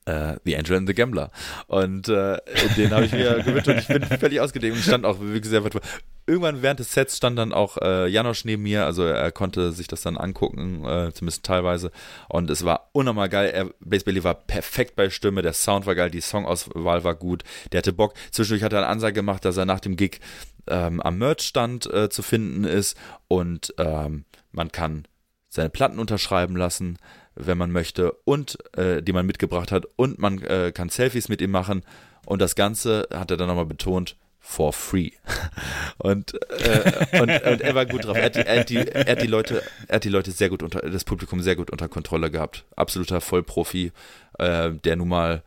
äh, 0.06 0.36
The 0.44 0.56
Angel 0.56 0.76
and 0.76 0.88
the 0.88 0.94
Gambler. 0.94 1.30
Und 1.66 2.08
äh, 2.08 2.38
den 2.76 2.90
habe 2.92 3.06
ich 3.06 3.12
mir 3.12 3.42
gewünscht 3.44 3.68
und 3.68 3.78
ich 3.78 3.88
bin 3.88 4.02
völlig 4.04 4.40
ausgedehnt 4.40 4.76
und 4.76 4.82
stand 4.82 5.04
auch 5.04 5.20
wirklich 5.20 5.46
sehr 5.46 5.64
weit 5.64 5.72
vor. 5.72 5.82
Irgendwann 6.26 6.62
während 6.62 6.80
des 6.80 6.92
Sets 6.92 7.18
stand 7.18 7.38
dann 7.38 7.52
auch 7.52 7.76
äh, 7.82 8.08
Janosch 8.08 8.46
neben 8.46 8.62
mir, 8.62 8.86
also 8.86 9.04
er 9.04 9.30
konnte 9.30 9.72
sich 9.72 9.88
das 9.88 10.00
dann 10.00 10.16
angucken, 10.16 10.82
zumindest 11.12 11.44
teilweise. 11.44 11.90
Und 12.30 12.48
es 12.48 12.64
war 12.64 12.88
unnormal 12.92 13.28
geil. 13.28 13.50
Er, 13.50 13.66
Blaze 13.80 14.06
Bailey 14.06 14.24
war 14.24 14.34
perfekt 14.34 14.96
bei 14.96 15.10
Stimme, 15.10 15.42
der 15.42 15.52
Sound 15.52 15.84
war 15.84 15.94
geil, 15.94 16.10
die 16.10 16.22
Songauswahl 16.22 17.04
war 17.04 17.14
gut, 17.14 17.44
der 17.72 17.78
hatte 17.78 17.92
Bock. 17.92 18.14
Zwischendurch 18.30 18.62
hat 18.62 18.72
er 18.72 18.78
eine 18.78 18.88
Ansage 18.88 19.12
gemacht, 19.12 19.44
dass 19.44 19.58
er 19.58 19.66
nach 19.66 19.80
dem 19.80 19.96
Gig 19.96 20.20
ähm, 20.66 21.00
am 21.02 21.18
Merchstand 21.18 21.86
äh, 21.92 22.08
zu 22.08 22.22
finden 22.22 22.64
ist 22.64 22.96
und 23.28 23.74
ähm, 23.78 24.24
man 24.50 24.72
kann 24.72 25.06
seine 25.48 25.70
Platten 25.70 25.98
unterschreiben 25.98 26.56
lassen, 26.56 26.98
wenn 27.34 27.58
man 27.58 27.70
möchte, 27.70 28.12
und 28.24 28.58
äh, 28.76 29.02
die 29.02 29.12
man 29.12 29.26
mitgebracht 29.26 29.72
hat, 29.72 29.86
und 29.96 30.18
man 30.18 30.42
äh, 30.42 30.72
kann 30.72 30.88
Selfies 30.88 31.28
mit 31.28 31.40
ihm 31.40 31.50
machen. 31.50 31.82
Und 32.26 32.40
das 32.40 32.54
Ganze 32.54 33.08
hat 33.12 33.30
er 33.30 33.36
dann 33.36 33.48
nochmal 33.48 33.66
betont, 33.66 34.16
for 34.40 34.72
free. 34.72 35.10
Und, 35.98 36.34
äh, 36.50 37.06
und, 37.18 37.30
und 37.30 37.60
er 37.62 37.74
war 37.74 37.86
gut 37.86 38.04
drauf. 38.04 38.16
Er 38.16 38.24
hat, 38.24 38.34
die, 38.34 38.40
er, 38.40 38.60
hat 38.60 38.68
die, 38.68 38.76
er 38.76 39.12
hat 39.12 39.22
die 39.22 39.26
Leute, 39.26 39.62
er 39.88 39.96
hat 39.96 40.04
die 40.04 40.10
Leute 40.10 40.32
sehr 40.32 40.50
gut 40.50 40.62
unter, 40.62 40.80
das 40.80 41.04
Publikum 41.04 41.40
sehr 41.40 41.56
gut 41.56 41.70
unter 41.70 41.88
Kontrolle 41.88 42.30
gehabt. 42.30 42.66
Absoluter 42.76 43.22
Vollprofi, 43.22 43.92
äh, 44.38 44.72
der 44.72 44.96
nun 44.96 45.08
mal 45.08 45.42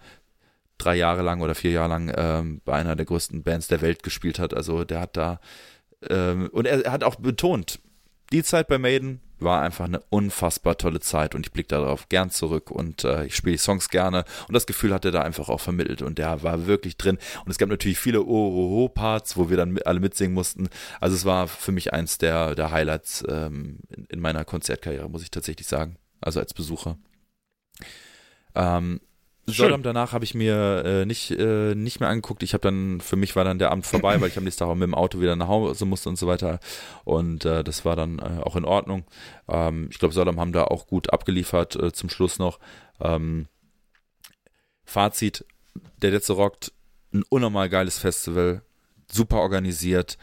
drei 0.79 0.95
Jahre 0.95 1.21
lang 1.21 1.41
oder 1.41 1.53
vier 1.53 1.71
Jahre 1.71 1.89
lang 1.89 2.11
ähm, 2.15 2.61
bei 2.65 2.73
einer 2.73 2.95
der 2.95 3.05
größten 3.05 3.43
Bands 3.43 3.67
der 3.67 3.81
Welt 3.81 4.01
gespielt 4.01 4.39
hat. 4.39 4.55
Also 4.55 4.83
der 4.83 5.01
hat 5.01 5.15
da 5.15 5.39
ähm, 6.09 6.49
und 6.51 6.65
er, 6.65 6.85
er 6.85 6.91
hat 6.91 7.03
auch 7.03 7.15
betont, 7.15 7.79
die 8.31 8.43
Zeit 8.43 8.67
bei 8.67 8.77
Maiden 8.77 9.21
war 9.39 9.61
einfach 9.61 9.85
eine 9.85 10.01
unfassbar 10.09 10.77
tolle 10.77 10.99
Zeit 10.99 11.35
und 11.35 11.45
ich 11.45 11.51
blicke 11.51 11.69
darauf 11.69 12.09
gern 12.09 12.29
zurück 12.29 12.71
und 12.71 13.03
äh, 13.03 13.25
ich 13.25 13.35
spiele 13.35 13.53
die 13.53 13.61
Songs 13.61 13.89
gerne 13.89 14.25
und 14.47 14.53
das 14.53 14.65
Gefühl 14.65 14.93
hat 14.93 15.05
er 15.05 15.11
da 15.11 15.21
einfach 15.21 15.49
auch 15.49 15.59
vermittelt 15.59 16.01
und 16.01 16.17
der 16.17 16.43
war 16.43 16.67
wirklich 16.67 16.97
drin 16.97 17.17
und 17.45 17.51
es 17.51 17.57
gab 17.57 17.69
natürlich 17.69 17.99
viele 17.99 18.23
Ohoho-Parts, 18.23 19.37
wo 19.37 19.49
wir 19.49 19.57
dann 19.57 19.77
alle 19.85 19.99
mitsingen 19.99 20.33
mussten. 20.33 20.69
Also 20.99 21.15
es 21.15 21.25
war 21.25 21.47
für 21.47 21.71
mich 21.71 21.93
eins 21.93 22.17
der, 22.17 22.55
der 22.55 22.71
Highlights 22.71 23.23
ähm, 23.27 23.79
in, 23.89 24.05
in 24.05 24.19
meiner 24.19 24.45
Konzertkarriere, 24.45 25.09
muss 25.09 25.23
ich 25.23 25.31
tatsächlich 25.31 25.67
sagen. 25.67 25.97
Also 26.21 26.39
als 26.39 26.53
Besucher. 26.53 26.97
Ähm. 28.55 29.01
Sodom 29.49 29.81
danach 29.81 30.11
habe 30.11 30.25
ich 30.25 30.33
mir 30.33 30.83
äh, 30.85 31.05
nicht, 31.05 31.31
äh, 31.31 31.73
nicht 31.73 32.01
mehr 32.01 32.09
angeguckt. 32.09 32.43
Ich 32.43 32.53
habe 32.53 32.61
dann, 32.61 32.99
für 32.99 33.15
mich 33.15 33.35
war 33.37 33.45
dann 33.45 33.59
der 33.59 33.71
Abend 33.71 33.85
vorbei, 33.85 34.19
weil 34.19 34.27
ich 34.27 34.37
am 34.37 34.43
nächsten 34.43 34.59
Tag 34.59 34.67
auch 34.67 34.75
mit 34.75 34.83
dem 34.83 34.93
Auto 34.93 35.21
wieder 35.21 35.37
nach 35.37 35.47
Hause 35.47 35.85
musste 35.85 36.09
und 36.09 36.17
so 36.17 36.27
weiter. 36.27 36.59
Und 37.05 37.45
äh, 37.45 37.63
das 37.63 37.85
war 37.85 37.95
dann 37.95 38.19
äh, 38.19 38.41
auch 38.43 38.57
in 38.57 38.65
Ordnung. 38.65 39.05
Ähm, 39.47 39.87
ich 39.89 39.99
glaube, 39.99 40.13
Sodom 40.13 40.37
haben 40.37 40.51
da 40.51 40.65
auch 40.65 40.85
gut 40.87 41.13
abgeliefert 41.13 41.77
äh, 41.77 41.93
zum 41.93 42.09
Schluss 42.09 42.39
noch. 42.39 42.59
Ähm, 42.99 43.47
Fazit, 44.83 45.45
der 46.01 46.11
letzte 46.11 46.33
rockt, 46.33 46.73
ein 47.13 47.23
unnormal 47.29 47.69
geiles 47.69 47.99
Festival, 47.99 48.63
super 49.09 49.37
organisiert, 49.37 50.17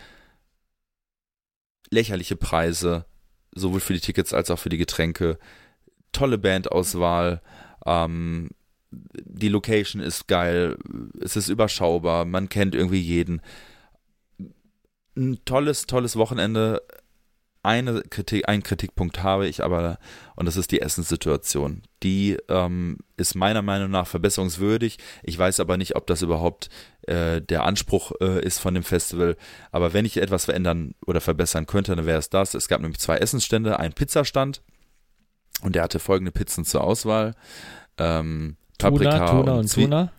lächerliche 1.91 2.37
Preise, 2.37 3.07
sowohl 3.53 3.81
für 3.81 3.95
die 3.95 4.01
Tickets 4.01 4.35
als 4.35 4.51
auch 4.51 4.59
für 4.59 4.69
die 4.69 4.77
Getränke, 4.77 5.39
tolle 6.13 6.37
Bandauswahl, 6.37 7.41
ähm, 7.87 8.51
die 9.25 9.49
Location 9.49 10.03
ist 10.03 10.29
geil, 10.29 10.77
es 11.21 11.37
ist 11.37 11.49
überschaubar, 11.49 12.25
man 12.25 12.49
kennt 12.49 12.75
irgendwie 12.75 13.01
jeden. 13.01 13.41
Ein 15.17 15.39
tolles, 15.45 15.87
tolles 15.87 16.17
Wochenende. 16.17 16.83
Eine 17.63 18.03
Kritik, 18.03 18.47
einen 18.47 18.63
Kritikpunkt 18.63 19.23
habe 19.23 19.47
ich 19.47 19.65
aber, 19.65 19.99
und 20.37 20.45
das 20.45 20.59
ist 20.59 20.71
die 20.71 20.83
Essenssituation. 20.83 21.81
Die 22.03 22.37
ähm, 22.51 22.99
ist 23.17 23.35
meiner 23.35 23.63
Meinung 23.63 23.91
nach 23.91 24.07
verbesserungswürdig. 24.07 24.99
Ich 25.23 25.39
weiß 25.39 25.61
aber 25.61 25.79
nicht, 25.79 25.97
ob 25.97 26.07
das 26.07 26.21
überhaupt 26.21 26.69
äh, 27.07 27.41
der 27.41 27.65
Anspruch 27.65 28.13
äh, 28.21 28.45
ist 28.45 28.59
von 28.59 28.75
dem 28.75 28.83
Festival. 28.83 29.39
Aber 29.73 29.95
wenn 29.95 30.05
ich 30.05 30.19
etwas 30.19 30.45
verändern 30.45 30.95
oder 31.07 31.23
verbessern 31.23 31.65
könnte, 31.65 31.97
dann 31.97 32.05
wäre 32.05 32.19
es 32.19 32.29
das. 32.29 32.53
Es 32.53 32.69
gab 32.69 32.83
nämlich 32.83 33.01
zwei 33.01 33.17
Essensstände, 33.17 33.79
einen 33.79 33.95
Pizzastand 33.95 34.61
und 35.63 35.75
der 35.75 35.83
hatte 35.83 35.99
folgende 35.99 36.33
Pizzen 36.33 36.67
zur 36.67 36.85
Auswahl. 36.85 37.35
Ähm, 37.97 38.57
Paprika 38.79 39.19
Tuna, 39.19 39.31
Tuna 39.31 39.53
und 39.55 39.67
Zwie- 39.67 39.85
Tuna. 39.85 40.13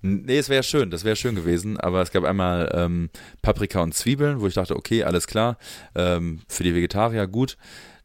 Nee, 0.00 0.38
es 0.38 0.48
wäre 0.48 0.62
schön, 0.62 0.90
das 0.90 1.04
wäre 1.04 1.16
schön 1.16 1.34
gewesen, 1.34 1.76
aber 1.78 2.00
es 2.00 2.12
gab 2.12 2.22
einmal 2.24 2.70
ähm, 2.72 3.10
Paprika 3.42 3.80
und 3.80 3.94
Zwiebeln, 3.94 4.40
wo 4.40 4.46
ich 4.46 4.54
dachte, 4.54 4.76
okay, 4.76 5.02
alles 5.02 5.26
klar, 5.26 5.58
ähm, 5.96 6.40
für 6.48 6.62
die 6.62 6.74
Vegetarier 6.74 7.26
gut. 7.26 7.56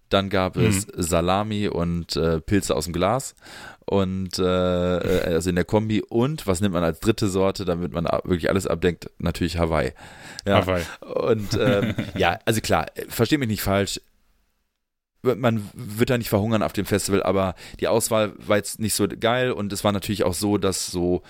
Dann 0.10 0.30
gab 0.30 0.58
es 0.58 0.88
Salami 0.94 1.70
und 1.70 2.18
äh, 2.18 2.42
Pilze 2.42 2.76
aus 2.76 2.84
dem 2.84 2.92
Glas 2.94 3.34
und 3.86 4.40
äh, 4.40 4.98
äh, 4.98 5.34
also 5.36 5.50
in 5.50 5.56
der 5.56 5.64
Kombi 5.64 6.02
und 6.02 6.48
was 6.48 6.60
nimmt 6.60 6.74
man 6.74 6.84
als 6.84 7.00
dritte 7.00 7.30
Sorte, 7.30 7.64
damit 7.64 7.94
man 7.94 8.04
wirklich 8.26 8.50
alles 8.50 8.68
abdenkt? 8.68 9.10
Natürlich 9.20 9.58
Hawaii. 9.58 9.94
Ja. 10.46 10.66
Hawaii. 10.66 10.84
Und 11.00 11.58
ähm, 11.58 11.96
ja, 12.18 12.40
also 12.44 12.60
klar, 12.60 12.88
versteht 13.08 13.40
mich 13.40 13.48
nicht 13.48 13.62
falsch, 13.62 14.02
man 15.24 15.70
wird 15.74 16.10
da 16.10 16.18
nicht 16.18 16.30
verhungern 16.30 16.64
auf 16.64 16.74
dem 16.74 16.86
Festival, 16.86 17.24
aber 17.24 17.56
die 17.80 17.88
Auswahl 17.88 18.34
war 18.38 18.58
jetzt 18.58 18.80
nicht 18.80 18.94
so 18.94 19.08
geil 19.08 19.52
und 19.52 19.72
es 19.72 19.84
war 19.84 19.92
natürlich 19.92 20.24
auch 20.24 20.34
so, 20.34 20.58
dass 20.58 20.88
so, 20.88 21.22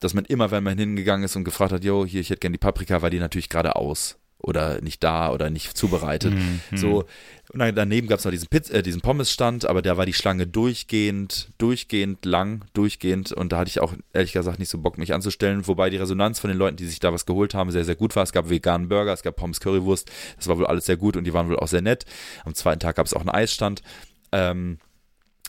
dass 0.00 0.14
man 0.14 0.24
immer, 0.24 0.50
wenn 0.50 0.64
man 0.64 0.78
hingegangen 0.78 1.24
ist 1.24 1.36
und 1.36 1.44
gefragt 1.44 1.72
hat, 1.72 1.84
yo, 1.84 2.04
hier, 2.06 2.20
ich 2.20 2.30
hätte 2.30 2.40
gerne 2.40 2.54
die 2.54 2.58
Paprika, 2.58 3.02
war 3.02 3.10
die 3.10 3.18
natürlich 3.18 3.48
gerade 3.48 3.76
aus. 3.76 4.18
Oder 4.42 4.80
nicht 4.80 5.02
da 5.02 5.32
oder 5.32 5.50
nicht 5.50 5.76
zubereitet. 5.76 6.34
Mhm. 6.34 6.76
So, 6.76 7.04
und 7.52 7.58
dann 7.58 7.74
daneben 7.74 8.08
gab 8.08 8.18
es 8.18 8.24
noch 8.24 8.32
diesen, 8.32 8.48
Piz 8.48 8.70
äh, 8.70 8.82
diesen 8.82 9.00
Pommesstand, 9.00 9.66
aber 9.66 9.82
da 9.82 9.96
war 9.96 10.06
die 10.06 10.12
Schlange 10.12 10.46
durchgehend, 10.46 11.50
durchgehend 11.58 12.24
lang, 12.24 12.64
durchgehend 12.72 13.32
und 13.32 13.52
da 13.52 13.58
hatte 13.58 13.68
ich 13.68 13.80
auch 13.80 13.94
ehrlich 14.12 14.32
gesagt 14.32 14.58
nicht 14.58 14.70
so 14.70 14.78
Bock, 14.78 14.98
mich 14.98 15.12
anzustellen, 15.12 15.66
wobei 15.66 15.90
die 15.90 15.98
Resonanz 15.98 16.40
von 16.40 16.48
den 16.48 16.58
Leuten, 16.58 16.76
die 16.76 16.86
sich 16.86 16.98
da 16.98 17.12
was 17.12 17.26
geholt 17.26 17.54
haben, 17.54 17.70
sehr, 17.70 17.84
sehr 17.84 17.96
gut 17.96 18.16
war. 18.16 18.22
Es 18.22 18.32
gab 18.32 18.48
veganen 18.48 18.88
Burger, 18.88 19.12
es 19.12 19.22
gab 19.22 19.36
Pommes 19.36 19.60
Currywurst, 19.60 20.10
das 20.36 20.48
war 20.48 20.58
wohl 20.58 20.66
alles 20.66 20.86
sehr 20.86 20.96
gut 20.96 21.16
und 21.16 21.24
die 21.24 21.34
waren 21.34 21.48
wohl 21.48 21.58
auch 21.58 21.68
sehr 21.68 21.82
nett. 21.82 22.06
Am 22.44 22.54
zweiten 22.54 22.80
Tag 22.80 22.96
gab 22.96 23.06
es 23.06 23.14
auch 23.14 23.20
einen 23.20 23.30
Eisstand. 23.30 23.82
Ähm, 24.32 24.78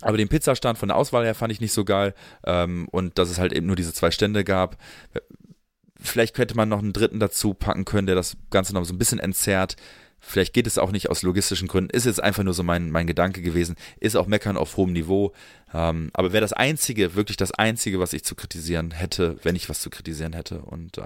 aber 0.04 0.18
den 0.18 0.28
Pizzastand 0.28 0.78
von 0.78 0.90
der 0.90 0.98
Auswahl 0.98 1.24
her 1.24 1.36
fand 1.36 1.54
ich 1.54 1.62
nicht 1.62 1.72
so 1.72 1.86
geil 1.86 2.14
ähm, 2.46 2.88
und 2.92 3.18
dass 3.18 3.30
es 3.30 3.40
halt 3.40 3.54
eben 3.54 3.68
nur 3.68 3.76
diese 3.76 3.94
zwei 3.94 4.12
Stände 4.12 4.44
gab. 4.44 4.78
Vielleicht 6.04 6.36
könnte 6.36 6.56
man 6.56 6.70
noch 6.70 6.80
einen 6.80 6.94
dritten 6.94 7.20
dazu 7.20 7.54
packen 7.54 7.86
können, 7.86 8.08
der 8.08 8.16
das 8.16 8.36
Ganze 8.52 8.74
noch 8.74 8.84
so 8.84 8.94
ein 8.94 8.98
bisschen 8.98 9.20
entzerrt. 9.20 9.78
Vielleicht 10.20 10.54
geht 10.54 10.68
es 10.68 10.78
auch 10.78 10.92
nicht 10.92 11.10
aus 11.10 11.22
logistischen 11.22 11.68
Gründen. 11.68 11.90
Ist 11.90 12.06
jetzt 12.06 12.22
einfach 12.24 12.44
nur 12.44 12.54
so 12.54 12.64
mein, 12.64 12.92
mein 12.92 13.08
Gedanke 13.08 13.42
gewesen. 13.42 13.76
Ist 14.00 14.16
auch 14.16 14.28
Meckern 14.28 14.56
auf 14.58 14.78
hohem 14.78 14.94
Niveau. 14.94 15.34
Ähm, 15.74 16.12
aber 16.14 16.32
wäre 16.32 16.42
das 16.42 16.54
Einzige, 16.54 17.16
wirklich 17.16 17.36
das 17.36 17.52
Einzige, 17.52 18.00
was 18.00 18.14
ich 18.14 18.24
zu 18.24 18.36
kritisieren 18.36 18.92
hätte, 18.92 19.38
wenn 19.44 19.56
ich 19.56 19.70
was 19.70 19.82
zu 19.82 19.90
kritisieren 19.90 20.34
hätte. 20.34 20.60
Und, 20.60 20.98
äh, 20.98 21.02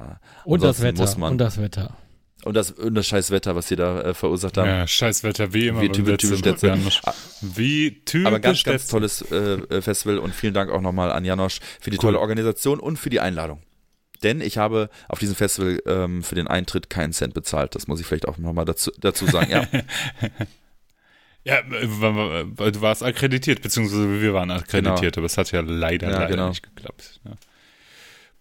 Und 0.46 0.62
das 0.62 0.80
ansonsten 0.80 0.84
Wetter. 0.84 1.02
Muss 1.02 1.18
man, 1.18 1.32
und 1.32 1.38
das 1.40 1.60
Wetter. 1.60 1.98
und 2.44 2.54
das, 2.56 2.72
und 2.72 2.94
das 2.94 3.08
scheiß 3.08 3.32
Wetter, 3.32 3.56
was 3.56 3.68
sie 3.68 3.76
da 3.76 4.02
äh, 4.02 4.14
verursacht 4.14 4.58
haben. 4.58 4.68
Ja, 4.68 4.88
scheiß 4.88 5.24
Wetter, 5.24 5.52
wie 5.52 5.68
immer. 5.68 5.82
Wie 5.82 5.90
typisch, 5.90 6.18
typisch. 6.18 6.62
Mal. 7.04 7.12
Ah, 7.12 7.14
Wie 7.42 8.02
typisch 8.06 8.28
Aber 8.28 8.40
ganz, 8.40 8.64
ganz 8.64 8.88
tolles 8.88 9.24
äh, 9.32 9.82
Festival 9.82 10.20
und 10.20 10.36
vielen 10.36 10.54
Dank 10.54 10.70
auch 10.70 10.82
nochmal 10.82 11.12
an 11.12 11.26
Janosch 11.26 11.60
für 11.80 11.90
die 11.90 11.98
tolle 11.98 12.20
Organisation 12.20 12.80
und 12.80 12.98
für 12.98 13.10
die 13.10 13.20
Einladung. 13.20 13.62
Denn 14.24 14.42
ich 14.42 14.58
habe 14.58 14.90
auf 15.10 15.20
diesem 15.20 15.36
Festival 15.36 15.80
ähm, 15.86 16.24
für 16.24 16.36
den 16.36 16.48
Eintritt 16.48 16.90
keinen 16.90 17.14
Cent 17.14 17.34
bezahlt. 17.34 17.76
Das 17.76 17.88
muss 17.88 18.00
ich 18.00 18.06
vielleicht 18.06 18.28
auch 18.28 18.38
nochmal 18.38 18.66
dazu, 18.66 18.92
dazu 19.00 19.26
sagen. 19.26 19.52
Ja. 19.52 19.68
Ja, 21.44 21.60
äh, 21.60 22.72
du 22.72 22.82
warst 22.82 23.04
akkreditiert, 23.04 23.62
beziehungsweise 23.62 24.22
wir 24.22 24.34
waren 24.34 24.52
akkreditiert, 24.52 25.14
Genau. 25.14 25.22
aber 25.22 25.26
es 25.28 25.38
hat 25.38 25.50
ja 25.54 25.62
leider, 25.62 26.10
Ja, 26.10 26.20
leider 26.20 26.28
genau. 26.32 26.50
nicht 26.50 26.62
geklappt. 26.62 27.22
Ja. 27.24 27.32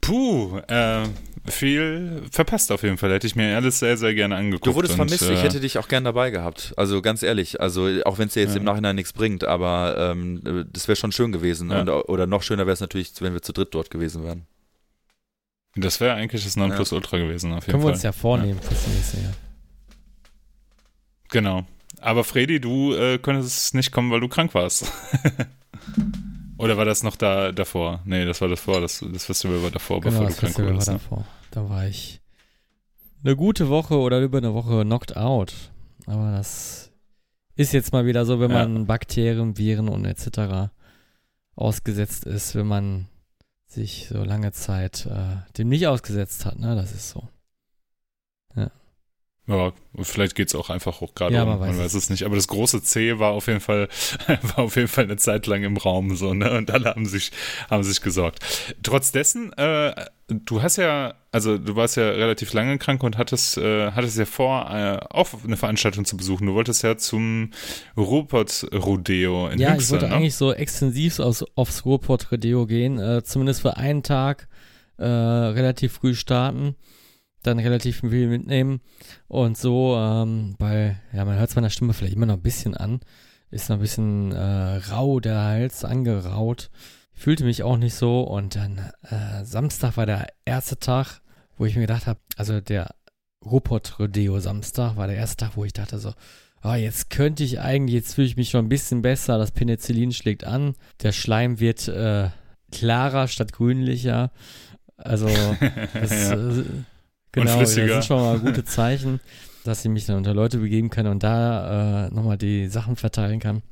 Puh, 0.01 0.59
äh, 0.69 1.05
viel 1.49 2.23
verpasst 2.33 2.73
auf 2.73 2.83
jeden 2.83 2.97
Fall. 2.99 3.13
Hätte 3.13 3.27
ich 3.29 3.37
mir 3.37 3.55
alles 3.57 3.79
sehr, 3.79 3.97
sehr 3.97 4.13
gerne 4.15 4.35
angeguckt. 4.37 4.67
Du 4.67 4.75
wurdest 4.75 4.93
und, 4.95 4.97
vermisst, 5.09 5.23
äh, 5.23 5.35
ich 5.35 5.43
hätte 5.45 5.61
dich 5.61 5.79
auch 5.79 5.87
gern 5.89 6.03
dabei 6.03 6.31
gehabt. 6.31 6.75
Also 6.77 7.01
ganz 7.01 7.23
ehrlich, 7.23 7.61
also 7.61 7.89
auch 8.05 8.19
wenn 8.19 8.27
es 8.29 8.35
dir 8.35 8.41
jetzt 8.43 8.55
Ja. 8.55 8.59
im 8.59 8.65
Nachhinein 8.65 8.97
nichts 8.97 9.13
bringt, 9.13 9.45
aber 9.45 10.13
ähm, 10.13 10.67
das 10.73 10.89
wäre 10.89 10.97
schon 10.97 11.13
schön 11.13 11.31
gewesen. 11.31 11.71
Und, 11.71 11.89
oder 11.89 12.27
noch 12.27 12.43
schöner 12.43 12.67
wäre 12.67 12.75
es 12.75 12.81
natürlich, 12.81 13.13
wenn 13.21 13.35
wir 13.35 13.43
zu 13.43 13.53
dritt 13.53 13.73
dort 13.73 13.91
gewesen 13.91 14.25
wären. 14.25 14.47
Das 15.77 16.01
wäre 16.01 16.15
eigentlich 16.15 16.43
das 16.45 16.57
Nonplusultra 16.57 17.19
gewesen, 17.19 17.53
auf 17.53 17.67
jeden 17.67 17.73
Können 17.73 17.83
wir 17.83 17.89
Fall. 17.89 17.93
uns 17.95 18.03
ja 18.03 18.13
vornehmen 18.13 18.61
fürs 18.61 18.87
nächste 18.89 19.21
Jahr. 19.21 19.33
Genau. 21.31 21.65
Aber 22.01 22.25
Freddy, 22.25 22.61
du 22.61 22.95
äh, 22.95 23.19
konntest 23.19 23.75
nicht 23.75 23.93
kommen, 23.93 24.11
weil 24.11 24.21
du 24.21 24.29
krank 24.29 24.55
warst. 24.55 24.91
Oder 26.59 26.77
war 26.79 26.85
das 26.85 27.03
noch 27.03 27.17
da 27.17 27.53
davor? 27.53 28.01
Nee, 28.05 28.25
das 28.25 28.41
war 28.41 28.49
davor. 28.49 28.81
Das, 28.81 29.05
das 29.13 29.25
Festival 29.27 29.63
war 29.63 29.71
davor, 29.71 30.01
Genau, 30.01 30.13
bevor 30.13 30.27
das 30.27 30.35
du 30.37 30.41
krank 30.41 30.55
Festival 30.55 30.67
war 30.69 30.73
wurdest. 30.75 30.89
ne? 30.89 30.95
davor. 30.95 31.25
Da 31.51 31.69
war 31.69 31.87
ich 31.87 32.21
eine 33.25 33.37
gute 33.37 33.69
Woche 33.69 33.97
oder 33.99 34.21
über 34.21 34.39
eine 34.39 34.55
Woche 34.55 34.83
knocked 34.83 35.17
out. 35.17 35.53
Aber 36.07 36.33
das 36.33 36.91
ist 37.57 37.73
jetzt 37.73 37.93
mal 37.93 38.07
wieder 38.07 38.25
so, 38.25 38.41
wenn 38.41 38.51
Ja. 38.51 38.67
man 38.67 38.87
Bakterien, 38.87 39.59
Viren 39.59 39.89
und 39.89 40.05
etc. 40.05 40.71
ausgesetzt 41.57 42.25
ist, 42.25 42.55
wenn 42.55 42.67
man 42.67 43.09
sich 43.77 44.09
so 44.09 44.25
lange 44.25 44.53
Zeit 44.53 45.07
äh, 45.07 45.37
dem 45.57 45.69
nicht 45.69 45.87
ausgesetzt 45.87 46.45
hat. 46.45 46.59
Ne? 46.59 46.75
Das 46.75 46.93
ist 46.93 47.11
so. 47.11 47.29
Ja, 49.49 49.73
vielleicht 50.03 50.35
geht's 50.35 50.57
auch 50.57 50.71
einfach 50.71 51.01
hoch 51.01 51.15
gerade 51.15 51.35
Ja, 51.35 51.45
um, 51.45 51.51
man 51.51 51.61
weiß 51.61 51.69
man 51.69 51.79
weiß 51.85 51.95
es 51.95 52.11
nicht. 52.11 52.25
Aber 52.25 52.35
das 52.35 52.49
große 52.49 52.83
C 52.83 53.21
war 53.21 53.31
auf 53.31 53.47
jeden 53.47 53.61
Fall, 53.61 53.89
war 54.43 54.59
auf 54.59 54.75
jeden 54.75 54.89
Fall 54.89 55.05
eine 55.05 55.17
Zeit 55.17 55.47
lang 55.47 55.63
im 55.63 55.77
Raum 55.77 56.17
so, 56.17 56.35
ne? 56.35 56.51
Und 56.51 56.71
alle 56.73 56.87
haben 56.87 57.07
sich, 57.07 57.31
haben 57.71 57.85
sich 57.85 58.01
gesorgt. 58.01 58.41
Trotz 58.83 59.13
dessen, 59.13 59.53
äh, 59.53 59.95
du 60.27 60.63
hast 60.63 60.79
ja, 60.79 61.15
also 61.31 61.59
du 61.59 61.77
warst 61.77 61.97
ja 61.97 62.09
relativ 62.11 62.53
lange 62.55 62.77
krank 62.79 63.05
und 63.05 63.19
hattest, 63.19 63.57
äh, 63.59 63.93
hattest 63.93 64.19
ja 64.19 64.25
vor, 64.25 64.69
äh, 64.69 64.99
auch 65.11 65.29
eine 65.45 65.57
Veranstaltung 65.57 66.05
zu 66.05 66.17
besuchen. 66.17 66.49
Du 66.49 66.55
wolltest 66.55 66.83
ja 66.83 66.97
zum 66.97 67.53
Ruhrpott-Rodeo 67.97 69.49
in 69.49 69.61
ja, 69.61 69.69
ich 69.69 69.75
Höxter, 69.75 69.93
wollte 69.93 70.09
ne? 70.09 70.17
eigentlich 70.17 70.35
so 70.35 70.53
extensiv 70.53 71.21
aufs 71.21 71.85
Ruhrpott 71.85 72.33
Rodeo 72.33 72.67
gehen, 72.67 72.99
äh, 72.99 73.23
zumindest 73.23 73.63
für 73.63 73.77
einen 73.77 74.03
Tag 74.03 74.49
äh, 74.99 75.05
relativ 75.05 75.93
früh 75.93 76.15
starten, 76.15 76.75
dann 77.47 77.59
relativ 77.59 78.01
viel 78.01 78.29
mitnehmen 78.29 78.81
und 79.29 79.57
so, 79.57 79.97
ähm, 79.97 80.55
weil, 80.59 81.01
ja, 81.13 81.25
man 81.25 81.39
hört 81.39 81.51
es 81.51 81.57
meiner 81.57 81.71
Stimme 81.71 81.93
vielleicht 81.93 82.15
immer 82.15 82.27
noch 82.27 82.37
ein 82.37 82.43
bisschen 82.43 82.77
an, 82.77 83.01
ist 83.51 83.69
noch 83.69 83.77
ein 83.77 83.83
bisschen 83.83 84.33
äh, 84.33 84.77
rau, 84.91 85.21
der 85.21 85.41
Hals 85.41 85.85
angeraut, 85.85 86.71
fühlte 87.13 87.45
mich 87.45 87.63
auch 87.63 87.77
nicht 87.77 87.95
so 87.95 88.23
und 88.23 88.57
dann 88.57 88.79
äh, 89.03 89.45
Samstag 89.45 89.97
war 89.97 90.07
der 90.07 90.29
erste 90.45 90.79
Tag, 90.79 91.21
wo 91.57 91.65
ich 91.65 91.75
mir 91.75 91.83
gedacht 91.83 92.07
habe, 92.07 92.21
also 92.37 92.61
der 92.61 92.95
Ruhrpott 93.45 93.99
Rodeo 93.99 94.41
Samstag 94.41 94.97
war 94.97 95.07
der 95.07 95.17
erste 95.17 95.45
Tag, 95.45 95.57
wo 95.57 95.65
ich 95.65 95.73
dachte 95.73 95.99
so, 95.99 96.13
Ah, 96.63 96.75
jetzt 96.75 97.11
könnte 97.11 97.45
ich 97.45 97.61
eigentlich, 97.61 97.95
jetzt 97.95 98.15
fühle 98.15 98.27
ich 98.27 98.37
mich 98.37 98.51
schon 98.51 98.65
ein 98.65 98.69
bisschen 98.69 99.01
besser, 99.01 99.39
das 99.39 99.53
Penicillin 99.53 100.11
schlägt 100.11 100.43
an, 100.43 100.75
der 101.01 101.13
Schleim 101.13 101.61
wird 101.61 101.87
äh, 101.87 102.31
klarer 102.73 103.29
statt 103.29 103.53
grünlicher. 103.53 104.33
Also, 104.97 105.29
das, 105.95 106.11
Ja. 106.11 106.65
Genau, 107.43 107.61
das 107.61 107.73
flüssiger. 107.73 107.95
sind 107.95 108.05
schon 108.05 108.21
mal 108.21 108.39
gute 108.39 108.65
Zeichen, 108.65 109.21
dass 109.65 109.85
ich 109.85 109.91
mich 109.91 110.07
dann 110.07 110.17
unter 110.17 110.35
Leute 110.35 110.59
begeben 110.59 110.91
kann 110.91 111.07
und 111.07 111.23
da 111.23 112.07
äh, 112.07 112.11
nochmal 112.15 112.39
die 112.39 112.69
Sachen 112.69 112.97
verteilen 112.97 113.41
kann. 113.41 113.63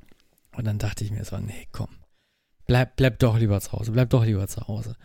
Und 0.56 0.66
dann 0.66 0.78
dachte 0.78 1.04
ich 1.04 1.10
mir 1.10 1.24
so, 1.24 1.36
nee, 1.38 1.66
komm, 1.72 1.88
bleib, 2.66 2.96
bleib 2.96 3.18
doch 3.18 3.38
lieber 3.38 3.60
zu 3.60 3.72
Hause, 3.72 3.92
bleib 3.92 4.10
doch 4.10 4.24
lieber 4.24 4.46
zu 4.46 4.66
Hause. 4.68 4.96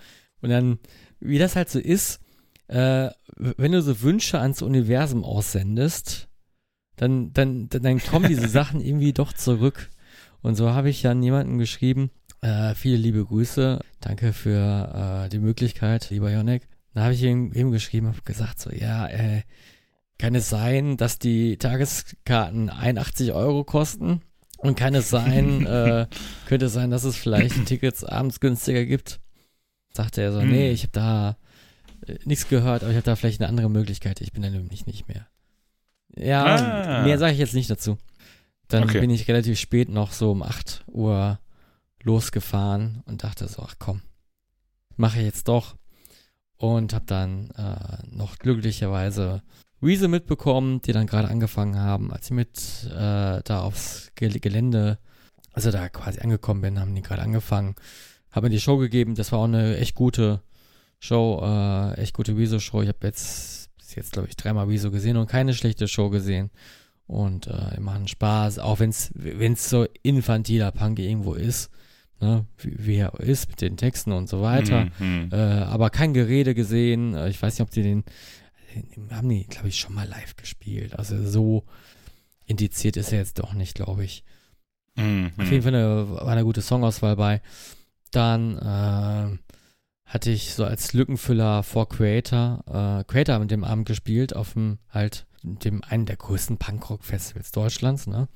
Und 0.41 0.49
dann, 0.49 0.79
wie 1.19 1.39
das 1.39 1.55
halt 1.55 1.69
so 1.69 1.79
ist, 1.79 2.19
äh, 2.67 3.09
wenn 3.35 3.71
du 3.71 3.81
so 3.81 4.01
Wünsche 4.01 4.39
ans 4.39 4.61
Universum 4.61 5.23
aussendest, 5.23 6.27
dann, 6.95 7.33
dann, 7.33 7.69
dann, 7.69 7.81
dann 7.81 7.99
kommen 7.99 8.27
diese 8.27 8.47
Sachen 8.49 8.81
irgendwie 8.81 9.13
doch 9.13 9.33
zurück. 9.33 9.89
Und 10.41 10.55
so 10.55 10.69
habe 10.69 10.89
ich 10.89 11.01
dann 11.01 11.23
jemanden 11.23 11.57
geschrieben, 11.57 12.11
äh, 12.41 12.73
viele 12.75 12.97
liebe 12.97 13.25
Grüße, 13.25 13.79
danke 13.99 14.33
für 14.33 15.25
äh, 15.25 15.29
die 15.29 15.39
Möglichkeit, 15.39 16.09
lieber 16.09 16.31
Jonek. 16.31 16.67
Dann 16.99 17.05
habe 17.05 17.13
ich 17.15 17.23
ihm, 17.23 17.53
ihm 17.53 17.71
geschrieben, 17.71 18.07
habe 18.07 18.21
gesagt 18.25 18.59
so, 18.59 18.71
ja, 18.73 19.07
äh, 19.07 19.43
kann 20.17 20.35
es 20.35 20.49
sein, 20.49 20.97
dass 20.97 21.17
die 21.17 21.55
Tageskarten 21.55 22.69
81 22.69 23.31
Euro 23.31 23.63
kosten? 23.63 24.19
Und 24.57 24.77
kann 24.77 24.93
es 24.95 25.09
sein, 25.09 25.65
äh, 25.65 26.07
könnte 26.45 26.65
es 26.65 26.73
sein, 26.73 26.89
dass 26.91 27.05
es 27.05 27.15
vielleicht 27.15 27.65
Tickets 27.67 28.03
abends 28.03 28.41
günstiger 28.41 28.83
gibt? 28.83 29.21
Sagte 29.93 30.21
er 30.21 30.33
so, 30.33 30.41
Hm. 30.41 30.49
nee, 30.49 30.71
ich 30.71 30.81
habe 30.83 30.91
da 30.91 31.37
äh, 32.05 32.17
nichts 32.25 32.49
gehört, 32.49 32.83
aber 32.83 32.91
ich 32.91 32.97
habe 32.97 33.05
da 33.05 33.15
vielleicht 33.15 33.39
eine 33.39 33.47
andere 33.47 33.69
Möglichkeit. 33.69 34.19
Ich 34.19 34.33
bin 34.33 34.41
da 34.41 34.49
nämlich 34.49 34.85
nicht 34.85 35.07
mehr. 35.07 35.25
Ja, 36.17 36.43
Ah. 36.43 37.03
mehr 37.05 37.17
sage 37.17 37.31
ich 37.31 37.39
jetzt 37.39 37.53
nicht 37.53 37.69
dazu. 37.69 37.97
Dann 38.67 38.83
Okay. 38.83 38.99
bin 38.99 39.09
ich 39.09 39.25
relativ 39.29 39.57
spät 39.57 39.87
noch 39.87 40.11
so 40.11 40.31
um 40.31 40.43
8 40.43 40.83
Uhr 40.87 41.39
losgefahren 42.03 43.03
und 43.05 43.23
dachte 43.23 43.47
so, 43.47 43.61
ach 43.61 43.75
komm, 43.79 44.01
mache 44.97 45.19
ich 45.19 45.25
jetzt 45.25 45.47
doch. 45.47 45.77
Und 46.61 46.93
habe 46.93 47.05
dann 47.07 47.51
äh, 47.51 48.05
noch 48.11 48.37
glücklicherweise 48.37 49.41
Wiese 49.79 50.09
mitbekommen, 50.09 50.81
die 50.81 50.91
dann 50.91 51.07
gerade 51.07 51.29
angefangen 51.29 51.79
haben, 51.79 52.11
als 52.11 52.25
ich 52.25 52.31
mit 52.31 52.59
äh, 52.91 53.41
da 53.43 53.61
aufs 53.61 54.11
Gel- 54.15 54.41
Gelände, 54.41 54.99
also 55.53 55.71
da 55.71 55.87
quasi 55.87 56.19
angekommen 56.19 56.59
bin, 56.59 56.77
haben 56.77 56.93
die 56.93 57.01
gerade 57.01 57.21
angefangen, 57.21 57.75
haben 58.29 58.43
mir 58.43 58.49
die 58.49 58.59
Show 58.59 58.75
gegeben. 58.75 59.15
Das 59.15 59.31
war 59.31 59.39
auch 59.39 59.45
eine 59.45 59.77
echt 59.77 59.95
gute 59.95 60.41
Show, 60.99 61.39
äh, 61.41 61.93
echt 61.93 62.13
gute 62.13 62.35
Wieso-Show. 62.37 62.81
Ich 62.81 62.89
habe 62.89 63.07
jetzt 63.07 63.69
bis 63.77 63.95
jetzt, 63.95 64.11
glaube 64.11 64.27
ich, 64.27 64.35
dreimal 64.35 64.67
Wieso 64.67 64.91
gesehen 64.91 65.15
und 65.15 65.27
keine 65.29 65.53
schlechte 65.53 65.87
Show 65.87 66.09
gesehen. 66.09 66.49
Und 67.07 67.47
äh, 67.47 67.75
die 67.77 67.81
machen 67.81 68.09
Spaß, 68.09 68.59
auch 68.59 68.79
wenn 68.79 68.89
es 68.89 69.69
so 69.69 69.87
infantiler 70.03 70.73
Punk 70.73 70.99
irgendwo 70.99 71.35
ist, 71.35 71.71
ne, 72.21 72.45
wie, 72.57 72.75
wie 72.77 72.95
er 72.97 73.19
ist 73.19 73.49
mit 73.49 73.61
den 73.61 73.77
Texten 73.77 74.11
und 74.11 74.29
so 74.29 74.41
weiter. 74.41 74.87
Mhm. 74.99 75.29
Äh, 75.31 75.35
aber 75.35 75.89
kein 75.89 76.13
Gerede 76.13 76.53
gesehen. 76.55 77.13
Äh, 77.15 77.29
Ich 77.29 77.41
weiß 77.41 77.53
nicht, 77.55 77.61
ob 77.61 77.71
die 77.71 77.83
den, 77.83 78.03
den 78.97 79.15
haben 79.15 79.29
die, 79.29 79.45
glaube 79.45 79.69
ich, 79.69 79.79
schon 79.79 79.93
mal 79.95 80.07
live 80.07 80.35
gespielt. 80.35 80.97
Also 80.97 81.25
so 81.25 81.63
indiziert 82.45 82.97
ist 82.97 83.11
er 83.11 83.19
jetzt 83.19 83.39
doch 83.39 83.53
nicht, 83.53 83.75
glaube 83.75 84.03
ich. 84.03 84.23
Mhm. 84.95 85.31
Auf 85.37 85.51
jeden 85.51 85.63
Fall 85.63 85.75
eine, 85.75 86.09
war 86.09 86.27
eine 86.27 86.43
gute 86.43 86.61
Songauswahl 86.61 87.15
bei. 87.15 87.41
Dann 88.11 88.57
äh, 88.57 89.37
hatte 90.05 90.31
ich 90.31 90.53
so 90.55 90.65
als 90.65 90.93
Lückenfüller 90.93 91.61
vor 91.63 91.87
Creator, 91.87 92.63
äh, 92.67 93.03
Creator 93.05 93.39
mit 93.39 93.51
dem 93.51 93.63
Abend 93.63 93.87
gespielt 93.87 94.35
auf 94.35 94.53
dem 94.53 94.79
halt 94.89 95.27
dem 95.43 95.83
einen 95.83 96.05
der 96.05 96.17
größten 96.17 96.57
Punkrock-Festivals 96.57 97.51
Deutschlands, 97.51 98.07
ne? 98.07 98.27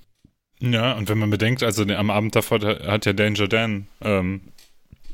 Ja, 0.63 0.93
und 0.93 1.09
wenn 1.09 1.17
man 1.17 1.29
bedenkt, 1.29 1.61
also 1.61 1.83
am 1.83 2.09
Abend 2.09 2.35
davor 2.37 2.57
da 2.57 2.87
hat 2.87 3.05
ja 3.05 3.11
Danger 3.11 3.49
Dan 3.49 3.87
ähm, 4.01 4.41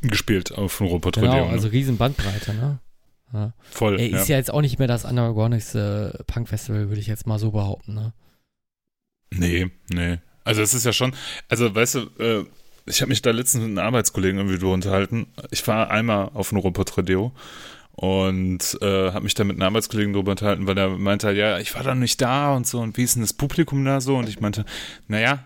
gespielt 0.02 0.52
auf 0.52 0.78
dem 0.78 0.88
Robot 0.88 1.16
Genau, 1.16 1.32
Rodeo. 1.32 1.50
also 1.50 1.68
ne? 1.68 1.74
riesen 1.74 1.98
Bandbreite, 1.98 2.54
ne? 2.54 2.80
Ja. 3.34 3.54
Voll, 3.72 4.00
Ey, 4.00 4.10
ist 4.10 4.28
ja. 4.28 4.36
ja 4.36 4.38
jetzt 4.38 4.54
auch 4.54 4.62
nicht 4.62 4.78
mehr 4.78 4.88
das 4.88 5.06
undergroundigste 5.06 6.24
Punk-Festival, 6.28 6.90
würde 6.90 7.02
ich 7.02 7.08
jetzt 7.08 7.26
mal 7.26 7.40
so 7.40 7.50
behaupten, 7.52 7.96
ne? 7.96 8.14
Nee, 9.32 9.72
nee. 9.92 10.20
Also 10.44 10.62
es 10.62 10.76
ist 10.76 10.86
ja 10.86 10.94
schon, 10.94 11.14
also 11.48 11.74
weißt 11.74 11.96
du, 11.96 12.00
äh, 12.20 12.46
ich 12.86 13.02
habe 13.02 13.10
mich 13.10 13.24
da 13.24 13.32
letztens 13.32 13.64
mit 13.64 13.78
einem 13.78 13.86
Arbeitskollegen 13.88 14.38
irgendwie 14.38 14.58
drüber 14.60 14.74
unterhalten. 14.74 15.28
Ich 15.50 15.68
war 15.68 15.90
einmal 15.90 16.30
auf 16.34 16.50
dem 16.50 16.60
Rodeo 16.60 17.32
und 18.00 18.78
äh, 18.82 19.12
habe 19.12 19.24
mich 19.24 19.34
da 19.34 19.44
mit 19.44 19.58
einem 19.58 19.64
Arbeitskollegen 19.64 20.14
drüber 20.14 20.32
unterhalten, 20.32 20.68
weil 20.68 20.78
er 20.78 20.88
meinte, 20.90 21.28
halt, 21.28 21.38
ja, 21.38 21.60
ich 21.60 21.76
war 21.76 21.84
da 21.84 21.96
nicht 21.96 22.22
da 22.22 22.56
und 22.56 22.66
so 22.66 22.80
und 22.80 22.96
wie 22.96 23.04
ist 23.04 23.16
denn 23.16 23.24
das 23.24 23.34
Publikum 23.34 23.84
da 23.84 24.00
so? 24.00 24.16
Und 24.16 24.30
ich 24.30 24.40
meinte, 24.40 24.64
naja, 25.10 25.44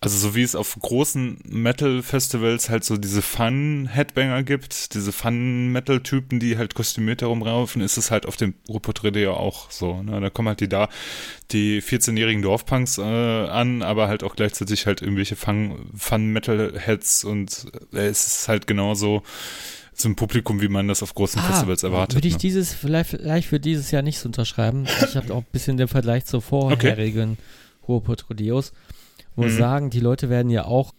also 0.00 0.18
so 0.18 0.34
wie 0.34 0.42
es 0.42 0.56
auf 0.56 0.76
großen 0.80 1.38
Metal-Festivals 1.44 2.70
halt 2.70 2.82
so 2.82 2.96
diese 2.96 3.22
Fun-Headbanger 3.22 4.42
gibt, 4.42 4.94
diese 4.94 5.12
Fun-Metal-Typen, 5.12 6.40
die 6.40 6.58
halt 6.58 6.74
kostümiert 6.74 7.22
herumraufen, 7.22 7.80
ist 7.80 7.96
es 7.96 8.10
halt 8.10 8.26
auf 8.26 8.36
dem 8.36 8.54
Rupert 8.68 9.04
Rodeo 9.04 9.34
auch 9.34 9.70
so. 9.70 10.02
Ne? 10.02 10.20
Da 10.20 10.28
kommen 10.28 10.48
halt 10.48 10.58
die 10.58 10.68
da, 10.68 10.88
die 11.52 11.80
14-jährigen 11.80 12.42
Dorfpunks 12.42 12.98
äh, 12.98 13.02
an, 13.02 13.82
aber 13.82 14.08
halt 14.08 14.24
auch 14.24 14.34
gleichzeitig 14.34 14.86
halt 14.86 15.02
irgendwelche 15.02 15.36
Fun- 15.36 15.88
Fun-Metal-Heads 15.96 17.22
und 17.22 17.66
äh, 17.92 18.08
es 18.08 18.26
ist 18.26 18.48
halt 18.48 18.66
genauso 18.66 19.22
ein 20.04 20.16
Publikum, 20.16 20.60
wie 20.60 20.68
man 20.68 20.88
das 20.88 21.02
auf 21.02 21.14
großen 21.14 21.40
Festivals 21.42 21.82
erwartet. 21.82 22.14
Ah, 22.14 22.16
Würde 22.16 22.28
ich 22.28 22.34
ne? 22.34 22.40
dieses 22.40 22.72
vielleicht, 22.74 23.10
vielleicht 23.10 23.48
für 23.48 23.60
dieses 23.60 23.90
Jahr 23.90 24.02
nicht 24.02 24.24
unterschreiben. 24.24 24.86
Ich 25.04 25.16
habe 25.16 25.32
auch 25.34 25.40
ein 25.42 25.46
bisschen 25.52 25.76
den 25.76 25.88
Vergleich 25.88 26.24
zur 26.24 26.40
vorherigen 26.42 27.36
Ruhrpott 27.86 28.28
Rodeos. 28.30 28.72
Muss 29.36 29.52
Mhm. 29.52 29.56
sagen, 29.58 29.90
die 29.90 30.00
Leute 30.00 30.28
werden 30.30 30.50
ja 30.50 30.64
auch 30.64 30.92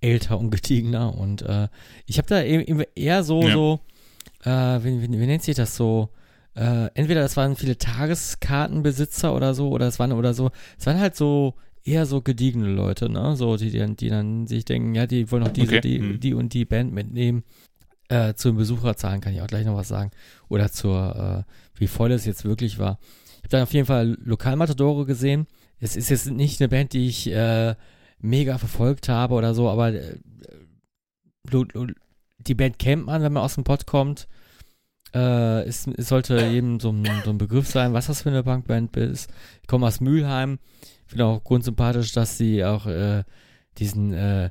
älter 0.00 0.38
und 0.38 0.50
gediegener 0.50 1.16
und 1.16 1.42
äh, 1.42 1.68
ich 2.06 2.18
habe 2.18 2.26
da 2.28 2.42
eben 2.42 2.82
eher 2.94 3.22
so, 3.22 3.42
Ja. 3.42 3.52
so 3.52 3.80
äh, 4.44 4.50
wie, 4.84 5.02
wie, 5.02 5.20
wie 5.20 5.26
nennt 5.26 5.42
sich 5.44 5.54
das 5.56 5.76
so? 5.76 6.08
Äh, 6.54 6.88
entweder 6.94 7.20
das 7.22 7.36
waren 7.36 7.56
viele 7.56 7.78
Tageskartenbesitzer 7.78 9.34
oder 9.34 9.54
so, 9.54 9.70
oder 9.70 9.86
es 9.86 9.98
waren 9.98 10.12
oder 10.12 10.34
so, 10.34 10.50
es 10.78 10.86
waren 10.86 10.98
halt 11.00 11.16
so 11.16 11.54
eher 11.84 12.06
so 12.06 12.20
gediegene 12.20 12.68
Leute, 12.68 13.08
ne? 13.08 13.36
So, 13.36 13.56
die, 13.56 13.70
die, 13.70 13.96
die 13.96 14.08
dann 14.08 14.46
sich 14.46 14.64
denken, 14.64 14.94
ja, 14.94 15.06
die 15.06 15.30
wollen 15.30 15.42
noch 15.44 15.52
diese, 15.52 15.76
Okay. 15.76 15.80
die, 15.80 15.98
Mhm. 16.00 16.20
die 16.20 16.34
und 16.34 16.52
die 16.54 16.64
Band 16.64 16.92
mitnehmen. 16.92 17.42
Äh, 18.12 18.34
zu 18.34 18.50
den 18.50 18.58
Besucherzahlen 18.58 19.22
kann 19.22 19.32
ich 19.32 19.40
auch 19.40 19.46
gleich 19.46 19.64
noch 19.64 19.76
was 19.76 19.88
sagen. 19.88 20.10
Oder 20.50 20.70
zur, 20.70 21.46
äh, 21.46 21.80
wie 21.80 21.86
voll 21.86 22.12
es 22.12 22.26
jetzt 22.26 22.44
wirklich 22.44 22.78
war. 22.78 22.98
Ich 23.36 23.44
habe 23.44 23.48
dann 23.48 23.62
auf 23.62 23.72
jeden 23.72 23.86
Fall 23.86 24.18
Lokalmatadore 24.22 25.06
gesehen. 25.06 25.46
Es 25.80 25.96
ist 25.96 26.10
jetzt 26.10 26.30
nicht 26.30 26.60
eine 26.60 26.68
Band, 26.68 26.92
die 26.92 27.08
ich 27.08 27.30
äh, 27.32 27.74
mega 28.18 28.58
verfolgt 28.58 29.08
habe 29.08 29.34
oder 29.34 29.54
so, 29.54 29.70
aber 29.70 29.94
äh, 29.94 30.18
die 32.38 32.54
Band 32.54 32.78
kennt 32.78 33.06
man, 33.06 33.22
wenn 33.22 33.32
man 33.32 33.42
aus 33.42 33.54
dem 33.54 33.64
Pott 33.64 33.86
kommt. 33.86 34.28
Äh, 35.14 35.62
es, 35.62 35.86
es 35.86 36.08
sollte 36.08 36.38
jedem 36.46 36.80
so 36.80 36.90
ein, 36.90 37.08
so 37.24 37.30
ein 37.30 37.38
Begriff 37.38 37.68
sein, 37.68 37.94
was 37.94 38.08
das 38.08 38.22
für 38.22 38.28
eine 38.28 38.42
Punkband 38.42 38.94
ist. 38.98 39.30
Ich 39.62 39.68
komme 39.68 39.86
aus 39.86 40.00
Mülheim. 40.00 40.58
Finde 41.06 41.24
auch 41.24 41.42
grundsympathisch, 41.42 42.12
dass 42.12 42.36
sie 42.36 42.62
auch 42.62 42.86
äh, 42.86 43.24
diesen 43.78 44.12
äh, 44.12 44.50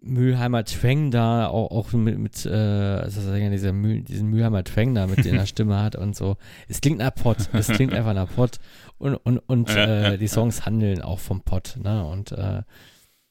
Mülheimer 0.00 0.64
Twang 0.64 1.10
da 1.10 1.48
auch, 1.48 1.70
auch 1.70 1.92
mit, 1.92 2.18
mit 2.18 2.46
äh, 2.46 2.50
also 2.50 3.20
dieser 3.34 3.72
Mühl, 3.72 4.02
diesen 4.02 4.28
Mülheimer 4.30 4.64
Twang 4.64 4.94
da 4.94 5.06
mit 5.06 5.26
in 5.26 5.34
der 5.34 5.46
Stimme 5.46 5.82
hat 5.82 5.94
und 5.96 6.16
so. 6.16 6.36
Es 6.68 6.80
klingt 6.80 6.98
nach 6.98 7.14
Pott. 7.14 7.48
Es 7.52 7.68
klingt 7.68 7.92
einfach 7.92 8.14
nach 8.14 8.34
Pott. 8.34 8.58
Und, 8.98 9.14
und, 9.16 9.38
und 9.38 9.68
äh, 9.70 10.16
die 10.16 10.28
Songs 10.28 10.64
handeln 10.64 11.02
auch 11.02 11.18
vom 11.18 11.42
Pott, 11.42 11.76
ne? 11.82 12.04
Und 12.06 12.32
äh, 12.32 12.62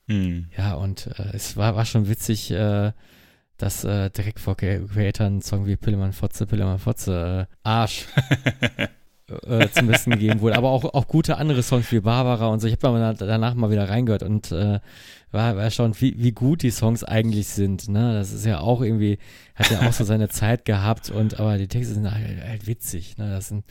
Hm. 0.09 0.45
ja, 0.57 0.75
und 0.75 1.07
äh, 1.19 1.31
es 1.33 1.57
war, 1.57 1.75
war 1.75 1.83
schon 1.83 2.07
witzig, 2.07 2.49
äh, 2.51 2.93
dass 3.57 3.83
äh, 3.83 4.09
direkt 4.09 4.39
vor 4.39 4.53
Cre- 4.53 4.87
Creator 4.87 5.25
ein 5.27 5.41
Song 5.41 5.65
wie 5.65 5.75
Pillemann 5.75 6.13
Fotze, 6.13 6.45
Pillemann 6.45 6.79
Fotze, 6.79 7.47
äh, 7.49 7.55
Arsch 7.63 8.05
äh, 9.45 9.67
zum 9.69 9.87
Besten 9.87 10.11
gegeben 10.11 10.41
wurde. 10.41 10.57
Aber 10.57 10.69
auch, 10.69 10.83
auch 10.93 11.07
gute 11.07 11.37
andere 11.37 11.63
Songs 11.63 11.91
wie 11.91 11.99
Barbara 11.99 12.47
und 12.47 12.59
so. 12.59 12.67
Ich 12.67 12.77
habe 12.81 12.91
mal 12.91 13.15
danach 13.15 13.55
mal 13.55 13.71
wieder 13.71 13.89
reingehört 13.89 14.23
und 14.23 14.51
äh, 14.51 14.79
war, 15.31 15.55
war 15.55 15.63
erstaunt, 15.63 16.01
wie, 16.01 16.15
wie 16.17 16.31
gut 16.31 16.63
die 16.63 16.71
Songs 16.71 17.03
eigentlich 17.03 17.47
sind. 17.47 17.89
Ne? 17.89 18.13
Das 18.13 18.31
ist 18.31 18.45
ja 18.45 18.59
auch 18.59 18.81
irgendwie, 18.81 19.19
hat 19.55 19.71
ja 19.71 19.87
auch 19.87 19.93
so 19.93 20.03
seine 20.03 20.29
Zeit 20.29 20.65
gehabt 20.65 21.09
und 21.09 21.39
aber 21.39 21.57
die 21.57 21.67
Texte 21.67 21.93
sind 21.93 22.09
halt, 22.09 22.41
halt 22.41 22.67
witzig. 22.67 23.17
Ne? 23.17 23.29
Das 23.29 23.49
sind 23.49 23.65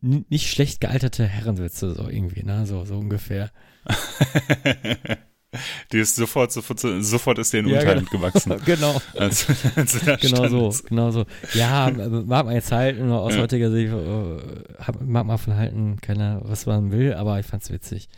nicht 0.00 0.50
schlecht 0.50 0.80
gealterte 0.80 1.26
Herrenwitze, 1.26 1.94
so 1.94 2.08
irgendwie, 2.08 2.42
ne? 2.42 2.66
So, 2.66 2.84
so 2.84 2.98
ungefähr. 2.98 3.50
Die 5.92 5.98
ist 5.98 6.16
sofort, 6.16 6.52
sofort, 6.52 6.80
sofort 6.80 7.38
ist 7.38 7.52
denen 7.52 7.68
Ja, 7.68 7.78
Unterhalt 7.80 8.10
genau. 8.10 8.28
gewachsen. 8.28 8.54
genau. 8.64 9.00
Als, 9.18 9.46
als 9.76 10.00
genau 10.20 10.48
so, 10.48 10.84
genau 10.88 11.10
so. 11.10 11.24
Ja, 11.54 11.90
mag 12.26 12.46
man 12.46 12.54
jetzt 12.54 12.72
halten, 12.72 13.10
aus 13.10 13.34
Ja. 13.34 13.40
heutiger 13.42 13.70
Sicht, 13.70 13.92
äh, 13.92 15.04
mag 15.04 15.26
man 15.26 15.38
von 15.38 15.54
halten, 15.56 16.00
keiner, 16.00 16.40
was 16.44 16.66
man 16.66 16.90
will, 16.92 17.14
aber 17.14 17.38
ich 17.40 17.46
fand's 17.46 17.70
witzig. 17.70 18.08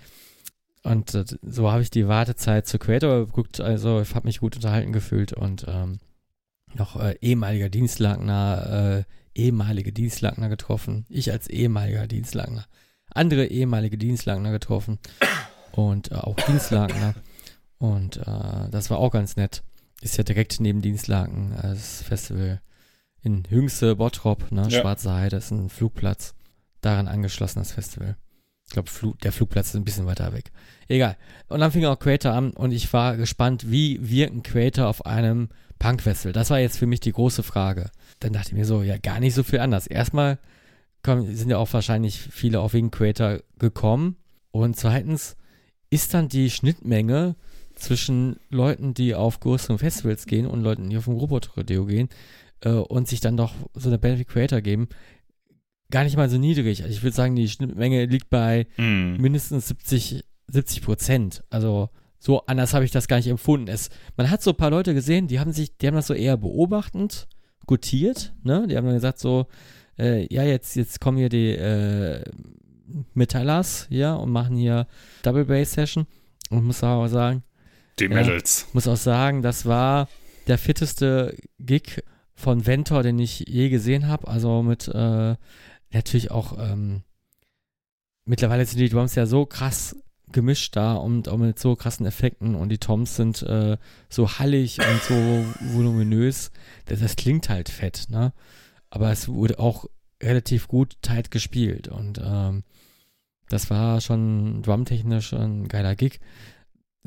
Und 0.82 1.15
äh, 1.15 1.24
so 1.43 1.70
habe 1.70 1.82
ich 1.82 1.90
die 1.90 2.09
Wartezeit 2.09 2.66
zu 2.66 2.78
Creator 2.78 3.27
geguckt, 3.27 3.60
also 3.60 4.01
ich 4.01 4.15
habe 4.15 4.27
mich 4.27 4.39
gut 4.40 4.56
unterhalten 4.56 4.93
gefühlt 4.93 5.32
und 5.32 5.66
ähm, 5.69 5.98
noch 6.74 6.97
äh, 7.01 7.16
ehemaliger 7.20 7.69
Dienstlagner, 7.69 9.05
äh, 9.35 9.39
ehemalige 9.40 9.93
Dienstlagner 9.93 10.48
getroffen. 10.48 11.05
Ich 11.09 11.31
als 11.32 11.48
ehemaliger 11.48 12.06
Dienstlagner. 12.06 12.66
Andere 13.12 13.47
ehemalige 13.47 13.97
Dienstlagner 13.98 14.51
getroffen 14.51 14.98
und 15.73 16.10
äh, 16.12 16.16
auch 16.16 16.36
Dienstlagner. 16.36 17.15
Und 17.79 18.19
äh, 18.19 18.69
das 18.71 18.91
war 18.91 18.99
auch 18.99 19.11
ganz 19.11 19.37
nett. 19.37 19.63
Ist 20.01 20.17
ja 20.17 20.25
direkt 20.25 20.61
neben 20.61 20.83
Dienstlaken 20.83 21.53
äh, 21.53 21.69
das 21.69 22.03
Festival 22.03 22.61
in 23.23 23.45
Hüngste, 23.49 23.97
Bottrop, 23.97 24.51
ne? 24.53 24.67
Ja. 24.69 24.81
Schwarze 24.81 25.13
Heide 25.13 25.37
ist 25.37 25.51
ein 25.51 25.69
Flugplatz. 25.69 26.35
Daran 26.81 27.09
angeschlossen 27.09 27.59
das 27.59 27.73
Festival. 27.73 28.17
Ich 28.67 28.73
glaube, 28.73 28.91
Flu 28.91 29.15
der 29.23 29.33
Flugplatz 29.33 29.69
ist 29.69 29.77
ein 29.77 29.85
bisschen 29.85 30.07
weiter 30.07 30.33
weg. 30.33 30.53
Egal. 30.89 31.17
Und 31.49 31.61
dann 31.61 31.73
fing 31.73 31.85
auch 31.87 31.99
Creator 31.99 32.33
an 32.33 32.51
und 32.51 32.71
ich 32.71 32.93
war 32.93 33.17
gespannt, 33.17 33.71
wie 33.71 33.99
wirken 34.09 34.43
Creator 34.43 34.87
auf 34.87 35.07
einem 35.07 35.49
Punk-Festival? 35.79 36.33
Das 36.33 36.51
war 36.51 36.59
jetzt 36.59 36.79
für 36.79 36.87
mich 36.87 37.01
die 37.01 37.13
große 37.13 37.43
Frage. 37.43 37.91
Dann 38.21 38.33
dachte 38.33 38.49
ich 38.49 38.55
mir 38.55 38.67
so, 38.67 38.83
ja, 38.83 38.99
gar 38.99 39.21
nicht 39.21 39.35
so 39.35 39.43
viel 39.43 39.61
anders. 39.61 39.87
Erstmal 39.87 40.39
kommen, 41.03 41.35
sind 41.35 41.51
ja 41.51 41.57
auch 41.57 41.73
wahrscheinlich 41.73 42.21
viele 42.21 42.61
auch 42.61 42.73
wegen 42.73 42.91
Creator 42.91 43.41
gekommen. 43.59 44.17
Und 44.51 44.77
zweitens 44.77 45.37
ist 45.91 46.13
dann 46.15 46.29
die 46.29 46.51
Schnittmenge 46.51 47.37
zwischen 47.79 48.37
Leuten, 48.51 48.95
die 48.95 49.15
auf 49.15 49.41
größeren 49.41 49.79
Festivals 49.79 50.27
gehen 50.27 50.47
und 50.47 50.63
Leuten, 50.63 50.91
die 50.91 50.97
auf 50.97 51.07
ein 51.09 51.17
Robot-Rodeo 51.17 51.87
gehen 51.87 52.09
äh, 52.61 52.71
und 52.71 53.09
sich 53.09 53.21
dann 53.21 53.37
doch 53.37 53.55
so 53.75 53.89
eine 53.91 54.19
wie 54.19 54.25
Creator 54.25 54.61
geben, 54.61 54.89
gar 55.91 56.05
nicht 56.05 56.17
mal 56.17 56.29
so 56.29 56.39
niedrig. 56.39 56.83
Also 56.83 56.95
ich 56.95 57.03
würde 57.03 57.17
sagen, 57.17 57.35
die 57.37 57.49
Schnittmenge 57.49 58.05
liegt 58.07 58.31
bei 58.31 58.67
Mhm. 58.77 59.17
mindestens 59.21 59.69
70, 59.69 60.25
70 60.49 60.83
Prozent. 60.83 61.45
Also 61.51 61.89
so 62.19 62.45
anders 62.47 62.75
habe 62.75 62.85
ich 62.85 62.91
das 62.91 63.09
gar 63.09 63.17
nicht 63.17 63.29
empfunden. 63.29 63.69
Es, 63.69 63.91
man 64.17 64.31
hat 64.31 64.43
so 64.43 64.51
ein 64.51 64.57
paar 64.57 64.71
Leute 64.71 64.93
gesehen, 64.95 65.29
die 65.29 65.41
haben 65.41 65.53
sich, 65.53 65.77
die 65.79 65.87
haben 65.87 65.95
das 65.95 66.09
so 66.09 66.15
eher 66.15 66.37
beobachtend 66.37 67.29
gutiert, 67.67 68.35
ne? 68.43 68.67
Die 68.69 68.77
haben 68.77 68.87
dann 68.87 68.95
gesagt 68.95 69.19
so, 69.19 69.47
äh, 69.99 70.27
ja, 70.35 70.43
jetzt, 70.43 70.75
jetzt 70.75 71.01
kommen 71.01 71.19
hier 71.19 71.29
die 71.29 71.51
äh, 71.53 72.23
Metallers 73.15 73.87
hier 73.89 74.19
und 74.21 74.31
machen 74.31 74.57
hier 74.57 74.87
Double 75.23 75.45
Bass 75.45 75.73
Session. 75.73 76.07
Und 76.51 76.65
muss 76.65 76.83
auch 76.83 77.07
sagen, 77.09 77.43
Die 78.01 78.05
ja, 78.05 78.11
Mädels. 78.11 78.66
muss 78.73 78.89
auch 78.89 78.97
sagen, 78.97 79.43
das 79.43 79.66
war 79.66 80.09
der 80.47 80.59
fitteste 80.59 81.37
Gig 81.59 82.03
von 82.35 82.66
Ventor, 82.66 83.03
den 83.03 83.19
ich 83.19 83.41
je 83.49 83.69
gesehen 83.69 84.09
habe. 84.09 84.29
Also 84.29 84.62
mit 84.62 84.89
äh, 84.89 85.37
natürlich 85.93 86.31
auch 86.31 86.57
ähm, 86.59 87.03
mittlerweile 88.25 88.65
sind 88.65 88.79
die 88.79 88.89
Drums 88.89 89.15
ja 89.15 89.27
so 89.27 89.47
krass 89.47 89.97
gemischt 90.31 90.77
da 90.77 90.95
und 90.95 91.29
auch 91.29 91.39
mit 91.39 91.59
so 91.59 91.75
krassen 91.75 92.07
Effekten 92.07 92.55
und 92.55 92.69
die 92.69 92.79
Toms 92.79 93.16
sind 93.16 93.43
äh, 93.43 93.79
so 94.11 94.39
hallig 94.39 94.79
und 94.79 95.03
so 95.03 95.15
voluminös. 95.75 96.51
Das, 96.85 97.01
das 97.01 97.16
klingt 97.16 97.49
halt 97.49 97.69
fett, 97.69 98.07
ne? 98.11 98.33
Aber 98.91 99.11
es 99.11 99.29
wurde 99.29 99.59
auch 99.59 99.87
relativ 100.23 100.69
gut 100.69 100.97
tight 101.03 101.31
gespielt 101.31 101.89
und 101.89 102.20
ähm, 102.23 102.62
das 103.49 103.70
war 103.70 104.01
schon 104.01 104.62
drumtechnisch 104.62 105.33
ein 105.33 105.69
geiler 105.69 105.97
Gig. 105.97 106.20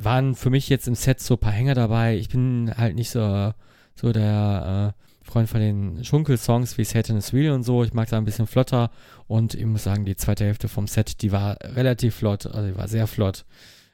Waren 0.03 0.35
für 0.35 0.49
mich 0.49 0.69
jetzt 0.69 0.87
im 0.87 0.95
Set 0.95 1.19
so 1.19 1.35
ein 1.35 1.39
paar 1.39 1.51
Hänger 1.51 1.75
dabei. 1.75 2.17
Ich 2.17 2.29
bin 2.29 2.73
halt 2.75 2.95
nicht 2.95 3.09
so, 3.09 3.53
so 3.95 4.11
der 4.11 4.95
äh, 4.95 5.01
Freund 5.23 5.49
von 5.49 5.59
den 5.59 6.03
Schunkel-Songs 6.03 6.77
wie 6.77 6.83
Satan 6.83 7.17
is 7.17 7.33
Real 7.33 7.53
und 7.53 7.63
so. 7.63 7.83
Ich 7.83 7.93
mag 7.93 8.09
da 8.09 8.17
ein 8.17 8.25
bisschen 8.25 8.47
flotter 8.47 8.89
und 9.27 9.53
ich 9.53 9.65
muss 9.65 9.83
sagen, 9.83 10.05
die 10.05 10.15
zweite 10.15 10.45
Hälfte 10.45 10.67
vom 10.67 10.87
Set, 10.87 11.21
die 11.21 11.31
war 11.31 11.57
relativ 11.61 12.15
flott, 12.15 12.45
also 12.47 12.67
die 12.67 12.77
war 12.77 12.87
sehr 12.87 13.07
flott. 13.07 13.45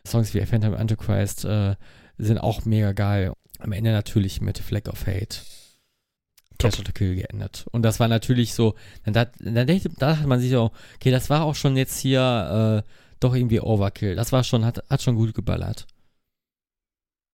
Songs 0.05 0.33
wie 0.33 0.45
Phantom 0.45 0.73
Antichrist 0.73 1.45
äh, 1.45 1.75
sind 2.17 2.37
auch 2.37 2.65
mega 2.65 2.93
geil. 2.93 3.33
Am 3.59 3.71
Ende 3.71 3.91
natürlich 3.91 4.41
mit 4.41 4.57
Flag 4.57 4.87
of 4.87 5.05
Hate. 5.05 5.37
Clash 6.59 6.79
of 6.79 6.85
the 6.85 6.91
Kill 6.91 7.15
geendet. 7.15 7.65
Und 7.71 7.83
das 7.83 7.99
war 7.99 8.07
natürlich 8.07 8.53
so, 8.53 8.75
dann, 9.03 9.13
da, 9.13 9.25
da 9.39 9.63
dachte 9.65 10.27
man 10.27 10.39
sich 10.39 10.51
so, 10.51 10.71
okay, 10.95 11.11
das 11.11 11.29
war 11.29 11.43
auch 11.43 11.55
schon 11.55 11.77
jetzt 11.77 11.99
hier 11.99 12.83
äh, 12.83 12.89
doch 13.19 13.35
irgendwie 13.35 13.59
Overkill. 13.59 14.15
Das 14.15 14.31
war 14.31 14.43
schon, 14.43 14.65
hat, 14.65 14.83
hat 14.89 15.01
schon 15.01 15.15
gut 15.15 15.33
geballert. 15.33 15.85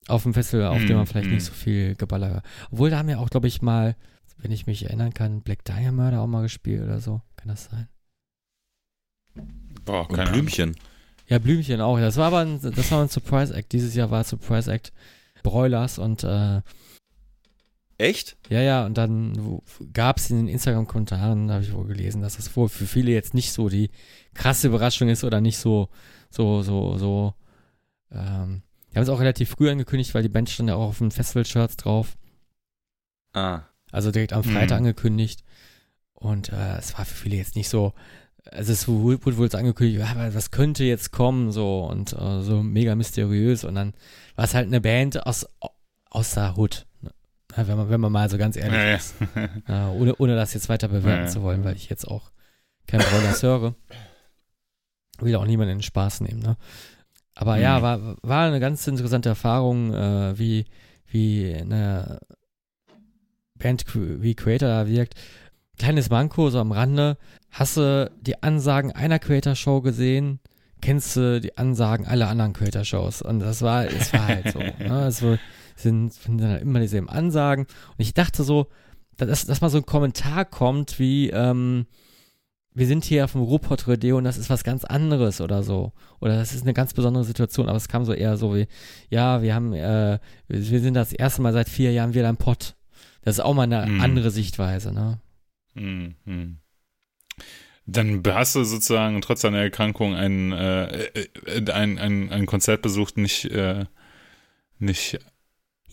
Auf 0.08 0.24
dem 0.24 0.34
Festival, 0.34 0.68
auf 0.68 0.86
dem 0.86 0.96
man 0.96 1.06
Mm, 1.06 1.08
vielleicht 1.08 1.30
mm. 1.30 1.34
nicht 1.34 1.46
so 1.46 1.54
viel 1.54 1.96
geballert 1.96 2.36
hat. 2.36 2.46
Obwohl, 2.72 2.90
da 2.90 2.98
haben 2.98 3.08
wir 3.08 3.20
auch, 3.20 3.30
glaube 3.30 3.48
ich, 3.48 3.62
mal, 3.62 3.96
wenn 4.38 4.52
ich 4.52 4.68
mich 4.68 4.86
erinnern 4.86 5.14
kann, 5.14 5.42
Black 5.42 5.64
Diamond 5.64 6.16
auch 6.16 6.28
mal 6.28 6.42
gespielt 6.42 6.84
oder 6.84 7.00
so. 7.00 7.22
Kann 7.38 7.48
das 7.48 7.66
sein? 7.66 7.88
Boah, 9.86 10.10
Und 10.10 10.16
keine 10.16 10.32
Blümchen. 10.32 10.76
Ja, 11.28 11.40
Blümchen 11.40 11.82
auch. 11.82 12.00
Das 12.00 12.18
war 12.18 12.28
aber 12.28 12.40
ein, 12.40 12.60
das 12.62 12.92
war 12.92 13.02
ein 13.02 13.10
Surprise 13.10 13.54
Act. 13.54 13.72
Dieses 13.72 13.96
Jahr 13.96 14.12
war 14.12 14.24
Surprise 14.24 14.72
Act 14.72 14.92
Broilers 15.42 16.00
und 16.00 16.24
äh, 16.24 16.62
Echt? 17.98 18.38
ja, 18.50 18.62
ja, 18.62 18.86
und 18.86 18.98
dann 18.98 19.62
gab 19.94 20.18
es 20.18 20.30
in 20.30 20.38
den 20.38 20.48
Instagram-Kommentaren, 20.48 21.52
habe 21.52 21.64
ich 21.64 21.74
wohl 21.74 21.86
gelesen, 21.86 22.22
dass 22.22 22.38
das 22.38 22.56
wohl 22.56 22.68
für 22.68 22.86
viele 22.86 23.12
jetzt 23.12 23.34
nicht 23.34 23.52
so 23.52 23.70
die 23.70 23.92
krasse 24.34 24.68
Überraschung 24.68 25.10
ist 25.10 25.24
oder 25.24 25.42
nicht 25.42 25.58
so, 25.58 25.90
so, 26.30 26.64
so, 26.64 26.98
so. 26.98 27.34
Ähm, 28.12 28.64
die 28.94 28.98
haben 28.98 29.04
es 29.04 29.10
auch 29.10 29.20
relativ 29.20 29.50
früh 29.50 29.70
angekündigt, 29.70 30.14
weil 30.14 30.24
die 30.24 30.30
Band 30.30 30.50
stand 30.50 30.70
ja 30.70 30.76
auch 30.76 30.90
auf 30.90 31.00
den 31.00 31.12
Festival-Shirts 31.12 31.78
drauf. 31.78 32.16
Ah. 33.34 33.62
Also 33.92 34.12
direkt 34.12 34.34
am 34.34 34.44
Freitag 34.44 34.80
Mhm. 34.80 34.86
angekündigt. 34.88 35.44
Und 36.14 36.50
äh, 36.54 36.78
es 36.78 36.98
war 36.98 37.06
für 37.06 37.16
viele 37.16 37.36
jetzt 37.38 37.56
nicht 37.56 37.70
so, 37.70 37.94
also 38.52 38.72
es 38.72 38.88
wurde 38.88 39.38
wohl 39.38 39.50
angekündigt, 39.56 40.02
aber 40.04 40.34
was 40.34 40.52
könnte 40.52 40.84
jetzt 40.84 41.12
kommen, 41.12 41.52
so 41.52 41.86
und 41.86 42.14
äh, 42.14 42.42
so 42.42 42.62
mega 42.64 42.96
mysteriös. 42.96 43.64
Und 43.64 43.76
dann 43.76 43.94
war 44.36 44.46
es 44.46 44.54
halt 44.54 44.68
eine 44.68 44.82
Band 44.82 45.26
aus, 45.26 45.46
aus 46.10 46.34
der 46.36 46.56
Hood. 46.58 46.86
ne? 47.02 47.12
Wenn, 47.56 47.78
man, 47.78 47.90
wenn 47.90 48.02
man 48.02 48.12
mal 48.12 48.30
so 48.30 48.38
ganz 48.38 48.56
ehrlich 48.56 48.74
Ja, 48.80 48.96
ist. 48.96 49.16
Ja, 49.68 49.92
ohne, 49.92 50.16
ohne 50.16 50.36
das 50.36 50.54
jetzt 50.54 50.70
weiter 50.70 50.88
bewerten 50.88 51.26
Ja, 51.26 51.30
zu 51.30 51.42
wollen, 51.44 51.64
weil 51.64 51.76
ich 51.76 51.90
jetzt 51.90 52.08
auch 52.08 52.32
kein 52.88 53.00
Broilers 53.02 53.44
höre. 53.44 53.76
Will 55.20 55.36
auch 55.36 55.46
niemand 55.46 55.70
in 55.70 55.78
den 55.78 55.84
Spaß 55.84 56.22
nehmen, 56.22 56.42
ne? 56.42 56.58
Aber 57.36 57.58
ja, 57.58 57.80
Mhm. 57.80 57.84
war, 57.84 58.16
war 58.22 58.48
eine 58.48 58.60
ganz 58.60 58.86
interessante 58.88 59.30
Erfahrung, 59.30 59.94
äh, 59.94 60.38
wie, 60.38 60.66
wie 61.08 61.54
eine 61.54 62.20
Band 63.58 63.84
wie 63.96 64.36
Creator 64.36 64.68
da 64.70 64.88
wirkt. 64.88 65.16
Kleines 65.78 66.10
Manko, 66.10 66.50
so 66.50 66.60
am 66.60 66.72
Rande. 66.72 67.18
Hast 67.52 67.78
du 67.78 68.12
die 68.22 68.42
Ansagen 68.44 68.92
einer 68.92 69.20
Creator-Show 69.20 69.82
gesehen? 69.82 70.40
Kennst 70.82 71.16
du 71.16 71.40
die 71.40 71.58
Ansagen 71.58 72.06
aller 72.06 72.28
anderen 72.28 72.54
Creator-Shows? 72.54 73.22
Und 73.22 73.40
das 73.40 73.62
war, 73.62 73.86
es 73.86 74.12
war 74.14 74.28
halt 74.28 74.52
so. 74.52 74.60
ne? 74.80 74.92
Also 74.92 75.38
sind, 75.76 76.14
sind 76.14 76.40
dann 76.40 76.60
immer 76.60 76.80
dieselben 76.80 77.10
Ansagen. 77.10 77.66
Und 77.66 78.00
ich 78.00 78.14
dachte 78.14 78.44
so, 78.44 78.68
dass, 79.18 79.46
dass 79.46 79.62
mal 79.62 79.70
so 79.70 79.78
ein 79.78 79.86
Kommentar 79.86 80.46
kommt 80.46 81.00
wie, 81.00 81.30
ähm, 81.30 81.86
wir 82.76 82.88
sind 82.88 83.04
hier 83.06 83.26
auf 83.26 83.34
dem 83.34 83.42
Ruhrpott 83.42 83.88
Rodeo 83.88 84.18
und 84.18 84.24
das 84.24 84.38
ist 84.38 84.50
was 84.50 84.64
ganz 84.64 84.84
anderes 84.84 85.42
oder 85.42 85.64
so. 85.64 85.94
Oder 86.20 86.38
das 86.38 86.54
ist 86.54 86.64
eine 86.64 86.74
ganz 86.74 86.94
besondere 86.94 87.24
Situation, 87.24 87.70
aber 87.70 87.78
es 87.78 87.88
kam 87.88 88.06
so 88.06 88.14
eher 88.14 88.38
so 88.38 88.56
wie, 88.56 88.68
ja, 89.10 89.42
wir 89.42 89.54
haben, 89.54 89.74
äh, 89.74 90.20
wir 90.48 90.80
sind 90.80 90.94
das 90.96 91.14
erste 91.14 91.42
Mal 91.42 91.54
seit 91.54 91.70
vier 91.70 91.92
Jahren 91.92 92.14
wieder 92.14 92.30
im 92.30 92.38
Pott. 92.38 92.76
Das 93.22 93.36
ist 93.38 93.44
auch 93.44 93.54
mal 93.54 93.64
eine 93.64 93.86
Mhm. 93.86 94.02
andere 94.02 94.32
Sichtweise, 94.32 94.92
ne? 94.92 95.20
Mhm. 95.76 96.58
Dann 97.86 98.24
hast 98.26 98.56
du 98.56 98.64
sozusagen 98.64 99.20
trotz 99.22 99.42
deiner 99.42 99.60
Erkrankung 99.60 100.16
ein, 100.16 100.52
äh, 100.54 100.86
äh, 100.86 101.72
ein, 101.72 101.98
ein, 102.00 102.32
ein 102.32 102.46
Konzert 102.46 102.82
besucht, 102.82 103.18
nicht, 103.18 103.46
äh, 103.46 103.86
nicht. 104.80 105.20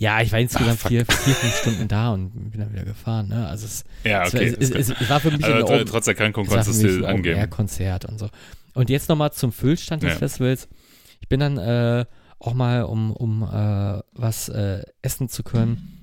Ja, 0.01 0.22
ich 0.22 0.32
war 0.32 0.39
insgesamt 0.39 0.81
Ach, 0.82 0.89
vier, 0.89 1.05
vier, 1.05 1.35
fünf 1.35 1.55
Stunden 1.56 1.86
da 1.86 2.14
und 2.14 2.31
bin 2.51 2.59
dann 2.59 2.72
wieder 2.72 2.85
gefahren, 2.86 3.28
ne? 3.28 3.47
Also 3.47 3.66
es, 3.66 3.85
Ja, 4.02 4.24
es, 4.24 4.32
war- 4.32 4.40
okay, 4.40 4.56
es, 4.59 4.70
es, 4.70 4.89
es, 4.98 5.10
war 5.10 5.20
für 5.20 5.31
mich 5.31 5.44
tr- 5.44 5.62
Open- 5.62 5.85
trotz 5.85 6.06
Erkrankung 6.06 6.47
konntest 6.47 6.82
du 6.82 6.89
angeben. 7.06 7.35
Open-Air-Konzert 7.35 8.06
und 8.06 8.18
so. 8.18 8.31
Und 8.72 8.89
jetzt 8.89 9.10
nochmal 9.10 9.31
zum 9.32 9.52
Füllstand 9.52 10.02
des 10.02 10.12
Ja. 10.12 10.16
Festivals. 10.18 10.68
Ich 11.20 11.28
bin 11.28 11.39
dann 11.40 11.59
äh, 11.59 12.06
auch 12.39 12.55
mal, 12.55 12.85
um, 12.85 13.12
um 13.12 13.43
äh, 13.43 14.01
was 14.14 14.48
äh, 14.48 14.82
essen 15.02 15.28
zu 15.28 15.43
können, 15.43 15.98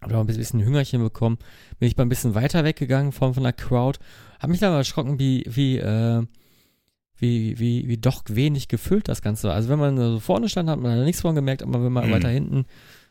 habe 0.00 0.16
auch 0.16 0.20
ein 0.22 0.26
bisschen 0.26 0.60
Hüngerchen 0.64 1.00
bekommen, 1.00 1.38
bin 1.78 1.86
ich 1.88 1.96
mal 1.96 2.04
ein 2.04 2.08
bisschen 2.08 2.34
weiter 2.34 2.64
weggegangen 2.64 3.12
von, 3.12 3.34
von 3.34 3.44
der 3.44 3.52
Crowd. 3.52 4.00
Habe 4.40 4.50
mich 4.50 4.58
dann 4.58 4.72
mal 4.72 4.78
erschrocken, 4.78 5.20
wie, 5.20 5.44
wie, 5.48 5.78
äh, 5.78 6.22
wie, 7.18 7.58
wie, 7.58 7.86
wie 7.88 7.98
doch 7.98 8.24
wenig 8.28 8.66
gefüllt 8.68 9.08
das 9.08 9.22
Ganze 9.22 9.46
war. 9.48 9.54
Also 9.54 9.68
wenn 9.68 9.78
man 9.78 9.96
so 9.96 10.18
vorne 10.20 10.48
stand, 10.48 10.68
hat 10.68 10.80
man 10.80 10.98
da 10.98 11.04
nichts 11.04 11.22
von 11.22 11.34
gemerkt, 11.36 11.62
aber 11.62 11.82
wenn 11.84 11.92
man 11.92 12.08
Mhm. 12.08 12.12
weiter 12.12 12.28
hinten, 12.28 12.66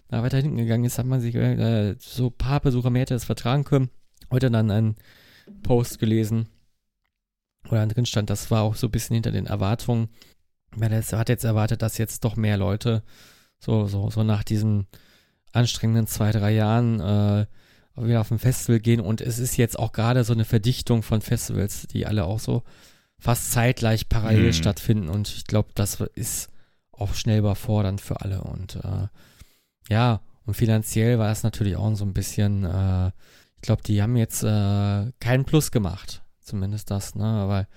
na, 0.10 0.24
weiter 0.24 0.38
hinten 0.38 0.58
gegangen 0.58 0.86
ist, 0.86 0.98
hat 1.00 1.06
man 1.06 1.22
sich 1.22 1.36
äh, 1.36 1.96
so 2.00 2.28
ein 2.28 2.38
paar 2.38 2.60
Besucher 2.60 2.90
mehr 2.90 3.02
hätte 3.02 3.16
es 3.16 3.26
vertragen 3.26 3.64
können. 3.64 3.90
Heute 4.32 4.52
dann 4.52 4.72
einen 4.72 4.96
Post 5.64 6.00
gelesen, 6.00 6.48
wo 7.64 7.76
dann 7.76 7.90
drin 7.90 8.06
stand, 8.06 8.30
das 8.30 8.52
war 8.52 8.62
auch 8.62 8.76
so 8.76 8.88
ein 8.88 8.92
bisschen 8.92 9.16
hinter 9.16 9.32
den 9.32 9.48
Erwartungen. 9.48 10.10
Man 10.76 10.94
hat 10.94 11.12
hat 11.14 11.30
jetzt 11.30 11.44
erwartet, 11.44 11.82
dass 11.82 11.98
jetzt 11.98 12.24
doch 12.24 12.36
mehr 12.36 12.58
Leute 12.58 13.04
so, 13.60 13.88
so, 13.88 14.10
so 14.10 14.24
nach 14.24 14.44
diesen 14.44 14.88
anstrengenden 15.54 16.08
zwei, 16.08 16.32
drei 16.32 16.52
Jahren 16.54 17.00
äh, 17.00 17.46
wieder 17.96 18.22
auf 18.22 18.30
ein 18.32 18.40
Festival 18.40 18.80
gehen 18.80 19.00
und 19.00 19.22
es 19.22 19.40
ist 19.40 19.56
jetzt 19.56 19.80
auch 19.80 19.94
gerade 19.94 20.24
so 20.26 20.34
eine 20.34 20.44
Verdichtung 20.44 21.02
von 21.02 21.22
Festivals, 21.22 21.88
die 21.88 22.06
alle 22.06 22.26
auch 22.26 22.40
so 22.40 22.64
fast 23.18 23.54
zeitgleich 23.54 24.10
parallel 24.10 24.48
Mhm. 24.48 24.54
stattfinden 24.54 25.10
und 25.10 25.30
ich 25.30 25.46
glaube, 25.46 25.70
das 25.76 26.02
ist 26.14 26.50
auch 26.92 27.14
schnell 27.14 27.40
überfordernd 27.40 28.02
für 28.02 28.20
alle 28.22 28.42
und 28.42 28.76
äh, 28.76 29.08
ja, 29.90 30.22
und 30.46 30.54
finanziell 30.56 31.20
war 31.20 31.32
es 31.32 31.44
natürlich 31.44 31.76
auch 31.76 31.96
so 31.96 32.06
ein 32.06 32.14
bisschen, 32.14 32.64
äh, 32.64 33.08
ich 33.56 33.62
glaube, 33.62 33.84
die 33.84 34.02
haben 34.02 34.16
jetzt 34.16 34.44
äh, 34.44 35.12
keinen 35.20 35.46
Plus 35.46 35.72
gemacht, 35.72 36.24
zumindest 36.40 36.92
das, 36.92 37.16
ne, 37.16 37.26
aber 37.26 37.68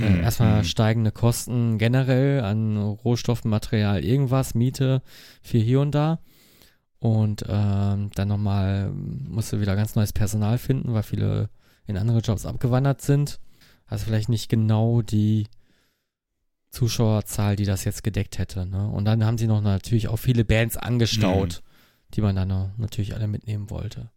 äh, 0.00 0.18
Mhm. 0.18 0.22
erstmal 0.22 0.58
Mhm. 0.58 0.64
steigende 0.64 1.10
Kosten 1.12 1.78
generell 1.78 2.42
an 2.42 2.76
Rohstoffen, 2.76 3.50
Material, 3.50 4.04
irgendwas, 4.04 4.54
Miete 4.54 5.02
für 5.42 5.58
hier 5.58 5.80
und 5.80 5.94
da. 5.94 6.20
Und 6.98 7.44
ähm, 7.48 8.10
dann 8.14 8.28
nochmal 8.28 8.90
musst 8.90 9.52
du 9.52 9.60
wieder 9.60 9.76
ganz 9.76 9.94
neues 9.94 10.12
Personal 10.12 10.58
finden, 10.58 10.92
weil 10.94 11.02
viele 11.02 11.50
in 11.86 11.96
andere 11.96 12.18
Jobs 12.18 12.46
abgewandert 12.46 13.00
sind. 13.00 13.38
Also 13.86 14.06
vielleicht 14.06 14.28
nicht 14.28 14.48
genau 14.48 15.02
die 15.02 15.46
Zuschauerzahl, 16.76 17.56
die 17.56 17.64
das 17.64 17.84
jetzt 17.84 18.04
gedeckt 18.04 18.38
hätte. 18.38 18.66
Ne? 18.66 18.88
Und 18.88 19.06
dann 19.06 19.24
haben 19.24 19.38
sie 19.38 19.46
noch 19.46 19.62
natürlich 19.62 20.08
auch 20.08 20.18
viele 20.18 20.44
Bands 20.44 20.76
angestaut, 20.76 21.62
die 22.14 22.20
man 22.20 22.36
dann 22.36 22.72
natürlich 22.76 23.14
alle 23.14 23.26
mitnehmen 23.28 23.70
wollte. 23.70 24.10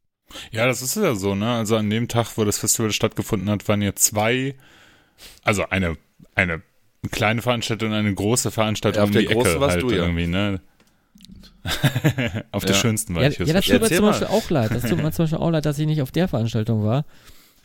Ja, 0.51 0.65
das 0.67 0.81
ist 0.81 0.95
ja 0.95 1.15
so, 1.15 1.33
ne? 1.35 1.53
Also 1.53 1.75
an 1.75 1.89
dem 1.89 2.07
Tag, 2.07 2.37
wo 2.37 2.43
das 2.43 2.59
Festival 2.59 2.91
stattgefunden 2.91 3.49
hat, 3.49 3.67
waren 3.67 3.81
ja 3.81 3.95
zwei, 3.95 4.55
also 5.43 5.67
eine, 5.69 5.97
eine 6.35 6.61
kleine 7.11 7.41
Veranstaltung 7.41 7.89
und 7.89 7.95
eine 7.95 8.13
große 8.13 8.51
Veranstaltung 8.51 8.97
Ja, 8.99 9.03
auf 9.03 9.09
um 9.09 9.13
der 9.13 9.21
die 9.23 9.27
großen 9.29 9.51
Ecke 9.53 9.61
warst 9.61 9.73
halt 9.75 9.83
du 9.83 9.91
ja. 9.91 10.03
irgendwie, 10.03 10.27
ne? 10.27 10.61
auf 12.51 12.63
der 12.65 12.75
Ja. 12.75 12.81
schönsten 12.81 13.15
war 13.15 13.23
Ja, 13.23 13.29
ich 13.29 13.39
ja, 13.39 13.53
das 13.53 13.65
tut 13.65 13.81
mir 13.81 13.89
zum. 13.89 14.05
Beispiel 14.05 14.27
auch 14.27 14.49
leid. 14.49 14.71
Das 14.71 14.83
tut 14.83 15.01
mir 15.01 15.11
zum 15.11 15.23
Beispiel 15.23 15.39
auch 15.39 15.49
leid, 15.49 15.65
dass 15.65 15.79
ich 15.79 15.87
nicht 15.87 16.01
auf 16.01 16.11
der 16.11 16.27
Veranstaltung 16.27 16.83
war. 16.83 17.05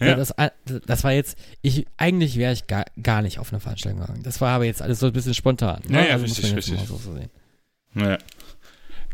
Ja. 0.06 0.16
Das, 0.16 0.34
das 0.86 1.04
war 1.04 1.12
jetzt, 1.12 1.38
ich, 1.62 1.86
eigentlich 1.96 2.36
wäre 2.36 2.52
ich 2.52 2.66
gar, 2.66 2.84
gar 3.02 3.22
nicht 3.22 3.38
auf 3.38 3.52
eine 3.52 3.60
Veranstaltung 3.60 4.00
gegangen. 4.00 4.22
Das 4.22 4.40
war 4.40 4.50
aber 4.50 4.64
jetzt 4.64 4.82
alles 4.82 5.00
so 5.00 5.06
ein 5.06 5.12
bisschen 5.12 5.34
spontan. 5.34 5.82
Ne? 5.88 5.98
Ja, 5.98 6.04
ja, 6.04 6.12
also 6.14 6.24
richtig, 6.24 6.54
richtig. 6.54 6.80
so 6.86 6.96
sehen. 6.96 7.30
Ja. 7.94 8.18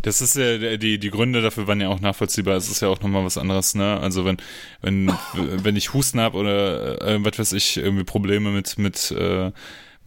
Das 0.03 0.23
ist 0.23 0.37
ja, 0.37 0.77
die, 0.79 0.99
die 0.99 1.11
Gründe 1.11 1.43
dafür 1.43 1.67
waren 1.67 1.81
ja 1.81 1.89
auch 1.89 2.01
nachvollziehbar. 2.01 2.57
Es 2.57 2.71
ist 2.71 2.81
ja 2.81 2.89
auch 2.89 3.01
nochmal 3.01 3.25
was 3.25 3.37
anderes, 3.37 3.75
ne? 3.75 4.01
Also 4.01 4.25
wenn, 4.25 4.39
wenn, 4.81 5.13
wenn 5.35 5.77
ich 5.77 5.93
Husten 5.93 6.21
habe 6.21 6.39
oder 6.39 7.03
äh, 7.03 7.25
was 7.25 7.39
weiß 7.39 7.53
ich, 7.53 7.77
irgendwie 7.77 8.05
Probleme 8.05 8.51
mit, 8.51 8.79
mit, 8.79 9.11
äh, 9.11 9.53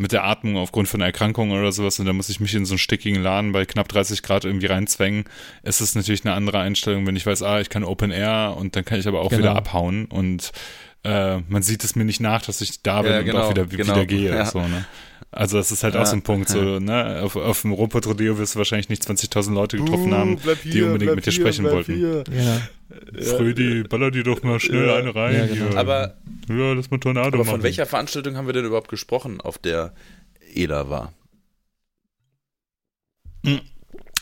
mit 0.04 0.12
der 0.12 0.24
Atmung 0.26 0.58
aufgrund 0.58 0.88
von 0.88 1.02
einer 1.02 1.08
Erkrankung 1.08 1.50
oder 1.52 1.72
sowas 1.72 1.98
und 2.00 2.06
dann 2.06 2.16
muss 2.16 2.30
ich 2.30 2.40
mich 2.40 2.54
in 2.54 2.66
so 2.66 2.74
einen 2.74 2.78
stickigen 2.80 3.24
Laden 3.24 3.52
bei 3.54 3.66
knapp 3.66 3.88
30 3.88 4.22
Grad 4.22 4.46
irgendwie 4.46 4.68
reinzwängen, 4.68 5.24
ist 5.64 5.82
es 5.82 5.96
natürlich 5.96 6.24
eine 6.26 6.36
andere 6.36 6.60
Einstellung, 6.60 7.08
wenn 7.08 7.16
ich 7.16 7.26
weiß, 7.26 7.42
ah, 7.42 7.60
ich 7.60 7.70
kann 7.70 7.84
Open 7.84 8.12
Air 8.12 8.56
und 8.58 8.76
dann 8.76 8.86
kann 8.86 9.00
ich 9.00 9.08
aber 9.08 9.22
auch 9.22 9.30
Genau. 9.30 9.40
wieder 9.42 9.56
abhauen 9.56 10.06
und 10.06 10.52
äh, 11.04 11.40
man 11.48 11.64
sieht 11.64 11.84
es 11.84 11.96
mir 11.96 12.06
nicht 12.06 12.20
nach, 12.22 12.44
dass 12.44 12.62
ich 12.62 12.82
da 12.84 13.02
bin 13.02 13.12
Ja, 13.12 13.20
und 13.20 13.26
genau, 13.26 13.40
auch 13.42 13.50
wieder, 13.50 13.66
genau. 13.66 13.96
wieder 13.96 14.06
gehe. 14.06 14.30
Ja. 14.30 14.46
So, 14.46 14.60
ne? 14.60 14.86
Also 15.32 15.58
das 15.58 15.72
ist 15.72 15.84
halt 15.84 15.96
Ja. 15.96 16.02
auch 16.02 16.06
so 16.06 16.16
ein 16.16 16.22
Punkt, 16.22 16.48
so, 16.48 16.80
ne? 16.80 17.22
Auf, 17.24 17.36
auf 17.36 17.62
dem 17.64 17.72
Robot 17.72 18.06
Rodeo 18.06 18.38
wirst 18.38 18.54
du 18.54 18.60
wahrscheinlich 18.60 18.90
nicht 18.90 19.02
20.000 19.04 19.54
Leute 19.54 19.78
getroffen 19.78 20.14
Uh, 20.14 20.16
haben, 20.16 20.38
bleib 20.38 20.62
die 20.62 20.72
hier, 20.72 20.86
unbedingt 20.88 21.16
mit 21.16 21.26
dir 21.26 21.32
hier, 21.32 21.42
sprechen 21.42 21.66
wollten. 21.66 21.96
hier. 21.96 22.24
Ja. 22.32 22.62
Frödi, 23.22 23.84
baller 23.84 24.12
die 24.12 24.24
doch 24.24 24.44
mal 24.44 24.60
schnell 24.60 24.88
Ja. 24.88 24.96
eine 24.96 25.14
rein. 25.16 25.34
Ja, 25.36 25.46
genau. 25.48 25.70
hier. 25.70 25.78
Aber, 25.78 26.16
ja, 26.50 26.74
lass 26.74 26.90
mal 26.92 27.00
Tornado 27.00 27.28
aber 27.30 27.38
machen. 27.40 27.50
von 27.50 27.64
welcher 27.64 27.86
Veranstaltung 27.86 28.36
haben 28.38 28.46
wir 28.48 28.54
denn 28.54 28.66
überhaupt 28.66 28.90
gesprochen, 28.90 29.42
auf 29.42 29.58
der 29.58 29.94
Ela 30.56 30.90
war? 30.90 31.14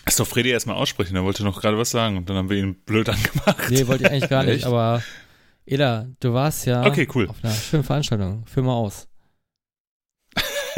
Lass 0.05 0.15
doch 0.15 0.27
Fredi 0.27 0.49
erstmal 0.49 0.75
aussprechen, 0.77 1.15
er 1.15 1.23
wollte 1.23 1.43
noch 1.43 1.61
gerade 1.61 1.77
was 1.77 1.91
sagen 1.91 2.17
und 2.17 2.29
dann 2.29 2.35
haben 2.37 2.49
wir 2.49 2.57
ihn 2.57 2.75
blöd 2.75 3.07
angemacht. 3.09 3.69
Nee, 3.69 3.85
wollte 3.87 4.03
ich 4.05 4.09
eigentlich 4.11 4.29
gar 4.29 4.43
nicht, 4.43 4.55
Echt? 4.57 4.65
aber 4.65 5.03
Eda, 5.65 6.07
du 6.19 6.33
warst 6.33 6.65
ja 6.65 6.85
Okay, 6.85 7.07
cool. 7.13 7.27
auf 7.29 7.37
einer 7.43 7.53
schönen 7.53 7.83
Veranstaltung. 7.83 8.43
Führ 8.47 8.63
mal 8.63 8.73
aus. 8.73 9.07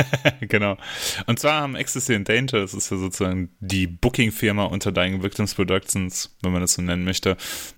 genau. 0.41 0.77
Und 1.27 1.39
zwar 1.39 1.61
haben 1.61 1.75
Ecstasy 1.75 2.15
and 2.15 2.27
Danger, 2.27 2.61
das 2.61 2.73
ist 2.73 2.89
ja 2.89 2.97
sozusagen 2.97 3.49
die 3.59 3.87
Booking-Firma 3.87 4.65
unter 4.65 4.91
Dying 4.91 5.23
Victims 5.23 5.53
Productions, 5.53 6.35
wenn 6.41 6.51
man 6.51 6.61
das 6.61 6.73
so 6.73 6.81
nennen 6.81 7.03
möchte, 7.03 7.37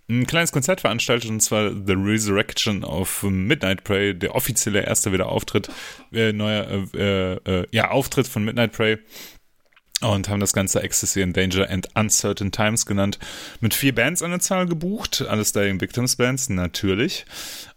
ein 0.10 0.28
kleines 0.28 0.52
Konzert 0.52 0.82
veranstaltet 0.82 1.30
und 1.30 1.42
zwar 1.42 1.72
The 1.72 1.94
Resurrection 1.94 2.84
of 2.84 3.24
Midnight 3.24 3.84
Prey, 3.84 4.14
der 4.14 4.36
offizielle 4.36 4.86
erste 4.86 5.12
Wiederauftritt, 5.12 5.70
äh, 6.14 6.32
neuer, 6.32 6.88
äh, 6.94 7.34
äh, 7.34 7.68
ja, 7.72 7.92
Auftritt 7.92 8.28
von 8.28 8.44
Midnight 8.44 8.72
Prey. 8.72 9.00
und 10.02 10.30
haben 10.30 10.42
das 10.42 10.54
Ganze 10.54 10.84
Ecstasy 10.84 11.22
in 11.22 11.34
Danger 11.34 11.70
and 11.70 11.88
Uncertain 11.96 12.52
Times 12.52 12.86
genannt. 12.86 13.18
Mit 13.62 13.74
vier 13.74 13.96
Bands 13.96 14.22
an 14.22 14.32
der 14.32 14.42
Zahl 14.42 14.68
gebucht, 14.68 15.26
alles 15.28 15.54
Dying 15.54 15.80
Victims 15.80 16.18
Bands, 16.18 16.50
natürlich. 16.50 17.26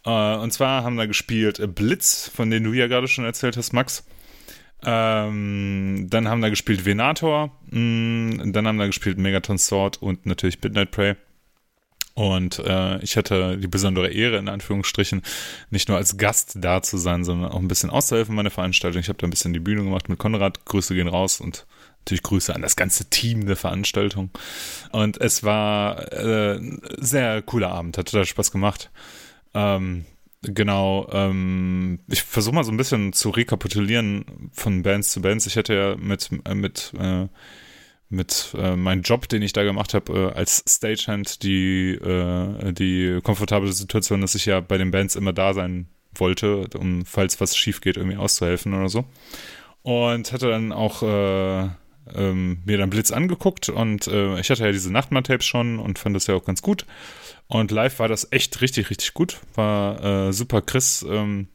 Äh, 0.05 0.36
und 0.36 0.52
zwar 0.52 0.82
haben 0.82 0.97
da 0.97 1.06
gespielt 1.06 1.74
Blitz, 1.74 2.31
von 2.35 2.51
denen 2.51 2.66
du 2.66 2.73
ja 2.73 2.89
gerade 2.89 3.09
schon 3.09 3.24
erzählt 3.24 3.56
hast, 3.56 3.73
Max. 3.73 4.05
Ähm, 4.85 6.07
dann 6.09 6.29
haben 6.29 6.41
da 6.41 6.51
gespielt 6.51 6.85
Venator, 6.85 7.51
mh, 7.71 8.53
dann 8.53 8.67
haben 8.67 8.79
da 8.79 8.87
gespielt 8.87 9.19
Megaton 9.19 9.59
Sword 9.59 10.01
und 10.01 10.27
natürlich 10.27 10.63
Midnight 10.63 10.91
Prey. 10.93 11.17
Und 12.15 12.59
äh, 12.59 12.99
ich 12.99 13.17
hatte 13.17 13.59
die 13.59 13.69
besondere 13.69 14.11
Ehre, 14.11 14.39
in 14.39 14.49
Anführungsstrichen, 14.49 15.23
nicht 15.71 15.89
nur 15.89 15.99
als 15.99 16.17
Gast 16.17 16.57
da 16.57 16.83
zu 16.83 16.97
sein, 16.97 17.23
sondern 17.23 17.53
auch 17.53 17.61
ein 17.61 17.69
bisschen 17.69 17.91
auszuhelfen 17.91 18.35
meine 18.35 18.51
Veranstaltung. 18.51 19.01
Ich 19.01 19.09
habe 19.09 19.19
da 19.19 19.27
ein 19.29 19.31
bisschen 19.31 19.53
die 19.53 19.61
Bühne 19.61 19.85
gemacht 19.85 20.09
mit 20.09 20.19
Konrad. 20.19 20.65
Grüße 20.65 20.95
gehen 20.97 21.07
raus 21.07 21.41
und 21.41 21.65
natürlich 22.01 22.25
Grüße 22.25 22.53
an 22.53 22.63
das 22.63 22.75
ganze 22.75 23.09
Team 23.09 23.47
der 23.47 23.55
Veranstaltung. 23.55 24.31
Und 24.91 25.21
es 25.21 25.45
war 25.45 26.13
äh, 26.13 26.59
sehr 26.97 27.41
cooler 27.43 27.71
Abend, 27.71 27.97
hat 27.99 28.11
total 28.11 28.27
Spaß 28.27 28.51
gemacht. 28.51 28.91
Ähm, 29.55 30.05
genau, 30.43 31.09
ähm, 31.12 32.01
ich 32.09 32.23
versuche 32.23 32.55
mal 32.55 32.65
so 32.65 32.70
ein 32.70 32.77
bisschen 32.77 33.12
zu 33.12 33.31
rekapitulieren 33.31 34.51
von 34.52 34.82
Bands 34.82 35.10
zu 35.10 35.23
Bands. 35.23 35.47
Ich 35.47 35.56
hatte 35.56 35.74
ja 35.74 35.97
mit, 35.97 36.31
äh, 36.44 36.55
mit, 36.55 36.93
äh, 36.98 37.27
mit 38.09 38.55
äh, 38.56 38.77
meinem 38.77 39.02
Job, 39.02 39.28
den 39.28 39.43
ich 39.43 39.52
da 39.52 39.65
gemacht 39.65 39.94
habe, 39.94 40.32
äh, 40.35 40.39
als 40.39 40.65
Stagehand 40.66 41.43
die, 41.43 41.93
äh, 41.93 42.73
die 42.73 43.20
komfortable 43.23 43.73
Situation, 43.73 44.20
dass 44.20 44.35
ich 44.35 44.47
ja 44.47 44.60
bei 44.60 44.78
den 44.78 44.90
Bands 44.90 45.16
immer 45.16 45.32
da 45.32 45.52
sein 45.55 45.89
wollte, 46.15 46.69
um 46.78 47.05
falls 47.05 47.40
was 47.40 47.56
schief 47.56 47.81
geht, 47.81 47.97
irgendwie 47.97 48.16
auszuhelfen 48.16 48.74
oder 48.74 48.89
so. 48.89 49.05
Und 49.82 50.32
hatte 50.32 50.48
dann 50.48 50.73
auch 50.73 51.02
äh, 51.02 51.69
ähm, 52.15 52.62
mir 52.65 52.78
dann 52.78 52.90
Blitz 52.90 53.10
angeguckt 53.10 53.69
und 53.69 54.06
äh, 54.06 54.40
ich 54.40 54.51
hatte 54.51 54.65
ja 54.65 54.73
diese 54.73 54.93
Nachtmar-Tapes 54.93 55.47
schon 55.47 55.78
und 55.78 55.98
fand 55.98 56.16
das 56.16 56.27
ja 56.27 56.35
auch 56.35 56.44
ganz 56.44 56.62
gut. 56.62 56.86
Und 57.49 57.70
live 57.70 57.99
war 57.99 58.09
das 58.09 58.31
echt 58.31 58.61
richtig, 58.61 58.91
richtig 58.91 59.15
gut. 59.15 59.41
War 59.55 60.29
äh, 60.29 60.33
super. 60.33 60.62
Chris, 60.62 61.05
ähm, 61.09 61.49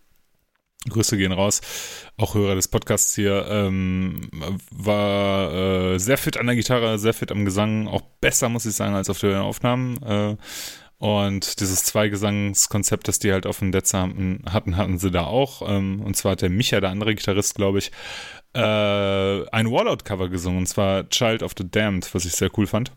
Grüße 0.89 1.17
gehen 1.17 1.31
raus, 1.31 1.61
auch 2.17 2.35
Hörer 2.35 2.55
des 2.55 2.67
Podcasts 2.67 3.15
hier, 3.15 3.45
ähm, 3.49 4.29
war 4.69 5.53
äh, 5.53 5.99
sehr 5.99 6.17
fit 6.17 6.37
an 6.37 6.47
der 6.47 6.55
Gitarre, 6.55 6.99
sehr 6.99 7.13
fit 7.13 7.31
am 7.31 7.45
Gesang, 7.45 7.87
auch 7.87 8.01
besser, 8.19 8.49
muss 8.49 8.65
ich 8.65 8.75
sagen, 8.75 8.95
als 8.95 9.09
auf 9.09 9.19
den 9.19 9.35
Aufnahmen. 9.35 10.01
Äh, 10.03 10.35
und 10.97 11.59
dieses 11.59 11.83
Zweigesangskonzept, 11.83 13.07
das 13.07 13.19
die 13.19 13.33
halt 13.33 13.45
auf 13.45 13.59
dem 13.59 13.73
hatten, 13.73 14.43
hatten, 14.49 14.77
hatten 14.77 14.99
sie 14.99 15.11
da 15.11 15.25
auch. 15.25 15.61
Ähm, 15.67 16.01
und 16.01 16.15
zwar 16.15 16.33
hat 16.33 16.41
der 16.41 16.49
Micha, 16.49 16.79
der 16.79 16.91
andere 16.91 17.15
Gitarrist, 17.15 17.55
glaube 17.55 17.79
ich, 17.79 17.91
äh, 18.53 18.59
ein 18.59 19.71
Wallout-Cover 19.71 20.29
gesungen, 20.29 20.59
und 20.59 20.67
zwar 20.67 21.09
Child 21.09 21.43
of 21.43 21.53
the 21.57 21.69
Damned, 21.69 22.13
was 22.13 22.25
ich 22.25 22.33
sehr 22.33 22.49
cool 22.57 22.67
fand. 22.67 22.91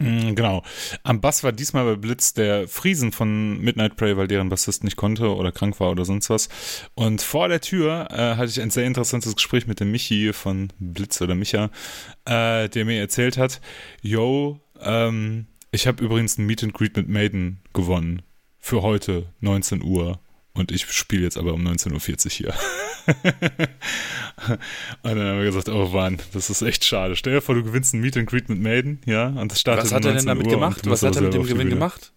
Mm, 0.00 0.34
Genau. 0.34 0.62
Am 1.02 1.20
Bass 1.20 1.44
war 1.44 1.52
diesmal 1.52 1.84
bei 1.84 1.94
Blitz 1.96 2.32
der 2.34 2.66
Friesen 2.66 3.12
von 3.12 3.60
Midnight 3.60 3.96
Prey, 3.96 4.16
weil 4.16 4.26
deren 4.28 4.48
Bassist 4.48 4.82
nicht 4.82 4.96
konnte 4.96 5.34
oder 5.34 5.52
krank 5.52 5.78
war 5.78 5.90
oder 5.90 6.04
sonst 6.04 6.30
was. 6.30 6.48
Und 6.94 7.20
vor 7.22 7.48
der 7.48 7.60
Tür 7.60 8.08
äh, 8.10 8.36
hatte 8.36 8.46
ich 8.50 8.60
ein 8.60 8.70
sehr 8.70 8.86
interessantes 8.86 9.36
Gespräch 9.36 9.66
mit 9.66 9.78
dem 9.80 9.90
Michi 9.90 10.32
von 10.32 10.72
Blitz 10.78 11.20
oder 11.20 11.34
Micha, 11.34 11.70
äh, 12.24 12.68
der 12.68 12.84
mir 12.84 12.98
erzählt 13.00 13.36
hat, 13.36 13.60
yo, 14.00 14.58
ähm, 14.80 15.46
ich 15.70 15.86
habe 15.86 16.02
übrigens 16.02 16.38
ein 16.38 16.46
Meet 16.46 16.64
and 16.64 16.74
Greet 16.74 16.96
mit 16.96 17.08
Maiden 17.08 17.60
gewonnen 17.74 18.22
für 18.58 18.82
heute 18.82 19.32
19 19.40 19.82
Uhr. 19.82 20.18
Und 20.60 20.70
ich 20.72 20.84
spiele 20.92 21.22
jetzt 21.22 21.36
aber 21.38 21.54
um 21.54 21.66
19.40 21.66 22.24
Uhr 22.26 22.30
hier. 22.30 22.54
und 25.02 25.16
dann 25.16 25.18
haben 25.18 25.38
wir 25.38 25.44
gesagt, 25.44 25.68
oh 25.68 25.88
Mann, 25.88 26.18
das 26.32 26.50
ist 26.50 26.62
echt 26.62 26.84
schade. 26.84 27.16
Stell 27.16 27.32
dir 27.32 27.40
vor, 27.40 27.54
du 27.54 27.62
gewinnst 27.64 27.94
ein 27.94 28.00
Meet 28.00 28.18
and 28.18 28.28
Greet 28.28 28.48
mit 28.48 28.60
Maiden, 28.60 29.00
ja, 29.06 29.26
und 29.28 29.50
das 29.50 29.60
startet 29.60 29.86
Was 29.86 29.92
hat 29.92 30.04
um 30.04 30.10
er 30.10 30.16
denn 30.16 30.26
19 30.26 30.28
damit 30.28 30.46
Uhr 30.46 30.52
gemacht? 30.52 30.80
Was 30.88 31.02
hat 31.02 31.16
er 31.16 31.22
mit 31.22 31.34
dem 31.34 31.42
Gewinn 31.42 31.56
Bühne. 31.58 31.70
gemacht? 31.70 32.12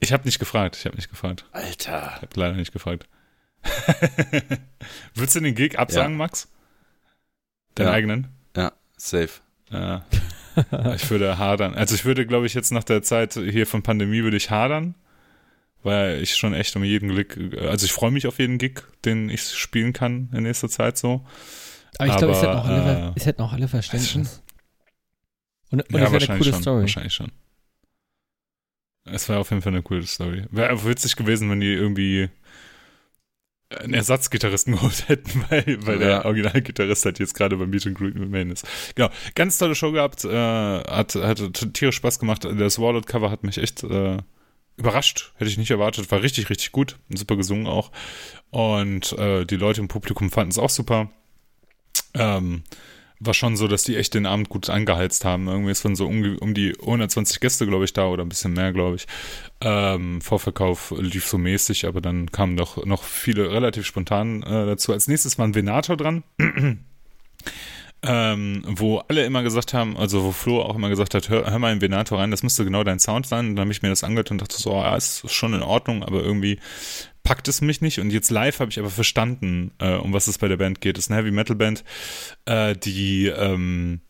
Ich 0.00 0.12
habe 0.12 0.24
nicht 0.24 0.38
gefragt, 0.38 0.76
ich 0.76 0.86
habe 0.86 0.96
nicht 0.96 1.08
gefragt. 1.10 1.44
Alter. 1.52 2.12
Ich 2.16 2.22
habe 2.22 2.28
leider 2.34 2.54
nicht 2.54 2.72
gefragt. 2.72 3.06
Würdest 5.14 5.36
du 5.36 5.40
den 5.40 5.54
Gig 5.54 5.78
absagen, 5.78 6.12
Ja. 6.12 6.18
Max? 6.18 6.48
Deinen 7.74 7.86
Ja. 7.88 7.92
eigenen? 7.92 8.28
Ja, 8.56 8.72
safe. 8.96 9.40
Ja. 9.70 10.04
Ich 10.94 11.10
würde 11.10 11.36
hadern. 11.36 11.74
Also 11.74 11.94
ich 11.94 12.06
würde, 12.06 12.26
glaube 12.26 12.46
ich, 12.46 12.54
jetzt 12.54 12.70
nach 12.72 12.84
der 12.84 13.02
Zeit 13.02 13.34
hier 13.34 13.66
von 13.66 13.82
Pandemie 13.82 14.22
würde 14.22 14.38
ich 14.38 14.50
hadern, 14.50 14.94
weil 15.86 16.20
ich 16.22 16.34
schon 16.36 16.52
echt 16.52 16.76
um 16.76 16.84
jeden 16.84 17.14
Gig, 17.14 17.38
also 17.58 17.86
ich 17.86 17.92
freue 17.92 18.10
mich 18.10 18.26
auf 18.26 18.38
jeden 18.38 18.58
Gig, 18.58 18.82
den 19.04 19.30
ich 19.30 19.42
spielen 19.54 19.92
kann 19.94 20.28
in 20.34 20.42
nächster 20.42 20.68
Zeit 20.68 20.98
so. 20.98 21.24
Aber 21.98 22.08
ich 22.08 22.16
glaube, 22.16 22.34
es 22.34 22.42
hätten 22.42 22.52
auch 22.56 22.64
alle, 22.66 23.14
äh, 23.16 23.20
hätten 23.20 23.42
auch 23.42 23.52
alle 23.54 23.68
Verständnis. 23.68 24.42
Und, 25.70 25.80
und 25.80 25.80
ja, 25.80 25.84
es 25.88 25.92
wäre 25.92 26.06
eine 26.06 26.12
wahrscheinlich 26.12 26.44
coole 26.44 26.52
schon, 26.52 26.62
Story. 26.62 26.80
Wahrscheinlich 26.82 27.14
schon. 27.14 27.32
Es 29.04 29.28
wäre 29.28 29.40
auf 29.40 29.50
jeden 29.50 29.62
Fall 29.62 29.72
eine 29.72 29.82
coole 29.82 30.06
Story. 30.06 30.44
Wäre 30.50 30.84
witzig 30.84 31.16
gewesen, 31.16 31.50
wenn 31.50 31.60
die 31.60 31.72
irgendwie 31.72 32.28
einen 33.70 33.94
Ersatzgitarristen 33.94 34.74
geholt 34.76 35.08
hätten, 35.08 35.44
weil, 35.48 35.64
weil 35.86 36.00
Ja. 36.00 36.06
der 36.06 36.24
Originalgitarrist 36.24 37.04
halt 37.04 37.18
jetzt 37.18 37.34
gerade 37.34 37.56
beim 37.56 37.70
Meet 37.70 37.86
and 37.88 37.98
Greet 37.98 38.14
mit 38.14 38.30
Main 38.30 38.50
ist. 38.50 38.64
Genau, 38.94 39.10
ganz 39.34 39.58
tolle 39.58 39.74
Show 39.74 39.90
gehabt, 39.90 40.24
äh, 40.24 40.30
hat, 40.30 41.16
hat 41.16 41.74
tierisch 41.74 41.96
Spaß 41.96 42.20
gemacht. 42.20 42.44
Das 42.44 42.78
Wallet-Cover 42.78 43.30
hat 43.30 43.42
mich 43.42 43.58
echt 43.58 43.82
äh, 43.82 44.18
überrascht, 44.76 45.32
hätte 45.36 45.50
ich 45.50 45.58
nicht 45.58 45.70
erwartet. 45.70 46.10
War 46.10 46.22
richtig, 46.22 46.50
richtig 46.50 46.72
gut, 46.72 46.98
super 47.14 47.36
gesungen 47.36 47.66
auch. 47.66 47.90
Und 48.50 49.12
äh, 49.18 49.44
die 49.44 49.56
Leute 49.56 49.80
im 49.80 49.88
Publikum 49.88 50.30
fanden 50.30 50.50
es 50.50 50.58
auch 50.58 50.70
super. 50.70 51.10
Ähm, 52.14 52.62
war 53.18 53.34
schon 53.34 53.56
so, 53.56 53.66
dass 53.66 53.84
die 53.84 53.96
echt 53.96 54.14
den 54.14 54.26
Abend 54.26 54.48
gut 54.48 54.68
angeheizt 54.68 55.24
haben. 55.24 55.48
Irgendwie 55.48 55.70
ist 55.70 55.80
von 55.80 55.96
so 55.96 56.06
um, 56.06 56.36
um 56.38 56.52
die 56.52 56.74
120 56.78 57.40
Gäste, 57.40 57.66
glaube 57.66 57.84
ich, 57.84 57.92
da 57.92 58.06
oder 58.06 58.24
ein 58.24 58.28
bisschen 58.28 58.52
mehr, 58.52 58.72
glaube 58.72 58.96
ich. 58.96 59.06
Ähm, 59.62 60.20
Vorverkauf 60.20 60.92
lief 60.98 61.26
so 61.26 61.38
mäßig, 61.38 61.86
aber 61.86 62.00
dann 62.00 62.30
kamen 62.30 62.56
doch 62.56 62.84
noch 62.84 63.04
viele 63.04 63.50
relativ 63.50 63.86
spontan 63.86 64.42
äh, 64.42 64.66
dazu. 64.66 64.92
Als 64.92 65.08
nächstes 65.08 65.38
war 65.38 65.46
ein 65.46 65.54
Venator 65.54 65.96
dran. 65.96 66.24
Ähm, 68.06 68.62
wo 68.66 68.98
alle 68.98 69.24
immer 69.24 69.42
gesagt 69.42 69.74
haben, 69.74 69.96
also 69.96 70.24
wo 70.24 70.32
Flo 70.32 70.62
auch 70.62 70.76
immer 70.76 70.88
gesagt 70.88 71.14
hat, 71.14 71.28
hör, 71.28 71.50
hör 71.50 71.58
mal 71.58 71.72
in 71.72 71.80
Venator 71.80 72.18
rein, 72.18 72.30
das 72.30 72.42
müsste 72.42 72.64
genau 72.64 72.84
dein 72.84 72.98
Sound 72.98 73.26
sein. 73.26 73.48
Und 73.48 73.56
dann 73.56 73.64
habe 73.64 73.72
ich 73.72 73.82
mir 73.82 73.88
das 73.88 74.04
angehört 74.04 74.30
und 74.30 74.40
dachte 74.40 74.56
so, 74.56 74.72
ja, 74.72 74.96
ist 74.96 75.30
schon 75.32 75.54
in 75.54 75.62
Ordnung, 75.62 76.02
aber 76.02 76.22
irgendwie 76.22 76.58
packt 77.22 77.48
es 77.48 77.60
mich 77.60 77.80
nicht. 77.80 77.98
Und 77.98 78.10
jetzt 78.10 78.30
live 78.30 78.60
habe 78.60 78.70
ich 78.70 78.78
aber 78.78 78.90
verstanden, 78.90 79.72
äh, 79.78 79.94
um 79.94 80.12
was 80.12 80.28
es 80.28 80.38
bei 80.38 80.48
der 80.48 80.56
Band 80.56 80.80
geht. 80.80 80.96
Das 80.96 81.06
ist 81.06 81.10
eine 81.10 81.20
Heavy 81.20 81.32
Metal 81.32 81.56
Band, 81.56 81.84
äh, 82.44 82.76
die 82.76 83.26
ähm, 83.26 84.00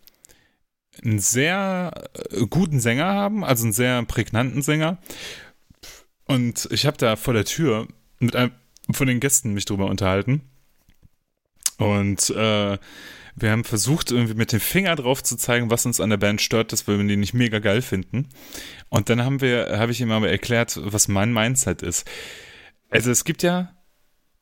einen 1.02 1.18
sehr 1.18 1.92
äh, 2.30 2.46
guten 2.48 2.80
Sänger 2.80 3.06
haben, 3.06 3.44
also 3.44 3.64
einen 3.64 3.72
sehr 3.72 4.02
prägnanten 4.04 4.62
Sänger. 4.62 4.98
Und 6.26 6.68
ich 6.70 6.86
habe 6.86 6.96
da 6.98 7.16
vor 7.16 7.34
der 7.34 7.44
Tür 7.44 7.88
mit 8.18 8.36
einem 8.36 8.52
von 8.90 9.06
den 9.06 9.20
Gästen 9.20 9.52
mich 9.52 9.64
drüber 9.64 9.86
unterhalten. 9.86 10.42
Und 11.78 12.30
äh, 12.30 12.78
wir 13.36 13.50
haben 13.50 13.64
versucht, 13.64 14.10
irgendwie 14.10 14.34
mit 14.34 14.52
dem 14.52 14.60
Finger 14.60 14.96
drauf 14.96 15.22
zu 15.22 15.36
zeigen, 15.36 15.70
was 15.70 15.84
uns 15.84 16.00
an 16.00 16.10
der 16.10 16.16
Band 16.16 16.40
stört, 16.40 16.72
dass 16.72 16.86
wir 16.86 16.96
die 16.96 17.16
nicht 17.16 17.34
mega 17.34 17.58
geil 17.58 17.82
finden. 17.82 18.28
Und 18.88 19.10
dann 19.10 19.22
haben 19.22 19.42
wir, 19.42 19.78
habe 19.78 19.92
ich 19.92 20.00
ihm 20.00 20.10
aber 20.10 20.30
erklärt, 20.30 20.80
was 20.82 21.06
mein 21.06 21.32
Mindset 21.32 21.82
ist. 21.82 22.08
Also 22.88 23.10
es 23.10 23.24
gibt 23.24 23.42
ja, 23.42 23.76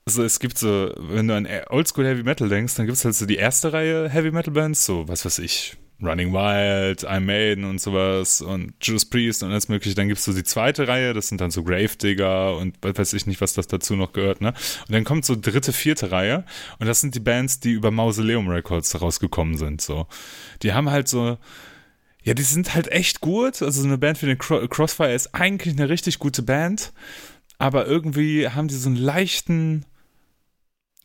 also 0.07 0.23
es 0.23 0.39
gibt 0.39 0.59
so, 0.59 0.93
wenn 0.97 1.27
du 1.27 1.35
an 1.35 1.49
Oldschool 1.71 2.07
Heavy 2.07 2.23
Metal 2.23 2.49
denkst, 2.49 2.77
dann 2.77 2.87
gibt 2.87 2.97
es 2.97 3.05
halt 3.05 3.16
so 3.16 3.27
die 3.27 3.37
erste 3.37 3.73
Reihe 3.73 4.09
Heavy 4.09 4.31
Metal 4.31 4.55
Bands, 4.55 4.87
so 4.87 5.09
was 5.09 5.25
weiß 5.25 5.41
ich, 5.41 5.77
Running 6.06 6.32
Wild, 6.32 7.06
I'm 7.06 7.20
Maiden 7.20 7.64
und 7.64 7.81
sowas 7.81 8.40
und 8.40 8.74
Judas 8.82 9.05
Priest 9.05 9.43
und 9.43 9.51
alles 9.51 9.68
mögliche. 9.68 9.94
Dann 9.94 10.09
gibt 10.09 10.18
es 10.18 10.24
so 10.24 10.32
die 10.32 10.44
zweite 10.44 10.89
Reihe, 10.89 11.14
das 11.14 11.28
sind 11.28 11.40
dann 11.40 11.51
so 11.51 11.62
Gravedigger 11.62 12.56
und 12.56 12.76
weiß 12.82 13.12
ich 13.12 13.26
nicht, 13.26 13.40
was 13.40 13.55
das 13.55 13.66
dazu 13.66 13.97
noch 13.97 14.12
gehört, 14.12 14.40
ne? 14.40 14.55
Und 14.86 14.93
dann 14.93 15.05
kommt 15.05 15.24
so 15.24 15.36
dritte, 15.40 15.72
vierte 15.72 16.10
Reihe 16.10 16.44
und 16.78 16.86
das 16.86 17.01
sind 17.01 17.14
die 17.14 17.20
Bands, 17.20 17.60
die 17.60 17.72
über 17.72 17.90
Mausoleum 17.90 18.48
Records 18.48 19.01
rausgekommen 19.01 19.56
sind, 19.56 19.81
so. 19.81 20.06
Die 20.62 20.72
haben 20.72 20.90
halt 20.90 21.09
so, 21.09 21.39
ja, 22.22 22.35
die 22.35 22.43
sind 22.43 22.74
halt 22.74 22.90
echt 22.90 23.20
gut. 23.20 23.62
Also 23.62 23.82
so 23.82 23.86
eine 23.86 23.98
Band 23.98 24.20
wie 24.22 24.26
den 24.26 24.39
Cro 24.39 24.66
Crossfire 24.68 25.12
ist 25.12 25.35
eigentlich 25.35 25.76
eine 25.78 25.89
richtig 25.89 26.18
gute 26.18 26.43
Band, 26.43 26.93
aber 27.59 27.86
irgendwie 27.86 28.48
haben 28.48 28.68
die 28.68 28.74
so 28.74 28.89
einen 28.89 28.97
leichten, 28.97 29.85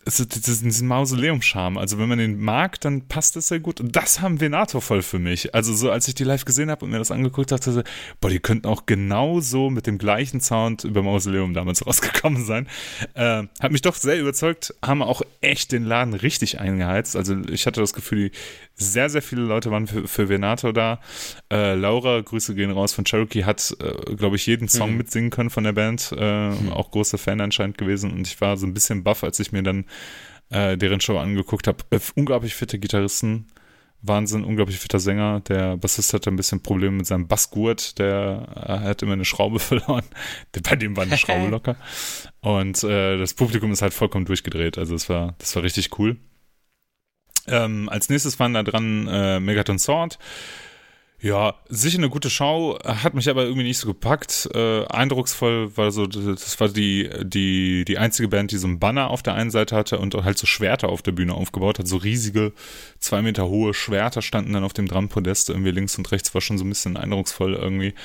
also 0.06 0.26
diesen, 0.26 0.66
diesen 0.70 0.88
Mausoleum-Charme. 0.88 1.78
Also 1.78 2.00
wenn 2.00 2.10
man 2.10 2.18
den 2.18 2.40
mag, 2.40 2.80
dann 2.82 3.08
passt 3.08 3.36
das 3.36 3.50
sehr 3.50 3.60
gut. 3.60 3.80
Und 3.80 3.96
das 3.96 4.22
haben 4.22 4.40
Venator 4.40 4.82
voll 4.82 5.02
für 5.02 5.20
mich. 5.20 5.54
Also 5.54 5.74
so, 5.76 5.92
als 5.92 6.08
ich 6.08 6.16
die 6.16 6.24
live 6.24 6.46
gesehen 6.46 6.72
habe 6.72 6.86
und 6.86 6.92
mir 6.92 6.98
das 6.98 7.12
angeguckt 7.12 7.52
habe, 7.52 7.60
dachte 7.60 7.70
ich 7.70 7.76
so, 7.76 7.84
boah, 8.22 8.30
die 8.30 8.40
könnten 8.40 8.66
auch 8.68 8.86
genauso 8.86 9.70
mit 9.70 9.86
dem 9.88 9.98
gleichen 9.98 10.42
Sound 10.42 10.84
über 10.84 11.04
Mausoleum 11.04 11.54
damals 11.54 11.86
rausgekommen 11.86 12.44
sein. 12.46 12.68
Äh, 13.14 13.44
hat 13.60 13.72
mich 13.72 13.82
doch 13.82 13.94
sehr 13.96 14.20
überzeugt, 14.20 14.74
haben 14.84 15.04
auch 15.04 15.22
echt 15.42 15.72
den 15.74 15.84
Laden 15.84 16.14
richtig 16.14 16.60
eingeheizt. 16.60 17.16
Also 17.16 17.36
ich 17.52 17.68
hatte 17.68 17.82
das 17.82 17.94
Gefühl, 17.94 18.32
sehr, 18.76 19.10
sehr 19.10 19.22
viele 19.22 19.42
Leute 19.42 19.70
waren 19.72 19.88
für, 19.88 20.08
für 20.08 20.30
Venator 20.30 20.72
da. 20.72 21.02
Äh, 21.52 21.76
Laura, 21.76 22.22
Grüße 22.22 22.56
gehen 22.56 22.72
raus 22.72 22.94
von 22.94 23.04
Cherokee, 23.04 23.44
hat, 23.44 23.76
äh, 23.82 24.16
glaube 24.16 24.38
ich, 24.38 24.46
jeden 24.48 24.70
Song 24.70 24.92
Mhm. 24.92 24.98
mitsingen 24.98 25.30
können 25.30 25.50
von 25.50 25.66
der 25.66 25.74
Band. 25.74 26.14
Äh, 26.18 26.52
Auch 26.72 26.90
großer 26.92 27.18
Fan 27.18 27.42
anscheinend 27.42 27.78
gewesen. 27.78 28.12
Und 28.12 28.26
ich 28.26 28.40
war 28.40 28.56
so 28.58 28.66
ein 28.66 28.74
bisschen 28.74 29.04
baff, 29.04 29.24
als 29.24 29.40
ich 29.42 29.52
mir 29.52 29.62
dann 29.62 29.86
äh, 30.50 30.78
deren 30.78 31.02
Show 31.02 31.18
angeguckt 31.18 31.68
habe. 31.68 31.84
Äh, 31.92 32.00
unglaublich 32.16 32.56
fitte 32.56 32.80
Gitarristen. 32.80 33.48
Wahnsinn, 34.02 34.46
unglaublich 34.46 34.80
fitter 34.80 35.00
Sänger. 35.00 35.42
Der 35.42 35.78
Bassist 35.78 36.14
hatte 36.14 36.30
ein 36.30 36.38
bisschen 36.38 36.64
Probleme 36.64 36.98
mit 36.98 37.06
seinem 37.06 37.28
Bassgurt, 37.28 38.00
der 38.00 38.48
äh, 38.56 38.88
hat 38.88 39.02
immer 39.02 39.14
eine 39.14 39.26
Schraube 39.26 39.60
verloren. 39.60 40.06
Bei 40.64 40.76
dem 40.76 40.96
war 40.96 41.04
eine 41.04 41.18
Schraube 41.18 41.48
locker. 41.50 41.76
Und 42.40 42.84
äh, 42.84 43.18
das 43.18 43.34
Publikum 43.34 43.72
ist 43.72 43.82
halt 43.82 43.94
vollkommen 43.94 44.26
durchgedreht. 44.26 44.78
Also 44.78 44.94
das 44.94 45.10
war, 45.10 45.36
das 45.40 45.56
war 45.56 45.64
richtig 45.64 46.00
cool. 46.00 46.18
Ähm, 47.48 47.90
als 47.90 48.10
nächstes 48.10 48.40
waren 48.40 48.54
da 48.54 48.64
dran 48.64 49.08
äh, 49.08 49.40
Megaton 49.40 49.80
Sword. 49.80 50.18
Ja, 51.22 51.56
sicher 51.68 51.98
eine 51.98 52.08
gute 52.10 52.30
Show, 52.30 52.80
hat 52.82 53.14
mich 53.14 53.30
aber 53.30 53.44
irgendwie 53.44 53.64
nicht 53.64 53.78
so 53.78 53.88
gepackt. 53.88 54.50
Äh, 54.54 54.86
eindrucksvoll 54.86 55.76
war 55.76 55.92
so, 55.92 56.08
das 56.08 56.58
war 56.62 56.70
die, 56.70 57.10
die, 57.24 57.84
die 57.84 57.98
einzige 57.98 58.30
Band, 58.30 58.52
die 58.52 58.58
so 58.58 58.68
ein 58.68 58.80
Banner 58.80 59.10
auf 59.10 59.22
der 59.22 59.34
einen 59.34 59.52
Seite 59.52 59.76
hatte 59.76 60.00
und 60.00 60.16
halt 60.16 60.38
so 60.38 60.48
Schwerter 60.48 60.88
auf 60.88 61.02
der 61.02 61.12
Bühne 61.12 61.34
aufgebaut 61.34 61.78
hat. 61.78 61.90
So 61.90 61.98
riesige, 61.98 62.54
zwei 63.00 63.22
Meter 63.22 63.50
hohe 63.50 63.74
Schwerter 63.74 64.22
standen 64.22 64.54
dann 64.54 64.64
auf 64.64 64.72
dem 64.72 64.88
Drumpodest 64.88 65.50
irgendwie 65.50 65.72
links 65.72 65.98
und 65.98 66.10
rechts, 66.10 66.34
war 66.34 66.40
schon 66.40 66.58
so 66.58 66.64
ein 66.64 66.70
bisschen 66.70 66.96
eindrucksvoll 66.96 67.54
irgendwie. 67.54 67.96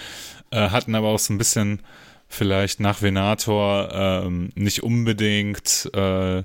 Äh, 0.51 0.71
hatten 0.71 0.97
aber 0.97 1.09
auch 1.09 1.21
so 1.21 1.33
ein 1.33 1.39
bisschen 1.39 1.83
vielleicht 2.29 2.81
nach 2.81 3.01
Venator 3.01 3.91
ähm, 3.93 4.51
nicht 4.57 4.83
unbedingt 4.83 5.89
äh, 5.95 6.43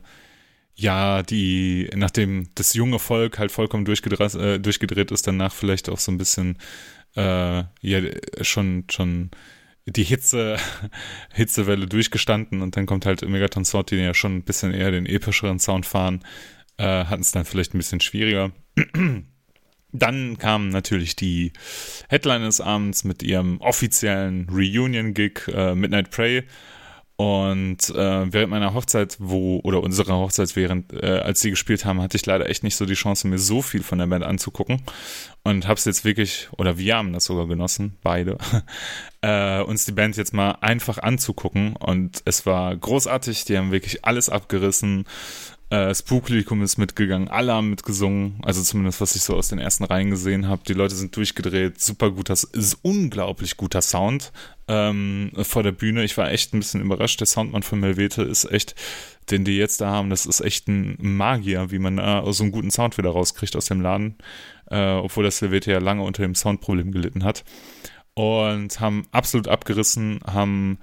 ja, 0.79 1.23
die, 1.23 1.89
nachdem 1.93 2.47
das 2.55 2.73
junge 2.73 2.99
Volk 2.99 3.37
halt 3.37 3.51
vollkommen 3.51 3.83
durchgedreht, 3.83 4.33
äh, 4.35 4.59
durchgedreht 4.59 5.11
ist, 5.11 5.27
danach 5.27 5.53
vielleicht 5.53 5.89
auch 5.89 5.99
so 5.99 6.09
ein 6.09 6.17
bisschen, 6.17 6.57
äh, 7.17 7.63
ja, 7.81 8.01
schon, 8.41 8.85
schon 8.89 9.29
die 9.85 10.03
Hitze, 10.03 10.55
Hitzewelle 11.33 11.85
durchgestanden 11.85 12.61
und 12.61 12.77
dann 12.77 12.85
kommt 12.85 13.05
halt 13.05 13.27
Megaton 13.27 13.65
Sword, 13.65 13.91
die 13.91 13.97
ja 13.97 14.13
schon 14.13 14.37
ein 14.37 14.43
bisschen 14.43 14.73
eher 14.73 14.91
den 14.91 15.05
epischeren 15.05 15.59
Sound 15.59 15.85
fahren, 15.85 16.23
äh, 16.77 17.03
hatten 17.05 17.23
es 17.23 17.31
dann 17.33 17.43
vielleicht 17.43 17.73
ein 17.73 17.79
bisschen 17.79 17.99
schwieriger. 17.99 18.51
Dann 19.91 20.37
kam 20.37 20.69
natürlich 20.69 21.15
die 21.15 21.51
Headline 22.09 22.43
des 22.43 22.61
Abends 22.61 23.05
mit 23.05 23.23
ihrem 23.23 23.59
offiziellen 23.59 24.47
Reunion-Gig 24.47 25.47
äh, 25.47 25.73
Midnight 25.73 26.11
Prey 26.11 26.43
und 27.19 27.89
äh, 27.89 28.31
während 28.31 28.49
meiner 28.49 28.73
Hochzeit, 28.73 29.17
wo, 29.19 29.59
oder 29.65 29.83
unserer 29.83 30.15
Hochzeit, 30.15 30.55
während, 30.55 30.93
äh, 30.93 31.19
als 31.19 31.41
sie 31.41 31.49
gespielt 31.49 31.83
haben, 31.83 32.01
hatte 32.01 32.15
ich 32.15 32.25
leider 32.25 32.47
echt 32.47 32.63
nicht 32.63 32.77
so 32.77 32.85
die 32.85 32.93
Chance, 32.93 33.27
mir 33.27 33.39
so 33.39 33.61
viel 33.61 33.83
von 33.83 33.97
der 33.97 34.07
Band 34.07 34.23
anzugucken. 34.23 34.81
Und 35.43 35.67
hab's 35.67 35.83
jetzt 35.83 36.05
wirklich, 36.05 36.47
oder 36.57 36.77
wir 36.77 36.95
haben 36.95 37.11
das 37.11 37.25
sogar 37.25 37.45
genossen, 37.45 37.97
beide, 38.03 38.37
äh, 39.21 39.61
uns 39.63 39.83
die 39.83 39.91
Band 39.91 40.15
jetzt 40.15 40.33
mal 40.33 40.59
einfach 40.61 40.97
anzugucken. 40.97 41.75
Und 41.75 42.21
es 42.23 42.45
war 42.45 42.73
großartig, 42.73 43.43
die 43.43 43.57
haben 43.57 43.73
wirklich 43.73 44.05
alles 44.05 44.29
abgerissen. 44.29 45.03
Äh, 45.71 45.93
Publikum 46.07 46.63
ist 46.63 46.77
mitgegangen, 46.77 47.27
alle 47.27 47.53
haben 47.53 47.69
mitgesungen, 47.69 48.39
also 48.41 48.63
zumindest 48.63 49.01
was 49.01 49.15
ich 49.15 49.21
so 49.21 49.35
aus 49.35 49.49
den 49.49 49.59
ersten 49.59 49.83
Reihen 49.83 50.09
gesehen 50.09 50.47
habe. 50.47 50.63
Die 50.67 50.73
Leute 50.73 50.95
sind 50.95 51.15
durchgedreht, 51.15 51.79
super 51.79 52.09
guter, 52.09 52.33
ist 52.33 52.79
unglaublich 52.81 53.55
guter 53.55 53.83
Sound 53.83 54.31
ähm, 54.67 55.31
vor 55.43 55.61
der 55.61 55.71
Bühne. 55.71 56.03
Ich 56.03 56.17
war 56.17 56.31
echt 56.31 56.53
ein 56.53 56.59
bisschen 56.59 56.81
überrascht. 56.81 57.19
Der 57.19 57.27
Soundmann 57.27 57.61
von 57.61 57.79
Melvete 57.79 58.23
ist 58.23 58.45
echt, 58.45 58.73
den 59.29 59.45
die 59.45 59.57
jetzt 59.57 59.79
da 59.79 59.91
haben, 59.91 60.09
das 60.09 60.25
ist 60.25 60.41
echt 60.41 60.67
ein 60.67 60.97
Magier, 60.99 61.69
wie 61.69 61.79
man 61.79 61.97
da 61.97 62.23
so 62.33 62.43
einen 62.43 62.51
guten 62.51 62.71
Sound 62.71 62.97
wieder 62.97 63.11
rauskriegt 63.11 63.55
aus 63.55 63.67
dem 63.67 63.81
Laden, 63.81 64.15
äh, 64.71 64.93
obwohl 64.93 65.23
das 65.23 65.39
Melvete 65.41 65.71
ja 65.71 65.79
lange 65.79 66.01
unter 66.01 66.23
dem 66.23 66.33
Soundproblem 66.33 66.91
gelitten 66.91 67.23
hat. 67.23 67.43
Und 68.15 68.79
haben 68.79 69.07
absolut 69.11 69.47
abgerissen, 69.47 70.19
haben 70.25 70.79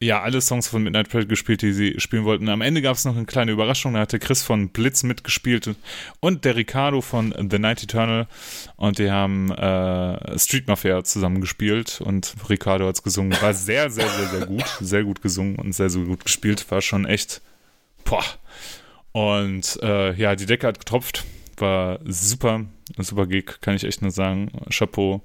ja, 0.00 0.22
alle 0.22 0.40
Songs 0.40 0.68
von 0.68 0.82
Midnight 0.82 1.08
Prayer 1.08 1.26
gespielt, 1.26 1.62
die 1.62 1.72
sie 1.72 1.94
spielen 1.98 2.24
wollten. 2.24 2.48
Am 2.48 2.60
Ende 2.60 2.82
gab 2.82 2.96
es 2.96 3.04
noch 3.04 3.16
eine 3.16 3.26
kleine 3.26 3.50
Überraschung. 3.50 3.94
Da 3.94 4.00
hatte 4.00 4.20
Chris 4.20 4.44
von 4.44 4.68
Blitz 4.68 5.02
mitgespielt 5.02 5.74
und 6.20 6.44
der 6.44 6.54
Ricardo 6.54 7.00
von 7.00 7.34
The 7.50 7.58
Night 7.58 7.82
Eternal. 7.82 8.28
Und 8.76 8.98
die 8.98 9.10
haben 9.10 9.50
äh, 9.50 10.38
Street 10.38 10.68
Mafia 10.68 11.02
zusammen 11.02 11.40
gespielt 11.40 12.00
und 12.00 12.32
Ricardo 12.48 12.86
hat's 12.86 13.02
gesungen. 13.02 13.36
War 13.40 13.54
sehr, 13.54 13.90
sehr, 13.90 14.08
sehr, 14.08 14.28
sehr 14.28 14.46
gut. 14.46 14.64
Sehr 14.80 15.02
gut 15.02 15.20
gesungen 15.20 15.56
und 15.56 15.72
sehr, 15.72 15.90
sehr 15.90 16.04
gut 16.04 16.24
gespielt. 16.24 16.70
War 16.70 16.80
schon 16.80 17.04
echt, 17.04 17.40
boah. 18.04 18.24
Und 19.10 19.80
äh, 19.82 20.14
ja, 20.14 20.36
die 20.36 20.46
Decke 20.46 20.68
hat 20.68 20.78
getropft. 20.78 21.24
War 21.56 21.98
super. 22.04 22.66
Super 22.98 23.26
Gig, 23.26 23.60
kann 23.60 23.74
ich 23.74 23.82
echt 23.82 24.00
nur 24.02 24.12
sagen. 24.12 24.52
Chapeau 24.70 25.22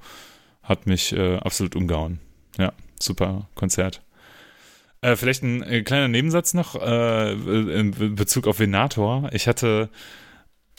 hat 0.63 0.87
mich 0.87 1.13
äh, 1.13 1.37
absolut 1.37 1.75
umgehauen. 1.75 2.19
Ja, 2.57 2.73
super 2.99 3.47
Konzert. 3.53 4.01
Äh, 5.03 5.17
vielleicht 5.17 5.43
ein 5.43 5.61
äh, 5.63 5.81
kleiner 5.83 6.07
Nebensatz 6.07 6.53
noch 6.53 6.81
äh, 6.81 7.33
in 7.33 8.15
Bezug 8.15 8.47
auf 8.47 8.59
Venator. 8.59 9.29
Ich 9.33 9.47
hatte 9.49 9.89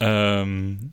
ähm, 0.01 0.93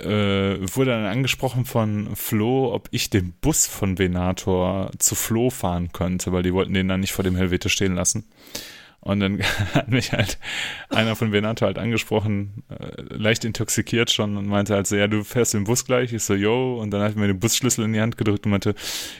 äh, 0.00 0.58
wurde 0.74 0.90
dann 0.90 1.06
angesprochen 1.06 1.64
von 1.64 2.14
Flo, 2.14 2.72
ob 2.72 2.88
ich 2.92 3.08
den 3.10 3.32
Bus 3.40 3.66
von 3.66 3.98
Venator 3.98 4.90
zu 4.98 5.14
Flo 5.14 5.50
fahren 5.50 5.92
könnte, 5.92 6.30
weil 6.30 6.42
die 6.42 6.52
wollten 6.52 6.74
den 6.74 6.88
dann 6.88 7.00
nicht 7.00 7.12
vor 7.12 7.24
dem 7.24 7.36
Helvete 7.36 7.70
stehen 7.70 7.94
lassen. 7.94 8.28
Und 9.00 9.20
dann 9.20 9.40
hat 9.74 9.88
mich 9.88 10.12
halt 10.12 10.38
einer 10.88 11.16
von 11.16 11.32
Venato 11.32 11.64
halt 11.64 11.78
angesprochen, 11.78 12.64
äh, 12.68 13.02
leicht 13.14 13.44
intoxikiert 13.44 14.10
schon 14.10 14.36
und 14.36 14.46
meinte 14.46 14.74
halt 14.74 14.86
so, 14.86 14.96
ja, 14.96 15.06
du 15.06 15.24
fährst 15.24 15.54
den 15.54 15.64
Bus 15.64 15.84
gleich. 15.84 16.12
Ich 16.12 16.24
so, 16.24 16.34
yo. 16.34 16.80
Und 16.80 16.90
dann 16.90 17.02
hat 17.02 17.14
er 17.14 17.18
mir 17.18 17.28
den 17.28 17.38
Busschlüssel 17.38 17.84
in 17.84 17.92
die 17.92 18.00
Hand 18.00 18.18
gedrückt 18.18 18.44
und 18.44 18.50
meinte, 18.50 18.74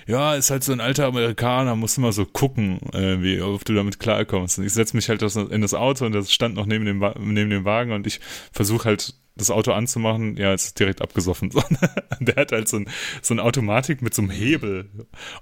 ja, 0.06 0.34
ist 0.34 0.50
halt 0.50 0.64
so 0.64 0.72
ein 0.72 0.80
alter 0.80 1.06
Amerikaner, 1.06 1.76
musst 1.76 1.96
du 1.96 2.00
mal 2.00 2.12
so 2.12 2.26
gucken, 2.26 2.80
äh, 2.92 3.22
wie, 3.22 3.40
ob 3.40 3.64
du 3.64 3.74
damit 3.74 4.00
klarkommst. 4.00 4.58
Und 4.58 4.64
ich 4.64 4.72
setze 4.72 4.96
mich 4.96 5.08
halt 5.08 5.22
in 5.22 5.62
das 5.62 5.74
Auto 5.74 6.04
und 6.06 6.12
das 6.12 6.32
stand 6.32 6.56
noch 6.56 6.66
neben 6.66 6.84
dem, 6.84 6.98
neben 7.18 7.50
dem 7.50 7.64
Wagen 7.64 7.92
und 7.92 8.06
ich 8.06 8.20
versuche 8.52 8.86
halt 8.86 9.14
das 9.38 9.50
Auto 9.50 9.72
anzumachen, 9.72 10.36
ja, 10.36 10.52
ist 10.52 10.78
direkt 10.78 11.00
abgesoffen. 11.00 11.50
der 12.20 12.36
hat 12.36 12.52
halt 12.52 12.68
so 12.68 12.78
ein, 12.78 12.88
so 13.22 13.34
ein 13.34 13.40
Automatik 13.40 14.02
mit 14.02 14.14
so 14.14 14.22
einem 14.22 14.30
Hebel. 14.30 14.88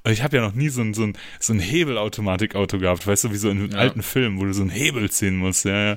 Und 0.04 0.12
ich 0.12 0.22
habe 0.22 0.36
ja 0.36 0.42
noch 0.42 0.54
nie 0.54 0.68
so 0.68 0.82
ein, 0.82 0.94
so 0.94 1.04
ein, 1.04 1.18
so 1.40 1.52
ein 1.52 1.60
Hebelautomatik-Auto 1.60 2.78
gehabt, 2.78 3.06
weißt 3.06 3.24
du, 3.24 3.32
wie 3.32 3.36
so 3.36 3.50
in 3.50 3.70
ja. 3.70 3.78
alten 3.78 4.02
Filmen, 4.02 4.38
wo 4.38 4.44
du 4.44 4.52
so 4.52 4.62
einen 4.62 4.70
Hebel 4.70 5.10
ziehen 5.10 5.36
musst, 5.36 5.64
ja, 5.64 5.94
ja. 5.94 5.96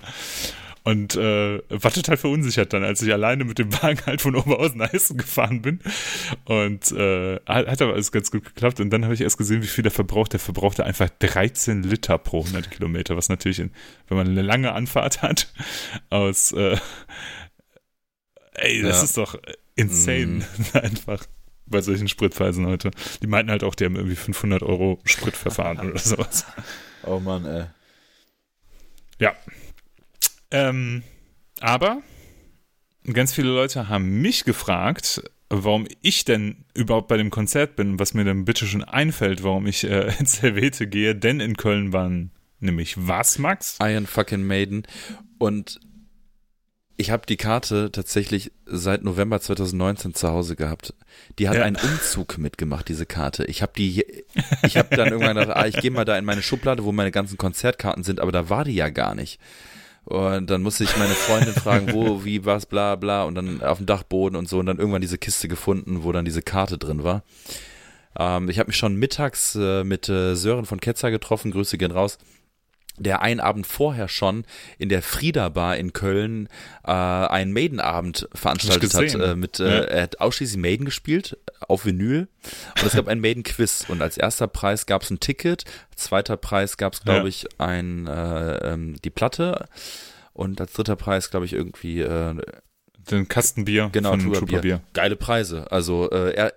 Und 0.84 1.16
äh, 1.16 1.60
war 1.70 1.92
total 1.92 2.18
verunsichert 2.18 2.74
dann, 2.74 2.84
als 2.84 3.02
ich 3.02 3.12
alleine 3.12 3.44
mit 3.44 3.60
dem 3.60 3.72
Wagen 3.74 4.00
halt 4.06 4.22
von 4.22 4.36
Oberhausen 4.36 4.82
Eisen 4.82 5.18
gefahren 5.18 5.62
bin. 5.62 5.82
Und 6.46 6.92
äh, 6.94 7.36
hat 7.46 7.82
aber 7.82 7.94
alles 7.94 8.12
ganz 8.12 8.32
gut 8.32 8.46
geklappt. 8.46 8.80
Und 8.80 8.90
dann 8.90 9.04
habe 9.04 9.14
ich 9.14 9.22
erst 9.22 9.38
gesehen, 9.38 9.62
wie 9.62 9.68
viel 9.68 9.84
der 9.84 9.92
verbraucht. 9.92 10.34
Der 10.34 10.40
verbrauchte 10.40 10.86
einfach 10.86 11.10
13 11.20 11.84
Liter 11.84 12.18
pro 12.18 12.40
100 12.40 12.72
Kilometer, 12.72 13.18
was 13.18 13.30
natürlich, 13.30 13.60
in, 13.60 13.72
wenn 14.08 14.18
man 14.18 14.28
eine 14.30 14.42
lange 14.42 14.72
Anfahrt 14.72 15.22
hat, 15.22 15.54
aus 16.10 16.54
äh, 16.54 16.78
Ey, 18.62 18.82
das 18.82 18.98
ja. 18.98 19.04
ist 19.04 19.18
doch 19.18 19.40
insane. 19.76 20.46
Mm. 20.74 20.78
Einfach 20.78 21.26
bei 21.66 21.82
solchen 21.82 22.08
Spritpreisen 22.08 22.66
heute. 22.66 22.92
Die 23.22 23.28
meinten 23.28 23.52
halt 23.52 23.64
auch, 23.64 23.76
die 23.76 23.86
haben 23.86 23.96
irgendwie 23.96 24.16
500 24.16 24.64
Euro 24.64 25.00
Spritverfahren 25.06 25.80
oder 25.92 26.00
sowas. 26.00 26.46
Oh 27.04 27.20
Mann, 27.20 27.46
ey. 27.46 27.66
Ja. 29.20 29.34
Ähm, 30.52 31.04
aber 31.60 32.02
ganz 33.14 33.34
viele 33.34 33.50
Leute 33.50 33.88
haben 33.88 34.22
mich 34.22 34.46
gefragt, 34.46 35.22
warum 35.50 35.88
ich 36.02 36.26
denn 36.26 36.66
überhaupt 36.74 37.08
bei 37.08 37.18
dem 37.18 37.30
Konzert 37.30 37.76
bin, 37.76 38.00
was 38.00 38.14
mir 38.14 38.24
dann 38.24 38.46
bitte 38.46 38.66
schon 38.66 38.84
einfällt, 38.84 39.44
warum 39.44 39.68
ich 39.68 39.84
äh, 39.84 40.14
ins 40.20 40.42
Helvete 40.42 40.88
gehe, 40.88 41.16
denn 41.16 41.40
in 41.40 41.58
Köln 41.58 41.94
waren 41.94 42.32
nämlich 42.60 42.96
was, 42.98 43.38
Max? 43.38 43.78
Iron 43.82 44.08
fucking 44.08 44.44
Maiden. 44.44 44.84
Und 45.38 45.80
ich 47.00 47.12
habe 47.12 47.26
die 47.26 47.38
Karte 47.38 47.94
tatsächlich 47.94 48.52
seit 48.66 49.06
November 49.06 49.40
2019 49.40 50.14
zu 50.16 50.28
Hause 50.28 50.58
gehabt. 50.58 50.94
Die 51.40 51.48
hat 51.48 51.56
ja. 51.56 51.64
einen 51.64 51.78
Umzug 51.78 52.38
mitgemacht, 52.38 52.90
diese 52.90 53.06
Karte. 53.06 53.46
Ich 53.46 53.62
habe 53.62 53.72
die, 53.78 54.06
ich 54.64 54.76
habe 54.76 54.94
dann 54.94 55.08
irgendwann 55.08 55.38
gedacht, 55.38 55.56
ah, 55.56 55.66
ich 55.66 55.78
gehe 55.78 55.92
mal 55.92 56.04
da 56.04 56.18
in 56.18 56.26
meine 56.26 56.42
Schublade, 56.42 56.84
wo 56.84 56.92
meine 56.92 57.12
ganzen 57.12 57.38
Konzertkarten 57.38 58.04
sind, 58.04 58.20
aber 58.20 58.34
da 58.34 58.50
war 58.50 58.66
die 58.66 58.76
ja 58.76 58.90
gar 58.90 59.16
nicht. 59.16 59.40
Und 60.04 60.50
dann 60.50 60.62
musste 60.62 60.84
ich 60.84 60.98
meine 60.98 61.14
Freundin 61.14 61.54
fragen, 61.54 61.94
wo, 61.94 62.26
wie, 62.26 62.44
was, 62.44 62.66
bla, 62.66 62.98
bla, 62.98 63.24
und 63.24 63.36
dann 63.36 63.64
auf 63.64 63.78
dem 63.78 63.86
Dachboden 63.86 64.36
und 64.36 64.50
so 64.50 64.60
und 64.60 64.66
dann 64.66 64.78
irgendwann 64.78 65.02
diese 65.02 65.18
Kiste 65.18 65.48
gefunden, 65.48 66.04
wo 66.04 66.12
dann 66.12 66.26
diese 66.26 66.42
Karte 66.42 66.78
drin 66.78 67.06
war. 67.06 67.24
Ähm, 68.20 68.50
ich 68.50 68.60
habe 68.60 68.68
mich 68.68 68.78
schon 68.78 68.98
mittags 68.98 69.56
äh, 69.56 69.86
mit 69.86 70.10
äh, 70.10 70.36
Sören 70.36 70.66
von 70.66 70.82
Ketzer 70.82 71.12
getroffen, 71.12 71.52
Grüße 71.52 71.78
gehen 71.78 71.92
raus 71.92 72.18
der 73.00 73.22
einen 73.22 73.40
Abend 73.40 73.66
vorher 73.66 74.08
schon 74.08 74.46
in 74.78 74.90
der 74.90 75.02
Frieda 75.02 75.50
Bar 75.50 75.78
in 75.78 75.94
Köln 75.94 76.48
äh, 76.86 76.92
einen 76.92 77.54
Maiden-Abend 77.54 78.28
veranstaltet 78.34 78.94
hat. 78.94 79.16
Äh, 79.16 79.36
mit, 79.36 79.60
äh, 79.60 79.64
ja. 79.64 79.84
Er 79.86 80.04
hat 80.04 80.20
ausschließlich 80.20 80.60
Maiden 80.60 80.86
gespielt, 80.86 81.38
auf 81.62 81.86
Vinyl. 81.86 82.28
Und 82.80 82.86
es 82.86 82.94
gab 82.94 83.08
ein 83.08 83.20
Maiden-Quiz. 83.20 83.86
Und 83.88 84.02
als 84.02 84.18
erster 84.18 84.48
Preis 84.48 84.86
gab 84.86 85.02
es 85.04 85.10
ein 85.10 85.20
Ticket, 85.20 85.66
zweiter 85.96 86.38
Preis 86.38 86.78
gab 86.78 86.94
es, 86.94 87.02
glaube 87.02 87.22
ja. 87.22 87.26
ich, 87.26 87.48
ein, 87.58 88.08
äh, 88.08 88.74
ähm, 88.74 88.96
die 89.04 89.10
Platte. 89.10 89.68
Und 90.34 90.62
als 90.62 90.74
dritter 90.74 90.96
Preis, 90.96 91.32
glaube 91.32 91.46
ich, 91.46 91.54
irgendwie 91.54 92.02
äh, 92.02 92.36
den 93.12 93.28
Kastenbier 93.28 93.90
genau, 93.92 94.12
von 94.12 94.34
Trooper 94.34 94.62
Bier. 94.62 94.82
Geile 94.94 95.16
Preise. 95.16 95.72
Also 95.72 96.10
äh, 96.12 96.34
er, 96.34 96.54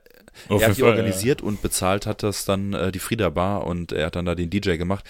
er 0.49 0.69
hat 0.69 0.77
die 0.77 0.81
Fall, 0.83 0.91
organisiert 0.91 1.41
ja. 1.41 1.47
und 1.47 1.63
bezahlt 1.63 2.07
hat 2.07 2.23
das 2.23 2.45
dann 2.45 2.73
äh, 2.75 2.93
die 2.93 2.99
Frieda 2.99 3.31
Bar 3.31 3.67
und 3.67 3.93
er 3.93 4.07
hat 4.07 4.17
dann 4.17 4.25
da 4.25 4.35
den 4.35 4.51
DJ 4.51 4.77
gemacht. 4.77 5.05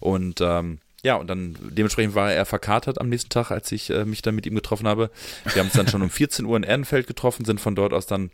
Und 0.00 0.40
ähm, 0.40 0.78
ja, 1.02 1.14
und 1.14 1.28
dann 1.28 1.56
dementsprechend 1.60 2.14
war 2.14 2.32
er 2.32 2.44
verkatert 2.44 3.00
am 3.00 3.08
nächsten 3.08 3.30
Tag, 3.30 3.50
als 3.50 3.70
ich 3.72 3.90
äh, 3.90 4.04
mich 4.04 4.22
dann 4.22 4.34
mit 4.34 4.46
ihm 4.46 4.54
getroffen 4.54 4.88
habe. 4.88 5.10
Wir 5.44 5.60
haben 5.60 5.68
uns 5.68 5.74
dann 5.76 5.88
schon 5.88 6.02
um 6.02 6.10
14 6.10 6.44
Uhr 6.44 6.56
in 6.56 6.64
Erdenfeld 6.64 7.06
getroffen, 7.06 7.44
sind 7.44 7.60
von 7.60 7.74
dort 7.76 7.92
aus 7.92 8.06
dann 8.06 8.30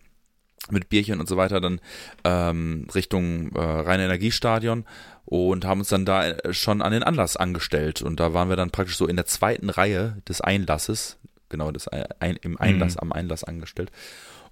mit 0.71 0.89
Bierchen 0.89 1.21
und 1.21 1.29
so 1.29 1.37
weiter 1.37 1.61
dann 1.61 1.79
ähm, 2.25 2.87
Richtung 2.95 3.53
äh, 3.55 3.61
Rhein-Energiestadion 3.61 4.87
und 5.27 5.65
haben 5.67 5.81
uns 5.81 5.89
dann 5.89 6.07
da 6.07 6.27
äh, 6.27 6.55
schon 6.55 6.81
an 6.81 6.93
den 6.93 7.03
Anlass 7.03 7.37
angestellt. 7.37 8.01
Und 8.01 8.19
da 8.19 8.33
waren 8.33 8.49
wir 8.49 8.57
dann 8.57 8.71
praktisch 8.71 8.97
so 8.97 9.07
in 9.07 9.17
der 9.17 9.27
zweiten 9.27 9.69
Reihe 9.69 10.23
des 10.27 10.41
Einlasses, 10.41 11.19
genau, 11.51 11.71
des 11.71 11.89
ein, 11.89 12.37
im 12.41 12.59
Einlass, 12.59 12.95
Mhm. 12.95 13.01
am 13.01 13.13
Einlass 13.13 13.45
angestellt. 13.45 13.91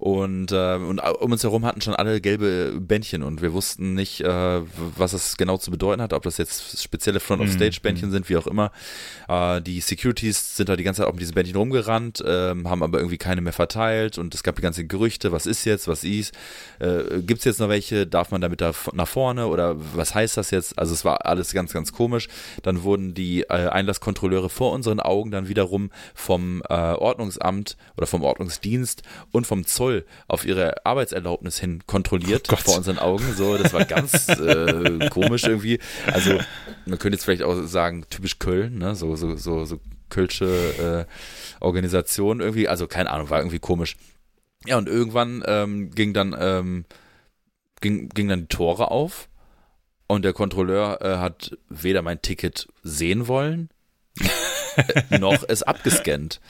Und, 0.03 0.51
äh, 0.51 0.75
und 0.75 0.99
um 0.99 1.31
uns 1.31 1.45
herum 1.45 1.65
hatten 1.65 1.81
schon 1.81 1.95
alle 1.95 2.21
gelbe 2.21 2.73
Bändchen 2.81 3.23
und 3.23 3.41
wir 3.41 3.53
wussten 3.53 3.95
nicht, 3.95 4.21
äh, 4.21 4.61
was 4.97 5.13
es 5.13 5.37
genau 5.37 5.59
zu 5.59 5.71
bedeuten 5.71 6.03
hat, 6.03 6.13
ob 6.13 6.25
das 6.25 6.39
jetzt 6.39 6.83
spezielle 6.83 7.21
Front-of-Stage-Bändchen 7.21 8.11
sind, 8.11 8.29
wie 8.29 8.37
auch 8.37 8.49
immer. 8.49 8.73
Äh, 9.29 9.63
die 9.63 9.81
Securities 9.81 10.57
sind 10.57 10.69
da 10.69 10.75
die 10.75 10.83
ganze 10.83 11.03
Zeit 11.03 11.09
auch 11.09 11.13
mit 11.13 11.21
diesen 11.21 11.35
Bändchen 11.35 11.55
rumgerannt, 11.55 12.21
ähm, 12.27 12.69
haben 12.69 12.83
aber 12.83 12.99
irgendwie 12.99 13.17
keine 13.17 13.43
mehr 13.43 13.53
verteilt 13.53 14.19
und 14.19 14.35
es 14.35 14.43
gab 14.43 14.57
die 14.57 14.63
ganzen 14.63 14.89
Gerüchte, 14.89 15.31
was 15.31 15.47
ist 15.47 15.65
jetzt, 15.67 15.87
was 15.87 16.03
ist, 16.03 16.35
äh, 16.81 17.23
gibt 17.23 17.39
es 17.39 17.45
jetzt 17.45 17.61
noch 17.61 17.69
welche, 17.69 18.05
darf 18.05 18.33
man 18.33 18.41
damit 18.41 18.61
da 18.61 18.73
nach 18.95 19.07
vorne 19.07 19.47
oder 19.47 19.77
was 19.95 20.17
heißt 20.17 20.37
das 20.37 20.51
jetzt? 20.51 20.77
Also 20.81 20.95
es 20.95 21.05
war 21.05 21.27
alles 21.27 21.53
ganz, 21.53 21.73
ganz 21.73 21.93
komisch. 21.93 22.27
Dann 22.65 22.83
wurden 22.83 23.15
die 23.15 23.43
äh, 23.43 23.69
Einlasskontrolleure 23.69 24.49
vor 24.49 24.73
unseren 24.73 24.99
Augen 24.99 25.31
dann 25.31 25.47
wiederum 25.47 25.93
vom 26.13 26.61
äh, 26.69 26.75
Ordnungsamt 26.75 27.77
oder 27.97 28.09
vom 28.09 28.25
Ordnungsdienst 28.25 29.03
und 29.31 29.47
vom 29.47 29.65
Zoll 29.65 29.92
auf 30.29 30.45
ihre 30.45 30.85
Arbeitserlaubnis 30.85 31.59
hin 31.59 31.83
kontrolliert 31.87 32.49
vor 32.49 32.77
unseren 32.77 32.99
Augen. 32.99 33.25
So, 33.37 33.57
das 33.57 33.73
war 33.73 33.85
ganz 33.85 34.29
äh, 34.29 35.09
komisch 35.11 35.45
irgendwie. 35.45 35.79
Also 36.13 36.39
man 36.87 36.99
könnte 36.99 37.17
jetzt 37.17 37.25
vielleicht 37.25 37.43
auch 37.43 37.63
sagen, 37.65 38.05
typisch 38.11 38.39
Köln, 38.39 38.79
ne? 38.79 38.95
so, 38.95 39.17
so, 39.17 39.37
so, 39.37 39.65
so 39.65 39.81
kölsche 40.09 41.07
äh, 41.09 41.65
Organisation 41.65 42.41
irgendwie. 42.41 42.69
Also 42.69 42.87
keine 42.87 43.11
Ahnung, 43.11 43.31
war 43.31 43.39
irgendwie 43.39 43.59
komisch. 43.59 43.97
Ja, 44.67 44.79
und 44.79 44.89
irgendwann 44.89 45.43
ähm, 45.47 45.91
ging 45.91 46.13
dann 46.13 46.37
ähm, 46.39 46.85
ging, 47.81 48.09
ging 48.09 48.29
dann 48.29 48.43
die 48.43 48.47
Tore 48.47 48.91
auf 48.91 49.29
und 50.07 50.25
der 50.25 50.33
Kontrolleur 50.33 51.01
äh, 51.03 51.17
hat 51.19 51.57
weder 51.69 52.03
mein 52.03 52.23
Ticket 52.23 52.69
sehen 52.83 53.27
wollen, 53.29 53.71
äh, 55.11 55.19
noch 55.19 55.45
es 55.49 55.63
abgescannt. 55.63 56.41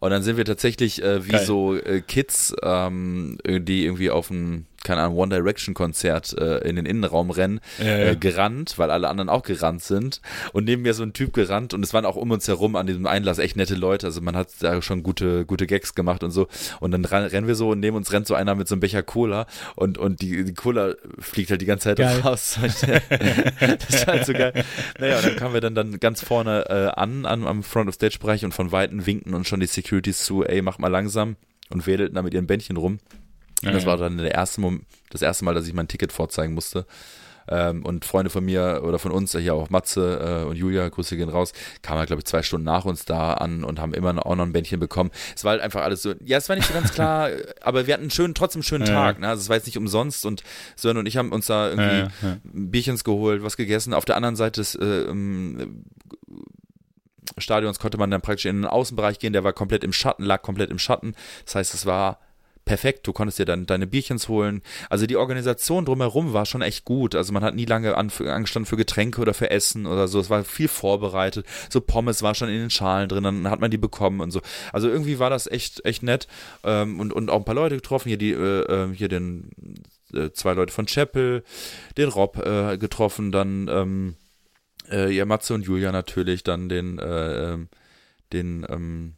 Und 0.00 0.10
dann 0.10 0.22
sind 0.22 0.36
wir 0.36 0.44
tatsächlich 0.44 1.02
äh, 1.02 1.26
wie 1.26 1.32
Geil. 1.32 1.44
so 1.44 1.74
äh, 1.76 2.00
Kids, 2.00 2.54
ähm, 2.62 3.38
die 3.44 3.84
irgendwie 3.84 4.10
auf 4.10 4.30
ein, 4.30 4.66
keine 4.88 5.02
Ahnung, 5.02 5.18
One 5.18 5.34
Direction 5.34 5.74
Konzert 5.74 6.32
äh, 6.38 6.66
in 6.66 6.76
den 6.76 6.86
Innenraum 6.86 7.30
rennen, 7.30 7.60
Ja, 7.78 7.84
ja. 7.84 7.96
Äh, 8.12 8.16
gerannt, 8.16 8.78
weil 8.78 8.90
alle 8.90 9.08
anderen 9.08 9.28
auch 9.28 9.42
gerannt 9.42 9.82
sind. 9.82 10.22
Und 10.54 10.64
neben 10.64 10.80
mir 10.80 10.94
so 10.94 11.02
ein 11.02 11.12
Typ 11.12 11.34
gerannt 11.34 11.74
und 11.74 11.84
es 11.84 11.92
waren 11.92 12.06
auch 12.06 12.16
um 12.16 12.30
uns 12.30 12.48
herum 12.48 12.74
an 12.74 12.86
diesem 12.86 13.06
Einlass 13.06 13.38
echt 13.38 13.54
nette 13.54 13.74
Leute. 13.74 14.06
Also 14.06 14.22
man 14.22 14.34
hat 14.34 14.48
da 14.60 14.80
schon 14.80 15.02
gute, 15.02 15.44
gute 15.44 15.66
Gags 15.66 15.94
gemacht 15.94 16.22
und 16.24 16.30
so. 16.30 16.48
Und 16.80 16.92
dann 16.92 17.04
ran, 17.04 17.24
rennen 17.24 17.46
wir 17.46 17.54
so 17.54 17.68
und 17.68 17.80
neben 17.80 17.98
uns 17.98 18.10
rennt 18.12 18.26
so 18.26 18.34
einer 18.34 18.54
mit 18.54 18.66
so 18.66 18.76
einem 18.76 18.80
Becher 18.80 19.02
Cola 19.02 19.46
und, 19.76 19.98
und 19.98 20.22
die, 20.22 20.42
die 20.42 20.54
Cola 20.54 20.94
fliegt 21.18 21.50
halt 21.50 21.60
die 21.60 21.66
ganze 21.66 21.90
Zeit 21.90 21.98
Geil. 21.98 22.20
raus. 22.20 22.58
das 23.10 24.06
war 24.06 24.14
halt 24.14 24.24
so 24.24 24.32
geil. 24.32 24.54
Naja, 24.98 25.16
und 25.16 25.26
dann 25.26 25.36
kamen 25.36 25.52
wir 25.52 25.60
dann, 25.60 25.74
dann 25.74 26.00
ganz 26.00 26.22
vorne 26.22 26.64
äh, 26.70 26.98
an, 26.98 27.26
an, 27.26 27.46
am 27.46 27.62
Front-of-Stage-Bereich 27.62 28.46
und 28.46 28.54
von 28.54 28.72
Weitem 28.72 29.04
winkten 29.04 29.34
uns 29.34 29.48
schon 29.48 29.60
die 29.60 29.66
Securities 29.66 30.24
zu, 30.24 30.44
ey, 30.44 30.62
mach 30.62 30.78
mal 30.78 30.88
langsam 30.88 31.36
und 31.68 31.86
wedelten 31.86 32.14
da 32.14 32.22
mit 32.22 32.32
ihren 32.32 32.46
Bändchen 32.46 32.78
rum. 32.78 33.00
Und 33.62 33.68
Ja, 33.68 33.72
das 33.74 33.86
war 33.86 33.96
dann 33.96 34.18
der 34.18 34.32
erste 34.32 34.60
Mom 34.60 34.82
das 35.10 35.22
erste 35.22 35.44
Mal, 35.44 35.54
dass 35.54 35.66
ich 35.66 35.72
mein 35.74 35.88
Ticket 35.88 36.12
vorzeigen 36.12 36.54
musste. 36.54 36.86
Ähm, 37.50 37.82
und 37.86 38.04
Freunde 38.04 38.28
von 38.28 38.44
mir 38.44 38.82
oder 38.84 38.98
von 38.98 39.10
uns, 39.10 39.32
hier 39.32 39.54
auch 39.54 39.70
Matze 39.70 40.42
äh, 40.44 40.46
und 40.46 40.56
Julia, 40.56 40.86
Grüße 40.90 41.16
gehen 41.16 41.30
raus, 41.30 41.54
kamen 41.80 41.98
halt, 41.98 42.08
glaube 42.08 42.20
ich, 42.20 42.26
zwei 42.26 42.42
Stunden 42.42 42.66
nach 42.66 42.84
uns 42.84 43.06
da 43.06 43.32
an 43.32 43.64
und 43.64 43.80
haben 43.80 43.94
immer 43.94 44.12
noch- 44.12 44.26
auch 44.26 44.36
noch 44.36 44.44
ein 44.44 44.52
Bändchen 44.52 44.78
bekommen. 44.78 45.10
Es 45.34 45.44
war 45.44 45.52
halt 45.52 45.62
einfach 45.62 45.80
alles 45.80 46.02
so, 46.02 46.12
ja, 46.22 46.36
es 46.36 46.46
war 46.50 46.56
nicht 46.56 46.68
so 46.68 46.74
ganz 46.74 46.92
klar, 46.92 47.30
aber 47.62 47.86
wir 47.86 47.94
hatten 47.94 48.02
einen 48.02 48.10
schönen, 48.10 48.34
trotzdem 48.34 48.58
einen 48.58 48.64
schönen 48.64 48.86
Ja, 48.86 48.92
Tag. 48.92 49.20
Ne? 49.20 49.28
Also 49.28 49.40
es 49.40 49.48
war 49.48 49.56
jetzt 49.56 49.64
nicht 49.64 49.78
umsonst 49.78 50.26
und 50.26 50.42
Sören 50.76 50.98
und 50.98 51.06
ich 51.06 51.16
haben 51.16 51.32
uns 51.32 51.46
da 51.46 51.68
irgendwie 51.70 51.88
Ja, 51.88 51.96
ja, 52.00 52.28
ja. 52.28 52.36
Bierchens 52.44 53.02
geholt, 53.02 53.42
was 53.42 53.56
gegessen. 53.56 53.94
Auf 53.94 54.04
der 54.04 54.16
anderen 54.16 54.36
Seite 54.36 54.60
des 54.60 54.74
äh, 54.74 54.84
ähm, 54.84 55.84
Stadions 57.38 57.78
konnte 57.78 57.98
man 57.98 58.10
dann 58.10 58.20
praktisch 58.20 58.46
in 58.46 58.56
den 58.56 58.64
Außenbereich 58.66 59.18
gehen, 59.18 59.32
der 59.32 59.44
war 59.44 59.52
komplett 59.52 59.84
im 59.84 59.92
Schatten, 59.92 60.24
lag 60.24 60.42
komplett 60.42 60.70
im 60.70 60.78
Schatten. 60.78 61.14
Das 61.44 61.54
heißt, 61.54 61.74
es 61.74 61.86
war 61.86 62.20
perfekt. 62.68 63.06
Du 63.06 63.14
konntest 63.14 63.38
dir 63.38 63.46
dann 63.46 63.64
deine 63.64 63.86
Bierchens 63.86 64.28
holen. 64.28 64.60
Also 64.90 65.06
die 65.06 65.16
Organisation 65.16 65.86
drumherum 65.86 66.34
war 66.34 66.44
schon 66.44 66.60
echt 66.60 66.84
gut. 66.84 67.14
Also 67.14 67.32
man 67.32 67.42
hat 67.42 67.54
nie 67.54 67.64
lange 67.64 67.96
an, 67.96 68.12
angestanden 68.18 68.66
für 68.66 68.76
Getränke 68.76 69.22
oder 69.22 69.32
für 69.32 69.50
Essen 69.50 69.86
oder 69.86 70.06
so. 70.06 70.20
Es 70.20 70.28
war 70.28 70.44
viel 70.44 70.68
vorbereitet. 70.68 71.46
So 71.70 71.80
Pommes 71.80 72.22
war 72.22 72.34
schon 72.34 72.50
in 72.50 72.58
den 72.58 72.70
Schalen 72.70 73.08
drin, 73.08 73.24
dann 73.24 73.48
hat 73.48 73.60
man 73.60 73.70
die 73.70 73.78
bekommen 73.78 74.20
und 74.20 74.32
so. 74.32 74.42
Also 74.70 74.88
irgendwie 74.88 75.18
war 75.18 75.30
das 75.30 75.46
echt, 75.46 75.82
echt 75.86 76.02
nett. 76.02 76.28
Ähm, 76.62 77.00
und, 77.00 77.14
und 77.14 77.30
auch 77.30 77.38
ein 77.38 77.44
paar 77.46 77.54
Leute 77.54 77.76
getroffen. 77.76 78.10
Hier 78.10 78.18
die, 78.18 78.32
äh, 78.32 78.60
äh, 78.60 78.94
hier 78.94 79.08
den 79.08 79.50
äh, 80.12 80.30
zwei 80.32 80.52
Leute 80.52 80.72
von 80.74 80.84
Chapel, 80.84 81.44
den 81.96 82.10
Rob 82.10 82.36
äh, 82.36 82.76
getroffen, 82.76 83.32
dann 83.32 83.68
ähm, 83.68 84.14
äh, 84.90 85.10
ja, 85.10 85.24
Matze 85.24 85.54
und 85.54 85.64
Julia 85.64 85.90
natürlich, 85.90 86.44
dann 86.44 86.68
den, 86.68 86.98
äh, 86.98 87.52
ähm, 87.54 87.68
den 88.34 88.66
ähm, 88.68 89.14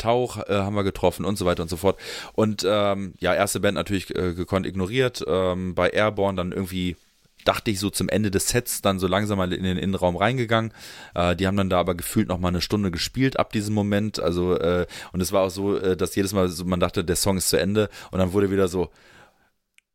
Tauch 0.00 0.38
äh, 0.48 0.54
haben 0.54 0.74
wir 0.74 0.84
getroffen 0.84 1.24
und 1.24 1.38
so 1.38 1.46
weiter 1.46 1.62
und 1.62 1.68
so 1.68 1.76
fort. 1.76 1.98
Und 2.32 2.64
ähm, 2.66 3.14
ja, 3.20 3.34
erste 3.34 3.60
Band 3.60 3.76
natürlich 3.76 4.14
äh, 4.16 4.34
gekonnt 4.34 4.66
ignoriert. 4.66 5.24
Ähm, 5.26 5.74
bei 5.74 5.90
Airborne 5.90 6.36
dann 6.36 6.52
irgendwie 6.52 6.96
dachte 7.44 7.70
ich 7.70 7.80
so 7.80 7.90
zum 7.90 8.08
Ende 8.08 8.30
des 8.30 8.48
Sets 8.48 8.82
dann 8.82 8.98
so 8.98 9.06
langsam 9.06 9.38
mal 9.38 9.52
in 9.52 9.62
den 9.62 9.78
Innenraum 9.78 10.16
reingegangen. 10.16 10.72
Äh, 11.14 11.36
die 11.36 11.46
haben 11.46 11.56
dann 11.56 11.70
da 11.70 11.80
aber 11.80 11.94
gefühlt 11.94 12.28
noch 12.28 12.38
mal 12.38 12.48
eine 12.48 12.60
Stunde 12.60 12.90
gespielt 12.90 13.38
ab 13.38 13.52
diesem 13.52 13.74
Moment. 13.74 14.20
Also 14.20 14.58
äh, 14.58 14.86
und 15.12 15.20
es 15.20 15.32
war 15.32 15.42
auch 15.42 15.50
so, 15.50 15.76
äh, 15.76 15.96
dass 15.96 16.14
jedes 16.14 16.32
Mal 16.32 16.48
so, 16.48 16.64
man 16.64 16.80
dachte, 16.80 17.04
der 17.04 17.16
Song 17.16 17.36
ist 17.36 17.48
zu 17.48 17.58
Ende 17.58 17.88
und 18.10 18.18
dann 18.18 18.32
wurde 18.32 18.50
wieder 18.50 18.68
so 18.68 18.90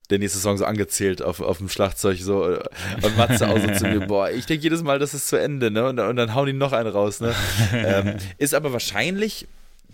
der 0.10 0.20
nächste 0.20 0.40
Song 0.40 0.58
so 0.58 0.66
angezählt 0.66 1.22
auf, 1.22 1.42
auf 1.42 1.58
dem 1.58 1.70
Schlagzeug 1.70 2.20
so 2.20 2.48
äh, 2.48 2.64
und 3.02 3.18
Matze 3.18 3.48
auch 3.48 3.60
so 3.60 3.72
zu 3.74 3.86
mir, 3.88 4.02
boah, 4.08 4.30
ich 4.30 4.46
denke 4.46 4.64
jedes 4.64 4.84
Mal, 4.84 5.00
das 5.00 5.14
ist 5.14 5.28
zu 5.28 5.38
Ende, 5.38 5.72
ne? 5.72 5.90
Und, 5.90 6.00
und 6.00 6.16
dann 6.16 6.36
hauen 6.36 6.46
die 6.46 6.54
noch 6.54 6.74
einen 6.74 6.90
raus, 6.90 7.22
ne? 7.22 7.34
ähm, 7.74 8.16
ist 8.38 8.54
aber 8.54 8.72
wahrscheinlich 8.72 9.48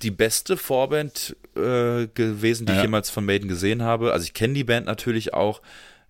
die 0.04 0.12
beste 0.12 0.58
Vorband 0.58 1.36
äh, 1.56 2.08
gewesen, 2.08 2.66
die 2.66 2.74
ich 2.74 2.78
Ja. 2.78 2.84
jemals 2.84 3.10
von 3.10 3.26
Maiden 3.26 3.48
gesehen 3.48 3.84
habe. 3.84 4.14
Also 4.14 4.24
ich 4.26 4.34
kenne 4.34 4.54
die 4.54 4.64
Band 4.64 4.86
natürlich 4.86 5.34
auch 5.34 5.62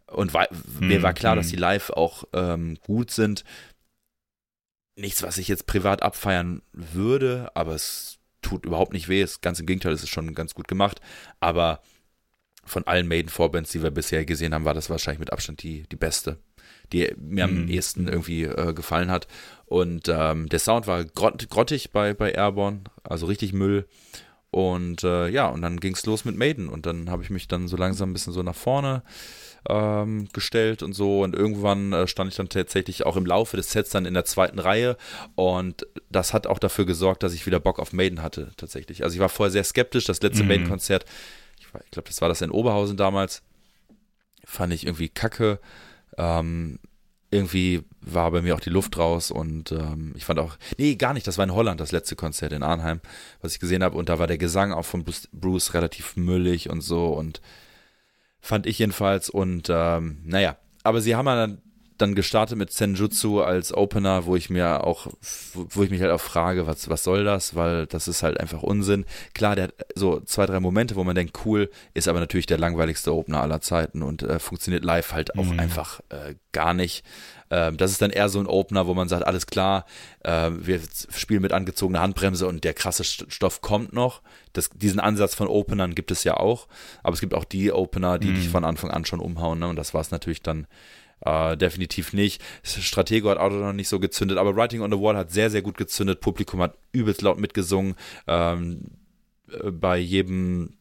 und 0.07 0.33
war, 0.33 0.47
mir 0.79 0.97
Hm, 0.97 1.03
war 1.03 1.13
klar, 1.13 1.35
dass 1.35 1.47
hm. 1.47 1.51
die 1.51 1.57
live 1.57 1.89
auch 1.91 2.23
ähm, 2.33 2.77
gut 2.81 3.11
sind. 3.11 3.43
Nichts, 4.97 5.23
was 5.23 5.37
ich 5.37 5.47
jetzt 5.47 5.67
privat 5.67 6.03
abfeiern 6.03 6.61
würde, 6.73 7.49
aber 7.55 7.73
es 7.75 8.17
tut 8.41 8.65
überhaupt 8.65 8.93
nicht 8.93 9.07
weh. 9.07 9.21
Es, 9.21 9.41
ganz 9.41 9.59
im 9.59 9.65
Gegenteil, 9.65 9.93
es 9.93 10.03
ist 10.03 10.09
schon 10.09 10.33
ganz 10.35 10.53
gut 10.53 10.67
gemacht. 10.67 10.99
Aber 11.39 11.81
von 12.65 12.85
allen 12.85 13.07
Maiden-Vorbands, 13.07 13.71
die 13.71 13.81
wir 13.81 13.91
bisher 13.91 14.25
gesehen 14.25 14.53
haben, 14.53 14.65
war 14.65 14.73
das 14.73 14.89
wahrscheinlich 14.89 15.19
mit 15.19 15.31
Abstand 15.33 15.63
die, 15.63 15.83
die 15.91 15.95
beste, 15.95 16.37
die 16.91 17.11
mir 17.17 17.45
am 17.45 17.63
Mhm. 17.63 17.67
ehesten 17.69 18.07
irgendwie 18.07 18.43
äh, 18.43 18.73
gefallen 18.73 19.09
hat. 19.11 19.27
Und 19.71 20.09
ähm, 20.09 20.49
der 20.49 20.59
Sound 20.59 20.85
war 20.85 21.05
grott, 21.05 21.47
grottig 21.49 21.91
bei, 21.91 22.13
bei 22.13 22.33
Airborne, 22.33 22.81
also 23.05 23.25
richtig 23.25 23.53
Müll. 23.53 23.87
Und 24.49 25.05
äh, 25.05 25.29
ja, 25.29 25.47
und 25.47 25.61
dann 25.61 25.79
ging 25.79 25.93
es 25.93 26.05
los 26.05 26.25
mit 26.25 26.35
Maiden. 26.35 26.67
Und 26.67 26.85
dann 26.85 27.09
habe 27.09 27.23
ich 27.23 27.29
mich 27.29 27.47
dann 27.47 27.69
so 27.69 27.77
langsam 27.77 28.09
ein 28.09 28.13
bisschen 28.13 28.33
so 28.33 28.43
nach 28.43 28.53
vorne 28.53 29.01
ähm, 29.69 30.27
gestellt 30.33 30.83
und 30.83 30.91
so. 30.91 31.21
Und 31.21 31.33
irgendwann 31.33 31.93
äh, 31.93 32.05
stand 32.05 32.29
ich 32.29 32.35
dann 32.35 32.49
tatsächlich 32.49 33.05
auch 33.05 33.15
im 33.15 33.25
Laufe 33.25 33.55
des 33.55 33.71
Sets 33.71 33.91
dann 33.91 34.05
in 34.05 34.13
der 34.13 34.25
zweiten 34.25 34.59
Reihe. 34.59 34.97
Und 35.35 35.87
das 36.09 36.33
hat 36.33 36.47
auch 36.47 36.59
dafür 36.59 36.85
gesorgt, 36.85 37.23
dass 37.23 37.33
ich 37.33 37.45
wieder 37.45 37.61
Bock 37.61 37.79
auf 37.79 37.93
Maiden 37.93 38.21
hatte, 38.21 38.51
tatsächlich. 38.57 39.05
Also 39.05 39.13
ich 39.13 39.21
war 39.21 39.29
vorher 39.29 39.51
sehr 39.51 39.63
skeptisch. 39.63 40.03
Das 40.03 40.21
letzte 40.21 40.43
Mhm. 40.43 40.49
Maiden-Konzert, 40.49 41.05
ich, 41.57 41.67
ich 41.67 41.91
glaube, 41.91 42.09
das 42.09 42.19
war 42.19 42.27
das 42.27 42.41
in 42.41 42.51
Oberhausen 42.51 42.97
damals, 42.97 43.41
fand 44.43 44.73
ich 44.73 44.85
irgendwie 44.85 45.07
kacke. 45.07 45.59
Ähm, 46.17 46.77
irgendwie 47.31 47.83
war 48.01 48.29
bei 48.31 48.41
mir 48.41 48.55
auch 48.55 48.59
die 48.59 48.69
Luft 48.69 48.97
raus 48.97 49.31
und 49.31 49.71
ähm, 49.71 50.13
ich 50.15 50.25
fand 50.25 50.39
auch, 50.39 50.57
nee, 50.77 50.95
gar 50.95 51.13
nicht, 51.13 51.25
das 51.25 51.37
war 51.37 51.45
in 51.45 51.53
Holland 51.53 51.79
das 51.79 51.93
letzte 51.93 52.15
Konzert 52.15 52.51
in 52.51 52.61
Arnheim, 52.61 52.99
was 53.41 53.53
ich 53.53 53.59
gesehen 53.59 53.83
habe 53.83 53.97
und 53.97 54.09
da 54.09 54.19
war 54.19 54.27
der 54.27 54.37
Gesang 54.37 54.73
auch 54.73 54.85
von 54.85 55.03
Bruce, 55.03 55.29
Bruce 55.31 55.73
relativ 55.73 56.17
müllig 56.17 56.69
und 56.69 56.81
so 56.81 57.07
und 57.07 57.41
fand 58.41 58.65
ich 58.67 58.79
jedenfalls 58.79 59.29
und 59.29 59.69
ähm, 59.69 60.21
naja, 60.25 60.57
aber 60.83 60.99
sie 60.99 61.15
haben 61.15 61.25
dann, 61.25 61.61
dann 62.01 62.15
gestartet 62.15 62.57
mit 62.57 62.71
Senjutsu 62.71 63.41
als 63.41 63.73
Opener, 63.73 64.25
wo 64.25 64.35
ich 64.35 64.49
mir 64.49 64.83
auch, 64.85 65.07
wo, 65.53 65.83
ich 65.83 65.89
mich 65.89 66.01
halt 66.01 66.11
auch 66.11 66.21
frage, 66.21 66.67
was, 66.67 66.89
was 66.89 67.03
soll 67.03 67.23
das, 67.23 67.55
weil 67.55 67.85
das 67.87 68.07
ist 68.07 68.23
halt 68.23 68.39
einfach 68.39 68.63
Unsinn. 68.63 69.05
Klar, 69.33 69.55
der 69.55 69.65
hat 69.65 69.73
so 69.95 70.19
zwei, 70.21 70.45
drei 70.45 70.59
Momente, 70.59 70.95
wo 70.95 71.03
man 71.03 71.15
denkt, 71.15 71.39
cool, 71.45 71.69
ist 71.93 72.07
aber 72.07 72.19
natürlich 72.19 72.45
der 72.47 72.57
langweiligste 72.57 73.13
Opener 73.13 73.41
aller 73.41 73.61
Zeiten 73.61 74.01
und 74.01 74.23
äh, 74.23 74.39
funktioniert 74.39 74.83
live 74.83 75.13
halt 75.13 75.37
auch 75.37 75.45
Mhm. 75.45 75.59
einfach 75.59 76.01
äh, 76.09 76.35
gar 76.51 76.73
nicht. 76.73 77.03
Ähm, 77.51 77.77
das 77.77 77.91
ist 77.91 78.01
dann 78.01 78.09
eher 78.09 78.29
so 78.29 78.39
ein 78.39 78.47
Opener, 78.47 78.87
wo 78.87 78.95
man 78.95 79.07
sagt, 79.09 79.27
alles 79.27 79.45
klar, 79.45 79.85
äh, 80.23 80.49
wir 80.53 80.79
spielen 81.15 81.43
mit 81.43 81.51
angezogener 81.51 81.99
Handbremse 82.01 82.47
und 82.47 82.63
der 82.63 82.73
krasse 82.73 83.03
St- 83.03 83.29
Stoff 83.29 83.61
kommt 83.61 83.93
noch. 83.93 84.21
Das, 84.53 84.69
diesen 84.69 84.99
Ansatz 84.99 85.35
von 85.35 85.47
Openern 85.47 85.93
gibt 85.93 86.09
es 86.11 86.23
ja 86.23 86.37
auch, 86.37 86.67
aber 87.03 87.13
es 87.13 87.19
gibt 87.21 87.33
auch 87.35 87.45
die 87.45 87.71
Opener, 87.71 88.17
die 88.17 88.29
Mhm. 88.29 88.35
dich 88.35 88.49
von 88.49 88.63
Anfang 88.65 88.89
an 88.89 89.05
schon 89.05 89.19
umhauen, 89.19 89.59
ne? 89.59 89.67
und 89.67 89.75
das 89.75 89.93
war 89.93 90.01
es 90.01 90.09
natürlich 90.11 90.41
dann 90.41 90.65
Äh, 91.23 91.55
definitiv 91.55 92.13
nicht. 92.13 92.41
Stratego 92.63 93.29
hat 93.29 93.37
auch 93.37 93.51
noch 93.51 93.73
nicht 93.73 93.89
so 93.89 93.99
gezündet, 93.99 94.39
aber 94.39 94.55
Writing 94.55 94.81
on 94.81 94.91
the 94.91 94.97
Wall 94.99 95.15
hat 95.15 95.29
sehr, 95.31 95.51
sehr 95.51 95.61
gut 95.61 95.77
gezündet. 95.77 96.19
Publikum 96.19 96.59
hat 96.63 96.73
übelst 96.93 97.21
laut 97.21 97.37
mitgesungen. 97.37 97.93
Ähm, 98.25 98.85
äh, 99.51 99.69
bei 99.69 99.97
jedem 99.99 100.77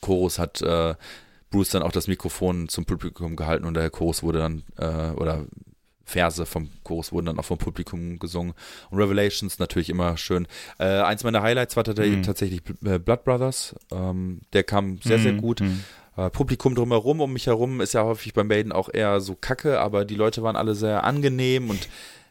Chorus 0.00 0.40
hat 0.40 0.60
äh, 0.60 0.96
Bruce 1.50 1.68
dann 1.70 1.84
auch 1.84 1.92
das 1.92 2.08
Mikrofon 2.08 2.68
zum 2.68 2.84
Publikum 2.84 3.36
gehalten 3.36 3.64
und 3.64 3.74
der 3.74 3.88
Chorus 3.90 4.24
wurde 4.24 4.40
dann, 4.40 4.64
äh, 4.76 5.12
oder 5.14 5.44
Verse 6.06 6.46
vom 6.46 6.70
Chorus 6.84 7.12
wurden 7.12 7.26
dann 7.26 7.38
auch 7.38 7.44
vom 7.44 7.58
Publikum 7.58 8.18
gesungen. 8.18 8.54
Und 8.90 8.98
Revelations 8.98 9.58
natürlich 9.58 9.90
immer 9.90 10.16
schön. 10.16 10.46
Äh, 10.78 10.84
eins 11.00 11.24
meiner 11.24 11.42
Highlights 11.42 11.76
war 11.76 11.84
Mhm. 11.86 12.22
tatsächlich 12.22 12.62
äh, 12.84 12.98
Blood 12.98 13.24
Brothers. 13.24 13.74
Ähm, 13.92 14.40
der 14.52 14.62
kam 14.62 14.98
sehr, 15.02 15.18
sehr 15.18 15.32
Mhm, 15.32 15.38
gut. 15.38 15.60
mhm. 15.60 15.82
Äh, 16.16 16.30
Publikum 16.30 16.74
drumherum, 16.74 17.20
um 17.20 17.32
mich 17.32 17.46
herum, 17.48 17.80
ist 17.80 17.92
ja 17.92 18.04
häufig 18.04 18.32
beim 18.32 18.46
Maiden 18.46 18.72
auch 18.72 18.88
eher 18.90 19.20
so 19.20 19.34
kacke, 19.34 19.80
aber 19.80 20.04
die 20.04 20.14
Leute 20.14 20.42
waren 20.42 20.56
alle 20.56 20.74
sehr 20.74 21.04
angenehm 21.04 21.68
und 21.68 21.88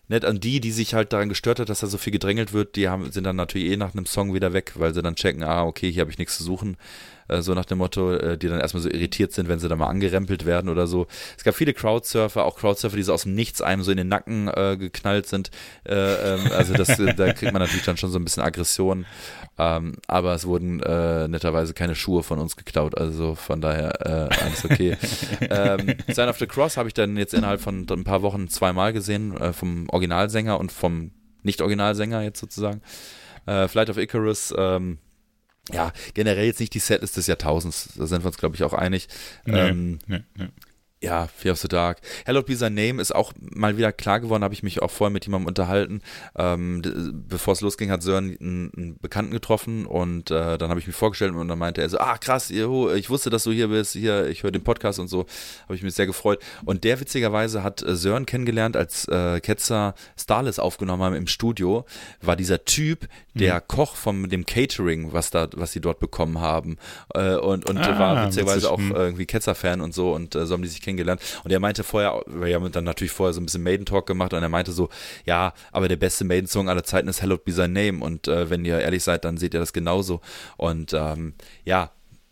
nett 0.07 0.23
an 0.25 0.39
die, 0.39 0.59
die 0.59 0.71
sich 0.71 0.93
halt 0.93 1.13
daran 1.13 1.29
gestört 1.29 1.59
hat, 1.59 1.69
dass 1.69 1.81
da 1.81 1.87
so 1.87 1.97
viel 1.97 2.11
gedrängelt 2.13 2.53
wird, 2.53 2.75
die 2.77 2.89
haben, 2.89 3.11
sind 3.11 3.25
dann 3.25 3.35
natürlich 3.35 3.71
eh 3.71 3.77
nach 3.77 3.93
einem 3.93 4.05
Song 4.05 4.33
wieder 4.33 4.53
weg, 4.53 4.73
weil 4.75 4.93
sie 4.93 5.01
dann 5.01 5.15
checken, 5.15 5.43
ah, 5.43 5.63
okay, 5.65 5.91
hier 5.91 6.01
habe 6.01 6.11
ich 6.11 6.17
nichts 6.17 6.37
zu 6.37 6.43
suchen. 6.43 6.77
Äh, 7.27 7.41
so 7.41 7.53
nach 7.53 7.65
dem 7.65 7.79
Motto, 7.79 8.13
äh, 8.13 8.37
die 8.37 8.47
dann 8.47 8.59
erstmal 8.59 8.83
so 8.83 8.89
irritiert 8.89 9.33
sind, 9.33 9.47
wenn 9.47 9.59
sie 9.59 9.67
dann 9.67 9.79
mal 9.79 9.87
angerempelt 9.87 10.45
werden 10.45 10.69
oder 10.69 10.87
so. 10.87 11.07
Es 11.37 11.43
gab 11.43 11.55
viele 11.55 11.73
Crowdsurfer, 11.73 12.45
auch 12.45 12.57
Crowdsurfer, 12.57 12.95
die 12.95 13.03
so 13.03 13.13
aus 13.13 13.23
dem 13.23 13.35
Nichts 13.35 13.61
einem 13.61 13.83
so 13.83 13.91
in 13.91 13.97
den 13.97 14.07
Nacken 14.07 14.47
äh, 14.47 14.77
geknallt 14.77 15.27
sind. 15.27 15.51
Äh, 15.87 15.95
ähm, 15.95 16.51
also 16.55 16.73
das, 16.73 16.99
äh, 16.99 17.13
da 17.13 17.33
kriegt 17.33 17.53
man 17.53 17.61
natürlich 17.61 17.85
dann 17.85 17.97
schon 17.97 18.11
so 18.11 18.19
ein 18.19 18.23
bisschen 18.23 18.43
Aggression. 18.43 19.05
Ähm, 19.57 19.95
aber 20.07 20.33
es 20.33 20.45
wurden 20.45 20.81
äh, 20.81 21.27
netterweise 21.27 21.73
keine 21.73 21.95
Schuhe 21.95 22.23
von 22.23 22.39
uns 22.39 22.57
geklaut, 22.57 22.97
also 22.97 23.35
von 23.35 23.61
daher 23.61 24.01
äh, 24.05 24.43
alles 24.43 24.65
okay. 24.65 24.97
ähm, 25.49 25.95
Sign 26.09 26.27
of 26.27 26.37
the 26.37 26.47
Cross 26.47 26.75
habe 26.75 26.89
ich 26.89 26.93
dann 26.93 27.15
jetzt 27.15 27.33
innerhalb 27.33 27.61
von 27.61 27.85
ein 27.89 28.03
paar 28.03 28.21
Wochen 28.21 28.49
zweimal 28.49 28.91
gesehen, 28.91 29.35
äh, 29.37 29.53
vom 29.53 29.87
Originalsänger 29.89 30.59
und 30.59 30.73
vom 30.73 31.11
Nicht-Originalsänger 31.43 32.21
jetzt 32.21 32.39
sozusagen. 32.39 32.81
Äh, 33.45 33.69
Flight 33.69 33.89
of 33.89 33.97
Icarus, 33.97 34.53
ähm, 34.57 34.97
ja, 35.71 35.91
generell 36.13 36.45
jetzt 36.45 36.59
nicht 36.59 36.73
die 36.73 36.79
Setlist 36.79 37.17
des 37.17 37.27
Jahrtausends, 37.27 37.89
da 37.95 38.05
sind 38.05 38.23
wir 38.23 38.27
uns, 38.27 38.37
glaube 38.37 38.55
ich, 38.55 38.63
auch 38.63 38.73
einig. 38.73 39.07
Nee, 39.45 39.69
ähm, 39.69 39.99
nee, 40.07 40.23
nee. 40.37 40.49
Ja, 41.05 41.27
Fear 41.27 41.51
of 41.53 41.59
the 41.59 41.67
Dark. 41.67 41.99
Hello 42.25 42.41
Be 42.41 42.57
Thy 42.57 42.71
Name 42.71 42.99
ist 42.99 43.13
auch 43.13 43.31
mal 43.37 43.77
wieder 43.77 43.91
klar 43.91 44.19
geworden, 44.19 44.43
habe 44.43 44.55
ich 44.55 44.63
mich 44.63 44.81
auch 44.81 44.89
vorher 44.89 45.11
mit 45.11 45.25
jemandem 45.25 45.47
unterhalten. 45.47 46.01
Ähm, 46.35 46.81
bevor 47.27 47.53
es 47.53 47.61
losging, 47.61 47.91
hat 47.91 48.01
Sören 48.01 48.35
einen, 48.39 48.71
einen 48.75 48.97
Bekannten 48.97 49.31
getroffen 49.31 49.85
und 49.85 50.31
äh, 50.31 50.57
dann 50.57 50.71
habe 50.71 50.79
ich 50.79 50.87
mich 50.87 50.95
vorgestellt 50.95 51.35
und 51.35 51.47
dann 51.47 51.59
meinte 51.59 51.81
er 51.81 51.89
so, 51.89 51.99
ah 51.99 52.17
krass, 52.17 52.49
ich 52.49 53.09
wusste, 53.09 53.29
dass 53.29 53.43
du 53.43 53.51
hier 53.51 53.67
bist, 53.67 53.91
hier, 53.91 54.27
ich 54.29 54.41
höre 54.41 54.49
den 54.49 54.63
Podcast 54.63 54.97
und 54.97 55.07
so, 55.07 55.27
habe 55.65 55.75
ich 55.75 55.83
mich 55.83 55.93
sehr 55.93 56.07
gefreut. 56.07 56.41
Und 56.63 56.83
der 56.83 56.99
witzigerweise 56.99 57.61
hat 57.61 57.83
äh, 57.83 57.95
Sören 57.95 58.25
kennengelernt, 58.25 58.75
als 58.75 59.07
äh, 59.07 59.41
Ketzer 59.41 59.93
Starless 60.17 60.57
aufgenommen 60.57 61.03
haben 61.03 61.15
im 61.15 61.27
Studio, 61.27 61.85
war 62.21 62.35
dieser 62.35 62.65
Typ, 62.65 63.07
der 63.35 63.55
Mhm. 63.55 63.61
Koch 63.67 63.95
von 63.95 64.29
dem 64.29 64.45
Catering, 64.45 65.13
was 65.13 65.29
da, 65.29 65.47
was 65.55 65.71
sie 65.73 65.81
dort 65.81 65.99
bekommen 65.99 66.39
haben. 66.39 66.77
Äh, 67.13 67.35
und 67.35 67.69
und 67.69 67.77
Ah, 67.77 67.99
war 67.99 68.25
witzig, 68.25 68.65
auch 68.65 68.77
mhm. 68.79 68.91
äh, 68.95 68.99
irgendwie 68.99 69.25
Ketzer-Fan 69.25 69.81
und 69.81 69.93
so 69.93 70.13
und 70.13 70.35
äh, 70.35 70.45
so 70.45 70.53
haben 70.53 70.61
die 70.63 70.69
sich 70.69 70.81
kennengelernt. 70.81 71.21
Und 71.43 71.51
er 71.51 71.59
meinte 71.59 71.83
vorher, 71.83 72.23
wir 72.25 72.55
haben 72.55 72.71
dann 72.71 72.83
natürlich 72.85 73.11
vorher 73.11 73.33
so 73.33 73.41
ein 73.41 73.45
bisschen 73.45 73.63
Maiden-Talk 73.63 74.05
gemacht 74.07 74.33
und 74.33 74.41
er 74.41 74.49
meinte 74.49 74.71
so, 74.71 74.89
ja, 75.25 75.53
aber 75.71 75.87
der 75.87 75.97
beste 75.97 76.23
Maiden-Song 76.25 76.69
aller 76.69 76.83
Zeiten 76.83 77.07
ist 77.07 77.21
Hallowed 77.21 77.43
Be 77.45 77.53
Thy 77.53 77.67
Name 77.67 78.03
und 78.03 78.27
äh, 78.27 78.49
wenn 78.49 78.65
ihr 78.65 78.79
ehrlich 78.79 79.03
seid, 79.03 79.25
dann 79.25 79.37
seht 79.37 79.53
ihr 79.53 79.59
das 79.59 79.73
genauso. 79.73 80.21
Und 80.57 80.93
ähm, 80.93 81.33
ja, 81.65 81.91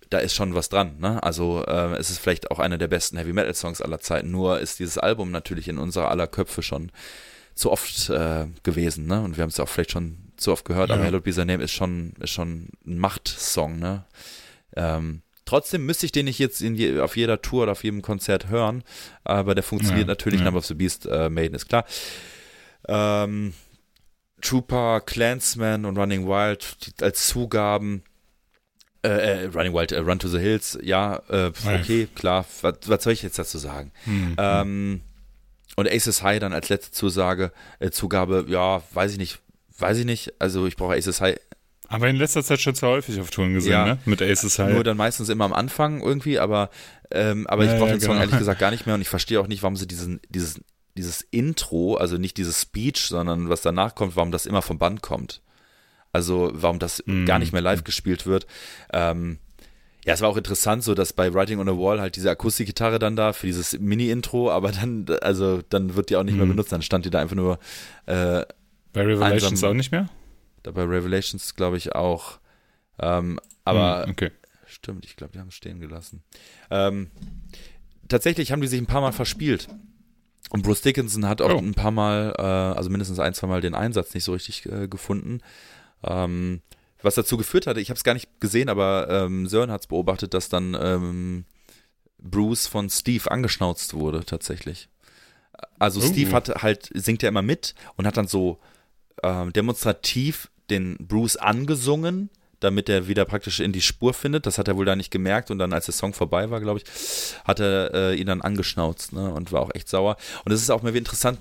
da 0.10 0.20
ist 0.20 0.36
schon 0.36 0.56
was 0.56 0.70
dran. 0.70 0.98
Ne? 1.00 1.22
Also 1.24 1.66
äh, 1.66 1.96
es 1.98 2.10
ist 2.10 2.20
vielleicht 2.20 2.52
auch 2.52 2.60
einer 2.60 2.78
der 2.78 2.88
besten 2.88 3.18
Heavy-Metal-Songs 3.18 3.82
aller 3.82 4.00
Zeiten, 4.00 4.32
nur 4.32 4.60
ist 4.60 4.80
dieses 4.80 4.98
Album 4.98 5.32
natürlich 5.32 5.68
in 5.68 5.78
unserer 5.80 6.10
aller 6.10 6.28
Köpfe 6.28 6.62
schon 6.62 6.92
zu 7.56 7.72
oft 7.72 8.10
äh, 8.10 8.48
gewesen, 8.64 9.06
ne? 9.06 9.22
Und 9.22 9.38
wir 9.38 9.44
haben 9.44 9.50
es 9.50 9.60
auch 9.60 9.70
vielleicht 9.70 9.92
schon 9.92 10.18
zu 10.38 10.52
oft 10.52 10.66
gehört, 10.66 10.92
aber 10.92 11.02
Ja. 11.02 11.08
Hallowed 11.08 11.24
Be 11.24 11.32
Thy 11.32 11.46
Name 11.46 11.64
ist 11.64 11.72
schon, 11.72 12.14
ist 12.20 12.32
schon 12.32 12.70
ein 12.86 12.98
Machtsong, 12.98 13.80
ne? 13.80 14.06
Ähm, 14.76 15.22
trotzdem 15.46 15.86
müsste 15.86 16.06
ich 16.06 16.12
den 16.12 16.26
nicht 16.26 16.40
jetzt 16.40 16.62
je, 16.62 17.00
auf 17.00 17.16
jeder 17.18 17.42
Tour 17.42 17.64
oder 17.64 17.74
auf 17.74 17.84
jedem 17.84 18.02
Konzert 18.02 18.48
hören, 18.50 18.84
aber 19.24 19.56
der 19.56 19.64
funktioniert 19.64 20.08
Ja, 20.08 20.12
natürlich. 20.12 20.42
Number 20.42 20.58
of 20.60 20.66
the 20.66 20.74
Beast, 20.74 21.06
äh, 21.06 21.30
Maiden 21.30 21.56
ist 21.56 21.68
klar. 21.70 21.86
Ähm, 22.88 23.54
Trooper, 24.42 25.02
Clansman 25.02 25.86
und 25.86 25.98
Running 25.98 26.28
Wild 26.28 26.78
die, 27.00 27.04
als 27.04 27.28
Zugaben. 27.28 28.04
Äh, 29.06 29.44
äh, 29.44 29.46
Running 29.48 29.74
Wild, 29.74 29.92
äh, 29.92 30.00
Run 30.00 30.20
to 30.20 30.28
the 30.30 30.40
Hills, 30.40 30.78
ja, 30.82 31.22
äh, 31.30 31.52
okay, 31.66 32.08
klar. 32.16 32.46
Was, 32.62 32.76
was 32.88 33.04
soll 33.04 33.14
ich 33.14 33.22
jetzt 33.22 33.38
dazu 33.38 33.58
sagen? 33.58 33.92
Hm, 34.06 34.36
Ähm, 34.38 35.02
und 35.76 35.90
Aces 35.90 36.22
High 36.24 36.40
dann 36.40 36.54
als 36.54 36.70
letzte 36.70 36.92
Zusage, 36.92 37.52
äh, 37.80 37.90
Zugabe, 37.90 38.46
ja, 38.48 38.82
weiß 38.94 39.12
ich 39.14 39.18
nicht, 39.18 39.40
weiß 39.80 39.98
ich 40.00 40.06
nicht. 40.06 40.34
Also 40.40 40.66
ich 40.68 40.76
brauche 40.76 40.96
Aces 40.96 41.22
High 41.22 41.38
Aber 41.88 42.08
in 42.08 42.16
letzter 42.16 42.44
Zeit 42.44 42.62
schon 42.62 42.76
zu 42.76 42.88
häufig 42.88 43.20
auf 43.20 43.30
Touren 43.30 43.54
gesehen, 43.54 43.72
Ja. 43.72 43.86
ne? 43.86 43.98
Mit 44.06 44.22
Aces 44.22 44.58
High. 44.60 44.74
Nur 44.74 44.84
dann 44.84 44.98
meistens 44.98 45.30
immer 45.30 45.46
am 45.46 45.54
Anfang 45.54 46.02
irgendwie, 46.02 46.40
aber, 46.40 46.70
ähm, 47.12 47.46
aber 47.48 47.66
ich 47.66 47.72
Ja, 47.72 47.78
brauche 47.78 47.90
ja, 47.90 47.96
den 47.96 48.02
Song 48.02 48.12
genau. 48.12 48.22
ehrlich 48.22 48.38
gesagt 48.40 48.60
gar 48.60 48.72
nicht 48.72 48.86
mehr 48.86 48.96
und 48.96 49.02
ich 49.02 49.10
verstehe 49.10 49.40
auch 49.40 49.48
nicht, 49.48 49.64
warum 49.64 49.76
sie 49.76 49.88
diesen, 49.88 50.20
dieses, 50.30 50.60
dieses 50.98 51.22
Intro, 51.22 51.96
also 51.96 52.18
nicht 52.18 52.38
dieses 52.38 52.62
Speech, 52.62 53.08
sondern 53.08 53.50
was 53.50 53.62
danach 53.62 53.96
kommt, 53.96 54.16
warum 54.16 54.32
das 54.32 54.46
immer 54.46 54.62
vom 54.62 54.78
Band 54.80 55.02
kommt. 55.02 55.42
Also 56.12 56.52
warum 56.54 56.80
das 56.80 57.04
Mhm. 57.06 57.26
gar 57.26 57.40
nicht 57.40 57.54
mehr 57.54 57.62
live 57.62 57.84
gespielt 57.84 58.26
wird. 58.28 58.46
Ähm, 58.92 59.40
ja, 60.06 60.14
es 60.14 60.22
war 60.22 60.30
auch 60.30 60.38
interessant, 60.38 60.84
so 60.84 60.94
dass 60.96 61.14
bei 61.14 61.34
Writing 61.34 61.60
on 61.60 61.68
the 61.68 61.74
Wall 61.78 62.00
halt 62.02 62.16
diese 62.18 62.30
Akustikgitarre 62.30 63.00
dann 63.00 63.16
da 63.16 63.34
für 63.34 63.48
dieses 63.48 63.80
Mini-Intro, 63.80 64.52
aber 64.52 64.72
dann, 64.72 65.06
also 65.22 65.62
dann 65.70 65.96
wird 65.96 66.10
die 66.10 66.18
auch 66.18 66.24
nicht 66.24 66.36
mehr 66.36 66.46
Mhm. 66.46 66.50
benutzt, 66.50 66.72
dann 66.72 66.82
stand 66.82 67.06
die 67.06 67.10
da 67.10 67.20
einfach 67.20 67.36
nur 67.36 67.58
äh, 68.06 68.44
Bei 68.94 69.02
Revelations 69.02 69.52
einsam- 69.64 69.70
auch 69.72 69.74
nicht 69.74 69.92
mehr? 69.92 70.10
Da 70.64 70.72
bei 70.72 70.84
Revelations 70.84 71.56
glaube 71.56 71.78
ich 71.78 71.94
auch. 71.96 72.40
Ähm, 73.00 73.40
aber 73.66 74.04
Hm, 74.06 74.12
okay. 74.12 74.32
stimmt, 74.66 75.06
ich 75.06 75.16
glaube, 75.16 75.34
die 75.34 75.40
haben 75.40 75.48
es 75.50 75.56
stehen 75.56 75.80
gelassen. 75.80 76.24
Ähm, 76.70 77.10
tatsächlich 78.08 78.52
haben 78.52 78.62
die 78.62 78.68
sich 78.68 78.80
ein 78.80 78.86
paar 78.86 79.02
Mal 79.02 79.12
verspielt. 79.12 79.68
Und 80.50 80.62
Bruce 80.62 80.82
Dickinson 80.82 81.28
hat 81.28 81.42
auch 81.42 81.54
Oh. 81.56 81.58
ein 81.58 81.74
paar 81.74 81.92
Mal, 81.92 82.34
äh, 82.38 82.42
also 82.42 82.90
mindestens 82.90 83.20
ein, 83.20 83.34
zwei 83.34 83.48
Mal 83.48 83.62
den 83.62 83.74
Einsatz 83.76 84.14
nicht 84.14 84.24
so 84.24 84.34
richtig 84.34 84.66
äh, 84.68 84.88
gefunden. 84.88 85.42
Ähm, 86.04 86.62
was 87.02 87.16
dazu 87.16 87.38
geführt 87.38 87.66
hatte, 87.68 87.82
ich 87.82 87.90
habe 87.90 87.98
es 87.98 88.04
gar 88.04 88.14
nicht 88.14 88.40
gesehen, 88.40 88.70
aber 88.70 89.08
ähm, 89.10 89.48
Sören 89.48 89.72
hat 89.72 89.82
es 89.82 89.88
beobachtet, 89.88 90.34
dass 90.34 90.50
dann 90.50 90.78
ähm, 90.80 91.46
Bruce 92.20 92.68
von 92.68 92.90
Steve 92.90 93.30
angeschnauzt 93.32 93.94
wurde, 93.96 94.24
tatsächlich. 94.26 94.88
Also 95.80 96.00
Oh. 96.00 96.04
Steve 96.04 96.32
hat 96.32 96.62
halt, 96.62 96.90
singt 96.94 97.24
ja 97.24 97.30
immer 97.30 97.42
mit 97.42 97.74
und 97.96 98.06
hat 98.06 98.16
dann 98.18 98.28
so 98.28 98.60
ähm, 99.24 99.54
demonstrativ 99.54 100.50
den 100.70 100.98
Bruce 101.00 101.36
angesungen, 101.38 102.30
damit 102.60 102.88
er 102.88 103.08
wieder 103.08 103.26
praktisch 103.26 103.60
in 103.60 103.74
die 103.74 103.82
Spur 103.82 104.14
findet. 104.14 104.46
Das 104.46 104.58
hat 104.58 104.68
er 104.68 104.78
wohl 104.78 104.86
da 104.86 104.96
nicht 104.96 105.12
gemerkt 105.12 105.52
und 105.52 105.58
dann, 105.60 105.74
als 105.74 105.86
der 105.86 105.94
Song 105.94 106.14
vorbei 106.14 106.50
war, 106.50 106.62
glaube 106.62 106.80
ich, 106.80 106.86
hat 107.44 107.60
er 107.60 107.94
äh, 107.94 108.16
ihn 108.16 108.28
dann 108.28 108.42
angeschnauzt 108.42 109.12
ne, 109.14 109.34
und 109.34 109.52
war 109.52 109.62
auch 109.62 109.72
echt 109.74 109.90
sauer. 109.90 110.16
Und 110.46 110.52
es 110.52 110.62
ist 110.62 110.70
auch 110.70 110.82
mal 110.82 110.90
wieder 110.94 111.00
interessant. 111.00 111.40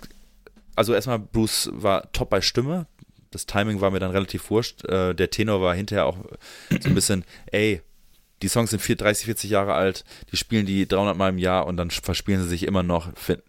Also 0.74 0.94
erstmal, 0.94 1.18
Bruce 1.18 1.70
war 1.72 2.10
top 2.12 2.30
bei 2.30 2.40
Stimme. 2.40 2.86
Das 3.30 3.46
Timing 3.46 3.80
war 3.80 3.90
mir 3.90 4.00
dann 4.00 4.10
relativ 4.10 4.50
wurscht. 4.50 4.84
Äh, 4.86 5.14
der 5.14 5.30
Tenor 5.30 5.60
war 5.62 5.74
hinterher 5.74 6.06
auch 6.06 6.16
so 6.80 6.88
ein 6.88 6.94
bisschen, 6.94 7.24
ey, 7.52 7.80
die 8.42 8.48
Songs 8.48 8.70
sind 8.70 8.80
vier- 8.80 8.96
30, 8.96 9.26
40 9.26 9.50
Jahre 9.50 9.74
alt, 9.74 10.04
die 10.32 10.36
spielen 10.36 10.66
die 10.66 10.88
300 10.88 11.16
Mal 11.16 11.28
im 11.28 11.38
Jahr 11.38 11.66
und 11.66 11.76
dann 11.76 11.90
verspielen 11.90 12.42
sie 12.42 12.48
sich 12.48 12.64
immer 12.64 12.82
noch. 12.82 13.16
Fin- 13.16 13.40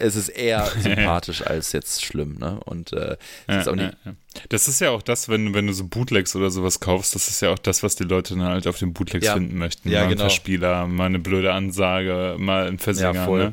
Es 0.00 0.14
ist 0.14 0.28
eher 0.28 0.64
sympathisch 0.78 1.44
als 1.44 1.72
jetzt 1.72 2.04
schlimm, 2.04 2.36
ne? 2.38 2.60
Und 2.64 2.92
äh, 2.92 3.16
es 3.48 3.66
Ja, 3.66 3.72
ist 3.72 3.76
ja, 3.76 3.92
ja. 4.04 4.14
Das 4.48 4.68
ist 4.68 4.80
ja 4.80 4.90
auch 4.90 5.02
das, 5.02 5.28
wenn, 5.28 5.54
wenn 5.54 5.66
du 5.66 5.72
so 5.72 5.86
Bootlegs 5.86 6.36
oder 6.36 6.50
sowas 6.50 6.78
kaufst, 6.78 7.14
das 7.16 7.28
ist 7.28 7.40
ja 7.42 7.50
auch 7.50 7.58
das, 7.58 7.82
was 7.82 7.96
die 7.96 8.04
Leute 8.04 8.34
dann 8.34 8.44
halt 8.44 8.66
auf 8.68 8.78
den 8.78 8.92
Bootlegs 8.92 9.28
finden 9.28 9.58
möchten. 9.58 9.90
Ja, 9.90 10.02
mal 10.02 10.08
genau. 10.08 10.22
ein 10.22 10.30
Verspieler, 10.30 10.86
mal 10.86 11.06
eine 11.06 11.18
blöde 11.18 11.52
Ansage, 11.52 12.36
mal 12.38 12.68
ein 12.68 12.78
Versinger. 12.78 13.14
Ja, 13.14 13.24
voll. 13.24 13.44
Ne? 13.46 13.52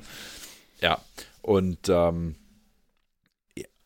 Ja, 0.81 1.01
und 1.41 1.89
ähm, 1.89 2.35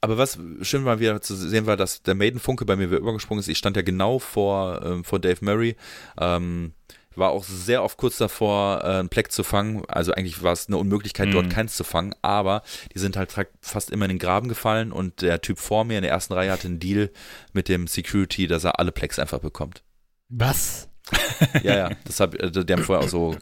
aber 0.02 0.18
was 0.18 0.40
schön 0.62 0.84
mal 0.84 1.00
wieder 1.00 1.22
zu 1.22 1.36
sehen 1.36 1.66
war, 1.66 1.76
dass 1.76 2.02
der 2.04 2.16
Maiden-Funke 2.16 2.66
bei 2.66 2.76
mir 2.76 2.90
wieder 2.90 3.00
übergesprungen 3.00 3.40
ist. 3.40 3.50
Ich 3.50 3.58
stand 3.58 3.76
ja 3.76 3.82
genau 3.82 4.20
vor, 4.20 4.82
ähm, 4.84 5.04
vor 5.04 5.20
Dave 5.20 5.44
Murray. 5.44 5.76
Ähm, 6.20 6.74
war 7.20 7.32
auch 7.32 7.44
sehr 7.44 7.84
oft 7.84 7.98
kurz 7.98 8.18
davor, 8.18 8.82
äh, 8.84 8.88
einen 9.00 9.10
Pleck 9.10 9.32
zu 9.32 9.44
fangen. 9.44 9.84
Also 9.88 10.14
eigentlich 10.14 10.42
war 10.42 10.54
es 10.54 10.68
eine 10.68 10.78
Unmöglichkeit, 10.78 11.34
dort 11.34 11.46
Mhm. 11.48 11.50
keins 11.50 11.76
zu 11.76 11.84
fangen. 11.84 12.16
Aber 12.22 12.64
die 12.94 13.00
sind 13.00 13.16
halt 13.18 13.34
fast 13.62 13.92
immer 13.92 14.06
in 14.06 14.10
den 14.10 14.20
Graben 14.20 14.48
gefallen 14.50 14.92
und 14.92 15.22
der 15.22 15.42
Typ 15.42 15.60
vor 15.60 15.84
mir 15.86 15.98
in 15.98 16.04
der 16.04 16.12
ersten 16.12 16.34
Reihe 16.34 16.52
hatte 16.52 16.68
einen 16.68 16.80
Deal 16.80 17.12
mit 17.54 17.68
dem 17.68 17.88
Security, 17.88 18.48
dass 18.48 18.64
er 18.64 18.80
alle 18.80 18.92
Plecks 18.92 19.20
einfach 19.20 19.40
bekommt. 19.40 19.84
Was? 20.30 20.88
Ja, 21.64 21.76
ja, 21.76 21.90
das 22.06 22.20
hab, 22.20 22.36
äh, 22.36 22.52
die 22.52 22.72
haben 22.74 22.84
vorher 22.84 23.04
auch 23.04 23.10
so 23.10 23.36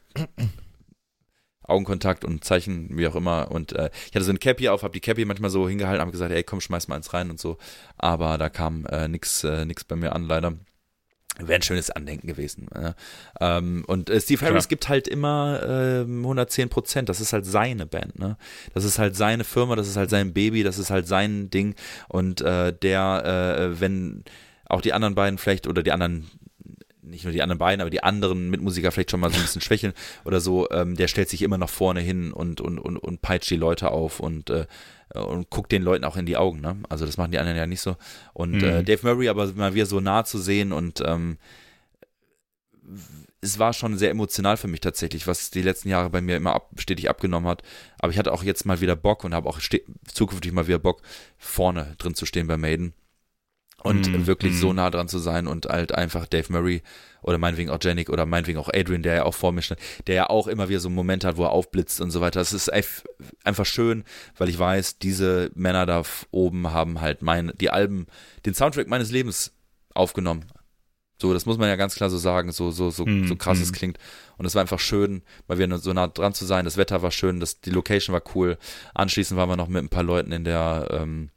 Augenkontakt 1.64 2.24
und 2.24 2.46
Zeichen, 2.46 2.98
wie 2.98 3.08
auch 3.08 3.16
immer. 3.16 3.52
Und 3.52 3.74
äh, 3.74 3.90
ich 4.10 4.16
hatte 4.16 4.24
so 4.24 4.32
eine 4.32 4.40
Cappy 4.40 4.70
auf, 4.70 4.84
habe 4.84 4.94
die 4.94 5.02
Cappy 5.02 5.26
manchmal 5.26 5.50
so 5.50 5.68
hingehalten, 5.68 6.00
habe 6.00 6.12
gesagt, 6.12 6.32
ey, 6.32 6.44
komm, 6.44 6.62
schmeiß 6.62 6.88
mal 6.88 6.96
eins 6.96 7.14
rein 7.14 7.30
und 7.30 7.40
so. 7.42 7.58
Aber 7.98 8.38
da 8.38 8.48
kam 8.48 8.86
äh, 8.86 9.10
nix, 9.10 9.44
äh, 9.44 9.66
nix 9.66 9.84
bei 9.84 9.98
mir 9.98 10.14
an, 10.16 10.24
leider. 10.24 10.54
Wäre 11.40 11.59
ein 11.59 11.61
schönes 11.61 11.91
Andenken 11.91 12.27
gewesen. 12.27 12.67
Ähm, 13.40 13.83
und 13.88 14.09
äh, 14.09 14.19
Steve 14.19 14.41
Harris 14.41 14.64
Klar. 14.64 14.69
gibt 14.69 14.90
halt 14.90 15.07
immer 15.07 15.61
ähm, 15.64 16.19
110 16.24 16.69
Prozent. 16.69 17.09
Das 17.09 17.22
ist 17.22 17.32
halt 17.32 17.45
seine 17.45 17.85
Band. 17.85 18.17
Ne? 18.17 18.38
Das 18.74 18.83
ist 18.83 18.98
halt 18.98 19.16
seine 19.16 19.43
Firma, 19.43 19.75
das 19.75 19.88
ist 19.88 19.98
halt 19.98 20.09
sein 20.09 20.33
Baby, 20.33 20.64
das 20.64 20.80
ist 20.80 20.90
halt 20.90 21.07
sein 21.07 21.49
Ding. 21.51 21.75
Und 22.07 22.41
äh, 22.41 22.74
der, 22.74 23.59
äh, 23.59 23.80
wenn 23.80 24.24
auch 24.66 24.82
die 24.82 24.93
anderen 24.93 25.16
beiden 25.16 25.38
vielleicht 25.38 25.67
oder 25.67 25.83
die 25.83 25.91
anderen 25.91 26.27
nicht 27.01 27.24
nur 27.24 27.33
die 27.33 27.41
anderen 27.41 27.59
beiden, 27.59 27.82
aber 27.82 27.90
die 27.90 28.03
anderen 28.03 28.49
Mitmusiker 28.49 28.91
vielleicht 28.91 29.11
schon 29.11 29.19
mal 29.19 29.30
so 29.30 29.38
ein 29.38 29.41
bisschen 29.41 29.61
schwächeln 29.61 29.93
oder 30.25 30.40
so, 30.41 30.69
ähm, 30.72 30.95
der 30.95 31.07
stellt 31.07 31.30
sich 31.30 31.41
immer 31.41 31.57
nach 31.57 31.69
vorne 31.69 32.01
hin 32.01 32.33
und, 32.33 32.59
und, 32.59 32.80
und, 32.80 32.98
und 32.98 33.22
peitscht 33.22 33.49
die 33.49 33.56
Leute 33.56 33.91
auf 33.91 34.19
und, 34.19 34.49
äh, 34.49 34.66
und 35.26 35.50
guckt 35.50 35.72
den 35.72 35.84
Leuten 35.84 36.04
auch 36.06 36.18
in 36.18 36.26
die 36.26 36.38
Augen. 36.38 36.62
Ne? 36.62 36.78
Also 36.90 37.06
das 37.06 37.18
machen 37.18 37.32
die 37.32 37.40
anderen 37.40 37.58
ja 37.58 37.68
nicht 37.68 37.82
so. 37.82 37.96
Und 38.34 38.54
Mhm. 38.62 38.64
äh, 38.64 38.84
Dave 38.84 39.00
Murray 39.08 39.30
aber 39.30 39.48
mal 39.54 39.74
wieder 39.74 39.86
so 39.86 40.00
nah 40.00 40.24
zu 40.24 40.38
sehen 40.40 40.72
und 40.72 41.02
ähm, 41.06 41.38
es 43.42 43.60
war 43.60 43.74
schon 43.74 43.98
sehr 43.98 44.10
emotional 44.10 44.58
für 44.58 44.68
mich 44.68 44.82
tatsächlich, 44.82 45.28
was 45.28 45.52
die 45.52 45.62
letzten 45.62 45.90
Jahre 45.90 46.10
bei 46.10 46.22
mir 46.22 46.38
immer 46.38 46.54
ab, 46.54 46.72
stetig 46.78 47.10
abgenommen 47.10 47.48
hat. 47.50 47.62
Aber 48.00 48.12
ich 48.12 48.18
hatte 48.18 48.34
auch 48.34 48.44
jetzt 48.44 48.66
mal 48.66 48.82
wieder 48.82 48.96
Bock 48.96 49.24
und 49.24 49.34
habe 49.34 49.48
auch 49.50 49.60
zukünftig 50.12 50.52
mal 50.52 50.68
wieder 50.68 50.80
Bock, 50.80 51.02
vorne 51.38 51.96
drin 51.98 52.16
zu 52.16 52.26
stehen 52.26 52.48
bei 52.48 52.58
Maiden. 52.58 52.94
Und 53.84 54.12
Mm, 54.12 54.26
wirklich 54.26 54.54
mm. 54.54 54.58
so 54.58 54.74
nah 54.74 54.90
dran 54.90 55.08
zu 55.08 55.20
sein 55.20 55.46
und 55.48 55.68
halt 55.68 55.94
einfach 55.94 56.26
Dave 56.26 56.52
Murray 56.52 56.82
oder 57.22 57.38
meinetwegen 57.38 57.70
auch 57.70 57.78
Janik 57.80 58.10
oder 58.10 58.26
meinetwegen 58.26 58.58
auch 58.58 58.70
Adrian, 58.74 59.04
der 59.04 59.16
ja 59.16 59.24
auch 59.24 59.36
vor 59.36 59.52
mir 59.52 59.62
stand, 59.62 59.80
der 60.08 60.16
ja 60.16 60.30
auch 60.30 60.48
immer 60.48 60.68
wieder 60.68 60.80
so 60.80 60.88
einen 60.88 60.96
Moment 60.96 61.24
hat, 61.24 61.38
wo 61.38 61.44
er 61.44 61.52
aufblitzt 61.52 62.02
und 62.02 62.10
so 62.10 62.20
weiter. 62.20 62.40
Das 62.40 62.54
ist 62.54 62.72
einfach 63.44 63.66
schön, 63.66 64.04
weil 64.36 64.50
ich 64.50 64.58
weiß, 64.58 64.98
diese 64.98 65.52
Männer 65.54 65.86
da 65.86 66.02
oben 66.32 66.72
haben 66.72 67.02
halt 67.02 67.22
mein, 67.22 67.52
die 67.62 67.70
Alben, 67.70 68.08
den 68.46 68.56
Soundtrack 68.56 68.88
meines 68.88 69.12
Lebens 69.12 69.54
aufgenommen. 69.94 70.46
So, 71.20 71.34
das 71.34 71.46
muss 71.46 71.58
man 71.58 71.68
ja 71.68 71.76
ganz 71.76 71.96
klar 71.96 72.10
so 72.10 72.18
sagen, 72.18 72.52
so, 72.52 72.70
so, 72.70 72.92
so, 72.92 73.06
Mm, 73.06 73.28
so 73.28 73.36
krass 73.36 73.60
es 73.60 73.72
mm. 73.72 73.74
klingt. 73.74 73.98
Und 74.38 74.46
es 74.46 74.54
war 74.54 74.62
einfach 74.62 74.80
schön, 74.80 75.24
weil 75.48 75.58
wir 75.58 75.78
so 75.80 75.92
nah 75.92 76.08
dran 76.08 76.34
zu 76.34 76.46
sein. 76.46 76.66
Das 76.66 76.78
Wetter 76.78 77.02
war 77.02 77.10
schön, 77.12 77.40
das, 77.40 77.60
die 77.60 77.72
Location 77.72 78.14
war 78.14 78.22
cool. 78.36 78.58
Anschließend 78.94 79.38
waren 79.38 79.50
wir 79.50 79.58
noch 79.58 79.68
mit 79.68 79.84
ein 79.84 79.90
paar 79.90 80.04
Leuten 80.04 80.32
in 80.32 80.44
der, 80.44 80.88
ähm, 80.92 81.30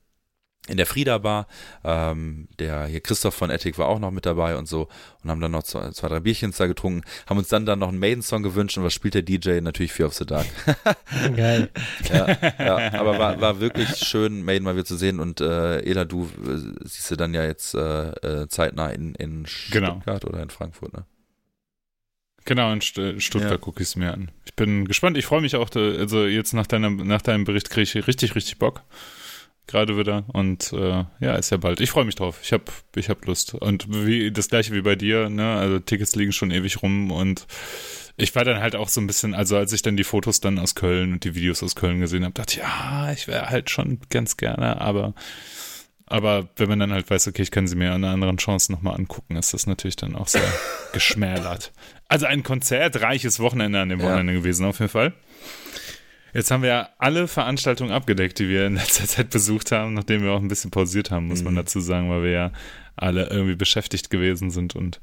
in 0.71 0.77
der 0.77 0.87
Frieda 0.87 1.19
Bar. 1.19 1.47
Ähm, 1.85 2.49
der 2.59 2.87
hier 2.87 3.01
Christoph 3.01 3.35
von 3.35 3.51
Ethic 3.51 3.77
war 3.79 3.89
auch 3.89 3.99
noch 3.99 4.11
mit 4.11 4.25
dabei 4.27 4.57
und 4.57 4.67
so 4.67 4.89
und 5.23 5.31
haben 5.31 5.41
dann 5.41 5.51
noch 5.51 5.63
zwei, 5.65 5.91
zwei 5.91 6.09
drei 6.09 6.21
Bierchens 6.21 6.57
da 6.57 6.67
getrunken, 6.67 7.03
haben 7.27 7.39
uns 7.39 7.49
dann 7.49 7.67
dann 7.67 7.79
noch 7.81 7.89
einen 7.89 7.99
Maiden-Song 7.99 8.43
gewünscht 8.43 8.79
und 8.79 8.85
was 8.85 8.95
spielt 8.95 9.15
der 9.15 9.23
DJ? 9.23 9.61
Natürlich 9.61 9.93
Fear 9.93 10.09
of 10.09 10.15
the 10.15 10.25
Dark. 10.27 10.47
Geil. 11.37 11.69
ja, 12.09 12.37
ja, 12.59 13.01
aber 13.01 13.19
war, 13.19 13.41
war 13.41 13.61
wirklich 13.61 13.89
schön, 13.97 14.43
Maiden 14.45 14.65
mal 14.65 14.75
wieder 14.75 14.85
zu 14.85 14.97
sehen 14.97 15.21
und 15.21 15.41
äh, 15.41 15.81
Ela, 15.81 16.05
du 16.05 16.25
äh, 16.25 16.85
siehst 16.85 17.11
du 17.11 17.17
dann 17.17 17.35
ja 17.35 17.45
jetzt 17.45 17.75
äh, 17.75 18.11
äh, 18.11 18.49
zeitnah 18.49 18.91
in, 18.91 19.15
in 19.17 19.47
Genau. 19.71 19.93
Stuttgart 19.93 20.25
oder 20.25 20.43
in 20.43 20.51
Frankfurt, 20.51 20.93
ne? 20.93 21.05
Genau, 22.47 22.73
in 22.73 22.81
St 22.81 23.01
Stuttgart 23.19 23.51
Ja. 23.53 23.57
gucke 23.59 23.83
ich 23.83 23.89
es 23.91 23.97
mir 23.97 24.13
an. 24.13 24.31
Ich 24.47 24.55
bin 24.55 24.87
gespannt. 24.87 25.17
Ich 25.19 25.27
freue 25.27 25.41
mich 25.43 25.57
auch, 25.57 25.69
also 25.75 26.27
jetzt 26.27 26.53
nach, 26.55 26.67
deinem 26.67 26.97
nach 27.07 27.23
deinem 27.23 27.45
Bericht 27.45 27.69
kriege 27.71 27.83
ich 27.83 28.07
richtig, 28.07 28.35
richtig 28.35 28.59
Bock. 28.59 28.83
Gerade 29.71 29.97
wieder. 29.97 30.25
Und 30.33 30.73
äh, 30.73 31.05
ja, 31.21 31.37
ist 31.37 31.51
ja 31.51 31.57
bald. 31.57 31.81
Ich 31.81 31.91
freue 31.91 32.05
mich 32.05 32.17
drauf. 32.17 32.41
Ich 32.43 32.53
habe 32.53 32.65
ich 32.97 33.09
hab 33.09 33.25
Lust. 33.25 33.55
Und 33.55 33.87
wie 33.89 34.33
das 34.33 34.49
gleiche 34.49 34.75
wie 34.75 34.83
bei 34.83 34.97
dir, 34.97 35.31
ne? 35.31 35.55
Also 35.55 35.79
Tickets 35.79 36.17
liegen 36.17 36.33
schon 36.33 36.51
ewig 36.51 36.83
rum 36.83 37.13
und 37.13 37.47
ich 38.17 38.35
war 38.35 38.45
dann 38.45 38.61
halt 38.61 38.75
auch 38.75 38.89
so 38.89 39.01
ein 39.01 39.07
bisschen, 39.07 39.33
also 39.35 39.57
als 39.57 39.73
ich 39.73 39.83
dann 39.83 39.97
die 39.97 40.05
Fotos 40.05 40.41
dann 40.41 40.59
aus 40.59 40.75
Köln 40.75 41.13
und 41.13 41.25
die 41.25 41.35
Videos 41.35 41.63
aus 41.63 41.77
Köln 41.77 42.01
gesehen 42.01 42.25
habe, 42.25 42.35
dachte 42.35 42.55
ich, 42.55 42.59
ja, 42.59 43.13
ich 43.13 43.29
wäre 43.29 43.49
halt 43.49 43.71
schon 43.71 44.01
ganz 44.11 44.37
gerne, 44.37 44.81
aber 44.81 45.15
aber 46.07 46.49
wenn 46.57 46.69
man 46.69 46.81
dann 46.81 46.93
halt 46.93 47.09
weiß, 47.09 47.29
okay, 47.29 47.43
ich 47.43 47.53
kann 47.53 47.69
sie 47.69 47.77
mir 47.77 47.93
an 47.93 48.03
einer 48.03 48.13
anderen 48.13 48.37
Chance 48.37 48.73
nochmal 48.73 48.97
angucken, 48.97 49.37
ist 49.37 49.55
das 49.55 49.69
natürlich 49.69 49.95
dann 49.95 50.17
auch 50.17 50.27
sehr 50.27 50.43
geschmälert. 50.93 51.73
Also 52.09 52.27
ein 52.27 52.43
konzertreiches 52.43 53.39
Wochenende 53.39 53.81
an 53.81 53.89
dem 53.89 54.01
Ja. 54.01 54.07
Wochenende 54.07 54.33
gewesen, 54.33 54.67
auf 54.67 54.81
jeden 54.81 54.91
Fall. 54.91 55.13
Jetzt 56.33 56.51
haben 56.51 56.63
wir 56.63 56.69
ja 56.69 56.89
alle 56.99 57.29
Veranstaltungen 57.29 57.91
abgedeckt, 57.91 58.39
die 58.39 58.49
wir 58.49 58.67
in 58.67 58.75
letzter 58.75 59.07
Zeit 59.07 59.31
besucht 59.31 59.73
haben, 59.73 59.95
nachdem 59.95 60.23
wir 60.23 60.33
auch 60.33 60.41
ein 60.41 60.49
bisschen 60.49 60.71
pausiert 60.71 61.11
haben, 61.11 61.29
muss 61.29 61.43
man 61.43 61.57
dazu 61.57 61.81
sagen, 61.81 62.11
weil 62.11 62.23
wir 62.23 62.31
ja 62.31 62.53
alle 62.97 63.29
irgendwie 63.31 63.57
beschäftigt 63.57 64.11
gewesen 64.11 64.51
sind 64.51 64.77
und 64.77 65.01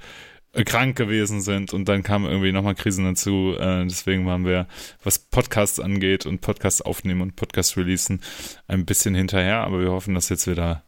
äh, 0.53 0.63
krank 0.63 0.95
gewesen 0.95 1.41
sind 1.41 1.73
und 1.73 1.89
dann 1.89 2.03
kamen 2.03 2.25
irgendwie 2.25 2.51
nochmal 2.51 2.75
Krisen 2.75 3.05
dazu. 3.05 3.55
Äh, 3.59 3.85
deswegen 3.85 4.25
waren 4.25 4.45
wir, 4.45 4.67
was 5.03 5.19
Podcasts 5.19 5.79
angeht 5.79 6.25
und 6.25 6.41
Podcasts 6.41 6.81
aufnehmen 6.81 7.21
und 7.21 7.35
Podcasts 7.35 7.75
releasen, 7.77 8.21
ein 8.67 8.85
bisschen 8.85 9.15
hinterher, 9.15 9.61
aber 9.61 9.79
wir 9.81 9.91
hoffen, 9.91 10.13
das 10.13 10.29
jetzt 10.29 10.47
wieder 10.47 10.83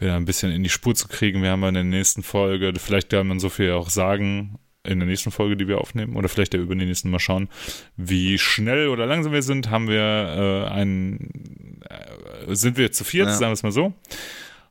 wieder 0.00 0.14
ein 0.14 0.24
bisschen 0.24 0.52
in 0.52 0.62
die 0.62 0.68
Spur 0.68 0.94
zu 0.94 1.08
kriegen. 1.08 1.42
Wir 1.42 1.50
haben 1.50 1.64
in 1.64 1.74
der 1.74 1.84
nächsten 1.84 2.22
Folge, 2.22 2.72
vielleicht 2.78 3.10
kann 3.10 3.26
man 3.26 3.40
so 3.40 3.48
viel 3.48 3.72
auch 3.72 3.90
sagen, 3.90 4.58
in 4.88 4.98
der 4.98 5.08
nächsten 5.08 5.30
Folge, 5.30 5.56
die 5.56 5.68
wir 5.68 5.78
aufnehmen, 5.78 6.16
oder 6.16 6.28
vielleicht 6.28 6.52
der 6.52 6.60
übernächsten 6.60 7.10
mal 7.10 7.18
schauen, 7.18 7.48
wie 7.96 8.38
schnell 8.38 8.88
oder 8.88 9.06
langsam 9.06 9.32
wir 9.32 9.42
sind, 9.42 9.70
haben 9.70 9.88
wir 9.88 10.00
äh, 10.00 10.68
ein, 10.72 11.80
äh, 11.88 12.54
sind 12.54 12.76
wir 12.78 12.90
zu 12.92 13.04
viert, 13.04 13.26
Ja. 13.28 13.34
sagen 13.34 13.50
wir 13.50 13.54
es 13.54 13.62
mal 13.62 13.72
so. 13.72 13.92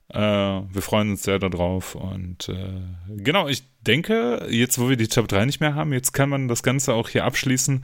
Äh, 0.10 0.18
wir 0.20 0.82
freuen 0.82 1.12
uns 1.12 1.24
sehr 1.24 1.38
darauf 1.38 1.96
und 1.96 2.48
äh, 2.50 2.82
genau, 3.18 3.48
ich 3.50 3.64
denke, 3.82 4.48
jetzt 4.50 4.80
wo 4.80 4.90
wir 4.90 4.96
die 4.96 5.08
Top 5.10 5.28
3 5.28 5.46
nicht 5.46 5.60
mehr 5.60 5.76
haben, 5.76 5.92
jetzt 5.94 6.14
kann 6.14 6.30
man 6.30 6.48
das 6.48 6.64
Ganze 6.64 6.94
auch 6.94 7.10
hier 7.10 7.26
abschließen. 7.26 7.84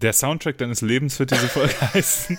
Der 0.00 0.14
Soundtrack 0.14 0.56
deines 0.56 0.80
Lebens 0.80 1.18
wird 1.18 1.30
diese 1.30 1.48
Folge 1.48 1.74
heißen. 1.94 2.38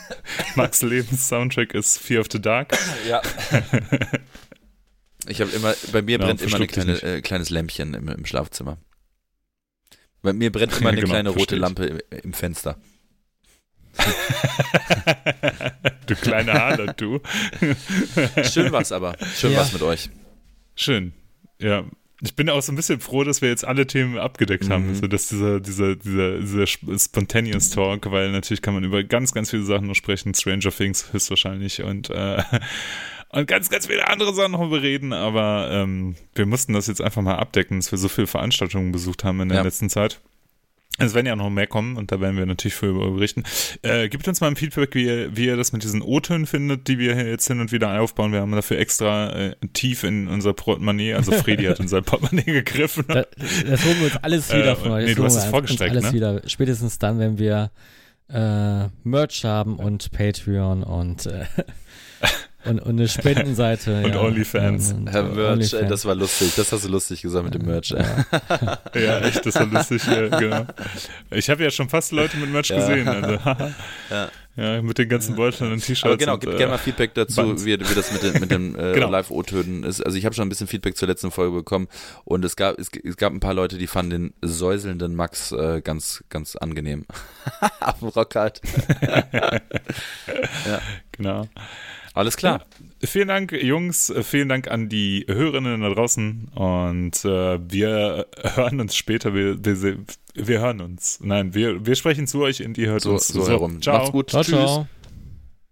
Max 0.56 0.82
Lebens 0.82 1.30
Soundtrack 1.30 1.76
ist 1.76 2.00
Fear 2.00 2.22
of 2.22 2.28
the 2.32 2.42
Dark. 2.42 2.76
Ja. 3.08 3.22
Ich 5.28 5.40
habe 5.40 5.52
immer, 5.52 5.76
bei 5.92 6.02
mir 6.02 6.18
Genau, 6.18 6.26
brennt 6.30 6.42
immer 6.42 6.60
ein 6.60 6.68
kleine, 6.68 7.04
äh, 7.04 7.22
kleines 7.22 7.52
Lämpchen 7.52 7.94
im, 7.94 8.08
im 8.08 8.26
Schlafzimmer. 8.26 8.78
Bei 10.22 10.34
mir 10.34 10.52
brennt 10.52 10.78
immer 10.80 10.90
eine 10.92 11.02
Genau, 11.02 11.14
kleine 11.14 11.30
rote 11.30 11.40
verstehe 11.40 11.58
ich. 11.58 11.62
Lampe 11.62 11.86
im, 11.86 12.00
im 12.24 12.34
Fenster. 12.34 12.78
du 16.08 16.16
kleine 16.16 16.54
Harlot, 16.54 17.00
du. 17.00 17.20
Schön 18.44 18.72
war's 18.72 18.92
aber. 18.92 19.18
Schön 19.36 19.52
Ja. 19.54 19.60
war's 19.60 19.74
mit 19.74 19.82
euch. 19.82 20.10
Schön. 20.76 21.14
Ja. 21.60 21.84
Ich 22.24 22.36
bin 22.36 22.50
auch 22.50 22.62
so 22.62 22.72
ein 22.72 22.76
bisschen 22.76 23.00
froh, 23.00 23.24
dass 23.24 23.42
wir 23.42 23.50
jetzt 23.50 23.66
alle 23.66 23.88
Themen 23.88 24.20
abgedeckt 24.20 24.70
haben. 24.70 24.84
Mhm. 24.84 24.90
Also, 24.92 25.08
dass 25.08 25.28
dieser, 25.30 25.60
dieser, 25.60 25.96
dieser, 25.96 26.38
dieser 26.40 26.64
sp- 26.70 26.94
Spontaneous 26.96 27.72
Talk, 27.72 28.12
weil 28.12 28.32
natürlich 28.32 28.62
kann 28.62 28.76
man 28.76 28.84
über 28.84 29.04
ganz, 29.04 29.34
ganz 29.34 29.50
viele 29.50 29.64
Sachen 29.64 29.88
noch 29.88 29.96
sprechen. 29.96 30.34
Stranger 30.36 30.70
Things 30.72 31.12
höchstwahrscheinlich 31.12 31.82
und, 31.82 32.12
äh, 32.12 32.44
und 33.34 33.48
ganz, 33.48 33.70
ganz 33.70 33.88
viele 33.88 34.08
andere 34.08 34.34
Sachen 34.34 34.52
noch 34.54 34.70
bereden. 34.70 35.14
Aber 35.14 35.70
ähm, 35.72 36.16
wir 36.36 36.46
mussten 36.46 36.74
das 36.74 36.88
jetzt 36.88 37.02
einfach 37.02 37.22
mal 37.22 37.36
abdecken, 37.36 37.80
dass 37.80 37.92
wir 37.92 37.98
so 37.98 38.10
viele 38.10 38.28
Veranstaltungen 38.28 38.92
besucht 38.92 39.24
haben 39.24 39.40
in 39.42 39.50
der 39.50 39.60
Ja. 39.60 39.64
letzten 39.64 39.90
Zeit. 39.90 40.20
Es 40.98 41.14
werden 41.14 41.26
ja 41.26 41.38
noch 41.38 41.50
mehr 41.50 41.68
kommen 41.68 41.96
und 41.96 42.12
da 42.12 42.20
werden 42.20 42.36
wir 42.38 42.46
natürlich 42.46 42.76
für 42.76 42.94
berichten. 42.94 43.44
Äh, 43.82 44.10
gebt 44.10 44.28
uns 44.28 44.42
mal 44.42 44.48
ein 44.48 44.58
Feedback, 44.58 44.94
wie 44.94 45.06
ihr, 45.06 45.36
wie 45.36 45.46
ihr 45.46 45.56
das 45.56 45.72
mit 45.72 45.84
diesen 45.84 46.02
O-Tönen 46.02 46.46
findet, 46.46 46.90
die 46.90 47.00
wir 47.00 47.16
jetzt 47.28 47.48
hin 47.48 47.62
und 47.62 47.72
wieder 47.72 48.00
aufbauen. 48.02 48.34
Wir 48.34 48.42
haben 48.42 48.52
dafür 48.52 48.78
extra 48.78 49.32
äh, 49.32 49.56
tief 49.72 50.04
in 50.04 50.28
unser 50.28 50.52
Portemonnaie, 50.54 51.14
also 51.14 51.32
Freddy 51.32 51.64
hat 51.64 51.80
in 51.80 51.88
sein 51.88 52.04
Portemonnaie 52.04 52.44
gegriffen. 52.44 53.06
Da, 53.08 53.24
das 53.68 53.86
holen 53.86 54.00
wir 54.00 54.06
uns 54.08 54.18
alles 54.22 54.50
wieder 54.50 54.74
Äh, 54.74 54.76
von 54.76 54.92
euch. 54.92 55.06
nee, 55.06 55.10
Das 55.12 55.16
du 55.16 55.24
hast 55.24 55.36
es 55.38 55.46
vorgestreckt, 55.46 55.92
alles 55.92 56.06
ne? 56.08 56.14
wieder. 56.14 56.42
Spätestens 56.48 57.00
dann, 57.00 57.20
wenn 57.20 57.40
wir 57.40 57.72
äh, 58.30 58.90
Merch 59.06 59.46
haben 59.46 59.78
und 59.78 60.12
Patreon 60.12 60.84
und, 60.84 61.26
äh, 61.26 61.46
und, 62.66 62.80
und 62.80 62.90
eine 62.90 63.08
Spendenseite. 63.08 64.02
Und 64.04 64.14
ja. 64.14 64.22
OnlyFans. 64.22 64.94
Und, 64.94 65.10
Herr 65.12 65.22
äh, 65.22 65.30
Merch, 65.30 65.52
OnlyFans. 65.52 65.74
ey, 65.74 65.88
das 65.88 66.06
war 66.06 66.16
lustig. 66.16 66.54
Das 66.56 66.72
hast 66.72 66.86
du 66.86 66.90
lustig 66.90 67.22
gesagt 67.22 67.44
mit 67.46 67.54
dem 67.56 67.66
Merch. 67.66 67.92
ey. 67.92 69.04
Ja, 69.04 69.20
echt, 69.20 69.46
das 69.46 69.56
war 69.56 69.66
lustig, 69.66 70.02
ja, 70.08 70.28
genau. 70.28 70.66
Ich 71.32 71.50
habe 71.50 71.64
ja 71.64 71.72
schon 71.72 71.90
fast 71.90 72.12
Leute 72.12 72.38
mit 72.38 72.52
Merch 72.52 72.70
Ja. 72.70 72.78
gesehen, 72.78 73.08
also. 73.08 73.38
Ja. 74.10 74.30
ja, 74.76 74.82
mit 74.82 74.98
den 74.98 75.08
ganzen 75.08 75.36
Beuteln 75.38 75.72
und 75.72 75.80
T-Shirts. 75.80 76.04
Aber 76.04 76.18
genau, 76.18 76.34
und, 76.34 76.42
gib 76.42 76.50
äh, 76.54 76.58
gerne 76.58 76.72
mal 76.74 76.78
Feedback 76.78 77.14
dazu, 77.14 77.66
wie, 77.66 77.80
wie 77.80 77.96
das 77.96 78.12
mit 78.12 78.22
den, 78.22 78.34
mit 78.42 78.52
den 78.52 78.76
äh, 78.80 78.94
Genau. 78.94 79.10
Live-O-Tönen 79.10 79.84
ist. 79.86 80.06
Also 80.06 80.18
ich 80.18 80.26
habe 80.26 80.36
schon 80.36 80.46
ein 80.46 80.50
bisschen 80.50 80.68
Feedback 80.68 80.98
zur 80.98 81.08
letzten 81.08 81.32
Folge 81.32 81.56
bekommen 81.56 81.88
und 82.26 82.44
es 82.44 82.58
gab, 82.58 82.78
es, 82.78 82.90
es 83.04 83.16
gab 83.16 83.32
ein 83.32 83.40
paar 83.40 83.54
Leute, 83.54 83.78
die 83.78 83.88
fanden 83.88 84.10
den 84.12 84.34
säuselnden 84.42 85.16
Max 85.16 85.54
äh, 85.54 85.80
ganz, 85.82 86.24
ganz 86.30 86.58
angenehm. 86.58 87.06
Auf 87.80 88.00
dem 88.00 88.10
Rock 88.10 88.36
halt. 88.36 88.62
ja. 90.66 90.82
Genau. 91.14 91.48
Alles 92.14 92.36
klar. 92.38 92.66
Ja. 93.02 93.08
Vielen 93.08 93.28
Dank, 93.30 93.52
Jungs. 93.54 94.14
Vielen 94.24 94.50
Dank 94.50 94.70
an 94.70 94.90
die 94.90 95.26
Hörerinnen 95.28 95.82
da 95.82 95.90
draußen. 95.90 96.50
Und 96.54 97.24
äh, 97.26 97.60
wir 97.72 98.28
hören 98.56 98.80
uns 98.82 98.96
später. 98.96 99.34
Wir, 99.34 99.64
wir, 99.64 99.98
wir 100.36 100.60
hören 100.60 100.82
uns. 100.82 101.20
Nein, 101.22 101.54
wir, 101.54 101.86
wir 101.86 101.96
sprechen 101.96 102.28
zu 102.28 102.42
euch 102.42 102.64
und 102.66 102.78
ihr 102.78 102.90
hört 102.90 103.02
So, 103.02 103.12
uns 103.14 103.28
so 103.28 103.44
zu. 103.44 103.50
herum. 103.50 103.82
Ciao. 103.82 103.98
Macht's 103.98 104.12
gut. 104.12 104.30
Ciao, 104.30 104.44
Tschüss. 104.44 104.54
ciao. 104.54 104.88